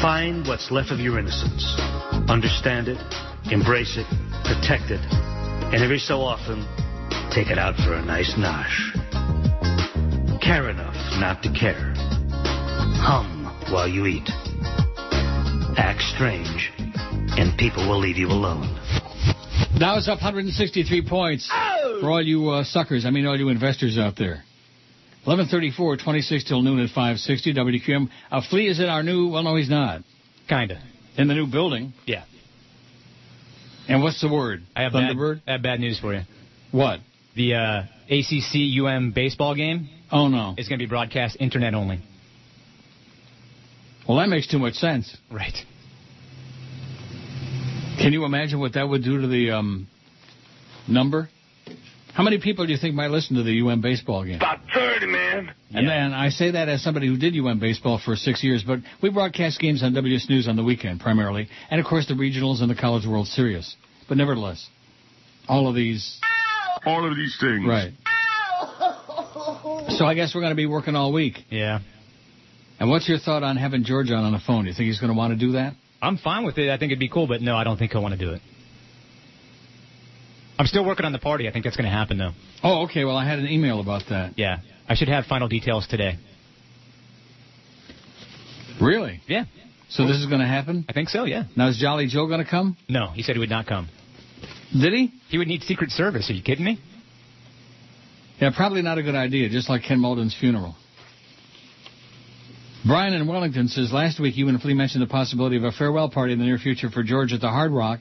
Find 0.00 0.46
what's 0.46 0.70
left 0.70 0.90
of 0.90 1.00
your 1.00 1.18
innocence. 1.18 1.74
Understand 2.28 2.88
it 2.88 2.98
embrace 3.50 3.96
it, 3.96 4.06
protect 4.44 4.90
it, 4.90 5.00
and 5.72 5.82
every 5.82 5.98
so 5.98 6.20
often, 6.20 6.66
take 7.32 7.48
it 7.48 7.58
out 7.58 7.76
for 7.76 7.94
a 7.94 8.04
nice 8.04 8.34
nosh. 8.36 8.92
Care 10.40 10.70
enough 10.70 10.96
not 11.18 11.42
to 11.42 11.52
care. 11.52 11.94
Hum 13.00 13.46
while 13.70 13.88
you 13.88 14.06
eat. 14.06 14.28
Act 15.78 16.02
strange, 16.02 16.72
and 17.38 17.56
people 17.56 17.88
will 17.88 18.00
leave 18.00 18.16
you 18.16 18.26
alone. 18.26 18.62
Now 19.78 19.96
it's 19.96 20.08
up 20.08 20.16
163 20.18 21.06
points 21.08 21.48
for 22.00 22.10
all 22.10 22.20
you 22.20 22.48
uh, 22.50 22.64
suckers. 22.64 23.06
I 23.06 23.10
mean, 23.10 23.24
all 23.26 23.38
you 23.38 23.48
investors 23.48 23.96
out 23.96 24.16
there. 24.16 24.42
11:34, 25.24 26.02
26 26.02 26.44
till 26.44 26.62
noon 26.62 26.80
at 26.80 26.88
560 26.88 27.54
WQM. 27.54 28.08
Uh, 28.28 28.40
Flea 28.50 28.66
is 28.66 28.80
in 28.80 28.86
our 28.86 29.04
new. 29.04 29.28
Well, 29.28 29.44
no, 29.44 29.54
he's 29.54 29.70
not. 29.70 30.02
Kinda. 30.48 30.82
In 31.16 31.28
the 31.28 31.34
new 31.34 31.46
building. 31.46 31.92
Yeah. 32.06 32.24
And 33.88 34.02
what's 34.02 34.20
the 34.20 34.28
word? 34.28 34.64
I 34.74 34.82
have 34.82 34.90
Thunderbird. 34.90 35.44
Bad, 35.44 35.50
I 35.50 35.52
have 35.52 35.62
bad 35.62 35.78
news 35.78 36.00
for 36.00 36.12
you. 36.12 36.22
What? 36.72 36.98
The 37.36 37.54
uh, 37.54 37.82
ACC 38.10 38.84
UM 38.84 39.12
baseball 39.12 39.54
game. 39.54 39.88
Oh 40.10 40.26
no. 40.26 40.54
It's 40.58 40.68
going 40.68 40.80
to 40.80 40.84
be 40.84 40.88
broadcast 40.88 41.36
internet 41.38 41.74
only. 41.74 42.00
Well, 44.08 44.16
that 44.18 44.28
makes 44.30 44.46
too 44.46 44.58
much 44.58 44.74
sense. 44.74 45.14
Right. 45.30 45.54
Can 47.98 48.12
you 48.12 48.24
imagine 48.24 48.58
what 48.58 48.72
that 48.72 48.88
would 48.88 49.04
do 49.04 49.20
to 49.20 49.26
the 49.26 49.50
um, 49.50 49.86
number? 50.88 51.28
How 52.14 52.24
many 52.24 52.40
people 52.40 52.66
do 52.66 52.72
you 52.72 52.78
think 52.78 52.94
might 52.94 53.10
listen 53.10 53.36
to 53.36 53.42
the 53.42 53.60
UM 53.60 53.80
baseball 53.82 54.24
game? 54.24 54.36
About 54.36 54.60
30, 54.74 55.06
man. 55.06 55.54
And 55.70 55.86
then 55.86 56.12
I 56.14 56.30
say 56.30 56.52
that 56.52 56.68
as 56.68 56.82
somebody 56.82 57.06
who 57.06 57.18
did 57.18 57.36
UM 57.36 57.60
baseball 57.60 58.00
for 58.02 58.16
six 58.16 58.42
years, 58.42 58.64
but 58.66 58.80
we 59.02 59.10
broadcast 59.10 59.60
games 59.60 59.82
on 59.82 59.92
WS 59.92 60.28
News 60.28 60.48
on 60.48 60.56
the 60.56 60.64
weekend 60.64 61.00
primarily, 61.00 61.48
and 61.70 61.80
of 61.80 61.86
course 61.86 62.08
the 62.08 62.14
regionals 62.14 62.62
and 62.62 62.70
the 62.70 62.74
College 62.74 63.06
World 63.06 63.26
Series. 63.26 63.76
But 64.08 64.16
nevertheless, 64.16 64.66
all 65.48 65.68
of 65.68 65.74
these. 65.74 66.18
All 66.86 67.06
of 67.08 67.14
these 67.14 67.36
things. 67.38 67.66
Right. 67.66 67.92
So 69.90 70.04
I 70.04 70.14
guess 70.14 70.34
we're 70.34 70.42
going 70.42 70.52
to 70.52 70.56
be 70.56 70.66
working 70.66 70.94
all 70.94 71.12
week. 71.12 71.38
Yeah. 71.50 71.80
And 72.80 72.88
what's 72.88 73.08
your 73.08 73.18
thought 73.18 73.42
on 73.42 73.56
having 73.56 73.84
George 73.84 74.10
on 74.10 74.24
on 74.24 74.32
the 74.32 74.40
phone? 74.46 74.64
Do 74.64 74.70
you 74.70 74.74
think 74.74 74.86
he's 74.86 75.00
going 75.00 75.12
to 75.12 75.18
want 75.18 75.32
to 75.32 75.38
do 75.38 75.52
that? 75.52 75.74
I'm 76.00 76.16
fine 76.16 76.44
with 76.44 76.58
it. 76.58 76.70
I 76.70 76.78
think 76.78 76.92
it'd 76.92 77.00
be 77.00 77.08
cool, 77.08 77.26
but 77.26 77.40
no, 77.40 77.56
I 77.56 77.64
don't 77.64 77.76
think 77.76 77.92
he'll 77.92 78.02
want 78.02 78.18
to 78.18 78.24
do 78.24 78.32
it. 78.32 78.40
I'm 80.58 80.66
still 80.66 80.84
working 80.84 81.06
on 81.06 81.12
the 81.12 81.18
party. 81.18 81.48
I 81.48 81.52
think 81.52 81.64
that's 81.64 81.76
going 81.76 81.90
to 81.90 81.96
happen, 81.96 82.18
though. 82.18 82.32
Oh, 82.62 82.84
okay. 82.84 83.04
Well, 83.04 83.16
I 83.16 83.28
had 83.28 83.38
an 83.38 83.46
email 83.48 83.80
about 83.80 84.02
that. 84.10 84.38
Yeah. 84.38 84.58
I 84.88 84.94
should 84.94 85.08
have 85.08 85.26
final 85.26 85.48
details 85.48 85.86
today. 85.88 86.18
Really? 88.80 89.20
Yeah. 89.26 89.44
So 89.88 90.06
this 90.06 90.16
is 90.16 90.26
going 90.26 90.40
to 90.40 90.46
happen? 90.46 90.84
I 90.88 90.92
think 90.92 91.08
so, 91.08 91.24
yeah. 91.24 91.44
Now, 91.56 91.68
is 91.68 91.78
Jolly 91.78 92.06
Joe 92.06 92.26
going 92.26 92.44
to 92.44 92.48
come? 92.48 92.76
No, 92.88 93.10
he 93.10 93.22
said 93.22 93.34
he 93.34 93.38
would 93.38 93.50
not 93.50 93.66
come. 93.66 93.88
Did 94.72 94.92
he? 94.92 95.12
He 95.30 95.38
would 95.38 95.48
need 95.48 95.62
Secret 95.62 95.90
Service. 95.90 96.28
Are 96.28 96.34
you 96.34 96.42
kidding 96.42 96.64
me? 96.64 96.78
Yeah, 98.40 98.50
probably 98.54 98.82
not 98.82 98.98
a 98.98 99.02
good 99.02 99.14
idea, 99.14 99.48
just 99.48 99.68
like 99.68 99.82
Ken 99.82 99.98
Malden's 99.98 100.36
funeral. 100.38 100.76
Brian 102.86 103.12
in 103.12 103.26
Wellington 103.26 103.68
says, 103.68 103.92
last 103.92 104.20
week 104.20 104.36
you 104.36 104.48
and 104.48 104.60
Flea 104.60 104.74
mentioned 104.74 105.02
the 105.02 105.08
possibility 105.08 105.56
of 105.56 105.64
a 105.64 105.72
farewell 105.72 106.08
party 106.08 106.32
in 106.32 106.38
the 106.38 106.44
near 106.44 106.58
future 106.58 106.90
for 106.90 107.02
George 107.02 107.32
at 107.32 107.40
the 107.40 107.48
Hard 107.48 107.72
Rock. 107.72 108.00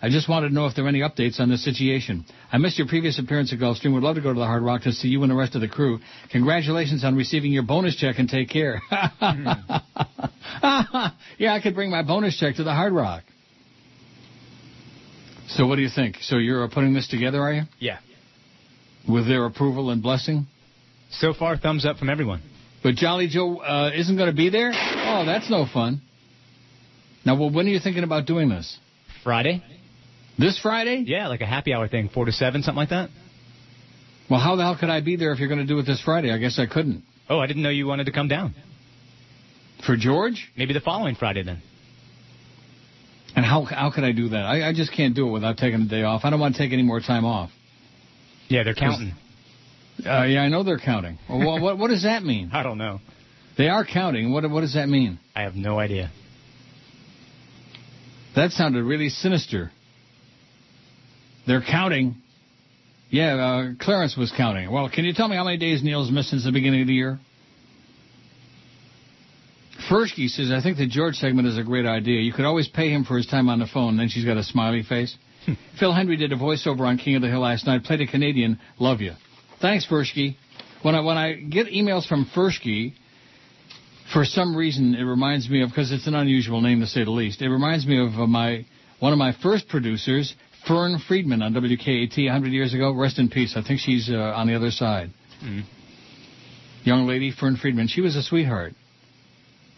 I 0.00 0.10
just 0.10 0.28
wanted 0.28 0.48
to 0.48 0.54
know 0.54 0.66
if 0.66 0.76
there 0.76 0.84
are 0.84 0.88
any 0.88 1.00
updates 1.00 1.40
on 1.40 1.48
this 1.48 1.64
situation. 1.64 2.24
I 2.52 2.58
missed 2.58 2.78
your 2.78 2.86
previous 2.86 3.18
appearance 3.18 3.52
at 3.52 3.58
Gulfstream. 3.58 3.94
Would 3.94 4.04
love 4.04 4.14
to 4.14 4.20
go 4.20 4.32
to 4.32 4.38
the 4.38 4.46
Hard 4.46 4.62
Rock 4.62 4.82
to 4.82 4.92
see 4.92 5.08
you 5.08 5.22
and 5.22 5.30
the 5.30 5.34
rest 5.34 5.56
of 5.56 5.60
the 5.60 5.68
crew. 5.68 5.98
Congratulations 6.30 7.02
on 7.02 7.16
receiving 7.16 7.50
your 7.50 7.64
bonus 7.64 7.96
check 7.96 8.16
and 8.18 8.28
take 8.28 8.48
care. 8.48 8.80
yeah, 8.90 9.54
I 11.52 11.60
could 11.60 11.74
bring 11.74 11.90
my 11.90 12.02
bonus 12.02 12.38
check 12.38 12.56
to 12.56 12.64
the 12.64 12.72
Hard 12.72 12.92
Rock. 12.92 13.24
So 15.48 15.66
what 15.66 15.76
do 15.76 15.82
you 15.82 15.90
think? 15.92 16.18
So 16.20 16.36
you're 16.36 16.68
putting 16.68 16.94
this 16.94 17.08
together, 17.08 17.40
are 17.40 17.52
you? 17.52 17.62
Yeah. 17.80 17.98
With 19.08 19.26
their 19.26 19.46
approval 19.46 19.90
and 19.90 20.02
blessing? 20.02 20.46
So 21.10 21.32
far, 21.32 21.56
thumbs 21.56 21.86
up 21.86 21.96
from 21.96 22.10
everyone. 22.10 22.42
But 22.82 22.94
Jolly 22.94 23.28
Joe 23.28 23.58
uh, 23.58 23.90
isn't 23.94 24.16
going 24.16 24.30
to 24.30 24.36
be 24.36 24.50
there? 24.50 24.70
Oh, 24.72 25.24
that's 25.26 25.50
no 25.50 25.66
fun. 25.72 26.00
Now, 27.24 27.36
well, 27.36 27.50
when 27.50 27.66
are 27.66 27.70
you 27.70 27.80
thinking 27.80 28.04
about 28.04 28.26
doing 28.26 28.48
this? 28.48 28.78
Friday? 29.24 29.62
This 30.38 30.58
Friday? 30.60 31.02
Yeah, 31.06 31.28
like 31.28 31.40
a 31.40 31.46
happy 31.46 31.72
hour 31.74 31.88
thing, 31.88 32.08
4 32.08 32.26
to 32.26 32.32
7, 32.32 32.62
something 32.62 32.78
like 32.78 32.90
that. 32.90 33.10
Well, 34.30 34.40
how 34.40 34.56
the 34.56 34.62
hell 34.62 34.76
could 34.78 34.90
I 34.90 35.00
be 35.00 35.16
there 35.16 35.32
if 35.32 35.38
you're 35.38 35.48
going 35.48 35.60
to 35.60 35.66
do 35.66 35.78
it 35.78 35.86
this 35.86 36.00
Friday? 36.04 36.32
I 36.32 36.38
guess 36.38 36.58
I 36.58 36.66
couldn't. 36.66 37.02
Oh, 37.28 37.38
I 37.38 37.46
didn't 37.46 37.62
know 37.62 37.70
you 37.70 37.86
wanted 37.86 38.04
to 38.06 38.12
come 38.12 38.28
down. 38.28 38.54
For 39.84 39.96
George? 39.96 40.50
Maybe 40.56 40.72
the 40.72 40.80
following 40.80 41.14
Friday 41.14 41.42
then. 41.42 41.62
And 43.36 43.44
how 43.44 43.62
how 43.64 43.90
could 43.90 44.04
I 44.04 44.12
do 44.12 44.30
that? 44.30 44.44
I, 44.44 44.68
I 44.68 44.72
just 44.72 44.92
can't 44.92 45.14
do 45.14 45.28
it 45.28 45.32
without 45.32 45.58
taking 45.58 45.82
a 45.82 45.88
day 45.88 46.02
off. 46.02 46.22
I 46.24 46.30
don't 46.30 46.40
want 46.40 46.56
to 46.56 46.62
take 46.62 46.72
any 46.72 46.82
more 46.82 47.00
time 47.00 47.24
off. 47.24 47.50
Yeah, 48.48 48.64
they're 48.64 48.74
counting. 48.74 49.12
Uh, 50.04 50.24
yeah, 50.24 50.40
I 50.40 50.48
know 50.48 50.62
they're 50.62 50.78
counting. 50.78 51.18
Well, 51.28 51.60
what, 51.60 51.78
what 51.78 51.88
does 51.88 52.04
that 52.04 52.22
mean? 52.22 52.50
I 52.52 52.62
don't 52.62 52.78
know. 52.78 53.00
They 53.56 53.68
are 53.68 53.84
counting. 53.84 54.32
What 54.32 54.48
what 54.48 54.60
does 54.60 54.74
that 54.74 54.88
mean? 54.88 55.18
I 55.34 55.42
have 55.42 55.56
no 55.56 55.80
idea. 55.80 56.12
That 58.36 58.52
sounded 58.52 58.84
really 58.84 59.08
sinister. 59.08 59.72
They're 61.46 61.62
counting. 61.62 62.14
Yeah, 63.10 63.34
uh, 63.34 63.72
Clarence 63.80 64.16
was 64.16 64.32
counting. 64.36 64.70
Well, 64.70 64.88
can 64.88 65.04
you 65.04 65.12
tell 65.12 65.26
me 65.26 65.34
how 65.34 65.42
many 65.42 65.56
days 65.56 65.82
Neil's 65.82 66.10
missed 66.10 66.30
since 66.30 66.44
the 66.44 66.52
beginning 66.52 66.82
of 66.82 66.86
the 66.86 66.94
year? 66.94 67.18
Fersky 69.90 70.28
says, 70.28 70.50
I 70.52 70.60
think 70.62 70.76
the 70.76 70.86
George 70.86 71.14
segment 71.14 71.48
is 71.48 71.56
a 71.56 71.62
great 71.62 71.86
idea. 71.86 72.20
You 72.20 72.32
could 72.32 72.44
always 72.44 72.68
pay 72.68 72.90
him 72.90 73.04
for 73.04 73.16
his 73.16 73.26
time 73.26 73.48
on 73.48 73.58
the 73.58 73.66
phone. 73.66 73.96
Then 73.96 74.08
she's 74.08 74.24
got 74.24 74.36
a 74.36 74.44
smiley 74.44 74.82
face. 74.82 75.16
Phil 75.80 75.92
Hendrie 75.92 76.18
did 76.18 76.32
a 76.32 76.36
voiceover 76.36 76.80
on 76.80 76.98
King 76.98 77.16
of 77.16 77.22
the 77.22 77.28
Hill 77.28 77.40
last 77.40 77.66
night. 77.66 77.84
Played 77.84 78.02
a 78.02 78.06
Canadian. 78.06 78.60
Love 78.78 79.00
you. 79.00 79.12
Thanks, 79.60 79.86
Fersky. 79.86 80.36
When 80.82 80.94
I 80.94 81.00
when 81.00 81.16
I 81.16 81.34
get 81.34 81.66
emails 81.66 82.06
from 82.06 82.30
Fersky, 82.34 82.92
for 84.12 84.24
some 84.24 84.56
reason 84.56 84.94
it 84.94 85.02
reminds 85.02 85.50
me 85.50 85.62
of 85.62 85.70
because 85.70 85.90
it's 85.90 86.06
an 86.06 86.14
unusual 86.14 86.60
name 86.60 86.80
to 86.80 86.86
say 86.86 87.04
the 87.04 87.10
least. 87.10 87.42
It 87.42 87.48
reminds 87.48 87.86
me 87.86 88.00
of 88.00 88.14
uh, 88.14 88.26
my 88.26 88.64
one 89.00 89.12
of 89.12 89.18
my 89.18 89.32
first 89.42 89.68
producers, 89.68 90.34
Fern 90.66 90.98
Friedman 91.08 91.42
on 91.42 91.54
WKAT 91.54 92.16
100 92.16 92.48
years 92.48 92.74
ago. 92.74 92.92
Rest 92.92 93.18
in 93.18 93.28
peace. 93.28 93.54
I 93.56 93.62
think 93.62 93.80
she's 93.80 94.08
uh, 94.08 94.16
on 94.16 94.46
the 94.46 94.54
other 94.54 94.70
side. 94.70 95.10
Mm. 95.42 95.64
Young 96.84 97.06
lady, 97.06 97.32
Fern 97.32 97.56
Friedman. 97.56 97.88
She 97.88 98.00
was 98.00 98.16
a 98.16 98.22
sweetheart. 98.22 98.74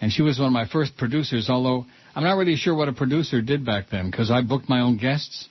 And 0.03 0.11
she 0.13 0.23
was 0.23 0.39
one 0.39 0.47
of 0.47 0.53
my 0.53 0.67
first 0.67 0.97
producers, 0.97 1.51
although 1.51 1.85
I'm 2.15 2.25
not 2.25 2.39
really 2.39 2.57
sure 2.57 2.75
what 2.75 2.89
a 2.89 2.93
producer 2.93 3.43
did 3.43 3.67
back 3.67 3.91
then 3.91 4.11
because 4.11 4.31
I 4.31 4.41
booked 4.43 4.69
my 4.69 4.81
own 4.81 4.97
guests. 4.97 5.49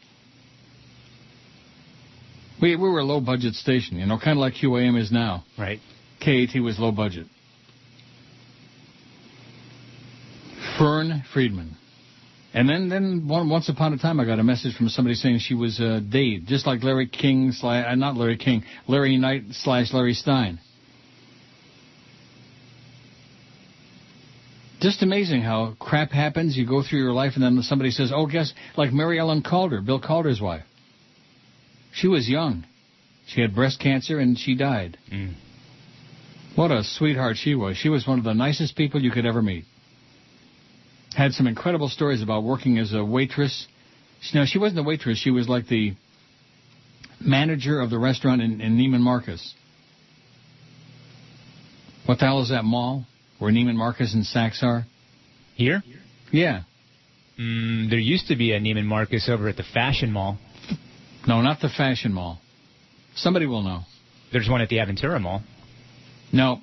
We, 2.62 2.76
we 2.76 2.90
were 2.90 3.00
a 3.00 3.04
low 3.04 3.22
budget 3.22 3.54
station, 3.56 3.98
you 3.98 4.06
know, 4.06 4.18
kind 4.18 4.38
of 4.38 4.42
like 4.42 4.56
QAM 4.56 5.00
is 5.00 5.12
now. 5.12 5.46
Right. 5.58 5.80
KAT 6.20 6.62
was 6.62 6.78
low 6.78 6.92
budget. 6.92 7.28
Fern 10.78 11.24
Friedman. 11.34 11.78
And 12.54 12.68
then, 12.68 12.90
then 12.90 13.28
one, 13.28 13.50
once 13.50 13.70
upon 13.70 13.94
a 13.94 13.98
time, 13.98 14.20
I 14.20 14.26
got 14.26 14.40
a 14.40 14.44
message 14.44 14.76
from 14.76 14.90
somebody 14.90 15.14
saying 15.16 15.40
she 15.40 15.54
was 15.54 15.80
uh, 15.80 16.00
Dade, 16.08 16.48
just 16.48 16.66
like 16.66 16.84
Larry 16.84 17.08
King 17.08 17.52
slash, 17.52 17.86
uh, 17.88 17.96
not 17.96 18.18
Larry 18.18 18.38
King, 18.38 18.64
Larry 18.88 19.18
Knight 19.18 19.44
slash 19.52 19.94
Larry 19.94 20.14
Stein. 20.14 20.60
Just 24.82 25.04
amazing 25.04 25.42
how 25.42 25.76
crap 25.78 26.12
happens. 26.12 26.58
You 26.58 26.66
go 26.66 26.82
through 26.82 27.00
your 27.00 27.12
life, 27.12 27.34
and 27.36 27.44
then 27.44 27.62
somebody 27.62 27.92
says, 27.92 28.12
"Oh, 28.16 28.26
guess 28.26 28.54
like 28.78 28.94
Mary 28.94 29.20
Ellen 29.20 29.44
Calder, 29.44 29.82
Bill 29.82 30.00
Calder's 30.00 30.40
wife. 30.40 30.64
She 31.94 32.08
was 32.08 32.30
young. 32.30 32.66
She 33.28 33.42
had 33.42 33.54
breast 33.54 33.80
cancer, 33.80 34.20
and 34.20 34.38
she 34.38 34.56
died. 34.56 34.98
Mm. 35.12 35.36
What 36.56 36.72
a 36.72 36.84
sweetheart 36.84 37.38
she 37.38 37.56
was. 37.56 37.78
She 37.78 37.90
was 37.90 38.08
one 38.08 38.20
of 38.20 38.26
the 38.26 38.34
nicest 38.34 38.76
people 38.76 39.02
you 39.02 39.12
could 39.12 39.26
ever 39.26 39.42
meet. 39.42 39.66
Had 41.16 41.34
some 41.34 41.48
incredible 41.48 41.90
stories 41.90 42.22
about 42.22 42.44
working 42.44 42.78
as 42.78 42.94
a 42.94 43.04
waitress. 43.04 43.68
No, 44.34 44.46
she 44.46 44.60
wasn't 44.60 44.80
a 44.80 44.84
waitress. 44.84 45.18
She 45.18 45.32
was 45.32 45.48
like 45.48 45.68
the 45.68 45.94
manager 47.20 47.80
of 47.80 47.90
the 47.90 47.98
restaurant 47.98 48.42
in, 48.42 48.62
in 48.62 48.78
Neiman 48.78 49.00
Marcus. 49.00 49.54
What 52.06 52.20
the 52.20 52.26
hell 52.26 52.42
is 52.42 52.50
that 52.50 52.64
mall 52.64 53.06
where 53.38 53.52
Neiman 53.52 53.76
Marcus 53.76 54.14
and 54.14 54.26
Saks 54.26 54.64
are? 54.64 54.86
Here? 55.56 55.84
Yeah. 56.32 56.64
Mm, 57.40 57.90
there 57.90 58.00
used 58.00 58.28
to 58.28 58.36
be 58.36 58.52
a 58.52 58.60
Neiman 58.60 58.86
Marcus 58.86 59.30
over 59.30 59.48
at 59.48 59.58
the 59.58 59.64
Fashion 59.64 60.12
Mall. 60.12 60.38
No, 61.28 61.42
not 61.42 61.60
the 61.62 61.70
Fashion 61.70 62.14
Mall. 62.14 62.40
Somebody 63.16 63.46
will 63.46 63.62
know. 63.62 63.82
There's 64.32 64.50
one 64.50 64.62
at 64.62 64.70
the 64.70 64.78
Aventura 64.78 65.20
Mall. 65.22 65.42
No. 66.32 66.60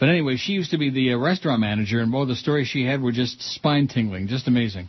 But 0.00 0.08
anyway, 0.08 0.36
she 0.36 0.52
used 0.52 0.72
to 0.72 0.78
be 0.78 0.90
the 0.90 1.12
uh, 1.12 1.18
restaurant 1.18 1.60
manager, 1.60 2.00
and 2.00 2.10
boy, 2.10 2.24
the 2.24 2.34
stories 2.34 2.68
she 2.68 2.84
had 2.84 3.00
were 3.00 3.12
just 3.12 3.40
spine 3.40 3.86
tingling, 3.86 4.28
just 4.28 4.48
amazing. 4.48 4.88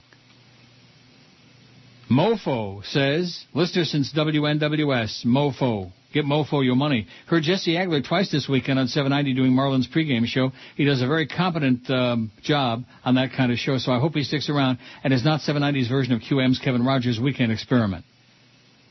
Mofo 2.10 2.84
says, 2.86 3.46
listener 3.54 3.84
since 3.84 4.14
WNWS, 4.14 5.26
Mofo, 5.26 5.92
Get 6.16 6.24
Mofo 6.24 6.64
your 6.64 6.78
money. 6.78 7.08
Heard 7.28 7.44
Jesse 7.44 7.74
Agler 7.74 8.02
twice 8.02 8.32
this 8.32 8.48
weekend 8.48 8.80
on 8.80 8.88
790 8.88 9.34
doing 9.34 9.52
Marlins 9.52 9.86
pregame 9.94 10.26
show. 10.26 10.54
He 10.78 10.86
does 10.86 11.02
a 11.02 11.08
very 11.08 11.28
competent 11.28 11.90
um, 11.90 12.32
job 12.42 12.86
on 13.04 13.16
that 13.16 13.34
kind 13.36 13.52
of 13.52 13.58
show, 13.58 13.78
so 13.80 13.92
I 13.92 14.00
hope 14.00 14.14
he 14.14 14.24
sticks 14.24 14.50
around 14.50 14.78
and 15.04 15.12
is 15.12 15.26
not 15.26 15.42
790's 15.42 15.90
version 15.90 16.14
of 16.14 16.22
QM's 16.22 16.58
Kevin 16.60 16.86
Rogers 16.86 17.20
weekend 17.20 17.52
experiment. 17.52 18.06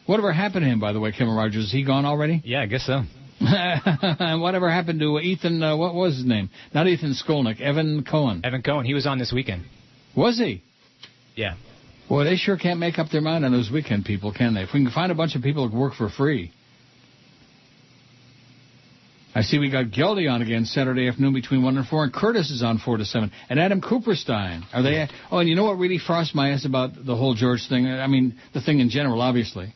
Whatever 0.06 0.32
happened 0.32 0.64
to 0.64 0.70
him, 0.70 0.80
by 0.80 0.92
the 0.92 1.00
way, 1.00 1.12
Kevin 1.12 1.34
Rogers? 1.34 1.64
Is 1.66 1.72
he 1.72 1.84
gone 1.84 2.04
already? 2.04 2.42
Yeah, 2.44 2.60
I 2.60 2.66
guess 2.66 2.84
so. 2.84 3.02
and 3.40 4.40
whatever 4.42 4.70
happened 4.70 5.00
to 5.00 5.18
Ethan, 5.18 5.62
uh, 5.62 5.76
what 5.76 5.94
was 5.94 6.16
his 6.16 6.26
name? 6.26 6.50
Not 6.74 6.86
Ethan 6.86 7.14
Skolnick, 7.14 7.60
Evan 7.60 8.04
Cohen. 8.04 8.42
Evan 8.44 8.62
Cohen, 8.62 8.84
he 8.84 8.94
was 8.94 9.06
on 9.06 9.18
this 9.18 9.32
weekend. 9.32 9.64
Was 10.16 10.38
he? 10.38 10.62
Yeah. 11.34 11.54
Boy, 12.08 12.24
they 12.24 12.36
sure 12.36 12.56
can't 12.56 12.78
make 12.78 12.98
up 12.98 13.10
their 13.10 13.22
mind 13.22 13.44
on 13.44 13.52
those 13.52 13.70
weekend 13.72 14.04
people, 14.04 14.32
can 14.32 14.54
they? 14.54 14.62
If 14.62 14.70
we 14.74 14.84
can 14.84 14.92
find 14.92 15.10
a 15.10 15.14
bunch 15.14 15.36
of 15.36 15.42
people 15.42 15.68
that 15.68 15.76
work 15.76 15.94
for 15.94 16.10
free. 16.10 16.52
I 19.34 19.42
see 19.42 19.58
we 19.58 19.68
got 19.68 19.86
Geldy 19.86 20.30
on 20.30 20.42
again 20.42 20.64
Saturday 20.64 21.08
afternoon 21.08 21.32
between 21.32 21.64
1 21.64 21.76
and 21.76 21.86
4, 21.86 22.04
and 22.04 22.12
Curtis 22.12 22.50
is 22.50 22.62
on 22.62 22.78
4 22.78 22.98
to 22.98 23.04
7, 23.04 23.32
and 23.48 23.58
Adam 23.58 23.80
Kuperstein. 23.80 24.62
Are 24.72 24.82
they? 24.82 25.08
Oh, 25.32 25.38
and 25.38 25.48
you 25.48 25.56
know 25.56 25.64
what 25.64 25.78
really 25.78 25.98
frosts 25.98 26.34
my 26.36 26.50
ass 26.50 26.64
about 26.64 26.90
the 27.04 27.16
whole 27.16 27.34
George 27.34 27.66
thing? 27.68 27.86
I 27.86 28.06
mean, 28.06 28.36
the 28.52 28.60
thing 28.60 28.78
in 28.78 28.90
general, 28.90 29.20
obviously. 29.20 29.74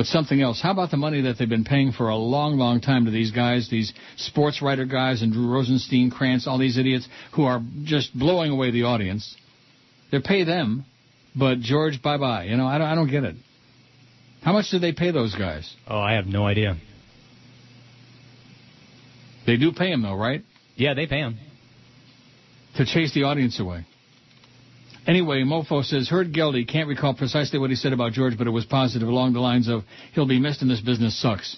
But 0.00 0.06
something 0.06 0.40
else. 0.40 0.62
How 0.62 0.70
about 0.70 0.90
the 0.90 0.96
money 0.96 1.20
that 1.20 1.36
they've 1.38 1.46
been 1.46 1.62
paying 1.62 1.92
for 1.92 2.08
a 2.08 2.16
long, 2.16 2.56
long 2.56 2.80
time 2.80 3.04
to 3.04 3.10
these 3.10 3.32
guys, 3.32 3.68
these 3.68 3.92
sports 4.16 4.62
writer 4.62 4.86
guys, 4.86 5.20
and 5.20 5.30
Drew 5.30 5.46
Rosenstein, 5.52 6.10
Krantz, 6.10 6.46
all 6.46 6.56
these 6.56 6.78
idiots 6.78 7.06
who 7.34 7.44
are 7.44 7.60
just 7.84 8.18
blowing 8.18 8.50
away 8.50 8.70
the 8.70 8.84
audience? 8.84 9.36
They 10.10 10.18
pay 10.20 10.44
them, 10.44 10.86
but 11.36 11.58
George, 11.60 12.00
bye 12.00 12.16
bye. 12.16 12.44
You 12.44 12.56
know, 12.56 12.66
I 12.66 12.78
don't, 12.78 12.86
I 12.86 12.94
don't 12.94 13.10
get 13.10 13.24
it. 13.24 13.36
How 14.40 14.54
much 14.54 14.70
do 14.70 14.78
they 14.78 14.92
pay 14.92 15.10
those 15.10 15.34
guys? 15.34 15.70
Oh, 15.86 15.98
I 15.98 16.14
have 16.14 16.24
no 16.24 16.46
idea. 16.46 16.78
They 19.46 19.58
do 19.58 19.70
pay 19.70 19.92
him 19.92 20.00
though, 20.00 20.16
right? 20.16 20.42
Yeah, 20.76 20.94
they 20.94 21.08
pay 21.08 21.18
him. 21.18 21.36
To 22.76 22.86
chase 22.86 23.12
the 23.12 23.24
audience 23.24 23.60
away. 23.60 23.84
Anyway, 25.06 25.42
Mofo 25.42 25.82
says, 25.84 26.08
heard 26.08 26.32
Geldy, 26.32 26.66
can't 26.66 26.88
recall 26.88 27.14
precisely 27.14 27.58
what 27.58 27.70
he 27.70 27.76
said 27.76 27.92
about 27.92 28.12
George, 28.12 28.36
but 28.36 28.46
it 28.46 28.50
was 28.50 28.64
positive 28.66 29.08
along 29.08 29.32
the 29.32 29.40
lines 29.40 29.68
of, 29.68 29.82
he'll 30.14 30.28
be 30.28 30.38
missed 30.38 30.62
and 30.62 30.70
this 30.70 30.80
business 30.80 31.20
sucks. 31.20 31.56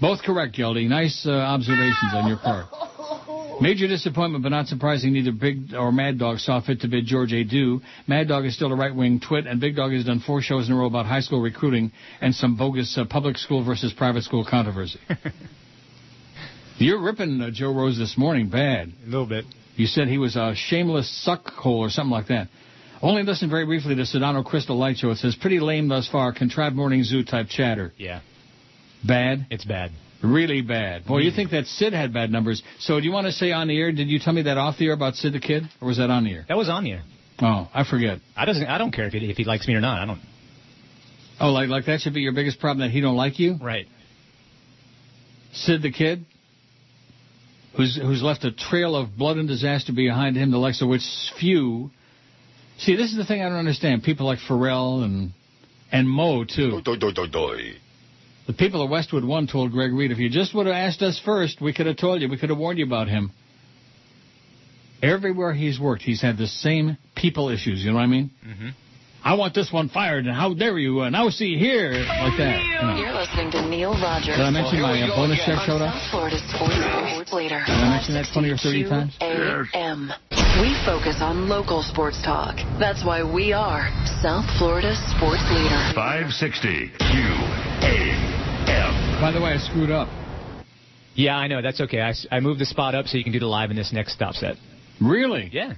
Both 0.00 0.22
correct, 0.22 0.56
Geldy. 0.56 0.88
Nice 0.88 1.26
uh, 1.26 1.32
observations 1.32 2.12
on 2.14 2.28
your 2.28 2.38
part. 2.38 2.66
Major 3.60 3.88
disappointment, 3.88 4.44
but 4.44 4.50
not 4.50 4.68
surprising. 4.68 5.12
Neither 5.12 5.32
Big 5.32 5.74
or 5.74 5.90
Mad 5.90 6.18
Dog 6.18 6.38
saw 6.38 6.60
fit 6.60 6.80
to 6.82 6.88
bid 6.88 7.06
George 7.06 7.32
Adu. 7.32 7.80
Mad 8.06 8.28
Dog 8.28 8.44
is 8.44 8.54
still 8.54 8.72
a 8.72 8.76
right-wing 8.76 9.20
twit, 9.20 9.48
and 9.48 9.60
Big 9.60 9.74
Dog 9.74 9.92
has 9.92 10.04
done 10.04 10.20
four 10.24 10.40
shows 10.40 10.68
in 10.68 10.74
a 10.74 10.78
row 10.78 10.86
about 10.86 11.06
high 11.06 11.20
school 11.20 11.40
recruiting 11.40 11.90
and 12.20 12.32
some 12.32 12.56
bogus 12.56 12.96
uh, 12.96 13.04
public 13.10 13.36
school 13.36 13.64
versus 13.64 13.92
private 13.92 14.22
school 14.22 14.46
controversy. 14.48 15.00
You're 16.78 17.02
ripping 17.02 17.40
uh, 17.40 17.50
Joe 17.50 17.74
Rose 17.74 17.98
this 17.98 18.16
morning 18.16 18.48
bad. 18.48 18.92
A 19.04 19.06
little 19.06 19.26
bit. 19.26 19.44
You 19.74 19.86
said 19.86 20.06
he 20.06 20.18
was 20.18 20.36
a 20.36 20.54
shameless 20.54 21.26
suckhole 21.26 21.78
or 21.78 21.90
something 21.90 22.12
like 22.12 22.28
that. 22.28 22.48
Only 23.00 23.22
listen 23.22 23.48
very 23.48 23.64
briefly 23.64 23.94
to 23.94 24.02
Sedano 24.02 24.44
Crystal 24.44 24.76
Light 24.76 24.96
Show. 24.96 25.10
It 25.10 25.18
says, 25.18 25.36
pretty 25.36 25.60
lame 25.60 25.88
thus 25.88 26.08
far, 26.08 26.32
contrived 26.32 26.74
morning 26.74 27.04
zoo 27.04 27.24
type 27.24 27.46
chatter. 27.48 27.92
Yeah. 27.96 28.20
Bad? 29.06 29.46
It's 29.50 29.64
bad. 29.64 29.92
Really 30.22 30.62
bad. 30.62 31.04
Boy, 31.04 31.18
you 31.18 31.30
think 31.30 31.52
that 31.52 31.66
Sid 31.66 31.92
had 31.92 32.12
bad 32.12 32.30
numbers. 32.30 32.62
So 32.80 32.98
do 32.98 33.06
you 33.06 33.12
want 33.12 33.26
to 33.26 33.32
say 33.32 33.52
on 33.52 33.68
the 33.68 33.78
air, 33.78 33.92
did 33.92 34.08
you 34.08 34.18
tell 34.18 34.32
me 34.32 34.42
that 34.42 34.58
off 34.58 34.76
the 34.76 34.86
air 34.86 34.92
about 34.92 35.14
Sid 35.14 35.32
the 35.32 35.38
Kid? 35.38 35.62
Or 35.80 35.86
was 35.86 35.98
that 35.98 36.10
on 36.10 36.24
the 36.24 36.32
air? 36.32 36.44
That 36.48 36.56
was 36.56 36.68
on 36.68 36.82
the 36.82 36.92
air. 36.92 37.02
Oh, 37.40 37.68
I 37.72 37.84
forget. 37.84 38.18
I 38.36 38.44
doesn't. 38.44 38.66
I 38.66 38.78
don't 38.78 38.90
care 38.90 39.06
if 39.06 39.12
he 39.12 39.30
if 39.30 39.36
he 39.36 39.44
likes 39.44 39.68
me 39.68 39.74
or 39.74 39.80
not. 39.80 40.02
I 40.02 40.06
don't. 40.06 40.20
Oh, 41.40 41.52
like 41.52 41.68
like 41.68 41.86
that 41.86 42.00
should 42.00 42.14
be 42.14 42.20
your 42.20 42.32
biggest 42.32 42.58
problem 42.58 42.84
that 42.84 42.92
he 42.92 43.00
don't 43.00 43.16
like 43.16 43.38
you? 43.38 43.54
Right. 43.62 43.86
Sid 45.52 45.82
the 45.82 45.92
Kid? 45.92 46.26
Who's 47.76 47.96
who's 47.96 48.24
left 48.24 48.42
a 48.42 48.50
trail 48.50 48.96
of 48.96 49.16
blood 49.16 49.36
and 49.36 49.46
disaster 49.46 49.92
behind 49.92 50.36
him, 50.36 50.50
the 50.50 50.58
likes 50.58 50.82
of 50.82 50.88
which 50.88 51.02
few 51.38 51.92
See, 52.78 52.96
this 52.96 53.10
is 53.10 53.16
the 53.16 53.24
thing 53.24 53.42
I 53.42 53.48
don't 53.48 53.58
understand. 53.58 54.02
People 54.04 54.26
like 54.26 54.38
Ferrall 54.46 55.02
and 55.02 55.32
and 55.90 56.08
Mo 56.08 56.44
too. 56.44 56.80
Doi, 56.82 56.96
doi, 56.96 57.12
doi, 57.12 57.26
doi. 57.26 57.72
The 58.46 58.52
people 58.52 58.82
of 58.82 58.90
Westwood 58.90 59.24
One 59.24 59.46
told 59.46 59.72
Greg 59.72 59.92
Reed, 59.92 60.10
if 60.10 60.18
you 60.18 60.30
just 60.30 60.54
would 60.54 60.66
have 60.66 60.74
asked 60.74 61.02
us 61.02 61.20
first, 61.22 61.60
we 61.60 61.74
could 61.74 61.86
have 61.86 61.96
told 61.96 62.22
you. 62.22 62.28
We 62.28 62.38
could 62.38 62.48
have 62.48 62.58
warned 62.58 62.78
you 62.78 62.86
about 62.86 63.08
him. 63.08 63.30
Everywhere 65.02 65.52
he's 65.52 65.78
worked, 65.78 66.02
he's 66.02 66.22
had 66.22 66.38
the 66.38 66.46
same 66.46 66.96
people 67.14 67.50
issues. 67.50 67.84
You 67.84 67.90
know 67.90 67.96
what 67.96 68.04
I 68.04 68.06
mean? 68.06 68.30
Mm-hmm. 68.46 68.68
I 69.22 69.34
want 69.34 69.54
this 69.54 69.70
one 69.70 69.88
fired, 69.88 70.26
and 70.26 70.34
how 70.34 70.54
dare 70.54 70.78
you? 70.78 71.02
And 71.02 71.12
now 71.12 71.28
see 71.28 71.58
here, 71.58 71.90
like 71.90 72.38
that. 72.38 72.62
You 72.62 72.86
know. 72.86 72.96
You're 72.96 73.12
listening 73.12 73.50
to 73.50 73.68
Neil 73.68 73.92
Rogers. 73.92 74.36
Did 74.36 74.40
I 74.40 74.50
mention 74.50 74.80
my 74.80 75.02
uh, 75.02 75.14
bonus 75.14 75.44
check 75.44 75.58
showed 75.66 75.82
up? 75.82 75.92
South 75.94 76.10
Florida 76.10 76.38
Sports 76.48 76.74
Sports 77.12 77.32
Leader. 77.32 77.62
Did 77.66 77.74
I 77.74 77.90
mention 77.90 78.14
that 78.14 78.26
20 78.32 78.50
or 78.50 78.56
30 78.56 78.88
times? 78.88 79.16
AM. 79.20 80.10
We 80.60 80.74
focus 80.84 81.18
on 81.20 81.48
local 81.48 81.84
sports 81.84 82.20
talk. 82.24 82.56
That's 82.80 83.04
why 83.04 83.22
we 83.22 83.52
are 83.52 83.90
South 84.20 84.44
Florida 84.58 84.92
Sports 85.14 85.44
Leader. 85.54 85.92
560 85.94 86.90
QAM. 86.98 88.28
By 89.20 89.30
the 89.30 89.40
way, 89.40 89.52
I 89.52 89.58
screwed 89.58 89.92
up. 89.92 90.08
Yeah, 91.14 91.36
I 91.36 91.46
know. 91.46 91.62
That's 91.62 91.80
okay. 91.82 92.00
I, 92.00 92.12
I 92.32 92.40
moved 92.40 92.58
the 92.58 92.66
spot 92.66 92.96
up 92.96 93.06
so 93.06 93.18
you 93.18 93.22
can 93.22 93.32
do 93.32 93.38
the 93.38 93.46
live 93.46 93.70
in 93.70 93.76
this 93.76 93.92
next 93.92 94.14
stop 94.14 94.34
set. 94.34 94.56
Really? 95.00 95.48
Yeah. 95.52 95.74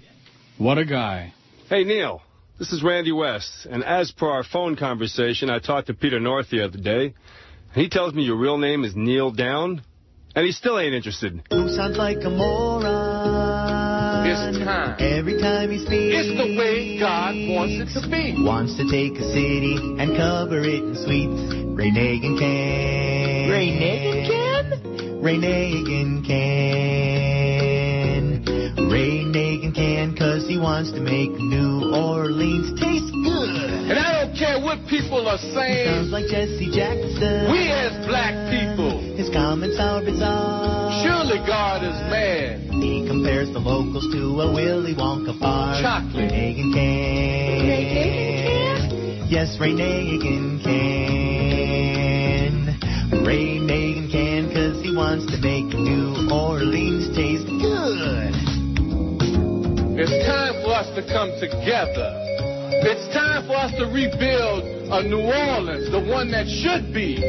What 0.57 0.79
a 0.79 0.87
guy. 0.87 1.35
Hey, 1.69 1.85
Neil. 1.85 2.23
This 2.59 2.73
is 2.73 2.83
Randy 2.83 3.13
West. 3.13 3.67
And 3.71 3.85
as 3.85 4.11
per 4.13 4.31
our 4.31 4.45
phone 4.45 4.77
conversation, 4.77 5.51
I 5.51 5.59
talked 5.59 5.89
to 5.89 5.95
Peter 5.95 6.21
North 6.21 6.49
the 6.49 6.65
other 6.65 6.79
day. 6.79 7.13
He 7.75 7.91
tells 7.91 8.15
me 8.15 8.23
your 8.23 8.37
real 8.37 8.57
name 8.57 8.85
is 8.85 8.97
Neil 8.97 9.31
Down. 9.31 9.83
And 10.35 10.47
he 10.47 10.53
still 10.53 10.79
ain't 10.79 10.95
interested. 10.95 11.43
Who 11.51 11.69
sounds 11.69 11.99
like 11.99 12.19
a 12.25 12.31
moron? 12.31 13.00
Time. 14.31 14.95
Every 15.01 15.41
time 15.41 15.71
he 15.71 15.79
speaks. 15.79 16.15
It's 16.15 16.31
the 16.39 16.55
way 16.55 16.99
God 17.01 17.35
wants 17.51 17.83
it 17.83 17.91
to 17.99 18.07
be. 18.07 18.39
Wants 18.39 18.77
to 18.79 18.87
take 18.87 19.19
a 19.19 19.27
city 19.35 19.75
and 19.99 20.15
cover 20.15 20.63
it 20.63 20.87
in 20.87 20.95
sweets. 20.95 21.35
Ray 21.75 21.91
Nagin 21.91 22.39
can. 22.39 23.51
Ray 23.51 23.75
Nagin 23.75 24.31
can? 24.31 24.71
Ray 25.21 25.35
Nagin 25.35 26.23
can. 26.23 27.01
Ray 28.87 29.27
Nagin 29.27 29.75
can 29.75 30.15
cause 30.15 30.47
he 30.47 30.59
wants 30.59 30.93
to 30.93 31.01
make 31.01 31.35
New 31.35 31.91
Orleans 31.91 32.71
taste 32.79 33.11
good. 33.11 33.51
And 33.91 33.99
I 33.99 34.23
don't 34.23 34.39
care 34.39 34.63
what 34.63 34.79
people 34.87 35.27
are 35.27 35.43
saying. 35.43 35.91
sounds 35.91 36.15
like 36.15 36.31
Jesse 36.31 36.71
Jackson. 36.71 37.51
We 37.51 37.67
as 37.67 37.99
black 38.07 38.35
people, 38.47 39.00
comments 39.33 39.77
are 39.79 40.03
bizarre. 40.05 40.91
surely 41.03 41.39
God 41.47 41.83
is 41.83 41.95
mad. 42.11 42.61
He 42.83 43.07
compares 43.07 43.51
the 43.53 43.59
locals 43.61 44.07
to 44.13 44.41
a 44.41 44.53
Willy 44.53 44.95
Wonka 44.95 45.39
bar. 45.39 45.81
Chocolate. 45.81 46.31
Reagan 46.33 46.73
can. 46.75 48.11
Yes, 49.29 49.57
Ray 49.61 49.73
Nagin 49.73 50.63
can. 50.65 52.67
Ray 53.25 53.59
Nagin 53.59 54.11
can 54.11 54.49
because 54.49 54.83
he 54.83 54.95
wants 54.95 55.27
to 55.27 55.37
make 55.39 55.67
New 55.75 56.29
Orleans 56.33 57.09
taste 57.15 57.47
good. 57.47 58.35
It's 59.99 60.27
time 60.27 60.55
for 60.65 60.73
us 60.75 60.89
to 60.97 61.03
come 61.07 61.31
together. 61.39 62.17
It's 62.83 63.13
time 63.13 63.47
for 63.47 63.57
us 63.57 63.73
to 63.77 63.85
rebuild 63.93 64.65
a 64.89 65.03
New 65.05 65.21
Orleans, 65.21 65.91
the 65.93 66.01
one 66.01 66.31
that 66.33 66.49
should 66.49 66.95
be 66.95 67.21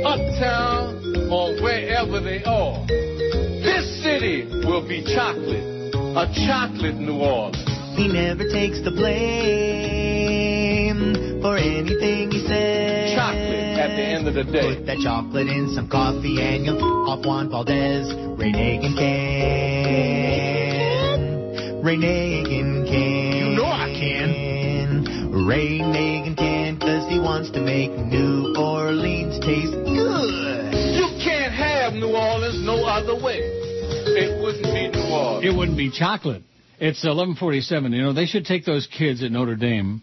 uptown 0.00 0.96
or 1.30 1.52
wherever 1.60 2.20
they 2.24 2.42
are. 2.44 2.86
This 2.88 3.84
city 4.02 4.48
will 4.64 4.80
be 4.86 5.04
chocolate, 5.04 5.92
a 5.92 6.24
chocolate 6.48 6.96
New 6.96 7.20
Orleans. 7.20 7.60
He 7.96 8.08
never 8.08 8.48
takes 8.48 8.80
the 8.80 8.90
blame 8.90 10.64
for 11.42 11.58
anything 11.58 12.32
he 12.32 12.40
says. 12.48 13.12
Chocolate 13.14 13.76
at 13.76 13.92
the 13.96 14.02
end 14.02 14.26
of 14.26 14.32
the 14.34 14.44
day. 14.44 14.74
Put 14.74 14.86
that 14.86 14.98
chocolate 15.04 15.48
in 15.48 15.68
some 15.74 15.88
coffee 15.88 16.40
and 16.40 16.64
you'll 16.64 16.78
f- 16.80 17.08
off 17.18 17.26
Juan 17.26 17.50
Valdez. 17.50 18.08
Ray 18.40 18.52
can. 18.52 18.94
Ray 21.84 21.98
can. 22.00 23.03
You 25.44 25.50
know 25.50 25.56
can. 25.56 25.60
Ray 25.60 25.78
Nagin 25.80 26.36
can 26.36 26.74
because 26.78 27.08
he 27.10 27.18
wants 27.18 27.50
to 27.50 27.60
make 27.60 27.90
New 27.90 28.54
Orleans 28.58 29.38
taste 29.40 29.72
good. 29.72 30.74
You 30.94 31.08
can't 31.22 31.52
have 31.52 31.92
New 31.92 32.16
Orleans 32.16 32.64
no 32.64 32.84
other 32.84 33.14
way. 33.14 33.40
It 33.40 34.42
wouldn't 34.42 34.64
be 34.64 34.88
New 34.88 35.12
Orleans. 35.12 35.44
It 35.44 35.56
wouldn't 35.56 35.76
be 35.76 35.90
chocolate. 35.90 36.42
It's 36.80 37.04
1147. 37.04 37.92
You 37.92 38.02
know, 38.02 38.12
they 38.12 38.26
should 38.26 38.44
take 38.44 38.64
those 38.64 38.86
kids 38.86 39.22
at 39.22 39.30
Notre 39.30 39.56
Dame 39.56 40.02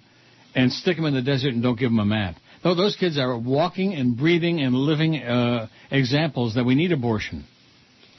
and 0.55 0.71
stick 0.71 0.95
them 0.95 1.05
in 1.05 1.13
the 1.13 1.21
desert 1.21 1.53
and 1.53 1.63
don't 1.63 1.77
give 1.77 1.89
them 1.89 1.99
a 1.99 2.05
map. 2.05 2.35
No, 2.63 2.75
those 2.75 2.95
kids 2.95 3.17
are 3.17 3.37
walking 3.37 3.93
and 3.93 4.17
breathing 4.17 4.61
and 4.61 4.75
living 4.75 5.17
uh, 5.17 5.67
examples 5.89 6.55
that 6.55 6.63
we 6.63 6.75
need 6.75 6.91
abortion. 6.91 7.45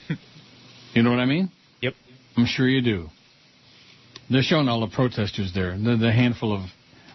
you 0.94 1.02
know 1.02 1.10
what 1.10 1.20
I 1.20 1.26
mean? 1.26 1.50
Yep. 1.80 1.94
I'm 2.36 2.46
sure 2.46 2.68
you 2.68 2.82
do. 2.82 3.08
They're 4.30 4.42
showing 4.42 4.68
all 4.68 4.80
the 4.80 4.88
protesters 4.94 5.52
there, 5.54 5.76
the, 5.78 5.96
the 5.96 6.10
handful 6.10 6.52
of 6.52 6.62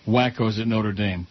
wackos 0.07 0.59
at 0.59 0.67
Notre 0.67 0.93
Dame. 0.93 1.27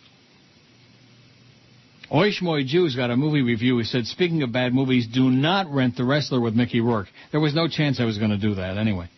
Oishmoy 2.12 2.66
Jew's 2.66 2.94
got 2.94 3.10
a 3.10 3.16
movie 3.16 3.42
review. 3.42 3.78
He 3.78 3.84
said, 3.84 4.06
speaking 4.06 4.42
of 4.42 4.52
bad 4.52 4.72
movies, 4.72 5.08
do 5.12 5.28
not 5.28 5.66
rent 5.72 5.96
The 5.96 6.04
Wrestler 6.04 6.40
with 6.40 6.54
Mickey 6.54 6.80
Rourke. 6.80 7.08
There 7.32 7.40
was 7.40 7.54
no 7.54 7.66
chance 7.66 7.98
I 7.98 8.04
was 8.04 8.18
going 8.18 8.30
to 8.30 8.38
do 8.38 8.54
that 8.56 8.78
anyway. 8.78 9.08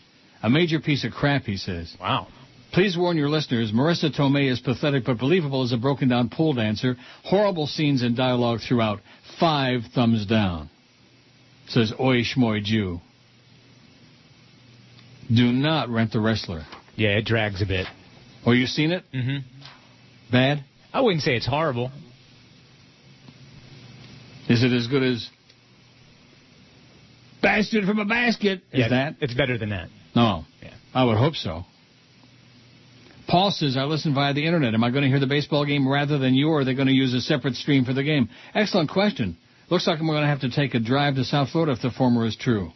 A 0.42 0.48
major 0.48 0.80
piece 0.80 1.04
of 1.04 1.12
crap, 1.12 1.42
he 1.42 1.56
says. 1.56 1.94
Wow. 2.00 2.28
Please 2.72 2.96
warn 2.96 3.16
your 3.16 3.28
listeners, 3.28 3.72
Marisa 3.72 4.14
Tomei 4.14 4.50
is 4.50 4.60
pathetic 4.60 5.04
but 5.04 5.18
believable 5.18 5.62
as 5.62 5.72
a 5.72 5.76
broken 5.76 6.08
down 6.08 6.28
pole 6.30 6.54
dancer. 6.54 6.96
Horrible 7.24 7.66
scenes 7.66 8.02
and 8.02 8.16
dialogue 8.16 8.60
throughout. 8.66 9.00
Five 9.40 9.80
thumbs 9.94 10.26
down. 10.26 10.70
Says 11.68 11.92
Oi 11.98 12.22
Shmoy 12.22 12.62
Jew. 12.62 13.00
Do 15.34 15.52
not 15.52 15.90
rent 15.90 16.12
The 16.12 16.20
Wrestler. 16.20 16.64
Yeah, 16.96 17.10
it 17.10 17.26
drags 17.26 17.60
a 17.60 17.66
bit. 17.66 17.86
Oh, 18.48 18.52
you 18.52 18.64
seen 18.64 18.92
it? 18.92 19.04
Mm-hmm. 19.14 19.46
Bad? 20.32 20.64
I 20.90 21.02
wouldn't 21.02 21.22
say 21.22 21.36
it's 21.36 21.46
horrible. 21.46 21.92
Is 24.48 24.64
it 24.64 24.72
as 24.72 24.86
good 24.86 25.02
as 25.02 25.28
Bastard 27.42 27.84
from 27.84 27.98
a 27.98 28.06
Basket? 28.06 28.62
Is 28.72 28.80
yeah, 28.80 28.88
that? 28.88 29.16
It's 29.20 29.34
better 29.34 29.58
than 29.58 29.68
that. 29.68 29.90
No. 30.16 30.46
Yeah. 30.62 30.72
I 30.94 31.04
would 31.04 31.18
hope 31.18 31.34
so. 31.34 31.64
Paul 33.28 33.50
says, 33.50 33.76
I 33.76 33.82
listen 33.84 34.14
via 34.14 34.32
the 34.32 34.46
internet. 34.46 34.72
Am 34.72 34.82
I 34.82 34.90
going 34.92 35.02
to 35.02 35.10
hear 35.10 35.20
the 35.20 35.26
baseball 35.26 35.66
game 35.66 35.86
rather 35.86 36.16
than 36.16 36.32
you, 36.32 36.48
or 36.48 36.60
are 36.60 36.64
they 36.64 36.72
going 36.72 36.88
to 36.88 36.94
use 36.94 37.12
a 37.12 37.20
separate 37.20 37.54
stream 37.54 37.84
for 37.84 37.92
the 37.92 38.02
game? 38.02 38.30
Excellent 38.54 38.88
question. 38.88 39.36
Looks 39.68 39.86
like 39.86 40.00
I'm 40.00 40.06
going 40.06 40.22
to 40.22 40.26
have 40.26 40.40
to 40.40 40.50
take 40.50 40.72
a 40.72 40.80
drive 40.80 41.16
to 41.16 41.24
South 41.24 41.50
Florida 41.50 41.72
if 41.72 41.82
the 41.82 41.90
former 41.90 42.24
is 42.24 42.34
true. 42.34 42.72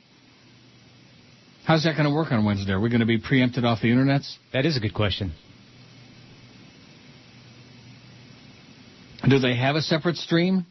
How's 1.65 1.85
that 1.85 1.93
going 1.97 2.11
to 2.11 2.15
work 2.15 2.31
on 2.31 2.45
Wednesday? 2.45 2.73
Are 2.73 2.81
we 2.81 2.91
going 2.91 3.01
to 3.01 3.07
be 3.07 3.17
preempted 3.17 3.65
off 3.65 3.81
the 3.81 3.89
internets? 3.89 4.37
That 4.53 4.67
is 4.67 4.77
a 4.77 4.81
good 4.81 4.93
question. 4.93 5.33
Do 9.29 9.39
they 9.39 9.57
have 9.57 9.77
a 9.77 9.83
separate 9.83 10.17
stream? 10.17 10.67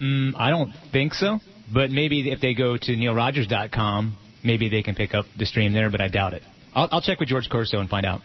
Mm, 0.00 0.32
I 0.36 0.50
don't 0.50 0.72
think 0.90 1.14
so. 1.14 1.38
But 1.72 1.90
maybe 1.90 2.30
if 2.30 2.40
they 2.40 2.54
go 2.54 2.76
to 2.76 2.92
neilrogers.com, 2.92 4.16
maybe 4.44 4.68
they 4.68 4.82
can 4.82 4.94
pick 4.94 5.14
up 5.14 5.26
the 5.38 5.46
stream 5.46 5.72
there, 5.72 5.90
but 5.90 6.00
I 6.00 6.08
doubt 6.08 6.34
it. 6.34 6.42
I'll, 6.74 6.88
I'll 6.90 7.02
check 7.02 7.20
with 7.20 7.28
George 7.28 7.48
Corso 7.50 7.78
and 7.78 7.88
find 7.88 8.06
out. 8.06 8.20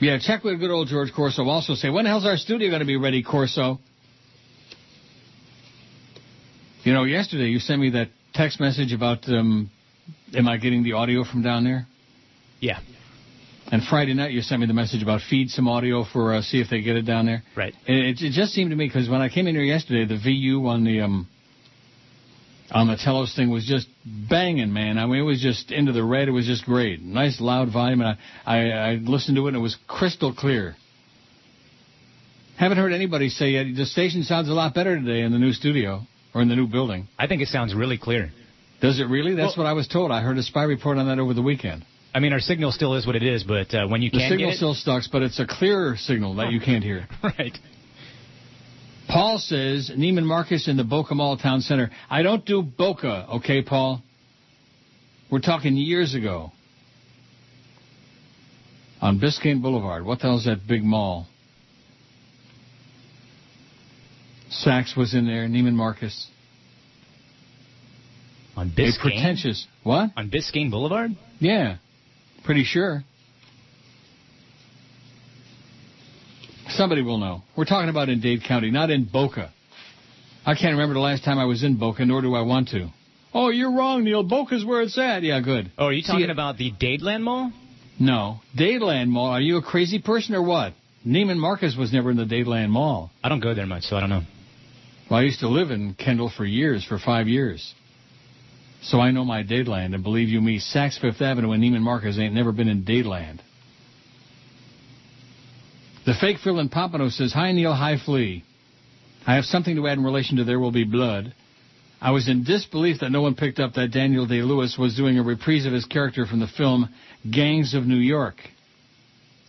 Yeah, 0.00 0.18
check 0.20 0.44
with 0.44 0.60
good 0.60 0.70
old 0.70 0.88
George 0.88 1.12
Corso. 1.14 1.44
Also 1.44 1.74
say, 1.74 1.90
when 1.90 2.04
the 2.04 2.10
hell's 2.10 2.24
our 2.24 2.36
studio 2.36 2.68
going 2.68 2.80
to 2.80 2.86
be 2.86 2.96
ready, 2.96 3.22
Corso? 3.22 3.78
You 6.84 6.92
know, 6.92 7.04
yesterday 7.04 7.46
you 7.46 7.58
sent 7.58 7.80
me 7.80 7.90
that 7.90 8.08
text 8.32 8.60
message 8.60 8.92
about, 8.92 9.28
um, 9.28 9.70
am 10.34 10.48
I 10.48 10.56
getting 10.56 10.84
the 10.84 10.92
audio 10.92 11.24
from 11.24 11.42
down 11.42 11.64
there? 11.64 11.86
Yeah. 12.60 12.78
And 13.70 13.82
Friday 13.84 14.14
night 14.14 14.32
you 14.32 14.40
sent 14.40 14.60
me 14.60 14.66
the 14.66 14.72
message 14.72 15.02
about 15.02 15.20
feed 15.28 15.50
some 15.50 15.68
audio 15.68 16.04
for 16.04 16.34
uh, 16.34 16.42
see 16.42 16.60
if 16.60 16.70
they 16.70 16.80
get 16.80 16.96
it 16.96 17.02
down 17.02 17.26
there. 17.26 17.42
Right. 17.54 17.74
It, 17.86 18.20
it 18.22 18.32
just 18.32 18.52
seemed 18.52 18.70
to 18.70 18.76
me 18.76 18.86
because 18.86 19.08
when 19.08 19.20
I 19.20 19.28
came 19.28 19.46
in 19.46 19.54
here 19.54 19.64
yesterday, 19.64 20.06
the 20.06 20.18
VU 20.18 20.66
on 20.66 20.84
the 20.84 21.00
um 21.02 21.28
on 22.70 22.86
the 22.86 22.96
Telos 22.96 23.34
thing 23.34 23.50
was 23.50 23.66
just 23.66 23.88
banging, 24.04 24.72
man. 24.72 24.98
I 24.98 25.06
mean, 25.06 25.16
it 25.20 25.22
was 25.22 25.40
just 25.40 25.70
into 25.70 25.92
the 25.92 26.04
red. 26.04 26.28
It 26.28 26.32
was 26.32 26.46
just 26.46 26.64
great. 26.64 27.02
Nice 27.02 27.40
loud 27.40 27.70
volume, 27.72 28.00
and 28.00 28.16
I 28.46 28.56
I, 28.56 28.90
I 28.90 28.94
listened 28.94 29.36
to 29.36 29.44
it 29.46 29.48
and 29.48 29.56
it 29.56 29.60
was 29.60 29.76
crystal 29.86 30.34
clear. 30.34 30.76
Haven't 32.58 32.78
heard 32.78 32.92
anybody 32.92 33.28
say 33.28 33.50
yet. 33.50 33.66
The 33.76 33.86
station 33.86 34.22
sounds 34.24 34.48
a 34.48 34.52
lot 34.52 34.74
better 34.74 34.98
today 34.98 35.20
in 35.20 35.32
the 35.32 35.38
new 35.38 35.52
studio 35.52 36.02
or 36.34 36.40
in 36.42 36.48
the 36.48 36.56
new 36.56 36.66
building. 36.66 37.06
I 37.18 37.26
think 37.26 37.42
it 37.42 37.48
sounds 37.48 37.74
really 37.74 37.98
clear. 37.98 38.30
Does 38.80 38.98
it 38.98 39.04
really? 39.04 39.34
That's 39.34 39.56
Well- 39.56 39.66
what 39.66 39.70
I 39.70 39.74
was 39.74 39.88
told. 39.88 40.10
I 40.10 40.22
heard 40.22 40.38
a 40.38 40.42
spy 40.42 40.62
report 40.64 40.96
on 40.98 41.06
that 41.08 41.18
over 41.18 41.34
the 41.34 41.42
weekend. 41.42 41.84
I 42.14 42.20
mean, 42.20 42.32
our 42.32 42.40
signal 42.40 42.72
still 42.72 42.94
is 42.94 43.06
what 43.06 43.16
it 43.16 43.22
is, 43.22 43.44
but 43.44 43.72
uh, 43.74 43.86
when 43.86 44.02
you 44.02 44.10
The 44.10 44.18
can 44.18 44.30
signal 44.30 44.48
get 44.48 44.54
it, 44.54 44.56
still 44.56 44.74
sucks, 44.74 45.08
but 45.08 45.22
it's 45.22 45.38
a 45.38 45.46
clearer 45.46 45.96
signal 45.96 46.36
that 46.36 46.50
you 46.52 46.60
can't 46.60 46.82
hear. 46.82 47.06
right. 47.22 47.56
Paul 49.08 49.38
says 49.38 49.90
Neiman 49.94 50.24
Marcus 50.24 50.68
in 50.68 50.76
the 50.76 50.84
Boca 50.84 51.14
Mall 51.14 51.36
Town 51.36 51.60
Center. 51.60 51.90
I 52.10 52.22
don't 52.22 52.44
do 52.44 52.62
Boca, 52.62 53.26
okay, 53.36 53.62
Paul? 53.62 54.02
We're 55.30 55.40
talking 55.40 55.76
years 55.76 56.14
ago. 56.14 56.52
On 59.00 59.20
Biscayne 59.20 59.62
Boulevard. 59.62 60.04
What 60.04 60.18
the 60.18 60.24
hell's 60.24 60.44
that 60.46 60.66
big 60.66 60.82
mall? 60.82 61.26
Saks 64.50 64.96
was 64.96 65.14
in 65.14 65.26
there, 65.26 65.46
Neiman 65.46 65.74
Marcus. 65.74 66.26
On 68.56 68.70
Biscayne. 68.70 68.98
A 68.98 69.02
pretentious. 69.02 69.66
What? 69.84 70.10
On 70.16 70.30
Biscayne 70.30 70.70
Boulevard. 70.70 71.12
Yeah. 71.38 71.76
Pretty 72.48 72.64
sure. 72.64 73.04
Somebody 76.70 77.02
will 77.02 77.18
know. 77.18 77.42
We're 77.54 77.66
talking 77.66 77.90
about 77.90 78.08
in 78.08 78.22
Dade 78.22 78.42
County, 78.42 78.70
not 78.70 78.88
in 78.88 79.04
Boca. 79.04 79.52
I 80.46 80.54
can't 80.54 80.72
remember 80.72 80.94
the 80.94 81.00
last 81.00 81.24
time 81.24 81.38
I 81.38 81.44
was 81.44 81.62
in 81.62 81.76
Boca, 81.78 82.06
nor 82.06 82.22
do 82.22 82.34
I 82.34 82.40
want 82.40 82.68
to. 82.68 82.88
Oh, 83.34 83.50
you're 83.50 83.70
wrong, 83.76 84.02
Neil. 84.02 84.22
Boca's 84.22 84.64
where 84.64 84.80
it's 84.80 84.96
at. 84.96 85.24
Yeah, 85.24 85.42
good. 85.42 85.70
Oh, 85.76 85.88
are 85.88 85.92
you 85.92 86.00
talking 86.02 86.22
it- 86.24 86.30
about 86.30 86.56
the 86.56 86.72
Dadeland 86.72 87.20
Mall? 87.20 87.52
No. 88.00 88.40
Dadeland 88.58 89.08
Mall. 89.08 89.26
Are 89.26 89.42
you 89.42 89.58
a 89.58 89.62
crazy 89.62 89.98
person 89.98 90.34
or 90.34 90.42
what? 90.42 90.72
Neiman 91.06 91.36
Marcus 91.36 91.76
was 91.76 91.92
never 91.92 92.10
in 92.10 92.16
the 92.16 92.24
Dadeland 92.24 92.70
Mall. 92.70 93.10
I 93.22 93.28
don't 93.28 93.40
go 93.40 93.52
there 93.52 93.66
much, 93.66 93.82
so 93.82 93.96
I 93.98 94.00
don't 94.00 94.08
know. 94.08 94.22
Well, 95.10 95.20
I 95.20 95.24
used 95.24 95.40
to 95.40 95.48
live 95.48 95.70
in 95.70 95.92
Kendall 95.92 96.30
for 96.34 96.46
years, 96.46 96.82
for 96.82 96.98
five 96.98 97.28
years. 97.28 97.74
So 98.82 99.00
I 99.00 99.10
know 99.10 99.24
my 99.24 99.42
Dadeland, 99.42 99.94
and 99.94 100.02
believe 100.02 100.28
you 100.28 100.40
me, 100.40 100.60
Saks 100.60 101.00
Fifth 101.00 101.20
Avenue 101.20 101.52
and 101.52 101.62
Neiman 101.62 101.80
Marcus 101.80 102.18
ain't 102.18 102.34
never 102.34 102.52
been 102.52 102.68
in 102.68 102.84
Dadeland. 102.84 103.40
The 106.06 106.14
fake 106.20 106.38
Phil 106.42 106.58
in 106.58 106.68
Pompano 106.68 107.08
says, 107.10 107.32
Hi 107.32 107.52
Neil, 107.52 107.74
hi 107.74 107.96
Flea. 108.02 108.44
I 109.26 109.34
have 109.34 109.44
something 109.44 109.76
to 109.76 109.86
add 109.88 109.98
in 109.98 110.04
relation 110.04 110.38
to 110.38 110.44
There 110.44 110.58
Will 110.58 110.72
Be 110.72 110.84
Blood. 110.84 111.34
I 112.00 112.12
was 112.12 112.28
in 112.28 112.44
disbelief 112.44 113.00
that 113.00 113.10
no 113.10 113.20
one 113.20 113.34
picked 113.34 113.58
up 113.58 113.74
that 113.74 113.90
Daniel 113.90 114.26
Day-Lewis 114.26 114.76
was 114.78 114.96
doing 114.96 115.18
a 115.18 115.22
reprise 115.22 115.66
of 115.66 115.72
his 115.72 115.84
character 115.84 116.24
from 116.24 116.38
the 116.38 116.46
film 116.46 116.88
Gangs 117.30 117.74
of 117.74 117.84
New 117.84 117.96
York. 117.96 118.36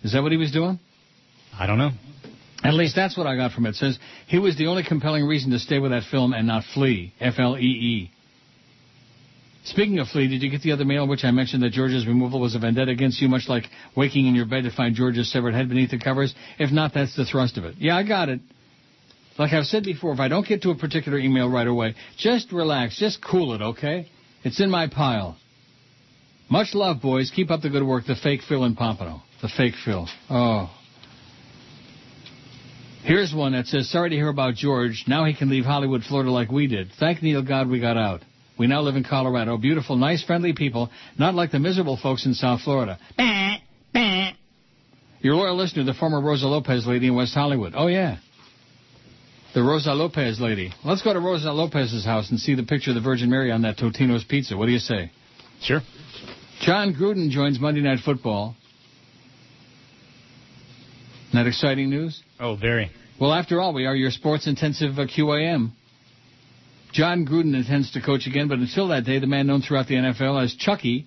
Is 0.03 0.13
that 0.13 0.23
what 0.23 0.31
he 0.31 0.37
was 0.37 0.51
doing? 0.51 0.79
I 1.57 1.67
don't 1.67 1.77
know. 1.77 1.91
At 2.63 2.73
least 2.73 2.95
that's 2.95 3.15
what 3.15 3.27
I 3.27 3.35
got 3.35 3.51
from 3.51 3.65
it. 3.65 3.69
It 3.69 3.75
says 3.75 3.99
he 4.27 4.39
was 4.39 4.57
the 4.57 4.67
only 4.67 4.83
compelling 4.83 5.25
reason 5.25 5.51
to 5.51 5.59
stay 5.59 5.79
with 5.79 5.91
that 5.91 6.03
film 6.11 6.33
and 6.33 6.47
not 6.47 6.63
flee. 6.73 7.13
F 7.21 7.35
L 7.37 7.57
E 7.57 7.61
E. 7.61 8.11
Speaking 9.69 9.99
of 9.99 10.07
Flea, 10.07 10.27
did 10.27 10.41
you 10.41 10.49
get 10.49 10.63
the 10.63 10.71
other 10.71 10.83
mail 10.83 11.03
in 11.03 11.09
which 11.09 11.23
I 11.23 11.29
mentioned 11.29 11.61
that 11.61 11.73
George's 11.73 12.07
removal 12.07 12.39
was 12.39 12.55
a 12.55 12.59
vendetta 12.59 12.91
against 12.91 13.21
you, 13.21 13.29
much 13.29 13.47
like 13.47 13.65
waking 13.95 14.25
in 14.25 14.33
your 14.33 14.47
bed 14.47 14.63
to 14.63 14.71
find 14.71 14.95
George's 14.95 15.31
severed 15.31 15.53
head 15.53 15.69
beneath 15.69 15.91
the 15.91 15.99
covers? 15.99 16.33
If 16.57 16.71
not, 16.71 16.91
that's 16.95 17.15
the 17.15 17.23
thrust 17.23 17.55
of 17.59 17.65
it. 17.65 17.75
Yeah, 17.77 17.95
I 17.95 18.01
got 18.01 18.29
it. 18.29 18.41
Like 19.37 19.53
I've 19.53 19.65
said 19.65 19.83
before, 19.83 20.11
if 20.11 20.19
I 20.19 20.27
don't 20.27 20.47
get 20.47 20.63
to 20.63 20.71
a 20.71 20.75
particular 20.75 21.19
email 21.19 21.47
right 21.47 21.67
away, 21.67 21.93
just 22.17 22.51
relax, 22.51 22.97
just 22.97 23.23
cool 23.23 23.53
it, 23.53 23.61
okay? 23.61 24.09
It's 24.43 24.59
in 24.59 24.71
my 24.71 24.87
pile. 24.87 25.37
Much 26.49 26.73
love, 26.73 26.99
boys. 26.99 27.31
Keep 27.35 27.51
up 27.51 27.61
the 27.61 27.69
good 27.69 27.85
work. 27.85 28.05
The 28.07 28.15
fake 28.15 28.41
Phil 28.49 28.63
in 28.63 28.75
Pompano. 28.75 29.21
The 29.43 29.49
fake 29.55 29.75
Phil. 29.85 30.07
Oh. 30.31 30.75
Here's 33.03 33.33
one 33.35 33.51
that 33.51 33.67
says, 33.67 33.87
sorry 33.91 34.09
to 34.09 34.15
hear 34.15 34.29
about 34.29 34.55
George. 34.55 35.05
Now 35.07 35.25
he 35.25 35.35
can 35.35 35.49
leave 35.49 35.63
Hollywood, 35.63 36.01
Florida 36.03 36.31
like 36.31 36.49
we 36.51 36.65
did. 36.65 36.89
Thank 36.99 37.21
Neil 37.21 37.43
God 37.43 37.69
we 37.69 37.79
got 37.79 37.97
out. 37.97 38.23
We 38.59 38.67
now 38.67 38.81
live 38.81 38.97
in 38.97 39.05
Colorado. 39.05 39.57
Beautiful, 39.57 39.95
nice, 39.95 40.21
friendly 40.21 40.51
people, 40.51 40.89
not 41.17 41.33
like 41.33 41.51
the 41.51 41.59
miserable 41.59 41.97
folks 41.97 42.25
in 42.25 42.33
South 42.33 42.61
Florida. 42.61 42.99
Your 45.21 45.35
loyal 45.35 45.55
listener, 45.55 45.85
the 45.85 45.93
former 45.93 46.21
Rosa 46.21 46.45
Lopez 46.47 46.85
lady 46.85 47.07
in 47.07 47.15
West 47.15 47.33
Hollywood. 47.33 47.73
Oh, 47.75 47.87
yeah. 47.87 48.17
The 49.53 49.63
Rosa 49.63 49.93
Lopez 49.93 50.39
lady. 50.39 50.71
Let's 50.83 51.01
go 51.01 51.13
to 51.13 51.19
Rosa 51.19 51.51
Lopez's 51.51 52.05
house 52.05 52.29
and 52.29 52.39
see 52.39 52.53
the 52.53 52.63
picture 52.63 52.91
of 52.91 52.95
the 52.95 53.01
Virgin 53.01 53.29
Mary 53.29 53.51
on 53.51 53.61
that 53.63 53.77
Totino's 53.77 54.23
pizza. 54.23 54.55
What 54.57 54.67
do 54.67 54.73
you 54.73 54.79
say? 54.79 55.11
Sure. 55.61 55.81
Jon 56.61 56.93
Gruden 56.93 57.29
joins 57.29 57.59
Monday 57.59 57.81
Night 57.81 57.99
Football. 58.03 58.55
Not 61.33 61.47
exciting 61.47 61.89
news? 61.89 62.21
Oh, 62.39 62.55
very. 62.55 62.91
Well, 63.19 63.33
after 63.33 63.61
all, 63.61 63.73
we 63.73 63.85
are 63.85 63.95
your 63.95 64.11
sports 64.11 64.47
intensive 64.47 64.99
uh, 64.99 65.05
QAM. 65.05 65.71
Jon 66.91 67.25
Gruden 67.25 67.55
intends 67.55 67.91
to 67.91 68.01
coach 68.01 68.25
again, 68.27 68.47
but 68.47 68.59
until 68.59 68.87
that 68.89 69.05
day, 69.05 69.19
the 69.19 69.27
man 69.27 69.47
known 69.47 69.61
throughout 69.61 69.87
the 69.87 69.95
NFL 69.95 70.43
as 70.43 70.55
Chucky 70.55 71.05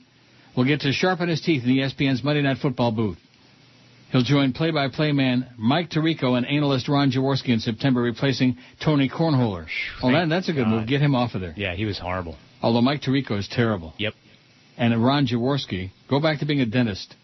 will 0.57 0.65
get 0.65 0.81
to 0.81 0.93
sharpen 0.93 1.29
his 1.29 1.41
teeth 1.41 1.65
in 1.65 1.71
ESPN's 1.71 2.23
Monday 2.23 2.43
Night 2.43 2.59
Football 2.59 2.93
booth. 2.93 3.19
He'll 4.11 4.23
join 4.23 4.53
play-by-play 4.53 5.13
man 5.13 5.49
Mike 5.57 5.91
Tirico 5.91 6.37
and 6.37 6.47
analyst 6.47 6.87
Ron 6.87 7.11
Jaworski 7.11 7.49
in 7.49 7.61
September, 7.61 8.03
replacing 8.03 8.59
Tony 8.85 9.09
Cornholer. 9.09 9.67
Oh, 10.03 10.13
that, 10.13 10.29
that's 10.29 10.51
a 10.51 10.53
good 10.53 10.65
God. 10.65 10.71
move. 10.71 10.87
Get 10.87 11.01
him 11.01 11.15
off 11.15 11.35
of 11.35 11.41
there. 11.41 11.55
Yeah, 11.57 11.75
he 11.75 11.87
was 11.87 11.99
horrible. 11.99 12.37
Although 12.61 12.83
Mike 12.83 13.01
Tirico 13.01 13.39
is 13.39 13.49
terrible. 13.51 13.95
Yep. 13.97 14.13
And 14.77 15.03
Ron 15.03 15.27
Jaworski, 15.27 15.91
go 16.11 16.21
back 16.21 16.41
to 16.41 16.47
being 16.47 16.61
a 16.61 16.67
dentist. 16.67 17.15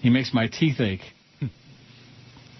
He 0.00 0.10
makes 0.10 0.34
my 0.34 0.46
teeth 0.46 0.78
ache. 0.80 1.00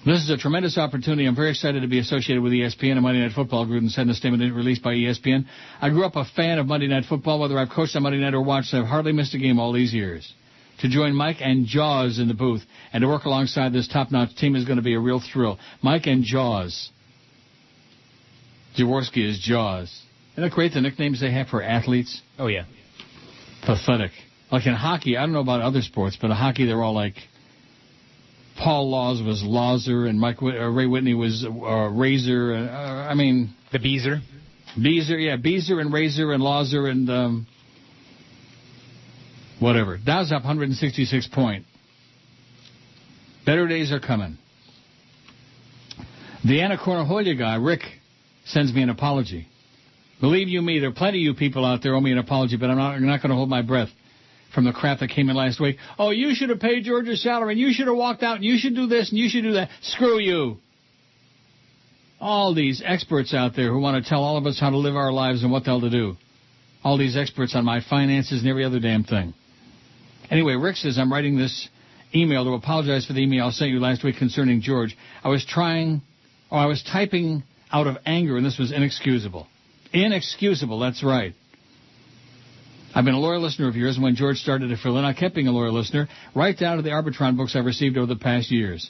This 0.05 0.21
is 0.23 0.29
a 0.29 0.37
tremendous 0.37 0.77
opportunity. 0.77 1.25
I'm 1.25 1.35
very 1.35 1.49
excited 1.49 1.81
to 1.81 1.89
be 1.89 1.99
associated 1.99 2.43
with 2.43 2.53
ESPN 2.53 2.93
and 2.93 3.01
Monday 3.01 3.21
Night 3.21 3.33
Football. 3.35 3.65
Gruden 3.65 3.89
said 3.89 4.03
in 4.03 4.11
a 4.11 4.15
statement 4.15 4.55
released 4.55 4.83
by 4.83 4.93
ESPN. 4.93 5.47
I 5.81 5.89
grew 5.89 6.05
up 6.05 6.15
a 6.15 6.27
fan 6.37 6.59
of 6.59 6.67
Monday 6.67 6.89
Night 6.89 7.07
Football. 7.09 7.41
Whether 7.41 7.59
I've 7.59 7.71
coached 7.71 7.97
on 7.97 8.03
Monday 8.03 8.19
Night 8.19 8.35
or 8.35 8.43
watched, 8.43 8.75
I've 8.75 8.85
hardly 8.85 9.13
missed 9.13 9.33
a 9.33 9.39
game 9.39 9.59
all 9.59 9.73
these 9.73 9.95
years. 9.95 10.31
To 10.81 10.91
join 10.91 11.15
Mike 11.15 11.39
and 11.41 11.65
Jaws 11.65 12.19
in 12.19 12.29
the 12.29 12.35
booth 12.35 12.61
and 12.93 13.01
to 13.01 13.09
work 13.09 13.25
alongside 13.25 13.73
this 13.73 13.89
top-notch 13.89 14.37
team 14.37 14.57
is 14.57 14.67
going 14.67 14.77
to 14.77 14.83
be 14.83 14.93
a 14.93 15.01
real 15.01 15.23
thrill. 15.33 15.59
Mike 15.81 16.07
and 16.07 16.23
Jaws. 16.23 16.91
Jaworski 18.77 19.27
is 19.27 19.39
Jaws. 19.39 20.03
Isn't 20.33 20.45
that 20.45 20.53
great, 20.53 20.75
the 20.75 20.83
nicknames 20.83 21.23
they 21.23 21.33
have 21.33 21.49
for 21.49 21.63
athletes? 21.63 22.21
Oh, 22.39 22.49
yeah. 22.49 22.65
Pathetic. 23.65 24.11
Like 24.53 24.67
in 24.67 24.75
hockey, 24.75 25.17
I 25.17 25.23
don't 25.23 25.33
know 25.33 25.41
about 25.41 25.63
other 25.63 25.81
sports, 25.81 26.19
but 26.21 26.31
in 26.31 26.37
hockey 26.37 26.67
they're 26.67 26.83
all 26.83 26.95
like 26.95 27.15
Paul 28.57 28.91
Laws 28.91 29.23
was 29.23 29.43
Lawser 29.43 30.07
and 30.07 30.19
Mike 30.19 30.41
uh, 30.43 30.47
Ray 30.47 30.87
Whitney 30.87 31.15
was 31.15 31.45
uh, 31.45 31.51
Razor. 31.51 32.53
And, 32.53 32.69
uh, 32.69 32.73
I 32.73 33.15
mean 33.15 33.55
the 33.73 33.79
Beezer. 33.79 34.21
Beezer, 34.81 35.19
yeah, 35.19 35.37
Beezer 35.37 35.81
and 35.81 35.93
Razor 35.93 36.33
and 36.33 36.43
Lawser 36.43 36.87
and 36.87 37.09
um, 37.11 37.47
whatever. 39.61 39.99
Dow's 39.99 40.33
up 40.33 40.43
166 40.43 41.29
point. 41.29 41.65
Better 43.47 43.69
days 43.69 43.93
are 43.93 44.01
coming. 44.01 44.39
The 46.45 46.61
Anna 46.61 46.77
Cornaholia 46.77 47.35
guy, 47.35 47.57
Rick, 47.57 47.83
sends 48.47 48.73
me 48.73 48.83
an 48.83 48.91
apology. 48.91 49.49
Believe 50.21 50.49
you 50.49 50.63
me, 50.63 50.79
there 50.79 50.91
are 50.91 50.95
plenty 50.95 51.19
of 51.19 51.23
you 51.23 51.35
people 51.35 51.65
out 51.65 51.83
there 51.83 51.95
owe 51.95 52.01
me 52.01 52.13
an 52.13 52.19
apology, 52.19 52.57
but 52.57 52.71
I'm 52.71 52.79
not, 52.79 52.95
I'm 52.95 53.07
not 53.07 53.21
going 53.21 53.31
to 53.31 53.37
hold 53.37 53.49
my 53.49 53.63
breath 53.63 53.89
from 54.55 54.65
the 54.65 54.73
crap 54.73 55.01
that 55.01 55.09
came 55.11 55.29
in 55.29 55.37
last 55.37 55.61
week. 55.61 55.77
Oh, 55.99 56.11
you 56.11 56.35
should 56.35 56.51
have 56.51 56.61
paid 56.61 56.85
George's 56.85 57.23
salary, 57.23 57.53
and 57.53 57.61
you 57.61 57.73
should 57.73 57.87
have 57.87 57.97
walked 57.97 58.23
out, 58.23 58.37
and 58.37 58.45
you 58.45 58.57
should 58.59 58.75
do 58.75 58.87
this, 58.87 59.11
and 59.11 59.19
you 59.19 59.29
should 59.29 59.43
do 59.43 59.53
that. 59.55 59.69
Screw 59.83 60.19
you. 60.19 60.59
All 62.21 62.55
these 62.55 62.83
experts 62.85 63.35
out 63.35 63.55
there 63.57 63.71
who 63.71 63.81
want 63.81 64.03
to 64.03 64.09
tell 64.09 64.23
all 64.23 64.37
of 64.37 64.47
us 64.47 64.59
how 64.59 64.71
to 64.71 64.79
live 64.79 64.97
our 64.97 65.13
lives 65.13 65.43
and 65.43 65.53
what 65.53 65.65
the 65.65 65.71
hell 65.71 65.81
to 65.81 65.91
do. 65.91 66.17
All 66.83 66.97
these 66.97 67.17
experts 67.17 67.55
on 67.55 67.65
my 67.65 67.81
finances 67.81 68.41
and 68.41 68.49
every 68.49 68.65
other 68.65 68.81
damn 68.81 69.05
thing. 69.05 69.35
Anyway, 70.31 70.55
Rick 70.55 70.77
says 70.77 70.99
I'm 70.99 71.13
writing 71.13 71.37
this 71.37 71.69
email 72.15 72.45
to 72.45 72.53
apologize 72.53 73.07
for 73.07 73.13
the 73.13 73.23
email 73.23 73.47
I 73.47 73.51
sent 73.51 73.71
you 73.71 73.81
last 73.81 74.05
week 74.05 74.17
concerning 74.17 74.61
George. 74.61 74.97
I 75.23 75.29
was 75.29 75.45
trying, 75.45 76.03
or 76.51 76.59
I 76.59 76.67
was 76.67 76.83
typing 76.83 77.43
out 77.71 77.87
of 77.87 77.97
anger, 78.07 78.37
and 78.37 78.47
this 78.47 78.59
was 78.59 78.73
inexcusable. 78.73 79.49
Inexcusable, 79.93 80.79
that's 80.79 81.03
right. 81.03 81.35
I've 82.95 83.05
been 83.05 83.15
a 83.15 83.21
loyal 83.21 83.41
listener 83.41 83.67
of 83.67 83.75
yours, 83.75 83.97
and 83.97 84.05
when 84.05 84.15
George 84.15 84.37
started 84.37 84.69
to 84.69 84.77
fill 84.77 84.97
in, 84.99 85.05
I 85.05 85.15
kept 85.15 85.35
being 85.35 85.49
a 85.49 85.53
loyal 85.53 85.73
listener, 85.73 86.09
right 86.33 86.57
down 86.57 86.77
to 86.77 86.83
the 86.83 86.91
Arbitron 86.91 87.37
books 87.37 87.57
I've 87.57 87.65
received 87.65 87.97
over 87.97 88.07
the 88.07 88.15
past 88.15 88.53
years. 88.53 88.89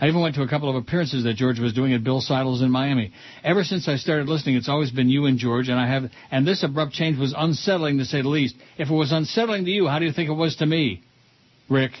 I 0.00 0.08
even 0.08 0.20
went 0.20 0.34
to 0.34 0.42
a 0.42 0.48
couple 0.48 0.68
of 0.68 0.74
appearances 0.74 1.22
that 1.22 1.36
George 1.36 1.60
was 1.60 1.72
doing 1.72 1.92
at 1.92 2.02
Bill 2.02 2.20
Seidle's 2.20 2.62
in 2.62 2.70
Miami. 2.72 3.12
Ever 3.44 3.62
since 3.62 3.86
I 3.86 3.94
started 3.94 4.28
listening, 4.28 4.56
it's 4.56 4.68
always 4.68 4.90
been 4.90 5.08
you 5.08 5.26
and 5.26 5.38
George, 5.38 5.68
and 5.68 5.78
I 5.78 5.86
have, 5.86 6.10
and 6.32 6.44
this 6.44 6.64
abrupt 6.64 6.94
change 6.94 7.16
was 7.16 7.32
unsettling 7.36 7.98
to 7.98 8.04
say 8.04 8.22
the 8.22 8.28
least. 8.28 8.56
If 8.76 8.90
it 8.90 8.94
was 8.94 9.12
unsettling 9.12 9.66
to 9.66 9.70
you, 9.70 9.86
how 9.86 10.00
do 10.00 10.04
you 10.04 10.12
think 10.12 10.30
it 10.30 10.34
was 10.34 10.56
to 10.56 10.66
me, 10.66 11.02
Rick? 11.70 11.92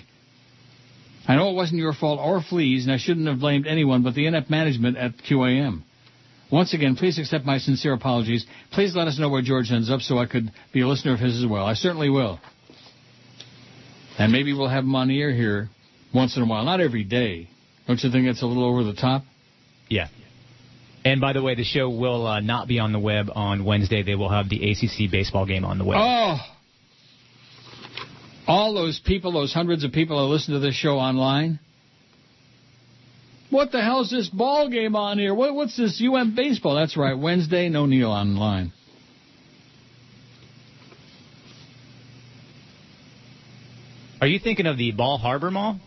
I 1.28 1.36
know 1.36 1.50
it 1.50 1.54
wasn't 1.54 1.78
your 1.78 1.94
fault 1.94 2.18
or 2.20 2.42
Flea's, 2.42 2.84
and 2.84 2.92
I 2.92 2.98
shouldn't 2.98 3.28
have 3.28 3.38
blamed 3.38 3.68
anyone 3.68 4.02
but 4.02 4.14
the 4.14 4.26
inept 4.26 4.50
management 4.50 4.96
at 4.96 5.12
QAM. 5.18 5.82
Once 6.54 6.72
again, 6.72 6.94
please 6.94 7.18
accept 7.18 7.44
my 7.44 7.58
sincere 7.58 7.92
apologies. 7.94 8.46
Please 8.70 8.94
let 8.94 9.08
us 9.08 9.18
know 9.18 9.28
where 9.28 9.42
George 9.42 9.72
ends 9.72 9.90
up 9.90 10.00
so 10.00 10.18
I 10.18 10.26
could 10.26 10.52
be 10.72 10.82
a 10.82 10.86
listener 10.86 11.12
of 11.12 11.18
his 11.18 11.42
as 11.42 11.44
well. 11.44 11.66
I 11.66 11.74
certainly 11.74 12.08
will. 12.08 12.38
And 14.20 14.30
maybe 14.30 14.52
we'll 14.52 14.68
have 14.68 14.84
him 14.84 14.94
on 14.94 15.08
the 15.08 15.20
air 15.20 15.32
here 15.32 15.68
once 16.14 16.36
in 16.36 16.44
a 16.44 16.46
while. 16.46 16.64
Not 16.64 16.80
every 16.80 17.02
day. 17.02 17.48
Don't 17.88 18.00
you 18.04 18.08
think 18.08 18.28
it's 18.28 18.40
a 18.40 18.46
little 18.46 18.64
over 18.64 18.84
the 18.84 18.92
top? 18.94 19.24
Yeah. 19.88 20.06
And 21.04 21.20
by 21.20 21.32
the 21.32 21.42
way, 21.42 21.56
the 21.56 21.64
show 21.64 21.90
will 21.90 22.24
uh, 22.24 22.38
not 22.38 22.68
be 22.68 22.78
on 22.78 22.92
the 22.92 23.00
web 23.00 23.30
on 23.34 23.64
Wednesday. 23.64 24.04
They 24.04 24.14
will 24.14 24.30
have 24.30 24.48
the 24.48 24.70
ACC 24.70 25.10
baseball 25.10 25.46
game 25.46 25.64
on 25.64 25.78
the 25.78 25.84
web. 25.84 25.98
Oh! 26.00 26.38
All 28.46 28.74
those 28.74 29.00
people, 29.04 29.32
those 29.32 29.52
hundreds 29.52 29.82
of 29.82 29.90
people 29.90 30.18
that 30.18 30.32
listen 30.32 30.54
to 30.54 30.60
this 30.60 30.76
show 30.76 30.98
online. 30.98 31.58
What 33.50 33.72
the 33.72 33.82
hell's 33.82 34.10
this 34.10 34.28
ball 34.28 34.68
game 34.68 34.96
on 34.96 35.18
here? 35.18 35.34
What, 35.34 35.54
what's 35.54 35.76
this 35.76 36.02
UM 36.04 36.34
baseball? 36.34 36.74
That's 36.74 36.96
right, 36.96 37.16
Wednesday, 37.16 37.68
no 37.68 37.86
Neil 37.86 38.10
online. 38.10 38.72
Are 44.20 44.26
you 44.26 44.38
thinking 44.38 44.66
of 44.66 44.78
the 44.78 44.92
Ball 44.92 45.18
Harbor 45.18 45.50
Mall? 45.50 45.78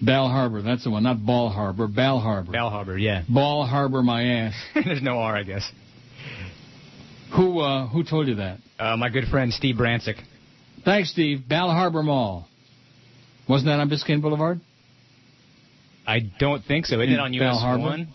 Bal 0.00 0.28
Harbor, 0.28 0.62
that's 0.62 0.84
the 0.84 0.90
one, 0.90 1.02
not 1.02 1.24
Ball 1.24 1.48
Harbor, 1.48 1.88
Bal 1.88 2.20
Harbor. 2.20 2.52
Bal 2.52 2.70
Harbor, 2.70 2.98
yeah. 2.98 3.22
Ball 3.28 3.66
Harbor, 3.66 4.02
my 4.02 4.22
ass. 4.24 4.54
There's 4.74 5.02
no 5.02 5.18
R, 5.18 5.36
I 5.36 5.42
guess. 5.42 5.68
Who 7.34 7.60
uh, 7.60 7.88
who 7.88 8.04
told 8.04 8.28
you 8.28 8.36
that? 8.36 8.58
Uh, 8.78 8.96
my 8.96 9.08
good 9.08 9.24
friend 9.24 9.52
Steve 9.52 9.76
Bransick. 9.76 10.16
Thanks, 10.84 11.10
Steve. 11.10 11.48
Bal 11.48 11.70
Harbor 11.70 12.02
Mall. 12.02 12.46
Wasn't 13.48 13.66
that 13.66 13.80
on 13.80 13.90
Biscayne 13.90 14.22
Boulevard? 14.22 14.60
I 16.06 16.20
don't 16.38 16.64
think 16.64 16.86
so. 16.86 16.96
Isn't 17.00 17.14
In 17.14 17.14
it 17.14 17.20
on 17.20 17.32
US 17.34 17.62
one? 17.62 18.08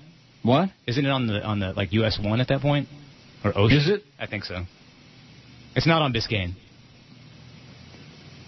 What? 0.44 0.70
Isn't 0.88 1.06
it 1.06 1.10
on 1.10 1.28
the 1.28 1.44
on 1.44 1.60
the 1.60 1.74
like 1.74 1.92
US 1.94 2.20
one 2.22 2.40
at 2.40 2.48
that 2.50 2.62
point? 2.62 2.88
Or 3.44 3.58
Ocean? 3.58 3.78
Is 3.78 3.90
it? 3.90 4.04
I 4.20 4.28
think 4.28 4.44
so. 4.44 4.66
It's 5.76 5.88
not 5.88 6.02
on 6.02 6.14
Biscayne. 6.14 6.56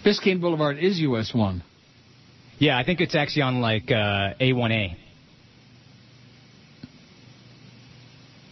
Biscayne 0.04 0.40
Boulevard 0.40 0.78
is 0.78 0.98
US 1.00 1.32
1. 1.32 1.62
Yeah, 2.58 2.76
I 2.76 2.84
think 2.84 3.00
it's 3.00 3.14
actually 3.14 3.42
on 3.42 3.60
like 3.60 3.90
uh, 3.90 4.34
A1A. 4.40 4.96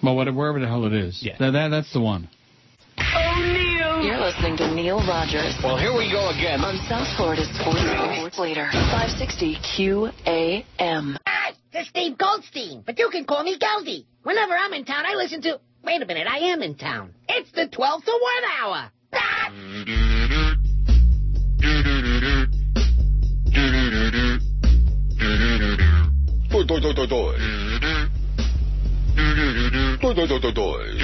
Well, 0.02 0.16
whatever, 0.16 0.36
wherever 0.36 0.60
the 0.60 0.66
hell 0.66 0.86
it 0.86 0.92
is. 0.92 1.20
Yeah. 1.22 1.36
That, 1.38 1.50
that, 1.50 1.68
that's 1.68 1.92
the 1.92 2.00
one. 2.00 2.28
You're 4.30 4.38
listening 4.38 4.56
to 4.58 4.74
Neil 4.76 4.98
Rogers. 5.08 5.58
Well, 5.64 5.76
here 5.76 5.92
we 5.92 6.08
go 6.08 6.30
again. 6.30 6.60
On 6.60 6.78
South 6.88 7.08
Florida 7.16 7.42
Sports, 7.58 7.80
Sports 7.80 8.38
Leader, 8.38 8.68
560 8.70 9.56
QAM. 9.58 11.16
Hi, 11.26 11.52
this 11.72 11.82
is 11.82 11.88
Steve 11.88 12.16
Goldstein, 12.16 12.84
but 12.86 12.96
you 12.96 13.10
can 13.10 13.24
call 13.24 13.42
me 13.42 13.58
Geldy. 13.58 14.04
Whenever 14.22 14.52
I'm 14.56 14.72
in 14.72 14.84
town, 14.84 15.04
I 15.04 15.14
listen 15.14 15.42
to. 15.42 15.58
Wait 15.82 16.00
a 16.00 16.06
minute, 16.06 16.28
I 16.28 16.52
am 16.52 16.62
in 16.62 16.76
town. 16.76 17.12
It's 17.28 17.50
the 17.52 17.66
12 17.66 18.04
to 18.04 18.12
1 18.12 18.44
hour. 18.60 18.92
Ah! 19.14 19.50
Doi, 26.50 26.64
doi, 26.66 26.80
doi, 26.80 26.92
doi, 26.94 27.06
doi. 27.08 27.34
Doi, 30.00 30.14
doi, 30.14 30.26
doi, 30.28 30.38
doi, 30.38 30.52
doi. 30.52 30.98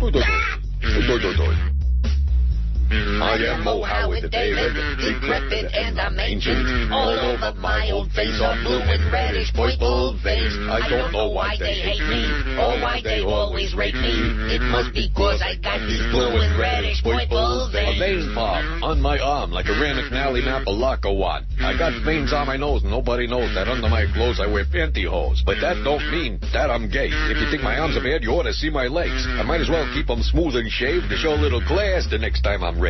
Doi, 0.00 0.10
doi, 0.10 0.10
doi. 0.10 1.06
Doi, 1.06 1.20
doi, 1.20 1.36
doi. 1.36 1.73
Mm-hmm. 2.94 3.22
I 3.22 3.34
am 3.50 3.64
Mo 3.64 3.82
Howard, 3.82 4.22
the 4.22 4.28
David, 4.28 4.72
decrepit 5.02 5.74
and 5.74 5.98
I'm 6.00 6.18
ancient. 6.18 6.62
Mm-hmm. 6.62 6.92
All 6.92 7.18
over 7.34 7.50
my 7.58 7.90
old 7.90 8.10
face 8.12 8.38
are 8.38 8.54
blue 8.62 8.78
and 8.78 9.02
reddish, 9.12 9.50
purple 9.52 10.14
veins. 10.22 10.54
Mm-hmm. 10.54 10.70
I 10.70 10.80
don't 10.88 11.10
know 11.12 11.28
why 11.30 11.56
they 11.58 11.74
hate 11.74 12.04
me, 12.06 12.22
or 12.58 12.78
why 12.78 13.00
they 13.02 13.20
always 13.26 13.74
rate 13.74 13.98
me. 13.98 14.14
It 14.54 14.62
must 14.62 14.94
be 14.94 15.10
cause 15.10 15.42
I 15.42 15.58
got 15.58 15.82
these 15.86 16.04
blue 16.14 16.38
and 16.38 16.54
reddish, 16.58 17.02
purple 17.02 17.66
A 17.66 17.72
veins. 17.72 17.98
vein 17.98 18.34
pop 18.34 18.62
on 18.82 19.00
my 19.00 19.18
arm 19.18 19.50
like 19.50 19.66
a 19.66 19.74
Ranick 19.74 20.10
Nally 20.12 20.42
Napalakawat. 20.42 21.44
I 21.60 21.76
got 21.78 21.92
veins 22.04 22.32
on 22.32 22.46
my 22.46 22.56
nose. 22.56 22.82
Nobody 22.84 23.26
knows 23.26 23.50
that 23.54 23.68
under 23.68 23.88
my 23.88 24.06
clothes 24.14 24.38
I 24.38 24.46
wear 24.46 24.64
pantyhose. 24.64 25.42
But 25.44 25.58
that 25.60 25.82
don't 25.82 26.04
mean 26.10 26.38
that 26.52 26.70
I'm 26.70 26.88
gay. 26.88 27.10
If 27.10 27.38
you 27.42 27.50
think 27.50 27.62
my 27.62 27.78
arms 27.78 27.96
are 27.96 28.04
bad, 28.04 28.22
you 28.22 28.30
ought 28.30 28.44
to 28.44 28.52
see 28.52 28.70
my 28.70 28.86
legs. 28.86 29.26
I 29.26 29.42
might 29.42 29.60
as 29.60 29.68
well 29.68 29.86
keep 29.94 30.06
them 30.06 30.22
smooth 30.22 30.56
and 30.56 30.70
shaved 30.70 31.08
to 31.10 31.16
show 31.16 31.34
a 31.34 31.40
little 31.40 31.62
class 31.62 32.06
the 32.10 32.18
next 32.18 32.42
time 32.42 32.62
I'm 32.62 32.80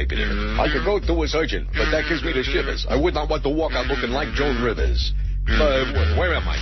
I 0.58 0.66
could 0.66 0.84
go 0.84 0.98
to 0.98 1.22
a 1.22 1.28
surgeon, 1.28 1.70
but 1.70 1.90
that 1.94 2.10
gives 2.10 2.24
me 2.26 2.34
the 2.34 2.42
shivers. 2.42 2.86
I 2.90 2.98
would 2.98 3.14
not 3.14 3.30
want 3.30 3.42
to 3.44 3.50
walk 3.50 3.72
out 3.78 3.86
looking 3.86 4.10
like 4.10 4.34
Joan 4.34 4.58
Rivers. 4.58 5.14
But 5.46 6.18
where 6.18 6.34
am 6.34 6.48
I? 6.48 6.58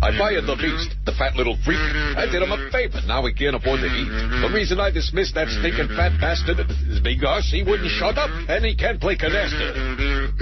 I 0.00 0.16
fired 0.16 0.46
the 0.46 0.54
beast, 0.54 0.94
the 1.04 1.12
fat 1.12 1.34
little 1.34 1.58
freak. 1.66 1.82
I 2.16 2.24
did 2.30 2.40
him 2.40 2.54
a 2.54 2.70
favor. 2.70 3.02
Now 3.04 3.26
he 3.26 3.34
can't 3.34 3.58
afford 3.58 3.82
to 3.82 3.90
eat. 3.90 4.08
The 4.40 4.50
reason 4.54 4.78
I 4.78 4.94
dismissed 4.94 5.34
that 5.34 5.50
stinking 5.50 5.92
fat 5.92 6.14
bastard 6.22 6.62
is 6.88 7.02
because 7.04 7.50
he 7.50 7.66
wouldn't 7.66 7.90
shut 7.98 8.16
up 8.16 8.30
and 8.48 8.64
he 8.64 8.78
can't 8.78 9.02
play 9.02 9.18
canasta. 9.18 10.32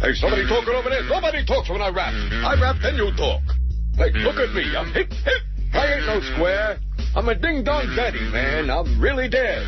hey, 0.00 0.14
somebody 0.16 0.46
talking 0.46 0.72
over 0.72 0.88
there. 0.88 1.02
Nobody 1.04 1.44
talks 1.44 1.68
when 1.68 1.82
I 1.82 1.90
rap. 1.90 2.14
I 2.14 2.54
rap, 2.56 2.78
then 2.80 2.94
you 2.94 3.10
talk. 3.18 3.42
Hey, 3.98 4.14
look 4.22 4.38
at 4.38 4.54
me. 4.54 4.70
I'm 4.72 4.88
hip, 4.94 5.10
hip. 5.10 5.42
I 5.74 5.98
ain't 5.98 6.06
no 6.06 6.22
square. 6.32 6.78
I'm 7.18 7.28
a 7.28 7.34
ding-dong 7.34 7.92
daddy, 7.96 8.22
man. 8.30 8.70
I'm 8.70 9.00
really 9.00 9.28
dead. 9.28 9.66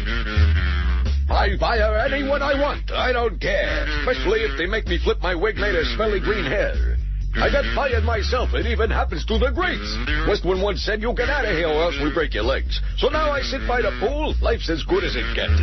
I 1.31 1.57
fire 1.59 1.97
anyone 1.99 2.43
I 2.43 2.55
want. 2.61 2.91
I 2.91 3.13
don't 3.13 3.41
care. 3.41 3.87
Especially 4.01 4.41
if 4.41 4.59
they 4.59 4.67
make 4.67 4.87
me 4.87 4.99
flip 5.03 5.21
my 5.23 5.35
wig 5.35 5.59
of 5.59 5.87
smelly 5.97 6.21
green 6.21 6.45
hair. 6.45 6.97
I 7.37 7.51
got 7.51 7.67
fired 7.75 8.05
myself. 8.05 8.55
It 8.55 8.67
even 8.67 8.91
happens 8.91 9.27
to 9.27 9.39
the 9.39 9.51
greats. 9.51 9.91
Westwood 10.29 10.63
once 10.63 10.85
said, 10.85 11.03
you 11.03 11.13
get 11.15 11.29
out 11.29 11.45
of 11.45 11.51
here 11.51 11.67
or 11.67 11.83
else 11.83 11.97
we 12.03 12.13
break 12.15 12.33
your 12.33 12.45
legs. 12.45 12.81
So 12.99 13.09
now 13.09 13.33
I 13.33 13.43
sit 13.43 13.67
by 13.67 13.83
the 13.83 13.91
pool. 13.99 14.35
Life's 14.41 14.71
as 14.71 14.85
good 14.85 15.03
as 15.03 15.17
it 15.17 15.27
gets. 15.35 15.59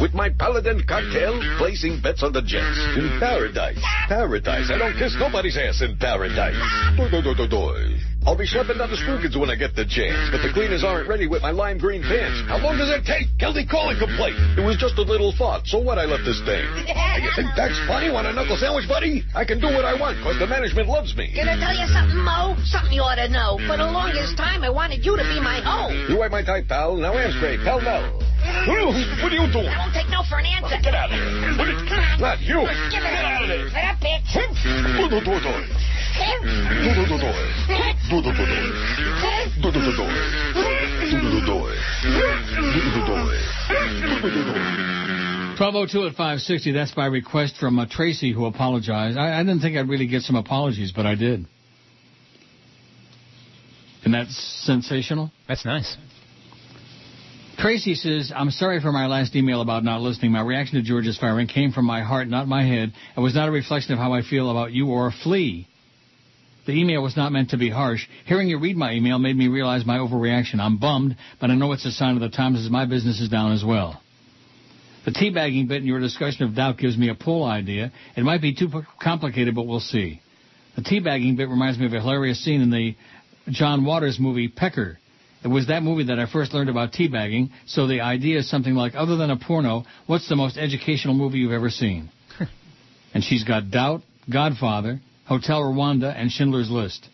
With 0.00 0.14
my 0.14 0.30
paladin 0.30 0.84
cocktail, 0.88 1.36
placing 1.58 2.00
bets 2.00 2.22
on 2.22 2.32
the 2.32 2.40
Jets. 2.40 2.80
In 2.96 3.20
paradise. 3.20 3.78
Paradise. 4.08 4.70
I 4.72 4.78
don't 4.78 4.96
kiss 4.96 5.14
nobody's 5.18 5.58
ass 5.58 5.82
in 5.82 5.98
paradise. 5.98 6.56
Doi, 6.96 7.10
doi, 7.10 7.20
doi, 7.20 7.34
doi, 7.34 7.48
doi. 7.48 8.11
I'll 8.22 8.38
be 8.38 8.46
schlepping 8.46 8.78
down 8.78 8.86
the 8.86 8.96
Spookins 9.02 9.34
when 9.34 9.50
I 9.50 9.58
get 9.58 9.74
the 9.74 9.82
chance, 9.82 10.30
but 10.30 10.46
the 10.46 10.54
cleaners 10.54 10.86
aren't 10.86 11.10
ready 11.10 11.26
with 11.26 11.42
my 11.42 11.50
lime 11.50 11.78
green 11.78 12.06
pants. 12.06 12.38
How 12.46 12.62
long 12.62 12.78
does 12.78 12.86
it 12.94 13.02
take? 13.02 13.26
Geldy, 13.34 13.66
calling 13.66 13.98
complaint. 13.98 14.38
It 14.54 14.62
was 14.62 14.78
just 14.78 14.94
a 14.94 15.02
little 15.02 15.34
thought, 15.34 15.66
so 15.66 15.82
what 15.82 15.98
I 15.98 16.06
left 16.06 16.22
this 16.22 16.38
thing. 16.46 16.62
you 17.18 17.32
think 17.34 17.50
that's 17.58 17.74
funny? 17.90 18.14
Want 18.14 18.30
a 18.30 18.32
knuckle 18.32 18.54
sandwich, 18.54 18.86
buddy? 18.86 19.26
I 19.34 19.42
can 19.42 19.58
do 19.58 19.66
what 19.74 19.82
I 19.82 19.98
want, 19.98 20.22
because 20.22 20.38
the 20.38 20.46
management 20.46 20.86
loves 20.86 21.18
me. 21.18 21.34
Can 21.34 21.50
I 21.50 21.58
tell 21.58 21.74
you 21.74 21.90
something, 21.90 22.22
Mo? 22.22 22.54
Something 22.62 22.94
you 22.94 23.02
ought 23.02 23.18
to 23.18 23.26
know. 23.26 23.58
For 23.66 23.74
the 23.74 23.90
longest 23.90 24.38
time, 24.38 24.62
I 24.62 24.70
wanted 24.70 25.02
you 25.02 25.18
to 25.18 25.26
be 25.26 25.42
my 25.42 25.58
hoe. 25.58 25.90
You 26.06 26.22
ain't 26.22 26.30
my 26.30 26.46
type, 26.46 26.70
pal. 26.70 26.94
Now 26.94 27.18
answer 27.18 27.58
it. 27.58 27.66
Pell 27.66 27.82
mell. 27.82 28.22
What 28.70 29.34
are 29.34 29.38
you 29.38 29.50
doing? 29.50 29.66
I 29.66 29.82
won't 29.82 29.94
take 29.94 30.10
no 30.10 30.22
for 30.30 30.38
an 30.38 30.46
answer. 30.46 30.78
Get 30.78 30.94
out 30.94 31.10
of 31.10 31.18
here. 31.18 32.18
Not 32.18 32.38
you. 32.42 32.62
Get 32.90 33.02
out 33.02 33.42
of 33.42 33.48
there. 33.50 33.70
Get 33.70 33.86
up, 33.86 33.98
bitch. 33.98 34.30
Do 38.12 38.20
do 38.20 38.30
do 38.30 38.44
do. 38.44 38.52
Do 39.62 39.72
do 39.72 39.80
do 39.80 39.92
do. 39.96 40.04
Do 40.04 40.10
do 40.12 40.20
do 40.32 40.36
do. 40.52 40.52
Do 41.00 41.16
do 41.16 41.30
do 41.30 41.46
do. 41.46 41.64
Do 42.02 42.12
do 42.12 42.20
do 42.20 42.28
do. 42.52 42.52
Do 42.52 42.82
do 42.82 42.90
do 42.92 43.06
do. 43.06 43.16
Do 44.02 44.30
do 44.30 44.44
do 44.44 44.52
do. 44.52 44.82
1202 45.56 46.08
at 46.08 46.12
560. 46.12 46.72
That's 46.72 46.90
by 46.92 47.06
request 47.06 47.56
from 47.58 47.78
uh, 47.78 47.86
Tracy, 47.90 48.34
who 48.34 48.44
apologized. 48.44 49.16
I, 49.16 49.40
I 49.40 49.42
didn't 49.42 49.60
think 49.60 49.78
I'd 49.78 49.88
really 49.88 50.08
get 50.08 50.22
some 50.22 50.36
apologies, 50.36 50.92
but 50.94 51.06
I 51.06 51.14
did. 51.14 51.46
And 54.04 54.12
that's 54.12 54.36
sensational. 54.66 55.32
That's 55.48 55.64
nice. 55.64 55.96
Tracy 57.56 57.94
says, 57.94 58.30
I'm 58.36 58.50
sorry 58.50 58.82
for 58.82 58.92
my 58.92 59.06
last 59.06 59.34
email 59.34 59.62
about 59.62 59.84
not 59.84 60.02
listening. 60.02 60.32
My 60.32 60.42
reaction 60.42 60.76
to 60.76 60.82
George's 60.82 61.16
firing 61.16 61.46
came 61.46 61.72
from 61.72 61.86
my 61.86 62.02
heart, 62.02 62.28
not 62.28 62.46
my 62.46 62.62
head, 62.62 62.92
It 63.16 63.20
was 63.20 63.34
not 63.34 63.48
a 63.48 63.52
reflection 63.52 63.94
of 63.94 63.98
how 63.98 64.12
I 64.12 64.20
feel 64.20 64.50
about 64.50 64.72
you 64.72 64.88
or 64.88 65.06
a 65.06 65.12
flea. 65.12 65.66
The 66.66 66.72
email 66.72 67.02
was 67.02 67.16
not 67.16 67.32
meant 67.32 67.50
to 67.50 67.58
be 67.58 67.70
harsh. 67.70 68.06
Hearing 68.24 68.48
you 68.48 68.58
read 68.58 68.76
my 68.76 68.92
email 68.92 69.18
made 69.18 69.36
me 69.36 69.48
realize 69.48 69.84
my 69.84 69.98
overreaction. 69.98 70.60
I'm 70.60 70.78
bummed, 70.78 71.16
but 71.40 71.50
I 71.50 71.56
know 71.56 71.72
it's 71.72 71.84
a 71.84 71.90
sign 71.90 72.14
of 72.14 72.20
the 72.20 72.28
times 72.28 72.64
as 72.64 72.70
my 72.70 72.84
business 72.84 73.20
is 73.20 73.28
down 73.28 73.52
as 73.52 73.64
well. 73.64 74.00
The 75.04 75.10
teabagging 75.10 75.66
bit 75.66 75.82
in 75.82 75.88
your 75.88 75.98
discussion 75.98 76.44
of 76.44 76.54
doubt 76.54 76.78
gives 76.78 76.96
me 76.96 77.08
a 77.08 77.14
pull 77.16 77.44
idea. 77.44 77.90
It 78.16 78.22
might 78.22 78.40
be 78.40 78.54
too 78.54 78.70
complicated, 79.02 79.56
but 79.56 79.66
we'll 79.66 79.80
see. 79.80 80.20
The 80.76 80.82
teabagging 80.82 81.36
bit 81.36 81.48
reminds 81.48 81.78
me 81.78 81.86
of 81.86 81.92
a 81.92 82.00
hilarious 82.00 82.42
scene 82.44 82.60
in 82.60 82.70
the 82.70 82.94
John 83.48 83.84
Waters 83.84 84.18
movie 84.20 84.46
Pecker. 84.46 84.98
It 85.44 85.48
was 85.48 85.66
that 85.66 85.82
movie 85.82 86.04
that 86.04 86.20
I 86.20 86.26
first 86.30 86.54
learned 86.54 86.70
about 86.70 86.92
teabagging, 86.92 87.50
so 87.66 87.88
the 87.88 88.00
idea 88.00 88.38
is 88.38 88.48
something 88.48 88.74
like, 88.74 88.94
other 88.94 89.16
than 89.16 89.30
a 89.30 89.36
porno, 89.36 89.84
what's 90.06 90.28
the 90.28 90.36
most 90.36 90.56
educational 90.56 91.14
movie 91.14 91.38
you've 91.38 91.50
ever 91.50 91.70
seen? 91.70 92.10
and 93.14 93.24
she's 93.24 93.42
got 93.42 93.72
Doubt, 93.72 94.02
Godfather, 94.32 95.00
Hotel 95.26 95.60
Rwanda, 95.60 96.14
and 96.16 96.30
Schindler's 96.30 96.70
List. 96.70 97.08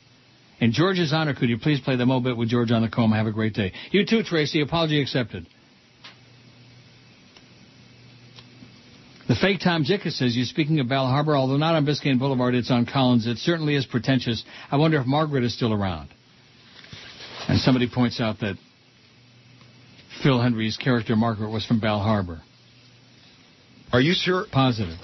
In 0.60 0.72
George's 0.72 1.12
honor, 1.12 1.35
could 1.35 1.48
you 1.48 1.59
please 1.59 1.80
play 1.80 1.97
the 1.97 2.06
Moe 2.06 2.20
bit 2.20 2.36
with 2.36 2.48
George 2.48 2.72
on 2.72 2.82
the 2.82 2.89
comb? 2.89 3.12
Have 3.12 3.26
a 3.26 3.32
great 3.32 3.55
day. 3.55 3.72
You 3.93 4.05
too, 4.05 4.22
Tracy. 4.22 4.60
Apology 4.60 5.01
accepted. 5.01 5.47
The 9.28 9.36
fake 9.36 9.60
Tom 9.62 9.85
Jicka 9.85 10.10
says, 10.10 10.35
you're 10.35 10.47
speaking 10.47 10.80
of 10.80 10.89
Bal 10.89 11.06
Harbour, 11.06 11.36
although 11.36 11.59
not 11.59 11.74
on 11.74 11.85
Biscayne 11.85 12.18
Boulevard, 12.18 12.55
it's 12.55 12.70
on 12.70 12.86
Collins. 12.86 13.26
It 13.26 13.36
certainly 13.36 13.76
is 13.76 13.85
pretentious. 13.85 14.43
I 14.70 14.78
wonder 14.78 14.98
if 14.98 15.06
Margaret 15.06 15.44
is 15.44 15.55
still 15.55 15.72
around. 15.72 16.09
And 17.47 17.60
somebody 17.60 17.89
points 17.89 18.20
out 18.20 18.40
that 18.40 18.56
Phil 20.22 20.40
Hendrie's 20.40 20.78
character 20.78 21.14
Margaret 21.14 21.51
was 21.51 21.64
from 21.66 21.78
Bal 21.78 22.01
Harbour. 22.01 22.40
Are 23.93 24.01
you 24.01 24.14
sure? 24.14 24.47
Positive. 24.51 24.98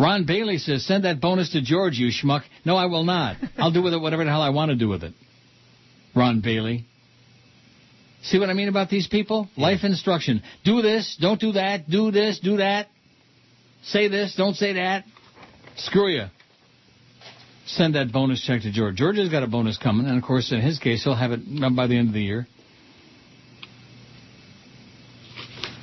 Ron 0.00 0.24
Bailey 0.24 0.56
says, 0.56 0.86
send 0.86 1.04
that 1.04 1.20
bonus 1.20 1.52
to 1.52 1.60
George, 1.60 1.98
you 1.98 2.10
schmuck. 2.10 2.40
No, 2.64 2.74
I 2.74 2.86
will 2.86 3.04
not. 3.04 3.36
I'll 3.58 3.70
do 3.70 3.82
with 3.82 3.92
it 3.92 4.00
whatever 4.00 4.24
the 4.24 4.30
hell 4.30 4.40
I 4.40 4.48
want 4.48 4.70
to 4.70 4.76
do 4.76 4.88
with 4.88 5.04
it. 5.04 5.12
Ron 6.16 6.40
Bailey. 6.40 6.86
See 8.22 8.38
what 8.38 8.48
I 8.48 8.54
mean 8.54 8.68
about 8.68 8.88
these 8.88 9.06
people? 9.06 9.48
Life 9.58 9.80
instruction. 9.82 10.42
Do 10.64 10.80
this, 10.80 11.18
don't 11.20 11.38
do 11.38 11.52
that, 11.52 11.90
do 11.90 12.10
this, 12.10 12.40
do 12.40 12.56
that. 12.56 12.88
Say 13.82 14.08
this, 14.08 14.34
don't 14.36 14.54
say 14.54 14.72
that. 14.74 15.04
Screw 15.76 16.08
you. 16.08 16.26
Send 17.66 17.94
that 17.94 18.10
bonus 18.10 18.42
check 18.44 18.62
to 18.62 18.72
George. 18.72 18.96
George 18.96 19.18
has 19.18 19.28
got 19.28 19.42
a 19.42 19.46
bonus 19.46 19.76
coming, 19.76 20.06
and 20.06 20.16
of 20.16 20.24
course, 20.24 20.50
in 20.50 20.62
his 20.62 20.78
case, 20.78 21.04
he'll 21.04 21.14
have 21.14 21.32
it 21.32 21.40
by 21.76 21.86
the 21.86 21.96
end 21.96 22.08
of 22.08 22.14
the 22.14 22.22
year. 22.22 22.46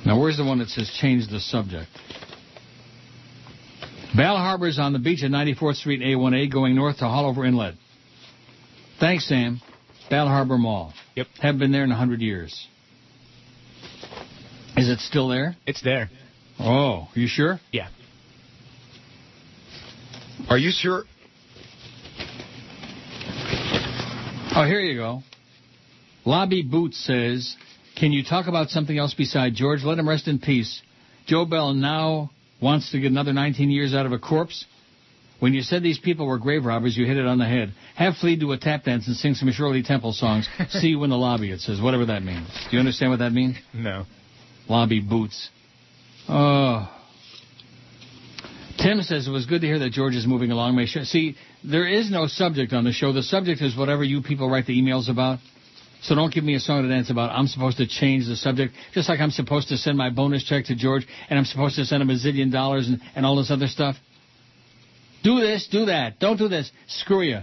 Now, 0.04 0.20
where's 0.20 0.36
the 0.36 0.44
one 0.44 0.58
that 0.58 0.68
says 0.68 0.90
change 1.00 1.28
the 1.28 1.38
subject? 1.40 1.88
Bal 4.18 4.64
is 4.64 4.80
on 4.80 4.92
the 4.92 4.98
beach 4.98 5.22
at 5.22 5.30
94th 5.30 5.76
Street 5.76 6.02
and 6.02 6.20
A1A 6.20 6.52
going 6.52 6.74
north 6.74 6.98
to 6.98 7.04
Haulover 7.04 7.46
Inlet. 7.46 7.76
Thanks, 8.98 9.28
Sam. 9.28 9.60
Bal 10.10 10.26
Harbour 10.26 10.58
Mall. 10.58 10.92
Yep. 11.14 11.28
Haven't 11.40 11.60
been 11.60 11.70
there 11.70 11.84
in 11.84 11.92
a 11.92 11.96
hundred 11.96 12.20
years. 12.20 12.66
Is 14.76 14.88
it 14.88 14.98
still 14.98 15.28
there? 15.28 15.54
It's 15.66 15.82
there. 15.82 16.10
Oh, 16.58 17.06
are 17.14 17.18
you 17.18 17.28
sure? 17.28 17.60
Yeah. 17.70 17.90
Are 20.48 20.58
you 20.58 20.72
sure? 20.72 21.04
Oh, 24.56 24.64
here 24.66 24.80
you 24.80 24.98
go. 24.98 25.22
Lobby 26.24 26.62
Boots 26.62 26.98
says, 27.06 27.54
can 27.96 28.10
you 28.10 28.24
talk 28.24 28.48
about 28.48 28.70
something 28.70 28.98
else 28.98 29.14
beside 29.14 29.54
George? 29.54 29.84
Let 29.84 29.96
him 29.96 30.08
rest 30.08 30.26
in 30.26 30.40
peace. 30.40 30.82
Joe 31.26 31.44
Bell 31.44 31.72
now 31.72 32.30
wants 32.60 32.90
to 32.92 33.00
get 33.00 33.10
another 33.10 33.32
19 33.32 33.70
years 33.70 33.94
out 33.94 34.06
of 34.06 34.12
a 34.12 34.18
corpse. 34.18 34.64
When 35.40 35.54
you 35.54 35.62
said 35.62 35.82
these 35.82 35.98
people 35.98 36.26
were 36.26 36.38
grave 36.38 36.64
robbers, 36.64 36.96
you 36.96 37.06
hit 37.06 37.16
it 37.16 37.26
on 37.26 37.38
the 37.38 37.46
head. 37.46 37.72
Have 37.94 38.16
Flea 38.16 38.34
do 38.36 38.50
a 38.52 38.58
tap 38.58 38.84
dance 38.84 39.06
and 39.06 39.16
sing 39.16 39.34
some 39.34 39.50
Shirley 39.52 39.84
Temple 39.84 40.12
songs. 40.12 40.48
See 40.70 40.88
you 40.88 41.04
in 41.04 41.10
the 41.10 41.16
lobby, 41.16 41.52
it 41.52 41.60
says, 41.60 41.80
whatever 41.80 42.06
that 42.06 42.24
means. 42.24 42.48
Do 42.70 42.76
you 42.76 42.80
understand 42.80 43.12
what 43.12 43.20
that 43.20 43.32
means? 43.32 43.56
No. 43.72 44.04
Lobby 44.68 45.00
Boots. 45.00 45.48
Oh. 46.28 46.92
Tim 48.78 49.00
says 49.02 49.26
it 49.26 49.30
was 49.30 49.46
good 49.46 49.60
to 49.60 49.66
hear 49.66 49.78
that 49.80 49.92
George 49.92 50.14
is 50.14 50.26
moving 50.26 50.50
along. 50.50 50.84
See, 50.86 51.36
there 51.64 51.86
is 51.86 52.10
no 52.10 52.26
subject 52.26 52.72
on 52.72 52.84
the 52.84 52.92
show. 52.92 53.12
The 53.12 53.22
subject 53.22 53.60
is 53.60 53.76
whatever 53.76 54.04
you 54.04 54.22
people 54.22 54.48
write 54.50 54.66
the 54.66 54.80
emails 54.80 55.08
about. 55.08 55.38
So 56.02 56.14
don't 56.14 56.32
give 56.32 56.44
me 56.44 56.54
a 56.54 56.60
song 56.60 56.82
to 56.82 56.88
dance 56.88 57.10
about. 57.10 57.30
I'm 57.30 57.48
supposed 57.48 57.78
to 57.78 57.86
change 57.86 58.26
the 58.26 58.36
subject, 58.36 58.74
just 58.94 59.08
like 59.08 59.20
I'm 59.20 59.30
supposed 59.30 59.68
to 59.68 59.76
send 59.76 59.98
my 59.98 60.10
bonus 60.10 60.44
check 60.44 60.66
to 60.66 60.76
George, 60.76 61.06
and 61.28 61.38
I'm 61.38 61.44
supposed 61.44 61.76
to 61.76 61.84
send 61.84 62.02
him 62.02 62.10
a 62.10 62.14
zillion 62.14 62.52
dollars 62.52 62.88
and, 62.88 63.00
and 63.16 63.26
all 63.26 63.36
this 63.36 63.50
other 63.50 63.66
stuff. 63.66 63.96
Do 65.24 65.40
this, 65.40 65.68
do 65.70 65.86
that. 65.86 66.20
Don't 66.20 66.36
do 66.36 66.48
this. 66.48 66.70
Screw 66.86 67.22
you. 67.22 67.40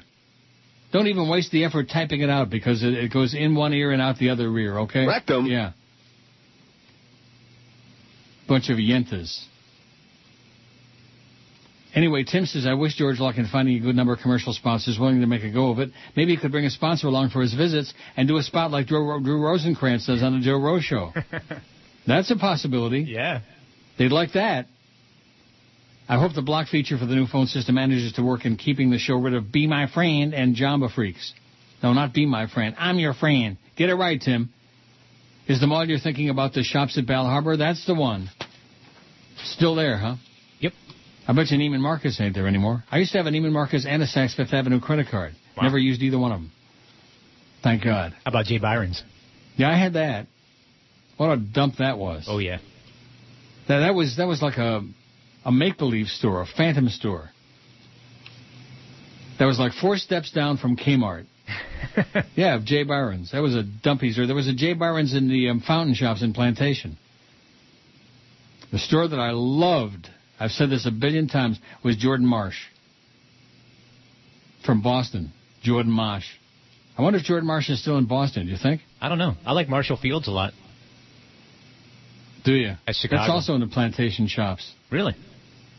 Don't 0.94 1.08
even 1.08 1.28
waste 1.28 1.52
the 1.52 1.66
effort 1.66 1.90
typing 1.92 2.22
it 2.22 2.30
out 2.30 2.50
because 2.50 2.82
it, 2.82 2.94
it 2.94 3.12
goes 3.12 3.34
in 3.34 3.56
one 3.56 3.74
ear 3.74 3.92
and 3.92 4.02
out 4.02 4.18
the 4.18 4.30
other 4.30 4.56
ear, 4.58 4.80
okay? 4.80 5.06
Rectum. 5.06 5.46
Yeah. 5.46 5.74
Bunch 8.48 8.70
of 8.70 8.78
yentas. 8.78 9.44
Anyway, 11.96 12.26
Tim 12.26 12.46
says, 12.46 12.66
I 12.68 12.74
wish 12.74 12.96
George 12.96 13.20
luck 13.20 13.38
in 13.38 13.48
finding 13.48 13.78
a 13.78 13.80
good 13.80 13.96
number 13.96 14.12
of 14.12 14.20
commercial 14.20 14.52
sponsors 14.52 15.00
willing 15.00 15.22
to 15.22 15.28
make 15.28 15.44
a 15.44 15.50
go 15.50 15.72
of 15.72 15.80
it. 15.80 15.92
Maybe 16.18 16.36
he 16.36 16.38
could 16.38 16.52
bring 16.52 16.66
a 16.66 16.70
sponsor 16.70 17.08
along 17.08 17.30
for 17.30 17.42
his 17.42 17.54
visits 17.54 17.94
and 18.18 18.28
do 18.28 18.36
a 18.36 18.44
spot 18.44 18.70
like 18.70 18.88
Drew, 18.88 19.22
Drew 19.24 19.40
Rosenkrantz 19.40 20.06
does 20.06 20.22
on 20.22 20.38
the 20.38 20.46
Joe 20.46 20.60
Rose 20.60 20.84
Show. 20.84 21.14
That's 22.08 22.30
a 22.32 22.36
possibility. 22.36 23.06
Yeah. 23.08 23.40
They'd 23.98 24.12
like 24.12 24.34
that. 24.34 24.68
I 26.08 26.20
hope 26.20 26.34
the 26.36 26.42
block 26.42 26.68
feature 26.68 26.98
for 26.98 27.06
the 27.06 27.16
new 27.16 27.28
phone 27.28 27.48
system 27.48 27.76
manages 27.76 28.14
to 28.14 28.24
work 28.24 28.46
in 28.46 28.58
keeping 28.58 28.92
the 28.92 29.00
show 29.00 29.16
rid 29.16 29.34
of 29.34 29.52
Be 29.52 29.66
My 29.66 29.88
Friend 29.88 30.34
and 30.34 30.56
Jamba 30.56 30.94
Freaks. 30.94 31.34
No, 31.82 31.94
not 31.94 32.14
Be 32.14 32.26
My 32.26 32.48
Friend. 32.48 32.76
I'm 32.78 33.00
your 33.00 33.14
friend. 33.14 33.58
Get 33.78 33.90
it 33.90 33.96
right, 33.96 34.22
Tim. 34.22 34.50
Is 35.48 35.62
the 35.62 35.68
mall 35.68 35.88
you're 35.88 36.00
thinking 36.00 36.30
about 36.30 36.54
the 36.54 36.64
shops 36.64 36.98
at 36.98 37.08
Bal 37.08 37.26
Harbour? 37.26 37.56
That's 37.56 37.86
the 37.88 37.96
one. 37.96 38.30
Still 39.46 39.76
there, 39.76 39.98
huh? 39.98 40.16
I 41.28 41.34
bet 41.34 41.50
you 41.50 41.58
Neiman 41.58 41.80
Marcus 41.80 42.20
ain't 42.22 42.36
there 42.36 42.48
anymore. 42.48 42.84
I 42.92 42.98
used 42.98 43.12
to 43.14 43.18
have 43.18 43.26
a 43.26 43.32
Neiman 43.32 43.52
Marcus 43.52 43.86
and 43.88 44.02
a 44.04 44.08
Saks 44.08 44.36
Fifth 44.36 44.54
Avenue 44.54 44.80
credit 44.80 45.08
card. 45.10 45.34
Wow. 45.58 45.64
Never 45.64 45.78
used 45.78 46.02
either 46.02 46.20
one 46.20 46.32
of 46.32 46.40
them. 46.40 46.52
Thank 47.64 47.84
God. 47.84 48.12
How 48.24 48.30
about 48.30 48.46
Jay 48.46 48.60
Byron's? 48.60 49.02
Yeah, 49.56 49.70
I 49.70 49.78
had 49.78 49.94
that. 49.94 50.28
What 51.18 51.32
a 51.32 51.38
dump 51.38 51.76
that 51.80 51.98
was. 51.98 52.26
Oh 52.28 52.38
yeah. 52.38 52.60
That 53.68 53.80
that 53.80 53.96
was 53.96 54.18
that 54.18 54.28
was 54.28 54.42
like 54.42 54.58
a 54.58 54.82
a 55.44 55.52
make 55.52 55.78
believe 55.78 56.08
store, 56.08 56.42
a 56.42 56.46
phantom 56.46 56.90
store. 56.90 57.30
That 59.40 59.46
was 59.46 59.60
like 59.60 59.74
four 59.74 59.98
steps 59.98 60.32
down 60.32 60.58
from 60.58 60.78
Kmart. 60.78 61.26
yeah, 62.36 62.60
Jay 62.64 62.84
Byron's. 62.84 63.32
That 63.32 63.42
was 63.42 63.56
a 63.56 63.64
dumpy 63.64 64.12
store. 64.12 64.28
There 64.28 64.36
was 64.36 64.48
a 64.48 64.54
Jay 64.54 64.74
Byron's 64.74 65.14
in 65.14 65.28
the 65.28 65.50
um, 65.50 65.62
fountain 65.62 65.94
shops 65.94 66.22
in 66.22 66.34
Plantation. 66.34 66.98
The 68.72 68.80
store 68.80 69.08
that 69.08 69.20
I 69.20 69.32
loved, 69.32 70.10
I've 70.40 70.52
said 70.52 70.70
this 70.70 70.86
a 70.86 70.92
billion 70.92 71.28
times, 71.28 71.60
was 71.84 71.96
Jordan 71.98 72.26
Marsh. 72.26 72.58
From 74.66 74.82
Boston. 74.82 75.32
Jordan 75.62 75.92
Marsh. 75.92 76.26
I 76.98 77.02
wonder 77.02 77.20
if 77.20 77.26
Jordan 77.26 77.48
Marsh 77.48 77.70
is 77.70 77.82
still 77.82 77.98
in 77.98 78.06
Boston, 78.06 78.46
do 78.46 78.52
you 78.52 78.58
think? 78.58 78.82
I 79.02 79.10
don't 79.10 79.18
know. 79.18 79.36
I 79.46 79.54
like 79.54 79.68
Marshall 79.68 79.98
Fields 79.98 80.28
a 80.28 80.32
lot. 80.32 80.54
Do 82.44 82.54
you? 82.54 82.76
At 82.88 82.96
Chicago. 82.96 83.22
That's 83.22 83.32
also 83.32 83.56
in 83.56 83.62
the 83.62 83.68
plantation 83.68 84.28
shops. 84.28 84.72
Really? 84.92 85.16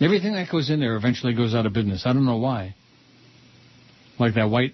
Everything 0.01 0.35
that 0.35 0.51
goes 0.51 0.69
in 0.69 0.81
there 0.81 0.97
eventually 0.97 1.35
goes 1.35 1.55
out 1.55 1.65
of 1.65 1.73
business. 1.73 2.03
I 2.05 2.13
don't 2.13 2.27
know 2.27 2.37
why. 2.37 2.75
Like 4.19 4.35
that 4.35 4.51
white 4.51 4.73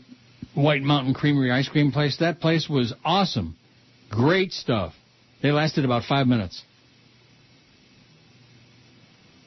White 0.55 0.83
Mountain 0.83 1.15
Creamery 1.15 1.51
ice 1.51 1.69
cream 1.69 1.93
place. 1.93 2.17
That 2.19 2.41
place 2.41 2.69
was 2.69 2.93
awesome. 3.05 3.57
Great 4.11 4.53
stuff. 4.53 4.95
They 5.43 5.53
lasted 5.53 5.85
about 5.85 6.05
five 6.05 6.27
minutes. 6.27 6.63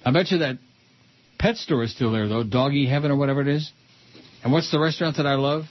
I 0.05 0.11
bet 0.11 0.29
you 0.31 0.37
that 0.39 0.59
pet 1.39 1.57
store 1.57 1.83
is 1.83 1.91
still 1.91 2.11
there, 2.11 2.27
though. 2.27 2.43
Doggy 2.43 2.87
Heaven 2.87 3.11
or 3.11 3.15
whatever 3.15 3.41
it 3.41 3.47
is. 3.47 3.71
And 4.43 4.53
what's 4.53 4.71
the 4.71 4.79
restaurant 4.79 5.17
that 5.17 5.25
I 5.25 5.33
love? 5.33 5.63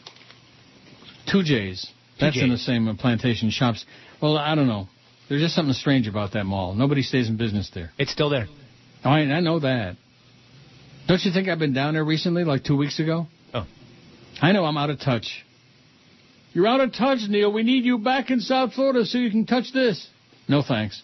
Two 1.30 1.44
J's. 1.44 1.88
That's 2.20 2.40
in 2.40 2.50
the 2.50 2.58
same 2.58 2.88
uh, 2.88 2.94
plantation 2.94 3.50
shops. 3.50 3.84
Well, 4.20 4.36
I 4.36 4.54
don't 4.54 4.68
know. 4.68 4.88
There's 5.28 5.40
just 5.40 5.54
something 5.54 5.74
strange 5.74 6.06
about 6.06 6.32
that 6.32 6.44
mall. 6.44 6.74
Nobody 6.74 7.02
stays 7.02 7.28
in 7.28 7.36
business 7.36 7.70
there. 7.74 7.92
It's 7.98 8.12
still 8.12 8.30
there. 8.30 8.46
Oh, 9.04 9.10
I, 9.10 9.20
I 9.20 9.40
know 9.40 9.60
that. 9.60 9.96
Don't 11.06 11.20
you 11.24 11.32
think 11.32 11.48
I've 11.48 11.58
been 11.58 11.72
down 11.72 11.94
there 11.94 12.04
recently, 12.04 12.44
like 12.44 12.64
two 12.64 12.76
weeks 12.76 12.98
ago? 12.98 13.26
Oh. 13.52 13.66
I 14.40 14.52
know 14.52 14.64
I'm 14.64 14.76
out 14.76 14.90
of 14.90 15.00
touch. 15.00 15.44
You're 16.52 16.66
out 16.66 16.80
of 16.80 16.92
touch, 16.92 17.18
Neil. 17.28 17.52
We 17.52 17.62
need 17.62 17.84
you 17.84 17.98
back 17.98 18.30
in 18.30 18.40
South 18.40 18.74
Florida 18.74 19.04
so 19.04 19.18
you 19.18 19.30
can 19.30 19.44
touch 19.44 19.72
this. 19.72 20.08
No 20.48 20.62
thanks. 20.62 21.02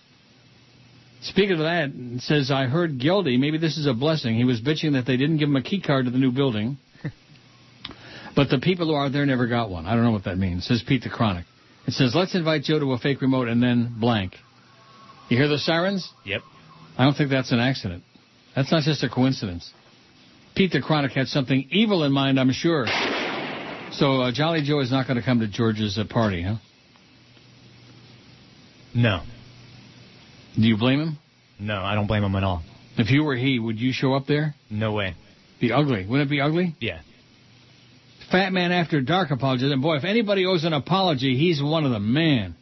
Speaking 1.23 1.53
of 1.53 1.59
that, 1.59 1.91
it 1.95 2.23
says 2.23 2.51
I 2.51 2.65
heard 2.65 2.99
Gildy. 2.99 3.37
Maybe 3.37 3.59
this 3.59 3.77
is 3.77 3.87
a 3.87 3.93
blessing. 3.93 4.37
He 4.37 4.45
was 4.45 4.61
bitching 4.61 4.93
that 4.93 5.05
they 5.07 5.19
didn't 5.19 5.37
give 5.37 5.49
him 5.49 5.57
a 5.57 5.63
key 5.63 5.81
card 5.81 6.07
to 6.07 6.11
the 6.11 6.19
new 6.19 6.33
building, 6.33 6.79
but 8.37 8.49
the 8.49 8.59
people 8.59 8.87
who 8.87 8.95
are 8.95 9.11
there 9.11 9.27
never 9.27 9.47
got 9.47 9.69
one. 9.69 9.85
I 9.85 9.95
don't 9.95 10.05
know 10.05 10.13
what 10.13 10.25
that 10.25 10.39
means. 10.39 10.67
Says 10.67 10.83
Pete 10.87 11.03
the 11.03 11.11
Chronic. 11.11 11.45
It 11.87 11.93
says 11.93 12.15
let's 12.15 12.35
invite 12.35 12.63
Joe 12.63 12.79
to 12.79 12.93
a 12.93 12.99
fake 12.99 13.21
remote 13.21 13.49
and 13.49 13.63
then 13.63 13.97
blank. 14.01 14.35
You 15.29 15.37
hear 15.37 15.49
the 15.49 15.59
sirens? 15.59 16.11
Yep. 16.25 16.41
I 16.97 17.05
don't 17.05 17.15
think 17.15 17.31
that's 17.31 17.53
an 17.53 17.61
accident. 17.61 18.03
That's 18.57 18.73
not 18.73 18.83
just 18.83 19.05
a 19.05 19.09
coincidence. 19.09 19.71
Pete 20.57 20.73
the 20.73 20.81
Chronic 20.81 21.13
had 21.13 21.29
something 21.29 21.69
evil 21.71 22.03
in 22.05 22.13
mind, 22.13 22.41
I'm 22.41 22.53
sure. 22.53 22.87
So 23.93 24.23
uh, 24.23 24.33
Jolly 24.33 24.63
Joe 24.63 24.81
is 24.81 24.91
not 24.91 25.07
going 25.07 25.19
to 25.19 25.25
come 25.25 25.41
to 25.41 25.49
George's 25.49 25.99
uh, 25.99 26.05
party, 26.09 26.43
huh? 26.43 26.57
No. 28.95 29.23
Do 30.57 30.63
you 30.63 30.77
blame 30.77 31.01
him? 31.01 31.19
No, 31.59 31.81
I 31.81 31.95
don't 31.95 32.07
blame 32.07 32.25
him 32.25 32.35
at 32.35 32.45
all. 32.45 32.63
If 32.97 33.11
you 33.11 33.23
were 33.23 33.37
he, 33.37 33.59
would 33.59 33.79
you 33.79 33.93
show 33.93 34.15
up 34.15 34.27
there? 34.27 34.55
No 34.71 34.93
way. 34.93 35.15
Be 35.61 35.73
ugly. 35.73 36.07
Wouldn't 36.07 36.29
it 36.29 36.31
be 36.31 36.41
ugly? 36.41 36.75
Yeah. 36.81 37.01
Fat 38.31 38.53
Man 38.53 38.73
After 38.73 39.01
Dark 39.01 39.31
apologized. 39.31 39.73
And 39.73 39.83
boy, 39.83 39.97
if 39.97 40.05
anybody 40.05 40.47
owes 40.47 40.65
an 40.65 40.73
apology, 40.73 41.37
he's 41.37 41.63
one 41.63 41.85
of 41.85 41.91
them. 41.91 42.13
Man. 42.13 42.57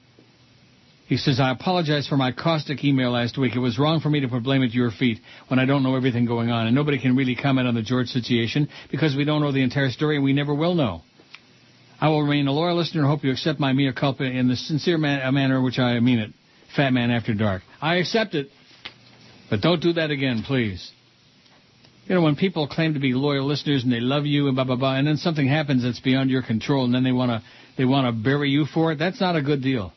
He 1.06 1.16
says, 1.16 1.40
I 1.40 1.50
apologize 1.50 2.06
for 2.06 2.18
my 2.18 2.32
caustic 2.32 2.84
email 2.84 3.12
last 3.12 3.38
week. 3.38 3.56
It 3.56 3.60
was 3.60 3.78
wrong 3.78 4.00
for 4.00 4.10
me 4.10 4.20
to 4.20 4.28
put 4.28 4.42
blame 4.42 4.62
at 4.62 4.74
your 4.74 4.90
feet 4.90 5.18
when 5.48 5.58
I 5.58 5.64
don't 5.64 5.82
know 5.82 5.96
everything 5.96 6.26
going 6.26 6.50
on. 6.50 6.66
And 6.66 6.76
nobody 6.76 7.00
can 7.00 7.16
really 7.16 7.34
comment 7.34 7.66
on 7.66 7.74
the 7.74 7.82
George 7.82 8.08
situation 8.08 8.68
because 8.90 9.16
we 9.16 9.24
don't 9.24 9.40
know 9.40 9.50
the 9.50 9.62
entire 9.62 9.90
story 9.90 10.16
and 10.16 10.24
we 10.24 10.34
never 10.34 10.54
will 10.54 10.74
know. 10.74 11.00
I 12.00 12.10
will 12.10 12.22
remain 12.22 12.46
a 12.46 12.52
loyal 12.52 12.76
listener 12.76 13.00
and 13.00 13.10
hope 13.10 13.24
you 13.24 13.32
accept 13.32 13.58
my 13.58 13.72
mea 13.72 13.92
culpa 13.98 14.24
in 14.24 14.48
the 14.48 14.56
sincere 14.56 14.98
man- 14.98 15.32
manner 15.32 15.56
in 15.56 15.64
which 15.64 15.78
I 15.78 15.98
mean 16.00 16.18
it. 16.18 16.32
Fat 16.78 16.92
Man 16.92 17.10
After 17.10 17.34
Dark. 17.34 17.62
I 17.82 17.96
accept 17.96 18.36
it. 18.36 18.50
But 19.50 19.60
don't 19.60 19.82
do 19.82 19.94
that 19.94 20.12
again, 20.12 20.44
please. 20.46 20.92
You 22.06 22.14
know, 22.14 22.22
when 22.22 22.36
people 22.36 22.68
claim 22.68 22.94
to 22.94 23.00
be 23.00 23.14
loyal 23.14 23.46
listeners 23.46 23.82
and 23.82 23.92
they 23.92 23.98
love 23.98 24.26
you 24.26 24.46
and 24.46 24.54
blah 24.54 24.62
blah 24.62 24.76
blah, 24.76 24.94
and 24.94 25.04
then 25.04 25.16
something 25.16 25.48
happens 25.48 25.82
that's 25.82 25.98
beyond 25.98 26.30
your 26.30 26.42
control, 26.42 26.84
and 26.84 26.94
then 26.94 27.02
they 27.02 27.10
wanna 27.10 27.42
they 27.76 27.84
wanna 27.84 28.12
bury 28.12 28.50
you 28.50 28.64
for 28.64 28.92
it. 28.92 28.98
That's 29.00 29.20
not 29.20 29.34
a 29.34 29.42
good 29.42 29.60
deal. 29.60 29.92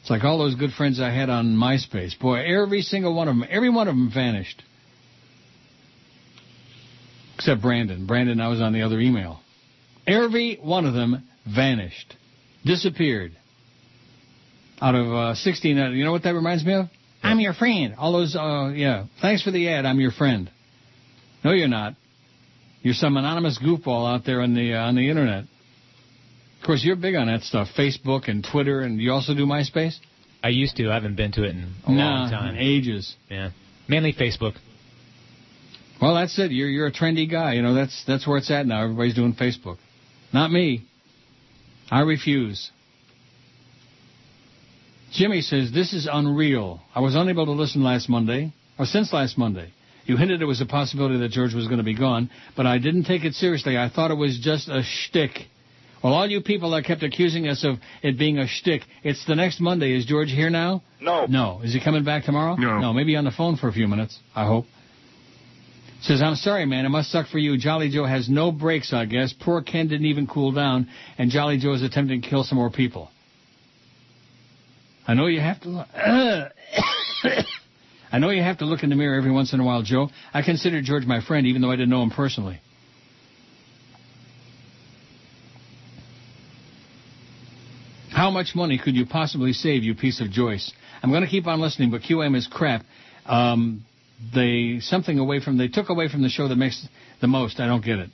It's 0.00 0.08
like 0.08 0.24
all 0.24 0.38
those 0.38 0.54
good 0.54 0.72
friends 0.72 1.00
I 1.00 1.10
had 1.10 1.28
on 1.28 1.54
MySpace. 1.54 2.18
Boy, 2.18 2.38
every 2.46 2.80
single 2.80 3.14
one 3.14 3.28
of 3.28 3.36
them, 3.36 3.46
every 3.50 3.68
one 3.68 3.88
of 3.88 3.94
them 3.94 4.10
vanished. 4.12 4.62
Except 7.34 7.60
Brandon. 7.60 8.06
Brandon, 8.06 8.40
I 8.40 8.48
was 8.48 8.62
on 8.62 8.72
the 8.72 8.82
other 8.82 9.00
email. 9.00 9.40
Every 10.06 10.58
one 10.62 10.86
of 10.86 10.94
them 10.94 11.28
vanished, 11.46 12.16
disappeared. 12.64 13.37
Out 14.80 14.94
of 14.94 15.06
uh, 15.12 15.34
16, 15.34 15.78
uh, 15.78 15.88
you 15.90 16.04
know 16.04 16.12
what 16.12 16.22
that 16.22 16.34
reminds 16.34 16.64
me 16.64 16.74
of? 16.74 16.86
I'm 17.22 17.40
your 17.40 17.52
friend. 17.54 17.94
All 17.98 18.12
those, 18.12 18.36
uh, 18.36 18.70
yeah. 18.74 19.06
Thanks 19.20 19.42
for 19.42 19.50
the 19.50 19.68
ad. 19.68 19.84
I'm 19.86 19.98
your 19.98 20.12
friend. 20.12 20.50
No, 21.44 21.50
you're 21.52 21.68
not. 21.68 21.94
You're 22.82 22.94
some 22.94 23.16
anonymous 23.16 23.58
goofball 23.62 24.08
out 24.14 24.24
there 24.24 24.40
on 24.40 24.54
the 24.54 24.74
uh, 24.74 24.82
on 24.86 24.94
the 24.94 25.08
internet. 25.10 25.44
Of 26.60 26.66
course, 26.66 26.82
you're 26.84 26.96
big 26.96 27.16
on 27.16 27.26
that 27.26 27.42
stuff, 27.42 27.68
Facebook 27.76 28.28
and 28.28 28.46
Twitter, 28.48 28.82
and 28.82 29.00
you 29.00 29.12
also 29.12 29.34
do 29.34 29.46
MySpace. 29.46 29.96
I 30.42 30.48
used 30.48 30.76
to. 30.76 30.90
I 30.90 30.94
haven't 30.94 31.16
been 31.16 31.32
to 31.32 31.42
it 31.44 31.50
in 31.50 31.74
a 31.86 31.90
Nah, 31.92 32.20
long 32.22 32.30
time. 32.30 32.56
ages. 32.56 33.16
Yeah. 33.28 33.50
Mainly 33.88 34.12
Facebook. 34.12 34.54
Well, 36.00 36.14
that's 36.14 36.38
it. 36.38 36.52
You're 36.52 36.68
you're 36.68 36.86
a 36.86 36.92
trendy 36.92 37.28
guy. 37.28 37.54
You 37.54 37.62
know 37.62 37.74
that's 37.74 38.04
that's 38.06 38.26
where 38.26 38.38
it's 38.38 38.50
at 38.50 38.64
now. 38.66 38.84
Everybody's 38.84 39.14
doing 39.16 39.34
Facebook. 39.34 39.78
Not 40.32 40.52
me. 40.52 40.84
I 41.90 42.00
refuse. 42.00 42.70
Jimmy 45.12 45.40
says 45.40 45.72
this 45.72 45.92
is 45.92 46.08
unreal. 46.10 46.80
I 46.94 47.00
was 47.00 47.14
unable 47.14 47.46
to 47.46 47.52
listen 47.52 47.82
last 47.82 48.08
Monday, 48.08 48.52
or 48.78 48.86
since 48.86 49.12
last 49.12 49.38
Monday. 49.38 49.72
You 50.04 50.16
hinted 50.16 50.40
it 50.40 50.46
was 50.46 50.60
a 50.62 50.66
possibility 50.66 51.18
that 51.18 51.32
George 51.32 51.54
was 51.54 51.66
going 51.66 51.78
to 51.78 51.84
be 51.84 51.94
gone, 51.94 52.30
but 52.56 52.66
I 52.66 52.78
didn't 52.78 53.04
take 53.04 53.24
it 53.24 53.34
seriously. 53.34 53.76
I 53.76 53.90
thought 53.90 54.10
it 54.10 54.14
was 54.14 54.38
just 54.40 54.68
a 54.68 54.82
shtick. 54.82 55.32
Well, 56.02 56.14
all 56.14 56.26
you 56.26 56.40
people 56.40 56.70
that 56.70 56.84
kept 56.84 57.02
accusing 57.02 57.48
us 57.48 57.64
of 57.64 57.76
it 58.02 58.18
being 58.18 58.38
a 58.38 58.46
shtick, 58.46 58.82
it's 59.02 59.24
the 59.26 59.34
next 59.34 59.60
Monday. 59.60 59.94
Is 59.94 60.06
George 60.06 60.30
here 60.30 60.48
now? 60.48 60.82
No. 61.00 61.26
No. 61.26 61.60
Is 61.62 61.74
he 61.74 61.80
coming 61.80 62.04
back 62.04 62.24
tomorrow? 62.24 62.54
No. 62.54 62.78
No, 62.78 62.92
maybe 62.92 63.16
on 63.16 63.24
the 63.24 63.32
phone 63.32 63.56
for 63.56 63.68
a 63.68 63.72
few 63.72 63.88
minutes, 63.88 64.18
I 64.34 64.46
hope. 64.46 64.66
Says, 66.00 66.22
I'm 66.22 66.36
sorry, 66.36 66.64
man. 66.64 66.86
It 66.86 66.90
must 66.90 67.10
suck 67.10 67.26
for 67.26 67.38
you. 67.38 67.58
Jolly 67.58 67.90
Joe 67.90 68.04
has 68.06 68.28
no 68.28 68.52
brakes, 68.52 68.92
I 68.92 69.04
guess. 69.04 69.34
Poor 69.38 69.60
Ken 69.62 69.88
didn't 69.88 70.06
even 70.06 70.28
cool 70.28 70.52
down, 70.52 70.88
and 71.18 71.30
Jolly 71.30 71.58
Joe 71.58 71.72
is 71.72 71.82
attempting 71.82 72.22
to 72.22 72.28
kill 72.28 72.44
some 72.44 72.56
more 72.56 72.70
people. 72.70 73.10
I 75.08 75.14
know 75.14 75.26
you 75.26 75.40
have 75.40 75.60
to 75.62 75.68
look. 75.70 75.88
I 78.12 78.18
know 78.18 78.28
you 78.30 78.42
have 78.42 78.58
to 78.58 78.66
look 78.66 78.82
in 78.82 78.90
the 78.90 78.96
mirror 78.96 79.16
every 79.16 79.30
once 79.32 79.54
in 79.54 79.60
a 79.60 79.64
while, 79.64 79.82
Joe. 79.82 80.10
I 80.34 80.42
consider 80.42 80.82
George 80.82 81.06
my 81.06 81.22
friend, 81.22 81.46
even 81.46 81.62
though 81.62 81.70
I 81.70 81.76
didn't 81.76 81.88
know 81.88 82.02
him 82.02 82.10
personally. 82.10 82.60
How 88.10 88.30
much 88.30 88.54
money 88.54 88.78
could 88.82 88.94
you 88.96 89.06
possibly 89.06 89.52
save, 89.52 89.82
you 89.82 89.94
piece 89.94 90.20
of 90.20 90.30
Joyce? 90.30 90.72
I'm 91.02 91.10
going 91.10 91.22
to 91.22 91.28
keep 91.28 91.46
on 91.46 91.60
listening, 91.60 91.90
but 91.90 92.02
QM 92.02 92.36
is 92.36 92.46
crap. 92.50 92.84
Um, 93.24 93.84
they 94.34 94.78
something 94.80 95.18
away 95.18 95.40
from 95.40 95.56
they 95.56 95.68
took 95.68 95.88
away 95.88 96.08
from 96.08 96.22
the 96.22 96.28
show 96.28 96.48
that 96.48 96.56
makes 96.56 96.86
the 97.20 97.28
most. 97.28 97.60
I 97.60 97.66
don't 97.66 97.84
get 97.84 97.98
it. 97.98 98.10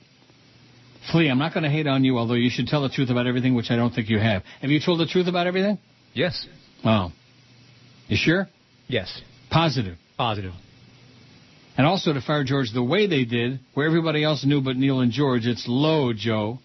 Flea, 1.11 1.29
I'm 1.29 1.39
not 1.39 1.53
going 1.53 1.63
to 1.63 1.69
hate 1.69 1.87
on 1.87 2.03
you, 2.03 2.17
although 2.17 2.35
you 2.35 2.49
should 2.49 2.67
tell 2.67 2.83
the 2.83 2.89
truth 2.89 3.09
about 3.09 3.27
everything, 3.27 3.55
which 3.55 3.71
I 3.71 3.75
don't 3.75 3.93
think 3.93 4.09
you 4.09 4.19
have. 4.19 4.43
Have 4.61 4.69
you 4.69 4.79
told 4.79 4.99
the 4.99 5.07
truth 5.07 5.27
about 5.27 5.47
everything? 5.47 5.77
Yes. 6.13 6.47
Oh. 6.85 7.11
You 8.07 8.17
sure? 8.17 8.47
Yes. 8.87 9.21
Positive. 9.49 9.97
Positive. 10.17 10.53
And 11.77 11.85
also 11.85 12.13
to 12.13 12.21
fire 12.21 12.43
George 12.43 12.71
the 12.73 12.83
way 12.83 13.07
they 13.07 13.25
did, 13.25 13.59
where 13.73 13.85
everybody 13.85 14.23
else 14.23 14.45
knew 14.45 14.61
but 14.61 14.77
Neil 14.77 15.01
and 15.01 15.11
George, 15.11 15.45
it's 15.45 15.65
low, 15.67 16.13
Joe. 16.13 16.59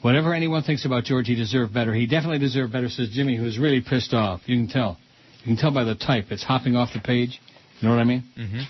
Whatever 0.00 0.32
anyone 0.32 0.62
thinks 0.62 0.84
about 0.84 1.04
George, 1.04 1.26
he 1.26 1.34
deserved 1.34 1.74
better. 1.74 1.92
He 1.92 2.06
definitely 2.06 2.38
deserved 2.38 2.72
better, 2.72 2.88
says 2.88 3.10
Jimmy, 3.12 3.36
who's 3.36 3.58
really 3.58 3.82
pissed 3.82 4.14
off. 4.14 4.40
You 4.46 4.56
can 4.56 4.68
tell. 4.68 4.98
You 5.40 5.46
can 5.46 5.56
tell 5.56 5.72
by 5.72 5.84
the 5.84 5.94
type. 5.94 6.26
It's 6.30 6.44
hopping 6.44 6.76
off 6.76 6.90
the 6.94 7.00
page. 7.00 7.40
You 7.80 7.88
know 7.88 7.94
what 7.94 8.00
I 8.00 8.04
mean? 8.04 8.24
Mm-hmm. 8.38 8.60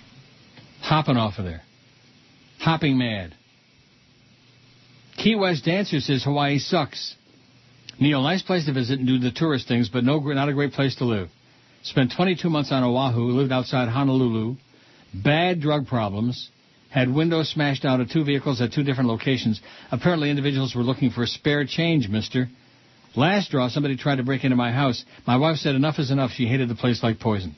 Hopping 0.81 1.17
off 1.17 1.35
of 1.39 1.45
there. 1.45 1.63
Hopping 2.59 2.99
mad. 2.99 3.35
Key 5.17 5.37
West 5.37 5.65
Dancer 5.65 6.01
says 6.01 6.25
Hawaii 6.25 6.59
sucks. 6.59 7.15
Neil, 8.01 8.23
nice 8.23 8.43
place 8.43 8.67
to 8.67 8.73
visit 8.73 8.99
and 8.99 9.07
do 9.07 9.19
the 9.19 9.31
tourist 9.31 9.69
things, 9.69 9.89
but 9.89 10.05
no, 10.05 10.19
not 10.19 10.49
a 10.49 10.53
great 10.53 10.73
place 10.73 10.97
to 10.97 11.05
live. 11.05 11.29
Spent 11.83 12.13
22 12.17 12.49
months 12.49 12.73
on 12.73 12.83
Oahu, 12.83 13.33
lived 13.33 13.53
outside 13.53 13.89
Honolulu, 13.89 14.57
bad 15.13 15.61
drug 15.61 15.87
problems, 15.87 16.51
had 16.91 17.13
windows 17.13 17.51
smashed 17.51 17.85
out 17.85 18.01
of 18.01 18.11
two 18.11 18.25
vehicles 18.25 18.61
at 18.61 18.73
two 18.73 18.85
different 18.85 19.11
locations. 19.11 19.61
Apparently 19.91 20.31
individuals 20.31 20.75
were 20.75 20.83
looking 20.83 21.11
for 21.11 21.27
spare 21.27 21.65
change, 21.67 22.09
mister. 22.09 22.49
Last 23.17 23.51
draw, 23.51 23.69
somebody 23.69 23.97
tried 23.97 24.17
to 24.17 24.23
break 24.23 24.45
into 24.45 24.57
my 24.57 24.73
house. 24.73 25.05
My 25.27 25.37
wife 25.37 25.57
said 25.57 25.75
enough 25.75 25.99
is 25.99 26.11
enough. 26.11 26.31
She 26.31 26.47
hated 26.47 26.69
the 26.69 26.75
place 26.75 27.03
like 27.03 27.21
poison. 27.21 27.55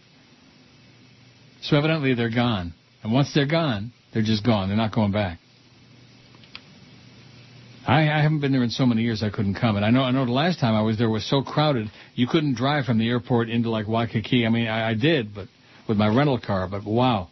So 1.62 1.76
evidently 1.76 2.14
they're 2.14 2.34
gone. 2.34 2.74
And 3.02 3.12
once 3.12 3.32
they're 3.34 3.46
gone, 3.46 3.92
they're 4.12 4.22
just 4.22 4.44
gone. 4.44 4.68
They're 4.68 4.76
not 4.76 4.94
going 4.94 5.12
back. 5.12 5.38
I, 7.86 8.02
I 8.10 8.22
haven't 8.22 8.40
been 8.40 8.52
there 8.52 8.64
in 8.64 8.70
so 8.70 8.84
many 8.84 9.02
years 9.02 9.22
I 9.22 9.30
couldn't 9.30 9.54
come. 9.54 9.76
And 9.76 9.84
I 9.84 9.90
know 9.90 10.02
I 10.02 10.10
know 10.10 10.24
the 10.24 10.32
last 10.32 10.58
time 10.58 10.74
I 10.74 10.82
was 10.82 10.98
there 10.98 11.08
was 11.08 11.28
so 11.28 11.42
crowded 11.42 11.90
you 12.14 12.26
couldn't 12.26 12.56
drive 12.56 12.84
from 12.84 12.98
the 12.98 13.08
airport 13.08 13.48
into 13.48 13.70
like 13.70 13.86
Waikiki. 13.86 14.44
I 14.44 14.48
mean 14.48 14.66
I, 14.66 14.90
I 14.90 14.94
did, 14.94 15.34
but 15.34 15.48
with 15.88 15.96
my 15.96 16.08
rental 16.08 16.40
car. 16.40 16.68
But 16.68 16.84
wow, 16.84 17.28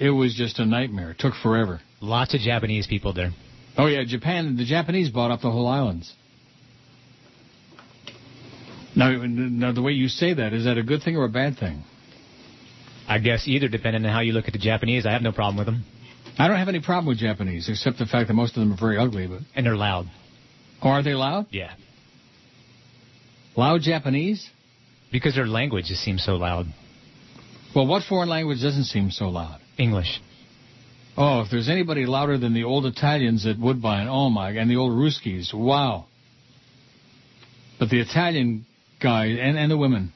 it 0.00 0.10
was 0.10 0.34
just 0.34 0.58
a 0.58 0.64
nightmare. 0.64 1.10
It 1.10 1.18
took 1.18 1.34
forever. 1.34 1.80
Lots 2.00 2.34
of 2.34 2.40
Japanese 2.40 2.86
people 2.86 3.12
there. 3.12 3.30
Oh 3.76 3.86
yeah, 3.86 4.04
Japan. 4.06 4.56
The 4.56 4.64
Japanese 4.64 5.10
bought 5.10 5.30
up 5.30 5.40
the 5.40 5.50
whole 5.50 5.68
islands. 5.68 6.12
Now, 8.94 9.10
now 9.24 9.72
the 9.72 9.80
way 9.80 9.92
you 9.92 10.08
say 10.08 10.34
that 10.34 10.52
is 10.52 10.64
that 10.64 10.76
a 10.76 10.82
good 10.82 11.02
thing 11.02 11.16
or 11.16 11.24
a 11.24 11.30
bad 11.30 11.56
thing? 11.58 11.82
I 13.08 13.18
guess 13.18 13.46
either, 13.46 13.68
depending 13.68 14.04
on 14.04 14.12
how 14.12 14.20
you 14.20 14.32
look 14.32 14.46
at 14.46 14.52
the 14.52 14.58
Japanese. 14.58 15.06
I 15.06 15.12
have 15.12 15.22
no 15.22 15.32
problem 15.32 15.56
with 15.56 15.66
them. 15.66 15.84
I 16.38 16.48
don't 16.48 16.56
have 16.56 16.68
any 16.68 16.80
problem 16.80 17.06
with 17.06 17.18
Japanese, 17.18 17.68
except 17.68 17.98
the 17.98 18.06
fact 18.06 18.28
that 18.28 18.34
most 18.34 18.56
of 18.56 18.60
them 18.60 18.72
are 18.72 18.76
very 18.76 18.98
ugly. 18.98 19.26
But 19.26 19.40
And 19.54 19.66
they're 19.66 19.76
loud. 19.76 20.06
oh, 20.82 20.88
are 20.88 21.02
they 21.02 21.14
loud? 21.14 21.46
Yeah. 21.50 21.72
Loud 23.56 23.82
Japanese? 23.82 24.48
Because 25.10 25.34
their 25.34 25.46
language 25.46 25.86
just 25.86 26.02
seems 26.02 26.24
so 26.24 26.36
loud. 26.36 26.66
Well, 27.74 27.86
what 27.86 28.02
foreign 28.08 28.28
language 28.28 28.62
doesn't 28.62 28.84
seem 28.84 29.10
so 29.10 29.28
loud? 29.28 29.60
English. 29.78 30.20
Oh, 31.16 31.42
if 31.42 31.50
there's 31.50 31.68
anybody 31.68 32.06
louder 32.06 32.38
than 32.38 32.54
the 32.54 32.64
old 32.64 32.86
Italians 32.86 33.46
at 33.46 33.58
Woodbine, 33.58 34.08
oh 34.08 34.30
my, 34.30 34.50
and 34.52 34.70
the 34.70 34.76
old 34.76 34.92
Ruskies, 34.92 35.52
wow. 35.52 36.06
But 37.78 37.90
the 37.90 38.00
Italian 38.00 38.64
guy 39.02 39.26
and, 39.26 39.58
and 39.58 39.70
the 39.70 39.76
women, 39.76 40.12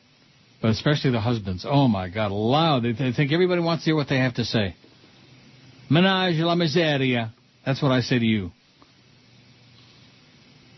but 0.63 0.71
especially 0.71 1.11
the 1.11 1.21
husbands, 1.21 1.67
oh 1.69 1.89
my 1.89 2.09
God, 2.09 2.33
loud. 2.33 2.85
They, 2.85 2.93
they 2.93 3.13
think 3.13 3.33
everybody 3.33 3.61
wants 3.61 3.85
to 3.85 3.91
hear 3.91 3.97
what 3.97 4.09
they 4.09 4.19
have 4.19 4.35
to 4.35 4.45
say. 4.45 4.75
Menage 5.91 6.39
la 6.41 6.55
miseria. 6.55 7.33
That's 7.65 7.83
what 7.83 7.93
I 7.93 8.01
say 8.01 8.19
to 8.19 8.25
you. 8.25 8.51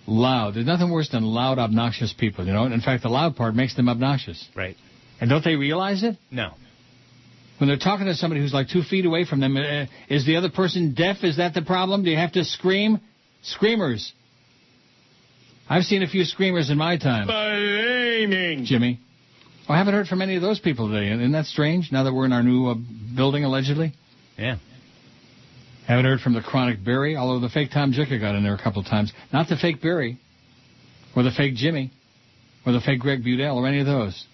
Loud. 0.07 0.55
There's 0.55 0.67
nothing 0.67 0.91
worse 0.91 1.11
than 1.11 1.23
loud, 1.23 1.59
obnoxious 1.59 2.15
people, 2.15 2.47
you 2.47 2.53
know. 2.53 2.65
In 2.65 2.81
fact, 2.81 3.03
the 3.03 3.11
loud 3.11 3.37
part 3.37 3.55
makes 3.55 3.77
them 3.77 3.89
obnoxious. 3.89 4.47
Right. 4.57 4.77
And 5.21 5.29
don't 5.29 5.45
they 5.45 5.57
realize 5.57 6.03
it? 6.03 6.17
No. 6.31 6.55
When 7.59 7.69
they're 7.69 7.77
talking 7.77 8.07
to 8.07 8.15
somebody 8.15 8.41
who's 8.41 8.55
like 8.55 8.69
two 8.69 8.83
feet 8.83 9.05
away 9.05 9.25
from 9.25 9.41
them, 9.41 9.57
uh, 9.57 9.87
is 10.09 10.25
the 10.25 10.37
other 10.37 10.49
person 10.49 10.95
deaf? 10.95 11.25
Is 11.25 11.37
that 11.39 11.55
the 11.55 11.63
problem? 11.63 12.05
Do 12.05 12.11
you 12.11 12.17
have 12.17 12.33
to 12.33 12.45
scream? 12.45 13.01
Screamers. 13.43 14.13
I've 15.69 15.85
seen 15.85 16.03
a 16.03 16.09
few 16.09 16.25
screamers 16.25 16.71
in 16.71 16.79
my 16.79 16.97
time. 16.97 17.27
Jimmy. 18.65 19.01
Oh, 19.69 19.75
I 19.75 19.79
haven't 19.79 19.95
heard 19.95 20.07
from 20.07 20.23
any 20.23 20.37
of 20.37 20.43
those 20.43 20.61
people 20.61 20.89
today. 20.89 21.13
Isn't 21.13 21.33
that 21.33 21.45
strange? 21.47 21.93
Now 21.93 22.05
that 22.05 22.15
we're 22.15 22.25
in 22.25 22.33
our 22.33 22.43
new 22.43 22.69
uh, 22.69 22.75
building, 23.15 23.45
allegedly. 23.45 23.93
Yeah. 24.39 24.57
Haven't 25.89 26.05
heard 26.05 26.21
from 26.21 26.35
the 26.35 26.43
chronic 26.43 26.85
Barry, 26.85 27.17
although 27.17 27.41
the 27.41 27.49
fake 27.49 27.71
Tom 27.73 27.93
Jicker 27.93 28.21
got 28.21 28.35
in 28.35 28.43
there 28.43 28.55
a 28.55 28.63
couple 28.63 28.83
of 28.83 28.87
times. 28.87 29.11
Not 29.33 29.49
the 29.49 29.57
fake 29.57 29.81
Barry, 29.81 30.19
or 31.17 31.23
the 31.23 31.31
fake 31.31 31.55
Jimmy, 31.55 31.91
or 32.67 32.73
the 32.73 32.81
fake 32.83 33.01
Greg 33.01 33.25
Budell, 33.25 33.57
or 33.57 33.67
any 33.67 33.81
of 33.81 33.87
those. 33.87 34.27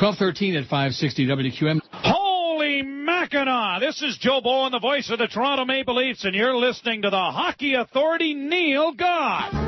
1213 0.00 0.56
at 0.56 0.62
560 0.64 1.26
WQAM. 1.26 1.80
Holy 1.92 2.82
Mackinaw! 2.82 3.80
This 3.80 4.00
is 4.00 4.16
Joe 4.18 4.40
Bowen, 4.42 4.72
the 4.72 4.78
voice 4.78 5.10
of 5.10 5.18
the 5.18 5.26
Toronto 5.26 5.66
Maple 5.66 5.96
Leafs, 5.96 6.24
and 6.24 6.34
you're 6.34 6.56
listening 6.56 7.02
to 7.02 7.10
the 7.10 7.16
Hockey 7.16 7.74
Authority, 7.74 8.32
Neil 8.32 8.94
God. 8.94 9.50
Come 9.50 9.60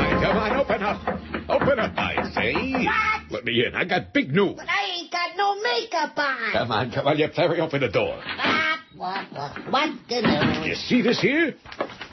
on, 0.00 0.22
come 0.22 0.36
on, 0.38 0.56
open 0.56 0.82
up. 0.82 1.06
Open 1.50 1.78
up, 1.78 1.92
I 1.98 2.30
say. 2.34 2.69
Let 3.30 3.44
me 3.44 3.64
in. 3.64 3.74
I 3.74 3.84
got 3.84 4.12
big 4.12 4.32
news. 4.32 4.54
But 4.56 4.68
I 4.68 4.98
ain't 4.98 5.10
got 5.12 5.36
no 5.36 5.54
makeup 5.62 6.18
on. 6.18 6.52
Come 6.52 6.72
on, 6.72 6.90
come 6.90 7.06
on, 7.06 7.18
you 7.18 7.28
Larry, 7.36 7.60
open 7.60 7.80
the 7.80 7.88
door. 7.88 8.20
What, 8.96 9.32
what, 9.32 9.72
what 9.72 9.90
the 10.08 10.20
news? 10.20 10.66
You 10.66 10.74
see 10.74 11.02
this 11.02 11.20
here? 11.20 11.54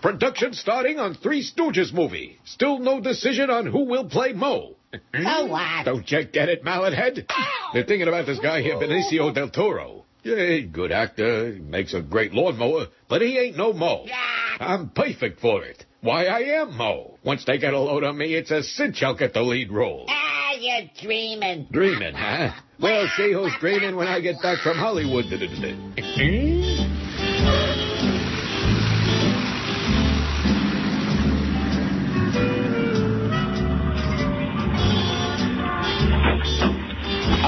Production 0.02 0.54
starting 0.54 1.00
on 1.00 1.16
Three 1.16 1.44
Stooges 1.44 1.92
movie. 1.92 2.40
Still 2.46 2.80
no 2.80 3.02
decision 3.02 3.50
on 3.50 3.66
who 3.66 3.86
will 3.86 4.08
play 4.08 4.34
Moe. 4.34 4.76
So 4.94 5.46
what? 5.48 5.86
Don't 5.86 6.10
you 6.10 6.24
get 6.26 6.50
it, 6.50 6.64
mallet 6.64 6.94
head? 6.94 7.28
They're 7.74 7.84
thinking 7.84 8.08
about 8.08 8.26
this 8.26 8.40
guy 8.40 8.62
here, 8.62 8.76
Benicio 8.76 9.34
del 9.34 9.50
Toro. 9.50 10.06
Yeah, 10.24 10.60
good 10.72 10.92
actor, 10.92 11.58
makes 11.62 11.94
a 11.94 12.02
great 12.02 12.34
lawnmower, 12.34 12.88
but 13.10 13.22
he 13.22 13.38
ain't 13.38 13.58
no 13.58 13.74
Moe. 13.74 14.04
Yeah. 14.06 14.16
I'm 14.60 14.90
perfect 14.90 15.40
for 15.40 15.64
it. 15.64 15.84
Why, 16.02 16.26
I 16.26 16.62
am 16.62 16.78
Moe. 16.78 17.18
Once 17.24 17.44
they 17.46 17.58
get 17.58 17.74
a 17.74 17.80
load 17.80 18.04
on 18.04 18.18
me, 18.18 18.34
it's 18.34 18.52
a 18.52 18.64
cinch 18.64 19.04
I'll 19.04 19.16
get 19.16 19.34
the 19.34 19.42
lead 19.42 19.72
role. 19.72 20.06
Ah, 20.08 20.37
you're 20.60 20.90
dreaming. 21.02 21.68
Dreaming, 21.72 22.14
huh? 22.14 22.52
Well, 22.80 23.08
see 23.16 23.34
who's 23.34 23.54
dreaming 23.60 23.96
when 23.96 24.08
I 24.08 24.20
get 24.20 24.42
back 24.42 24.60
from 24.60 24.78
Hollywood. 24.78 25.26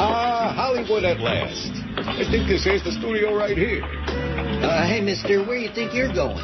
Ah, 0.02 0.54
Hollywood 0.56 1.04
at 1.04 1.20
last. 1.20 1.79
I 1.98 2.24
think 2.30 2.48
this 2.48 2.66
is 2.68 2.84
the 2.84 2.92
studio 2.92 3.36
right 3.36 3.58
here. 3.58 3.82
Uh, 3.84 4.88
hey, 4.88 5.02
mister, 5.02 5.44
where 5.44 5.58
you 5.58 5.74
think 5.74 5.94
you're 5.94 6.14
going? 6.14 6.38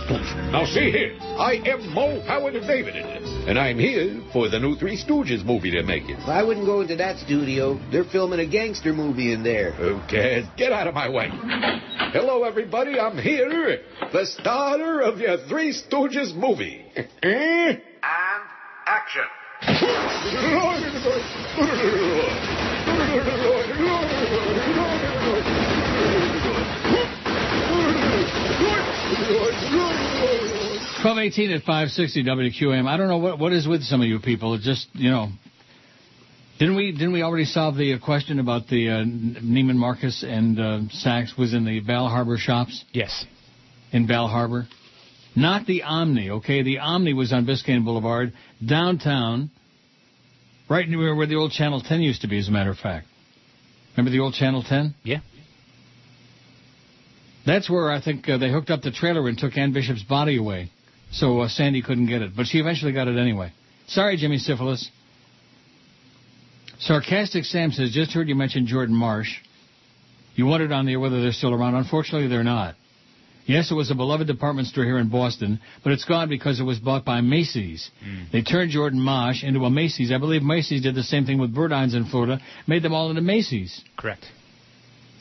Now, 0.51 0.65
see 0.65 0.89
here. 0.89 1.15
I 1.21 1.61
am 1.65 1.93
Moe 1.93 2.21
Howard 2.25 2.55
of 2.55 2.63
David, 2.63 2.95
and 2.95 3.59
I'm 3.59 3.77
here 3.77 4.21
for 4.33 4.49
the 4.49 4.59
new 4.59 4.75
Three 4.75 4.97
Stooges 4.97 5.45
movie 5.45 5.69
they're 5.69 5.83
making. 5.83 6.15
I 6.25 6.41
wouldn't 6.41 6.65
go 6.65 6.81
into 6.81 6.95
that 6.95 7.19
studio. 7.19 7.79
They're 7.91 8.05
filming 8.05 8.39
a 8.39 8.47
gangster 8.47 8.93
movie 8.93 9.33
in 9.33 9.43
there. 9.43 9.73
Who 9.73 9.99
cares? 10.09 10.45
Get 10.57 10.71
out 10.71 10.87
of 10.87 10.95
my 10.95 11.09
way. 11.09 11.29
Hello, 12.11 12.43
everybody. 12.43 12.99
I'm 12.99 13.17
here, 13.17 13.81
the 14.11 14.25
starter 14.25 15.01
of 15.01 15.19
your 15.19 15.37
Three 15.47 15.73
Stooges 15.73 16.33
movie. 16.35 16.85
and 17.21 17.81
action. 18.87 19.23
Twelve 31.01 31.19
eighteen 31.19 31.51
at 31.51 31.63
five 31.63 31.89
sixty 31.89 32.23
WQAM. 32.23 32.87
I 32.87 32.97
don't 32.97 33.07
know 33.07 33.17
what 33.17 33.37
what 33.37 33.53
is 33.53 33.67
with 33.67 33.83
some 33.83 34.01
of 34.01 34.07
you 34.07 34.19
people. 34.19 34.55
It 34.55 34.61
just 34.61 34.87
you 34.93 35.11
know. 35.11 35.29
Didn't 36.57 36.75
we 36.77 36.93
didn't 36.93 37.11
we 37.11 37.21
already 37.21 37.45
solve 37.45 37.75
the 37.75 37.99
question 37.99 38.39
about 38.39 38.67
the 38.67 38.89
uh, 38.89 38.93
Neiman 39.03 39.75
Marcus 39.75 40.23
and 40.27 40.57
uh, 40.57 40.79
Saks 41.05 41.37
was 41.37 41.53
in 41.53 41.65
the 41.65 41.81
Bal 41.81 42.07
Harbour 42.07 42.37
shops? 42.37 42.83
Yes. 42.91 43.25
In 43.91 44.07
Bal 44.07 44.27
Harbour, 44.27 44.67
not 45.35 45.67
the 45.67 45.83
Omni. 45.83 46.31
Okay, 46.31 46.63
the 46.63 46.79
Omni 46.79 47.13
was 47.13 47.33
on 47.33 47.45
Biscayne 47.45 47.83
Boulevard 47.83 48.33
downtown, 48.65 49.51
right 50.69 50.87
near 50.87 51.13
where 51.13 51.27
the 51.27 51.35
old 51.35 51.51
Channel 51.51 51.81
10 51.81 52.01
used 52.01 52.21
to 52.21 52.27
be. 52.27 52.39
As 52.39 52.47
a 52.47 52.51
matter 52.51 52.71
of 52.71 52.77
fact, 52.77 53.05
remember 53.95 54.11
the 54.11 54.21
old 54.21 54.33
Channel 54.33 54.63
10? 54.63 54.95
Yeah. 55.03 55.19
That's 57.45 57.69
where 57.69 57.91
I 57.91 58.01
think 58.01 58.27
uh, 58.27 58.37
they 58.37 58.51
hooked 58.51 58.69
up 58.69 58.81
the 58.81 58.91
trailer 58.91 59.27
and 59.27 59.37
took 59.37 59.57
Ann 59.57 59.71
Bishop's 59.71 60.03
body 60.03 60.37
away, 60.37 60.71
so 61.11 61.41
uh, 61.41 61.47
Sandy 61.47 61.81
couldn't 61.81 62.07
get 62.07 62.21
it. 62.21 62.35
But 62.35 62.47
she 62.47 62.59
eventually 62.59 62.91
got 62.91 63.07
it 63.07 63.17
anyway. 63.17 63.53
Sorry, 63.87 64.17
Jimmy 64.17 64.37
Syphilis. 64.37 64.89
Sarcastic 66.79 67.45
Sam 67.45 67.71
says, 67.71 67.91
just 67.91 68.11
heard 68.11 68.27
you 68.27 68.35
mention 68.35 68.67
Jordan 68.67 68.95
Marsh. 68.95 69.29
You 70.35 70.45
wondered 70.45 70.71
on 70.71 70.85
there 70.85 70.99
whether 70.99 71.21
they're 71.21 71.31
still 71.31 71.53
around. 71.53 71.75
Unfortunately, 71.75 72.27
they're 72.27 72.43
not. 72.43 72.75
Yes, 73.45 73.69
it 73.71 73.75
was 73.75 73.91
a 73.91 73.95
beloved 73.95 74.25
department 74.25 74.67
store 74.67 74.83
here 74.83 74.97
in 74.97 75.09
Boston, 75.09 75.59
but 75.83 75.93
it's 75.93 76.03
gone 76.03 76.29
because 76.29 76.59
it 76.59 76.63
was 76.63 76.79
bought 76.79 77.05
by 77.05 77.21
Macy's. 77.21 77.91
They 78.31 78.41
turned 78.41 78.71
Jordan 78.71 78.99
Marsh 78.99 79.43
into 79.43 79.63
a 79.65 79.69
Macy's. 79.69 80.11
I 80.11 80.17
believe 80.17 80.41
Macy's 80.41 80.81
did 80.81 80.95
the 80.95 81.03
same 81.03 81.25
thing 81.25 81.39
with 81.39 81.53
Burdines 81.53 81.95
in 81.95 82.05
Florida, 82.05 82.39
made 82.67 82.81
them 82.81 82.93
all 82.93 83.11
into 83.11 83.21
Macy's. 83.21 83.83
Correct. 83.97 84.25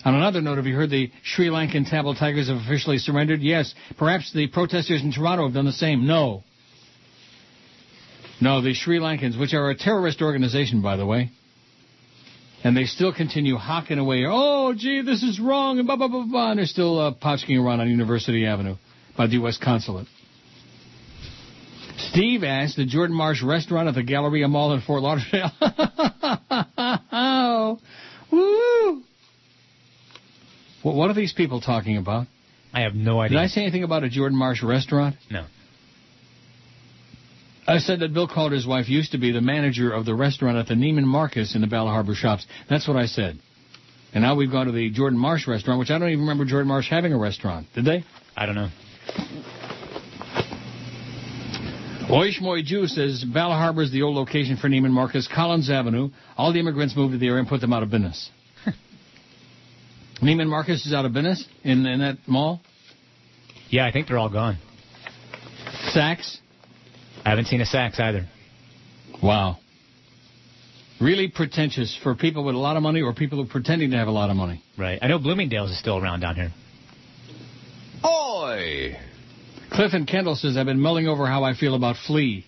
On 0.05 0.15
another 0.15 0.43
note, 0.43 0.57
have 0.57 0.67
you 0.67 0.75
heard 0.75 0.91
the 0.91 1.11
Sri 1.23 1.47
Lankan 1.49 1.89
Tamil 1.89 2.15
Tigers 2.15 2.49
have 2.49 2.59
officially 2.59 2.99
surrendered? 2.99 3.41
Yes. 3.41 3.75
Perhaps 3.97 4.33
the 4.35 4.49
protesters 4.49 5.03
in 5.03 5.13
Toronto 5.13 5.45
have 5.45 5.55
done 5.55 5.65
the 5.65 5.73
same. 5.73 6.07
No. 6.07 6.45
No, 8.41 8.61
the 8.61 8.75
Sri 8.75 8.99
Lankans, 8.99 9.39
which 9.39 9.55
are 9.55 9.71
a 9.71 9.75
terrorist 9.75 10.21
organization, 10.21 10.83
by 10.83 10.97
the 10.97 11.07
way. 11.07 11.31
And 12.63 12.77
they 12.77 12.85
still 12.85 13.15
continue 13.15 13.57
hawking 13.57 13.99
away. 13.99 14.25
Oh, 14.27 14.75
gee, 14.77 15.01
this 15.03 15.23
is 15.23 15.41
wrong, 15.41 15.79
and 15.79 15.87
blah, 15.87 15.97
blah, 15.97 16.09
blah, 16.09 16.27
blah. 16.27 16.51
And 16.51 16.59
they're 16.59 16.67
still 16.67 16.99
uh, 16.99 17.13
potchking 17.15 17.59
around 17.59 17.81
on 17.81 17.89
University 17.89 18.45
Avenue 18.45 18.77
by 19.17 19.27
the 19.27 19.35
U.S. 19.35 19.59
Consulate. 19.63 20.07
Steve 21.97 22.45
asked 22.45 22.77
the 22.77 22.85
Jordan 22.85 23.17
Marsh 23.17 23.43
restaurant 23.43 23.89
at 23.89 23.95
the 23.95 24.03
Galleria 24.03 24.49
Mall 24.49 24.75
in 24.75 24.81
Fort 24.83 25.03
Lauderdale. 25.03 25.51
oh, 27.13 27.79
woo! 28.33 29.03
What, 30.85 30.95
what 30.95 31.11
are 31.11 31.15
these 31.15 31.33
people 31.33 31.61
talking 31.61 31.97
about? 31.97 32.27
I 32.73 32.83
have 32.83 32.95
no 32.95 33.21
idea. 33.21 33.39
Did 33.39 33.45
I 33.45 33.49
say 33.49 33.63
anything 33.63 33.83
about 33.83 34.05
a 34.05 34.11
Jordan 34.11 34.39
Marsh 34.39 34.63
restaurant? 34.63 35.17
No. 35.31 35.47
I 37.67 37.79
said 37.79 38.01
that 38.01 38.13
Bill 38.13 38.29
Calder's 38.29 38.67
wife 38.67 38.89
used 38.91 39.13
to 39.13 39.19
be 39.19 39.33
the 39.33 39.41
manager 39.41 39.91
of 39.91 40.05
the 40.05 40.15
restaurant 40.15 40.59
at 40.59 40.69
the 40.69 40.75
Neiman 40.75 41.05
Marcus 41.05 41.55
in 41.55 41.63
the 41.63 41.67
Bal 41.67 41.87
Harbour 41.87 42.15
shops. 42.15 42.47
That's 42.69 42.87
what 42.87 42.99
I 42.99 43.07
said. 43.07 43.39
And 44.13 44.23
now 44.23 44.37
we've 44.37 44.51
gone 44.51 44.67
to 44.67 44.73
the 44.73 44.91
Jordan 44.91 45.19
Marsh 45.19 45.49
restaurant, 45.49 45.81
which 45.81 45.91
I 45.91 45.99
don't 45.99 46.11
even 46.11 46.21
remember 46.21 46.45
Jordan 46.45 46.69
Marsh 46.69 46.91
having 46.91 47.15
a 47.15 47.19
restaurant. 47.19 47.67
Did 47.75 47.87
they? 47.87 48.05
I 48.37 48.45
don't 48.45 48.55
know. 48.55 48.69
Oishmoy 52.11 52.65
Jew 52.65 52.87
says 52.87 53.25
Bal 53.25 53.51
Harbour 53.51 53.83
is 53.83 53.91
the 53.91 54.03
old 54.03 54.15
location 54.15 54.59
for 54.59 54.69
Neiman 54.69 54.91
Marcus, 54.91 55.27
Collins 55.35 55.71
Avenue. 55.71 56.11
All 56.37 56.53
the 56.53 56.61
immigrants 56.61 56.95
moved 56.95 57.13
to 57.13 57.19
the 57.19 57.27
area 57.29 57.41
and 57.41 57.49
put 57.49 57.63
them 57.63 57.73
out 57.73 57.83
of 57.83 57.91
business. 57.91 58.31
Neiman 60.23 60.49
Marcus 60.49 60.87
is 60.87 60.93
out 60.93 61.05
of 61.05 61.13
business 61.13 61.47
in, 61.63 61.85
in 61.87 62.01
that 62.01 62.19
mall? 62.27 62.61
Yeah, 63.69 63.87
I 63.87 63.93
think 63.93 64.09
they're 64.09 64.19
all 64.19 64.31
gone. 64.31 64.59
Saks? 65.95 66.39
I 67.25 67.31
haven't 67.31 67.47
seen 67.47 67.61
a 67.61 67.65
Saks 67.65 67.99
either. 67.99 68.27
Wow. 69.23 69.59
Really 71.01 71.29
pretentious 71.29 71.99
for 72.03 72.15
people 72.15 72.45
with 72.45 72.55
a 72.55 72.59
lot 72.59 72.77
of 72.77 72.83
money 72.83 73.03
or 73.03 73.13
people 73.13 73.39
who 73.39 73.45
are 73.45 73.51
pretending 73.51 73.91
to 73.91 73.97
have 73.97 74.09
a 74.09 74.13
lot 74.13 74.31
of 74.31 74.37
money. 74.37 74.63
Right. 74.79 74.99
I 75.03 75.09
know 75.09 75.19
Bloomingdale's 75.19 75.71
is 75.71 75.79
still 75.79 75.99
around 75.99 76.21
down 76.21 76.37
here. 76.37 76.53
Oi! 78.05 78.97
Cliff 79.73 79.93
and 79.93 80.07
Kendall 80.07 80.37
says, 80.37 80.57
I've 80.57 80.67
been 80.67 80.81
mulling 80.81 81.09
over 81.09 81.27
how 81.27 81.43
I 81.43 81.55
feel 81.55 81.75
about 81.75 81.97
Flea. 82.07 82.45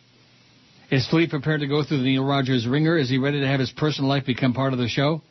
Is 0.90 1.08
Flea 1.08 1.26
prepared 1.26 1.60
to 1.60 1.66
go 1.66 1.82
through 1.82 1.98
the 1.98 2.04
Neil 2.04 2.24
Rogers 2.24 2.66
ringer? 2.66 2.96
Is 2.96 3.08
he 3.08 3.18
ready 3.18 3.40
to 3.40 3.46
have 3.46 3.58
his 3.58 3.72
personal 3.72 4.08
life 4.08 4.24
become 4.24 4.52
part 4.52 4.72
of 4.72 4.78
the 4.78 4.88
show? 4.88 5.22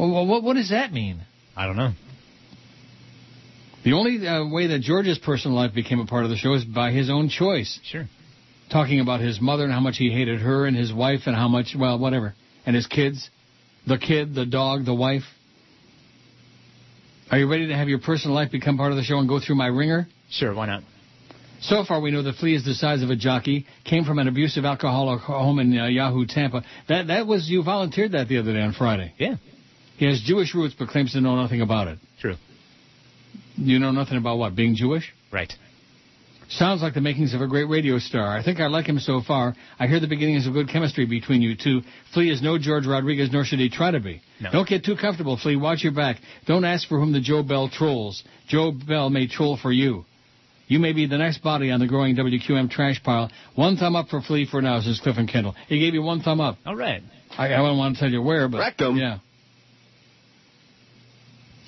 Well, 0.00 0.26
what, 0.26 0.42
what 0.42 0.54
does 0.54 0.70
that 0.70 0.92
mean? 0.92 1.20
I 1.54 1.66
don't 1.66 1.76
know. 1.76 1.92
The 3.84 3.92
only 3.92 4.26
uh, 4.26 4.48
way 4.48 4.68
that 4.68 4.80
George's 4.80 5.18
personal 5.18 5.56
life 5.56 5.74
became 5.74 6.00
a 6.00 6.06
part 6.06 6.24
of 6.24 6.30
the 6.30 6.36
show 6.36 6.54
is 6.54 6.64
by 6.64 6.90
his 6.90 7.10
own 7.10 7.28
choice. 7.28 7.78
Sure. 7.84 8.06
Talking 8.72 9.00
about 9.00 9.20
his 9.20 9.40
mother 9.40 9.64
and 9.64 9.72
how 9.72 9.80
much 9.80 9.96
he 9.98 10.10
hated 10.10 10.40
her 10.40 10.66
and 10.66 10.74
his 10.74 10.92
wife 10.92 11.20
and 11.26 11.36
how 11.36 11.48
much, 11.48 11.74
well, 11.78 11.98
whatever. 11.98 12.34
And 12.64 12.74
his 12.74 12.86
kids. 12.86 13.28
The 13.86 13.98
kid, 13.98 14.34
the 14.34 14.46
dog, 14.46 14.86
the 14.86 14.94
wife. 14.94 15.22
Are 17.30 17.38
you 17.38 17.50
ready 17.50 17.68
to 17.68 17.74
have 17.74 17.88
your 17.88 18.00
personal 18.00 18.34
life 18.34 18.50
become 18.50 18.78
part 18.78 18.92
of 18.92 18.96
the 18.96 19.04
show 19.04 19.18
and 19.18 19.28
go 19.28 19.38
through 19.38 19.56
my 19.56 19.66
ringer? 19.66 20.08
Sure, 20.30 20.54
why 20.54 20.66
not? 20.66 20.82
So 21.60 21.84
far, 21.84 22.00
we 22.00 22.10
know 22.10 22.22
the 22.22 22.32
Flea 22.32 22.54
is 22.54 22.64
the 22.64 22.74
size 22.74 23.02
of 23.02 23.10
a 23.10 23.16
jockey, 23.16 23.66
came 23.84 24.04
from 24.04 24.18
an 24.18 24.28
abusive 24.28 24.64
alcoholic 24.64 25.20
home 25.20 25.58
in 25.58 25.78
uh, 25.78 25.86
Yahoo, 25.86 26.24
Tampa. 26.26 26.64
That 26.88 27.08
that 27.08 27.26
was 27.26 27.50
you 27.50 27.62
volunteered 27.62 28.12
that 28.12 28.28
the 28.28 28.38
other 28.38 28.54
day 28.54 28.62
on 28.62 28.72
Friday. 28.72 29.12
Yeah. 29.18 29.36
He 30.00 30.06
has 30.06 30.22
Jewish 30.22 30.54
roots, 30.54 30.74
but 30.78 30.88
claims 30.88 31.12
to 31.12 31.20
know 31.20 31.36
nothing 31.36 31.60
about 31.60 31.86
it. 31.86 31.98
True. 32.22 32.36
You 33.56 33.78
know 33.78 33.90
nothing 33.90 34.16
about 34.16 34.38
what 34.38 34.56
being 34.56 34.74
Jewish? 34.74 35.12
Right. 35.30 35.52
Sounds 36.48 36.80
like 36.80 36.94
the 36.94 37.02
makings 37.02 37.34
of 37.34 37.42
a 37.42 37.46
great 37.46 37.68
radio 37.68 37.98
star. 37.98 38.26
I 38.26 38.42
think 38.42 38.60
I 38.60 38.68
like 38.68 38.86
him 38.86 38.98
so 38.98 39.20
far. 39.20 39.54
I 39.78 39.86
hear 39.88 40.00
the 40.00 40.06
beginnings 40.06 40.46
of 40.46 40.54
good 40.54 40.70
chemistry 40.70 41.04
between 41.04 41.42
you 41.42 41.54
two. 41.54 41.82
Flea 42.14 42.30
is 42.30 42.40
no 42.40 42.56
George 42.56 42.86
Rodriguez, 42.86 43.28
nor 43.30 43.44
should 43.44 43.58
he 43.58 43.68
try 43.68 43.90
to 43.90 44.00
be. 44.00 44.22
No. 44.40 44.50
Don't 44.50 44.66
get 44.66 44.86
too 44.86 44.96
comfortable, 44.96 45.36
Flea. 45.36 45.56
Watch 45.56 45.84
your 45.84 45.92
back. 45.92 46.16
Don't 46.46 46.64
ask 46.64 46.88
for 46.88 46.98
whom 46.98 47.12
the 47.12 47.20
Joe 47.20 47.42
Bell 47.42 47.68
trolls. 47.68 48.24
Joe 48.48 48.72
Bell 48.72 49.10
may 49.10 49.26
troll 49.28 49.58
for 49.58 49.70
you. 49.70 50.06
You 50.66 50.78
may 50.78 50.94
be 50.94 51.06
the 51.06 51.18
next 51.18 51.42
body 51.42 51.70
on 51.70 51.78
the 51.78 51.86
growing 51.86 52.16
WQAM 52.16 52.70
trash 52.70 53.02
pile. 53.02 53.30
One 53.54 53.76
thumb 53.76 53.96
up 53.96 54.08
for 54.08 54.22
Flea 54.22 54.46
for 54.50 54.62
now, 54.62 54.80
says 54.80 54.98
Cliff 55.02 55.18
and 55.18 55.28
Kendall. 55.28 55.54
He 55.68 55.78
gave 55.78 55.92
you 55.92 56.00
one 56.00 56.22
thumb 56.22 56.40
up. 56.40 56.56
All 56.64 56.74
right. 56.74 57.02
I, 57.36 57.48
I 57.52 57.56
don't 57.58 57.76
want 57.76 57.96
to 57.96 58.00
tell 58.00 58.10
you 58.10 58.22
where, 58.22 58.48
but 58.48 58.60
Rectum. 58.60 58.96
yeah. 58.96 59.18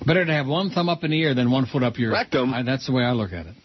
Better 0.05 0.25
to 0.25 0.33
have 0.33 0.47
one 0.47 0.69
thumb 0.69 0.89
up 0.89 1.03
in 1.03 1.11
the 1.11 1.23
air 1.23 1.33
than 1.33 1.49
one 1.49 1.65
foot 1.65 1.83
up 1.83 1.97
your 1.97 2.11
Rectum. 2.11 2.53
I, 2.53 2.63
that's 2.63 2.85
the 2.87 2.93
way 2.93 3.03
I 3.03 3.11
look 3.11 3.31
at 3.31 3.45
it. 3.45 3.55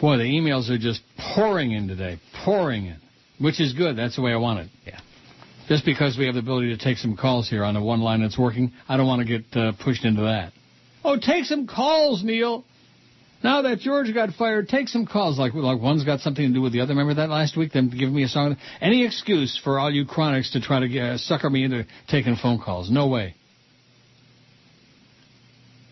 Boy, 0.00 0.18
the 0.18 0.24
emails 0.24 0.70
are 0.70 0.78
just 0.78 1.00
pouring 1.34 1.72
in 1.72 1.88
today, 1.88 2.20
pouring 2.44 2.86
in, 2.86 2.98
which 3.38 3.60
is 3.60 3.72
good. 3.72 3.96
That's 3.96 4.16
the 4.16 4.22
way 4.22 4.32
I 4.32 4.36
want 4.36 4.60
it. 4.60 4.70
Yeah. 4.86 5.00
Just 5.68 5.84
because 5.84 6.16
we 6.16 6.26
have 6.26 6.34
the 6.34 6.40
ability 6.40 6.76
to 6.76 6.82
take 6.82 6.98
some 6.98 7.16
calls 7.16 7.48
here 7.48 7.64
on 7.64 7.74
the 7.74 7.82
one 7.82 8.00
line 8.00 8.22
that's 8.22 8.38
working, 8.38 8.72
I 8.88 8.96
don't 8.96 9.06
want 9.06 9.26
to 9.26 9.38
get 9.38 9.56
uh, 9.56 9.72
pushed 9.82 10.04
into 10.04 10.22
that. 10.22 10.52
Oh, 11.04 11.18
take 11.20 11.44
some 11.44 11.66
calls, 11.66 12.22
Neil. 12.22 12.64
Now 13.42 13.62
that 13.62 13.78
George 13.78 14.12
got 14.12 14.30
fired, 14.30 14.68
take 14.68 14.88
some 14.88 15.06
calls. 15.06 15.38
Like 15.38 15.54
like 15.54 15.80
one's 15.80 16.04
got 16.04 16.20
something 16.20 16.46
to 16.46 16.52
do 16.52 16.60
with 16.60 16.72
the 16.72 16.80
other. 16.80 16.90
Remember 16.90 17.14
that 17.14 17.30
last 17.30 17.56
week? 17.56 17.72
Them 17.72 17.88
giving 17.90 18.14
me 18.14 18.24
a 18.24 18.28
song. 18.28 18.56
Any 18.80 19.04
excuse 19.04 19.60
for 19.62 19.78
all 19.78 19.90
you 19.90 20.06
chronics 20.06 20.52
to 20.52 20.60
try 20.60 20.80
to 20.80 20.88
get, 20.88 21.02
uh, 21.04 21.18
sucker 21.18 21.48
me 21.48 21.64
into 21.64 21.86
taking 22.08 22.36
phone 22.36 22.60
calls? 22.60 22.90
No 22.90 23.06
way. 23.06 23.34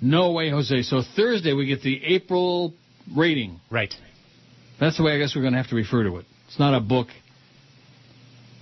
No 0.00 0.32
way, 0.32 0.50
Jose. 0.50 0.82
So 0.82 1.02
Thursday 1.16 1.52
we 1.52 1.66
get 1.66 1.82
the 1.82 2.02
April 2.04 2.74
rating. 3.16 3.60
Right. 3.70 3.92
That's 4.78 4.96
the 4.96 5.02
way 5.02 5.12
I 5.12 5.18
guess 5.18 5.34
we're 5.34 5.42
going 5.42 5.54
to 5.54 5.58
have 5.58 5.70
to 5.70 5.76
refer 5.76 6.04
to 6.04 6.16
it. 6.18 6.26
It's 6.48 6.58
not 6.58 6.74
a 6.74 6.80
book. 6.80 7.08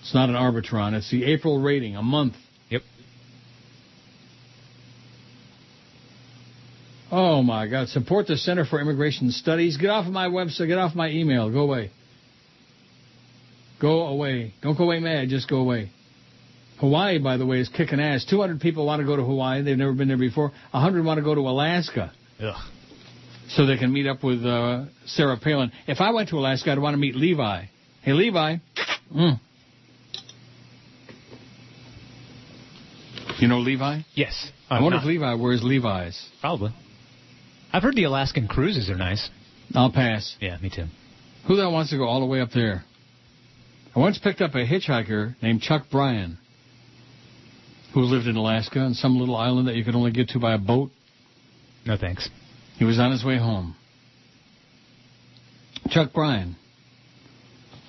It's 0.00 0.14
not 0.14 0.28
an 0.28 0.36
Arbitron. 0.36 0.94
It's 0.94 1.10
the 1.10 1.24
April 1.24 1.60
rating, 1.60 1.96
a 1.96 2.02
month. 2.02 2.34
Yep. 2.68 2.82
Oh 7.10 7.42
my 7.42 7.66
God! 7.66 7.88
Support 7.88 8.26
the 8.26 8.36
Center 8.36 8.64
for 8.64 8.80
Immigration 8.80 9.30
Studies. 9.30 9.76
Get 9.76 9.88
off 9.88 10.06
of 10.06 10.12
my 10.12 10.28
website. 10.28 10.68
Get 10.68 10.78
off 10.78 10.94
my 10.94 11.08
email. 11.08 11.50
Go 11.50 11.60
away. 11.60 11.90
Go 13.80 14.06
away. 14.06 14.54
Don't 14.62 14.76
go 14.76 14.84
away 14.84 15.00
mad. 15.00 15.28
Just 15.30 15.48
go 15.48 15.56
away. 15.56 15.90
Hawaii, 16.84 17.18
by 17.18 17.36
the 17.38 17.46
way, 17.46 17.60
is 17.60 17.68
kicking 17.68 17.98
ass. 18.00 18.24
200 18.28 18.60
people 18.60 18.84
want 18.86 19.00
to 19.00 19.06
go 19.06 19.16
to 19.16 19.22
Hawaii. 19.24 19.62
They've 19.62 19.76
never 19.78 19.92
been 19.94 20.08
there 20.08 20.18
before. 20.18 20.52
100 20.72 21.04
want 21.04 21.18
to 21.18 21.24
go 21.24 21.34
to 21.34 21.40
Alaska. 21.40 22.12
Ugh. 22.42 22.54
So 23.48 23.66
they 23.66 23.76
can 23.78 23.92
meet 23.92 24.06
up 24.06 24.22
with 24.22 24.44
uh, 24.44 24.84
Sarah 25.06 25.38
Palin. 25.42 25.70
If 25.86 26.00
I 26.00 26.10
went 26.12 26.28
to 26.30 26.36
Alaska, 26.38 26.72
I'd 26.72 26.78
want 26.78 26.94
to 26.94 26.98
meet 26.98 27.14
Levi. 27.14 27.64
Hey, 28.02 28.12
Levi. 28.12 28.56
Mm. 29.14 29.40
You 33.38 33.48
know 33.48 33.58
Levi? 33.60 34.00
Yes. 34.14 34.50
I 34.70 34.78
Uh, 34.78 34.82
wonder 34.82 34.96
not- 34.96 35.04
if 35.04 35.08
Levi 35.08 35.34
wears 35.34 35.62
Levi's. 35.62 36.28
Probably. 36.40 36.72
I've 37.72 37.82
heard 37.82 37.96
the 37.96 38.04
Alaskan 38.04 38.46
cruises 38.48 38.88
are 38.90 38.96
nice. 38.96 39.28
I'll 39.74 39.90
pass. 39.90 40.36
Yeah, 40.40 40.56
me 40.62 40.70
too. 40.70 40.86
Who 41.46 41.56
that 41.56 41.70
wants 41.70 41.90
to 41.90 41.96
go 41.98 42.04
all 42.06 42.20
the 42.20 42.26
way 42.26 42.40
up 42.40 42.50
there? 42.52 42.84
I 43.96 43.98
once 43.98 44.18
picked 44.18 44.40
up 44.40 44.54
a 44.54 44.64
hitchhiker 44.66 45.34
named 45.42 45.62
Chuck 45.62 45.90
Bryan, 45.90 46.38
who 47.94 48.00
lived 48.00 48.26
in 48.26 48.36
Alaska 48.36 48.80
on 48.80 48.94
some 48.94 49.16
little 49.18 49.36
island 49.36 49.68
that 49.68 49.76
you 49.76 49.84
could 49.84 49.94
only 49.94 50.10
get 50.10 50.28
to 50.30 50.40
by 50.40 50.54
a 50.54 50.58
boat. 50.58 50.90
No 51.86 51.96
thanks. 51.96 52.28
He 52.76 52.84
was 52.84 52.98
on 52.98 53.12
his 53.12 53.24
way 53.24 53.38
home. 53.38 53.76
Chuck 55.90 56.12
Bryan. 56.12 56.56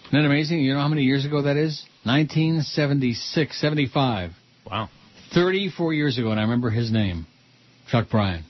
Isn't 0.05 0.21
that 0.21 0.25
amazing? 0.25 0.59
You 0.59 0.75
know 0.75 0.79
how 0.79 0.87
many 0.87 1.01
years 1.01 1.25
ago 1.25 1.41
that 1.41 1.57
is? 1.57 1.83
1976, 2.03 3.59
75. 3.59 4.31
Wow. 4.69 4.89
34 5.33 5.93
years 5.93 6.17
ago, 6.19 6.29
and 6.29 6.39
I 6.39 6.43
remember 6.43 6.69
his 6.69 6.91
name. 6.91 7.25
Chuck 7.89 8.09
Bryan. 8.09 8.43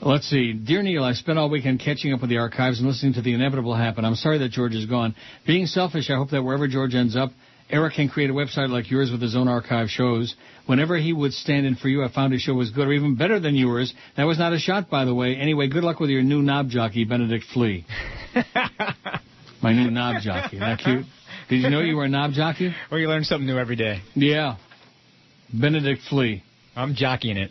Let's 0.00 0.28
see. 0.28 0.52
Dear 0.52 0.82
Neil, 0.82 1.02
I 1.02 1.12
spent 1.12 1.38
all 1.38 1.48
weekend 1.48 1.80
catching 1.80 2.12
up 2.12 2.20
with 2.20 2.30
the 2.30 2.38
archives 2.38 2.78
and 2.78 2.88
listening 2.88 3.14
to 3.14 3.22
the 3.22 3.32
inevitable 3.32 3.74
happen. 3.74 4.04
I'm 4.04 4.14
sorry 4.16 4.38
that 4.38 4.50
George 4.50 4.74
is 4.74 4.86
gone. 4.86 5.14
Being 5.46 5.66
selfish, 5.66 6.10
I 6.10 6.16
hope 6.16 6.30
that 6.30 6.42
wherever 6.42 6.68
George 6.68 6.94
ends 6.94 7.16
up, 7.16 7.30
Eric 7.70 7.94
can 7.94 8.08
create 8.08 8.30
a 8.30 8.34
website 8.34 8.68
like 8.68 8.90
yours 8.90 9.10
with 9.10 9.22
his 9.22 9.34
own 9.34 9.48
archive 9.48 9.88
shows. 9.88 10.34
Whenever 10.66 10.96
he 10.96 11.12
would 11.12 11.32
stand 11.32 11.66
in 11.66 11.76
for 11.76 11.88
you, 11.88 12.04
I 12.04 12.12
found 12.12 12.32
his 12.32 12.42
show 12.42 12.54
was 12.54 12.70
good 12.70 12.86
or 12.86 12.92
even 12.92 13.16
better 13.16 13.40
than 13.40 13.54
yours. 13.54 13.92
That 14.16 14.24
was 14.24 14.38
not 14.38 14.52
a 14.52 14.58
shot, 14.58 14.90
by 14.90 15.04
the 15.04 15.14
way. 15.14 15.36
Anyway, 15.36 15.68
good 15.68 15.82
luck 15.82 15.98
with 15.98 16.10
your 16.10 16.22
new 16.22 16.42
knob 16.42 16.68
jockey, 16.68 17.04
Benedict 17.04 17.44
Flea. 17.52 17.86
My 19.62 19.72
new 19.72 19.90
knob 19.90 20.22
jockey. 20.22 20.56
Isn't 20.56 20.60
that 20.60 20.78
cute? 20.78 21.06
Did 21.48 21.56
you 21.56 21.70
know 21.70 21.80
you 21.80 21.96
were 21.96 22.04
a 22.04 22.08
knob 22.08 22.32
jockey? 22.32 22.74
Well, 22.90 23.00
you 23.00 23.08
learn 23.08 23.24
something 23.24 23.46
new 23.46 23.58
every 23.58 23.76
day. 23.76 24.00
Yeah. 24.14 24.56
Benedict 25.52 26.02
Flea. 26.08 26.42
I'm 26.76 26.94
jockeying 26.94 27.36
it. 27.36 27.50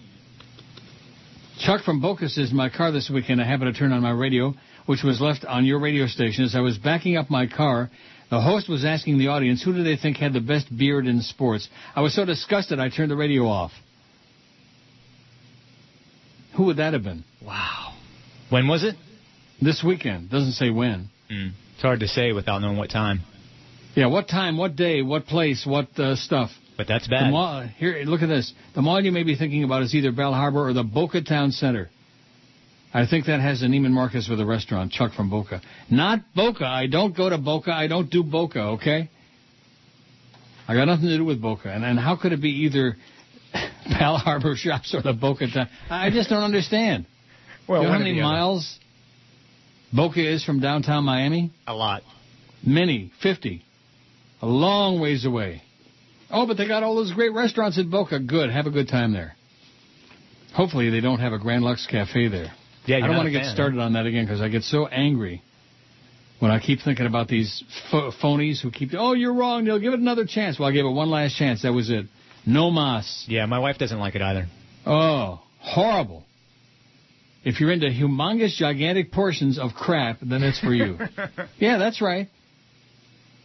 Chuck 1.60 1.84
from 1.84 2.02
Boca 2.02 2.30
says, 2.30 2.52
my 2.52 2.70
car 2.70 2.92
this 2.92 3.10
weekend, 3.14 3.42
I 3.42 3.46
happened 3.46 3.74
to 3.74 3.80
turn 3.80 3.92
on 3.94 4.02
my 4.02 4.12
radio, 4.12 4.54
which 4.86 5.04
was 5.04 5.22
left 5.22 5.46
on 5.46 5.66
your 5.66 5.80
radio 5.80 6.08
station. 6.08 6.44
As 6.44 6.56
I 6.56 6.60
was 6.60 6.78
backing 6.78 7.16
up 7.16 7.30
my 7.30 7.48
car, 7.48 7.90
the 8.34 8.42
host 8.42 8.68
was 8.68 8.84
asking 8.84 9.20
the 9.20 9.28
audience, 9.28 9.64
who 9.64 9.74
do 9.74 9.84
they 9.84 9.96
think 9.96 10.18
had 10.18 10.34
the 10.34 10.42
best 10.42 10.76
beard 10.76 11.06
in 11.06 11.22
sports? 11.22 11.70
I 11.96 12.02
was 12.02 12.16
so 12.16 12.26
disgusted, 12.26 12.80
I 12.80 12.90
turned 12.90 13.12
the 13.12 13.16
radio 13.16 13.44
off. 13.44 13.72
Who 16.58 16.64
would 16.66 16.78
that 16.78 16.94
have 16.94 17.04
been? 17.04 17.24
Wow. 17.46 17.96
When 18.50 18.68
was 18.68 18.84
it? 18.84 18.96
This 19.62 19.84
weekend. 19.86 20.32
Doesn't 20.32 20.54
say 20.54 20.72
when. 20.72 21.10
Mm. 21.32 21.52
It's 21.74 21.82
hard 21.84 22.00
to 22.00 22.08
say 22.08 22.32
without 22.32 22.60
knowing 22.60 22.78
what 22.78 22.90
time. 22.90 23.22
Yeah, 23.96 24.08
what 24.08 24.28
time, 24.28 24.58
what 24.58 24.76
day, 24.76 25.04
what 25.04 25.28
place, 25.28 25.64
what 25.64 25.88
uh, 26.00 26.16
stuff. 26.16 26.50
But 26.76 26.88
that's 26.88 27.06
The 27.06 27.12
bad. 27.12 27.32
mall, 27.32 27.68
here, 27.78 28.02
look 28.06 28.24
at 28.24 28.30
this. 28.30 28.52
The 28.74 28.82
mall 28.82 29.00
you 29.00 29.12
may 29.12 29.22
be 29.22 29.36
thinking 29.36 29.64
about 29.64 29.84
is 29.84 29.94
either 29.94 30.12
Bell 30.12 30.34
Harbor 30.34 30.68
or 30.68 30.74
the 30.74 30.84
Boca 30.84 31.22
Town 31.22 31.52
Center. 31.52 31.92
I 32.94 33.08
think 33.08 33.26
that 33.26 33.40
has 33.40 33.64
a 33.64 33.66
Neiman 33.66 33.92
Marcus 33.92 34.28
with 34.30 34.40
a 34.40 34.46
restaurant. 34.46 34.92
Chuck 34.92 35.14
from 35.14 35.30
Boca. 35.30 35.62
Not 35.90 36.20
Boca. 36.36 36.66
I 36.66 36.86
don't 36.88 37.16
go 37.16 37.28
to 37.28 37.40
Boca. 37.40 37.72
I 37.72 37.88
don't 37.88 38.10
do 38.10 38.24
Boca, 38.24 38.60
okay? 38.78 39.10
I 40.68 40.76
got 40.76 40.86
nothing 40.86 41.08
to 41.08 41.18
do 41.18 41.26
with 41.26 41.42
Boca. 41.42 41.70
And, 41.70 41.84
and 41.84 42.00
how 42.00 42.16
could 42.16 42.34
it 42.34 42.42
be 42.42 42.66
either 42.66 42.96
Bell 44.00 44.18
Harbor 44.18 44.56
shops 44.56 44.94
or 44.94 45.02
the 45.02 45.14
Boca 45.14 45.48
Town? 45.52 45.70
I 45.90 46.12
just 46.12 46.30
don't 46.30 46.44
understand. 46.44 47.08
Well, 47.68 47.82
you 47.82 47.88
know 47.88 47.94
how 47.94 48.00
many 48.00 48.14
the 48.14 48.22
other. 48.22 48.32
miles 48.32 48.80
Boca 49.92 50.20
is 50.20 50.44
from 50.44 50.60
downtown 50.60 51.04
Miami? 51.04 51.52
A 51.66 51.74
lot. 51.74 52.04
Many. 52.64 53.12
50. 53.22 53.64
A 54.42 54.46
long 54.46 55.00
ways 55.00 55.26
away. 55.26 55.64
Oh, 56.30 56.46
but 56.46 56.58
they 56.58 56.68
got 56.68 56.84
all 56.84 56.96
those 56.96 57.12
great 57.14 57.34
restaurants 57.34 57.78
in 57.80 57.90
Boca. 57.90 58.20
Good. 58.20 58.52
Have 58.52 58.68
a 58.68 58.72
good 58.72 58.88
time 58.88 59.14
there. 59.14 59.36
Hopefully 60.54 60.90
they 60.90 61.00
don't 61.00 61.20
have 61.20 61.34
a 61.34 61.40
Grand 61.40 61.64
Lux 61.64 61.88
Cafe 61.88 62.28
there. 62.28 62.52
Yeah, 62.86 62.98
I 62.98 63.00
don't 63.02 63.16
want 63.16 63.28
to 63.28 63.32
get 63.32 63.46
started 63.46 63.80
on 63.80 63.94
that 63.94 64.06
again 64.06 64.26
because 64.26 64.42
I 64.42 64.50
get 64.50 64.64
so 64.64 64.88
angry 64.88 65.42
when 66.40 66.52
I 66.52 66.60
keep 66.60 66.82
thinking 66.82 67.06
about 67.06 67.30
these 67.30 67.64
pho- 67.90 68.12
phonies 68.22 68.62
who 68.62 68.70
keep, 68.70 68.90
oh, 68.98 69.14
you're 69.14 69.34
wrong, 69.34 69.64
Neil. 69.64 69.80
Give 69.80 69.94
it 69.94 70.00
another 70.00 70.26
chance. 70.26 70.60
Well, 70.60 70.68
I 70.68 70.74
gave 70.74 70.84
it 70.86 70.90
one 70.90 71.10
last 71.10 71.38
chance. 71.38 71.62
That 71.62 71.72
was 71.72 71.90
it. 71.90 72.06
No 72.46 72.70
mas. 72.70 73.26
Yeah, 73.30 73.46
my 73.46 73.60
wife 73.60 73.78
doesn't 73.78 73.98
like 73.98 74.16
it 74.16 74.22
either. 74.22 74.48
Oh, 74.86 75.42
horrible. 75.60 76.26
If 77.46 77.62
you're 77.62 77.72
into 77.72 77.88
humongous, 77.88 78.56
gigantic 78.56 79.14
portions 79.14 79.58
of 79.58 79.72
crap, 79.74 80.18
then 80.22 80.44
it's 80.44 80.60
for 80.60 80.74
you. 80.74 80.98
yeah, 81.60 81.78
that's 81.78 82.02
right. 82.02 82.28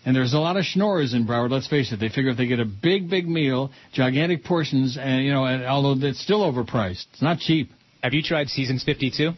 And 0.04 0.16
there's 0.16 0.34
a 0.34 0.38
lot 0.38 0.56
of 0.56 0.64
schnorrers 0.64 1.14
in 1.14 1.26
Broward. 1.26 1.50
Let's 1.50 1.68
face 1.68 1.92
it. 1.92 2.00
They 2.00 2.08
figure 2.08 2.30
if 2.30 2.36
they 2.36 2.46
get 2.46 2.60
a 2.60 2.64
big, 2.64 3.10
big 3.10 3.28
meal, 3.28 3.70
gigantic 3.92 4.42
portions, 4.44 4.96
and 5.00 5.24
you 5.24 5.32
know, 5.32 5.44
and 5.44 5.64
although 5.64 6.04
it's 6.06 6.20
still 6.20 6.40
overpriced, 6.40 7.06
it's 7.12 7.22
not 7.22 7.38
cheap. 7.38 7.70
Have 8.02 8.14
you 8.14 8.22
tried 8.22 8.48
Seasons 8.48 8.84
52? 8.84 9.32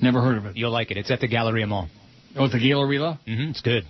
Never 0.00 0.20
heard 0.20 0.38
of 0.38 0.46
it. 0.46 0.56
You'll 0.56 0.70
like 0.70 0.90
it. 0.90 0.96
It's 0.96 1.10
at 1.10 1.20
the 1.20 1.28
Galleria 1.28 1.66
Mall. 1.66 1.88
Oh, 2.36 2.46
at 2.46 2.52
the 2.52 2.58
Galleria? 2.58 3.18
Mm-hmm. 3.26 3.50
It's 3.50 3.60
good. 3.60 3.84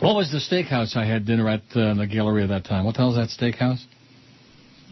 What 0.00 0.14
was 0.14 0.30
the 0.32 0.38
steakhouse 0.38 0.96
I 0.96 1.04
had 1.04 1.26
dinner 1.26 1.48
at 1.48 1.60
uh, 1.74 1.94
the 1.94 2.06
Galleria 2.10 2.46
that 2.48 2.64
time? 2.64 2.84
What 2.84 2.94
the 2.94 3.00
hell 3.00 3.10
is 3.10 3.16
that 3.16 3.28
steakhouse? 3.28 3.84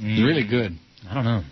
It's 0.01 0.23
really 0.23 0.47
good. 0.47 0.79
I 1.09 1.15
don't 1.15 1.25
know. 1.25 1.43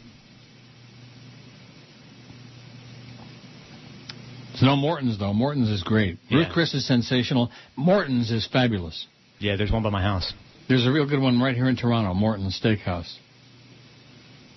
It's 4.52 4.62
no 4.62 4.76
Morton's 4.76 5.18
though. 5.18 5.32
Morton's 5.32 5.68
is 5.68 5.82
great. 5.82 6.18
Yeah. 6.28 6.38
Ruth 6.38 6.48
Chris 6.52 6.74
is 6.74 6.86
sensational. 6.86 7.51
Morton's 7.76 8.30
is 8.30 8.47
fabulous. 8.51 9.06
Yeah, 9.38 9.56
there's 9.56 9.72
one 9.72 9.82
by 9.82 9.90
my 9.90 10.02
house. 10.02 10.32
There's 10.68 10.86
a 10.86 10.90
real 10.90 11.06
good 11.09 11.20
one 11.20 11.40
right 11.40 11.55
here 11.55 11.68
in 11.68 11.76
Toronto, 11.76 12.14
Morton's 12.14 12.59
Steakhouse. 12.62 13.12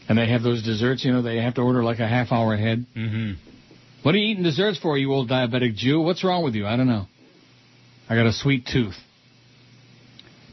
And 0.10 0.18
they 0.18 0.27
have 0.27 0.41
those 0.41 0.64
desserts, 0.64 1.06
you 1.06 1.14
know, 1.14 1.22
they 1.22 1.38
have 1.38 1.53
to 1.53 1.61
order 1.61 1.84
like 1.84 1.99
a 1.99 2.07
half 2.07 2.31
hour 2.31 2.56
ahead. 2.56 2.84
Mm-hmm. 2.98 3.34
What 4.02 4.15
are 4.15 4.18
you 4.18 4.31
eating 4.31 4.44
desserts 4.44 4.80
for, 4.80 4.98
you 4.98 5.14
old 5.14 5.30
diabetic 5.30 5.76
Jew? 5.76 6.02
What's 6.02 6.23
wrong 6.23 6.44
with 6.44 6.56
you? 6.56 6.65
I 6.65 6.76
don't 6.77 6.88
know. 6.88 7.06
I 8.10 8.15
got 8.15 8.26
a 8.26 8.34
sweet 8.34 8.65
tooth. 8.65 8.98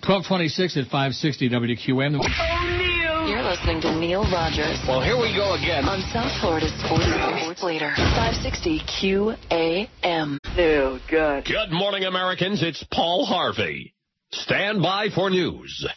1226 0.04 0.76
at 0.76 0.84
560 0.84 1.48
WQAM. 1.48 2.20
Hello, 2.20 2.76
Neil! 2.76 3.30
You're 3.30 3.42
listening 3.42 3.80
to 3.80 3.98
Neil 3.98 4.22
Rogers. 4.30 4.78
Well, 4.86 5.02
here 5.02 5.16
we 5.16 5.34
go 5.34 5.54
again. 5.54 5.86
On 5.86 6.02
South 6.12 6.38
Florida's 6.40 6.70
Sports, 6.84 7.06
Sports 7.40 7.62
Leader, 7.62 7.92
560 7.96 8.80
QAM. 9.00 10.38
Oh, 10.58 11.00
God. 11.10 11.44
Good 11.46 11.72
morning, 11.72 12.04
Americans. 12.04 12.62
It's 12.62 12.84
Paul 12.92 13.24
Harvey. 13.24 13.94
Stand 14.32 14.82
by 14.82 15.08
for 15.14 15.30
news. 15.30 15.88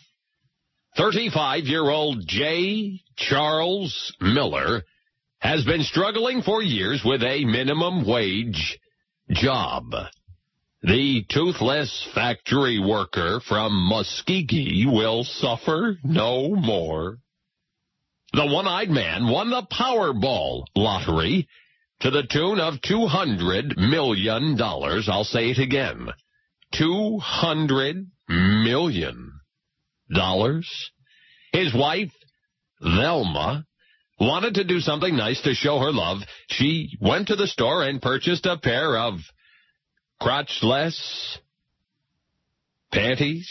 35-year-old 0.99 2.27
J. 2.27 2.99
Charles 3.15 4.13
Miller 4.19 4.83
has 5.39 5.63
been 5.63 5.83
struggling 5.83 6.41
for 6.41 6.61
years 6.61 7.01
with 7.05 7.23
a 7.23 7.45
minimum 7.45 8.05
wage 8.05 8.77
job. 9.29 9.93
The 10.81 11.23
toothless 11.29 12.05
factory 12.13 12.79
worker 12.79 13.39
from 13.47 13.89
Muskogee 13.89 14.91
will 14.91 15.23
suffer 15.23 15.97
no 16.03 16.53
more. 16.53 17.19
The 18.33 18.47
one-eyed 18.47 18.89
man 18.89 19.29
won 19.29 19.51
the 19.51 19.65
Powerball 19.71 20.65
lottery 20.75 21.47
to 22.01 22.11
the 22.11 22.23
tune 22.29 22.59
of 22.59 22.81
$200 22.81 23.77
million. 23.77 24.61
I'll 24.61 25.23
say 25.23 25.51
it 25.51 25.59
again. 25.59 26.09
$200 26.73 28.05
million. 28.27 29.28
His 31.51 31.73
wife, 31.73 32.11
Velma, 32.81 33.65
wanted 34.19 34.55
to 34.55 34.63
do 34.63 34.79
something 34.79 35.15
nice 35.15 35.41
to 35.41 35.53
show 35.53 35.79
her 35.79 35.91
love. 35.91 36.19
She 36.47 36.97
went 36.99 37.27
to 37.27 37.35
the 37.35 37.47
store 37.47 37.83
and 37.83 38.01
purchased 38.01 38.45
a 38.45 38.57
pair 38.57 38.97
of 38.97 39.19
crotchless 40.21 41.37
panties. 42.91 43.49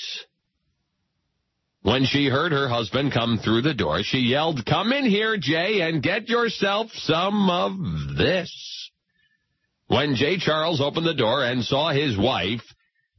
When 1.82 2.04
she 2.04 2.26
heard 2.26 2.52
her 2.52 2.68
husband 2.68 3.12
come 3.12 3.38
through 3.38 3.62
the 3.62 3.74
door, 3.74 4.02
she 4.02 4.18
yelled, 4.18 4.66
Come 4.66 4.92
in 4.92 5.06
here, 5.06 5.36
Jay, 5.38 5.80
and 5.80 6.02
get 6.02 6.28
yourself 6.28 6.90
some 6.92 7.48
of 7.48 7.72
this. 8.16 8.90
When 9.86 10.16
Jay 10.16 10.38
Charles 10.38 10.82
opened 10.82 11.06
the 11.06 11.14
door 11.14 11.44
and 11.44 11.64
saw 11.64 11.90
his 11.90 12.18
wife 12.18 12.62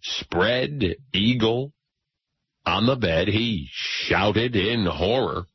spread 0.01 0.83
eagle 1.13 1.73
on 2.69 2.85
the 2.85 2.95
bed, 2.95 3.27
he 3.27 3.67
shouted 3.71 4.55
in 4.55 4.85
horror. 4.85 5.45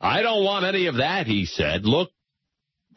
I 0.00 0.22
don't 0.22 0.44
want 0.44 0.64
any 0.64 0.86
of 0.86 0.96
that, 0.96 1.26
he 1.26 1.44
said. 1.46 1.84
Look 1.84 2.10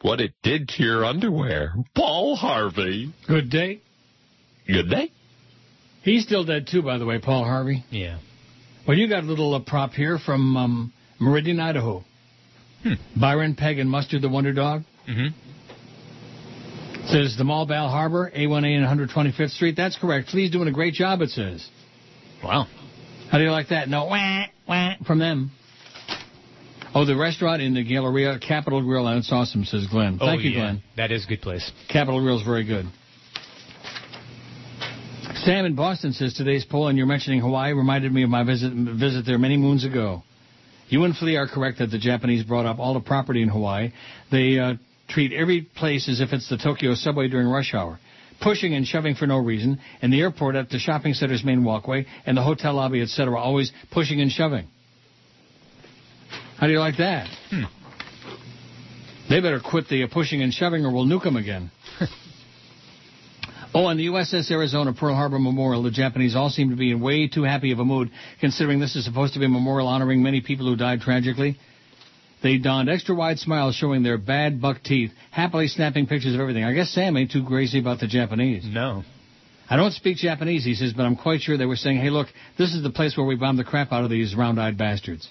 what 0.02 0.20
it 0.20 0.32
did 0.42 0.68
to 0.68 0.82
your 0.82 1.04
underwear. 1.04 1.74
Paul 1.94 2.36
Harvey. 2.36 3.12
Good 3.26 3.50
day. 3.50 3.80
Good 4.66 4.88
day. 4.88 5.12
He's 6.02 6.24
still 6.24 6.44
dead 6.44 6.68
too, 6.70 6.82
by 6.82 6.98
the 6.98 7.04
way, 7.04 7.18
Paul 7.18 7.44
Harvey. 7.44 7.84
Yeah. 7.90 8.18
Well, 8.86 8.96
you 8.96 9.08
got 9.08 9.24
a 9.24 9.26
little 9.26 9.54
uh, 9.54 9.60
prop 9.60 9.92
here 9.92 10.18
from 10.18 10.56
um, 10.56 10.92
Meridian, 11.18 11.60
Idaho. 11.60 12.04
Hmm. 12.82 12.94
Byron 13.14 13.54
Peg 13.56 13.78
and 13.78 13.90
Mustard 13.90 14.22
the 14.22 14.28
Wonder 14.28 14.54
Dog. 14.54 14.82
Mm-hmm. 15.08 15.36
Says 17.08 17.36
the 17.36 17.44
Mall 17.44 17.66
Bal 17.66 17.88
Harbour, 17.88 18.30
A1A 18.34 18.76
and 18.78 19.10
125th 19.10 19.50
Street. 19.50 19.76
That's 19.76 19.98
correct. 19.98 20.30
Flea's 20.30 20.50
doing 20.50 20.68
a 20.68 20.72
great 20.72 20.94
job, 20.94 21.20
it 21.20 21.30
says. 21.30 21.68
Wow. 22.42 22.66
How 23.30 23.38
do 23.38 23.44
you 23.44 23.52
like 23.52 23.68
that? 23.68 23.88
No, 23.88 24.06
wah, 24.06 24.46
wah, 24.66 24.94
from 25.06 25.20
them. 25.20 25.52
Oh, 26.92 27.04
the 27.04 27.16
restaurant 27.16 27.62
in 27.62 27.74
the 27.74 27.84
Galleria, 27.84 28.40
Capital 28.40 28.82
Grille, 28.82 29.06
and 29.06 29.18
it's 29.18 29.30
awesome, 29.30 29.64
says 29.64 29.86
Glenn. 29.88 30.18
Oh, 30.20 30.26
Thank 30.26 30.42
you, 30.42 30.50
yeah. 30.50 30.58
Glenn. 30.58 30.82
That 30.96 31.12
is 31.12 31.24
a 31.24 31.28
good 31.28 31.40
place. 31.40 31.70
Capital 31.88 32.20
Grille's 32.20 32.42
very 32.42 32.64
good. 32.64 32.86
Sam 35.44 35.64
in 35.64 35.76
Boston 35.76 36.12
says 36.12 36.34
today's 36.34 36.64
poll, 36.64 36.88
and 36.88 36.98
you're 36.98 37.06
mentioning 37.06 37.40
Hawaii, 37.40 37.72
reminded 37.72 38.12
me 38.12 38.24
of 38.24 38.30
my 38.30 38.42
visit 38.42 38.72
visit 38.72 39.24
there 39.24 39.38
many 39.38 39.56
moons 39.56 39.84
ago. 39.84 40.24
You 40.88 41.04
and 41.04 41.16
Flea 41.16 41.36
are 41.36 41.46
correct 41.46 41.78
that 41.78 41.92
the 41.92 41.98
Japanese 41.98 42.42
brought 42.42 42.66
up 42.66 42.80
all 42.80 42.94
the 42.94 43.00
property 43.00 43.42
in 43.42 43.48
Hawaii. 43.48 43.92
They 44.32 44.58
uh, 44.58 44.74
treat 45.08 45.32
every 45.32 45.62
place 45.62 46.08
as 46.08 46.20
if 46.20 46.32
it's 46.32 46.48
the 46.48 46.58
Tokyo 46.58 46.94
subway 46.94 47.28
during 47.28 47.46
rush 47.46 47.74
hour. 47.74 48.00
Pushing 48.40 48.74
and 48.74 48.86
shoving 48.86 49.14
for 49.14 49.26
no 49.26 49.38
reason, 49.38 49.80
and 50.00 50.12
the 50.12 50.20
airport 50.20 50.56
at 50.56 50.70
the 50.70 50.78
shopping 50.78 51.14
center's 51.14 51.44
main 51.44 51.62
walkway, 51.64 52.06
and 52.24 52.36
the 52.36 52.42
hotel 52.42 52.74
lobby, 52.74 53.02
etc., 53.02 53.38
always 53.38 53.70
pushing 53.90 54.20
and 54.20 54.30
shoving. 54.30 54.66
How 56.56 56.66
do 56.66 56.72
you 56.72 56.78
like 56.78 56.98
that? 56.98 57.28
Hmm. 57.50 57.64
They 59.30 59.40
better 59.40 59.60
quit 59.60 59.88
the 59.88 60.06
pushing 60.08 60.42
and 60.42 60.52
shoving 60.52 60.84
or 60.84 60.92
we'll 60.92 61.06
nuke 61.06 61.22
them 61.22 61.36
again. 61.36 61.70
oh, 63.74 63.86
and 63.86 63.98
the 63.98 64.06
USS 64.08 64.50
Arizona 64.50 64.92
Pearl 64.92 65.14
Harbor 65.14 65.38
Memorial, 65.38 65.84
the 65.84 65.90
Japanese 65.90 66.34
all 66.34 66.50
seem 66.50 66.70
to 66.70 66.76
be 66.76 66.90
in 66.90 67.00
way 67.00 67.28
too 67.28 67.44
happy 67.44 67.72
of 67.72 67.78
a 67.78 67.84
mood, 67.84 68.10
considering 68.40 68.80
this 68.80 68.96
is 68.96 69.04
supposed 69.04 69.34
to 69.34 69.38
be 69.38 69.46
a 69.46 69.48
memorial 69.48 69.86
honoring 69.86 70.22
many 70.22 70.40
people 70.40 70.66
who 70.66 70.74
died 70.74 71.00
tragically. 71.00 71.56
They 72.42 72.58
donned 72.58 72.88
extra 72.88 73.14
wide 73.14 73.38
smiles 73.38 73.74
showing 73.74 74.02
their 74.02 74.16
bad 74.16 74.60
buck 74.60 74.82
teeth, 74.82 75.12
happily 75.30 75.68
snapping 75.68 76.06
pictures 76.06 76.34
of 76.34 76.40
everything. 76.40 76.64
I 76.64 76.72
guess 76.72 76.90
Sam 76.90 77.16
ain't 77.16 77.30
too 77.30 77.44
crazy 77.44 77.78
about 77.78 78.00
the 78.00 78.06
Japanese. 78.06 78.64
No. 78.66 79.04
I 79.68 79.76
don't 79.76 79.92
speak 79.92 80.16
Japanese, 80.16 80.64
he 80.64 80.74
says, 80.74 80.92
but 80.94 81.04
I'm 81.04 81.16
quite 81.16 81.42
sure 81.42 81.56
they 81.56 81.66
were 81.66 81.76
saying, 81.76 81.98
hey, 81.98 82.10
look, 82.10 82.28
this 82.58 82.74
is 82.74 82.82
the 82.82 82.90
place 82.90 83.16
where 83.16 83.26
we 83.26 83.36
bombed 83.36 83.58
the 83.58 83.64
crap 83.64 83.92
out 83.92 84.04
of 84.04 84.10
these 84.10 84.34
round-eyed 84.34 84.76
bastards. 84.76 85.28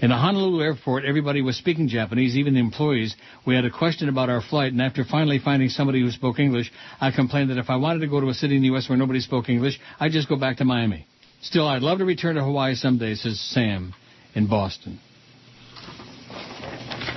In 0.00 0.10
the 0.10 0.16
Honolulu 0.16 0.62
airport, 0.62 1.04
everybody 1.04 1.42
was 1.42 1.56
speaking 1.56 1.88
Japanese, 1.88 2.36
even 2.36 2.54
the 2.54 2.60
employees. 2.60 3.14
We 3.46 3.54
had 3.54 3.64
a 3.64 3.70
question 3.70 4.08
about 4.08 4.28
our 4.28 4.40
flight, 4.42 4.72
and 4.72 4.80
after 4.80 5.04
finally 5.04 5.38
finding 5.38 5.68
somebody 5.68 6.00
who 6.00 6.10
spoke 6.10 6.38
English, 6.38 6.70
I 7.00 7.10
complained 7.10 7.50
that 7.50 7.58
if 7.58 7.70
I 7.70 7.76
wanted 7.76 8.00
to 8.00 8.06
go 8.06 8.20
to 8.20 8.28
a 8.28 8.34
city 8.34 8.56
in 8.56 8.62
the 8.62 8.68
U.S. 8.68 8.88
where 8.88 8.98
nobody 8.98 9.20
spoke 9.20 9.48
English, 9.48 9.78
I'd 10.00 10.12
just 10.12 10.28
go 10.28 10.36
back 10.36 10.58
to 10.58 10.64
Miami. 10.64 11.06
Still, 11.42 11.68
I'd 11.68 11.82
love 11.82 11.98
to 11.98 12.04
return 12.04 12.36
to 12.36 12.42
Hawaii 12.42 12.74
someday, 12.74 13.14
says 13.14 13.38
Sam 13.38 13.94
in 14.34 14.46
Boston. 14.46 14.98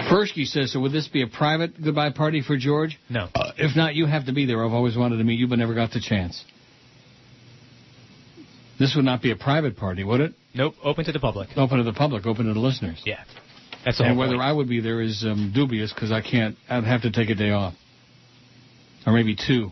Persky 0.09 0.45
says, 0.45 0.73
so 0.73 0.79
would 0.79 0.91
this 0.91 1.07
be 1.07 1.21
a 1.21 1.27
private 1.27 1.81
goodbye 1.81 2.11
party 2.11 2.41
for 2.41 2.57
George? 2.57 2.99
No. 3.09 3.27
Uh, 3.35 3.51
if 3.57 3.75
not, 3.75 3.95
you 3.95 4.05
have 4.05 4.25
to 4.27 4.33
be 4.33 4.45
there. 4.45 4.63
I've 4.65 4.73
always 4.73 4.97
wanted 4.97 5.17
to 5.17 5.23
meet 5.23 5.39
you, 5.39 5.47
but 5.47 5.59
never 5.59 5.73
got 5.73 5.91
the 5.91 5.99
chance. 5.99 6.43
This 8.79 8.93
would 8.95 9.05
not 9.05 9.21
be 9.21 9.31
a 9.31 9.35
private 9.35 9.75
party, 9.75 10.03
would 10.03 10.21
it? 10.21 10.33
Nope. 10.53 10.75
Open 10.83 11.03
to 11.05 11.11
the 11.11 11.19
public. 11.19 11.49
Open 11.55 11.77
to 11.77 11.83
the 11.83 11.93
public, 11.93 12.25
open 12.25 12.45
to 12.45 12.53
the 12.53 12.59
listeners. 12.59 13.01
Yeah. 13.05 13.23
That's 13.85 13.99
and 13.99 14.17
whether 14.17 14.33
point. 14.33 14.41
I 14.41 14.51
would 14.51 14.67
be 14.67 14.81
there 14.81 15.01
is 15.01 15.23
um, 15.25 15.51
dubious 15.53 15.93
because 15.93 16.11
I 16.11 16.21
can't. 16.21 16.57
I'd 16.69 16.83
have 16.83 17.03
to 17.03 17.11
take 17.11 17.29
a 17.29 17.35
day 17.35 17.51
off, 17.51 17.73
or 19.05 19.13
maybe 19.13 19.35
two. 19.35 19.71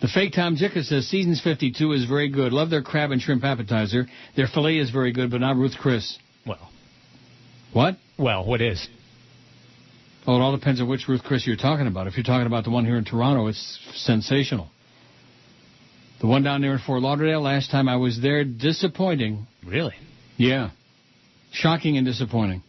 The 0.00 0.08
fake 0.08 0.32
Tom 0.32 0.56
Jicka 0.56 0.84
says 0.84 1.08
seasons 1.08 1.42
52 1.42 1.92
is 1.92 2.04
very 2.06 2.30
good. 2.30 2.52
Love 2.52 2.70
their 2.70 2.82
crab 2.82 3.10
and 3.10 3.20
shrimp 3.20 3.44
appetizer. 3.44 4.06
Their 4.36 4.46
fillet 4.46 4.78
is 4.78 4.90
very 4.90 5.12
good, 5.12 5.30
but 5.30 5.40
not 5.40 5.56
Ruth 5.56 5.74
Chris. 5.78 6.18
What? 7.72 7.96
Well, 8.18 8.44
what 8.44 8.60
is? 8.60 8.86
Well, 10.26 10.36
it 10.36 10.40
all 10.40 10.56
depends 10.56 10.80
on 10.80 10.88
which 10.88 11.08
Ruth 11.08 11.22
Chris 11.22 11.46
you're 11.46 11.56
talking 11.56 11.86
about. 11.86 12.06
If 12.06 12.16
you're 12.16 12.24
talking 12.24 12.46
about 12.46 12.64
the 12.64 12.70
one 12.70 12.84
here 12.84 12.96
in 12.96 13.04
Toronto, 13.04 13.46
it's 13.46 13.78
sensational. 13.94 14.68
The 16.20 16.26
one 16.26 16.42
down 16.42 16.60
there 16.60 16.72
in 16.72 16.78
Fort 16.78 17.00
Lauderdale, 17.00 17.40
last 17.40 17.70
time 17.70 17.88
I 17.88 17.96
was 17.96 18.20
there, 18.20 18.44
disappointing. 18.44 19.46
Really? 19.66 19.94
Yeah. 20.36 20.70
Shocking 21.52 21.96
and 21.96 22.06
disappointing. 22.06 22.62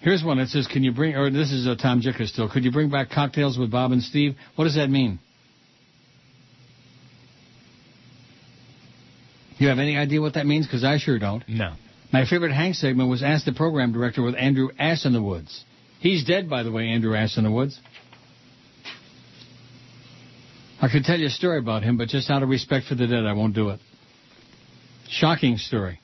Here's 0.00 0.22
one 0.22 0.38
that 0.38 0.48
says, 0.48 0.66
can 0.66 0.82
you 0.82 0.92
bring, 0.92 1.14
or 1.14 1.30
this 1.30 1.52
is 1.52 1.66
a 1.66 1.76
Tom 1.76 2.02
Jicka 2.02 2.26
still, 2.26 2.48
could 2.48 2.64
you 2.64 2.72
bring 2.72 2.90
back 2.90 3.10
cocktails 3.10 3.58
with 3.58 3.70
Bob 3.70 3.92
and 3.92 4.02
Steve? 4.02 4.34
What 4.56 4.64
does 4.64 4.74
that 4.76 4.90
mean? 4.90 5.18
You 9.58 9.68
have 9.68 9.78
any 9.78 9.96
idea 9.96 10.20
what 10.20 10.34
that 10.34 10.46
means? 10.46 10.66
Because 10.66 10.82
I 10.82 10.98
sure 10.98 11.18
don't. 11.20 11.48
No. 11.48 11.74
My 12.12 12.26
favorite 12.26 12.52
Hank 12.52 12.74
segment 12.74 13.08
was 13.08 13.22
Ask 13.22 13.46
the 13.46 13.52
Program 13.52 13.92
Director 13.92 14.22
with 14.22 14.34
Andrew 14.34 14.68
Ass 14.78 15.06
in 15.06 15.14
the 15.14 15.22
Woods. 15.22 15.64
He's 15.98 16.24
dead, 16.24 16.50
by 16.50 16.62
the 16.62 16.70
way, 16.70 16.88
Andrew 16.88 17.16
Ass 17.16 17.38
in 17.38 17.44
the 17.44 17.50
Woods. 17.50 17.80
I 20.80 20.88
could 20.88 21.04
tell 21.04 21.18
you 21.18 21.28
a 21.28 21.30
story 21.30 21.58
about 21.58 21.82
him, 21.82 21.96
but 21.96 22.08
just 22.08 22.28
out 22.28 22.42
of 22.42 22.50
respect 22.50 22.86
for 22.86 22.96
the 22.96 23.06
dead, 23.06 23.24
I 23.24 23.32
won't 23.32 23.54
do 23.54 23.70
it. 23.70 23.80
Shocking 25.08 25.56
story. 25.56 26.00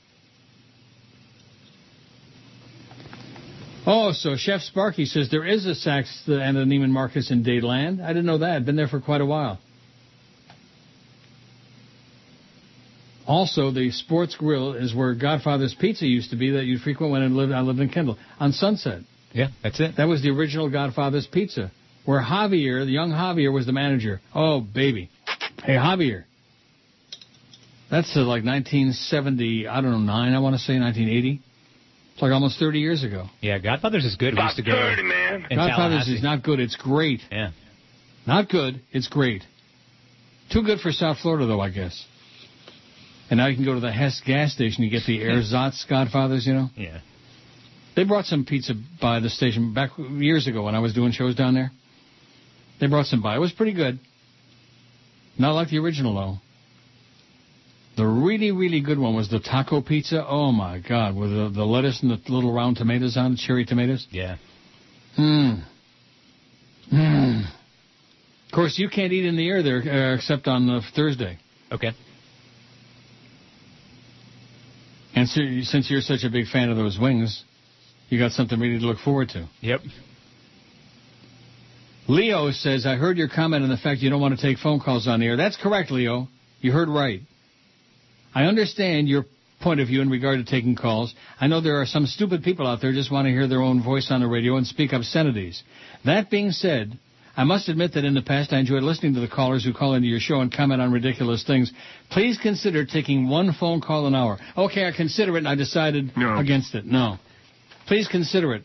Oh, 3.86 4.12
so 4.12 4.36
Chef 4.36 4.62
Sparky 4.62 5.05
says 5.05 5.30
there 5.30 5.47
is 5.47 5.66
a 5.66 5.70
Saks 5.70 6.26
and 6.26 6.56
a 6.56 6.64
Neiman 6.64 6.90
Marcus 6.90 7.30
in 7.30 7.44
Dadeland. 7.44 8.02
I 8.02 8.09
didn't 8.09 8.26
know 8.26 8.39
that. 8.39 8.64
Been 8.64 8.76
there 8.76 8.89
for 8.89 9.01
quite 9.01 9.20
a 9.20 9.26
while. 9.26 9.59
Also, 13.28 13.70
the 13.70 13.90
Sports 13.90 14.34
Grill 14.36 14.72
is 14.72 14.94
where 14.94 15.14
Godfather's 15.14 15.74
Pizza 15.78 16.06
used 16.06 16.30
to 16.30 16.36
be 16.36 16.52
that 16.52 16.64
you 16.64 16.78
frequent 16.78 17.12
when 17.12 17.22
I 17.22 17.26
lived, 17.26 17.52
I 17.52 17.60
lived 17.60 17.78
in 17.78 17.90
Kendall. 17.90 18.16
On 18.40 18.52
Sunset. 18.52 19.02
Yeah, 19.32 19.48
that's 19.62 19.78
it. 19.80 19.96
That 19.98 20.09
was 20.09 20.22
the 20.22 20.30
original 20.30 20.70
Godfather's 20.70 21.26
Pizza, 21.26 21.70
where 22.06 22.22
Javier, 22.22 22.86
the 22.86 22.90
young 22.90 23.10
Javier, 23.10 23.52
was 23.52 23.66
the 23.66 23.72
manager. 23.72 24.22
Oh, 24.34 24.62
baby. 24.62 25.10
Hey, 25.62 25.74
Javier. 25.74 26.24
That's 27.90 28.16
uh, 28.16 28.20
like 28.20 28.44
1970, 28.44 29.68
I 29.68 29.80
don't 29.82 29.90
know, 29.90 29.98
9, 29.98 30.32
I 30.34 30.38
want 30.38 30.55
to 30.55 30.59
say, 30.59 30.78
1980. 30.78 31.42
It's 32.14 32.22
like 32.22 32.32
almost 32.32 32.59
30 32.59 32.80
years 32.80 33.05
ago. 33.05 33.26
Yeah, 33.42 33.59
Godfather's 33.59 34.06
is 34.06 34.16
good. 34.16 34.34
we 34.34 34.42
used 34.42 34.56
to 34.56 34.62
go. 34.62 34.72
man. 34.72 35.46
Godfather's 35.50 36.09
is 36.09 36.22
not 36.22 36.42
good. 36.42 36.60
It's 36.60 36.76
great. 36.76 37.20
Yeah. 37.30 37.50
Not 38.26 38.48
good. 38.48 38.80
It's 38.90 39.09
great. 39.09 39.44
Too 40.50 40.62
good 40.62 40.80
for 40.80 40.92
South 40.92 41.18
Florida, 41.18 41.46
though, 41.46 41.60
I 41.60 41.68
guess. 41.70 42.06
And 43.30 43.38
now 43.38 43.46
you 43.46 43.56
can 43.56 43.64
go 43.64 43.74
to 43.74 43.80
the 43.80 43.92
Hess 43.92 44.20
gas 44.24 44.52
station. 44.52 44.84
You 44.84 44.90
get 44.90 45.05
the 45.06 45.20
Ersatz 45.22 45.84
Godfathers, 45.88 46.46
you 46.46 46.55
know. 46.55 46.68
Yeah. 46.76 47.00
They 47.94 48.05
brought 48.05 48.26
some 48.26 48.44
pizza 48.44 48.74
by 49.00 49.20
the 49.20 49.28
station 49.28 49.74
back 49.74 49.90
years 49.98 50.46
ago 50.46 50.62
when 50.62 50.74
I 50.74 50.78
was 50.78 50.94
doing 50.94 51.12
shows 51.12 51.34
down 51.34 51.55
there. 51.55 51.72
They 52.80 52.86
brought 52.86 53.06
some 53.06 53.22
by. 53.22 53.36
It 53.36 53.40
was 53.40 53.52
pretty 53.52 53.74
good. 53.74 53.98
Not 55.36 55.52
like 55.52 55.68
the 55.68 55.78
original, 55.78 56.14
though. 56.14 56.36
The 57.96 58.06
really, 58.06 58.52
really 58.52 58.80
good 58.80 58.98
one 58.98 59.16
was 59.16 59.28
the 59.28 59.40
taco 59.40 59.82
pizza. 59.82 60.24
Oh, 60.24 60.52
my 60.52 60.78
God. 60.78 61.16
With 61.16 61.30
the, 61.30 61.50
the 61.52 61.64
lettuce 61.64 62.00
and 62.02 62.12
the 62.12 62.20
little 62.32 62.52
round 62.52 62.76
tomatoes 62.76 63.16
on 63.16 63.32
it, 63.32 63.38
cherry 63.38 63.64
tomatoes. 63.64 64.06
Yeah. 64.12 64.36
Hmm. 65.16 65.55
Hmm. 66.90 67.40
Of 68.46 68.52
course, 68.55 68.78
you 68.78 68.88
can't 68.88 69.12
eat 69.12 69.24
in 69.24 69.36
the 69.36 69.48
air 69.48 69.62
there 69.62 69.78
uh, 70.12 70.14
except 70.14 70.46
on 70.46 70.70
uh, 70.70 70.80
Thursday. 70.94 71.38
Okay. 71.72 71.90
And 75.19 75.28
so, 75.28 75.40
since 75.62 75.90
you're 75.90 76.01
such 76.01 76.23
a 76.23 76.31
big 76.31 76.47
fan 76.47 76.70
of 76.70 76.77
those 76.77 76.97
wings, 76.97 77.43
you 78.09 78.20
got 78.20 78.31
something 78.31 78.61
really 78.61 78.78
to 78.78 78.86
look 78.86 78.99
forward 78.99 79.31
to. 79.31 79.49
Yep. 79.62 79.81
Leo 82.07 82.53
says, 82.53 82.86
I 82.86 82.95
heard 82.95 83.19
your 83.19 83.28
comment 83.28 83.65
on 83.65 83.69
the 83.69 83.78
fact 83.78 84.01
you 84.01 84.11
don't 84.11 84.20
want 84.20 84.39
to 84.39 84.40
take 84.40 84.59
phone 84.59 84.78
calls 84.78 85.09
on 85.09 85.19
the 85.19 85.27
air. 85.27 85.36
That's 85.36 85.57
correct, 85.57 85.90
Leo. 85.90 86.28
You 86.61 86.70
heard 86.70 86.89
right. 86.89 87.20
I 88.32 88.45
understand 88.45 89.09
your 89.09 89.24
point 89.61 89.81
of 89.81 89.89
view 89.89 90.03
in 90.03 90.09
regard 90.09 90.39
to 90.39 90.49
taking 90.49 90.77
calls. 90.77 91.12
I 91.40 91.49
know 91.49 91.61
there 91.61 91.81
are 91.81 91.86
some 91.86 92.07
stupid 92.07 92.45
people 92.45 92.69
out 92.69 92.81
there 92.81 92.93
just 92.93 93.11
want 93.11 93.27
to 93.27 93.32
hear 93.32 93.49
their 93.49 93.61
own 93.61 93.82
voice 93.82 94.12
on 94.12 94.20
the 94.20 94.28
radio 94.28 94.57
and 94.57 94.69
speak 94.69 94.93
obscenities. 94.93 95.65
That 96.05 96.31
being 96.31 96.53
said, 96.53 96.97
I 97.39 97.44
must 97.44 97.69
admit 97.69 97.94
that 97.94 98.05
in 98.05 98.15
the 98.15 98.23
past 98.23 98.52
I 98.52 98.59
enjoyed 98.59 98.82
listening 98.82 99.15
to 99.15 99.20
the 99.20 99.28
callers 99.28 99.65
who 99.65 99.73
call 99.73 99.94
into 99.94 100.09
your 100.09 100.19
show 100.19 100.40
and 100.40 100.52
comment 100.52 100.82
on 100.82 100.90
ridiculous 100.90 101.44
things. 101.44 101.70
Please 102.10 102.36
consider 102.36 102.85
taking 102.85 103.28
one 103.28 103.52
phone 103.52 103.81
call 103.81 104.09
an 104.09 104.15
hour. 104.16 104.40
Okay, 104.56 104.89
I 104.89 104.90
consider 104.90 105.36
it 105.36 105.39
and 105.39 105.48
I 105.48 105.55
decided 105.55 106.16
no. 106.16 106.36
against 106.36 106.74
it. 106.74 106.85
No. 106.85 107.19
Please 107.86 108.09
consider 108.09 108.55
it. 108.55 108.65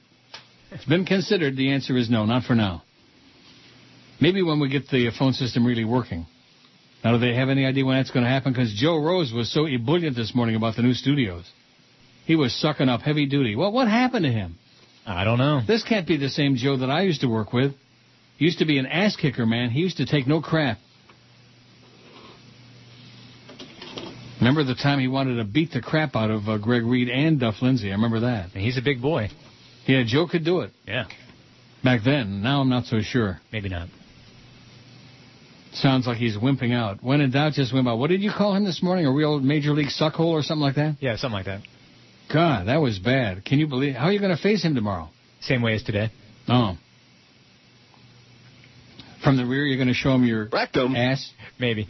It's 0.71 0.85
been 0.85 1.05
considered. 1.05 1.55
The 1.55 1.71
answer 1.71 1.95
is 1.95 2.09
no, 2.09 2.25
not 2.25 2.45
for 2.45 2.55
now. 2.55 2.81
Maybe 4.19 4.41
when 4.41 4.59
we 4.59 4.69
get 4.69 4.89
the 4.89 5.11
phone 5.19 5.33
system 5.33 5.67
really 5.67 5.85
working. 5.85 6.25
Now, 7.03 7.11
do 7.11 7.19
they 7.19 7.35
have 7.35 7.49
any 7.49 7.67
idea 7.67 7.85
when 7.85 7.97
that's 7.97 8.09
going 8.09 8.23
to 8.23 8.29
happen? 8.31 8.53
Because 8.53 8.73
Joe 8.73 8.97
Rose 8.97 9.31
was 9.31 9.53
so 9.53 9.67
ebullient 9.67 10.15
this 10.15 10.33
morning 10.33 10.55
about 10.55 10.77
the 10.77 10.81
new 10.81 10.95
studios. 10.95 11.47
He 12.25 12.35
was 12.35 12.59
sucking 12.59 12.89
up 12.89 13.01
heavy 13.01 13.27
duty. 13.27 13.55
Well, 13.55 13.71
what 13.71 13.87
happened 13.87 14.25
to 14.25 14.31
him? 14.31 14.57
I 15.05 15.25
don't 15.25 15.37
know. 15.37 15.61
This 15.67 15.83
can't 15.83 16.07
be 16.07 16.17
the 16.17 16.29
same 16.29 16.55
Joe 16.55 16.77
that 16.77 16.89
I 16.89 17.03
used 17.03 17.21
to 17.21 17.27
work 17.27 17.53
with. 17.53 17.73
Used 18.37 18.59
to 18.59 18.65
be 18.65 18.77
an 18.77 18.85
ass 18.85 19.15
kicker, 19.15 19.45
man. 19.45 19.69
He 19.69 19.79
used 19.79 19.97
to 19.97 20.05
take 20.05 20.27
no 20.27 20.41
crap. 20.41 20.77
Remember 24.39 24.63
the 24.63 24.75
time 24.75 24.99
he 24.99 25.07
wanted 25.07 25.35
to 25.37 25.45
beat 25.45 25.71
the 25.71 25.81
crap 25.81 26.15
out 26.15 26.29
of 26.29 26.49
uh, 26.49 26.57
Greg 26.57 26.83
Reed 26.83 27.07
and 27.09 27.39
Duff 27.39 27.55
Lindsay? 27.61 27.89
I 27.89 27.93
remember 27.93 28.21
that. 28.21 28.49
He's 28.49 28.77
a 28.77 28.81
big 28.81 29.01
boy. 29.01 29.29
Yeah, 29.85 30.03
Joe 30.05 30.27
could 30.27 30.43
do 30.43 30.61
it 30.61 30.71
Yeah. 30.85 31.05
back 31.83 32.01
then. 32.03 32.41
Now 32.41 32.59
I'm 32.61 32.69
not 32.69 32.85
so 32.85 32.99
sure. 33.01 33.39
Maybe 33.51 33.69
not. 33.69 33.87
Sounds 35.73 36.05
like 36.05 36.17
he's 36.17 36.35
wimping 36.37 36.73
out. 36.73 37.01
When 37.01 37.21
in 37.21 37.31
doubt, 37.31 37.53
just 37.53 37.73
wimp 37.73 37.87
out. 37.87 37.97
What 37.97 38.09
did 38.09 38.21
you 38.21 38.31
call 38.35 38.53
him 38.55 38.65
this 38.65 38.83
morning? 38.83 39.05
A 39.05 39.11
real 39.11 39.39
major 39.39 39.71
league 39.71 39.87
suckhole 39.87 40.27
or 40.27 40.43
something 40.43 40.61
like 40.61 40.75
that? 40.75 40.97
Yeah, 40.99 41.15
something 41.15 41.33
like 41.35 41.45
that. 41.45 41.61
God, 42.31 42.67
that 42.67 42.77
was 42.81 42.99
bad. 42.99 43.43
Can 43.45 43.59
you 43.59 43.67
believe? 43.67 43.95
How 43.95 44.05
are 44.05 44.11
you 44.11 44.19
going 44.19 44.35
to 44.35 44.41
face 44.41 44.63
him 44.63 44.75
tomorrow? 44.75 45.09
Same 45.41 45.61
way 45.61 45.73
as 45.75 45.83
today. 45.83 46.11
Oh. 46.47 46.77
From 49.23 49.37
the 49.37 49.45
rear, 49.45 49.65
you're 49.65 49.77
going 49.77 49.87
to 49.87 49.93
show 49.93 50.11
them 50.11 50.25
your 50.25 50.45
Rectum. 50.45 50.95
ass? 50.95 51.31
Maybe. 51.59 51.87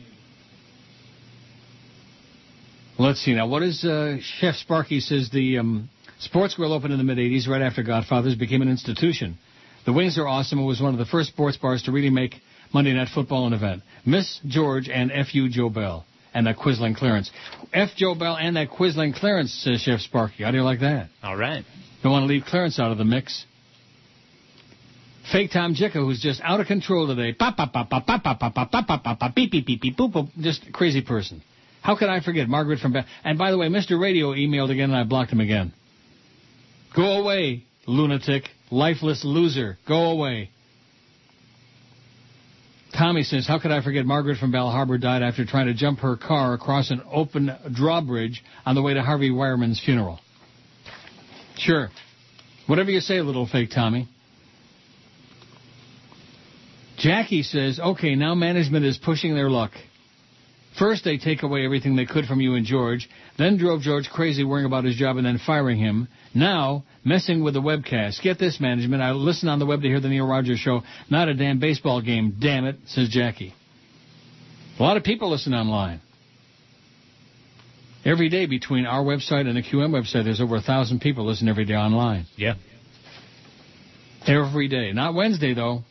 Let's 2.99 3.19
see 3.21 3.33
now. 3.33 3.47
What 3.47 3.63
is 3.63 3.83
uh, 3.83 4.17
Chef 4.21 4.55
Sparky 4.55 4.99
says 4.99 5.29
the 5.31 5.57
um, 5.57 5.89
Sports 6.19 6.53
Grill 6.53 6.73
opened 6.73 6.93
in 6.93 6.99
the 6.99 7.03
mid 7.03 7.17
'80s, 7.17 7.47
right 7.47 7.61
after 7.61 7.81
Godfathers 7.81 8.35
became 8.35 8.61
an 8.61 8.69
institution. 8.69 9.37
The 9.85 9.93
wings 9.93 10.17
are 10.19 10.27
awesome. 10.27 10.59
It 10.59 10.65
was 10.65 10.79
one 10.79 10.93
of 10.93 10.99
the 10.99 11.05
first 11.05 11.29
sports 11.29 11.57
bars 11.57 11.83
to 11.83 11.91
really 11.91 12.11
make 12.11 12.35
Monday 12.71 12.93
Night 12.93 13.09
Football 13.13 13.47
an 13.47 13.53
event. 13.53 13.81
Miss 14.05 14.39
George 14.45 14.87
and 14.87 15.11
F.U. 15.11 15.49
Joe 15.49 15.69
Bell 15.69 16.05
and 16.33 16.47
that 16.47 16.57
Quisling 16.57 16.95
clearance. 16.95 17.31
F. 17.73 17.89
Joe 17.95 18.15
Bell 18.15 18.37
and 18.37 18.55
that 18.55 18.69
Quisling 18.69 19.15
clearance, 19.15 19.53
says 19.53 19.81
Chef 19.81 19.99
Sparky. 19.99 20.43
How 20.43 20.51
do 20.51 20.57
you 20.57 20.63
like 20.63 20.79
that? 20.79 21.09
All 21.21 21.37
right. 21.37 21.63
Don't 22.01 22.11
want 22.11 22.23
to 22.23 22.27
leave 22.27 22.43
clearance 22.45 22.79
out 22.79 22.91
of 22.91 22.97
the 22.97 23.05
mix. 23.05 23.45
Fake 25.31 25.51
Tom 25.51 25.73
Jicka, 25.73 25.93
who's 25.93 26.21
just 26.21 26.41
out 26.43 26.59
of 26.59 26.67
control 26.67 27.07
today. 27.07 27.33
Pop, 27.33 27.55
pop, 27.55 27.71
pop, 27.71 27.89
pop, 27.89 28.05
pop, 28.05 28.23
pop, 28.23 28.39
pop, 28.39 28.53
pop, 28.53 28.71
pop, 28.71 28.87
pop, 28.87 29.03
pop, 29.03 29.19
pop, 29.19 29.35
beep, 29.35 29.51
beep, 29.51 29.65
beep, 29.65 29.81
beep, 29.81 29.97
boop. 29.97 30.29
Just 30.39 30.67
a 30.67 30.71
crazy 30.71 31.01
person. 31.01 31.41
How 31.81 31.95
could 31.97 32.09
I 32.09 32.21
forget 32.21 32.47
Margaret 32.47 32.79
from... 32.79 32.93
Ba- 32.93 33.05
and 33.23 33.37
by 33.37 33.51
the 33.51 33.57
way, 33.57 33.67
Mr. 33.67 33.99
Radio 33.99 34.33
emailed 34.33 34.69
again 34.69 34.89
and 34.89 34.95
I 34.95 35.03
blocked 35.03 35.31
him 35.31 35.39
again. 35.39 35.73
Go 36.95 37.21
away, 37.21 37.63
lunatic, 37.87 38.43
lifeless 38.69 39.23
loser. 39.23 39.77
Go 39.87 40.11
away. 40.11 40.49
Tommy 42.97 43.23
says, 43.23 43.47
how 43.47 43.59
could 43.59 43.71
I 43.71 43.81
forget 43.81 44.05
Margaret 44.05 44.37
from 44.37 44.51
Bal 44.51 44.69
Harbour 44.69 44.97
died 44.97 45.23
after 45.23 45.45
trying 45.45 45.65
to 45.65 45.73
jump 45.73 45.99
her 45.99 46.15
car 46.15 46.53
across 46.53 46.91
an 46.91 47.01
open 47.11 47.51
drawbridge 47.73 48.43
on 48.65 48.75
the 48.75 48.81
way 48.81 48.93
to 48.93 49.01
Harvey 49.01 49.31
Wireman's 49.31 49.81
funeral? 49.83 50.19
Sure. 51.57 51.89
Whatever 52.67 52.91
you 52.91 52.99
say, 52.99 53.19
little 53.21 53.47
fake 53.47 53.71
Tommy. 53.73 54.07
Jackie 57.03 57.43
says, 57.43 57.81
okay, 57.81 58.15
now 58.15 58.33
management 58.33 58.85
is 58.85 58.97
pushing 58.97 59.35
their 59.35 59.49
luck. 59.49 59.71
First, 60.79 61.03
they 61.03 61.17
take 61.17 61.43
away 61.43 61.65
everything 61.65 61.97
they 61.97 62.05
could 62.05 62.25
from 62.25 62.39
you 62.39 62.55
and 62.55 62.65
George, 62.65 63.09
then 63.37 63.57
drove 63.57 63.81
George 63.81 64.09
crazy 64.09 64.45
worrying 64.45 64.65
about 64.65 64.85
his 64.85 64.95
job 64.95 65.17
and 65.17 65.25
then 65.25 65.37
firing 65.45 65.77
him. 65.77 66.07
Now, 66.33 66.85
messing 67.03 67.43
with 67.43 67.55
the 67.55 67.61
webcast. 67.61 68.21
Get 68.21 68.39
this, 68.39 68.57
management. 68.61 69.03
I 69.03 69.11
listen 69.11 69.49
on 69.49 69.59
the 69.59 69.65
web 69.65 69.81
to 69.81 69.87
hear 69.89 69.99
the 69.99 70.07
Neil 70.07 70.25
Rogers 70.25 70.59
show. 70.59 70.81
Not 71.09 71.27
a 71.27 71.33
damn 71.33 71.59
baseball 71.59 72.01
game, 72.01 72.37
damn 72.39 72.63
it, 72.63 72.77
says 72.87 73.09
Jackie. 73.09 73.53
A 74.79 74.81
lot 74.81 74.95
of 74.95 75.03
people 75.03 75.29
listen 75.29 75.53
online. 75.53 75.99
Every 78.05 78.29
day 78.29 78.45
between 78.45 78.85
our 78.85 79.03
website 79.03 79.45
and 79.45 79.57
the 79.57 79.61
QM 79.61 79.91
website, 79.91 80.23
there's 80.23 80.39
over 80.39 80.55
a 80.55 80.61
thousand 80.61 81.01
people 81.01 81.25
listen 81.25 81.49
every 81.49 81.65
day 81.65 81.75
online. 81.75 82.27
Yeah. 82.37 82.53
Every 84.25 84.69
day. 84.69 84.93
Not 84.93 85.13
Wednesday, 85.15 85.53
though. 85.53 85.83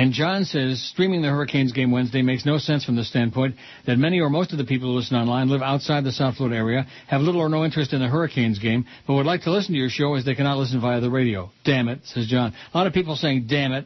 And 0.00 0.14
John 0.14 0.46
says 0.46 0.82
streaming 0.82 1.20
the 1.20 1.28
Hurricanes 1.28 1.72
game 1.72 1.90
Wednesday 1.90 2.22
makes 2.22 2.46
no 2.46 2.56
sense 2.56 2.86
from 2.86 2.96
the 2.96 3.04
standpoint 3.04 3.56
that 3.86 3.98
many 3.98 4.18
or 4.18 4.30
most 4.30 4.50
of 4.50 4.56
the 4.56 4.64
people 4.64 4.88
who 4.88 4.94
listen 4.94 5.14
online 5.14 5.50
live 5.50 5.60
outside 5.60 6.04
the 6.04 6.10
South 6.10 6.36
Florida 6.36 6.56
area, 6.56 6.86
have 7.06 7.20
little 7.20 7.42
or 7.42 7.50
no 7.50 7.66
interest 7.66 7.92
in 7.92 8.00
the 8.00 8.08
Hurricanes 8.08 8.58
game, 8.58 8.86
but 9.06 9.12
would 9.12 9.26
like 9.26 9.42
to 9.42 9.50
listen 9.50 9.74
to 9.74 9.78
your 9.78 9.90
show 9.90 10.14
as 10.14 10.24
they 10.24 10.34
cannot 10.34 10.56
listen 10.56 10.80
via 10.80 11.02
the 11.02 11.10
radio. 11.10 11.50
Damn 11.66 11.88
it, 11.88 12.00
says 12.04 12.26
John. 12.28 12.54
A 12.72 12.78
lot 12.78 12.86
of 12.86 12.94
people 12.94 13.14
saying 13.14 13.44
damn 13.46 13.72
it. 13.72 13.84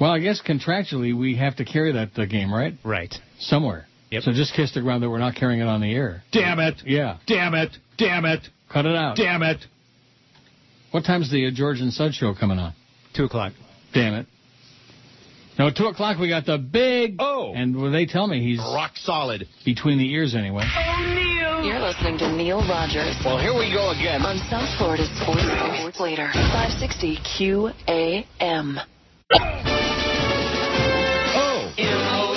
Well, 0.00 0.10
I 0.10 0.18
guess 0.18 0.42
contractually 0.44 1.16
we 1.16 1.36
have 1.36 1.54
to 1.58 1.64
carry 1.64 1.92
that 1.92 2.18
uh, 2.18 2.24
game, 2.24 2.52
right? 2.52 2.74
Right. 2.82 3.14
Somewhere. 3.38 3.86
Yep. 4.10 4.24
So 4.24 4.32
just 4.32 4.54
kiss 4.54 4.74
the 4.74 4.80
ground 4.80 5.04
that 5.04 5.10
we're 5.10 5.18
not 5.18 5.36
carrying 5.36 5.60
it 5.60 5.68
on 5.68 5.80
the 5.80 5.94
air. 5.94 6.24
Damn 6.32 6.58
it! 6.58 6.82
Yeah. 6.84 7.18
Damn 7.28 7.54
it! 7.54 7.70
Damn 7.96 8.24
it! 8.24 8.40
Cut 8.72 8.86
it 8.86 8.96
out. 8.96 9.16
Damn 9.16 9.44
it! 9.44 9.64
What 10.90 11.04
time's 11.04 11.30
the 11.30 11.46
uh, 11.46 11.50
George 11.54 11.78
and 11.78 11.92
Sud 11.92 12.12
show 12.12 12.34
coming 12.34 12.58
on? 12.58 12.74
2 13.14 13.24
o'clock. 13.24 13.52
Damn 13.92 14.14
it. 14.14 14.26
No, 15.58 15.70
2 15.70 15.86
o'clock 15.86 16.18
we 16.18 16.28
got 16.28 16.46
the 16.46 16.56
big... 16.56 17.16
Oh! 17.18 17.52
And 17.54 17.76
well, 17.76 17.90
they 17.92 18.06
tell 18.06 18.26
me 18.26 18.42
he's... 18.42 18.58
Rock 18.58 18.92
solid. 18.96 19.46
Between 19.64 19.98
the 19.98 20.10
ears, 20.10 20.34
anyway. 20.34 20.64
Oh, 20.64 21.14
Neil! 21.14 21.62
You're 21.62 21.78
listening 21.78 22.16
to 22.18 22.32
Neil 22.32 22.66
Rogers. 22.66 23.14
Well, 23.24 23.38
here 23.38 23.52
we 23.52 23.70
go 23.70 23.90
again. 23.90 24.22
On 24.22 24.38
South 24.48 24.68
Florida 24.78 25.04
Sports, 25.20 25.42
Sports 25.78 26.00
Later, 26.00 26.30
560 26.32 27.18
QAM. 27.38 28.82
Oh! 31.34 31.72
M-O-N-D-A-Y-S-U-C-K-S. 31.76 32.32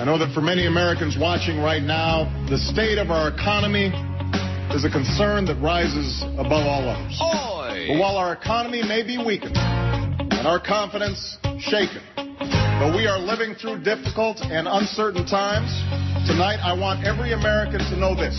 I 0.00 0.04
know 0.04 0.16
that 0.16 0.32
for 0.32 0.40
many 0.40 0.66
Americans 0.66 1.16
watching 1.20 1.58
right 1.60 1.82
now, 1.82 2.24
the 2.48 2.56
state 2.56 2.96
of 2.96 3.10
our 3.10 3.28
economy 3.28 3.92
is 4.74 4.84
a 4.84 4.90
concern 4.90 5.44
that 5.46 5.58
rises 5.58 6.22
above 6.38 6.62
all 6.62 6.86
others. 6.86 7.18
But 7.18 7.98
while 7.98 8.16
our 8.16 8.32
economy 8.32 8.82
may 8.86 9.02
be 9.02 9.18
weakened 9.18 9.56
and 9.58 10.46
our 10.46 10.62
confidence 10.62 11.38
shaken, 11.58 12.02
but 12.14 12.94
we 12.94 13.06
are 13.10 13.18
living 13.18 13.58
through 13.58 13.82
difficult 13.82 14.38
and 14.46 14.70
uncertain 14.70 15.26
times, 15.26 15.74
tonight 16.24 16.62
I 16.62 16.72
want 16.72 17.04
every 17.04 17.32
American 17.34 17.82
to 17.90 17.96
know 17.98 18.14
this. 18.14 18.38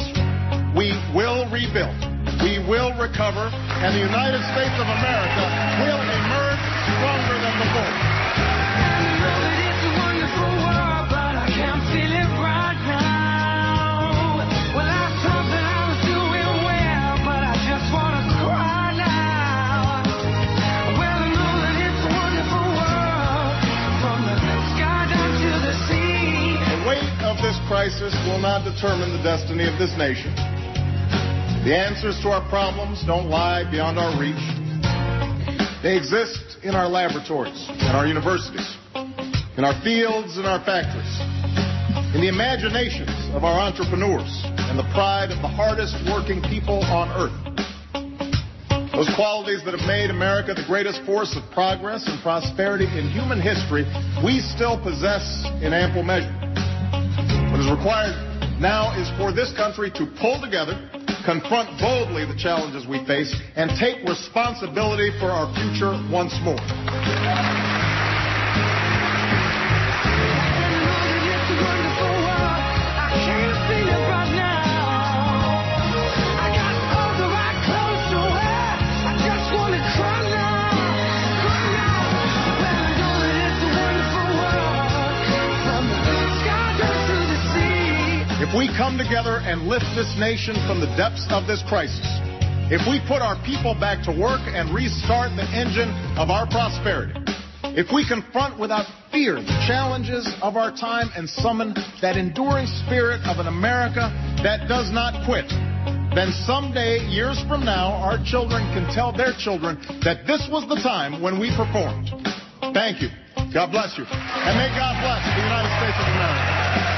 We 0.72 0.96
will 1.12 1.52
rebuild. 1.52 2.00
We 2.40 2.64
will 2.64 2.96
recover, 2.96 3.52
and 3.52 3.92
the 3.92 4.02
United 4.02 4.40
States 4.56 4.76
of 4.80 4.88
America 4.88 5.44
will 5.84 6.00
emerge 6.00 6.64
stronger 6.96 7.38
than 7.44 7.56
before. 7.60 8.21
Crisis 27.72 28.12
will 28.28 28.38
not 28.44 28.68
determine 28.68 29.16
the 29.16 29.24
destiny 29.24 29.64
of 29.64 29.80
this 29.80 29.96
nation. 29.96 30.28
The 31.64 31.72
answers 31.72 32.20
to 32.20 32.28
our 32.28 32.44
problems 32.52 33.00
don't 33.08 33.32
lie 33.32 33.64
beyond 33.64 33.96
our 33.96 34.12
reach. 34.20 34.44
They 35.80 35.96
exist 35.96 36.60
in 36.68 36.76
our 36.76 36.92
laboratories, 36.92 37.56
in 37.72 37.96
our 37.96 38.04
universities, 38.04 38.76
in 39.56 39.64
our 39.64 39.72
fields, 39.88 40.36
in 40.36 40.44
our 40.44 40.60
factories, 40.68 41.16
in 42.12 42.20
the 42.20 42.28
imaginations 42.28 43.16
of 43.32 43.48
our 43.48 43.56
entrepreneurs, 43.56 44.44
and 44.68 44.76
the 44.76 44.92
pride 44.92 45.32
of 45.32 45.40
the 45.40 45.48
hardest 45.48 45.96
working 46.12 46.44
people 46.52 46.84
on 46.92 47.08
earth. 47.16 47.40
Those 48.92 49.08
qualities 49.16 49.64
that 49.64 49.80
have 49.80 49.88
made 49.88 50.12
America 50.12 50.52
the 50.54 50.68
greatest 50.68 51.08
force 51.08 51.40
of 51.40 51.48
progress 51.56 52.04
and 52.04 52.20
prosperity 52.20 52.92
in 53.00 53.08
human 53.16 53.40
history, 53.40 53.88
we 54.20 54.44
still 54.44 54.76
possess 54.76 55.24
in 55.64 55.72
ample 55.72 56.04
measure. 56.04 56.51
What 57.52 57.60
is 57.60 57.70
required 57.70 58.16
now 58.62 58.96
is 58.96 59.12
for 59.20 59.34
this 59.34 59.52
country 59.58 59.92
to 59.92 60.06
pull 60.22 60.40
together, 60.40 60.90
confront 61.26 61.78
boldly 61.82 62.24
the 62.24 62.38
challenges 62.40 62.88
we 62.88 63.06
face, 63.06 63.36
and 63.58 63.70
take 63.78 64.08
responsibility 64.08 65.12
for 65.20 65.28
our 65.28 65.54
future 65.54 66.00
once 66.10 66.32
more. 66.44 67.81
If 88.52 88.60
we 88.60 88.68
come 88.76 89.00
together 89.00 89.40
and 89.40 89.72
lift 89.72 89.88
this 89.96 90.12
nation 90.20 90.60
from 90.68 90.84
the 90.84 90.92
depths 91.00 91.24
of 91.32 91.48
this 91.48 91.64
crisis, 91.72 92.04
if 92.68 92.84
we 92.84 93.00
put 93.08 93.24
our 93.24 93.40
people 93.48 93.72
back 93.80 94.04
to 94.04 94.12
work 94.12 94.44
and 94.44 94.76
restart 94.76 95.32
the 95.40 95.48
engine 95.56 95.88
of 96.20 96.28
our 96.28 96.44
prosperity, 96.52 97.16
if 97.80 97.96
we 97.96 98.04
confront 98.04 98.60
without 98.60 98.92
fear 99.08 99.40
the 99.40 99.56
challenges 99.72 100.28
of 100.44 100.60
our 100.60 100.68
time 100.68 101.08
and 101.16 101.32
summon 101.32 101.72
that 102.04 102.20
enduring 102.20 102.68
spirit 102.84 103.24
of 103.24 103.40
an 103.40 103.48
America 103.48 104.12
that 104.44 104.68
does 104.68 104.92
not 104.92 105.24
quit, 105.24 105.48
then 106.12 106.36
someday, 106.44 107.08
years 107.08 107.40
from 107.48 107.64
now, 107.64 107.96
our 108.04 108.20
children 108.20 108.68
can 108.76 108.84
tell 108.92 109.16
their 109.16 109.32
children 109.40 109.80
that 110.04 110.28
this 110.28 110.44
was 110.52 110.68
the 110.68 110.84
time 110.84 111.24
when 111.24 111.40
we 111.40 111.56
performed. 111.56 112.12
Thank 112.76 113.00
you. 113.00 113.08
God 113.56 113.72
bless 113.72 113.96
you. 113.96 114.04
And 114.04 114.60
may 114.60 114.68
God 114.76 115.00
bless 115.00 115.24
the 115.24 115.40
United 115.40 115.72
States 115.80 115.96
of 116.04 116.08
America. 116.20 116.91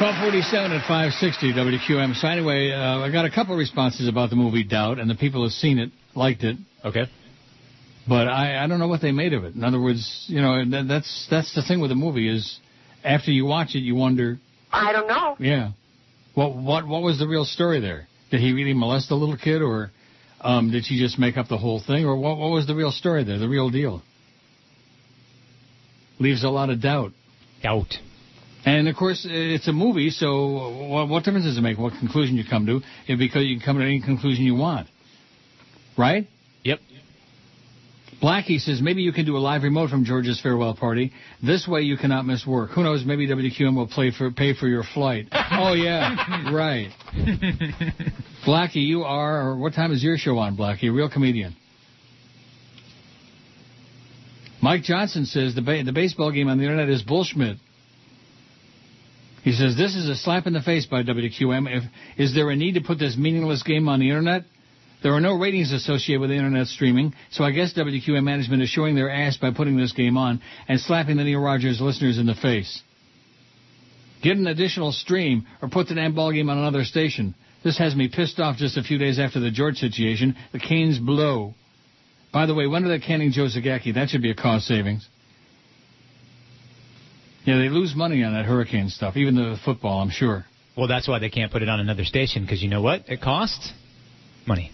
1247 0.00 0.72
at 0.72 0.80
560 0.88 1.52
WQAM. 1.52 2.14
So 2.16 2.26
anyway, 2.26 2.72
uh, 2.72 3.00
I 3.00 3.10
got 3.12 3.24
a 3.24 3.30
couple 3.30 3.54
of 3.54 3.58
responses 3.58 4.08
about 4.08 4.30
the 4.30 4.36
movie 4.36 4.64
Doubt, 4.64 4.98
and 4.98 5.08
the 5.08 5.14
people 5.14 5.42
have 5.44 5.52
seen 5.52 5.78
it, 5.78 5.90
liked 6.14 6.42
it. 6.42 6.56
Okay. 6.84 7.04
But 8.08 8.26
I, 8.26 8.64
I 8.64 8.66
don't 8.66 8.78
know 8.78 8.88
what 8.88 9.00
they 9.00 9.12
made 9.12 9.32
of 9.32 9.44
it. 9.44 9.54
In 9.54 9.62
other 9.62 9.80
words, 9.80 10.24
you 10.28 10.40
know, 10.40 10.64
that, 10.70 10.88
that's 10.88 11.28
that's 11.30 11.54
the 11.54 11.62
thing 11.62 11.80
with 11.80 11.92
a 11.92 11.94
movie 11.94 12.28
is 12.28 12.58
after 13.04 13.30
you 13.30 13.44
watch 13.44 13.74
it, 13.74 13.80
you 13.80 13.94
wonder, 13.94 14.38
I 14.72 14.92
don't 14.92 15.06
know. 15.06 15.36
yeah, 15.38 15.72
what 16.34 16.56
what 16.56 16.86
what 16.86 17.02
was 17.02 17.18
the 17.18 17.28
real 17.28 17.44
story 17.44 17.80
there? 17.80 18.08
Did 18.30 18.40
he 18.40 18.52
really 18.52 18.74
molest 18.74 19.08
the 19.08 19.14
little 19.14 19.36
kid, 19.36 19.62
or 19.62 19.92
um, 20.40 20.70
did 20.72 20.84
she 20.86 20.98
just 20.98 21.18
make 21.18 21.36
up 21.36 21.48
the 21.48 21.58
whole 21.58 21.80
thing, 21.86 22.04
or 22.04 22.16
what 22.16 22.38
what 22.38 22.50
was 22.50 22.66
the 22.66 22.74
real 22.74 22.90
story 22.90 23.24
there, 23.24 23.38
the 23.38 23.48
real 23.48 23.70
deal? 23.70 24.02
Leaves 26.18 26.42
a 26.42 26.48
lot 26.48 26.70
of 26.70 26.80
doubt. 26.80 27.12
Doubt. 27.62 27.94
And 28.64 28.88
of 28.88 28.96
course, 28.96 29.26
uh, 29.26 29.30
it's 29.32 29.66
a 29.66 29.72
movie, 29.72 30.10
so 30.10 30.86
what, 30.88 31.08
what 31.08 31.24
difference 31.24 31.46
does 31.46 31.58
it 31.58 31.62
make 31.62 31.78
what 31.78 31.94
conclusion 31.98 32.36
you 32.36 32.44
come 32.48 32.66
to? 32.66 32.80
If 33.08 33.18
because 33.18 33.44
you 33.44 33.56
can 33.56 33.64
come 33.64 33.78
to 33.78 33.84
any 33.84 34.00
conclusion 34.00 34.44
you 34.44 34.54
want, 34.54 34.88
right? 35.98 36.28
Yep. 36.62 36.78
Blackie 38.22 38.60
says 38.60 38.80
maybe 38.80 39.02
you 39.02 39.12
can 39.12 39.26
do 39.26 39.36
a 39.36 39.38
live 39.38 39.64
remote 39.64 39.90
from 39.90 40.04
George's 40.04 40.40
farewell 40.40 40.76
party. 40.76 41.10
This 41.42 41.66
way 41.66 41.80
you 41.80 41.96
cannot 41.96 42.24
miss 42.24 42.46
work. 42.46 42.70
Who 42.70 42.84
knows? 42.84 43.04
Maybe 43.04 43.26
WQAM 43.26 43.74
will 43.74 43.88
play 43.88 44.12
for 44.16 44.30
pay 44.30 44.54
for 44.54 44.68
your 44.68 44.84
flight. 44.94 45.26
oh 45.32 45.72
yeah, 45.72 46.52
right. 46.52 46.90
Blackie, 48.46 48.86
you 48.86 49.02
are. 49.02 49.48
Or 49.48 49.56
what 49.56 49.74
time 49.74 49.90
is 49.90 50.04
your 50.04 50.16
show 50.18 50.38
on, 50.38 50.56
Blackie? 50.56 50.94
Real 50.94 51.10
comedian. 51.10 51.56
Mike 54.62 54.84
Johnson 54.84 55.24
says 55.24 55.56
the 55.56 55.62
ba- 55.62 55.82
the 55.82 55.92
baseball 55.92 56.30
game 56.30 56.46
on 56.46 56.58
the 56.58 56.62
internet 56.64 56.88
is 56.88 57.02
bullshit. 57.02 57.58
He 59.42 59.52
says 59.52 59.76
this 59.76 59.96
is 59.96 60.08
a 60.08 60.14
slap 60.14 60.46
in 60.46 60.52
the 60.52 60.62
face 60.62 60.86
by 60.86 61.02
WQAM. 61.02 61.66
If 61.68 61.84
is 62.16 62.34
there 62.34 62.50
a 62.50 62.56
need 62.56 62.74
to 62.74 62.80
put 62.80 62.98
this 62.98 63.16
meaningless 63.16 63.62
game 63.62 63.88
on 63.88 63.98
the 63.98 64.08
internet? 64.08 64.44
There 65.02 65.14
are 65.14 65.20
no 65.20 65.36
ratings 65.36 65.72
associated 65.72 66.20
with 66.20 66.30
internet 66.30 66.68
streaming, 66.68 67.12
so 67.32 67.42
I 67.42 67.50
guess 67.50 67.72
WQAM 67.74 68.22
management 68.22 68.62
is 68.62 68.68
showing 68.68 68.94
their 68.94 69.10
ass 69.10 69.36
by 69.36 69.50
putting 69.50 69.76
this 69.76 69.92
game 69.92 70.16
on 70.16 70.40
and 70.68 70.78
slapping 70.78 71.16
the 71.16 71.24
Neil 71.24 71.40
Rogers 71.40 71.80
listeners 71.80 72.18
in 72.18 72.26
the 72.26 72.36
face. 72.36 72.82
Get 74.22 74.36
an 74.36 74.46
additional 74.46 74.92
stream 74.92 75.44
or 75.60 75.68
put 75.68 75.88
the 75.88 75.96
damn 75.96 76.14
ball 76.14 76.30
game 76.30 76.48
on 76.48 76.58
another 76.58 76.84
station. 76.84 77.34
This 77.64 77.78
has 77.78 77.96
me 77.96 78.08
pissed 78.08 78.38
off 78.38 78.56
just 78.56 78.76
a 78.76 78.82
few 78.82 78.96
days 78.96 79.18
after 79.18 79.40
the 79.40 79.50
George 79.50 79.76
situation. 79.76 80.36
The 80.52 80.60
Canes 80.60 81.00
blow. 81.00 81.54
By 82.32 82.46
the 82.46 82.54
way, 82.54 82.68
when 82.68 82.84
are 82.84 82.88
they 82.88 83.04
canning 83.04 83.32
Joe 83.32 83.46
Zagacki? 83.46 83.94
That 83.94 84.10
should 84.10 84.22
be 84.22 84.30
a 84.30 84.36
cost 84.36 84.66
savings. 84.66 85.08
Yeah, 87.44 87.58
they 87.58 87.68
lose 87.68 87.94
money 87.96 88.22
on 88.22 88.34
that 88.34 88.44
hurricane 88.44 88.88
stuff, 88.88 89.16
even 89.16 89.34
the 89.34 89.56
football, 89.64 90.00
I'm 90.00 90.10
sure. 90.10 90.44
Well, 90.76 90.88
that's 90.88 91.08
why 91.08 91.18
they 91.18 91.28
can't 91.28 91.50
put 91.50 91.62
it 91.62 91.68
on 91.68 91.80
another 91.80 92.04
station 92.04 92.42
because 92.42 92.62
you 92.62 92.68
know 92.68 92.82
what? 92.82 93.08
It 93.08 93.20
costs 93.20 93.72
money. 94.46 94.70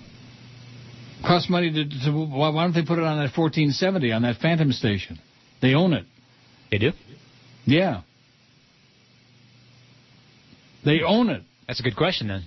Costs 1.27 1.51
money 1.51 1.73
to, 1.73 1.89
to 2.05 2.13
why 2.13 2.51
why 2.51 2.63
don't 2.65 2.75
they 2.75 2.85
put 2.85 2.99
it 2.99 3.05
on 3.05 3.17
that 3.17 3.37
1470 3.37 4.13
on 4.13 4.23
that 4.23 4.37
Phantom 4.37 4.71
station? 4.73 5.19
They 5.61 5.75
own 5.75 5.93
it. 5.93 6.05
They 6.71 6.79
do? 6.79 6.93
Yeah. 7.65 8.03
They 10.85 11.01
own 11.05 11.31
it. 11.31 11.43
That's 11.67 11.81
a 11.81 11.83
good 11.83 11.97
question 11.97 12.29
then. 12.29 12.45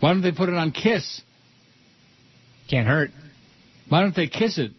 Why 0.00 0.12
don't 0.12 0.22
they 0.22 0.32
put 0.32 0.48
it 0.48 0.54
on 0.54 0.72
Kiss? 0.72 1.22
Can't 2.68 2.86
hurt. 2.86 3.10
Why 3.88 4.02
don't 4.02 4.14
they 4.14 4.26
kiss 4.26 4.58
it? 4.58 4.72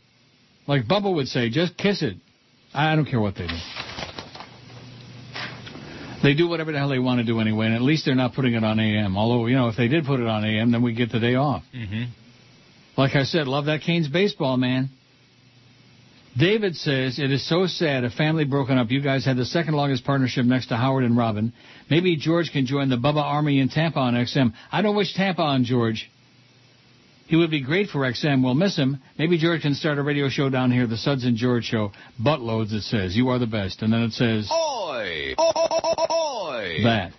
Like 0.68 0.86
Bubba 0.86 1.14
would 1.14 1.28
say, 1.28 1.50
just 1.50 1.78
kiss 1.78 2.02
it. 2.02 2.16
I 2.74 2.96
don't 2.96 3.06
care 3.06 3.20
what 3.20 3.36
they 3.36 3.48
do. 3.48 3.54
They 6.24 6.34
do 6.34 6.48
whatever 6.48 6.72
the 6.72 6.78
hell 6.78 6.88
they 6.88 7.00
want 7.00 7.20
to 7.20 7.26
do 7.26 7.42
anyway, 7.42 7.66
and 7.66 7.76
at 7.76 7.82
least 7.82 8.06
they're 8.06 8.16
not 8.16 8.34
putting 8.34 8.54
it 8.54 8.64
on 8.64 8.80
AM. 8.80 9.18
Although, 9.18 9.48
you 9.48 9.56
know, 9.58 9.68
if 9.68 9.76
they 9.76 9.90
did 9.90 10.06
put 10.06 10.22
it 10.22 10.26
on 10.26 10.46
AM, 10.46 10.72
then 10.72 10.82
we 10.82 10.94
get 10.94 11.12
the 11.12 11.20
day 11.20 11.36
off. 11.36 11.64
Mm-hmm. 11.76 12.04
Like 12.96 13.16
I 13.16 13.24
said, 13.24 13.48
love 13.48 13.66
that 13.66 13.82
Canes 13.82 14.08
baseball, 14.08 14.56
man. 14.56 14.90
David 16.38 16.76
says, 16.76 17.20
it 17.20 17.32
is 17.32 17.48
so 17.48 17.68
sad, 17.68 18.06
a 18.06 18.10
family 18.10 18.46
broken 18.46 18.78
up. 18.78 18.90
You 18.90 19.02
guys 19.02 19.26
had 19.26 19.38
the 19.38 19.46
second 19.46 19.76
longest 19.76 20.04
partnership 20.06 20.46
next 20.46 20.68
to 20.68 20.78
Howard 20.78 21.04
and 21.04 21.16
Robin. 21.16 21.54
Maybe 21.92 22.16
George 22.16 22.52
can 22.52 22.66
join 22.66 22.90
the 22.90 22.96
Bubba 22.96 23.22
Army 23.22 23.60
in 23.60 23.70
Tampa 23.70 24.00
on 24.00 24.16
XM. 24.16 24.54
I 24.72 24.82
don't 24.82 24.96
wish 24.96 25.14
Tampa 25.14 25.42
on 25.42 25.64
George. 25.66 26.10
He 27.28 27.36
would 27.36 27.52
be 27.52 27.62
great 27.62 27.90
for 27.90 28.00
XM. 28.00 28.44
We'll 28.44 28.56
miss 28.56 28.76
him. 28.76 29.00
Maybe 29.18 29.38
George 29.38 29.62
can 29.62 29.76
start 29.76 29.98
a 29.98 30.04
radio 30.04 30.30
show 30.30 30.50
down 30.50 30.72
here, 30.72 30.88
the 30.88 30.98
Suds 30.98 31.24
and 31.26 31.36
George 31.36 31.66
Show. 31.66 31.92
Buttloads, 32.24 32.74
it 32.74 32.84
says. 32.84 33.16
You 33.16 33.30
are 33.30 33.40
the 33.40 33.48
best. 33.48 33.82
And 33.82 33.94
then 33.94 34.02
it 34.02 34.14
says 34.14 34.50
Oi! 34.94 35.36
Oi! 35.40 36.84
that. 36.84 37.12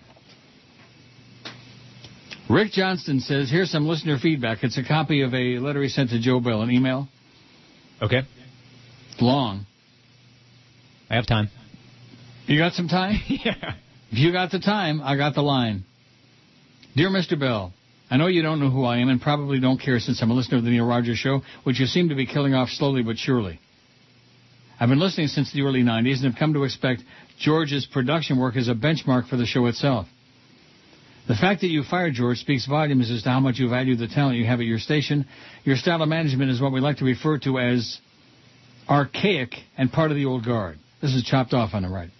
Rick 2.49 2.71
Johnston 2.71 3.19
says, 3.19 3.49
here's 3.49 3.71
some 3.71 3.87
listener 3.87 4.17
feedback. 4.17 4.63
It's 4.63 4.77
a 4.77 4.83
copy 4.83 5.23
of 5.23 5.33
a 5.33 5.57
letter 5.59 5.81
he 5.81 5.89
sent 5.89 6.11
to 6.11 6.19
Joe 6.21 6.39
Bell, 6.39 6.61
an 6.61 6.71
email. 6.71 7.07
Okay. 8.01 8.21
Long. 9.19 9.65
I 11.09 11.15
have 11.15 11.27
time. 11.27 11.49
You 12.45 12.59
got 12.59 12.73
some 12.73 12.87
time? 12.87 13.19
yeah. 13.27 13.73
If 14.11 14.19
you 14.19 14.31
got 14.31 14.51
the 14.51 14.59
time, 14.59 15.01
I 15.01 15.17
got 15.17 15.33
the 15.33 15.41
line. 15.41 15.83
Dear 16.95 17.09
Mr. 17.09 17.37
Bell, 17.37 17.73
I 18.09 18.17
know 18.17 18.27
you 18.27 18.41
don't 18.41 18.59
know 18.59 18.69
who 18.69 18.85
I 18.85 18.99
am 18.99 19.09
and 19.09 19.19
probably 19.19 19.59
don't 19.59 19.81
care 19.81 19.99
since 19.99 20.21
I'm 20.21 20.31
a 20.31 20.33
listener 20.33 20.59
of 20.59 20.63
the 20.63 20.69
Neil 20.69 20.85
Rogers 20.85 21.17
Show, 21.17 21.41
which 21.63 21.79
you 21.79 21.87
seem 21.87 22.09
to 22.09 22.15
be 22.15 22.25
killing 22.25 22.53
off 22.53 22.69
slowly 22.69 23.01
but 23.01 23.17
surely. 23.17 23.59
I've 24.79 24.89
been 24.89 24.99
listening 24.99 25.27
since 25.27 25.51
the 25.53 25.61
early 25.61 25.83
90s 25.83 26.15
and 26.15 26.25
have 26.25 26.35
come 26.37 26.53
to 26.53 26.63
expect 26.63 27.01
George's 27.39 27.85
production 27.85 28.39
work 28.39 28.55
as 28.55 28.67
a 28.67 28.73
benchmark 28.73 29.27
for 29.29 29.37
the 29.37 29.45
show 29.45 29.65
itself. 29.65 30.07
The 31.27 31.35
fact 31.35 31.61
that 31.61 31.67
you 31.67 31.83
fired 31.83 32.13
George 32.13 32.37
speaks 32.37 32.67
volumes 32.67 33.09
as 33.09 33.23
to 33.23 33.29
how 33.29 33.39
much 33.39 33.57
you 33.57 33.67
value 33.67 33.95
the 33.95 34.07
talent 34.07 34.37
you 34.37 34.45
have 34.45 34.59
at 34.59 34.65
your 34.65 34.77
station. 34.77 35.25
Your 35.63 35.75
style 35.75 36.01
of 36.01 36.07
management 36.07 36.51
is 36.51 36.61
what 36.61 36.71
we 36.71 36.79
like 36.79 36.97
to 36.97 37.05
refer 37.05 37.39
to 37.39 37.57
as 37.59 37.99
archaic 38.87 39.55
and 39.77 39.91
part 39.91 40.11
of 40.11 40.17
the 40.17 40.25
old 40.25 40.45
guard. 40.45 40.77
This 41.01 41.15
is 41.15 41.23
chopped 41.23 41.53
off 41.53 41.73
on 41.73 41.81
the 41.81 41.89
right. 41.89 42.11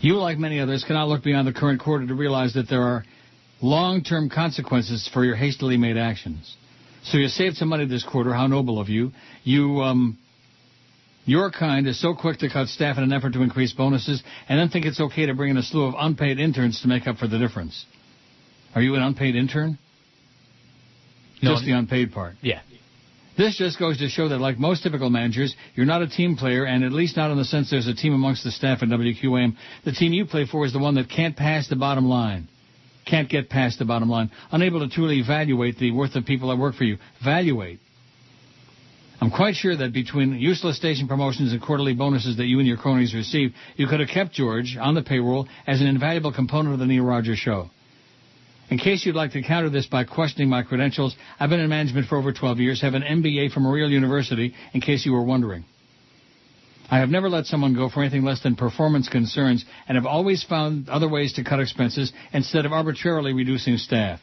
You, 0.00 0.16
like 0.16 0.38
many 0.38 0.60
others, 0.60 0.84
cannot 0.86 1.08
look 1.08 1.24
beyond 1.24 1.48
the 1.48 1.52
current 1.52 1.80
quarter 1.80 2.06
to 2.06 2.14
realize 2.14 2.54
that 2.54 2.68
there 2.68 2.82
are 2.82 3.04
long-term 3.62 4.30
consequences 4.30 5.08
for 5.12 5.24
your 5.24 5.36
hastily 5.36 5.76
made 5.76 5.96
actions. 5.96 6.56
So 7.04 7.18
you 7.18 7.28
saved 7.28 7.56
some 7.56 7.68
money 7.68 7.86
this 7.86 8.04
quarter. 8.04 8.32
How 8.32 8.46
noble 8.46 8.80
of 8.80 8.88
you. 8.88 9.12
You, 9.42 9.80
um, 9.80 10.18
your 11.30 11.50
kind 11.52 11.86
is 11.86 12.00
so 12.00 12.14
quick 12.14 12.38
to 12.40 12.50
cut 12.50 12.66
staff 12.66 12.98
in 12.98 13.04
an 13.04 13.12
effort 13.12 13.34
to 13.34 13.42
increase 13.42 13.72
bonuses 13.72 14.22
and 14.48 14.58
then 14.58 14.68
think 14.68 14.84
it's 14.84 15.00
okay 15.00 15.26
to 15.26 15.34
bring 15.34 15.50
in 15.50 15.56
a 15.56 15.62
slew 15.62 15.84
of 15.84 15.94
unpaid 15.96 16.40
interns 16.40 16.80
to 16.82 16.88
make 16.88 17.06
up 17.06 17.18
for 17.18 17.28
the 17.28 17.38
difference. 17.38 17.86
Are 18.74 18.82
you 18.82 18.96
an 18.96 19.02
unpaid 19.02 19.36
intern? 19.36 19.78
No, 21.40 21.52
Just 21.52 21.64
the 21.64 21.72
unpaid 21.72 22.12
part. 22.12 22.34
Yeah. 22.42 22.60
This 23.38 23.56
just 23.56 23.78
goes 23.78 23.98
to 23.98 24.08
show 24.08 24.28
that, 24.28 24.38
like 24.38 24.58
most 24.58 24.82
typical 24.82 25.08
managers, 25.08 25.54
you're 25.74 25.86
not 25.86 26.02
a 26.02 26.08
team 26.08 26.36
player, 26.36 26.64
and 26.64 26.84
at 26.84 26.92
least 26.92 27.16
not 27.16 27.30
in 27.30 27.38
the 27.38 27.44
sense 27.44 27.70
there's 27.70 27.86
a 27.86 27.94
team 27.94 28.12
amongst 28.12 28.44
the 28.44 28.50
staff 28.50 28.82
at 28.82 28.88
WQAM. 28.88 29.56
The 29.84 29.92
team 29.92 30.12
you 30.12 30.26
play 30.26 30.46
for 30.50 30.66
is 30.66 30.72
the 30.72 30.78
one 30.78 30.96
that 30.96 31.08
can't 31.08 31.36
pass 31.36 31.68
the 31.68 31.76
bottom 31.76 32.06
line. 32.06 32.48
Can't 33.06 33.30
get 33.30 33.48
past 33.48 33.78
the 33.78 33.84
bottom 33.84 34.10
line. 34.10 34.30
Unable 34.52 34.80
to 34.80 34.88
truly 34.88 35.20
evaluate 35.20 35.78
the 35.78 35.92
worth 35.92 36.16
of 36.16 36.26
people 36.26 36.50
that 36.50 36.58
work 36.58 36.74
for 36.74 36.84
you. 36.84 36.98
Evaluate. 37.20 37.80
I'm 39.20 39.30
quite 39.30 39.54
sure 39.54 39.76
that 39.76 39.92
between 39.92 40.38
useless 40.38 40.76
station 40.76 41.06
promotions 41.06 41.52
and 41.52 41.60
quarterly 41.60 41.92
bonuses 41.92 42.38
that 42.38 42.46
you 42.46 42.58
and 42.58 42.66
your 42.66 42.78
cronies 42.78 43.14
receive, 43.14 43.52
you 43.76 43.86
could 43.86 44.00
have 44.00 44.08
kept 44.08 44.32
George 44.32 44.78
on 44.80 44.94
the 44.94 45.02
payroll 45.02 45.46
as 45.66 45.82
an 45.82 45.86
invaluable 45.86 46.32
component 46.32 46.72
of 46.72 46.80
the 46.80 46.86
Neil 46.86 47.04
Rogers 47.04 47.38
Show. 47.38 47.68
In 48.70 48.78
case 48.78 49.04
you'd 49.04 49.16
like 49.16 49.32
to 49.32 49.42
counter 49.42 49.68
this 49.68 49.86
by 49.86 50.04
questioning 50.04 50.48
my 50.48 50.62
credentials, 50.62 51.14
I've 51.38 51.50
been 51.50 51.60
in 51.60 51.68
management 51.68 52.06
for 52.06 52.16
over 52.16 52.32
12 52.32 52.60
years, 52.60 52.80
have 52.80 52.94
an 52.94 53.02
MBA 53.02 53.52
from 53.52 53.66
a 53.66 53.70
real 53.70 53.90
university, 53.90 54.54
in 54.72 54.80
case 54.80 55.04
you 55.04 55.12
were 55.12 55.24
wondering. 55.24 55.64
I 56.90 56.98
have 56.98 57.10
never 57.10 57.28
let 57.28 57.46
someone 57.46 57.74
go 57.74 57.90
for 57.90 58.00
anything 58.00 58.24
less 58.24 58.42
than 58.42 58.56
performance 58.56 59.08
concerns 59.08 59.64
and 59.86 59.96
have 59.96 60.06
always 60.06 60.42
found 60.42 60.88
other 60.88 61.08
ways 61.08 61.34
to 61.34 61.44
cut 61.44 61.60
expenses 61.60 62.12
instead 62.32 62.64
of 62.64 62.72
arbitrarily 62.72 63.32
reducing 63.32 63.76
staff. 63.76 64.20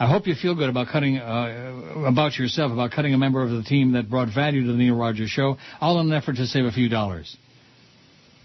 I 0.00 0.06
hope 0.06 0.28
you 0.28 0.34
feel 0.36 0.54
good 0.54 0.68
about 0.68 0.88
cutting 0.88 1.18
uh, 1.18 2.04
about 2.06 2.38
yourself 2.38 2.70
about 2.70 2.92
cutting 2.92 3.14
a 3.14 3.18
member 3.18 3.42
of 3.42 3.50
the 3.50 3.64
team 3.64 3.92
that 3.92 4.08
brought 4.08 4.32
value 4.32 4.64
to 4.64 4.72
the 4.72 4.78
Neil 4.78 4.94
Rogers 4.94 5.30
show, 5.30 5.56
all 5.80 5.98
in 5.98 6.06
an 6.06 6.12
effort 6.12 6.36
to 6.36 6.46
save 6.46 6.66
a 6.66 6.70
few 6.70 6.88
dollars. 6.88 7.36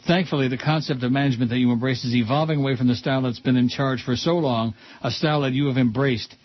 Thankfully, 0.07 0.47
the 0.47 0.57
concept 0.57 1.03
of 1.03 1.11
management 1.11 1.51
that 1.51 1.59
you 1.59 1.71
embrace 1.71 2.03
is 2.03 2.15
evolving 2.15 2.59
away 2.59 2.75
from 2.75 2.87
the 2.87 2.95
style 2.95 3.21
that's 3.21 3.39
been 3.39 3.55
in 3.55 3.69
charge 3.69 4.03
for 4.03 4.15
so 4.15 4.31
long, 4.31 4.73
a 5.03 5.11
style 5.11 5.41
that 5.41 5.53
you 5.53 5.67
have 5.67 5.77
embraced 5.77 6.35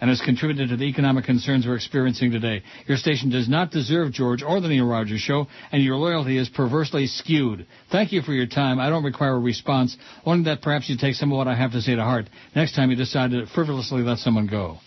and 0.00 0.10
has 0.10 0.20
contributed 0.20 0.68
to 0.68 0.76
the 0.76 0.84
economic 0.84 1.24
concerns 1.24 1.66
we're 1.66 1.74
experiencing 1.74 2.30
today. 2.30 2.62
Your 2.86 2.96
station 2.96 3.30
does 3.30 3.48
not 3.48 3.70
deserve 3.70 4.12
George 4.12 4.42
or 4.42 4.60
the 4.60 4.68
Neil 4.68 4.86
Rogers 4.86 5.20
Show, 5.20 5.46
and 5.72 5.82
your 5.82 5.96
loyalty 5.96 6.38
is 6.38 6.48
perversely 6.48 7.06
skewed. 7.06 7.66
Thank 7.90 8.12
you 8.12 8.22
for 8.22 8.32
your 8.32 8.46
time. 8.46 8.78
I 8.78 8.90
don't 8.90 9.04
require 9.04 9.34
a 9.34 9.38
response, 9.38 9.96
only 10.24 10.44
that 10.44 10.62
perhaps 10.62 10.88
you 10.88 10.96
take 10.96 11.14
some 11.14 11.32
of 11.32 11.36
what 11.36 11.48
I 11.48 11.56
have 11.56 11.72
to 11.72 11.80
say 11.80 11.96
to 11.96 12.02
heart 12.02 12.28
next 12.54 12.76
time 12.76 12.90
you 12.90 12.96
decide 12.96 13.30
to 13.32 13.46
frivolously 13.54 14.02
let 14.02 14.18
someone 14.18 14.46
go. 14.46 14.78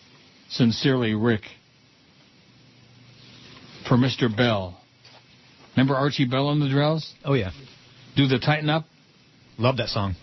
Sincerely, 0.49 1.13
Rick. 1.13 1.41
For 3.87 3.97
Mr. 3.97 4.35
Bell. 4.35 4.77
Remember 5.75 5.95
Archie 5.95 6.25
Bell 6.25 6.49
and 6.49 6.61
the 6.61 6.67
Drells? 6.67 7.09
Oh, 7.25 7.33
yeah. 7.33 7.51
Do 8.15 8.27
the 8.27 8.39
Tighten 8.39 8.69
Up? 8.69 8.85
Love 9.57 9.77
that 9.77 9.89
song. 9.89 10.15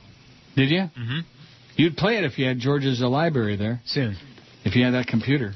Did 0.56 0.70
you? 0.70 0.80
Mm-hmm. 0.80 1.20
You'd 1.76 1.96
play 1.96 2.16
it 2.16 2.24
if 2.24 2.38
you 2.38 2.46
had 2.46 2.58
George's 2.58 3.00
library 3.00 3.56
there. 3.56 3.80
Soon. 3.86 4.16
If 4.68 4.76
you 4.76 4.84
had 4.84 4.92
that 4.92 5.06
computer. 5.06 5.54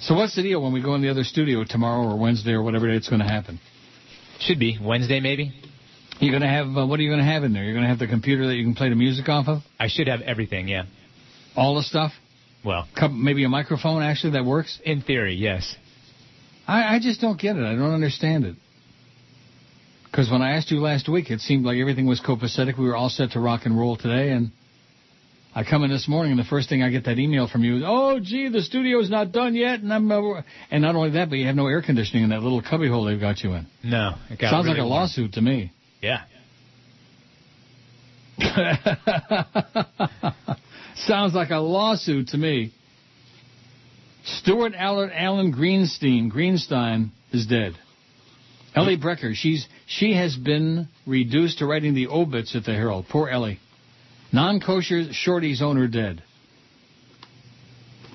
So 0.00 0.14
what's 0.14 0.34
the 0.34 0.42
deal 0.42 0.62
when 0.62 0.72
we 0.72 0.80
go 0.80 0.94
in 0.94 1.02
the 1.02 1.10
other 1.10 1.24
studio 1.24 1.62
tomorrow 1.68 2.08
or 2.08 2.18
Wednesday 2.18 2.52
or 2.52 2.62
whatever 2.62 2.86
day 2.88 2.96
it's 2.96 3.10
going 3.10 3.20
to 3.20 3.28
happen? 3.28 3.60
Should 4.40 4.58
be 4.58 4.78
Wednesday, 4.82 5.20
maybe. 5.20 5.52
You're 6.18 6.30
going 6.30 6.40
to 6.40 6.48
have 6.48 6.68
uh, 6.68 6.86
what 6.86 6.98
are 6.98 7.02
you 7.02 7.10
going 7.10 7.20
to 7.20 7.30
have 7.30 7.44
in 7.44 7.52
there? 7.52 7.64
You're 7.64 7.74
going 7.74 7.82
to 7.82 7.88
have 7.90 7.98
the 7.98 8.06
computer 8.06 8.46
that 8.46 8.54
you 8.54 8.64
can 8.64 8.74
play 8.74 8.88
the 8.88 8.94
music 8.94 9.28
off 9.28 9.46
of. 9.46 9.58
I 9.78 9.88
should 9.88 10.06
have 10.06 10.22
everything. 10.22 10.68
Yeah. 10.68 10.84
All 11.54 11.74
the 11.74 11.82
stuff. 11.82 12.12
Well, 12.64 12.88
maybe 13.10 13.44
a 13.44 13.48
microphone 13.50 14.02
actually 14.02 14.32
that 14.32 14.46
works. 14.46 14.80
in 14.82 15.02
theory, 15.02 15.34
yes. 15.34 15.76
I, 16.66 16.94
I 16.94 17.00
just 17.00 17.20
don't 17.20 17.38
get 17.38 17.56
it. 17.56 17.62
I 17.62 17.74
don't 17.74 17.92
understand 17.92 18.46
it. 18.46 18.56
Because 20.04 20.30
when 20.30 20.40
I 20.40 20.52
asked 20.52 20.70
you 20.70 20.80
last 20.80 21.10
week, 21.10 21.30
it 21.30 21.40
seemed 21.40 21.66
like 21.66 21.76
everything 21.76 22.06
was 22.06 22.22
copacetic. 22.22 22.78
We 22.78 22.86
were 22.86 22.96
all 22.96 23.10
set 23.10 23.32
to 23.32 23.40
rock 23.40 23.66
and 23.66 23.78
roll 23.78 23.98
today, 23.98 24.30
and 24.30 24.50
I 25.58 25.64
come 25.64 25.82
in 25.82 25.90
this 25.90 26.06
morning, 26.06 26.30
and 26.30 26.38
the 26.38 26.44
first 26.44 26.68
thing 26.68 26.84
I 26.84 26.88
get 26.88 27.06
that 27.06 27.18
email 27.18 27.48
from 27.48 27.64
you 27.64 27.78
is, 27.78 27.82
"Oh, 27.84 28.20
gee, 28.20 28.46
the 28.46 28.62
studio's 28.62 29.10
not 29.10 29.32
done 29.32 29.56
yet," 29.56 29.80
and 29.80 29.92
I'm, 29.92 30.12
uh, 30.12 30.42
and 30.70 30.82
not 30.82 30.94
only 30.94 31.10
that, 31.10 31.30
but 31.30 31.38
you 31.38 31.46
have 31.46 31.56
no 31.56 31.66
air 31.66 31.82
conditioning 31.82 32.22
in 32.22 32.30
that 32.30 32.44
little 32.44 32.62
cubbyhole 32.62 33.02
they've 33.02 33.18
got 33.18 33.42
you 33.42 33.54
in. 33.54 33.66
No. 33.82 34.14
It 34.30 34.38
Sounds 34.38 34.66
really 34.66 34.68
like 34.68 34.78
a 34.78 34.82
warm. 34.82 35.00
lawsuit 35.00 35.32
to 35.32 35.40
me. 35.40 35.72
Yeah. 36.00 36.20
Sounds 40.94 41.34
like 41.34 41.50
a 41.50 41.58
lawsuit 41.58 42.28
to 42.28 42.38
me. 42.38 42.72
Stuart 44.22 44.74
Allen, 44.76 45.10
Allen 45.12 45.52
Greenstein, 45.52 46.30
Greenstein 46.30 47.08
is 47.32 47.48
dead. 47.48 47.76
Ellie 48.76 48.96
Brecher, 48.96 49.34
she's 49.34 49.66
she 49.88 50.14
has 50.14 50.36
been 50.36 50.86
reduced 51.04 51.58
to 51.58 51.66
writing 51.66 51.94
the 51.94 52.06
obits 52.06 52.54
at 52.54 52.64
the 52.64 52.74
Herald. 52.74 53.08
Poor 53.08 53.28
Ellie. 53.28 53.58
Non-kosher 54.32 55.12
Shorty's 55.12 55.62
owner 55.62 55.88
dead. 55.88 56.22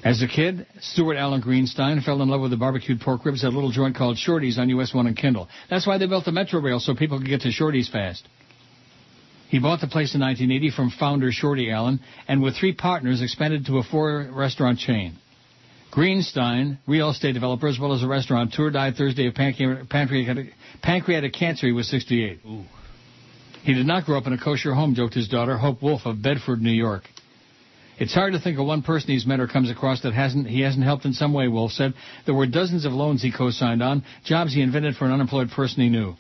As 0.04 0.22
a 0.22 0.28
kid, 0.28 0.68
Stuart 0.82 1.16
Allen 1.16 1.42
Greenstein 1.42 2.04
fell 2.04 2.22
in 2.22 2.28
love 2.28 2.42
with 2.42 2.52
the 2.52 2.58
barbecued 2.58 3.00
pork 3.00 3.24
ribs 3.26 3.44
at 3.46 3.52
a 3.52 3.56
little 3.56 3.72
joint 3.72 3.96
called 3.96 4.18
Shorty's 4.18 4.60
on 4.60 4.70
US 4.70 4.94
1 4.94 5.08
and 5.08 5.18
Kendall. 5.18 5.48
That's 5.70 5.88
why 5.88 5.98
they 5.98 6.08
built 6.08 6.26
the 6.26 6.32
Metro 6.34 6.60
Rail 6.60 6.80
so 6.80 6.94
people 6.94 7.20
could 7.20 7.28
get 7.28 7.42
to 7.42 7.52
Shorty's 7.52 7.88
fast. 7.88 8.28
He 9.48 9.60
bought 9.60 9.80
the 9.80 9.88
place 9.88 10.14
in 10.14 10.22
1980 10.22 10.72
from 10.72 10.90
founder 10.90 11.32
Shorty 11.32 11.72
Allen 11.72 12.02
and 12.28 12.42
with 12.42 12.58
three 12.58 12.74
partners 12.74 13.22
expanded 13.22 13.66
to 13.68 13.78
a 13.78 13.84
four-restaurant 13.84 14.80
chain. 14.80 15.18
Greenstein, 15.92 16.80
real 16.88 17.12
estate 17.12 17.34
developer 17.34 17.68
as 17.68 17.80
well 17.80 17.94
as 17.94 18.04
a 18.04 18.08
restaurateur, 18.08 18.72
died 18.72 18.96
Thursday 18.96 19.28
of 19.28 19.36
pancreatic, 19.36 19.90
pancreatic, 19.90 20.48
pancreatic 20.82 21.34
cancer. 21.34 21.68
He 21.68 21.72
was 21.72 21.88
68. 21.88 22.40
He 23.64 23.74
did 23.74 23.88
not 23.88 24.06
grow 24.06 24.18
up 24.18 24.28
in 24.28 24.34
a 24.34 24.38
kosher 24.38 24.74
home, 24.74 24.94
joked 24.94 25.14
his 25.14 25.30
daughter, 25.30 25.58
Hope 25.58 25.82
Wolf 25.82 26.02
of 26.06 26.22
Bedford, 26.22 26.62
New 26.62 26.72
York. 26.72 27.04
It's 27.98 28.14
hard 28.14 28.34
to 28.34 28.40
think 28.40 28.60
of 28.60 28.66
one 28.66 28.82
person 28.82 29.12
he's 29.12 29.26
met 29.26 29.40
or 29.40 29.48
comes 29.48 29.72
across 29.72 30.02
that 30.02 30.14
hasn't 30.14 30.48
he 30.48 30.62
hasn't 30.62 30.84
helped 30.84 31.06
in 31.06 31.14
some 31.14 31.34
way, 31.34 31.48
Wolf 31.48 31.72
said. 31.72 31.94
There 32.26 32.36
were 32.36 32.46
dozens 32.46 32.84
of 32.84 32.92
loans 32.92 33.22
he 33.22 33.32
co-signed 33.32 33.82
on, 33.82 34.04
jobs 34.26 34.54
he 34.54 34.62
invented 34.62 34.96
for 34.96 35.06
an 35.06 35.12
unemployed 35.12 35.50
person 35.52 35.82
he 35.82 35.90
knew. 35.90 36.16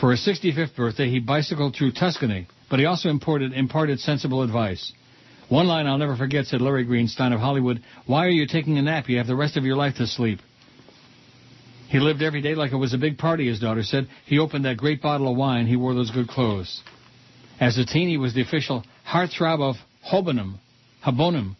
For 0.00 0.10
his 0.10 0.26
65th 0.26 0.74
birthday, 0.74 1.08
he 1.08 1.20
bicycled 1.20 1.76
through 1.76 1.92
Tuscany, 1.92 2.48
but 2.70 2.80
he 2.80 2.86
also 2.86 3.08
imported, 3.08 3.52
imparted 3.52 4.00
sensible 4.00 4.42
advice. 4.42 4.92
One 5.48 5.68
line 5.68 5.86
I'll 5.86 5.98
never 5.98 6.16
forget 6.16 6.46
said 6.46 6.60
Larry 6.60 6.84
Greenstein 6.84 7.32
of 7.32 7.40
Hollywood, 7.40 7.80
Why 8.06 8.26
are 8.26 8.30
you 8.30 8.46
taking 8.46 8.78
a 8.78 8.82
nap? 8.82 9.08
You 9.08 9.18
have 9.18 9.26
the 9.26 9.36
rest 9.36 9.56
of 9.56 9.64
your 9.64 9.76
life 9.76 9.96
to 9.96 10.06
sleep. 10.06 10.40
He 11.88 12.00
lived 12.00 12.22
every 12.22 12.42
day 12.42 12.54
like 12.54 12.72
it 12.72 12.76
was 12.76 12.92
a 12.92 12.98
big 12.98 13.16
party, 13.16 13.48
his 13.48 13.60
daughter 13.60 13.82
said. 13.82 14.08
He 14.26 14.38
opened 14.38 14.66
that 14.66 14.76
great 14.76 15.00
bottle 15.00 15.30
of 15.30 15.38
wine. 15.38 15.66
He 15.66 15.76
wore 15.76 15.94
those 15.94 16.10
good 16.10 16.28
clothes. 16.28 16.82
As 17.58 17.78
a 17.78 17.86
teen, 17.86 18.08
he 18.08 18.18
was 18.18 18.34
the 18.34 18.42
official 18.42 18.84
heartthrob 19.06 19.60
of 19.60 19.76
Hobonim, 20.06 20.58
Habonim, 21.04 21.56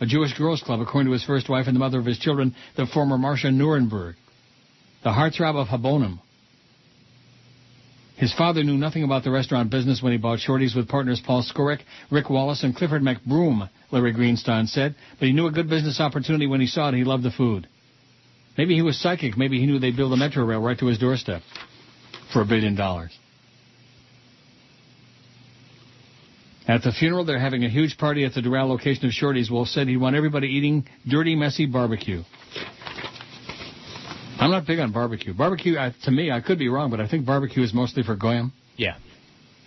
a 0.00 0.06
Jewish 0.06 0.38
girls' 0.38 0.62
club, 0.62 0.80
according 0.80 1.08
to 1.08 1.12
his 1.12 1.24
first 1.24 1.48
wife 1.48 1.66
and 1.66 1.74
the 1.74 1.80
mother 1.80 1.98
of 1.98 2.06
his 2.06 2.18
children, 2.18 2.54
the 2.76 2.86
former 2.86 3.18
Marcia 3.18 3.50
Nuremberg. 3.50 4.14
The 5.02 5.10
heartthrob 5.10 5.56
of 5.56 5.66
Habonim. 5.66 6.20
His 8.16 8.32
father 8.32 8.62
knew 8.62 8.76
nothing 8.76 9.02
about 9.02 9.24
the 9.24 9.32
restaurant 9.32 9.70
business 9.70 10.00
when 10.00 10.12
he 10.12 10.18
bought 10.18 10.38
Shorty's 10.38 10.76
with 10.76 10.88
partners 10.88 11.20
Paul 11.26 11.42
Skorick, 11.42 11.80
Rick 12.08 12.30
Wallace, 12.30 12.62
and 12.62 12.74
Clifford 12.74 13.02
McBroom, 13.02 13.68
Larry 13.90 14.14
Greenstein 14.14 14.68
said, 14.68 14.94
but 15.18 15.26
he 15.26 15.34
knew 15.34 15.48
a 15.48 15.52
good 15.52 15.68
business 15.68 15.98
opportunity 15.98 16.46
when 16.46 16.60
he 16.60 16.68
saw 16.68 16.90
it. 16.90 16.94
He 16.94 17.02
loved 17.02 17.24
the 17.24 17.32
food. 17.32 17.66
Maybe 18.56 18.74
he 18.74 18.82
was 18.82 19.00
psychic. 19.00 19.36
Maybe 19.36 19.58
he 19.58 19.66
knew 19.66 19.78
they'd 19.78 19.96
build 19.96 20.12
a 20.12 20.16
metro 20.16 20.44
rail 20.44 20.60
right 20.60 20.78
to 20.78 20.86
his 20.86 20.98
doorstep 20.98 21.42
for 22.32 22.42
a 22.42 22.44
billion 22.44 22.74
dollars. 22.74 23.16
At 26.68 26.82
the 26.82 26.92
funeral, 26.92 27.24
they're 27.24 27.40
having 27.40 27.64
a 27.64 27.68
huge 27.68 27.98
party 27.98 28.24
at 28.24 28.34
the 28.34 28.40
Doral 28.40 28.68
location 28.68 29.04
of 29.06 29.12
Shorty's. 29.12 29.50
Wolf 29.50 29.68
said 29.68 29.88
he'd 29.88 29.96
want 29.96 30.14
everybody 30.14 30.46
eating 30.46 30.86
dirty, 31.08 31.34
messy 31.34 31.66
barbecue. 31.66 32.22
I'm 34.38 34.50
not 34.50 34.66
big 34.66 34.78
on 34.78 34.92
barbecue. 34.92 35.34
Barbecue, 35.34 35.76
uh, 35.76 35.92
to 36.04 36.10
me, 36.10 36.30
I 36.30 36.40
could 36.40 36.58
be 36.58 36.68
wrong, 36.68 36.90
but 36.90 37.00
I 37.00 37.08
think 37.08 37.26
barbecue 37.26 37.62
is 37.62 37.74
mostly 37.74 38.02
for 38.02 38.16
goyim. 38.16 38.52
Yeah. 38.76 38.96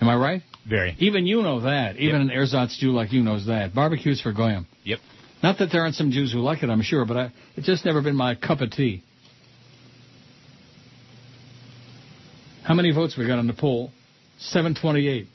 Am 0.02 0.10
I 0.10 0.16
right? 0.16 0.42
Very. 0.68 0.96
Even 1.00 1.26
you 1.26 1.42
know 1.42 1.62
that. 1.62 1.98
Even 1.98 2.22
an 2.22 2.32
ersatz 2.32 2.78
Jew 2.80 2.92
like 2.92 3.12
you 3.14 3.22
knows 3.22 3.46
that. 3.48 3.74
Barbecue 3.74 4.12
is 4.12 4.22
for 4.22 4.34
goyim. 4.34 4.68
Yep. 4.84 5.00
Not 5.46 5.60
that 5.60 5.70
there 5.72 5.82
aren't 5.82 5.94
some 5.94 6.10
Jews 6.10 6.34
who 6.34 6.40
like 6.40 6.64
it, 6.64 6.72
I'm 6.72 6.82
sure, 6.82 7.06
but 7.06 7.18
I, 7.18 7.32
it's 7.56 7.68
just 7.68 7.86
never 7.86 8.02
been 8.02 8.16
my 8.16 8.34
cup 8.34 8.62
of 8.62 8.72
tea. 8.72 9.04
How 12.64 12.74
many 12.74 12.90
votes 12.92 13.16
we 13.16 13.28
got 13.28 13.38
on 13.38 13.46
the 13.46 13.54
poll? 13.54 13.92
728. 14.40 15.28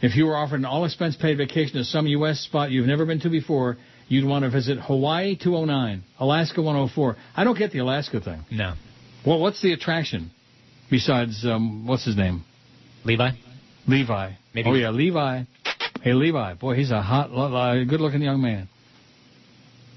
If 0.00 0.16
you 0.16 0.24
were 0.24 0.34
offered 0.34 0.60
an 0.60 0.64
all-expense 0.64 1.14
paid 1.16 1.36
vacation 1.36 1.74
to 1.74 1.84
some 1.84 2.06
U.S. 2.06 2.40
spot 2.40 2.70
you've 2.70 2.86
never 2.86 3.04
been 3.04 3.20
to 3.20 3.28
before, 3.28 3.76
you'd 4.08 4.26
want 4.26 4.44
to 4.46 4.50
visit 4.50 4.78
Hawaii 4.78 5.36
209, 5.36 6.02
Alaska 6.18 6.62
104. 6.62 7.16
I 7.36 7.44
don't 7.44 7.58
get 7.58 7.72
the 7.72 7.80
Alaska 7.80 8.22
thing. 8.22 8.46
No. 8.50 8.72
Well, 9.26 9.40
what's 9.40 9.60
the 9.60 9.74
attraction 9.74 10.30
besides 10.90 11.44
um, 11.44 11.86
what's 11.86 12.06
his 12.06 12.16
name? 12.16 12.44
Levi. 13.04 13.32
Levi. 13.86 14.30
Maybe- 14.54 14.70
Oh 14.70 14.72
yeah, 14.72 14.88
Levi. 14.88 15.42
Hey 16.02 16.14
Levi, 16.14 16.54
boy, 16.54 16.74
he's 16.74 16.90
a 16.90 17.00
hot, 17.00 17.28
good-looking 17.88 18.22
young 18.22 18.42
man. 18.42 18.68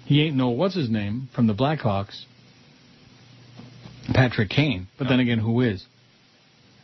He 0.05 0.21
ain't 0.21 0.35
no 0.35 0.49
what's 0.49 0.75
his 0.75 0.87
name 0.87 1.29
from 1.33 1.47
the 1.47 1.55
Blackhawks. 1.55 2.25
Patrick 4.13 4.49
Kane. 4.49 4.87
But 4.99 5.07
then 5.09 5.19
again, 5.19 5.39
who 5.39 5.61
is? 5.61 5.83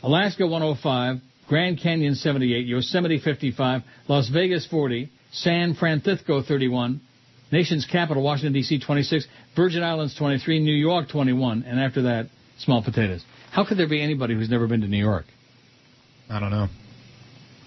Alaska 0.01 0.47
105, 0.47 1.17
Grand 1.47 1.79
Canyon 1.79 2.15
78, 2.15 2.65
Yosemite 2.65 3.19
55, 3.19 3.83
Las 4.07 4.27
Vegas 4.29 4.65
40, 4.65 5.11
San 5.31 5.75
Francisco 5.75 6.41
31, 6.41 6.99
nation's 7.51 7.85
capital 7.85 8.23
Washington 8.23 8.53
D.C. 8.53 8.79
26, 8.79 9.27
Virgin 9.55 9.83
Islands 9.83 10.15
23, 10.17 10.61
New 10.61 10.73
York 10.73 11.09
21, 11.09 11.63
and 11.67 11.79
after 11.79 12.01
that, 12.01 12.27
small 12.57 12.83
potatoes. 12.83 13.23
How 13.51 13.65
could 13.65 13.77
there 13.77 13.87
be 13.87 14.01
anybody 14.01 14.33
who's 14.33 14.49
never 14.49 14.65
been 14.65 14.81
to 14.81 14.87
New 14.87 14.97
York? 14.97 15.25
I 16.27 16.39
don't 16.39 16.49
know. 16.49 16.69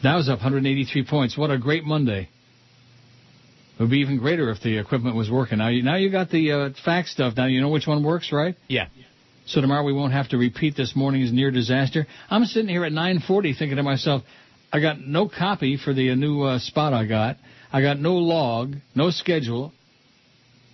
That 0.04 0.16
was 0.16 0.28
up 0.28 0.40
183 0.40 1.06
points. 1.06 1.36
What 1.36 1.50
a 1.50 1.56
great 1.56 1.84
Monday. 1.84 2.28
It 3.78 3.82
would 3.82 3.90
be 3.90 4.00
even 4.00 4.18
greater 4.18 4.50
if 4.50 4.60
the 4.60 4.76
equipment 4.76 5.16
was 5.16 5.30
working. 5.30 5.58
Now 5.58 5.68
you, 5.68 5.82
now 5.82 5.96
you 5.96 6.10
got 6.10 6.28
the 6.28 6.52
uh, 6.52 6.70
fax 6.84 7.10
stuff. 7.10 7.32
Now 7.38 7.46
you 7.46 7.62
know 7.62 7.70
which 7.70 7.86
one 7.86 8.04
works, 8.04 8.30
right? 8.30 8.54
Yeah. 8.68 8.88
So 9.46 9.62
tomorrow 9.62 9.82
we 9.82 9.94
won't 9.94 10.12
have 10.12 10.28
to 10.28 10.36
repeat 10.36 10.76
this 10.76 10.94
morning's 10.94 11.32
near 11.32 11.50
disaster. 11.50 12.06
I'm 12.28 12.44
sitting 12.44 12.68
here 12.68 12.84
at 12.84 12.92
9:40 12.92 13.58
thinking 13.58 13.76
to 13.76 13.82
myself, 13.82 14.22
I 14.70 14.80
got 14.80 15.00
no 15.00 15.26
copy 15.26 15.78
for 15.82 15.94
the 15.94 16.10
uh, 16.10 16.14
new 16.14 16.42
uh, 16.42 16.58
spot 16.58 16.92
I 16.92 17.06
got. 17.06 17.38
I 17.72 17.80
got 17.80 17.98
no 17.98 18.16
log, 18.16 18.74
no 18.94 19.10
schedule. 19.10 19.72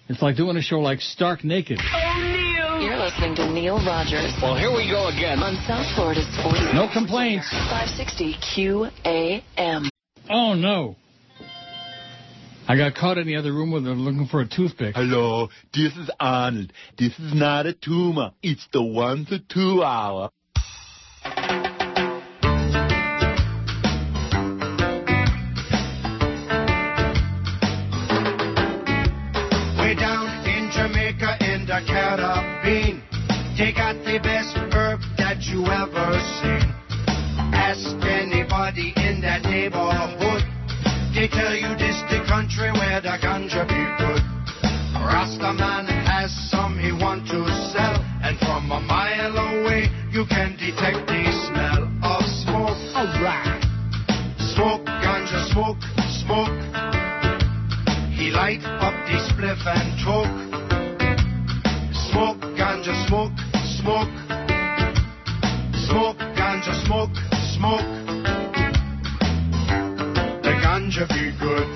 It's 0.08 0.20
like 0.20 0.36
doing 0.36 0.56
a 0.56 0.62
show 0.62 0.80
like 0.80 1.00
Stark 1.00 1.44
Naked. 1.44 1.78
You're 1.78 2.39
listening 3.20 3.36
to 3.36 3.52
Neil 3.52 3.76
Rogers. 3.84 4.32
Well, 4.40 4.56
here 4.56 4.70
we 4.70 4.88
go 4.88 5.08
again. 5.08 5.40
On 5.40 5.54
South 5.66 5.86
Florida's 5.94 6.26
40. 6.42 6.72
No 6.72 6.88
complaints. 6.90 7.46
560 7.50 8.34
QAM. 8.56 9.88
Oh 10.30 10.54
no. 10.54 10.96
I 12.66 12.76
got 12.76 12.94
caught 12.94 13.18
in 13.18 13.26
the 13.26 13.36
other 13.36 13.52
room 13.52 13.72
with 13.72 13.86
uh, 13.86 13.90
looking 13.90 14.26
for 14.26 14.40
a 14.40 14.48
toothpick. 14.48 14.94
Hello, 14.94 15.48
this 15.74 15.94
is 15.96 16.10
Arnold. 16.18 16.72
This 16.96 17.18
is 17.18 17.34
not 17.34 17.66
a 17.66 17.74
tumor. 17.74 18.30
It's 18.42 18.66
the 18.72 18.82
one 18.82 19.26
to 19.26 19.38
two 19.38 19.82
hour. 19.82 20.30
They 33.60 33.72
got 33.76 33.92
the 34.08 34.16
best 34.24 34.56
herb 34.72 35.00
that 35.20 35.44
you 35.44 35.60
ever 35.68 36.16
seen. 36.40 36.64
Ask 37.52 37.92
anybody 38.08 38.96
in 38.96 39.20
that 39.20 39.44
neighborhood, 39.44 40.48
they 41.12 41.28
tell 41.28 41.52
you 41.52 41.76
this 41.76 42.00
the 42.08 42.24
country 42.24 42.72
where 42.72 43.04
the 43.04 43.20
ganja 43.20 43.68
be 43.68 43.84
good. 44.00 44.24
Rastaman 44.96 45.92
has 46.08 46.32
some 46.48 46.80
he 46.80 46.88
want 46.88 47.28
to 47.28 47.44
sell, 47.68 48.00
and 48.24 48.40
from 48.40 48.72
a 48.72 48.80
mile 48.80 49.36
away 49.36 49.92
you 50.08 50.24
can 50.24 50.56
detect 50.56 51.04
the 51.04 51.20
smell 51.44 51.84
of 52.00 52.24
smoke. 52.40 52.80
Alright. 52.96 53.60
Smoke, 54.56 54.88
ganja, 55.04 55.36
smoke, 55.52 55.84
smoke. 56.24 56.56
He 58.16 58.32
light 58.32 58.64
up 58.80 58.96
the 59.04 59.20
spliff 59.28 59.60
and 59.68 59.92
choke. 60.00 60.32
Smoke, 62.08 62.40
ganja, 62.56 62.96
smoke, 63.06 63.32
smoke. 63.80 64.12
Smoke, 65.88 66.20
ganja, 66.36 66.74
smoke, 66.84 67.16
smoke. 67.56 67.88
The 70.44 70.52
ganja 70.60 71.08
be 71.08 71.32
good. 71.40 71.68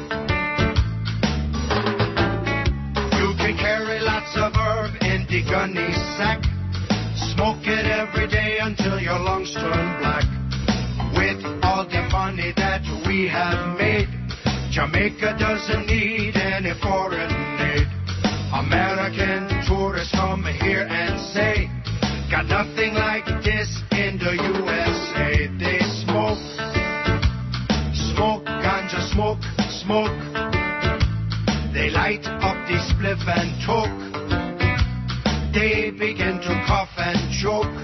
You 3.19 3.29
can 3.41 3.57
carry 3.57 4.01
lots 4.01 4.37
of 4.37 4.53
herb 4.55 4.93
in 5.03 5.27
the 5.31 5.43
gunny 5.49 5.93
sack. 6.17 6.43
Smoke 7.33 7.65
it 7.65 7.87
every 7.87 8.29
day 8.29 8.59
until 8.61 9.01
your 9.01 9.19
lungs 9.19 9.53
turn 9.55 9.87
black. 10.01 10.25
With 11.17 11.41
all 11.65 11.87
the 11.89 12.07
money 12.13 12.53
that 12.57 12.83
we 13.07 13.29
have 13.29 13.79
made, 13.79 14.09
Jamaica 14.71 15.37
doesn't 15.39 15.87
need 15.87 16.37
any 16.37 16.75
foreign 16.83 17.33
aid. 17.61 17.89
American 18.53 19.49
tourists 19.67 20.13
come 20.13 20.45
here 20.45 20.87
and 20.89 21.21
say, 21.33 21.69
got 22.31 22.47
nothing 22.47 22.95
like 22.95 23.27
this 23.43 23.83
in 23.93 24.19
the 24.19 24.33
USA. 24.33 25.49
They 25.59 25.79
smoke, 26.05 26.39
smoke, 28.15 28.45
ganja, 28.45 29.01
smoke, 29.13 29.43
smoke. 29.83 30.15
They 31.73 31.91
light 31.91 32.25
up 32.25 32.57
the 32.67 32.79
spliff 32.89 33.23
and 33.27 33.51
talk. 33.65 33.91
They 35.53 35.91
begin 35.91 36.41
to 36.41 36.65
cough 36.67 36.89
and 36.99 37.33
choke. 37.33 37.75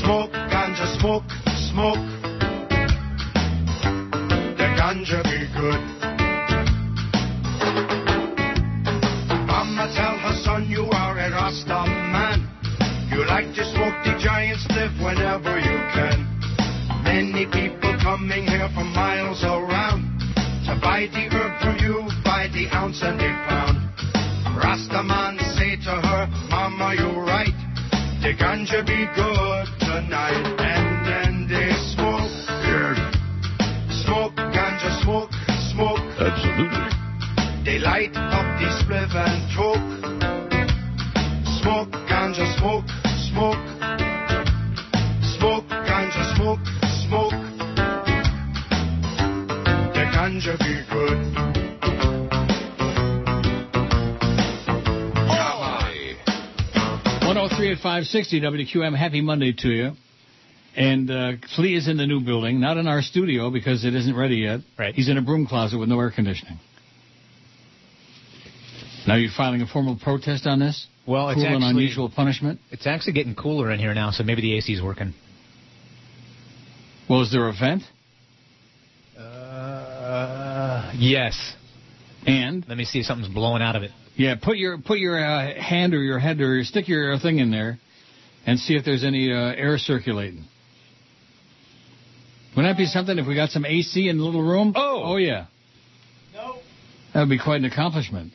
Smoke, 0.00 0.32
ganja, 0.32 0.86
smoke, 0.98 1.30
smoke. 1.70 2.04
The 4.56 4.66
ganja 4.78 5.22
be 5.24 5.46
good. 5.58 5.98
Like 13.38 13.54
to 13.54 13.64
smoke 13.70 13.94
the 14.02 14.18
giant 14.18 14.58
spliff 14.66 14.90
whenever 14.98 15.60
you 15.62 15.78
can. 15.94 16.26
Many 17.04 17.46
people 17.46 17.94
coming 18.02 18.42
here 18.42 18.68
from 18.74 18.90
miles 18.92 19.44
around 19.44 20.02
to 20.66 20.74
buy 20.82 21.06
the 21.06 21.30
herb 21.30 21.54
from 21.62 21.78
you 21.78 22.02
by 22.24 22.50
the 22.50 22.66
ounce 22.74 22.98
and 23.00 23.14
the 23.14 23.30
pound. 23.46 23.78
Rasta 24.58 25.04
man 25.04 25.38
say 25.54 25.76
to 25.86 25.94
her, 26.02 26.26
Mama, 26.50 26.96
you're 26.98 27.22
right. 27.22 27.54
The 28.26 28.34
ganja 28.34 28.82
be 28.82 29.06
good 29.14 29.66
tonight. 29.86 30.42
And 30.58 31.06
then 31.06 31.46
they 31.46 31.70
smoke. 31.94 32.26
Smoke, 34.02 34.34
ganja, 34.50 34.90
smoke, 35.06 35.30
smoke. 35.70 36.02
Absolutely. 36.18 36.90
They 37.64 37.78
light 37.78 38.16
up 38.16 38.48
the 38.58 38.66
spliff 38.82 39.14
and 39.14 39.38
choke. 39.54 39.86
Smoke, 41.62 41.92
ganja, 42.10 42.58
smoke, 42.58 42.84
smoke. 43.38 43.62
Smoke, 45.38 45.64
ganja, 45.86 46.22
smoke, 46.34 46.64
smoke. 47.06 47.38
The 49.94 50.04
ganja 50.12 50.58
be 50.58 50.74
good. 50.90 51.18
103 57.26 57.72
at 57.72 57.76
560 57.76 58.40
WQAM. 58.40 58.96
Happy 58.96 59.20
Monday 59.20 59.52
to 59.52 59.68
you. 59.68 59.92
And 60.74 61.10
uh, 61.10 61.32
Flea 61.54 61.76
is 61.76 61.86
in 61.86 61.96
the 61.96 62.06
new 62.06 62.20
building, 62.20 62.60
not 62.60 62.76
in 62.76 62.88
our 62.88 63.02
studio 63.02 63.50
because 63.50 63.84
it 63.84 63.94
isn't 63.94 64.16
ready 64.16 64.36
yet. 64.36 64.60
Right. 64.78 64.94
He's 64.94 65.08
in 65.08 65.16
a 65.16 65.22
broom 65.22 65.46
closet 65.46 65.78
with 65.78 65.88
no 65.88 66.00
air 66.00 66.10
conditioning. 66.10 66.58
Now 69.06 69.16
you're 69.16 69.30
filing 69.36 69.62
a 69.62 69.66
formal 69.66 69.96
protest 70.02 70.46
on 70.46 70.58
this? 70.58 70.86
Well, 71.08 71.30
it's 71.30 71.40
Cruel 71.40 71.54
and 71.54 71.64
actually- 71.64 71.84
unusual 71.84 72.10
punishment? 72.10 72.60
It's 72.70 72.86
actually 72.86 73.14
getting 73.14 73.34
cooler 73.34 73.72
in 73.72 73.80
here 73.80 73.94
now, 73.94 74.10
so 74.10 74.24
maybe 74.24 74.42
the 74.42 74.58
AC 74.58 74.74
is 74.74 74.82
working. 74.82 75.14
Well, 77.08 77.22
is 77.22 77.32
there 77.32 77.48
a 77.48 77.52
vent? 77.52 77.82
Uh, 79.18 80.92
yes. 80.94 81.54
And? 82.26 82.62
Let 82.68 82.76
me 82.76 82.84
see 82.84 82.98
if 82.98 83.06
something's 83.06 83.32
blowing 83.32 83.62
out 83.62 83.74
of 83.74 83.82
it. 83.82 83.90
Yeah, 84.16 84.34
put 84.34 84.58
your 84.58 84.78
put 84.78 84.98
your 84.98 85.18
uh, 85.18 85.54
hand 85.54 85.94
or 85.94 86.02
your 86.02 86.18
head 86.18 86.40
or 86.40 86.62
stick 86.64 86.88
your 86.88 87.18
thing 87.18 87.38
in 87.38 87.50
there, 87.50 87.78
and 88.44 88.58
see 88.58 88.74
if 88.74 88.84
there's 88.84 89.04
any 89.04 89.32
uh, 89.32 89.36
air 89.36 89.78
circulating. 89.78 90.44
Wouldn't 92.54 92.76
that 92.76 92.78
be 92.78 92.86
something 92.86 93.16
if 93.18 93.26
we 93.26 93.34
got 93.34 93.50
some 93.50 93.64
AC 93.64 94.08
in 94.08 94.18
the 94.18 94.24
little 94.24 94.42
room? 94.42 94.74
Oh, 94.76 95.02
oh 95.04 95.16
yeah. 95.16 95.46
No. 96.34 96.56
That 97.14 97.20
would 97.20 97.30
be 97.30 97.38
quite 97.38 97.60
an 97.60 97.64
accomplishment. 97.64 98.32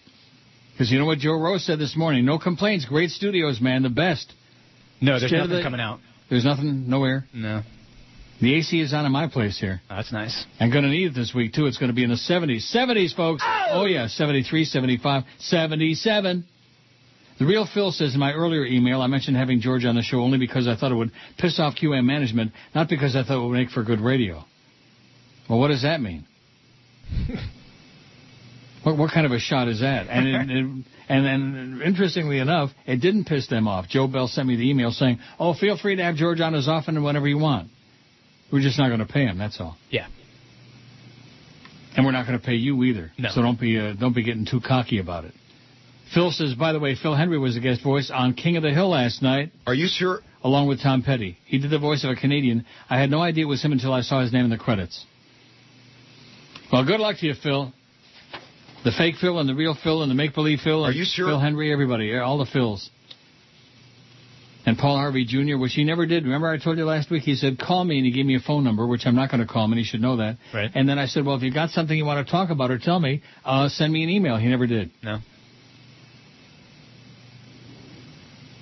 Because 0.74 0.92
you 0.92 1.00
know 1.00 1.06
what 1.06 1.20
Joe 1.20 1.40
Rose 1.40 1.66
said 1.66 1.80
this 1.80 1.96
morning? 1.96 2.26
No 2.26 2.38
complaints. 2.40 2.86
Great 2.86 3.12
studios, 3.12 3.62
man. 3.62 3.84
The 3.84 3.90
best. 3.90 4.34
No, 5.02 5.14
there's 5.14 5.24
Instead 5.24 5.38
nothing 5.38 5.58
the- 5.58 5.64
coming 5.64 5.80
out. 5.80 6.00
There's 6.30 6.46
nothing, 6.46 6.90
nowhere. 6.90 7.26
No. 7.34 7.62
The 8.42 8.56
AC 8.56 8.80
is 8.82 8.94
on 8.94 9.06
in 9.06 9.12
my 9.12 9.28
place 9.28 9.60
here. 9.60 9.82
Oh, 9.90 9.96
that's 9.98 10.12
nice. 10.12 10.46
I'm 10.60 10.72
going 10.72 10.84
to 10.84 10.90
need 10.90 11.12
it 11.12 11.14
this 11.16 11.32
week, 11.34 11.54
too. 11.54 11.68
It's 11.68 11.78
going 11.78 11.90
to 11.90 11.96
be 11.96 12.04
in 12.04 12.10
the 12.10 12.16
70s. 12.16 12.76
70s, 12.76 13.16
folks. 13.16 13.44
Oh! 13.46 13.66
oh, 13.72 13.86
yeah. 13.86 14.08
73, 14.08 14.66
75, 14.66 15.24
77. 15.40 16.46
The 17.40 17.46
real 17.46 17.68
Phil 17.72 17.92
says 17.92 18.14
in 18.16 18.20
my 18.20 18.32
earlier 18.34 18.66
email, 18.66 19.02
I 19.02 19.08
mentioned 19.08 19.38
having 19.38 19.62
George 19.62 19.86
on 19.86 19.96
the 19.96 20.02
show 20.02 20.20
only 20.22 20.38
because 20.40 20.68
I 20.68 20.76
thought 20.76 20.92
it 20.92 20.96
would 20.96 21.12
piss 21.38 21.60
off 21.60 21.76
QM 21.76 22.04
management, 22.06 22.52
not 22.74 22.90
because 22.90 23.16
I 23.16 23.24
thought 23.24 23.44
it 23.44 23.48
would 23.48 23.54
make 23.54 23.70
for 23.70 23.84
good 23.84 24.02
radio. 24.02 24.44
Well, 25.50 25.60
what 25.60 25.68
does 25.70 25.84
that 25.84 26.02
mean? 26.02 26.26
what, 28.84 28.98
what 28.98 29.12
kind 29.12 29.26
of 29.26 29.32
a 29.32 29.40
shot 29.40 29.68
is 29.68 29.82
that? 29.82 30.08
And 30.10 30.28
it, 30.28 30.58
it, 30.58 30.86
and 31.10 31.26
then, 31.26 31.82
interestingly 31.86 32.40
enough, 32.40 32.72
it 32.86 32.98
didn't 32.98 33.26
piss 33.26 33.48
them 33.48 33.68
off. 33.68 33.88
Joe 33.88 34.08
Bell 34.08 34.28
sent 34.28 34.48
me 34.48 34.56
the 34.56 34.70
email 34.70 34.92
saying, 34.92 35.20
"Oh, 35.40 35.54
feel 35.54 35.78
free 35.78 35.96
to 35.96 36.04
have 36.04 36.16
George 36.16 36.40
on 36.42 36.56
as 36.56 36.68
often 36.68 36.96
and 36.96 37.06
whenever 37.06 37.28
you 37.28 37.38
want. 37.38 37.70
We're 38.52 38.62
just 38.62 38.78
not 38.78 38.88
going 38.88 39.00
to 39.00 39.12
pay 39.12 39.26
him. 39.26 39.38
That's 39.38 39.60
all." 39.60 39.78
Yeah. 39.90 40.08
And 41.96 42.06
we're 42.06 42.12
not 42.12 42.26
going 42.26 42.40
to 42.40 42.46
pay 42.46 42.56
you 42.56 42.84
either. 42.84 43.12
No. 43.18 43.30
So 43.34 43.42
don't 43.42 43.60
be 43.60 43.80
uh, 43.80 43.94
don't 43.94 44.16
be 44.16 44.24
getting 44.24 44.46
too 44.46 44.62
cocky 44.62 45.00
about 45.00 45.26
it. 45.26 45.34
Phil 46.14 46.32
says, 46.32 46.54
by 46.54 46.74
the 46.74 46.80
way, 46.80 46.96
Phil 46.96 47.16
Hendrie 47.16 47.40
was 47.40 47.58
a 47.58 47.60
guest 47.60 47.82
voice 47.82 48.12
on 48.14 48.34
King 48.34 48.56
of 48.56 48.64
the 48.64 48.72
Hill 48.72 48.90
last 48.90 49.22
night. 49.22 49.52
Are 49.66 49.74
you 49.74 49.88
sure? 49.88 50.20
Along 50.44 50.68
with 50.68 50.82
Tom 50.82 51.02
Petty. 51.02 51.38
He 51.46 51.58
did 51.58 51.72
the 51.72 51.80
voice 51.80 52.04
of 52.04 52.12
a 52.12 52.16
Canadian. 52.16 52.66
I 52.90 53.00
had 53.00 53.10
no 53.10 53.20
idea 53.20 53.46
it 53.46 53.48
was 53.48 53.64
him 53.64 53.72
until 53.72 53.94
I 53.94 54.02
saw 54.02 54.22
his 54.22 54.32
name 54.32 54.44
in 54.44 54.52
the 54.52 54.58
credits. 54.58 55.06
Well, 56.72 56.86
good 56.86 57.00
luck 57.00 57.18
to 57.20 57.26
you, 57.26 57.34
Phil. 57.42 57.74
The 58.84 58.92
fake 58.92 59.16
Phil 59.22 59.40
and 59.40 59.48
the 59.48 59.56
real 59.56 59.76
Phil 59.82 60.02
and 60.02 60.12
the 60.12 60.16
make-believe 60.16 60.60
Phil. 60.62 60.84
Are 60.84 60.92
you 60.92 61.06
sure? 61.06 61.28
Phil 61.28 61.40
Hendrie, 61.40 61.72
everybody, 61.72 62.16
all 62.18 62.38
the 62.38 62.46
Phils. 62.46 62.90
And 64.66 64.78
Paul 64.78 64.98
Harvey 64.98 65.26
Jr., 65.26 65.58
which 65.58 65.74
he 65.74 65.84
never 65.84 66.06
did. 66.06 66.24
Remember 66.24 66.48
I 66.48 66.58
told 66.58 66.78
you 66.78 66.86
last 66.86 67.10
week? 67.10 67.24
He 67.24 67.36
said, 67.36 67.60
call 67.60 67.84
me, 67.84 67.98
and 67.98 68.06
he 68.06 68.12
gave 68.12 68.26
me 68.26 68.36
a 68.36 68.40
phone 68.40 68.64
number, 68.64 68.88
which 68.88 69.06
I'm 69.06 69.16
not 69.16 69.30
going 69.30 69.46
to 69.46 69.52
call 69.52 69.66
him, 69.66 69.74
and 69.74 69.80
he 69.80 69.86
should 69.86 70.02
know 70.02 70.18
that. 70.18 70.38
Right. 70.54 70.72
And 70.74 70.88
then 70.88 70.98
I 71.00 71.06
said, 71.08 71.26
well, 71.26 71.36
if 71.36 71.44
you've 71.44 71.54
got 71.54 71.72
something 71.72 71.98
you 71.98 72.06
want 72.06 72.26
to 72.26 72.32
talk 72.32 72.50
about 72.50 72.72
or 72.72 72.78
tell 72.78 73.00
me, 73.00 73.22
uh, 73.44 73.68
send 73.70 73.92
me 73.92 74.04
an 74.04 74.10
email. 74.10 74.38
He 74.38 74.48
never 74.48 74.68
did. 74.68 74.92
No. 75.02 75.20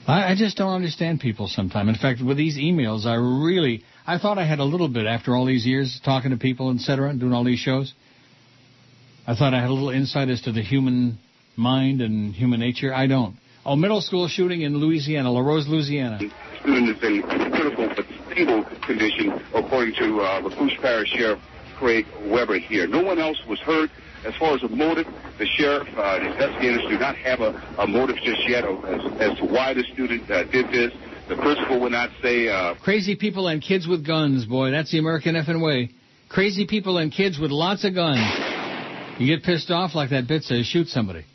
I, 0.08 0.32
I 0.32 0.36
just 0.36 0.58
don't 0.58 0.74
understand 0.74 1.20
people 1.20 1.48
sometimes. 1.48 1.90
In 1.90 1.96
fact, 1.96 2.20
with 2.24 2.38
these 2.38 2.58
emails, 2.58 3.06
I 3.06 3.16
really, 3.16 3.84
I 4.08 4.18
thought 4.18 4.40
I 4.40 4.46
had 4.48 4.58
a 4.58 4.64
little 4.64 4.90
bit 4.90 5.06
after 5.06 5.36
all 5.36 5.46
these 5.46 5.66
years 5.68 6.02
talking 6.04 6.32
to 6.32 6.38
people, 6.38 6.74
et 6.76 6.80
cetera, 6.80 7.10
and 7.10 7.20
doing 7.20 7.34
all 7.34 7.44
these 7.44 7.60
shows. 7.60 7.94
I 9.28 9.36
thought 9.36 9.54
I 9.54 9.62
had 9.62 9.70
a 9.70 9.74
little 9.74 9.92
insight 9.92 10.30
as 10.30 10.42
to 10.42 10.52
the 10.52 10.62
human 10.62 11.20
mind 11.56 12.02
and 12.02 12.34
human 12.34 12.60
nature. 12.60 12.94
I 12.94 13.08
don't. 13.08 13.36
Oh, 13.64 13.76
middle 13.76 14.02
school 14.02 14.28
shooting 14.28 14.62
in 14.62 14.78
Louisiana, 14.78 15.32
La 15.32 15.42
Rose, 15.42 15.68
Louisiana. 15.68 16.18
student 16.62 16.90
is 16.90 17.04
in 17.04 17.22
critical 17.52 17.88
but 17.96 18.06
stable 18.32 18.64
condition, 18.86 19.40
according 19.54 19.94
to 19.96 20.20
uh, 20.22 20.42
Lafourche 20.42 20.80
Parish 20.82 21.10
Sheriff 21.10 21.40
Craig 21.78 22.06
Weber 22.26 22.58
here. 22.58 22.88
No 22.88 23.04
one 23.04 23.20
else 23.20 23.38
was 23.48 23.60
hurt. 23.60 23.92
As 24.26 24.36
far 24.36 24.56
as 24.56 24.62
a 24.64 24.70
motive, 24.70 25.08
the 25.40 25.48
sheriff, 25.58 25.88
uh, 25.98 26.20
the 26.20 26.32
investigators 26.32 26.82
do 26.90 27.00
not 27.00 27.16
have 27.18 27.42
a, 27.42 27.54
a 27.80 27.88
motive 27.88 28.18
just 28.18 28.48
yet 28.48 28.64
as, 28.64 29.02
as 29.20 29.38
to 29.40 29.46
why 29.46 29.74
the 29.74 29.84
student 29.94 30.30
uh, 30.30 30.44
did 30.46 30.68
this. 30.68 30.92
The 31.28 31.36
principal 31.38 31.80
would 31.82 31.92
not 31.92 32.10
say 32.22 32.48
uh, 32.48 32.76
Crazy 32.84 33.16
people 33.16 33.48
and 33.48 33.62
kids 33.62 33.88
with 33.88 34.06
guns, 34.06 34.46
boy. 34.46 34.72
That's 34.72 34.92
the 34.92 35.00
American 35.00 35.36
effing 35.36 35.64
way. 35.64 35.90
Crazy 36.30 36.68
people 36.68 36.98
and 36.98 37.12
kids 37.12 37.40
with 37.40 37.52
lots 37.52 37.84
of 37.84 37.96
guns. 37.96 38.51
You 39.22 39.36
get 39.36 39.46
pissed 39.46 39.70
off 39.70 39.94
like 39.94 40.10
that 40.10 40.28
bit 40.28 40.44
says, 40.44 40.66
shoot 40.66 40.88
somebody. 40.88 41.26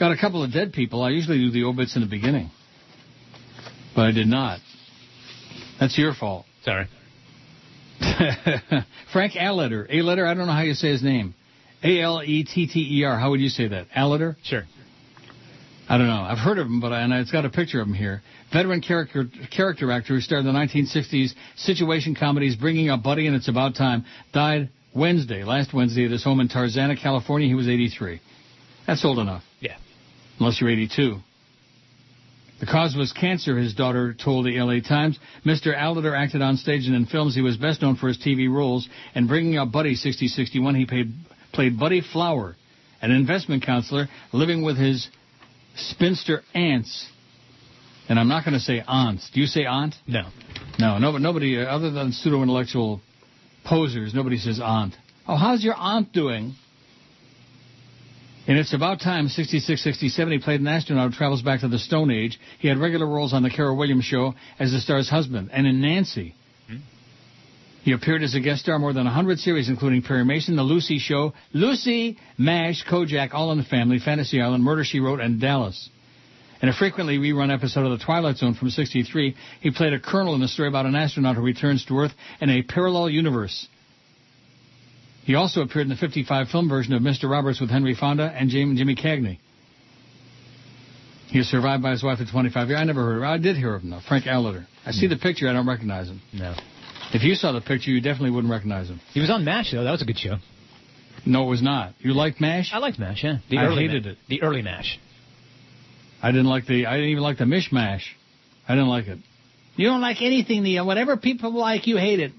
Got 0.00 0.10
a 0.10 0.16
couple 0.16 0.42
of 0.42 0.52
dead 0.52 0.72
people. 0.72 1.02
I 1.02 1.10
usually 1.10 1.38
do 1.38 1.52
the 1.52 1.62
obits 1.62 1.94
in 1.94 2.02
the 2.02 2.08
beginning. 2.08 2.50
But 3.94 4.06
I 4.06 4.10
did 4.10 4.26
not. 4.26 4.58
That's 5.78 5.96
your 5.96 6.12
fault. 6.12 6.44
Sorry. 6.64 6.88
Frank 9.12 9.34
Aletter. 9.34 9.86
A-letter, 9.88 10.26
I 10.26 10.34
don't 10.34 10.48
know 10.48 10.52
how 10.52 10.62
you 10.62 10.74
say 10.74 10.88
his 10.90 11.04
name. 11.04 11.34
A 11.84 12.00
L 12.00 12.20
E 12.24 12.42
T 12.42 12.66
T 12.66 12.98
E 12.98 13.04
R. 13.04 13.16
How 13.16 13.30
would 13.30 13.40
you 13.40 13.48
say 13.48 13.68
that? 13.68 13.86
Alletter? 13.96 14.34
Sure. 14.42 14.64
I 15.88 15.98
don't 15.98 16.08
know. 16.08 16.22
I've 16.22 16.38
heard 16.38 16.58
of 16.58 16.66
him, 16.66 16.80
but 16.80 16.92
I, 16.92 17.02
and 17.02 17.12
it's 17.12 17.30
got 17.30 17.44
a 17.44 17.50
picture 17.50 17.80
of 17.80 17.86
him 17.86 17.94
here. 17.94 18.22
Veteran 18.52 18.80
character 18.80 19.26
character 19.54 19.92
actor 19.92 20.14
who 20.14 20.20
starred 20.20 20.46
in 20.46 20.52
the 20.52 20.58
1960s 20.58 21.34
situation 21.56 22.16
comedies 22.16 22.56
Bringing 22.56 22.88
Up 22.88 23.02
Buddy 23.02 23.28
and 23.28 23.36
It's 23.36 23.48
About 23.48 23.76
Time 23.76 24.04
died 24.32 24.70
Wednesday, 24.94 25.44
last 25.44 25.74
Wednesday, 25.74 26.04
at 26.04 26.10
his 26.10 26.22
home 26.22 26.40
in 26.40 26.48
Tarzana, 26.48 27.00
California. 27.00 27.48
He 27.48 27.54
was 27.54 27.68
83. 27.68 28.20
That's 28.86 29.04
old 29.04 29.18
enough. 29.18 29.42
Yeah. 29.60 29.76
Unless 30.38 30.60
you're 30.60 30.70
82. 30.70 31.18
The 32.60 32.66
cause 32.66 32.94
was 32.96 33.12
cancer, 33.12 33.58
his 33.58 33.74
daughter 33.74 34.14
told 34.14 34.46
the 34.46 34.58
LA 34.58 34.80
Times. 34.80 35.18
Mr. 35.44 35.76
Aletter 35.76 36.16
acted 36.16 36.40
on 36.40 36.56
stage 36.56 36.86
and 36.86 36.94
in 36.94 37.06
films. 37.06 37.34
He 37.34 37.42
was 37.42 37.56
best 37.56 37.82
known 37.82 37.96
for 37.96 38.08
his 38.08 38.18
TV 38.18 38.48
roles. 38.48 38.88
And 39.14 39.26
Bringing 39.26 39.58
Up 39.58 39.72
Buddy 39.72 39.96
6061, 39.96 40.74
he 40.74 40.86
paid, 40.86 41.12
played 41.52 41.78
Buddy 41.78 42.00
Flower, 42.00 42.56
an 43.02 43.10
investment 43.10 43.64
counselor 43.64 44.08
living 44.32 44.62
with 44.62 44.78
his 44.78 45.08
spinster 45.76 46.42
aunts. 46.54 47.08
And 48.08 48.20
I'm 48.20 48.28
not 48.28 48.44
going 48.44 48.54
to 48.54 48.60
say 48.60 48.82
aunts. 48.86 49.28
Do 49.34 49.40
you 49.40 49.46
say 49.46 49.64
aunt? 49.64 49.94
No. 50.06 50.28
No, 50.78 50.98
no, 50.98 51.16
nobody, 51.18 51.60
uh, 51.60 51.64
other 51.64 51.90
than 51.90 52.12
pseudo-intellectual 52.12 53.00
posers, 53.64 54.14
nobody 54.14 54.38
says 54.38 54.60
aunt. 54.62 54.94
Oh, 55.26 55.36
how's 55.36 55.64
your 55.64 55.74
aunt 55.74 56.12
doing? 56.12 56.54
And 58.46 58.58
it's 58.58 58.74
about 58.74 59.00
time, 59.00 59.28
66, 59.28 59.82
67, 59.82 60.32
he 60.32 60.38
played 60.38 60.60
an 60.60 60.66
astronaut 60.66 61.10
who 61.10 61.16
travels 61.16 61.40
back 61.40 61.60
to 61.60 61.68
the 61.68 61.78
Stone 61.78 62.10
Age. 62.10 62.38
He 62.58 62.68
had 62.68 62.76
regular 62.76 63.06
roles 63.06 63.32
on 63.32 63.42
The 63.42 63.48
Cara 63.48 63.74
Williams 63.74 64.04
Show 64.04 64.34
as 64.58 64.70
the 64.70 64.80
star's 64.80 65.08
husband, 65.08 65.48
and 65.50 65.66
in 65.66 65.80
Nancy. 65.80 66.34
Hmm? 66.68 66.76
He 67.84 67.92
appeared 67.92 68.22
as 68.22 68.34
a 68.34 68.40
guest 68.40 68.60
star 68.62 68.78
more 68.78 68.92
than 68.92 69.04
100 69.04 69.38
series, 69.38 69.70
including 69.70 70.02
Perry 70.02 70.26
Mason, 70.26 70.56
The 70.56 70.62
Lucy 70.62 70.98
Show, 70.98 71.32
Lucy, 71.54 72.18
MASH, 72.36 72.84
Kojak, 72.84 73.32
All 73.32 73.50
in 73.52 73.58
the 73.58 73.64
Family, 73.64 73.98
Fantasy 73.98 74.42
Island, 74.42 74.62
Murder, 74.62 74.84
She 74.84 75.00
Wrote, 75.00 75.20
and 75.20 75.40
Dallas. 75.40 75.88
In 76.62 76.68
a 76.68 76.72
frequently 76.72 77.18
rerun 77.18 77.52
episode 77.52 77.84
of 77.84 77.98
The 77.98 78.04
Twilight 78.04 78.36
Zone 78.36 78.54
from 78.54 78.70
63, 78.70 79.36
he 79.60 79.70
played 79.70 79.92
a 79.92 80.00
colonel 80.00 80.34
in 80.34 80.42
a 80.42 80.48
story 80.48 80.68
about 80.68 80.86
an 80.86 80.94
astronaut 80.94 81.36
who 81.36 81.42
returns 81.42 81.84
to 81.86 81.98
Earth 81.98 82.12
in 82.40 82.48
a 82.48 82.62
parallel 82.62 83.10
universe. 83.10 83.68
He 85.24 85.34
also 85.34 85.62
appeared 85.62 85.86
in 85.86 85.88
the 85.90 85.96
55 85.96 86.48
film 86.48 86.68
version 86.68 86.92
of 86.92 87.02
Mr. 87.02 87.28
Roberts 87.30 87.60
with 87.60 87.70
Henry 87.70 87.94
Fonda 87.94 88.24
and 88.24 88.50
Jimmy 88.50 88.94
Cagney. 88.94 89.38
He 91.28 91.40
is 91.40 91.50
survived 91.50 91.82
by 91.82 91.90
his 91.90 92.02
wife 92.02 92.20
at 92.20 92.28
25 92.30 92.68
years. 92.68 92.78
I 92.78 92.84
never 92.84 93.02
heard 93.02 93.16
of 93.16 93.22
him. 93.22 93.28
I 93.28 93.38
did 93.38 93.56
hear 93.56 93.74
of 93.74 93.82
him, 93.82 93.90
though. 93.90 94.00
Frank 94.06 94.26
Aletter. 94.26 94.66
I 94.86 94.92
see 94.92 95.06
hmm. 95.06 95.14
the 95.14 95.18
picture. 95.18 95.48
I 95.48 95.52
don't 95.52 95.66
recognize 95.66 96.08
him. 96.08 96.20
No. 96.32 96.54
If 97.12 97.22
you 97.22 97.34
saw 97.34 97.52
the 97.52 97.60
picture, 97.60 97.90
you 97.90 98.00
definitely 98.00 98.30
wouldn't 98.30 98.52
recognize 98.52 98.88
him. 98.88 99.00
He 99.12 99.20
was 99.20 99.30
on 99.30 99.44
MASH, 99.44 99.72
though. 99.72 99.82
That 99.82 99.90
was 99.90 100.02
a 100.02 100.04
good 100.04 100.18
show. 100.18 100.36
No, 101.26 101.46
it 101.46 101.50
was 101.50 101.62
not. 101.62 101.94
You 101.98 102.12
liked 102.12 102.40
MASH? 102.40 102.70
I 102.72 102.78
liked 102.78 102.98
MASH, 102.98 103.24
yeah. 103.24 103.38
The 103.50 103.58
I 103.58 103.64
early 103.64 103.86
hated 103.86 104.04
Ma- 104.04 104.10
it. 104.12 104.18
The 104.28 104.42
early 104.42 104.62
MASH. 104.62 104.98
I 106.24 106.28
didn't 106.32 106.46
like 106.46 106.64
the. 106.64 106.86
I 106.86 106.94
didn't 106.94 107.10
even 107.10 107.22
like 107.22 107.36
the 107.36 107.44
mishmash. 107.44 108.00
I 108.66 108.72
didn't 108.72 108.88
like 108.88 109.08
it. 109.08 109.18
You 109.76 109.88
don't 109.88 110.00
like 110.00 110.22
anything, 110.22 110.62
Neil. 110.62 110.86
Whatever 110.86 111.18
people 111.18 111.52
like, 111.52 111.86
you 111.86 111.98
hate 111.98 112.18
it. 112.18 112.32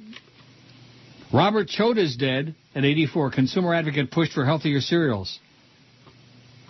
Robert 1.31 1.67
Choate 1.67 1.99
is 1.99 2.15
dead 2.15 2.55
at 2.73 2.83
84. 2.83 3.30
Consumer 3.30 3.75
advocate 3.75 4.09
pushed 4.09 4.33
for 4.33 4.43
healthier 4.43 4.81
cereals. 4.81 5.39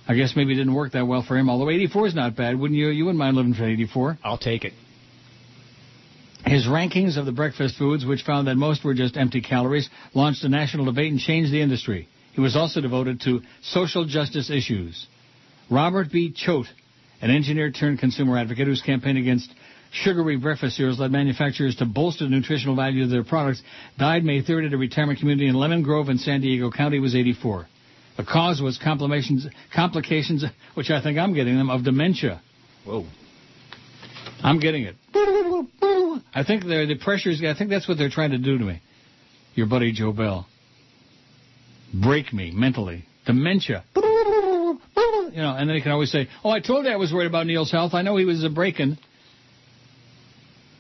I 0.06 0.16
guess 0.16 0.34
maybe 0.36 0.52
it 0.52 0.56
didn't 0.58 0.74
work 0.74 0.92
that 0.92 1.08
well 1.08 1.24
for 1.26 1.38
him. 1.38 1.50
Although 1.50 1.70
84 1.70 2.08
is 2.08 2.16
not 2.16 2.36
bad, 2.36 2.60
wouldn't 2.60 2.78
you? 2.78 2.90
You 2.90 3.06
wouldn't 3.06 3.20
mind 3.20 3.38
living 3.38 3.54
for 3.54 3.64
84. 3.64 4.18
I'll 4.22 4.38
take 4.38 4.66
it. 4.66 4.74
His 6.46 6.68
rankings 6.68 7.16
of 7.16 7.26
the 7.26 7.32
breakfast 7.32 7.78
foods, 7.78 8.06
which 8.06 8.24
found 8.24 8.50
that 8.50 8.56
most 8.56 8.84
were 8.84 8.94
just 8.94 9.16
empty 9.16 9.40
calories, 9.40 9.90
launched 10.14 10.44
a 10.44 10.50
national 10.50 10.84
debate 10.84 11.14
and 11.14 11.22
changed 11.22 11.54
the 11.54 11.62
industry. 11.62 12.10
He 12.34 12.42
was 12.42 12.58
also 12.58 12.82
devoted 12.82 13.22
to 13.22 13.42
social 13.64 14.06
justice 14.06 14.50
issues. 14.50 15.08
Robert 15.72 16.12
B. 16.12 16.34
Choate, 16.36 16.68
an 17.26 17.32
engineer 17.32 17.72
turned 17.72 17.98
consumer 17.98 18.38
advocate 18.38 18.68
whose 18.68 18.84
campaign 18.84 19.18
against 19.18 19.52
sugary 19.92 20.38
breakfast 20.38 20.78
cereals 20.78 21.00
led 21.00 21.12
manufacturers 21.12 21.76
to 21.78 21.84
bolster 21.84 22.26
the 22.26 22.30
nutritional 22.30 22.76
value 22.76 23.04
of 23.04 23.10
their 23.10 23.24
products, 23.24 23.64
died 23.98 24.24
May 24.24 24.44
3rd 24.44 24.68
at 24.68 24.74
a 24.74 24.78
retirement 24.78 25.18
community 25.18 25.48
in 25.48 25.56
Lemon 25.56 25.82
Grove 25.82 26.10
in 26.10 26.20
San 26.20 26.42
Diego 26.42 26.70
County, 26.70 27.00
was 27.00 27.16
84. 27.16 27.66
The 28.18 28.24
cause 28.26 28.62
was 28.62 28.78
complications, 28.78 29.48
complications, 29.74 30.46
which 30.76 30.92
I 30.92 31.02
think 31.02 31.18
I'm 31.18 31.34
getting 31.34 31.58
them, 31.58 31.72
of 31.72 31.84
dementia. 31.84 32.42
Whoa. 32.86 33.08
I'm 34.44 34.60
getting 34.60 34.84
it. 34.84 34.96
I 36.36 36.44
think 36.46 36.64
they're, 36.64 36.86
the 36.86 37.00
pressures, 37.04 37.42
I 37.44 37.58
think 37.58 37.72
that's 37.72 37.88
what 37.88 37.98
they're 37.98 38.12
trying 38.12 38.32
to 38.32 38.38
do 38.38 38.60
to 38.60 38.64
me. 38.64 38.84
Your 39.56 39.66
buddy 39.66 39.92
Joe 39.94 40.12
Bell. 40.12 40.46
Break 41.92 42.32
me 42.32 42.52
mentally. 42.52 43.06
Dementia. 43.26 43.84
You 45.36 45.42
know, 45.42 45.54
and 45.54 45.68
then 45.68 45.76
he 45.76 45.82
can 45.82 45.92
always 45.92 46.12
say, 46.12 46.30
oh, 46.46 46.50
I 46.50 46.62
told 46.62 46.86
you 46.86 46.92
I 46.92 46.96
was 46.96 47.12
worried 47.12 47.28
about 47.28 47.46
Neil's 47.46 47.70
health. 47.70 47.94
I 47.94 48.04
know 48.04 48.16
he 48.16 48.24
was 48.24 48.46
a 48.46 48.50
breaking. 48.50 48.98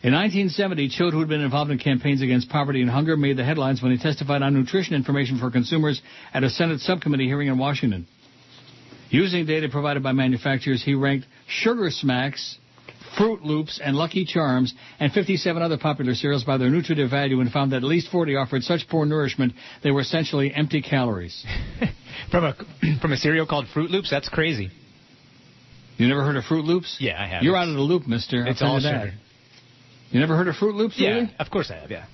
In 0.02 0.14
1970, 0.14 0.88
Choate, 0.90 1.12
who 1.12 1.20
had 1.20 1.28
been 1.28 1.42
involved 1.42 1.72
in 1.72 1.78
campaigns 1.78 2.22
against 2.22 2.48
poverty 2.48 2.80
and 2.80 2.90
hunger, 2.90 3.18
made 3.18 3.36
the 3.36 3.44
headlines 3.44 3.82
when 3.82 3.92
he 3.92 3.98
testified 3.98 4.42
on 4.42 4.54
nutrition 4.54 4.96
information 4.96 5.40
for 5.40 5.52
consumers 5.52 6.02
at 6.34 6.46
a 6.46 6.50
Senate 6.50 6.80
subcommittee 6.80 7.26
hearing 7.26 7.50
in 7.50 7.58
Washington. 7.58 8.08
Using 9.10 9.46
data 9.46 9.68
provided 9.68 10.02
by 10.02 10.14
manufacturers, 10.14 10.82
he 10.82 10.94
ranked 10.94 11.28
Sugar 11.48 11.90
Smacks, 11.90 12.58
Froot 13.18 13.44
Loops, 13.44 13.80
and 13.84 13.96
Lucky 13.96 14.26
Charms, 14.26 14.74
and 15.00 15.12
57 15.12 15.62
other 15.62 15.78
popular 15.78 16.14
cereals 16.14 16.44
by 16.44 16.58
their 16.58 16.70
nutritive 16.70 17.10
value 17.10 17.40
and 17.42 17.52
found 17.52 17.72
that 17.72 17.78
at 17.78 17.84
least 17.84 18.10
40 18.12 18.36
offered 18.36 18.64
such 18.64 18.88
poor 18.90 19.06
nourishment 19.06 19.54
they 19.84 19.92
were 19.92 20.02
essentially 20.02 20.54
empty 20.54 20.82
calories. 20.82 21.46
from 22.32 22.44
a 22.46 22.56
from 23.02 23.12
a 23.14 23.18
cereal 23.18 23.46
called 23.46 23.66
Froot 23.74 23.90
Loops, 23.90 24.10
that's 24.10 24.30
crazy. 24.30 24.70
You 25.98 26.08
never 26.08 26.24
heard 26.24 26.36
of 26.36 26.44
Froot 26.44 26.66
Loops? 26.66 26.98
Yeah, 27.00 27.22
I 27.22 27.28
have. 27.28 27.44
You're 27.44 27.56
out 27.56 27.70
of 27.70 27.76
the 27.76 27.82
loop, 27.82 28.06
mister. 28.06 28.46
It's 28.46 28.62
all 28.62 28.80
sugar. 28.80 29.14
You 30.12 30.20
never 30.20 30.36
heard 30.36 30.48
of 30.48 30.56
Froot 30.56 30.76
Loops, 30.76 30.96
Yeah, 30.98 31.10
really? 31.10 31.36
of 31.40 31.50
course 31.50 31.72
I 31.72 31.78
have. 31.80 31.92
Yeah. 31.92 32.06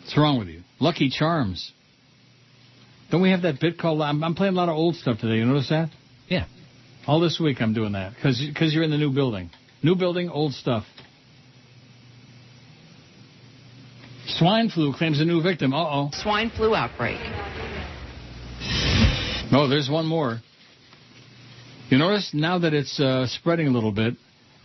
What's 0.00 0.16
wrong 0.16 0.38
with 0.38 0.48
you? 0.48 0.62
Lucky 0.78 1.10
Charms. 1.10 1.72
Don't 3.10 3.22
we 3.22 3.30
have 3.30 3.42
that 3.42 3.60
bit 3.60 3.78
called? 3.78 4.00
I'm, 4.00 4.22
I'm 4.22 4.34
playing 4.34 4.54
a 4.54 4.56
lot 4.56 4.68
of 4.68 4.76
old 4.76 4.94
stuff 4.94 5.18
today. 5.18 5.36
You 5.36 5.44
notice 5.44 5.68
that? 5.70 5.90
Yeah. 6.28 6.46
All 7.06 7.18
this 7.20 7.40
week 7.40 7.60
I'm 7.60 7.74
doing 7.74 7.92
that 7.92 8.14
because 8.14 8.72
you're 8.72 8.84
in 8.84 8.90
the 8.90 8.98
new 8.98 9.12
building. 9.12 9.50
New 9.82 9.94
building, 9.94 10.28
old 10.28 10.52
stuff. 10.52 10.84
Swine 14.26 14.68
flu 14.68 14.92
claims 14.92 15.20
a 15.20 15.24
new 15.24 15.42
victim. 15.42 15.72
Uh 15.72 15.78
oh. 15.78 16.10
Swine 16.12 16.50
flu 16.50 16.74
outbreak. 16.74 17.18
No, 19.50 19.68
there's 19.68 19.88
one 19.90 20.06
more. 20.06 20.40
You 21.88 21.98
notice 21.98 22.30
now 22.32 22.58
that 22.60 22.72
it's 22.72 23.00
uh, 23.00 23.26
spreading 23.26 23.66
a 23.66 23.70
little 23.70 23.90
bit, 23.90 24.14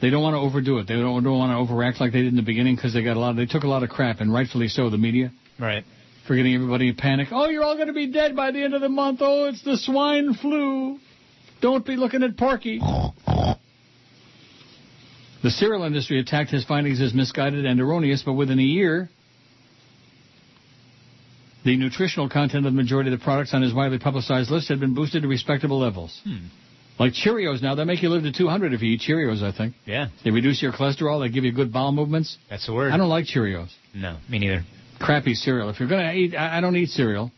they 0.02 0.10
don't 0.10 0.22
want 0.22 0.36
to 0.36 0.40
overdo 0.40 0.78
it. 0.78 0.88
They 0.88 0.94
don't, 0.94 1.24
don't 1.24 1.38
want 1.38 1.52
to 1.52 1.56
overact 1.56 2.00
like 2.00 2.12
they 2.12 2.22
did 2.22 2.28
in 2.28 2.36
the 2.36 2.44
beginning 2.44 2.76
because 2.76 2.94
they 2.94 3.04
got 3.04 3.18
a 3.18 3.20
lot. 3.20 3.36
They 3.36 3.48
took 3.48 3.64
a 3.64 3.68
lot 3.68 3.82
of 3.82 3.90
crap, 3.90 4.20
and 4.20 4.32
rightfully 4.32 4.68
so. 4.68 4.90
The 4.90 4.98
media. 4.98 5.32
Right. 5.60 5.84
For 6.28 6.36
getting 6.36 6.54
everybody 6.54 6.90
in 6.90 6.96
panic. 6.96 7.30
Oh, 7.32 7.50
you're 7.50 7.64
all 7.64 7.76
going 7.76 7.88
to 7.88 7.94
be 7.94 8.12
dead 8.12 8.36
by 8.36 8.52
the 8.52 8.64
end 8.64 8.74
of 8.74 8.82
the 8.82 8.90
month. 8.90 9.20
Oh, 9.22 9.46
it's 9.46 9.64
the 9.64 9.78
swine 9.78 10.36
flu. 10.36 11.00
Don't 11.62 11.86
be 11.86 11.96
looking 11.96 12.22
at 12.22 12.38
Porky. 12.38 12.80
The 15.46 15.52
cereal 15.52 15.84
industry 15.84 16.20
attacked 16.20 16.50
his 16.50 16.66
findings 16.66 17.00
as 17.00 17.14
misguided 17.14 17.68
and 17.68 17.80
erroneous, 17.80 18.24
but 18.24 18.34
within 18.34 18.58
a 18.58 18.64
year, 18.64 19.12
the 21.64 21.78
nutritional 21.78 22.30
content 22.30 22.66
of 22.66 22.74
the 22.74 22.76
majority 22.76 23.14
of 23.14 23.20
the 23.20 23.24
products 23.24 23.54
on 23.54 23.62
his 23.62 23.72
widely 23.72 24.00
publicized 24.00 24.50
list 24.50 24.70
had 24.70 24.80
been 24.80 24.96
boosted 24.96 25.22
to 25.22 25.28
respectable 25.28 25.78
levels. 25.78 26.20
Hmm. 26.24 26.48
Like 26.98 27.14
Cheerios 27.14 27.62
now, 27.62 27.76
they 27.76 27.84
make 27.84 28.02
you 28.02 28.10
live 28.10 28.24
to 28.24 28.34
200 28.34 28.74
if 28.74 28.82
you 28.82 28.94
eat 28.94 29.02
Cheerios, 29.08 29.44
I 29.44 29.56
think. 29.56 29.76
Yeah. 29.86 30.08
They 30.24 30.32
reduce 30.32 30.64
your 30.64 30.72
cholesterol, 30.72 31.24
they 31.24 31.32
give 31.32 31.44
you 31.44 31.52
good 31.52 31.72
bowel 31.72 31.92
movements. 31.92 32.40
That's 32.50 32.66
the 32.66 32.74
word. 32.74 32.92
I 32.92 32.98
don't 32.98 33.10
like 33.10 33.26
Cheerios. 33.26 33.70
No, 33.94 34.18
me 34.28 34.40
neither. 34.40 34.64
Crappy 35.00 35.36
cereal. 35.36 35.70
If 35.70 35.80
you're 35.80 35.90
going 35.90 36.08
to 36.08 36.12
eat, 36.12 36.36
I 36.36 36.58
I 36.58 36.62
don't 36.62 36.76
eat 36.76 36.90
cereal. 36.90 37.32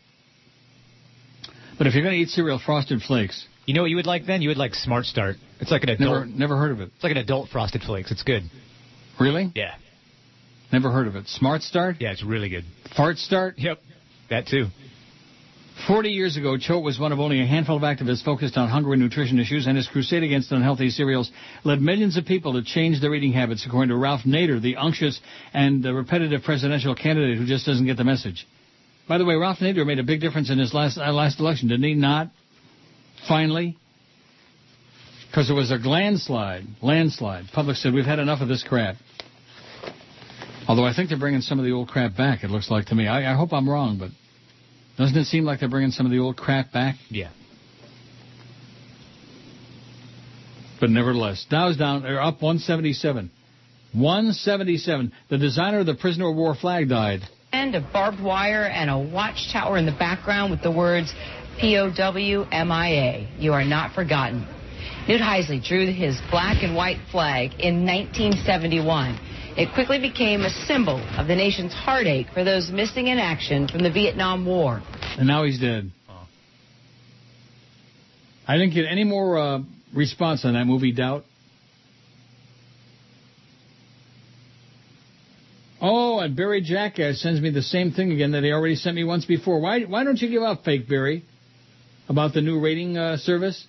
But 1.77 1.87
if 1.87 1.93
you're 1.93 2.03
going 2.03 2.15
to 2.15 2.21
eat 2.21 2.29
cereal, 2.29 2.57
Frosted 2.57 3.01
Flakes. 3.01 3.45
You 3.67 3.73
know 3.73 3.81
what 3.81 3.89
you 3.89 3.97
would 3.97 4.07
like 4.07 4.25
then? 4.25 4.41
You 4.41 4.47
would 4.47 4.57
like 4.57 4.73
Smart 4.73 5.05
Start. 5.05 5.35
It's 5.59 5.69
like 5.69 5.83
an 5.83 5.89
adult. 5.89 6.27
Never, 6.27 6.37
never 6.37 6.57
heard 6.57 6.71
of 6.71 6.79
it. 6.79 6.89
It's 6.95 7.03
like 7.03 7.11
an 7.11 7.17
adult 7.17 7.49
Frosted 7.49 7.81
Flakes. 7.81 8.11
It's 8.11 8.23
good. 8.23 8.43
Really? 9.19 9.51
Yeah. 9.55 9.75
Never 10.71 10.89
heard 10.89 11.05
of 11.05 11.17
it. 11.17 11.27
Smart 11.27 11.63
Start? 11.63 11.97
Yeah, 11.99 12.13
it's 12.13 12.23
really 12.23 12.47
good. 12.47 12.63
Fart 12.95 13.17
Start? 13.17 13.55
Yep. 13.57 13.79
That 14.29 14.47
too. 14.47 14.67
Forty 15.85 16.09
years 16.09 16.37
ago, 16.37 16.57
Choate 16.57 16.81
was 16.81 16.97
one 16.97 17.11
of 17.11 17.19
only 17.19 17.41
a 17.41 17.45
handful 17.45 17.75
of 17.75 17.83
activists 17.83 18.23
focused 18.23 18.57
on 18.57 18.69
hunger 18.69 18.93
and 18.93 19.01
nutrition 19.01 19.37
issues, 19.37 19.67
and 19.67 19.75
his 19.75 19.87
crusade 19.87 20.23
against 20.23 20.51
unhealthy 20.51 20.89
cereals 20.89 21.29
led 21.65 21.81
millions 21.81 22.15
of 22.15 22.25
people 22.25 22.53
to 22.53 22.63
change 22.63 23.01
their 23.01 23.13
eating 23.13 23.33
habits, 23.33 23.65
according 23.65 23.89
to 23.89 23.97
Ralph 23.97 24.21
Nader, 24.25 24.61
the 24.61 24.77
unctuous 24.77 25.19
and 25.53 25.85
uh, 25.85 25.93
repetitive 25.93 26.41
presidential 26.43 26.95
candidate 26.95 27.37
who 27.37 27.45
just 27.45 27.65
doesn't 27.65 27.85
get 27.85 27.97
the 27.97 28.05
message. 28.05 28.47
By 29.09 29.17
the 29.17 29.25
way, 29.25 29.35
Ralph 29.35 29.59
Nader 29.59 29.85
made 29.85 29.99
a 29.99 30.03
big 30.03 30.21
difference 30.21 30.49
in 30.49 30.57
his 30.57 30.73
last 30.73 30.97
uh, 30.97 31.11
last 31.11 31.39
election, 31.39 31.67
didn't 31.67 31.83
he? 31.83 31.93
Not 31.93 32.31
finally, 33.27 33.77
because 35.29 35.49
it 35.49 35.53
was 35.53 35.71
a 35.71 35.77
landslide. 35.77 36.63
Landslide. 36.81 37.45
Public 37.53 37.77
said 37.77 37.93
we've 37.93 38.05
had 38.05 38.19
enough 38.19 38.41
of 38.41 38.47
this 38.47 38.63
crap. 38.63 38.95
Although 40.67 40.85
I 40.85 40.93
think 40.93 41.09
they're 41.09 41.19
bringing 41.19 41.41
some 41.41 41.59
of 41.59 41.65
the 41.65 41.71
old 41.71 41.87
crap 41.87 42.17
back. 42.17 42.43
It 42.43 42.49
looks 42.49 42.69
like 42.69 42.87
to 42.87 42.95
me. 42.95 43.07
I, 43.07 43.31
I 43.31 43.35
hope 43.35 43.53
I'm 43.53 43.69
wrong, 43.69 43.97
but 43.97 44.09
doesn't 44.97 45.15
it 45.17 45.25
seem 45.25 45.45
like 45.45 45.59
they're 45.59 45.69
bringing 45.69 45.91
some 45.91 46.05
of 46.05 46.11
the 46.11 46.19
old 46.19 46.37
crap 46.37 46.71
back? 46.71 46.95
Yeah. 47.09 47.29
But 50.79 50.89
nevertheless, 50.89 51.45
Dow's 51.49 51.77
down, 51.77 52.05
or 52.05 52.19
up 52.19 52.41
177. 52.41 53.31
177. 53.93 55.11
The 55.29 55.37
designer 55.37 55.79
of 55.79 55.85
the 55.85 55.95
prisoner 55.95 56.29
of 56.29 56.35
war 56.35 56.55
flag 56.55 56.89
died. 56.89 57.21
And 57.51 57.73
a 57.75 57.81
barbed 57.81 58.21
wire 58.21 58.65
and 58.65 58.89
a 58.89 58.99
watchtower 58.99 59.77
in 59.77 59.85
the 59.85 59.93
background 59.93 60.51
with 60.51 60.61
the 60.61 60.71
words 60.71 61.13
POW-MIA. 61.59 63.27
You 63.39 63.53
are 63.53 63.65
not 63.65 63.93
forgotten. 63.93 64.47
Newt 65.07 65.21
Heisley 65.21 65.63
drew 65.63 65.91
his 65.91 66.19
black 66.29 66.63
and 66.63 66.75
white 66.75 66.99
flag 67.11 67.59
in 67.59 67.85
1971. 67.85 69.19
It 69.57 69.73
quickly 69.73 69.99
became 69.99 70.41
a 70.41 70.49
symbol 70.49 70.97
of 71.17 71.27
the 71.27 71.35
nation's 71.35 71.73
heartache 71.73 72.27
for 72.33 72.43
those 72.43 72.69
missing 72.69 73.07
in 73.07 73.17
action 73.17 73.67
from 73.67 73.81
the 73.81 73.91
Vietnam 73.91 74.45
War. 74.45 74.81
And 75.17 75.27
now 75.27 75.45
he's 75.45 75.59
dead. 75.59 75.91
I 78.47 78.57
didn't 78.57 78.73
get 78.73 78.85
any 78.85 79.03
more 79.03 79.37
uh, 79.37 79.59
response 79.93 80.45
on 80.45 80.53
that 80.53 80.65
movie, 80.65 80.91
Doubt. 80.91 81.25
Oh, 85.81 86.19
and 86.19 86.35
Barry 86.35 86.61
Jackass 86.61 87.21
sends 87.21 87.39
me 87.39 87.49
the 87.49 87.61
same 87.61 87.91
thing 87.91 88.11
again 88.11 88.31
that 88.31 88.43
he 88.43 88.51
already 88.51 88.75
sent 88.75 88.95
me 88.95 89.03
once 89.03 89.25
before. 89.25 89.59
Why, 89.59 89.81
why 89.81 90.03
don't 90.03 90.19
you 90.19 90.29
give 90.29 90.41
up, 90.41 90.63
fake 90.63 90.87
Barry, 90.87 91.23
about 92.09 92.33
the 92.33 92.41
new 92.41 92.59
rating 92.59 92.97
uh, 92.97 93.17
service? 93.17 93.65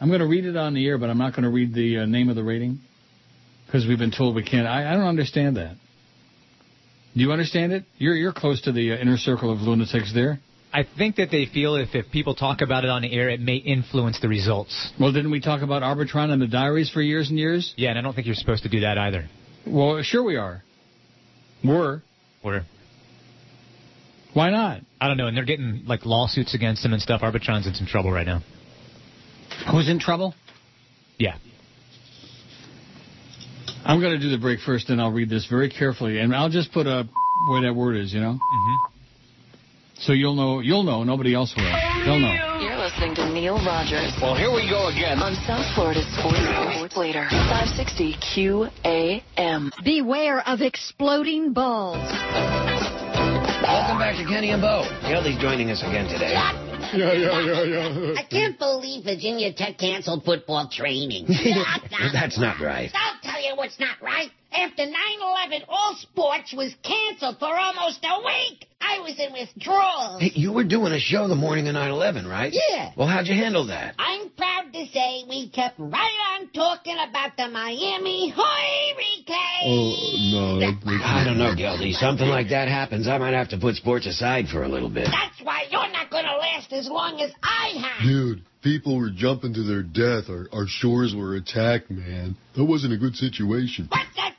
I'm 0.00 0.08
going 0.08 0.20
to 0.20 0.26
read 0.26 0.44
it 0.44 0.56
on 0.56 0.74
the 0.74 0.86
air, 0.86 0.98
but 0.98 1.10
I'm 1.10 1.18
not 1.18 1.32
going 1.32 1.42
to 1.42 1.50
read 1.50 1.74
the 1.74 1.98
uh, 1.98 2.06
name 2.06 2.28
of 2.28 2.36
the 2.36 2.44
rating 2.44 2.78
because 3.66 3.86
we've 3.86 3.98
been 3.98 4.12
told 4.12 4.34
we 4.36 4.44
can't. 4.44 4.66
I, 4.66 4.90
I 4.90 4.94
don't 4.94 5.06
understand 5.06 5.56
that. 5.56 5.76
Do 7.14 7.20
you 7.20 7.32
understand 7.32 7.72
it? 7.72 7.84
You're 7.96 8.14
you're 8.14 8.32
close 8.32 8.60
to 8.62 8.72
the 8.72 8.92
uh, 8.92 8.96
inner 8.96 9.16
circle 9.16 9.50
of 9.52 9.60
lunatics 9.60 10.12
there. 10.14 10.38
I 10.72 10.84
think 10.96 11.16
that 11.16 11.30
they 11.30 11.46
feel 11.46 11.76
if, 11.76 11.94
if 11.94 12.10
people 12.12 12.34
talk 12.34 12.60
about 12.60 12.84
it 12.84 12.90
on 12.90 13.02
the 13.02 13.12
air, 13.12 13.30
it 13.30 13.40
may 13.40 13.56
influence 13.56 14.20
the 14.20 14.28
results. 14.28 14.92
Well, 15.00 15.12
didn't 15.12 15.30
we 15.30 15.40
talk 15.40 15.62
about 15.62 15.82
Arbitron 15.82 16.30
and 16.30 16.42
the 16.42 16.46
diaries 16.46 16.90
for 16.90 17.00
years 17.00 17.30
and 17.30 17.38
years? 17.38 17.72
Yeah, 17.76 17.90
and 17.90 17.98
I 17.98 18.02
don't 18.02 18.12
think 18.12 18.26
you're 18.26 18.36
supposed 18.36 18.64
to 18.64 18.68
do 18.68 18.80
that 18.80 18.98
either. 18.98 19.28
Well, 19.66 20.02
sure 20.02 20.22
we 20.22 20.36
are. 20.36 20.62
Were. 21.64 22.02
Or 22.44 22.62
Why 24.38 24.50
not? 24.50 24.82
I 25.00 25.08
don't 25.08 25.16
know, 25.16 25.26
and 25.26 25.36
they're 25.36 25.44
getting 25.44 25.82
like 25.84 26.06
lawsuits 26.06 26.54
against 26.54 26.84
them 26.84 26.92
and 26.92 27.02
stuff. 27.02 27.22
Arbitron's 27.22 27.66
in 27.66 27.74
some 27.74 27.88
trouble 27.88 28.12
right 28.12 28.24
now. 28.24 28.44
Who's 29.68 29.88
in 29.88 29.98
trouble? 29.98 30.32
Yeah. 31.18 31.34
I'm 33.84 34.00
going 34.00 34.12
to 34.12 34.20
do 34.20 34.30
the 34.30 34.38
break 34.38 34.60
first, 34.60 34.90
and 34.90 35.00
I'll 35.00 35.10
read 35.10 35.28
this 35.28 35.46
very 35.46 35.68
carefully, 35.68 36.20
and 36.20 36.32
I'll 36.32 36.50
just 36.50 36.70
put 36.70 36.86
a 36.86 37.08
where 37.50 37.62
that 37.62 37.74
word 37.74 37.96
is, 37.96 38.14
you 38.14 38.20
know. 38.20 38.34
Mm-hmm. 38.34 38.92
So 40.02 40.12
you'll 40.12 40.36
know. 40.36 40.60
You'll 40.60 40.84
know. 40.84 41.02
Nobody 41.02 41.34
else 41.34 41.52
will. 41.56 41.64
They'll 42.04 42.20
know. 42.20 42.60
You're 42.62 42.78
listening 42.78 43.16
to 43.16 43.32
Neil 43.32 43.56
Rogers. 43.56 44.12
Well, 44.22 44.36
here 44.36 44.54
we 44.54 44.70
go 44.70 44.86
again. 44.86 45.18
On 45.18 45.34
South 45.48 45.66
Florida's 45.74 46.06
Sports, 46.16 46.38
Sports 46.76 46.96
Later, 46.96 47.26
560 47.28 48.14
QAM. 49.34 49.72
Beware 49.82 50.48
of 50.48 50.60
exploding 50.60 51.52
balls. 51.52 52.06
Welcome 54.08 54.24
back 54.24 54.32
to 54.32 54.34
Kenny 54.34 54.50
and 54.52 54.62
Bo. 54.62 54.88
Kelly's 55.02 55.36
joining 55.38 55.70
us 55.70 55.82
again 55.82 56.08
today. 56.08 56.32
Yeah, 56.32 57.12
yeah, 57.12 57.12
yeah, 57.12 57.62
yeah. 57.62 58.14
I 58.16 58.24
can't 58.24 58.58
believe 58.58 59.04
Virginia 59.04 59.52
Tech 59.52 59.76
canceled 59.76 60.24
football 60.24 60.66
training. 60.72 61.26
That's 62.14 62.40
not 62.40 62.58
right. 62.58 62.90
I'll 62.94 63.20
tell 63.22 63.42
you 63.42 63.54
what's 63.54 63.78
not 63.78 64.00
right. 64.00 64.30
After 64.52 64.82
9-11, 64.84 65.64
all 65.68 65.94
sports 66.00 66.54
was 66.56 66.74
canceled 66.82 67.38
for 67.38 67.54
almost 67.54 68.02
a 68.02 68.18
week. 68.24 68.64
I 68.80 69.00
was 69.00 69.18
in 69.18 69.32
withdrawal. 69.32 70.18
Hey, 70.20 70.30
you 70.34 70.52
were 70.52 70.64
doing 70.64 70.92
a 70.92 71.00
show 71.00 71.28
the 71.28 71.34
morning 71.34 71.66
of 71.68 71.74
9/11, 71.74 72.28
right? 72.28 72.52
Yeah. 72.52 72.92
Well, 72.96 73.08
how'd 73.08 73.26
you 73.26 73.34
handle 73.34 73.66
that? 73.66 73.94
I'm 73.98 74.30
proud 74.30 74.72
to 74.72 74.86
say 74.86 75.24
we 75.28 75.48
kept 75.50 75.78
right 75.78 76.18
on 76.32 76.48
talking 76.50 76.94
about 76.96 77.36
the 77.36 77.48
Miami 77.48 78.30
Hurricane. 78.30 80.34
Oh, 80.34 80.58
no. 80.60 81.02
I 81.04 81.24
don't 81.24 81.38
know, 81.38 81.54
Geldy. 81.54 81.92
Something 81.92 82.28
like 82.28 82.48
that 82.50 82.68
happens. 82.68 83.08
I 83.08 83.18
might 83.18 83.34
have 83.34 83.48
to 83.50 83.58
put 83.58 83.76
sports 83.76 84.06
aside 84.06 84.46
for 84.48 84.62
a 84.62 84.68
little 84.68 84.90
bit. 84.90 85.08
That's 85.10 85.40
why 85.42 85.64
you're 85.70 85.90
not 85.92 86.10
going 86.10 86.24
to 86.24 86.36
last 86.36 86.72
as 86.72 86.88
long 86.88 87.20
as 87.20 87.30
I 87.42 87.74
have. 87.82 88.06
Dude, 88.06 88.42
people 88.62 88.96
were 88.96 89.10
jumping 89.10 89.54
to 89.54 89.62
their 89.62 89.82
death. 89.82 90.30
Our, 90.30 90.48
our 90.52 90.66
shores 90.66 91.14
were 91.16 91.34
attacked, 91.34 91.90
man. 91.90 92.36
That 92.56 92.64
wasn't 92.64 92.94
a 92.94 92.96
good 92.96 93.16
situation. 93.16 93.88
What's 93.90 94.14
that 94.16 94.34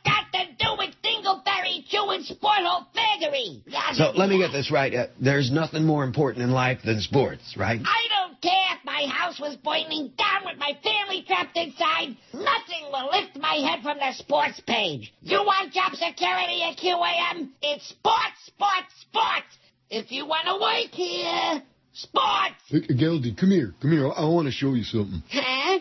Dingleberry 2.30 2.38
chewing 2.38 2.38
sporthole 2.38 2.86
faggery? 2.94 3.64
So 3.94 4.12
let 4.16 4.30
me 4.30 4.38
get 4.38 4.52
this 4.52 4.72
right. 4.72 4.94
Uh, 4.94 5.08
there's 5.20 5.52
nothing 5.52 5.86
more 5.86 6.04
important 6.04 6.44
in 6.44 6.52
life 6.52 6.80
than 6.84 7.00
sports, 7.02 7.56
right? 7.58 7.80
I 7.84 8.08
don't 8.10 8.42
care 8.42 8.78
if 8.78 8.86
my 8.86 9.06
house 9.12 9.40
was 9.40 9.56
burning 9.58 10.12
down 10.18 10.46
with 10.46 10.58
my 10.58 10.74
family 10.84 11.24
trapped 11.28 11.58
inside. 11.58 12.18
Nothing 12.34 12.92
will 12.92 13.10
lift 13.12 13.38
my 13.38 13.56
head 13.56 13.84
from 13.84 13.98
the 13.98 14.14
sports 14.14 14.62
page. 14.66 15.14
You 15.22 15.38
want 15.40 15.74
job 15.74 15.94
security 15.94 16.62
at 16.64 16.78
QAM? 16.78 17.50
It's 17.62 17.90
sports, 17.90 18.46
sports, 18.46 18.94
sports. 19.02 19.58
If 19.90 20.12
you 20.12 20.26
want 20.28 20.46
to 20.46 20.54
work 20.60 20.92
here, 20.94 21.64
Sports! 21.92 22.56
Hey, 22.68 22.82
Geldy, 22.82 23.36
come 23.38 23.50
here. 23.50 23.74
Come 23.82 23.92
here. 23.92 24.08
I, 24.08 24.12
I 24.12 24.26
want 24.26 24.46
to 24.46 24.52
show 24.52 24.74
you 24.74 24.84
something. 24.84 25.22
Huh? 25.30 25.80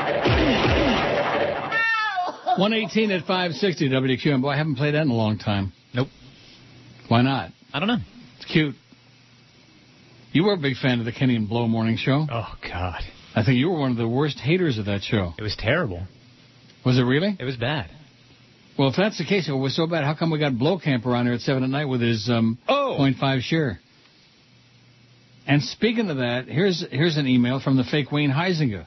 118 2.58 3.10
at 3.10 3.20
560 3.22 3.90
WQAM. 3.90 4.42
Boy, 4.42 4.50
I 4.50 4.56
haven't 4.56 4.76
played 4.76 4.94
that 4.94 5.02
in 5.02 5.10
a 5.10 5.14
long 5.14 5.38
time. 5.38 5.72
Nope. 5.94 6.08
Why 7.08 7.22
not? 7.22 7.50
I 7.72 7.78
don't 7.78 7.88
know. 7.88 7.98
It's 8.36 8.46
cute. 8.50 8.74
You 10.32 10.44
were 10.44 10.54
a 10.54 10.58
big 10.58 10.76
fan 10.76 10.98
of 10.98 11.04
the 11.04 11.12
Kenny 11.12 11.36
and 11.36 11.48
Blow 11.48 11.66
morning 11.66 11.96
show. 11.96 12.26
Oh, 12.30 12.54
God. 12.62 13.02
I 13.34 13.44
think 13.44 13.58
you 13.58 13.68
were 13.68 13.78
one 13.78 13.90
of 13.90 13.96
the 13.96 14.08
worst 14.08 14.38
haters 14.38 14.78
of 14.78 14.86
that 14.86 15.02
show. 15.02 15.34
It 15.38 15.42
was 15.42 15.56
terrible. 15.58 16.06
Was 16.84 16.98
it 16.98 17.02
really? 17.02 17.36
It 17.38 17.44
was 17.44 17.56
bad. 17.56 17.90
Well, 18.78 18.88
if 18.88 18.96
that's 18.96 19.18
the 19.18 19.24
case, 19.24 19.48
it 19.48 19.52
was 19.52 19.74
so 19.74 19.86
bad. 19.86 20.04
How 20.04 20.14
come 20.14 20.30
we 20.30 20.38
got 20.38 20.52
Blowcamp 20.52 21.06
around 21.06 21.26
here 21.26 21.34
at 21.34 21.40
7 21.40 21.62
at 21.62 21.70
night 21.70 21.86
with 21.86 22.00
his 22.00 22.28
um, 22.30 22.58
oh. 22.68 22.96
0.5 22.98 23.40
share? 23.40 23.80
And 25.46 25.62
speaking 25.62 26.10
of 26.10 26.16
that, 26.18 26.46
here's 26.48 26.84
here's 26.90 27.16
an 27.16 27.26
email 27.26 27.60
from 27.60 27.76
the 27.76 27.84
fake 27.84 28.10
Wayne 28.10 28.30
Huizenga. 28.30 28.86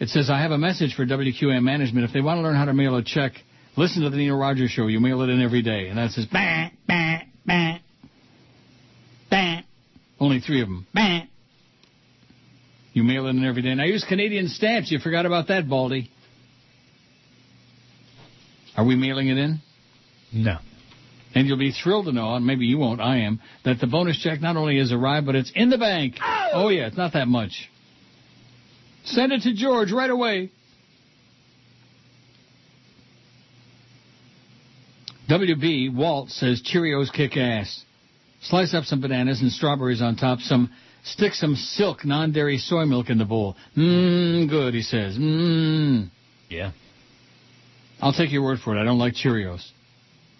It 0.00 0.08
says, 0.10 0.30
I 0.30 0.40
have 0.40 0.52
a 0.52 0.58
message 0.58 0.94
for 0.94 1.04
WQAM 1.04 1.62
management. 1.62 2.04
If 2.04 2.12
they 2.12 2.20
want 2.20 2.38
to 2.38 2.42
learn 2.42 2.54
how 2.54 2.66
to 2.66 2.72
mail 2.72 2.96
a 2.96 3.02
check, 3.02 3.32
listen 3.76 4.02
to 4.02 4.10
the 4.10 4.16
Neil 4.16 4.36
Rogers 4.36 4.70
show. 4.70 4.86
You 4.86 5.00
mail 5.00 5.22
it 5.22 5.28
in 5.28 5.42
every 5.42 5.62
day. 5.62 5.88
And 5.88 5.98
that 5.98 6.12
says, 6.12 6.26
bah, 6.26 6.68
bah, 6.86 7.18
bah, 7.44 7.78
bah. 9.30 9.60
Only 10.20 10.40
three 10.40 10.62
of 10.62 10.68
them. 10.68 10.86
Bah. 10.94 11.22
You 12.92 13.02
mail 13.02 13.26
it 13.26 13.30
in 13.30 13.44
every 13.44 13.62
day. 13.62 13.70
And 13.70 13.82
I 13.82 13.86
use 13.86 14.04
Canadian 14.08 14.48
stamps. 14.48 14.90
You 14.90 14.98
forgot 15.00 15.26
about 15.26 15.48
that, 15.48 15.68
Baldy. 15.68 16.10
Are 18.76 18.84
we 18.84 18.94
mailing 18.94 19.28
it 19.28 19.38
in? 19.38 19.60
No. 20.32 20.58
And 21.34 21.46
you'll 21.46 21.58
be 21.58 21.72
thrilled 21.72 22.06
to 22.06 22.12
know, 22.12 22.34
and 22.34 22.46
maybe 22.46 22.66
you 22.66 22.78
won't, 22.78 23.00
I 23.00 23.18
am, 23.18 23.40
that 23.64 23.80
the 23.80 23.86
bonus 23.86 24.18
check 24.20 24.40
not 24.40 24.56
only 24.56 24.78
has 24.78 24.92
arrived, 24.92 25.26
but 25.26 25.34
it's 25.34 25.52
in 25.54 25.68
the 25.68 25.78
bank. 25.78 26.14
Oh, 26.22 26.48
oh 26.52 26.68
yeah, 26.68 26.86
it's 26.86 26.96
not 26.96 27.12
that 27.12 27.28
much. 27.28 27.68
Send 29.10 29.32
it 29.32 29.42
to 29.42 29.54
George 29.54 29.90
right 29.92 30.10
away. 30.10 30.50
WB 35.30 35.94
Walt 35.94 36.30
says 36.30 36.62
Cheerios 36.62 37.12
kick 37.12 37.36
ass. 37.36 37.84
Slice 38.42 38.74
up 38.74 38.84
some 38.84 39.00
bananas 39.00 39.40
and 39.42 39.50
strawberries 39.50 40.00
on 40.00 40.16
top. 40.16 40.40
Some 40.40 40.70
stick 41.04 41.34
some 41.34 41.54
silk 41.54 42.04
non-dairy 42.04 42.58
soy 42.58 42.84
milk 42.84 43.10
in 43.10 43.18
the 43.18 43.24
bowl. 43.24 43.56
Mmm, 43.76 44.48
good. 44.48 44.74
He 44.74 44.82
says. 44.82 45.16
Mmm. 45.16 46.10
Yeah. 46.48 46.72
I'll 48.00 48.12
take 48.12 48.30
your 48.30 48.42
word 48.42 48.60
for 48.60 48.76
it. 48.76 48.80
I 48.80 48.84
don't 48.84 48.98
like 48.98 49.14
Cheerios. 49.14 49.66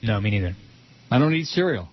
No, 0.02 0.20
me 0.20 0.30
neither. 0.30 0.54
I 1.10 1.18
don't 1.18 1.34
eat 1.34 1.46
cereal. 1.46 1.88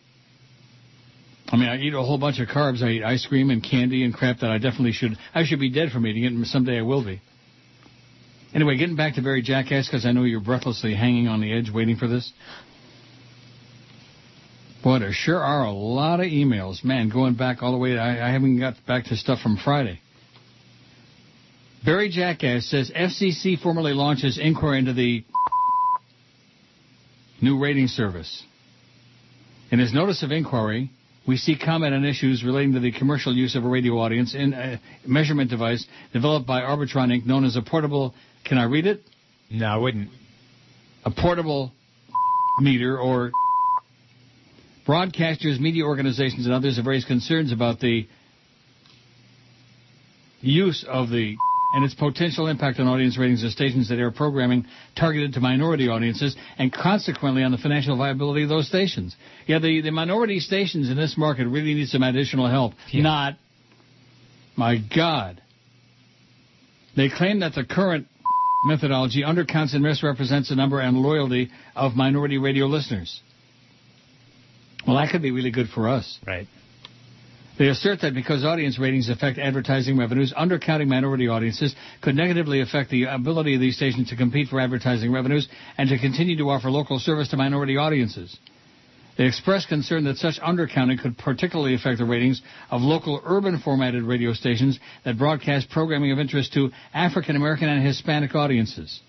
I 1.47 1.57
mean, 1.57 1.69
I 1.69 1.77
eat 1.77 1.93
a 1.93 2.01
whole 2.01 2.17
bunch 2.17 2.39
of 2.39 2.47
carbs. 2.47 2.81
I 2.81 2.89
eat 2.89 3.03
ice 3.03 3.25
cream 3.25 3.49
and 3.51 3.63
candy 3.63 4.03
and 4.03 4.13
crap 4.13 4.39
that 4.39 4.49
I 4.49 4.57
definitely 4.57 4.93
should. 4.93 5.17
I 5.33 5.45
should 5.45 5.59
be 5.59 5.69
dead 5.69 5.91
from 5.91 6.07
eating 6.07 6.23
it, 6.23 6.31
and 6.33 6.45
someday 6.47 6.79
I 6.79 6.81
will 6.81 7.03
be. 7.03 7.21
Anyway, 8.53 8.77
getting 8.77 8.95
back 8.95 9.15
to 9.15 9.21
Barry 9.21 9.41
Jackass, 9.41 9.87
because 9.87 10.05
I 10.05 10.11
know 10.11 10.23
you're 10.23 10.39
breathlessly 10.39 10.95
hanging 10.95 11.27
on 11.27 11.41
the 11.41 11.53
edge 11.53 11.69
waiting 11.71 11.97
for 11.97 12.07
this. 12.07 12.31
Boy, 14.83 14.99
there 14.99 15.11
sure 15.11 15.39
are 15.39 15.65
a 15.65 15.71
lot 15.71 16.19
of 16.19 16.27
emails. 16.27 16.83
Man, 16.83 17.09
going 17.09 17.35
back 17.35 17.61
all 17.61 17.71
the 17.71 17.77
way, 17.77 17.97
I, 17.97 18.29
I 18.29 18.31
haven't 18.31 18.59
got 18.59 18.75
back 18.87 19.05
to 19.05 19.15
stuff 19.15 19.39
from 19.41 19.57
Friday. 19.57 19.99
Barry 21.83 22.09
Jackass 22.09 22.69
says 22.69 22.91
FCC 22.95 23.59
formally 23.59 23.93
launches 23.93 24.39
inquiry 24.39 24.79
into 24.79 24.93
the 24.93 25.23
new 27.41 27.59
rating 27.59 27.87
service. 27.87 28.43
In 29.69 29.79
his 29.79 29.93
notice 29.93 30.23
of 30.23 30.31
inquiry, 30.31 30.91
we 31.27 31.37
see 31.37 31.57
comment 31.57 31.93
on 31.93 32.05
issues 32.05 32.43
relating 32.43 32.73
to 32.73 32.79
the 32.79 32.91
commercial 32.91 33.33
use 33.33 33.55
of 33.55 33.65
a 33.65 33.67
radio 33.67 33.93
audience 33.93 34.35
in 34.35 34.53
a 34.53 34.79
measurement 35.05 35.49
device 35.49 35.85
developed 36.13 36.45
by 36.45 36.61
Arbitron 36.61 37.11
Inc., 37.11 37.25
known 37.25 37.45
as 37.45 37.55
a 37.55 37.61
portable. 37.61 38.13
Can 38.45 38.57
I 38.57 38.65
read 38.65 38.85
it? 38.85 39.01
No, 39.49 39.65
I 39.65 39.77
wouldn't. 39.77 40.09
A 41.03 41.11
portable 41.11 41.71
meter 42.59 42.99
or 42.99 43.31
broadcasters, 44.87 45.59
media 45.59 45.83
organizations, 45.83 46.45
and 46.45 46.53
others 46.53 46.77
have 46.77 46.85
raised 46.85 47.07
concerns 47.07 47.51
about 47.51 47.79
the 47.79 48.07
use 50.41 50.85
of 50.87 51.09
the 51.09 51.37
and 51.75 51.83
its 51.83 51.93
potential 51.93 52.47
impact 52.47 52.79
on 52.79 52.87
audience 52.87 53.17
ratings 53.17 53.43
of 53.43 53.51
stations 53.51 53.89
that 53.89 53.99
air 53.99 54.09
programming 54.09 54.65
targeted 54.95 55.33
to 55.33 55.41
minority 55.41 55.89
audiences 55.89 56.33
and 56.57 56.71
consequently 56.71 57.43
on 57.43 57.51
the 57.51 57.57
financial 57.57 57.97
viability 57.97 58.43
of 58.43 58.49
those 58.49 58.65
stations. 58.65 59.13
Yeah, 59.45 59.59
the, 59.59 59.81
the 59.81 59.91
minority 59.91 60.39
stations 60.39 60.89
in 60.89 60.95
this 60.95 61.15
market 61.17 61.47
really 61.47 61.73
need 61.73 61.89
some 61.89 62.01
additional 62.01 62.49
help. 62.49 62.75
Yeah. 62.91 63.03
Not, 63.03 63.33
my 64.55 64.77
God. 64.95 65.41
They 66.95 67.09
claim 67.09 67.41
that 67.41 67.55
the 67.55 67.65
current 67.65 68.07
methodology 68.67 69.23
undercounts 69.23 69.73
and 69.73 69.83
misrepresents 69.83 70.47
the 70.47 70.55
number 70.55 70.79
and 70.79 70.95
loyalty 70.95 71.49
of 71.75 71.93
minority 71.93 72.37
radio 72.37 72.67
listeners. 72.67 73.19
Well, 74.87 74.95
that 74.95 75.11
could 75.11 75.21
be 75.21 75.31
really 75.31 75.51
good 75.51 75.67
for 75.67 75.89
us. 75.89 76.19
Right. 76.25 76.47
They 77.57 77.69
assert 77.69 78.01
that 78.01 78.13
because 78.13 78.43
audience 78.43 78.77
ratings 78.77 79.07
affect 79.09 79.37
advertising 79.37 79.97
revenues, 79.97 80.33
undercounting 80.37 80.87
minority 80.87 81.29
audiences 81.29 81.73
could 82.01 82.15
negatively 82.15 82.59
affect 82.59 82.89
the 82.89 83.05
ability 83.05 83.55
of 83.55 83.61
these 83.61 83.77
stations 83.77 84.09
to 84.09 84.17
compete 84.17 84.49
for 84.49 84.59
advertising 84.59 85.11
revenues 85.11 85.47
and 85.77 85.87
to 85.89 85.97
continue 85.97 86.37
to 86.37 86.49
offer 86.49 86.69
local 86.69 86.99
service 86.99 87.29
to 87.29 87.37
minority 87.37 87.77
audiences. 87.77 88.37
They 89.17 89.25
express 89.25 89.65
concern 89.65 90.03
that 90.05 90.17
such 90.17 90.39
undercounting 90.41 91.01
could 91.01 91.17
particularly 91.17 91.73
affect 91.73 91.99
the 91.99 92.05
ratings 92.05 92.41
of 92.69 92.81
local 92.81 93.21
urban 93.23 93.59
formatted 93.59 94.03
radio 94.03 94.33
stations 94.33 94.77
that 95.05 95.17
broadcast 95.17 95.69
programming 95.69 96.11
of 96.11 96.19
interest 96.19 96.53
to 96.53 96.71
African 96.93 97.37
American 97.37 97.69
and 97.69 97.85
Hispanic 97.85 98.35
audiences. 98.35 98.99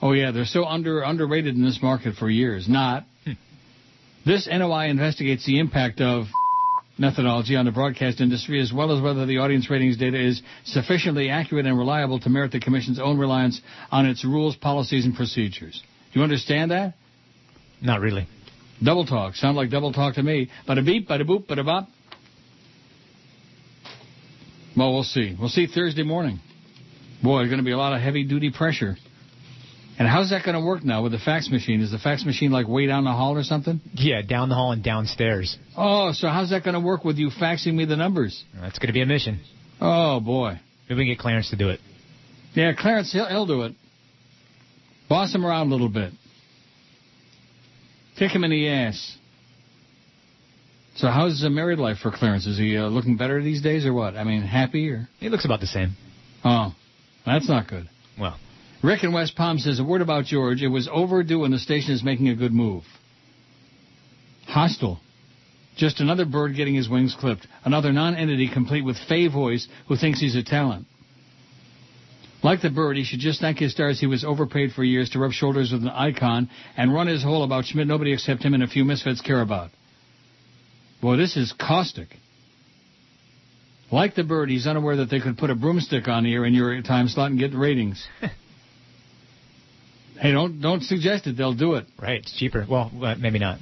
Oh 0.00 0.12
yeah, 0.12 0.30
they're 0.30 0.46
so 0.46 0.64
under 0.64 1.02
underrated 1.02 1.54
in 1.54 1.62
this 1.62 1.80
market 1.82 2.14
for 2.14 2.30
years. 2.30 2.66
Not. 2.66 3.04
Hmm. 3.26 3.32
This 4.24 4.48
NOI 4.50 4.88
investigates 4.88 5.44
the 5.44 5.58
impact 5.58 6.00
of 6.00 6.24
methodology 7.00 7.56
on 7.56 7.64
the 7.64 7.72
broadcast 7.72 8.20
industry 8.20 8.60
as 8.60 8.72
well 8.72 8.94
as 8.94 9.02
whether 9.02 9.24
the 9.24 9.38
audience 9.38 9.70
ratings 9.70 9.96
data 9.96 10.22
is 10.22 10.42
sufficiently 10.64 11.30
accurate 11.30 11.64
and 11.64 11.76
reliable 11.76 12.20
to 12.20 12.28
merit 12.28 12.52
the 12.52 12.60
Commission's 12.60 13.00
own 13.00 13.18
reliance 13.18 13.60
on 13.90 14.04
its 14.04 14.22
rules, 14.24 14.54
policies, 14.54 15.06
and 15.06 15.14
procedures. 15.14 15.82
Do 16.12 16.20
you 16.20 16.22
understand 16.22 16.70
that? 16.70 16.94
Not 17.80 18.00
really. 18.00 18.28
Double 18.82 19.06
talk. 19.06 19.34
Sound 19.34 19.56
like 19.56 19.70
double 19.70 19.92
talk 19.92 20.16
to 20.16 20.22
me. 20.22 20.50
Bada 20.68 20.84
beep, 20.84 21.08
bada 21.08 21.22
boop, 21.22 21.46
bada 21.46 21.64
bop. 21.64 21.88
Well, 24.76 24.92
we'll 24.92 25.02
see. 25.02 25.34
We'll 25.38 25.48
see 25.48 25.66
Thursday 25.66 26.02
morning. 26.02 26.38
Boy, 27.22 27.38
there's 27.38 27.50
going 27.50 27.58
to 27.60 27.64
be 27.64 27.72
a 27.72 27.78
lot 27.78 27.94
of 27.94 28.00
heavy 28.00 28.24
duty 28.24 28.50
pressure. 28.50 28.96
And 29.98 30.08
how's 30.08 30.30
that 30.30 30.44
going 30.44 30.54
to 30.58 30.64
work 30.64 30.82
now 30.82 31.02
with 31.02 31.12
the 31.12 31.18
fax 31.18 31.50
machine? 31.50 31.82
Is 31.82 31.90
the 31.90 31.98
fax 31.98 32.24
machine 32.24 32.50
like 32.50 32.66
way 32.66 32.86
down 32.86 33.04
the 33.04 33.12
hall 33.12 33.36
or 33.36 33.42
something? 33.42 33.80
Yeah, 33.94 34.22
down 34.22 34.48
the 34.48 34.54
hall 34.54 34.72
and 34.72 34.82
downstairs. 34.82 35.58
Oh, 35.76 36.12
so 36.12 36.28
how's 36.28 36.50
that 36.50 36.64
going 36.64 36.74
to 36.74 36.80
work 36.80 37.04
with 37.04 37.18
you 37.18 37.28
faxing 37.28 37.74
me 37.74 37.84
the 37.84 37.96
numbers? 37.96 38.42
That's 38.58 38.78
going 38.78 38.86
to 38.86 38.94
be 38.94 39.02
a 39.02 39.06
mission. 39.06 39.40
Oh, 39.80 40.20
boy. 40.20 40.58
Maybe 40.88 41.00
we 41.00 41.04
can 41.04 41.12
get 41.14 41.18
Clarence 41.18 41.50
to 41.50 41.56
do 41.56 41.68
it. 41.68 41.80
Yeah, 42.54 42.72
Clarence, 42.76 43.12
he'll, 43.12 43.26
he'll 43.26 43.46
do 43.46 43.62
it. 43.62 43.74
Boss 45.08 45.34
him 45.34 45.44
around 45.44 45.68
a 45.68 45.70
little 45.70 45.88
bit. 45.88 46.12
Kick 48.18 48.32
him 48.32 48.44
in 48.44 48.50
the 48.50 48.68
ass. 48.68 49.16
So 50.96 51.08
how's 51.08 51.40
the 51.40 51.50
married 51.50 51.78
life 51.78 51.98
for 51.98 52.10
Clarence? 52.10 52.46
Is 52.46 52.58
he 52.58 52.76
uh, 52.76 52.88
looking 52.88 53.16
better 53.16 53.42
these 53.42 53.62
days 53.62 53.86
or 53.86 53.92
what? 53.92 54.16
I 54.16 54.24
mean, 54.24 54.42
happy 54.42 54.88
or? 54.90 55.08
He 55.18 55.28
looks 55.28 55.44
about 55.44 55.60
the 55.60 55.66
same. 55.66 55.96
Oh, 56.44 56.74
that's 57.24 57.48
not 57.48 57.68
good. 57.68 57.88
Well, 58.18 58.38
Rick 58.82 59.04
in 59.04 59.12
West 59.12 59.36
Palm 59.36 59.58
says 59.58 59.78
a 59.78 59.84
word 59.84 60.00
about 60.00 60.24
George. 60.24 60.62
It 60.62 60.68
was 60.68 60.88
overdue 60.90 61.44
and 61.44 61.52
the 61.52 61.58
station 61.58 61.92
is 61.92 62.02
making 62.02 62.28
a 62.28 62.34
good 62.34 62.52
move. 62.52 62.84
Hostile. 64.46 65.00
Just 65.76 66.00
another 66.00 66.24
bird 66.24 66.56
getting 66.56 66.74
his 66.74 66.88
wings 66.88 67.14
clipped. 67.18 67.46
Another 67.64 67.92
non-entity 67.92 68.50
complete 68.52 68.84
with 68.84 68.96
fey 69.08 69.28
voice 69.28 69.68
who 69.86 69.96
thinks 69.96 70.20
he's 70.20 70.34
a 70.34 70.42
talent. 70.42 70.86
Like 72.42 72.62
the 72.62 72.70
bird, 72.70 72.96
he 72.96 73.04
should 73.04 73.20
just 73.20 73.40
thank 73.40 73.58
his 73.58 73.72
stars 73.72 74.00
he 74.00 74.06
was 74.06 74.24
overpaid 74.24 74.72
for 74.72 74.82
years 74.82 75.10
to 75.10 75.18
rub 75.18 75.32
shoulders 75.32 75.72
with 75.72 75.82
an 75.82 75.90
icon 75.90 76.48
and 76.74 76.92
run 76.92 77.06
his 77.06 77.22
hole 77.22 77.44
about 77.44 77.66
Schmidt 77.66 77.86
nobody 77.86 78.14
except 78.14 78.42
him 78.42 78.54
and 78.54 78.62
a 78.62 78.66
few 78.66 78.84
misfits 78.84 79.20
care 79.20 79.42
about. 79.42 79.70
Boy, 81.02 81.16
this 81.16 81.36
is 81.36 81.52
caustic. 81.52 82.08
Like 83.92 84.14
the 84.14 84.24
bird, 84.24 84.48
he's 84.48 84.66
unaware 84.66 84.96
that 84.96 85.10
they 85.10 85.20
could 85.20 85.36
put 85.36 85.50
a 85.50 85.54
broomstick 85.54 86.08
on 86.08 86.24
here 86.24 86.46
in 86.46 86.54
your 86.54 86.80
time 86.80 87.08
slot 87.08 87.30
and 87.30 87.38
get 87.38 87.54
ratings. 87.54 88.06
hey, 90.20 90.32
don't 90.32 90.60
don't 90.60 90.82
suggest 90.82 91.26
it. 91.26 91.36
They'll 91.36 91.54
do 91.54 91.74
it. 91.74 91.86
right, 92.00 92.20
it's 92.20 92.36
cheaper. 92.36 92.66
Well, 92.68 92.90
uh, 93.02 93.16
maybe 93.16 93.38
not. 93.38 93.58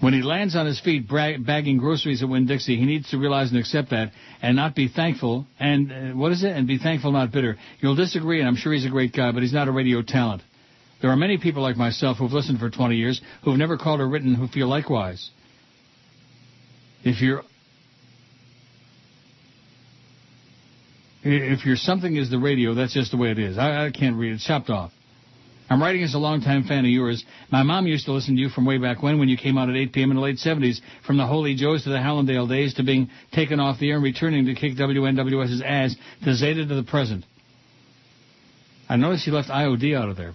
When 0.00 0.12
he 0.12 0.22
lands 0.22 0.54
on 0.54 0.64
his 0.64 0.78
feet 0.78 1.08
bra- 1.08 1.38
bagging 1.38 1.78
groceries 1.78 2.22
at 2.22 2.28
Winn-Dixie, 2.28 2.76
he 2.76 2.86
needs 2.86 3.10
to 3.10 3.18
realize 3.18 3.50
and 3.50 3.58
accept 3.58 3.90
that 3.90 4.12
and 4.40 4.54
not 4.54 4.76
be 4.76 4.86
thankful. 4.86 5.44
And 5.58 5.92
uh, 5.92 6.16
what 6.16 6.30
is 6.30 6.44
it? 6.44 6.52
And 6.52 6.68
be 6.68 6.78
thankful, 6.78 7.10
not 7.10 7.32
bitter. 7.32 7.56
You'll 7.80 7.96
disagree, 7.96 8.38
and 8.38 8.48
I'm 8.48 8.54
sure 8.54 8.72
he's 8.72 8.86
a 8.86 8.90
great 8.90 9.12
guy, 9.12 9.32
but 9.32 9.42
he's 9.42 9.52
not 9.52 9.66
a 9.66 9.72
radio 9.72 10.02
talent. 10.02 10.42
There 11.02 11.10
are 11.10 11.16
many 11.16 11.38
people 11.38 11.62
like 11.62 11.76
myself 11.76 12.18
who've 12.18 12.32
listened 12.32 12.60
for 12.60 12.70
20 12.70 12.94
years 12.94 13.20
who've 13.44 13.58
never 13.58 13.76
called 13.76 14.00
or 14.00 14.08
written 14.08 14.34
who 14.34 14.46
feel 14.46 14.68
likewise. 14.68 15.30
If 17.02 17.20
you're 17.20 17.42
if 21.22 21.66
you're 21.66 21.76
something 21.76 22.16
is 22.16 22.30
the 22.30 22.38
radio, 22.38 22.74
that's 22.74 22.94
just 22.94 23.10
the 23.10 23.16
way 23.16 23.30
it 23.30 23.38
is. 23.38 23.58
I, 23.58 23.86
I 23.86 23.90
can't 23.90 24.16
read 24.16 24.30
it. 24.30 24.34
It's 24.36 24.46
chopped 24.46 24.70
off. 24.70 24.92
I'm 25.70 25.82
writing 25.82 26.02
as 26.02 26.14
a 26.14 26.18
longtime 26.18 26.64
fan 26.64 26.84
of 26.84 26.90
yours. 26.90 27.24
My 27.50 27.62
mom 27.62 27.86
used 27.86 28.06
to 28.06 28.12
listen 28.12 28.36
to 28.36 28.40
you 28.40 28.48
from 28.48 28.64
way 28.64 28.78
back 28.78 29.02
when, 29.02 29.18
when 29.18 29.28
you 29.28 29.36
came 29.36 29.58
out 29.58 29.68
at 29.68 29.76
8 29.76 29.92
p.m. 29.92 30.10
in 30.10 30.16
the 30.16 30.22
late 30.22 30.36
70s, 30.36 30.80
from 31.06 31.18
the 31.18 31.26
Holy 31.26 31.54
Joes 31.54 31.84
to 31.84 31.90
the 31.90 31.96
Hallandale 31.96 32.48
days 32.48 32.74
to 32.74 32.82
being 32.82 33.10
taken 33.32 33.60
off 33.60 33.78
the 33.78 33.90
air 33.90 33.96
and 33.96 34.04
returning 34.04 34.46
to 34.46 34.54
kick 34.54 34.76
WNWS's 34.76 35.62
ass 35.64 35.94
to 36.24 36.34
Zeta 36.34 36.66
to 36.66 36.74
the 36.74 36.82
present. 36.84 37.24
I 38.88 38.96
noticed 38.96 39.26
you 39.26 39.34
left 39.34 39.50
IOD 39.50 39.94
out 39.94 40.08
of 40.08 40.16
there. 40.16 40.32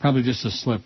Probably 0.00 0.22
just 0.22 0.44
a 0.46 0.50
slip. 0.50 0.80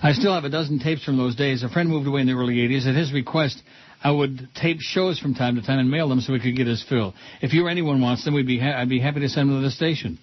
I 0.00 0.12
still 0.12 0.34
have 0.34 0.44
a 0.44 0.50
dozen 0.50 0.78
tapes 0.78 1.02
from 1.02 1.16
those 1.16 1.34
days. 1.34 1.62
A 1.62 1.68
friend 1.68 1.88
moved 1.88 2.06
away 2.06 2.20
in 2.20 2.26
the 2.26 2.34
early 2.34 2.56
80s. 2.56 2.86
At 2.86 2.94
his 2.94 3.12
request, 3.12 3.60
I 4.02 4.10
would 4.10 4.48
tape 4.54 4.80
shows 4.80 5.18
from 5.18 5.34
time 5.34 5.56
to 5.56 5.62
time 5.62 5.78
and 5.78 5.90
mail 5.90 6.08
them 6.08 6.20
so 6.20 6.32
we 6.32 6.40
could 6.40 6.56
get 6.56 6.66
his 6.66 6.84
fill. 6.88 7.14
If 7.40 7.54
you 7.54 7.66
or 7.66 7.70
anyone 7.70 8.00
wants 8.00 8.24
them, 8.24 8.34
we'd 8.34 8.46
be 8.46 8.60
ha- 8.60 8.78
I'd 8.78 8.88
be 8.88 9.00
happy 9.00 9.20
to 9.20 9.28
send 9.28 9.48
them 9.48 9.58
to 9.58 9.62
the 9.62 9.70
station. 9.70 10.18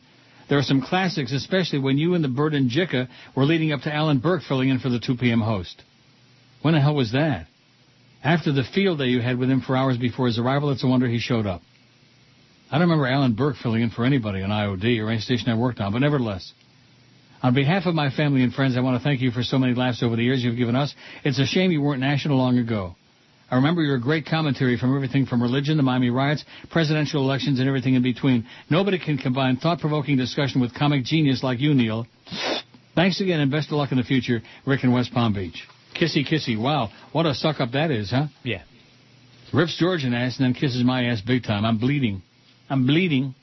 There 0.52 0.60
are 0.60 0.64
some 0.64 0.82
classics, 0.82 1.32
especially 1.32 1.80
when 1.80 1.98
you 1.98 2.14
and 2.14 2.22
the 2.22 2.28
Bird 2.28 2.54
and 2.54 2.70
Jicka 2.70 3.08
were 3.38 3.46
leading 3.46 3.72
up 3.72 3.84
to 3.84 3.96
Alan 3.96 4.20
Burke 4.20 4.42
filling 4.44 4.68
in 4.68 4.80
for 4.80 4.90
the 4.90 5.00
2 5.00 5.16
p.m. 5.16 5.40
host. 5.40 5.82
When 6.62 6.74
the 6.74 6.82
hell 6.82 6.94
was 6.94 7.14
that? 7.14 7.48
After 8.22 8.52
the 8.52 8.66
field 8.66 8.98
day 8.98 9.06
you 9.06 9.22
had 9.22 9.38
with 9.38 9.50
him 9.50 9.62
for 9.62 9.78
hours 9.78 9.98
before 9.98 10.28
his 10.28 10.38
arrival, 10.38 10.70
it's 10.72 10.84
a 10.84 10.88
wonder 10.88 11.08
he 11.08 11.20
showed 11.20 11.46
up. 11.46 11.62
I 12.70 12.80
don't 12.80 12.90
remember 12.90 13.08
Alan 13.08 13.34
Burke 13.34 13.56
filling 13.64 13.82
in 13.82 13.92
for 13.92 14.04
anybody 14.04 14.42
on 14.42 14.50
IOD 14.50 15.02
or 15.02 15.10
any 15.10 15.22
station 15.22 15.48
I 15.48 15.56
worked 15.56 15.80
on, 15.80 15.94
but 15.94 16.00
nevertheless. 16.00 16.52
On 17.42 17.54
behalf 17.54 17.86
of 17.86 17.96
my 17.96 18.10
family 18.10 18.44
and 18.44 18.54
friends, 18.54 18.76
I 18.76 18.82
want 18.82 19.00
to 19.00 19.04
thank 19.06 19.22
you 19.22 19.32
for 19.32 19.44
so 19.44 19.58
many 19.58 19.74
laughs 19.74 20.04
over 20.04 20.18
the 20.18 20.24
years 20.24 20.44
you've 20.44 20.58
given 20.58 20.76
us. 20.76 20.94
It's 21.24 21.40
a 21.40 21.46
shame 21.46 21.72
you 21.72 21.82
weren't 21.82 22.02
national 22.02 22.36
long 22.36 22.58
ago. 22.58 22.98
I 23.52 23.56
remember 23.56 23.82
your 23.82 24.00
great 24.00 24.26
commentary 24.26 24.78
from 24.78 24.96
everything 24.96 25.26
from 25.26 25.44
religion, 25.44 25.76
the 25.76 25.84
Miami 25.84 26.10
riots, 26.10 26.46
presidential 26.72 27.22
elections, 27.22 27.60
and 27.60 27.68
everything 27.68 27.96
in 27.96 28.02
between. 28.02 28.48
Nobody 28.70 28.98
can 28.98 29.18
combine 29.18 29.58
thought-provoking 29.58 30.16
discussion 30.16 30.62
with 30.62 30.74
comic 30.74 31.04
genius 31.04 31.44
like 31.44 31.60
you, 31.60 31.74
Neil. 31.74 32.08
Thanks 32.96 33.20
again, 33.20 33.42
and 33.42 33.52
best 33.52 33.68
of 33.68 33.74
luck 33.74 33.92
in 33.92 33.98
the 33.98 34.06
future, 34.06 34.42
Rick 34.66 34.86
in 34.86 34.94
West 34.94 35.14
Palm 35.14 35.34
Beach. 35.34 35.68
Kissy, 35.94 36.26
kissy. 36.26 36.58
Wow, 36.58 36.92
what 37.12 37.26
a 37.26 37.34
suck-up 37.34 37.74
that 37.74 37.92
is, 37.92 38.12
huh? 38.12 38.28
Yeah. 38.44 38.64
Rips 39.54 39.78
George 39.78 40.06
an 40.06 40.14
ass 40.14 40.40
and 40.40 40.46
then 40.46 40.54
kisses 40.54 40.82
my 40.84 41.08
ass 41.08 41.20
big 41.20 41.44
time. 41.44 41.66
I'm 41.66 41.78
bleeding. 41.78 42.22
I'm 42.70 42.88
bleeding. 42.88 43.36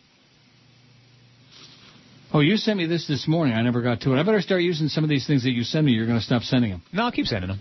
Oh, 2.32 2.40
you 2.40 2.56
sent 2.56 2.78
me 2.78 2.86
this 2.86 3.06
this 3.06 3.28
morning. 3.28 3.54
I 3.54 3.60
never 3.60 3.82
got 3.82 4.00
to 4.02 4.14
it. 4.14 4.18
I 4.18 4.22
better 4.22 4.40
start 4.40 4.62
using 4.62 4.88
some 4.88 5.04
of 5.04 5.10
these 5.10 5.26
things 5.26 5.44
that 5.44 5.50
you 5.50 5.64
send 5.64 5.84
me. 5.84 5.92
You're 5.92 6.06
going 6.06 6.18
to 6.18 6.24
stop 6.24 6.42
sending 6.42 6.70
them. 6.70 6.82
No, 6.94 7.04
I'll 7.04 7.12
keep 7.12 7.26
sending 7.26 7.48
them. 7.48 7.60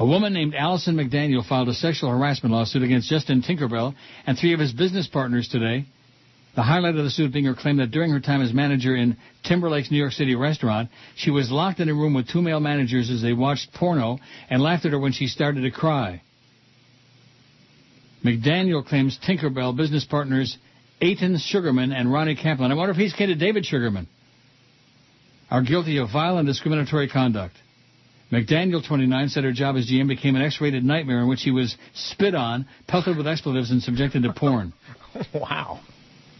A 0.00 0.06
woman 0.06 0.32
named 0.32 0.54
Allison 0.54 0.96
McDaniel 0.96 1.46
filed 1.46 1.68
a 1.68 1.74
sexual 1.74 2.08
harassment 2.08 2.54
lawsuit 2.54 2.82
against 2.82 3.10
Justin 3.10 3.42
Tinkerbell 3.42 3.94
and 4.26 4.38
three 4.38 4.54
of 4.54 4.58
his 4.58 4.72
business 4.72 5.06
partners 5.06 5.46
today. 5.46 5.84
The 6.56 6.62
highlight 6.62 6.96
of 6.96 7.04
the 7.04 7.10
suit 7.10 7.34
being 7.34 7.44
her 7.44 7.54
claim 7.54 7.76
that 7.76 7.90
during 7.90 8.10
her 8.10 8.18
time 8.18 8.40
as 8.40 8.54
manager 8.54 8.96
in 8.96 9.18
Timberlake's 9.44 9.90
New 9.90 9.98
York 9.98 10.12
City 10.12 10.34
restaurant, 10.34 10.88
she 11.16 11.30
was 11.30 11.50
locked 11.50 11.80
in 11.80 11.90
a 11.90 11.94
room 11.94 12.14
with 12.14 12.30
two 12.30 12.40
male 12.40 12.60
managers 12.60 13.10
as 13.10 13.20
they 13.20 13.34
watched 13.34 13.74
porno 13.74 14.18
and 14.48 14.62
laughed 14.62 14.86
at 14.86 14.92
her 14.92 14.98
when 14.98 15.12
she 15.12 15.26
started 15.26 15.60
to 15.60 15.70
cry. 15.70 16.22
McDaniel 18.24 18.82
claims 18.82 19.18
Tinkerbell 19.22 19.76
business 19.76 20.06
partners 20.06 20.56
Eytan 21.02 21.38
Sugarman 21.38 21.92
and 21.92 22.10
Ronnie 22.10 22.36
Kaplan. 22.36 22.72
I 22.72 22.74
wonder 22.74 22.92
if 22.92 22.96
he's 22.96 23.12
kid 23.12 23.28
of 23.28 23.38
David 23.38 23.66
Sugarman. 23.66 24.08
Are 25.50 25.62
guilty 25.62 25.98
of 25.98 26.10
violent 26.10 26.46
discriminatory 26.48 27.10
conduct. 27.10 27.54
McDaniel, 28.32 28.86
29, 28.86 29.28
said 29.28 29.44
her 29.44 29.52
job 29.52 29.76
as 29.76 29.90
GM 29.90 30.06
became 30.06 30.36
an 30.36 30.42
X-rated 30.42 30.84
nightmare 30.84 31.20
in 31.20 31.28
which 31.28 31.42
he 31.42 31.50
was 31.50 31.76
spit 31.94 32.34
on, 32.34 32.66
pelted 32.86 33.16
with 33.16 33.26
expletives, 33.26 33.70
and 33.70 33.82
subjected 33.82 34.22
to 34.22 34.32
porn. 34.32 34.72
wow. 35.34 35.80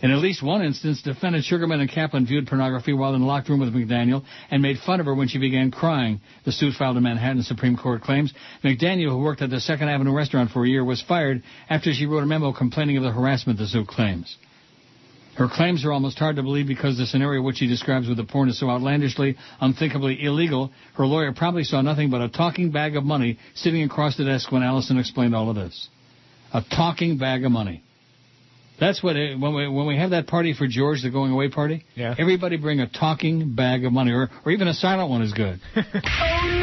In 0.03 0.11
at 0.13 0.19
least 0.19 0.43
one 0.43 0.63
instance, 0.63 1.03
defendant 1.03 1.45
Sugarman 1.45 1.81
and 1.81 1.91
Kaplan 1.91 2.27
viewed 2.27 2.47
pornography 2.47 2.95
while 2.95 3.15
in 3.15 3.21
the 3.21 3.27
locked 3.27 3.51
room 3.51 3.61
with 3.61 3.75
McDaniel 3.75 4.25
and 4.51 4.63
made 4.63 4.79
fun 4.79 4.99
of 4.99 5.07
her 5.07 5.15
when 5.15 5.29
she 5.29 5.39
began 5.39 5.71
crying. 5.71 6.21
The 6.45 6.53
suit 6.53 6.75
filed 6.75 6.97
in 6.97 7.03
Manhattan 7.03 7.43
Supreme 7.43 7.77
Court 7.77 8.01
claims 8.01 8.33
McDaniel, 8.65 9.11
who 9.11 9.19
worked 9.19 9.43
at 9.43 9.51
the 9.51 9.61
Second 9.61 9.91
Avenue 9.91 10.15
restaurant 10.15 10.53
for 10.53 10.65
a 10.65 10.69
year, 10.69 10.85
was 10.85 11.03
fired 11.03 11.43
after 11.69 11.93
she 11.93 12.07
wrote 12.07 12.23
a 12.23 12.27
memo 12.27 12.53
complaining 12.53 12.97
of 12.97 13.03
the 13.03 13.11
harassment 13.11 13.59
the 13.59 13.67
suit 13.67 13.89
claims. 13.89 14.37
Her 15.37 15.49
claims 15.49 15.85
are 15.85 15.93
almost 15.93 16.19
hard 16.19 16.37
to 16.37 16.43
believe 16.43 16.67
because 16.67 16.99
the 16.99 17.07
scenario 17.07 17.41
which 17.41 17.59
she 17.59 17.67
describes 17.67 18.09
with 18.09 18.17
the 18.17 18.25
porn 18.25 18.49
is 18.49 18.59
so 18.59 18.69
outlandishly, 18.69 19.37
unthinkably 19.61 20.23
illegal. 20.23 20.73
Her 20.95 21.07
lawyer 21.07 21.33
probably 21.33 21.65
saw 21.65 21.81
nothing 21.81 22.11
but 22.11 22.21
a 22.21 22.29
talking 22.29 22.71
bag 22.71 22.97
of 22.97 23.05
money 23.05 23.39
sitting 23.55 23.83
across 23.83 24.17
the 24.17 24.25
desk 24.25 24.51
when 24.53 24.63
Allison 24.63 24.99
explained 24.99 25.35
all 25.35 25.49
of 25.49 25.57
this. 25.57 25.89
A 26.53 26.63
talking 26.63 27.17
bag 27.17 27.45
of 27.45 27.53
money. 27.53 27.83
That's 28.81 29.03
what 29.03 29.15
it, 29.17 29.39
when 29.39 29.55
we 29.55 29.69
when 29.69 29.87
we 29.87 29.97
have 29.99 30.11
that 30.11 30.27
party 30.27 30.55
for 30.55 30.67
George, 30.67 31.03
the 31.03 31.11
going 31.11 31.31
away 31.33 31.49
party. 31.51 31.85
Yeah. 31.95 32.15
Everybody 32.19 32.57
bring 32.57 32.81
a 32.81 32.89
talking 32.89 33.55
bag 33.55 33.85
of 33.85 33.93
money, 33.93 34.11
or 34.13 34.31
or 34.45 34.53
even 34.53 34.67
a 34.69 34.75
silent 34.75 35.11
one 35.11 35.23
is 35.23 35.33
good. 35.33 35.61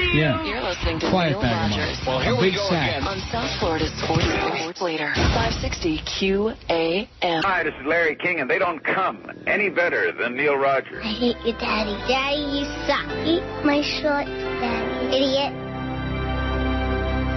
Oh, 0.10 0.14
yeah. 0.14 0.44
You're 0.46 0.62
listening 0.64 1.00
to 1.02 1.10
Quiet 1.10 1.32
Neil 1.32 1.42
bag 1.42 1.66
of 1.66 1.70
money. 1.72 1.82
Rogers. 1.84 2.00
Well, 2.08 2.20
here 2.22 2.32
A 2.34 2.36
we 2.40 2.50
big 2.50 2.56
go 2.56 2.70
sack. 2.70 2.90
again. 2.96 3.04
On 3.08 3.20
South 3.30 3.60
Florida's 3.60 3.92
Sports 4.02 4.24
Sports 4.24 4.82
Later. 4.82 5.12
560 5.14 6.00
QAM. 6.08 7.44
Hi, 7.44 7.64
this 7.64 7.74
is 7.80 7.86
Larry 7.86 8.16
King, 8.16 8.40
and 8.40 8.50
they 8.50 8.58
don't 8.58 8.80
come 8.84 9.30
any 9.46 9.70
better 9.70 10.12
than 10.14 10.36
Neil 10.38 10.56
Rogers. 10.56 11.04
I 11.04 11.12
hate 11.12 11.38
your 11.46 11.58
daddy. 11.60 11.92
Daddy, 12.08 12.42
you 12.56 12.66
suck. 12.88 13.06
Eat 13.28 13.44
my 13.66 13.82
shorts, 14.00 14.30
daddy. 14.32 15.08
Idiot. 15.18 15.67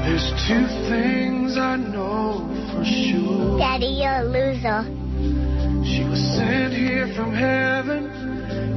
There's 0.03 0.33
two 0.49 0.65
things 0.89 1.59
I 1.59 1.77
know 1.77 2.49
for 2.73 2.85
sure. 2.85 3.59
Daddy, 3.59 4.01
you're 4.01 4.20
a 4.20 4.25
loser. 4.25 4.81
She 5.85 6.05
was 6.09 6.20
sent 6.37 6.73
here 6.73 7.12
from 7.15 7.35
heaven, 7.35 8.09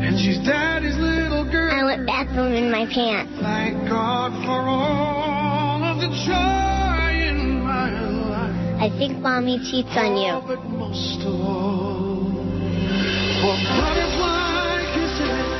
and 0.03 0.19
she's 0.19 0.39
daddy's 0.45 0.97
little 0.97 1.49
girl. 1.49 1.71
I 1.71 1.83
went 1.85 2.05
bathroom 2.05 2.51
in 2.53 2.69
my 2.69 2.85
pants. 2.91 3.31
Thank 3.39 3.87
God 3.87 4.31
for 4.43 4.67
all 4.67 5.83
of 5.83 6.01
the 6.03 6.11
joy 6.27 7.07
in 7.31 7.63
my 7.63 7.87
life. 7.89 8.81
I 8.83 8.89
think 8.97 9.19
mommy 9.19 9.59
cheats 9.59 9.95
on 9.95 10.17
you. 10.19 10.43
But 10.45 10.65
most 10.67 11.23
of 11.23 11.39
all, 11.39 12.27
for 13.39 13.55
butterfly 13.71 14.91
kisses 14.91 15.53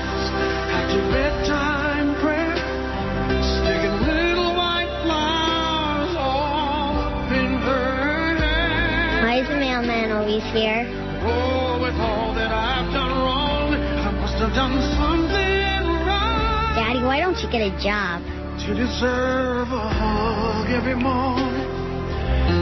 mailman 9.74 10.12
always 10.12 10.44
here? 10.54 10.86
Oh, 11.26 11.82
with 11.82 11.96
all 11.96 12.36
that 12.36 12.52
I've 12.54 12.94
done 12.94 13.10
wrong, 13.10 13.74
I 13.74 14.12
must 14.22 14.38
have 14.38 14.54
done 14.54 14.78
something 14.94 15.86
right 16.06 16.74
Daddy, 16.78 17.02
why 17.02 17.20
don't 17.20 17.38
you 17.42 17.50
get 17.50 17.62
a 17.62 17.74
job? 17.82 18.22
to 18.54 18.74
deserve 18.76 19.68
a 19.74 19.90
hug 19.90 20.70
every 20.70 20.96
morning 20.96 21.68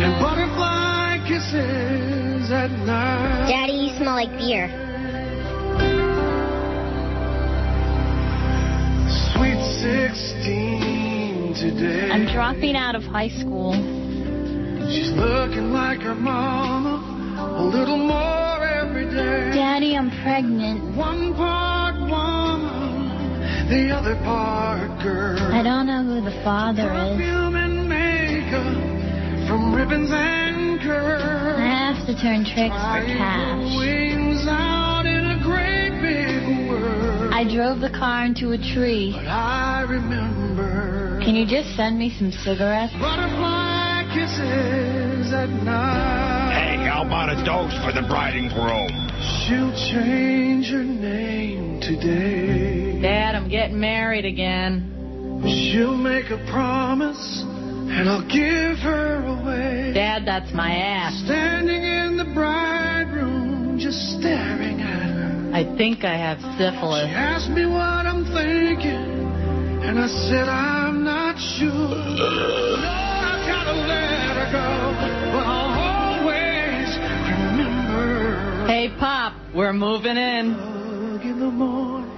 and 0.01 0.19
butterfly 0.23 1.19
kisses 1.27 2.49
at 2.49 2.71
night. 2.87 3.49
Daddy, 3.49 3.73
you 3.73 3.89
smell 3.97 4.15
like 4.15 4.31
beer. 4.39 4.71
Sweet 9.35 9.61
16 9.83 11.53
today. 11.59 12.09
I'm 12.09 12.25
dropping 12.33 12.75
out 12.77 12.95
of 12.95 13.03
high 13.03 13.29
school. 13.29 13.73
She's 14.89 15.11
looking 15.11 15.71
like 15.71 15.99
her 16.01 16.15
mama 16.15 16.90
a 17.41 17.63
little 17.63 17.97
more 17.97 18.65
every 18.65 19.05
day. 19.05 19.51
Daddy, 19.55 19.95
I'm 19.95 20.09
pregnant. 20.23 20.95
One 20.95 21.33
part 21.35 21.95
woman, 21.95 23.69
the 23.69 23.91
other 23.95 24.15
part 24.23 25.01
girl. 25.03 25.39
I 25.53 25.63
don't 25.63 25.87
know 25.87 26.03
who 26.03 26.21
the 26.21 26.35
father 26.43 26.83
is. 26.83 27.17
Perfume 27.17 27.55
and 27.55 27.89
makeup 27.89 29.47
from 29.47 29.73
ribbons 29.75 30.09
and 30.11 30.79
curls. 30.81 31.57
I 31.59 31.65
have 31.65 32.05
to 32.07 32.13
turn 32.21 32.43
tricks 32.45 32.75
for 32.75 33.01
cash. 33.05 33.77
Wings 33.77 34.45
out 34.47 35.05
in 35.05 35.23
a 35.35 35.39
great 35.43 35.93
big 36.01 36.69
world. 36.69 37.33
I 37.33 37.43
drove 37.43 37.79
the 37.81 37.89
car 37.89 38.25
into 38.25 38.51
a 38.51 38.57
tree. 38.57 39.13
But 39.15 39.27
I 39.27 39.81
remember 39.89 41.19
Can 41.23 41.35
you 41.35 41.45
just 41.45 41.75
send 41.75 41.97
me 41.97 42.13
some 42.17 42.31
cigarettes? 42.31 42.93
butterfly 42.93 44.03
kisses 44.13 45.33
at 45.33 45.49
night. 45.63 46.70
Hey, 47.01 47.07
how 47.07 47.25
about 47.25 47.29
a 47.29 47.43
dose 47.45 47.73
for 47.83 47.91
the 47.91 48.07
bride 48.07 48.35
and 48.35 48.49
groom? 48.51 48.91
She'll 49.47 49.73
change 49.91 50.69
her 50.69 50.83
name 50.83 51.79
today. 51.81 53.01
Dad, 53.01 53.35
I'm 53.35 53.49
getting 53.49 53.79
married 53.79 54.25
again. 54.25 55.41
She'll 55.43 55.97
make 55.97 56.29
a 56.29 56.37
promise, 56.51 57.41
and 57.43 58.07
I'll 58.07 58.21
give 58.27 58.77
her 58.79 59.25
away. 59.25 59.93
Dad, 59.93 60.23
that's 60.25 60.53
my 60.53 60.71
ass. 60.71 61.13
Standing 61.25 61.83
in 61.83 62.17
the 62.17 62.31
bride 62.35 63.09
room, 63.11 63.79
just 63.79 63.97
staring 64.19 64.81
at 64.81 65.09
her. 65.09 65.51
I 65.53 65.63
think 65.77 66.03
I 66.03 66.15
have 66.15 66.39
syphilis. 66.57 67.09
She 67.09 67.15
asked 67.15 67.49
me 67.49 67.65
what 67.65 68.05
I'm 68.05 68.25
thinking, 68.25 69.25
and 69.83 69.99
I 69.99 70.07
said 70.29 70.47
I'm 70.47 71.03
not 71.03 71.35
sure. 71.57 71.71
No, 71.71 72.85
I've 72.85 73.47
got 73.47 73.63
to 73.65 73.73
let 73.73 74.37
her 74.37 74.51
go, 74.51 75.10
Hey, 78.71 78.87
Pop, 78.97 79.33
we're 79.53 79.73
moving 79.73 80.15
in. 80.15 80.53
Hug 80.53 81.21
in 81.23 81.39
the 81.41 81.51
morning 81.51 82.09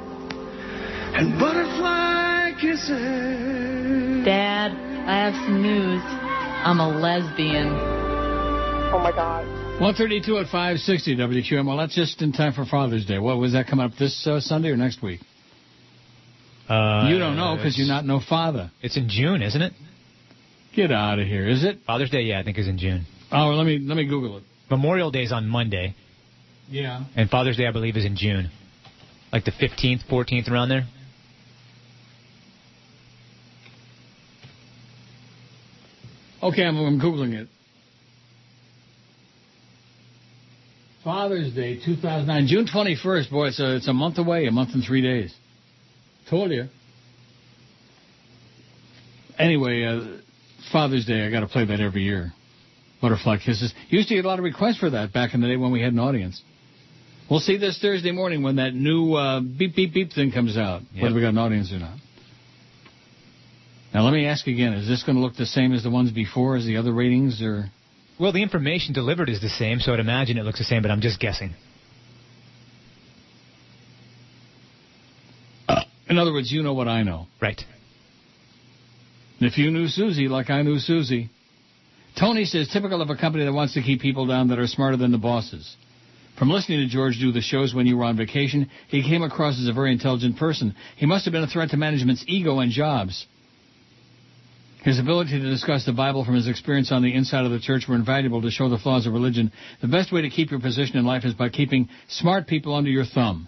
and 1.16 1.40
butterfly 1.40 2.52
kisses. 2.62 4.24
Dad, 4.24 4.72
I 4.72 5.26
have 5.26 5.34
some 5.34 5.64
news. 5.64 6.00
I'm 6.06 6.80
a 6.80 6.90
lesbian. 6.90 7.70
Oh 8.94 9.00
my 9.02 9.10
God. 9.10 9.48
132 9.82 10.38
at 10.38 10.46
560 10.46 11.16
WQM. 11.16 11.66
Well, 11.66 11.78
that's 11.78 11.96
just 11.96 12.22
in 12.22 12.32
time 12.32 12.54
for 12.54 12.66
Father's 12.66 13.08
Day. 13.08 13.18
What 13.18 13.40
was 13.40 13.54
that 13.54 13.66
coming 13.66 13.86
up 13.86 13.94
this 13.98 14.28
uh, 14.28 14.40
Sunday 14.40 14.70
or 14.70 14.78
next 14.78 15.02
week? 15.02 15.22
Uh, 16.70 17.08
you 17.10 17.18
don't 17.18 17.36
know 17.36 17.56
because 17.56 17.80
you're 17.80 17.88
not 17.88 18.06
no 18.06 18.20
father. 18.20 18.70
It's 18.84 18.96
in 18.96 19.10
June, 19.10 19.42
isn't 19.42 19.60
it? 19.60 19.74
Get 20.76 20.92
out 20.92 21.18
of 21.18 21.26
here. 21.26 21.50
Is 21.50 21.64
it? 21.64 21.80
Father's 21.88 22.12
Day, 22.12 22.22
yeah, 22.22 22.40
I 22.40 22.44
think 22.44 22.60
is 22.60 22.68
in 22.68 22.78
June. 22.78 23.08
Oh, 23.32 23.48
let 23.48 23.66
me 23.66 23.80
let 23.80 23.98
me 23.98 24.06
Google 24.06 24.38
it. 24.38 24.44
Memorial 24.70 25.10
Day 25.10 25.24
is 25.24 25.32
on 25.32 25.48
Monday, 25.48 25.96
Yeah. 26.70 27.04
and 27.16 27.30
Father's 27.30 27.58
Day, 27.58 27.68
I 27.68 27.72
believe, 27.72 27.98
is 27.98 28.06
in 28.06 28.16
June. 28.16 28.50
Like 29.32 29.46
the 29.46 29.52
15th, 29.52 30.08
14th, 30.10 30.50
around 30.50 30.70
there. 30.70 30.84
Okay, 36.42 36.64
I'm, 36.64 36.78
I'm 36.78 37.00
googling 37.00 37.34
it. 37.34 37.48
Father's 41.04 41.54
Day, 41.54 41.76
2009, 41.84 42.48
June 42.48 42.66
21st. 42.66 43.30
Boy, 43.30 43.48
it's 43.48 43.60
a 43.60 43.76
it's 43.76 43.88
a 43.88 43.94
month 43.94 44.18
away, 44.18 44.46
a 44.46 44.52
month 44.52 44.70
and 44.74 44.84
three 44.84 45.02
days. 45.02 45.34
Told 46.30 46.52
you. 46.52 46.70
Anyway, 49.38 49.84
uh, 49.84 50.20
Father's 50.72 51.06
Day, 51.06 51.26
I 51.26 51.32
got 51.32 51.42
to 51.42 51.48
play 51.48 51.66
that 51.66 51.80
every 51.82 52.04
year. 52.04 52.32
Butterfly 53.02 53.38
Kisses. 53.38 53.74
Used 53.90 54.08
to 54.10 54.16
get 54.16 54.24
a 54.24 54.28
lot 54.28 54.40
of 54.40 54.46
requests 54.46 54.78
for 54.78 54.90
that 54.92 55.12
back 55.12 55.34
in 55.34 55.42
the 55.42 55.48
day 55.48 55.58
when 55.58 55.72
we 55.72 55.82
had 55.82 55.92
an 55.92 56.00
audience. 56.00 56.42
We'll 57.30 57.40
see 57.40 57.58
this 57.58 57.80
Thursday 57.80 58.12
morning 58.12 58.44
when 58.44 58.58
that 58.58 58.74
new 58.74 59.14
uh, 59.14 59.40
beep 59.40 59.76
beep 59.76 59.94
beep 59.94 60.12
thing 60.12 60.32
comes 60.32 60.58
out, 60.58 60.82
whether 61.00 61.16
we 61.16 61.22
got 61.22 61.30
an 61.30 61.38
audience 61.38 61.72
or 61.72 61.80
not. 61.80 61.98
Now 63.94 64.04
let 64.04 64.14
me 64.14 64.26
ask 64.26 64.46
again: 64.48 64.74
Is 64.74 64.88
this 64.88 65.04
going 65.04 65.16
to 65.16 65.22
look 65.22 65.36
the 65.36 65.46
same 65.46 65.74
as 65.74 65.84
the 65.84 65.90
ones 65.90 66.12
before, 66.12 66.58
as 66.58 66.66
the 66.66 66.78
other 66.78 66.94
ratings, 66.94 67.42
or? 67.42 67.66
Well, 68.20 68.32
the 68.32 68.44
information 68.44 68.94
delivered 68.94 69.30
is 69.30 69.42
the 69.42 69.50
same, 69.50 69.80
so 69.80 69.94
I'd 69.94 70.00
imagine 70.00 70.38
it 70.38 70.44
looks 70.44 70.60
the 70.60 70.66
same, 70.66 70.82
but 70.82 70.92
I'm 70.92 71.02
just 71.02 71.20
guessing. 71.20 71.56
In 76.10 76.20
other 76.20 76.34
words, 76.34 76.52
you 76.52 76.62
know 76.62 76.74
what 76.74 76.88
I 76.88 77.02
know. 77.02 77.26
Right. 77.42 77.60
And 79.40 79.50
if 79.50 79.58
you 79.58 79.72
knew 79.72 79.88
Susie 79.88 80.28
like 80.28 80.50
I 80.50 80.62
knew 80.62 80.78
Susie. 80.78 81.30
Tony 82.20 82.46
says, 82.46 82.70
typical 82.72 83.02
of 83.02 83.10
a 83.10 83.16
company 83.16 83.44
that 83.46 83.52
wants 83.52 83.74
to 83.74 83.82
keep 83.82 84.00
people 84.00 84.28
down 84.28 84.50
that 84.50 84.60
are 84.60 84.68
smarter 84.68 84.98
than 84.98 85.12
the 85.12 85.18
bosses. 85.18 85.76
From 86.38 86.50
listening 86.50 86.80
to 86.80 86.88
George 86.88 87.20
do 87.20 87.32
the 87.32 87.42
shows 87.42 87.76
when 87.76 87.86
you 87.86 87.98
were 87.98 88.06
on 88.06 88.18
vacation, 88.18 88.70
he 88.88 89.04
came 89.04 89.22
across 89.22 89.60
as 89.60 89.68
a 89.68 89.74
very 89.74 89.92
intelligent 89.92 90.38
person. 90.38 90.76
He 90.98 91.06
must 91.06 91.26
have 91.26 91.32
been 91.32 91.44
a 91.44 91.48
threat 91.48 91.70
to 91.70 91.78
management's 91.78 92.26
ego 92.28 92.60
and 92.60 92.72
jobs. 92.72 93.28
His 94.84 95.00
ability 95.00 95.40
to 95.40 95.50
discuss 95.50 95.86
the 95.86 95.94
Bible 95.94 96.26
from 96.26 96.36
his 96.36 96.48
experience 96.48 96.92
on 96.92 97.04
the 97.04 97.14
inside 97.14 97.46
of 97.46 97.52
the 97.52 97.60
church 97.60 97.88
were 97.88 97.96
invaluable 97.96 98.42
to 98.42 98.52
show 98.52 98.68
the 98.68 98.78
flaws 98.78 99.06
of 99.06 99.14
religion. 99.14 99.52
The 99.82 99.88
best 99.88 100.12
way 100.12 100.22
to 100.24 100.30
keep 100.30 100.52
your 100.52 100.60
position 100.60 100.98
in 100.98 101.06
life 101.06 101.24
is 101.24 101.34
by 101.34 101.50
keeping 101.50 101.88
smart 102.10 102.48
people 102.48 102.76
under 102.76 102.90
your 102.90 103.06
thumb. 103.06 103.48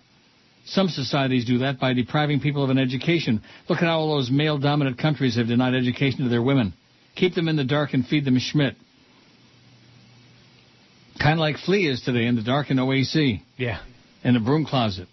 Some 0.66 0.88
societies 0.88 1.46
do 1.46 1.58
that 1.60 1.80
by 1.80 1.94
depriving 1.94 2.40
people 2.40 2.64
of 2.64 2.70
an 2.70 2.78
education. 2.78 3.42
Look 3.68 3.80
at 3.80 3.86
how 3.86 4.00
all 4.00 4.16
those 4.16 4.32
male-dominant 4.32 4.98
countries 4.98 5.36
have 5.36 5.48
denied 5.48 5.76
education 5.76 6.24
to 6.24 6.30
their 6.30 6.42
women. 6.42 6.74
Keep 7.16 7.36
them 7.36 7.50
in 7.50 7.56
the 7.56 7.64
dark 7.64 7.94
and 7.94 8.06
feed 8.08 8.26
them 8.26 8.40
Schmidt. 8.40 8.76
Kind 11.20 11.34
of 11.34 11.40
like 11.40 11.58
Flea 11.58 11.88
is 11.88 12.02
today 12.02 12.26
in 12.26 12.36
the 12.36 12.44
dark 12.44 12.68
and 12.70 12.78
no 12.78 12.92
AC. 12.92 13.44
Yeah. 13.58 13.82
In 14.24 14.34
the 14.34 14.40
broom 14.40 14.66
closet. 14.66 15.08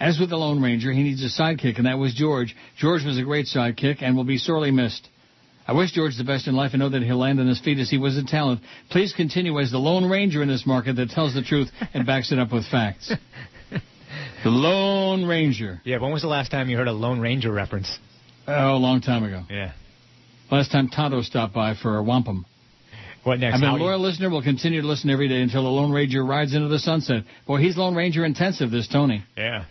As 0.00 0.18
with 0.18 0.30
the 0.30 0.36
Lone 0.36 0.62
Ranger, 0.62 0.92
he 0.92 1.02
needs 1.02 1.22
a 1.22 1.42
sidekick, 1.42 1.76
and 1.76 1.86
that 1.86 1.98
was 1.98 2.14
George. 2.14 2.56
George 2.78 3.04
was 3.04 3.18
a 3.18 3.22
great 3.22 3.46
sidekick 3.46 4.02
and 4.02 4.16
will 4.16 4.24
be 4.24 4.38
sorely 4.38 4.70
missed. 4.70 5.06
I 5.68 5.72
wish 5.72 5.92
George 5.92 6.16
the 6.16 6.24
best 6.24 6.48
in 6.48 6.56
life 6.56 6.72
and 6.72 6.80
know 6.80 6.88
that 6.88 7.02
he'll 7.02 7.18
land 7.18 7.38
on 7.38 7.46
his 7.46 7.60
feet 7.60 7.78
as 7.78 7.90
he 7.90 7.98
was 7.98 8.16
a 8.16 8.24
talent. 8.24 8.60
Please 8.90 9.12
continue 9.12 9.60
as 9.60 9.70
the 9.70 9.78
Lone 9.78 10.10
Ranger 10.10 10.42
in 10.42 10.48
this 10.48 10.66
market 10.66 10.96
that 10.96 11.10
tells 11.10 11.34
the 11.34 11.42
truth 11.42 11.70
and 11.92 12.06
backs 12.06 12.32
it 12.32 12.38
up 12.38 12.50
with 12.50 12.66
facts. 12.66 13.12
the 14.42 14.50
Lone 14.50 15.26
Ranger. 15.26 15.80
Yeah, 15.84 15.98
when 15.98 16.12
was 16.12 16.22
the 16.22 16.28
last 16.28 16.50
time 16.50 16.70
you 16.70 16.76
heard 16.76 16.88
a 16.88 16.92
Lone 16.92 17.20
Ranger 17.20 17.52
reference? 17.52 17.98
Oh, 18.48 18.74
a 18.74 18.78
long 18.78 19.02
time 19.02 19.22
ago. 19.22 19.44
Yeah. 19.48 19.72
Last 20.50 20.72
time 20.72 20.88
Tonto 20.88 21.22
stopped 21.22 21.54
by 21.54 21.74
for 21.74 21.98
a 21.98 22.02
wampum. 22.02 22.46
What 23.22 23.38
next? 23.38 23.56
I've 23.56 23.60
been 23.60 23.70
a 23.70 23.76
loyal 23.76 24.00
listener. 24.00 24.30
Will 24.30 24.42
continue 24.42 24.80
to 24.80 24.86
listen 24.86 25.10
every 25.10 25.28
day 25.28 25.42
until 25.42 25.62
the 25.62 25.68
Lone 25.68 25.92
Ranger 25.92 26.24
rides 26.24 26.54
into 26.54 26.68
the 26.68 26.78
sunset. 26.78 27.24
Boy, 27.46 27.58
he's 27.58 27.76
Lone 27.76 27.94
Ranger 27.94 28.24
intensive, 28.24 28.70
this 28.70 28.88
Tony. 28.88 29.24
Yeah. 29.36 29.64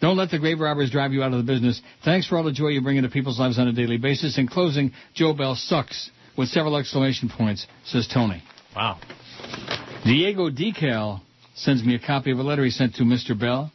Don't 0.00 0.16
let 0.16 0.30
the 0.30 0.38
grave 0.38 0.60
robbers 0.60 0.90
drive 0.90 1.12
you 1.12 1.22
out 1.22 1.32
of 1.32 1.38
the 1.38 1.50
business. 1.50 1.80
Thanks 2.04 2.26
for 2.26 2.36
all 2.36 2.44
the 2.44 2.52
joy 2.52 2.68
you 2.68 2.82
bring 2.82 2.96
into 2.96 3.08
people's 3.08 3.38
lives 3.38 3.58
on 3.58 3.68
a 3.68 3.72
daily 3.72 3.96
basis. 3.96 4.38
In 4.38 4.46
closing, 4.46 4.92
Joe 5.14 5.32
Bell 5.32 5.54
sucks 5.54 6.10
with 6.36 6.48
several 6.48 6.76
exclamation 6.76 7.28
points, 7.28 7.66
says 7.84 8.08
Tony. 8.12 8.42
Wow. 8.74 9.00
Diego 10.04 10.50
Decal 10.50 11.20
sends 11.54 11.84
me 11.84 11.94
a 11.94 11.98
copy 11.98 12.32
of 12.32 12.38
a 12.38 12.42
letter 12.42 12.64
he 12.64 12.70
sent 12.70 12.96
to 12.96 13.04
Mr. 13.04 13.38
Bell. 13.38 13.72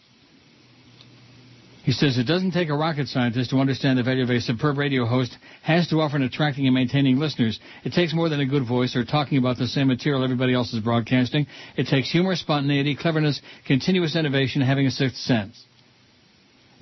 He 1.89 1.93
says 1.93 2.19
it 2.19 2.27
doesn't 2.27 2.51
take 2.51 2.69
a 2.69 2.75
rocket 2.75 3.07
scientist 3.07 3.49
to 3.49 3.57
understand 3.57 3.97
the 3.97 4.03
value 4.03 4.21
of 4.21 4.29
a 4.29 4.39
superb 4.39 4.77
radio 4.77 5.07
host 5.07 5.35
has 5.63 5.87
to 5.87 6.01
offer 6.01 6.17
in 6.17 6.21
attracting 6.21 6.67
and 6.67 6.75
maintaining 6.75 7.17
listeners. 7.17 7.59
It 7.83 7.93
takes 7.93 8.13
more 8.13 8.29
than 8.29 8.39
a 8.39 8.45
good 8.45 8.67
voice 8.67 8.95
or 8.95 9.03
talking 9.03 9.39
about 9.39 9.57
the 9.57 9.65
same 9.65 9.87
material 9.87 10.23
everybody 10.23 10.53
else 10.53 10.71
is 10.71 10.81
broadcasting. 10.81 11.47
It 11.77 11.87
takes 11.87 12.11
humor, 12.11 12.35
spontaneity, 12.35 12.95
cleverness, 12.95 13.41
continuous 13.65 14.15
innovation, 14.15 14.61
and 14.61 14.69
having 14.69 14.85
a 14.85 14.91
sixth 14.91 15.17
sense. 15.17 15.65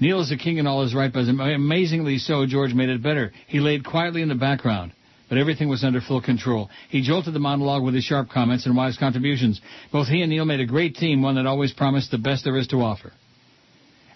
Neil 0.02 0.20
is 0.20 0.30
a 0.34 0.36
king 0.36 0.58
in 0.58 0.68
all 0.68 0.84
his 0.84 0.94
right, 0.94 1.14
but 1.14 1.20
amazingly 1.20 2.18
so, 2.18 2.46
George 2.46 2.74
made 2.74 2.90
it 2.90 3.02
better. 3.02 3.32
He 3.48 3.62
laid 3.62 3.86
quietly 3.86 4.22
in 4.22 4.28
the 4.28 4.36
background, 4.36 4.92
but 5.30 5.38
everything 5.38 5.70
was 5.70 5.86
under 5.86 6.02
full 6.02 6.22
control. 6.22 6.70
He 6.90 7.02
jolted 7.02 7.34
the 7.34 7.40
monologue 7.40 7.82
with 7.82 7.96
his 7.96 8.04
sharp 8.04 8.28
comments 8.30 8.66
and 8.66 8.76
wise 8.76 8.98
contributions. 8.98 9.62
Both 9.90 10.10
he 10.10 10.22
and 10.22 10.30
Neil 10.30 10.44
made 10.44 10.60
a 10.60 10.66
great 10.66 10.96
team, 10.96 11.22
one 11.22 11.36
that 11.36 11.46
always 11.46 11.72
promised 11.72 12.12
the 12.12 12.18
best 12.18 12.44
there 12.44 12.58
is 12.58 12.68
to 12.68 12.82
offer. 12.82 13.14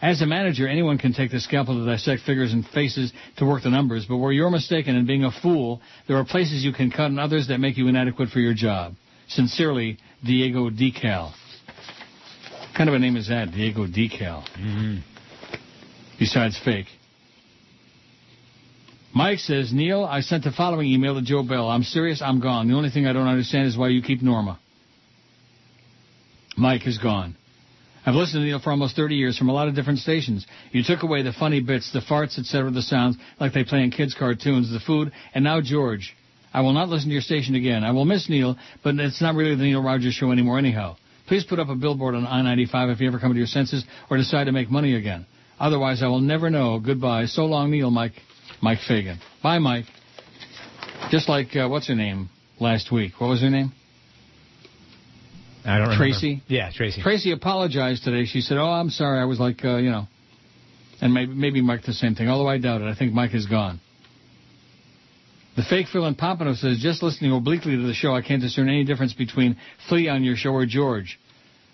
As 0.02 0.22
a 0.22 0.26
manager, 0.26 0.68
anyone 0.68 0.98
can 0.98 1.14
take 1.14 1.30
the 1.30 1.40
scalpel 1.40 1.76
to 1.76 1.86
dissect 1.86 2.24
figures 2.24 2.54
and 2.54 2.66
faces 2.68 3.14
to 3.38 3.46
work 3.46 3.62
the 3.62 3.70
numbers, 3.70 4.06
but 4.08 4.18
where 4.18 4.32
you're 4.32 4.50
mistaken 4.50 4.96
in 4.96 5.06
being 5.06 5.24
a 5.24 5.32
fool, 5.32 5.80
there 6.08 6.18
are 6.18 6.26
places 6.26 6.64
you 6.64 6.74
can 6.74 6.90
cut 6.90 7.06
and 7.06 7.20
others 7.20 7.50
that 7.50 7.60
make 7.60 7.78
you 7.78 7.88
inadequate 7.88 8.30
for 8.30 8.40
your 8.40 8.56
job. 8.56 8.96
Sincerely, 9.28 10.00
Diego 10.26 10.72
Decal. 10.72 11.32
What 11.32 12.76
kind 12.76 12.90
of 12.90 12.96
a 12.96 13.00
name 13.00 13.16
is 13.16 13.28
that, 13.30 13.52
Diego 13.52 13.86
Decal? 13.86 14.44
Mm-hmm. 14.58 14.98
Besides 16.18 16.60
fake. 16.66 16.88
Mike 19.14 19.40
says, 19.40 19.72
Neil, 19.72 20.04
I 20.04 20.22
sent 20.22 20.46
the 20.46 20.52
following 20.52 20.88
email 20.88 21.16
to 21.16 21.22
Joe 21.22 21.44
Bell. 21.44 21.70
I'm 21.70 21.84
serious, 21.84 22.22
I'm 22.24 22.40
gone. 22.40 22.70
The 22.70 22.76
only 22.76 22.90
thing 22.90 23.06
I 23.06 23.14
don't 23.14 23.28
understand 23.28 23.68
is 23.68 23.78
why 23.78 23.90
you 23.90 24.02
keep 24.02 24.22
Norma. 24.24 24.58
Mike 26.58 26.88
is 26.88 26.98
gone. 26.98 27.36
I've 28.06 28.16
listened 28.16 28.42
to 28.42 28.46
Neil 28.46 28.60
for 28.60 28.72
almost 28.72 28.96
30 28.96 29.16
years 29.16 29.38
from 29.38 29.50
a 29.50 29.54
lot 29.54 29.68
of 29.68 29.76
different 29.76 30.00
stations. 30.00 30.48
You 30.72 30.84
took 30.84 31.04
away 31.04 31.22
the 31.22 31.34
funny 31.34 31.62
bits, 31.62 31.92
the 31.94 32.00
farts, 32.00 32.40
etc., 32.40 32.72
the 32.72 32.82
sounds, 32.82 33.18
like 33.40 33.54
they 33.54 33.64
play 33.64 33.84
in 33.84 33.92
kids' 33.92 34.16
cartoons, 34.16 34.72
the 34.72 34.80
food, 34.80 35.12
and 35.34 35.44
now 35.44 35.62
George. 35.62 36.16
I 36.54 36.62
will 36.62 36.74
not 36.74 36.90
listen 36.90 37.10
to 37.10 37.14
your 37.14 37.22
station 37.22 37.56
again. 37.56 37.84
I 37.84 37.92
will 37.92 38.06
miss 38.06 38.28
Neil, 38.28 38.58
but 38.84 38.96
it's 38.96 39.22
not 39.22 39.36
really 39.36 39.56
the 39.56 39.64
Neil 39.64 39.84
Rogers 39.84 40.16
show 40.16 40.32
anymore 40.32 40.58
anyhow. 40.58 40.98
Please 41.28 41.44
put 41.46 41.60
up 41.60 41.70
a 41.70 41.76
billboard 41.76 42.16
on 42.16 42.26
I-95 42.26 42.92
if 42.92 43.00
you 43.00 43.08
ever 43.08 43.20
come 43.20 43.32
to 43.32 43.38
your 43.38 43.48
senses 43.48 43.86
or 44.10 44.18
decide 44.18 44.46
to 44.46 44.52
make 44.52 44.70
money 44.70 44.96
again. 44.96 45.26
Otherwise, 45.60 46.02
I 46.02 46.08
will 46.08 46.20
never 46.20 46.50
know. 46.50 46.80
Goodbye. 46.80 47.28
So 47.28 47.46
long, 47.46 47.72
Neil, 47.72 47.92
Mike. 47.92 48.14
Mike 48.62 48.80
Fagan. 48.88 49.20
Bye, 49.42 49.60
Mike. 49.60 49.86
Just 51.10 51.30
like, 51.30 51.56
uh, 51.56 51.68
what's 51.70 51.88
her 51.88 51.96
name 51.96 52.30
last 52.60 52.92
week? 52.92 53.14
What 53.20 53.28
was 53.28 53.42
her 53.42 53.50
name? 53.50 53.72
I 55.64 55.78
don't 55.78 55.90
remember. 55.90 55.98
Tracy? 55.98 56.42
Yeah, 56.48 56.72
Tracy. 56.74 57.02
Tracy 57.02 57.32
apologized 57.32 58.04
today. 58.04 58.26
She 58.26 58.42
said, 58.42 58.58
"Oh, 58.58 58.66
I'm 58.66 58.90
sorry. 58.90 59.20
I 59.20 59.26
was 59.26 59.40
like, 59.40 59.64
uh, 59.64 59.78
you 59.78 59.92
know." 59.92 60.08
And 61.02 61.14
maybe 61.14 61.34
maybe 61.34 61.62
Mike 61.62 61.84
the 61.84 61.94
same 61.94 62.16
thing. 62.16 62.30
Although 62.30 62.48
I 62.48 62.58
doubt 62.58 62.82
it. 62.82 62.86
I 62.86 62.96
think 62.96 63.14
Mike 63.14 63.34
is 63.34 63.46
gone. 63.46 63.80
The 65.56 65.64
fake 65.64 65.88
Phil 65.92 66.06
and 66.06 66.18
Pompano 66.18 66.54
says, 66.54 66.80
"Just 66.80 67.04
listening 67.04 67.32
obliquely 67.32 67.76
to 67.76 67.84
the 67.84 67.94
show, 67.94 68.16
I 68.16 68.22
can't 68.22 68.42
discern 68.42 68.70
any 68.70 68.84
difference 68.84 69.14
between 69.14 69.58
Flea 69.90 70.08
on 70.10 70.24
your 70.24 70.36
show 70.36 70.52
or 70.52 70.66
George. 70.66 71.20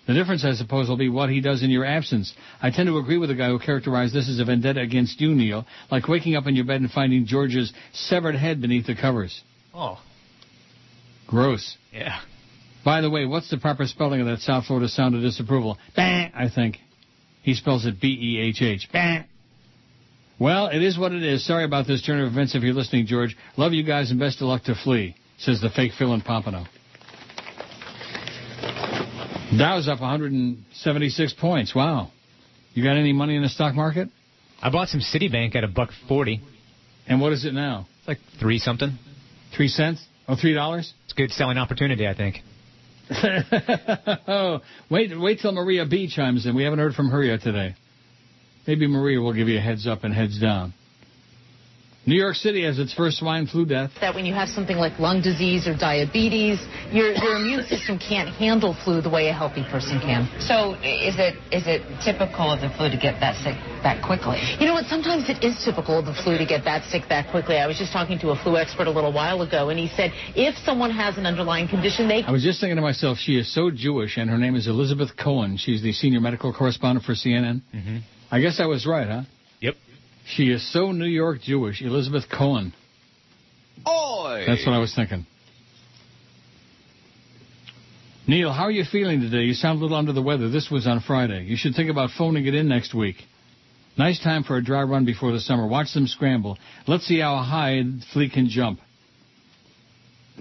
The 0.06 0.14
difference, 0.14 0.44
I 0.44 0.54
suppose, 0.54 0.88
will 0.88 0.96
be 0.96 1.10
what 1.10 1.28
he 1.28 1.40
does 1.40 1.62
in 1.62 1.70
your 1.70 1.84
absence. 1.84 2.34
I 2.62 2.70
tend 2.70 2.88
to 2.88 2.96
agree 2.96 3.18
with 3.18 3.28
the 3.28 3.34
guy 3.34 3.48
who 3.48 3.58
characterized 3.58 4.14
this 4.14 4.28
as 4.28 4.40
a 4.40 4.44
vendetta 4.44 4.80
against 4.80 5.20
you, 5.20 5.34
Neil, 5.34 5.66
like 5.90 6.08
waking 6.08 6.34
up 6.34 6.46
in 6.46 6.56
your 6.56 6.64
bed 6.64 6.80
and 6.80 6.90
finding 6.90 7.26
George's 7.26 7.72
severed 7.92 8.34
head 8.34 8.60
beneath 8.60 8.86
the 8.86 8.94
covers. 8.94 9.42
Oh. 9.74 10.00
Gross." 11.26 11.76
Yeah. 11.92 12.20
By 12.88 13.02
the 13.02 13.10
way, 13.10 13.26
what's 13.26 13.50
the 13.50 13.58
proper 13.58 13.84
spelling 13.84 14.22
of 14.22 14.26
that 14.28 14.38
South 14.38 14.64
Florida 14.64 14.88
sound 14.88 15.14
of 15.14 15.20
disapproval? 15.20 15.76
Bah, 15.94 16.28
I 16.34 16.48
think. 16.48 16.78
He 17.42 17.52
spells 17.52 17.84
it 17.84 18.00
B-E-H-H. 18.00 18.88
Bah. 18.90 19.24
Well, 20.38 20.68
it 20.68 20.82
is 20.82 20.98
what 20.98 21.12
it 21.12 21.22
is. 21.22 21.46
Sorry 21.46 21.64
about 21.64 21.86
this 21.86 22.00
turn 22.00 22.18
of 22.18 22.32
events 22.32 22.54
if 22.54 22.62
you're 22.62 22.72
listening, 22.72 23.04
George. 23.04 23.36
Love 23.58 23.74
you 23.74 23.82
guys 23.82 24.10
and 24.10 24.18
best 24.18 24.40
of 24.40 24.48
luck 24.48 24.62
to 24.64 24.74
Flea, 24.74 25.14
says 25.36 25.60
the 25.60 25.68
fake 25.68 25.92
Phil 25.98 26.14
in 26.14 26.22
Pompano. 26.22 26.64
Dow's 29.58 29.86
up 29.86 30.00
176 30.00 31.34
points. 31.34 31.74
Wow. 31.74 32.10
You 32.72 32.82
got 32.82 32.96
any 32.96 33.12
money 33.12 33.36
in 33.36 33.42
the 33.42 33.50
stock 33.50 33.74
market? 33.74 34.08
I 34.62 34.70
bought 34.70 34.88
some 34.88 35.00
Citibank 35.00 35.54
at 35.56 35.62
a 35.62 35.68
buck 35.68 35.90
forty. 36.08 36.40
And 37.06 37.20
what 37.20 37.34
is 37.34 37.44
it 37.44 37.52
now? 37.52 37.86
It's 37.98 38.08
like 38.08 38.18
three 38.40 38.58
something. 38.58 38.98
Three 39.54 39.68
cents? 39.68 40.02
Oh, 40.26 40.36
three 40.40 40.54
dollars? 40.54 40.94
It's 41.04 41.12
a 41.12 41.16
good 41.16 41.32
selling 41.32 41.58
opportunity, 41.58 42.08
I 42.08 42.14
think. 42.14 42.36
Oh, 43.10 44.58
wait, 44.90 45.10
wait 45.18 45.40
till 45.40 45.52
Maria 45.52 45.86
B 45.86 46.08
chimes 46.08 46.46
in. 46.46 46.54
We 46.54 46.64
haven't 46.64 46.78
heard 46.78 46.94
from 46.94 47.10
her 47.10 47.22
yet 47.22 47.40
today. 47.42 47.74
Maybe 48.66 48.86
Maria 48.86 49.20
will 49.20 49.32
give 49.32 49.48
you 49.48 49.58
a 49.58 49.60
heads 49.60 49.86
up 49.86 50.04
and 50.04 50.12
heads 50.12 50.40
down. 50.40 50.74
New 52.08 52.16
York 52.16 52.36
City 52.36 52.64
has 52.64 52.78
its 52.78 52.94
first 52.94 53.18
swine 53.18 53.46
flu 53.46 53.66
death. 53.66 53.90
That 54.00 54.14
when 54.14 54.24
you 54.24 54.32
have 54.32 54.48
something 54.48 54.78
like 54.78 54.98
lung 54.98 55.20
disease 55.20 55.68
or 55.68 55.76
diabetes, 55.76 56.56
your 56.90 57.12
your 57.12 57.36
immune 57.36 57.66
system 57.72 57.98
can't 57.98 58.30
handle 58.30 58.72
flu 58.82 59.02
the 59.02 59.10
way 59.10 59.28
a 59.28 59.34
healthy 59.34 59.62
person 59.68 60.00
can. 60.00 60.24
So 60.40 60.72
is 60.80 61.20
it 61.20 61.36
is 61.52 61.68
it 61.68 61.84
typical 62.00 62.48
of 62.48 62.64
the 62.64 62.72
flu 62.80 62.88
to 62.88 62.96
get 62.96 63.20
that 63.20 63.36
sick 63.44 63.60
that 63.84 64.00
quickly? 64.02 64.40
You 64.58 64.64
know 64.64 64.72
what? 64.72 64.86
Sometimes 64.86 65.28
it 65.28 65.44
is 65.44 65.62
typical 65.62 65.98
of 65.98 66.06
the 66.06 66.14
flu 66.24 66.38
to 66.38 66.46
get 66.46 66.64
that 66.64 66.88
sick 66.88 67.02
that 67.10 67.30
quickly. 67.30 67.58
I 67.58 67.66
was 67.66 67.76
just 67.76 67.92
talking 67.92 68.18
to 68.20 68.30
a 68.30 68.36
flu 68.42 68.56
expert 68.56 68.86
a 68.86 68.90
little 68.90 69.12
while 69.12 69.42
ago, 69.42 69.68
and 69.68 69.78
he 69.78 69.88
said 69.88 70.10
if 70.34 70.56
someone 70.64 70.90
has 70.90 71.18
an 71.18 71.26
underlying 71.26 71.68
condition, 71.68 72.08
they 72.08 72.24
I 72.24 72.32
was 72.32 72.42
just 72.42 72.58
thinking 72.58 72.76
to 72.76 72.82
myself, 72.82 73.18
she 73.18 73.36
is 73.36 73.52
so 73.52 73.70
Jewish, 73.70 74.16
and 74.16 74.30
her 74.30 74.38
name 74.38 74.56
is 74.56 74.66
Elizabeth 74.66 75.12
Cohen. 75.14 75.58
She's 75.58 75.82
the 75.82 75.92
senior 75.92 76.20
medical 76.20 76.54
correspondent 76.54 77.04
for 77.04 77.12
CNN. 77.12 77.60
Mm-hmm. 77.74 77.98
I 78.30 78.40
guess 78.40 78.60
I 78.60 78.66
was 78.66 78.86
right, 78.86 79.08
huh? 79.08 79.22
Yep. 80.28 80.36
She 80.36 80.52
is 80.52 80.72
so 80.72 80.92
New 80.92 81.06
York 81.06 81.40
Jewish, 81.42 81.82
Elizabeth 81.82 82.24
Cohen. 82.30 82.72
Oi! 83.86 84.44
That's 84.46 84.66
what 84.66 84.72
I 84.72 84.78
was 84.78 84.94
thinking. 84.94 85.26
Neil, 88.26 88.52
how 88.52 88.64
are 88.64 88.70
you 88.70 88.84
feeling 88.84 89.20
today? 89.20 89.44
You 89.44 89.54
sound 89.54 89.78
a 89.78 89.82
little 89.82 89.96
under 89.96 90.12
the 90.12 90.20
weather. 90.20 90.50
This 90.50 90.70
was 90.70 90.86
on 90.86 91.00
Friday. 91.00 91.44
You 91.44 91.56
should 91.56 91.74
think 91.74 91.90
about 91.90 92.10
phoning 92.10 92.46
it 92.46 92.54
in 92.54 92.68
next 92.68 92.92
week. 92.94 93.16
Nice 93.96 94.22
time 94.22 94.44
for 94.44 94.56
a 94.56 94.62
dry 94.62 94.82
run 94.82 95.06
before 95.06 95.32
the 95.32 95.40
summer. 95.40 95.66
Watch 95.66 95.94
them 95.94 96.06
scramble. 96.06 96.58
Let's 96.86 97.06
see 97.06 97.20
how 97.20 97.38
high 97.38 97.82
Flea 98.12 98.28
can 98.28 98.48
jump. 98.48 98.80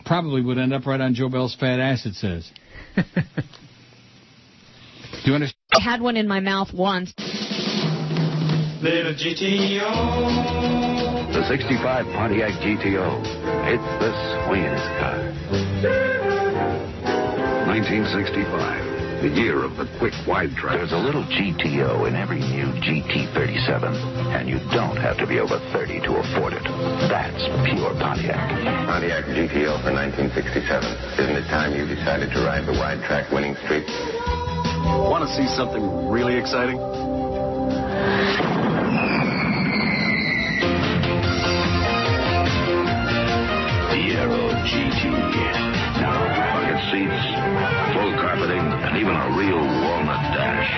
Probably 0.06 0.41
would 0.41 0.57
end 0.57 0.74
up 0.74 0.85
right 0.85 0.99
on 0.99 1.16
Joe 1.16 1.30
Bell's 1.30 1.56
fat 1.56 1.80
ass, 1.80 2.06
it 2.06 2.16
says. 2.16 2.51
Do 2.95 3.03
you 5.25 5.33
understand? 5.33 5.56
I 5.72 5.80
had 5.80 6.01
one 6.01 6.17
in 6.17 6.27
my 6.27 6.40
mouth 6.40 6.74
once. 6.74 7.14
Little 8.81 9.14
GTO. 9.17 9.89
The 11.33 11.43
65 11.49 12.06
Pontiac 12.14 12.53
GTO. 12.61 13.09
It's 13.65 13.81
the 13.97 14.14
swingingest 14.45 14.85
car. 15.01 15.17
1965. 17.65 19.25
The 19.25 19.33
year 19.33 19.65
of 19.65 19.77
the 19.77 19.89
quick 19.97 20.14
wide 20.27 20.53
track. 20.53 20.77
There's 20.77 20.93
a 20.93 20.97
little 21.01 21.23
GTO 21.25 22.07
in 22.07 22.14
every 22.15 22.38
new 22.38 22.69
GT37, 22.85 23.97
and 24.38 24.47
you 24.47 24.61
don't 24.69 24.97
have 24.97 25.17
to 25.17 25.25
be 25.25 25.39
over 25.39 25.57
30 25.73 26.01
to 26.01 26.22
afford 26.22 26.53
it. 26.53 26.61
That's 27.09 27.49
pure 27.65 27.97
Pontiac. 27.97 28.38
Pontiac 28.85 29.25
GTO 29.25 29.81
for 29.81 29.89
1967. 29.89 31.17
Isn't 31.17 31.33
it 31.35 31.49
time 31.49 31.73
you 31.73 31.89
decided 31.89 32.30
to 32.30 32.45
ride 32.45 32.67
the 32.67 32.77
wide 32.77 33.01
track 33.09 33.31
winning 33.31 33.56
streak? 33.65 33.89
Want 35.09 35.25
to 35.25 35.33
see 35.33 35.47
something 35.57 36.11
really 36.14 36.38
exciting? 36.38 36.77
GT. 44.66 45.27
Seats, 46.92 47.26
full 47.92 48.14
carpeting, 48.22 48.61
and 48.61 48.98
even 48.98 49.11
a 49.11 49.27
real 49.36 49.60
walnut 49.60 50.24
dash. 50.32 50.72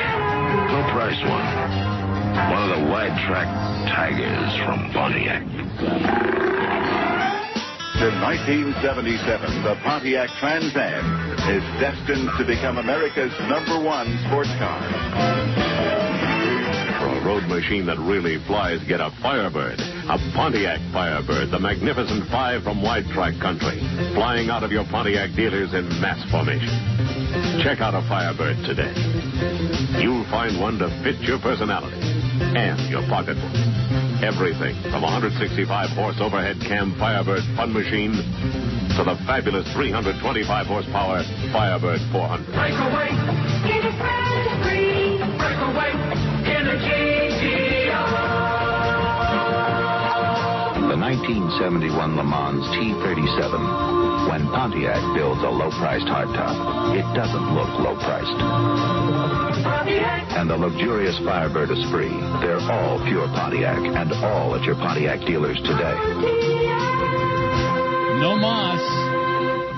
No 0.72 0.82
price 0.90 1.22
one. 1.22 1.46
One 2.50 2.72
of 2.72 2.80
the 2.80 2.86
wide 2.90 3.14
track 3.28 3.46
Tigers 3.94 4.56
from 4.66 4.92
Pontiac. 4.92 5.44
In 8.00 8.16
1977, 8.22 9.64
the 9.64 9.76
Pontiac 9.84 10.30
Trans 10.40 10.74
Am 10.76 11.06
is 11.52 11.64
destined 11.80 12.30
to 12.40 12.46
become 12.46 12.78
America's 12.78 13.34
number 13.50 13.78
one 13.84 14.08
sports 14.26 14.50
car. 14.58 15.59
Machine 17.48 17.86
that 17.86 18.00
really 18.00 18.42
flies, 18.48 18.82
get 18.88 19.00
a 19.00 19.14
Firebird. 19.22 19.80
A 19.80 20.18
Pontiac 20.34 20.82
Firebird, 20.92 21.52
the 21.52 21.60
magnificent 21.60 22.28
five 22.30 22.64
from 22.64 22.82
wide 22.82 23.06
track 23.14 23.38
country. 23.40 23.80
Flying 24.18 24.50
out 24.50 24.64
of 24.64 24.72
your 24.72 24.84
Pontiac 24.90 25.36
dealers 25.36 25.74
in 25.74 25.88
mass 26.02 26.20
formation. 26.32 26.74
Check 27.64 27.80
out 27.80 27.94
a 27.94 28.02
Firebird 28.10 28.58
today. 28.66 28.92
You'll 30.02 30.26
find 30.34 30.60
one 30.60 30.80
to 30.80 30.90
fit 31.06 31.22
your 31.22 31.40
personality 31.40 32.02
and 32.02 32.80
your 32.90 33.06
pocketbook. 33.08 33.54
Everything 34.26 34.76
from 34.92 35.06
165 35.06 35.64
horse 35.96 36.18
overhead 36.20 36.60
cam 36.66 36.98
Firebird 37.00 37.44
fun 37.56 37.72
machine 37.72 38.18
to 38.98 39.02
the 39.06 39.16
fabulous 39.30 39.70
325 39.74 40.18
horsepower 40.68 41.24
Firebird 41.54 42.02
400. 42.12 42.52
Breakaway. 42.52 44.29
1971 51.30 52.16
Le 52.18 52.24
Mans 52.24 52.66
T37. 52.74 54.30
When 54.32 54.48
Pontiac 54.50 54.98
builds 55.14 55.42
a 55.44 55.50
low-priced 55.50 56.08
hardtop, 56.08 56.98
it 56.98 57.06
doesn't 57.14 57.54
look 57.54 57.70
low-priced. 57.78 58.34
And 60.34 60.50
the 60.50 60.58
luxurious 60.58 61.20
Firebird 61.20 61.70
Esprit, 61.70 62.10
they're 62.42 62.58
all 62.58 62.98
pure 63.06 63.28
Pontiac 63.28 63.78
and 63.78 64.12
all 64.26 64.56
at 64.56 64.64
your 64.64 64.74
Pontiac 64.76 65.20
dealers 65.28 65.58
today. 65.58 65.94
No 68.18 68.36
Moss. 68.36 68.82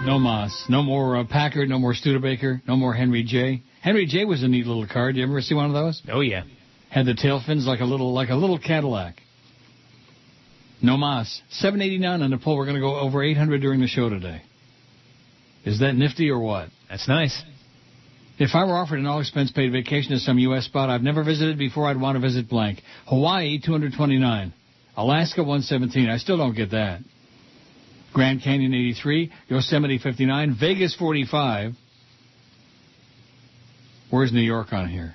No 0.07 0.19
Moss. 0.19 0.65
No 0.69 0.81
more 0.81 1.17
uh, 1.17 1.25
Packard. 1.25 1.67
No 1.67 1.79
more 1.79 1.93
Studebaker. 1.93 2.61
No 2.65 2.77
more 2.77 2.93
Henry 2.93 3.23
J. 3.23 3.61
Henry 3.81 4.05
J 4.05 4.23
was 4.23 4.41
a 4.41 4.47
neat 4.47 4.65
little 4.65 4.87
car. 4.87 5.11
Did 5.11 5.19
you 5.19 5.25
ever 5.25 5.41
see 5.41 5.55
one 5.55 5.65
of 5.65 5.73
those? 5.73 6.01
Oh 6.09 6.21
yeah. 6.21 6.43
Had 6.89 7.07
the 7.07 7.13
tail 7.13 7.41
fins 7.45 7.67
like 7.67 7.81
a 7.81 7.85
little 7.85 8.13
like 8.13 8.29
a 8.29 8.35
little 8.35 8.57
Cadillac. 8.57 9.21
No 10.81 10.97
mas. 10.97 11.41
789 11.51 12.21
on 12.21 12.31
the 12.31 12.37
poll. 12.37 12.57
We're 12.57 12.65
going 12.65 12.75
to 12.75 12.81
go 12.81 12.99
over 12.99 13.23
800 13.23 13.61
during 13.61 13.79
the 13.79 13.87
show 13.87 14.09
today. 14.09 14.41
Is 15.63 15.79
that 15.79 15.93
nifty 15.93 16.29
or 16.29 16.39
what? 16.39 16.69
That's 16.89 17.07
nice. 17.07 17.39
If 18.39 18.55
I 18.55 18.63
were 18.65 18.75
offered 18.75 18.97
an 18.97 19.05
all-expense 19.05 19.51
paid 19.51 19.71
vacation 19.71 20.11
to 20.11 20.19
some 20.19 20.39
U.S. 20.39 20.65
spot 20.65 20.89
I've 20.89 21.03
never 21.03 21.23
visited 21.23 21.59
before, 21.59 21.85
I'd 21.87 22.01
want 22.01 22.15
to 22.15 22.19
visit 22.19 22.49
blank. 22.49 22.81
Hawaii, 23.05 23.59
229. 23.63 24.53
Alaska, 24.97 25.41
117. 25.41 26.09
I 26.09 26.17
still 26.17 26.37
don't 26.37 26.55
get 26.55 26.71
that. 26.71 27.01
Grand 28.13 28.41
Canyon, 28.41 28.73
83. 28.73 29.31
Yosemite, 29.47 29.99
59. 29.99 30.57
Vegas, 30.59 30.95
45. 30.95 31.73
Where's 34.09 34.33
New 34.33 34.41
York 34.41 34.73
on 34.73 34.89
here? 34.89 35.13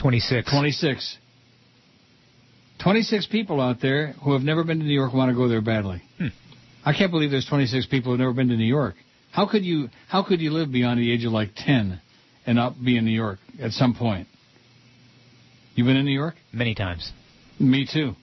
26. 0.00 0.48
26. 0.48 1.18
26 2.82 3.26
people 3.26 3.60
out 3.60 3.80
there 3.80 4.12
who 4.22 4.32
have 4.32 4.42
never 4.42 4.64
been 4.64 4.78
to 4.78 4.84
New 4.84 4.94
York 4.94 5.12
want 5.12 5.30
to 5.30 5.36
go 5.36 5.48
there 5.48 5.60
badly. 5.60 6.02
Hmm. 6.18 6.28
I 6.84 6.92
can't 6.92 7.10
believe 7.10 7.30
there's 7.30 7.46
26 7.46 7.86
people 7.86 8.12
who've 8.12 8.20
never 8.20 8.32
been 8.32 8.48
to 8.48 8.56
New 8.56 8.64
York. 8.64 8.94
How 9.32 9.46
could 9.46 9.64
you 9.64 9.88
how 10.08 10.22
could 10.22 10.40
you 10.40 10.50
live 10.50 10.72
beyond 10.72 10.98
the 10.98 11.12
age 11.12 11.24
of 11.24 11.32
like 11.32 11.50
10 11.56 12.00
and 12.46 12.56
not 12.56 12.82
be 12.82 12.96
in 12.96 13.04
New 13.04 13.10
York 13.10 13.38
at 13.60 13.72
some 13.72 13.94
point? 13.94 14.28
You've 15.74 15.86
been 15.86 15.96
in 15.96 16.04
New 16.04 16.12
York? 16.12 16.34
Many 16.52 16.74
times. 16.74 17.12
Me 17.60 17.86
too. 17.90 18.14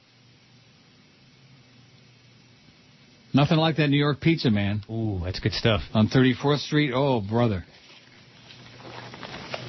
Nothing 3.33 3.57
like 3.57 3.75
that 3.77 3.89
New 3.89 3.97
York 3.97 4.21
pizza, 4.21 4.49
man. 4.49 4.81
Ooh, 4.89 5.19
that's 5.23 5.39
good 5.39 5.51
stuff. 5.51 5.81
On 5.93 6.07
34th 6.07 6.59
Street, 6.59 6.91
oh 6.93 7.21
brother. 7.21 7.65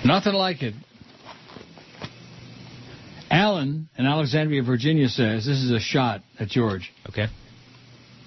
Nothing 0.05 0.35
like 0.35 0.63
it. 0.63 0.75
Alan 3.37 3.89
in 3.99 4.07
Alexandria, 4.07 4.63
Virginia 4.63 5.09
says 5.09 5.45
this 5.45 5.59
is 5.59 5.71
a 5.71 5.79
shot 5.79 6.23
at 6.41 6.49
George. 6.49 6.91
Okay. 7.11 7.27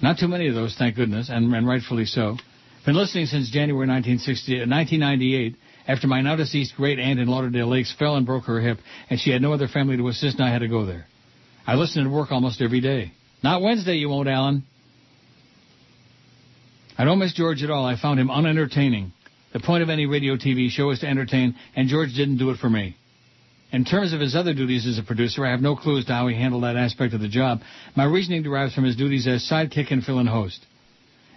Not 0.04 0.20
too 0.20 0.28
many 0.28 0.48
of 0.48 0.56
those, 0.56 0.76
thank 0.78 0.96
goodness, 0.96 1.30
and, 1.30 1.54
and 1.54 1.68
rightfully 1.68 2.06
so. 2.06 2.38
Been 2.86 2.96
listening 2.96 3.26
since 3.26 3.50
January 3.50 3.88
1960, 3.88 4.70
1998 4.70 5.54
uh, 5.54 5.92
after 5.92 6.08
my 6.08 6.22
now 6.22 6.36
deceased 6.36 6.76
great 6.76 7.00
aunt 7.00 7.20
in 7.20 7.28
Lauderdale 7.28 7.68
Lakes 7.68 7.94
fell 7.98 8.16
and 8.16 8.26
broke 8.26 8.46
her 8.46 8.62
hip, 8.62 8.78
and 9.10 9.20
she 9.20 9.32
had 9.32 9.42
no 9.42 9.52
other 9.52 9.68
family 9.68 9.98
to 9.98 10.08
assist, 10.10 10.38
and 10.38 10.48
I 10.48 10.52
had 10.52 10.60
to 10.60 10.68
go 10.68 10.86
there. 10.86 11.08
I 11.66 11.74
listen 11.74 12.04
to 12.04 12.10
work 12.10 12.32
almost 12.32 12.62
every 12.62 12.80
day. 12.80 13.12
Not 13.44 13.64
Wednesday, 13.64 13.96
you 13.96 14.10
won't, 14.10 14.30
Alan. 14.30 14.64
I 17.00 17.04
don't 17.04 17.18
miss 17.18 17.34
George 17.34 17.64
at 17.64 17.72
all. 17.72 17.86
I 17.86 18.00
found 18.00 18.20
him 18.20 18.30
unentertaining. 18.30 19.14
The 19.54 19.60
point 19.60 19.82
of 19.82 19.90
any 19.90 20.06
radio 20.06 20.36
TV 20.36 20.70
show 20.70 20.92
is 20.92 21.00
to 21.00 21.08
entertain, 21.08 21.56
and 21.76 21.90
George 21.90 22.14
didn't 22.16 22.38
do 22.38 22.52
it 22.52 22.60
for 22.60 22.70
me. 22.70 22.96
In 23.72 23.86
terms 23.86 24.14
of 24.14 24.20
his 24.20 24.36
other 24.36 24.54
duties 24.54 24.88
as 24.88 24.98
a 24.98 25.04
producer, 25.04 25.46
I 25.46 25.52
have 25.52 25.62
no 25.62 25.76
clue 25.76 26.00
as 26.00 26.06
to 26.06 26.14
how 26.14 26.28
he 26.28 26.36
handled 26.36 26.64
that 26.64 26.76
aspect 26.76 27.14
of 27.14 27.22
the 27.22 27.28
job. 27.28 27.62
My 27.96 28.06
reasoning 28.06 28.42
derives 28.42 28.74
from 28.74 28.84
his 28.84 28.96
duties 28.96 29.28
as 29.28 29.48
sidekick 29.48 29.92
and 29.92 30.04
fill-in 30.04 30.26
host. 30.26 30.66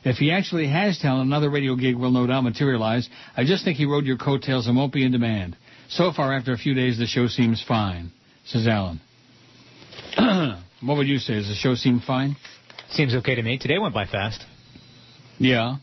If 0.05 0.17
he 0.17 0.33
actually 0.33 0.67
has 0.69 0.99
talent, 0.99 1.27
another 1.27 1.51
radio 1.51 1.77
gig 1.77 1.95
will 1.95 2.11
no 2.11 2.27
doubt 2.27 2.43
materialize. 2.43 3.09
I 3.37 3.45
just 3.45 3.65
think 3.65 3.77
he 3.77 3.85
rode 3.85 4.07
your 4.07 4.17
coattails 4.17 4.67
and 4.67 4.77
won't 4.77 4.93
be 4.93 5.05
in 5.05 5.13
demand. 5.13 5.57
So 5.89 6.11
far, 6.11 6.33
after 6.33 6.53
a 6.53 6.59
few 6.59 6.75
days, 6.75 6.99
the 6.99 7.07
show 7.07 7.29
seems 7.29 7.63
fine, 7.63 8.11
says 8.45 8.67
Alan. 8.67 9.01
what 10.81 10.97
would 10.97 11.07
you 11.07 11.19
say? 11.19 11.35
Does 11.35 11.49
the 11.49 11.55
show 11.55 11.75
seem 11.75 12.01
fine? 12.01 12.37
Seems 12.91 13.15
okay 13.15 13.35
to 13.35 13.43
me. 13.43 13.59
Today 13.59 13.79
went 13.79 13.95
by 13.95 14.07
fast. 14.07 14.45
Yeah. 15.39 15.77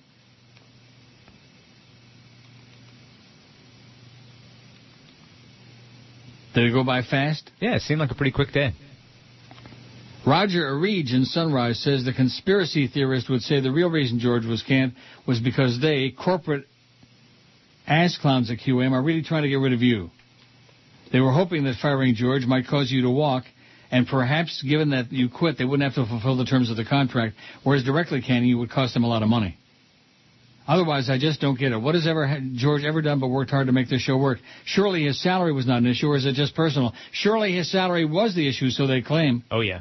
Did 6.54 6.66
it 6.66 6.74
go 6.74 6.84
by 6.84 7.04
fast? 7.04 7.50
Yeah, 7.60 7.76
it 7.76 7.82
seemed 7.82 8.00
like 8.00 8.12
a 8.12 8.16
pretty 8.16 8.32
quick 8.32 8.52
day. 8.52 8.74
Roger 10.26 10.66
Arige 10.66 11.14
in 11.14 11.26
Sunrise 11.26 11.80
says 11.80 12.04
the 12.04 12.14
conspiracy 12.14 12.88
theorist 12.88 13.30
would 13.30 13.42
say 13.42 13.62
the 13.62 13.72
real 13.72 13.90
reason 13.90 14.20
George 14.20 14.46
was 14.46 14.62
canned 14.64 14.94
was 15.26 15.40
because 15.40 15.80
they, 15.82 16.12
corporate 16.12 16.66
ass 17.88 18.18
clowns 18.22 18.52
at 18.52 18.60
QM, 18.60 18.92
are 18.92 19.02
really 19.02 19.24
trying 19.24 19.44
to 19.44 19.50
get 19.50 19.56
rid 19.56 19.74
of 19.74 19.82
you. 19.82 20.10
They 21.12 21.20
were 21.20 21.32
hoping 21.32 21.64
that 21.64 21.76
firing 21.82 22.16
George 22.16 22.46
might 22.46 22.68
cause 22.68 22.92
you 22.92 23.04
to 23.04 23.10
walk, 23.10 23.46
and 23.92 24.08
perhaps 24.08 24.62
given 24.62 24.90
that 24.90 25.12
you 25.12 25.30
quit, 25.30 25.58
they 25.58 25.66
wouldn't 25.66 25.92
have 25.92 26.04
to 26.04 26.10
fulfill 26.10 26.38
the 26.38 26.46
terms 26.46 26.70
of 26.70 26.78
the 26.78 26.86
contract, 26.86 27.36
whereas 27.64 27.84
directly 27.84 28.22
canning 28.22 28.50
you 28.50 28.58
would 28.58 28.70
cost 28.70 28.94
them 28.94 29.04
a 29.04 29.08
lot 29.08 29.24
of 29.24 29.30
money. 29.30 29.58
Otherwise, 30.70 31.10
I 31.10 31.18
just 31.18 31.42
don't 31.42 31.58
get 31.58 31.72
it. 31.72 31.82
What 31.82 31.96
has 31.96 32.06
ever 32.06 32.40
George 32.54 32.84
ever 32.84 33.02
done 33.02 33.20
but 33.20 33.30
worked 33.30 33.50
hard 33.50 33.66
to 33.66 33.74
make 33.74 33.90
this 33.90 34.04
show 34.04 34.20
work? 34.20 34.38
Surely 34.66 35.04
his 35.04 35.20
salary 35.20 35.52
was 35.52 35.66
not 35.66 35.80
an 35.80 35.88
issue, 35.88 36.06
or 36.06 36.16
is 36.16 36.28
it 36.28 36.36
just 36.36 36.54
personal? 36.54 36.94
Surely 37.12 37.54
his 37.54 37.72
salary 37.72 38.06
was 38.06 38.36
the 38.36 38.48
issue, 38.48 38.70
so 38.70 38.86
they 38.86 39.02
claim. 39.02 39.44
Oh, 39.50 39.62
yeah. 39.62 39.80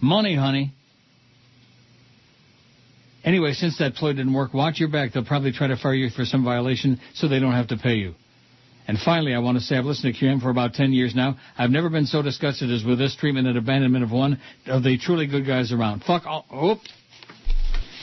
Money, 0.00 0.34
honey. 0.34 0.72
Anyway, 3.22 3.52
since 3.52 3.78
that 3.78 3.94
ploy 3.94 4.14
didn't 4.14 4.34
work, 4.34 4.52
watch 4.52 4.80
your 4.80 4.88
back. 4.88 5.12
They'll 5.12 5.24
probably 5.24 5.52
try 5.52 5.68
to 5.68 5.76
fire 5.76 5.94
you 5.94 6.10
for 6.10 6.24
some 6.24 6.44
violation 6.44 6.98
so 7.14 7.28
they 7.28 7.38
don't 7.38 7.52
have 7.52 7.68
to 7.68 7.76
pay 7.76 7.94
you. 7.94 8.16
And 8.88 8.98
finally, 8.98 9.32
I 9.32 9.38
want 9.38 9.58
to 9.58 9.62
say 9.62 9.76
I've 9.76 9.84
listened 9.84 10.12
to 10.12 10.20
QM 10.20 10.42
for 10.42 10.50
about 10.50 10.74
10 10.74 10.92
years 10.92 11.14
now. 11.14 11.36
I've 11.56 11.70
never 11.70 11.88
been 11.88 12.06
so 12.06 12.20
disgusted 12.20 12.72
as 12.72 12.82
with 12.82 12.98
this 12.98 13.14
treatment 13.14 13.46
and 13.46 13.56
abandonment 13.56 14.02
of 14.02 14.10
one 14.10 14.40
of 14.66 14.82
the 14.82 14.98
truly 14.98 15.28
good 15.28 15.46
guys 15.46 15.70
around. 15.70 16.02
Fuck 16.02 16.26
all. 16.26 16.46
Oh. 16.50 16.80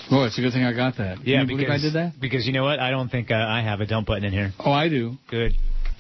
Oh, 0.10 0.24
it's 0.24 0.38
a 0.38 0.42
good 0.42 0.54
thing 0.54 0.64
I 0.64 0.74
got 0.74 0.98
that. 0.98 1.18
Can 1.18 1.26
Yeah, 1.26 1.42
you 1.42 1.48
believe 1.48 1.68
because, 1.68 1.82
I 1.84 1.88
did 1.88 1.94
that? 1.94 2.20
Because 2.20 2.46
you 2.48 2.54
know 2.54 2.64
what? 2.64 2.80
I 2.80 2.92
don't 2.92 3.10
think 3.10 3.30
uh, 3.32 3.36
I 3.36 3.62
have 3.62 3.82
a 3.82 3.86
dump 3.86 4.08
button 4.08 4.24
in 4.24 4.32
here. 4.32 4.54
Oh, 4.60 4.72
I 4.72 4.88
do. 4.90 5.16
Good. 5.30 5.54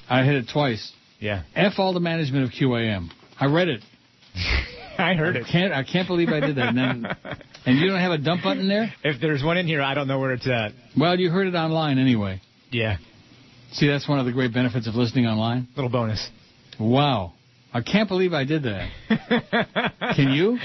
I 0.10 0.24
hit 0.24 0.36
it 0.36 0.50
twice. 0.52 0.92
Yeah. 1.20 1.44
F 1.56 1.74
all 1.78 1.94
the 1.94 2.00
management 2.00 2.46
of 2.46 2.52
QAM. 2.52 3.10
I 3.40 3.46
read 3.48 3.68
it. 3.68 3.82
I 4.98 5.14
heard 5.14 5.36
I 5.36 5.42
it. 5.42 5.46
Can't, 5.52 5.74
I 5.74 5.84
can't 5.84 6.08
believe 6.08 6.30
I 6.30 6.40
did 6.40 6.56
that. 6.56 6.70
And, 6.70 6.78
then, 6.78 7.06
and 7.66 7.78
you 7.78 7.88
don't 7.88 8.00
have 8.00 8.12
a 8.12 8.18
dump 8.18 8.44
button 8.44 8.68
there? 8.68 8.94
If 9.04 9.20
there's 9.22 9.44
one 9.44 9.58
in 9.58 9.68
here, 9.68 9.82
I 9.82 9.94
don't 9.94 10.08
know 10.08 10.20
where 10.20 10.32
it's 10.34 10.48
at. 10.48 10.72
Well, 10.98 11.20
you 11.20 11.30
heard 11.30 11.48
it 11.48 11.56
online 11.56 12.00
anyway. 12.00 12.42
Yeah. 12.72 12.98
See, 13.74 13.88
that's 13.88 14.08
one 14.08 14.20
of 14.20 14.26
the 14.26 14.32
great 14.32 14.54
benefits 14.54 14.88
of 14.88 14.96
listening 14.96 15.26
online. 15.28 15.68
Little 15.76 15.92
bonus. 15.92 16.30
Wow. 16.80 17.34
I 17.74 17.82
can't 17.82 18.08
believe 18.08 18.34
I 18.34 18.46
did 18.46 18.64
that. 18.64 18.90
Can 20.16 20.32
you? 20.32 20.58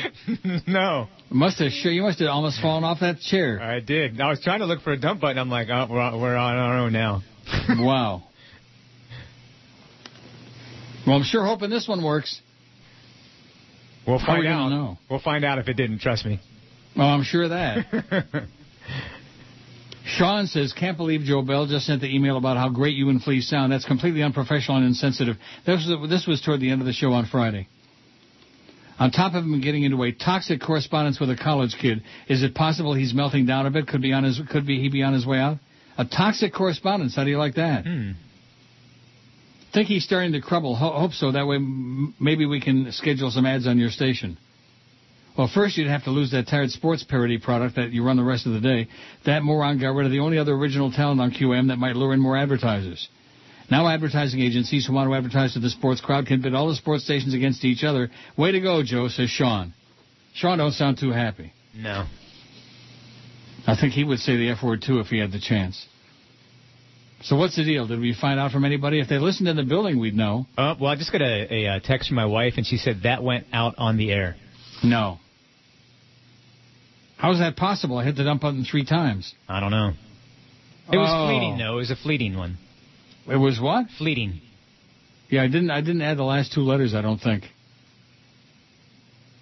no. 0.67 1.09
Must 1.31 1.59
have 1.59 1.73
sure 1.73 1.91
you 1.91 2.03
must 2.03 2.21
have 2.21 2.29
almost 2.29 2.61
fallen 2.61 2.85
off 2.85 3.01
that 3.01 3.21
chair. 3.21 3.61
I 3.61 3.81
did. 3.81 4.21
I 4.21 4.29
was 4.29 4.41
trying 4.41 4.61
to 4.61 4.67
look 4.67 4.83
for 4.83 4.93
a 4.93 4.99
dump 4.99 5.21
button. 5.21 5.39
I'm 5.39 5.51
like, 5.51 5.69
oh, 5.71 5.89
we're 5.91 6.01
on, 6.01 6.21
we're 6.21 6.37
on 6.37 6.57
our 6.57 6.79
own 6.79 6.93
now. 6.93 7.23
wow. 7.69 8.23
Well, 11.07 11.17
I'm 11.17 11.25
sure 11.25 11.45
hoping 11.45 11.71
this 11.71 11.89
one 11.89 12.05
works. 12.05 12.41
We'll 14.07 14.19
How 14.19 14.35
are 14.35 14.39
we 14.39 14.45
find 14.47 14.55
out. 14.55 14.69
know? 14.69 14.99
We'll 15.11 15.21
find 15.21 15.45
out 15.45 15.59
if 15.59 15.69
it 15.69 15.75
didn't. 15.75 16.01
Trust 16.01 16.25
me. 16.25 16.41
Oh, 16.97 17.03
I'm 17.03 17.25
sure 17.25 17.45
of 17.45 17.51
that. 17.51 18.47
Sean 20.05 20.47
says, 20.47 20.73
can't 20.73 20.97
believe 20.97 21.23
Joe 21.23 21.43
Bell 21.43 21.67
just 21.67 21.87
sent 21.87 22.01
the 22.01 22.15
email 22.15 22.37
about 22.37 22.57
how 22.57 22.69
great 22.69 22.97
you 22.97 23.09
and 23.09 23.23
Flea 23.23 23.41
sound. 23.41 23.73
That's 23.73 23.85
completely 23.85 24.23
unprofessional 24.23 24.79
and 24.79 24.87
insensitive. 24.87 25.37
This 25.65 25.87
was, 25.87 26.11
this 26.11 26.27
was 26.27 26.41
toward 26.41 26.61
the 26.61 26.71
end 26.71 26.81
of 26.81 26.87
the 26.87 26.93
show 26.93 27.13
on 27.13 27.27
Friday. 27.27 27.69
On 28.99 29.11
top 29.11 29.35
of 29.35 29.45
him 29.45 29.61
getting 29.61 29.85
into 29.85 30.03
a 30.03 30.13
toxic 30.13 30.61
correspondence 30.61 31.19
with 31.19 31.31
a 31.31 31.37
college 31.37 31.77
kid, 31.81 32.03
is 32.29 32.43
it 32.43 32.55
possible 32.55 32.95
he's 32.95 33.15
melting 33.15 33.47
down 33.47 33.67
a 33.67 33.71
bit? 33.71 33.87
Could 33.87 34.03
be 34.03 34.13
on 34.13 34.25
his, 34.25 34.41
could 34.51 34.67
be 34.67 34.81
he 34.81 34.89
be 34.89 35.03
on 35.03 35.13
his 35.13 35.27
way 35.27 35.39
out? 35.39 35.59
A 35.99 36.05
toxic 36.05 36.53
correspondence. 36.53 37.17
How 37.17 37.25
do 37.25 37.31
you 37.31 37.39
like 37.39 37.55
that? 37.55 37.85
Hmm. 37.85 38.13
Think 39.73 39.89
he's 39.89 40.05
starting 40.05 40.33
to 40.33 40.41
crumble. 40.41 40.77
Ho- 40.77 40.99
hope 40.99 41.13
so. 41.13 41.33
That 41.33 41.47
way, 41.47 41.57
m- 41.57 42.15
maybe 42.21 42.45
we 42.47 42.61
can 42.61 42.93
schedule 42.93 43.31
some 43.31 43.47
ads 43.47 43.67
on 43.67 43.79
your 43.79 43.91
station. 43.91 44.37
Well, 45.37 45.51
first 45.53 45.79
you'd 45.79 45.89
have 45.89 46.05
to 46.05 46.11
lose 46.11 46.31
that 46.33 46.47
tired 46.47 46.71
sports 46.71 47.05
parody 47.05 47.39
product 47.39 47.77
that 47.77 47.93
you 47.93 48.05
run 48.05 48.17
the 48.17 48.25
rest 48.25 48.47
of 48.47 48.53
the 48.53 48.61
day. 48.61 48.89
That 49.25 49.43
moron 49.43 49.79
got 49.81 49.95
rid 49.95 50.05
of 50.05 50.13
the 50.13 50.21
only 50.21 50.39
other 50.39 50.53
original 50.53 50.93
talent 50.93 51.21
on 51.21 51.31
QM 51.31 51.69
that 51.69 51.79
might 51.79 51.97
lure 51.97 52.13
in 52.13 52.21
more 52.21 52.37
advertisers. 52.37 53.09
Now 53.71 53.89
advertising 53.89 54.41
agencies 54.41 54.87
who 54.87 54.93
want 54.93 55.09
to 55.09 55.15
advertise 55.15 55.55
to 55.55 55.61
the 55.61 55.71
sports 55.71 56.03
crowd 56.03 56.27
can 56.27 56.43
bid 56.43 56.55
all 56.55 56.69
the 56.69 56.75
sports 56.75 57.05
stations 57.05 57.33
against 57.33 57.65
each 57.65 57.83
other. 57.85 58.11
Way 58.37 58.53
to 58.53 58.61
go, 58.61 58.83
Joe, 58.83 59.09
says 59.09 59.31
Sean. 59.31 59.73
Sean 60.35 60.59
don't 60.59 60.73
sound 60.73 60.99
too 60.99 61.11
happy. 61.11 61.55
No. 61.75 62.07
I 63.67 63.77
think 63.81 63.95
he 63.95 64.05
would 64.05 64.19
say 64.19 64.37
the 64.37 64.51
F 64.51 64.63
word 64.63 64.83
too 64.87 64.99
if 64.99 65.07
he 65.07 65.19
had 65.19 65.33
the 65.33 65.41
chance. 65.41 65.87
So 67.23 67.37
what's 67.37 67.57
the 67.57 67.65
deal? 67.65 67.87
Did 67.87 68.01
we 68.01 68.15
find 68.15 68.41
out 68.41 68.51
from 68.51 68.65
anybody? 68.65 69.01
If 69.01 69.09
they 69.09 69.19
listened 69.19 69.49
in 69.49 69.57
the 69.57 69.63
building, 69.63 70.01
we'd 70.01 70.15
know. 70.17 70.47
Uh, 70.59 70.75
well, 70.79 70.91
I 70.91 70.97
just 70.97 71.13
got 71.13 71.23
a, 71.23 71.55
a, 71.55 71.67
uh 71.69 71.81
text 71.81 72.09
from 72.09 72.17
my 72.17 72.27
wife, 72.27 72.55
and 72.57 72.67
she 72.67 72.77
said 72.77 73.03
that 73.05 73.23
went 73.23 73.47
out 73.53 73.77
on 73.79 73.97
the 73.97 74.11
air. 74.11 74.37
No. 74.83 75.19
How 77.17 77.31
is 77.33 77.39
that 77.39 77.57
possible? 77.57 77.99
I 77.99 78.05
hit 78.05 78.17
the 78.17 78.25
dump 78.25 78.43
button 78.43 78.65
three 78.65 78.85
times. 78.85 79.33
I 79.49 79.61
don't 79.61 79.71
know. 79.71 79.93
It 80.93 80.97
was 80.99 81.09
Oh. 81.11 81.27
fleeting, 81.29 81.59
though. 81.59 81.75
It 81.75 81.77
was 81.77 81.91
a 81.91 81.97
fleeting 81.97 82.37
one. 82.37 82.59
It 83.29 83.37
was 83.37 83.61
what? 83.61 83.89
Fleeting. 83.99 84.41
Yeah, 85.31 85.43
I 85.45 85.47
didn't. 85.47 85.71
I 85.71 85.81
didn't 85.81 86.03
add 86.03 86.17
the 86.17 86.25
last 86.25 86.53
two 86.53 86.63
letters. 86.63 86.95
I 86.95 87.01
don't 87.01 87.21
think. 87.21 87.49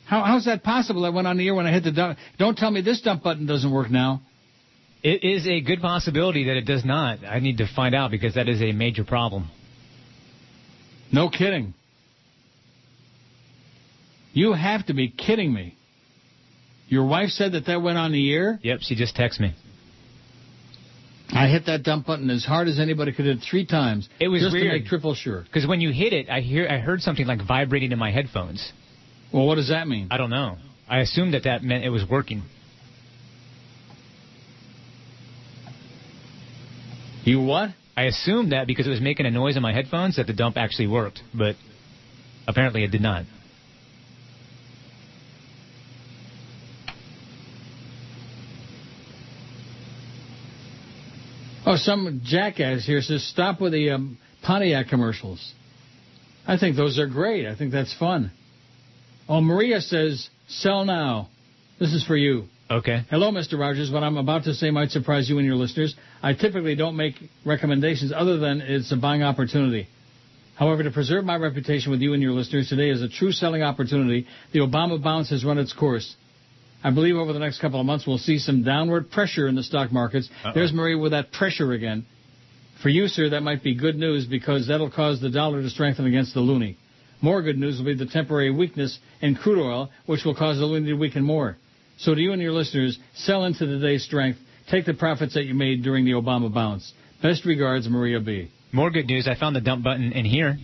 How 0.04 0.22
how's 0.24 0.44
that 0.44 0.62
possible? 0.62 1.04
I 1.04 1.08
went 1.08 1.26
on 1.26 1.36
the 1.38 1.46
air 1.46 1.54
when 1.54 1.66
I 1.66 1.72
hit 1.72 1.84
the 1.84 1.92
dump. 1.92 2.18
Don't 2.38 2.58
tell 2.58 2.70
me 2.70 2.82
this 2.82 3.00
dump 3.00 3.22
button 3.22 3.46
doesn't 3.46 3.70
work 3.70 3.90
now. 3.90 4.20
It 5.02 5.24
is 5.24 5.46
a 5.46 5.60
good 5.62 5.80
possibility 5.80 6.44
that 6.44 6.56
it 6.56 6.66
does 6.66 6.84
not. 6.84 7.24
I 7.24 7.38
need 7.38 7.58
to 7.58 7.66
find 7.66 7.94
out 7.94 8.10
because 8.10 8.34
that 8.34 8.48
is 8.48 8.60
a 8.60 8.72
major 8.72 9.04
problem. 9.04 9.48
No 11.10 11.30
kidding. 11.30 11.72
You 14.32 14.52
have 14.52 14.86
to 14.86 14.94
be 14.94 15.08
kidding 15.08 15.52
me. 15.52 15.76
Your 16.88 17.06
wife 17.06 17.30
said 17.30 17.52
that 17.52 17.66
that 17.66 17.82
went 17.82 17.98
on 17.98 18.12
the 18.12 18.32
air. 18.34 18.58
Yep, 18.62 18.80
she 18.82 18.94
just 18.96 19.16
texted 19.16 19.40
me. 19.40 19.54
I 21.32 21.46
hit 21.46 21.66
that 21.66 21.84
dump 21.84 22.06
button 22.06 22.28
as 22.30 22.44
hard 22.44 22.66
as 22.66 22.80
anybody 22.80 23.12
could 23.12 23.24
hit 23.24 23.38
three 23.48 23.64
times. 23.64 24.08
It 24.18 24.28
was 24.28 24.42
just 24.42 24.52
weird. 24.52 24.72
to 24.72 24.78
make 24.78 24.86
triple 24.86 25.14
sure. 25.14 25.42
Because 25.42 25.66
when 25.66 25.80
you 25.80 25.92
hit 25.92 26.12
it, 26.12 26.28
I 26.28 26.40
hear 26.40 26.66
I 26.68 26.78
heard 26.78 27.00
something 27.02 27.26
like 27.26 27.46
vibrating 27.46 27.92
in 27.92 27.98
my 27.98 28.10
headphones. 28.10 28.72
Well, 29.32 29.46
what 29.46 29.54
does 29.54 29.68
that 29.68 29.86
mean? 29.86 30.08
I 30.10 30.16
don't 30.16 30.30
know. 30.30 30.56
I 30.88 30.98
assumed 30.98 31.34
that 31.34 31.44
that 31.44 31.62
meant 31.62 31.84
it 31.84 31.90
was 31.90 32.04
working. 32.08 32.42
You 37.24 37.40
what? 37.40 37.70
I 37.96 38.04
assumed 38.04 38.50
that 38.52 38.66
because 38.66 38.86
it 38.86 38.90
was 38.90 39.00
making 39.00 39.26
a 39.26 39.30
noise 39.30 39.56
in 39.56 39.62
my 39.62 39.72
headphones 39.72 40.16
that 40.16 40.26
the 40.26 40.32
dump 40.32 40.56
actually 40.56 40.88
worked, 40.88 41.20
but 41.32 41.54
apparently 42.48 42.82
it 42.82 42.90
did 42.90 43.02
not. 43.02 43.24
Oh, 51.70 51.76
some 51.76 52.22
jackass 52.24 52.84
here 52.84 53.00
says 53.00 53.24
stop 53.28 53.60
with 53.60 53.72
the 53.72 53.90
um, 53.90 54.18
Pontiac 54.42 54.88
commercials. 54.88 55.54
I 56.44 56.58
think 56.58 56.74
those 56.74 56.98
are 56.98 57.06
great. 57.06 57.46
I 57.46 57.54
think 57.54 57.70
that's 57.70 57.96
fun. 57.96 58.32
Oh, 59.28 59.40
Maria 59.40 59.80
says 59.80 60.28
sell 60.48 60.84
now. 60.84 61.28
This 61.78 61.92
is 61.92 62.04
for 62.04 62.16
you. 62.16 62.46
Okay. 62.68 63.02
Hello, 63.08 63.30
Mr. 63.30 63.56
Rogers. 63.56 63.88
What 63.88 64.02
I'm 64.02 64.16
about 64.16 64.42
to 64.44 64.54
say 64.54 64.72
might 64.72 64.90
surprise 64.90 65.30
you 65.30 65.38
and 65.38 65.46
your 65.46 65.54
listeners. 65.54 65.94
I 66.20 66.32
typically 66.32 66.74
don't 66.74 66.96
make 66.96 67.14
recommendations 67.46 68.12
other 68.12 68.38
than 68.38 68.62
it's 68.62 68.90
a 68.90 68.96
buying 68.96 69.22
opportunity. 69.22 69.86
However, 70.56 70.82
to 70.82 70.90
preserve 70.90 71.24
my 71.24 71.36
reputation 71.36 71.92
with 71.92 72.00
you 72.00 72.14
and 72.14 72.22
your 72.22 72.32
listeners, 72.32 72.68
today 72.68 72.90
is 72.90 73.00
a 73.00 73.08
true 73.08 73.30
selling 73.30 73.62
opportunity. 73.62 74.26
The 74.52 74.58
Obama 74.58 75.00
bounce 75.00 75.30
has 75.30 75.44
run 75.44 75.58
its 75.58 75.72
course. 75.72 76.16
I 76.82 76.90
believe 76.90 77.16
over 77.16 77.32
the 77.32 77.38
next 77.38 77.60
couple 77.60 77.78
of 77.80 77.86
months 77.86 78.06
we'll 78.06 78.18
see 78.18 78.38
some 78.38 78.62
downward 78.62 79.10
pressure 79.10 79.48
in 79.48 79.54
the 79.54 79.62
stock 79.62 79.92
markets. 79.92 80.28
Uh-oh. 80.44 80.52
There's 80.54 80.72
Maria 80.72 80.96
with 80.98 81.12
that 81.12 81.32
pressure 81.32 81.72
again. 81.72 82.06
For 82.82 82.88
you, 82.88 83.08
sir, 83.08 83.30
that 83.30 83.42
might 83.42 83.62
be 83.62 83.74
good 83.74 83.96
news 83.96 84.26
because 84.26 84.68
that'll 84.68 84.90
cause 84.90 85.20
the 85.20 85.28
dollar 85.28 85.60
to 85.60 85.68
strengthen 85.68 86.06
against 86.06 86.32
the 86.32 86.40
loonie. 86.40 86.76
More 87.20 87.42
good 87.42 87.58
news 87.58 87.78
will 87.78 87.84
be 87.84 87.94
the 87.94 88.06
temporary 88.06 88.50
weakness 88.50 88.98
in 89.20 89.34
crude 89.34 89.62
oil, 89.62 89.90
which 90.06 90.24
will 90.24 90.34
cause 90.34 90.56
the 90.56 90.64
loonie 90.64 90.86
to 90.86 90.94
weaken 90.94 91.22
more. 91.22 91.58
So 91.98 92.14
to 92.14 92.20
you 92.20 92.32
and 92.32 92.40
your 92.40 92.52
listeners, 92.52 92.98
sell 93.14 93.44
into 93.44 93.66
today's 93.66 94.04
strength. 94.04 94.38
Take 94.70 94.86
the 94.86 94.94
profits 94.94 95.34
that 95.34 95.44
you 95.44 95.52
made 95.52 95.82
during 95.82 96.06
the 96.06 96.12
Obama 96.12 96.52
bounce. 96.52 96.90
Best 97.22 97.44
regards, 97.44 97.86
Maria 97.88 98.20
B. 98.20 98.50
More 98.72 98.90
good 98.90 99.06
news. 99.06 99.28
I 99.28 99.38
found 99.38 99.54
the 99.54 99.60
dump 99.60 99.84
button 99.84 100.12
in 100.12 100.24
here. 100.24 100.56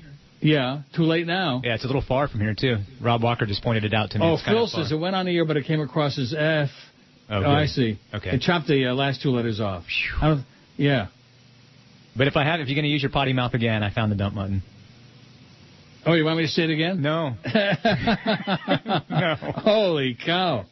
Yeah, 0.46 0.82
too 0.94 1.02
late 1.02 1.26
now. 1.26 1.60
Yeah, 1.64 1.74
it's 1.74 1.82
a 1.82 1.88
little 1.88 2.04
far 2.06 2.28
from 2.28 2.38
here 2.40 2.54
too. 2.58 2.76
Rob 3.02 3.20
Walker 3.22 3.46
just 3.46 3.64
pointed 3.64 3.84
it 3.84 3.92
out 3.92 4.10
to 4.12 4.18
me. 4.20 4.24
Oh, 4.24 4.34
It's 4.34 4.44
Phil 4.44 4.68
says 4.68 4.92
it 4.92 4.96
went 4.96 5.16
on 5.16 5.26
the 5.26 5.36
air, 5.36 5.44
but 5.44 5.56
it 5.56 5.64
came 5.66 5.80
across 5.80 6.18
as 6.18 6.32
F. 6.32 6.68
Oh, 7.28 7.42
Oh. 7.42 7.50
I 7.50 7.66
see. 7.66 7.98
Okay. 8.14 8.30
It 8.30 8.42
chopped 8.42 8.68
the 8.68 8.86
uh, 8.86 8.94
last 8.94 9.22
two 9.22 9.30
letters 9.30 9.60
off. 9.60 9.82
I 10.22 10.28
don't, 10.28 10.44
yeah. 10.76 11.08
But 12.16 12.28
if 12.28 12.36
I 12.36 12.44
have, 12.44 12.60
if 12.60 12.68
you're 12.68 12.76
going 12.76 12.84
to 12.84 12.90
use 12.90 13.02
your 13.02 13.10
potty 13.10 13.32
mouth 13.32 13.54
again, 13.54 13.82
I 13.82 13.92
found 13.92 14.12
the 14.12 14.16
dump 14.16 14.36
button. 14.36 14.62
Oh, 16.06 16.12
you 16.12 16.24
want 16.24 16.36
me 16.38 16.44
to 16.44 16.48
say 16.48 16.62
it 16.62 16.70
again? 16.70 17.02
No. 17.02 17.30
no. 19.10 19.34
Holy 19.56 20.16
cow. 20.24 20.64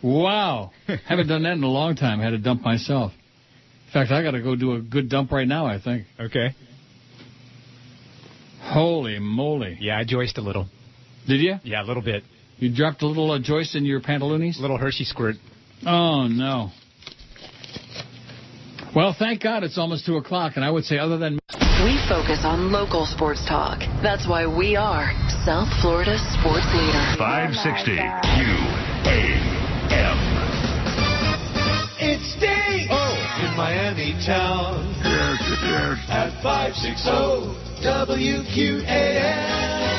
Wow. 0.00 0.70
Haven't 1.08 1.26
done 1.26 1.42
that 1.42 1.54
in 1.54 1.62
a 1.64 1.68
long 1.68 1.96
time. 1.96 2.20
had 2.20 2.30
to 2.30 2.38
dump 2.38 2.62
myself. 2.62 3.10
In 3.88 3.92
fact, 3.92 4.12
I 4.12 4.22
got 4.22 4.30
to 4.30 4.40
go 4.40 4.54
do 4.54 4.74
a 4.74 4.80
good 4.80 5.08
dump 5.10 5.32
right 5.32 5.48
now, 5.48 5.66
I 5.66 5.80
think. 5.80 6.06
Okay. 6.20 6.54
Holy 8.72 9.18
moly. 9.18 9.76
Yeah, 9.80 9.98
I 9.98 10.04
joiced 10.04 10.38
a 10.38 10.40
little. 10.40 10.66
Did 11.26 11.40
you? 11.40 11.56
Yeah, 11.62 11.82
a 11.82 11.86
little 11.86 12.02
bit. 12.02 12.24
You 12.56 12.74
dropped 12.74 13.02
a 13.02 13.06
little 13.06 13.30
uh, 13.30 13.38
joist 13.38 13.74
in 13.74 13.84
your 13.84 14.00
pantaloonies? 14.00 14.58
Little 14.58 14.78
Hershey 14.78 15.04
squirt. 15.04 15.36
Oh, 15.86 16.26
no. 16.26 16.70
Well, 18.94 19.14
thank 19.18 19.42
God 19.42 19.62
it's 19.62 19.76
almost 19.76 20.06
2 20.06 20.16
o'clock, 20.16 20.52
and 20.56 20.64
I 20.64 20.70
would 20.70 20.84
say 20.84 20.98
other 20.98 21.18
than... 21.18 21.38
We 21.84 21.98
focus 22.08 22.40
on 22.44 22.70
local 22.70 23.04
sports 23.04 23.44
talk. 23.46 23.80
That's 24.02 24.28
why 24.28 24.46
we 24.46 24.76
are 24.76 25.12
South 25.44 25.68
Florida 25.82 26.16
Sports 26.38 26.66
Leader. 26.72 27.16
560 27.18 27.96
QAM. 27.96 29.52
It's 32.04 32.34
Dave 32.40 32.88
oh. 32.90 32.96
in 32.96 33.01
Miami 33.62 34.10
town. 34.26 34.74
Yes, 35.04 35.38
yes. 35.62 35.98
At 36.10 36.42
560 36.42 37.86
WQAM. 37.86 39.91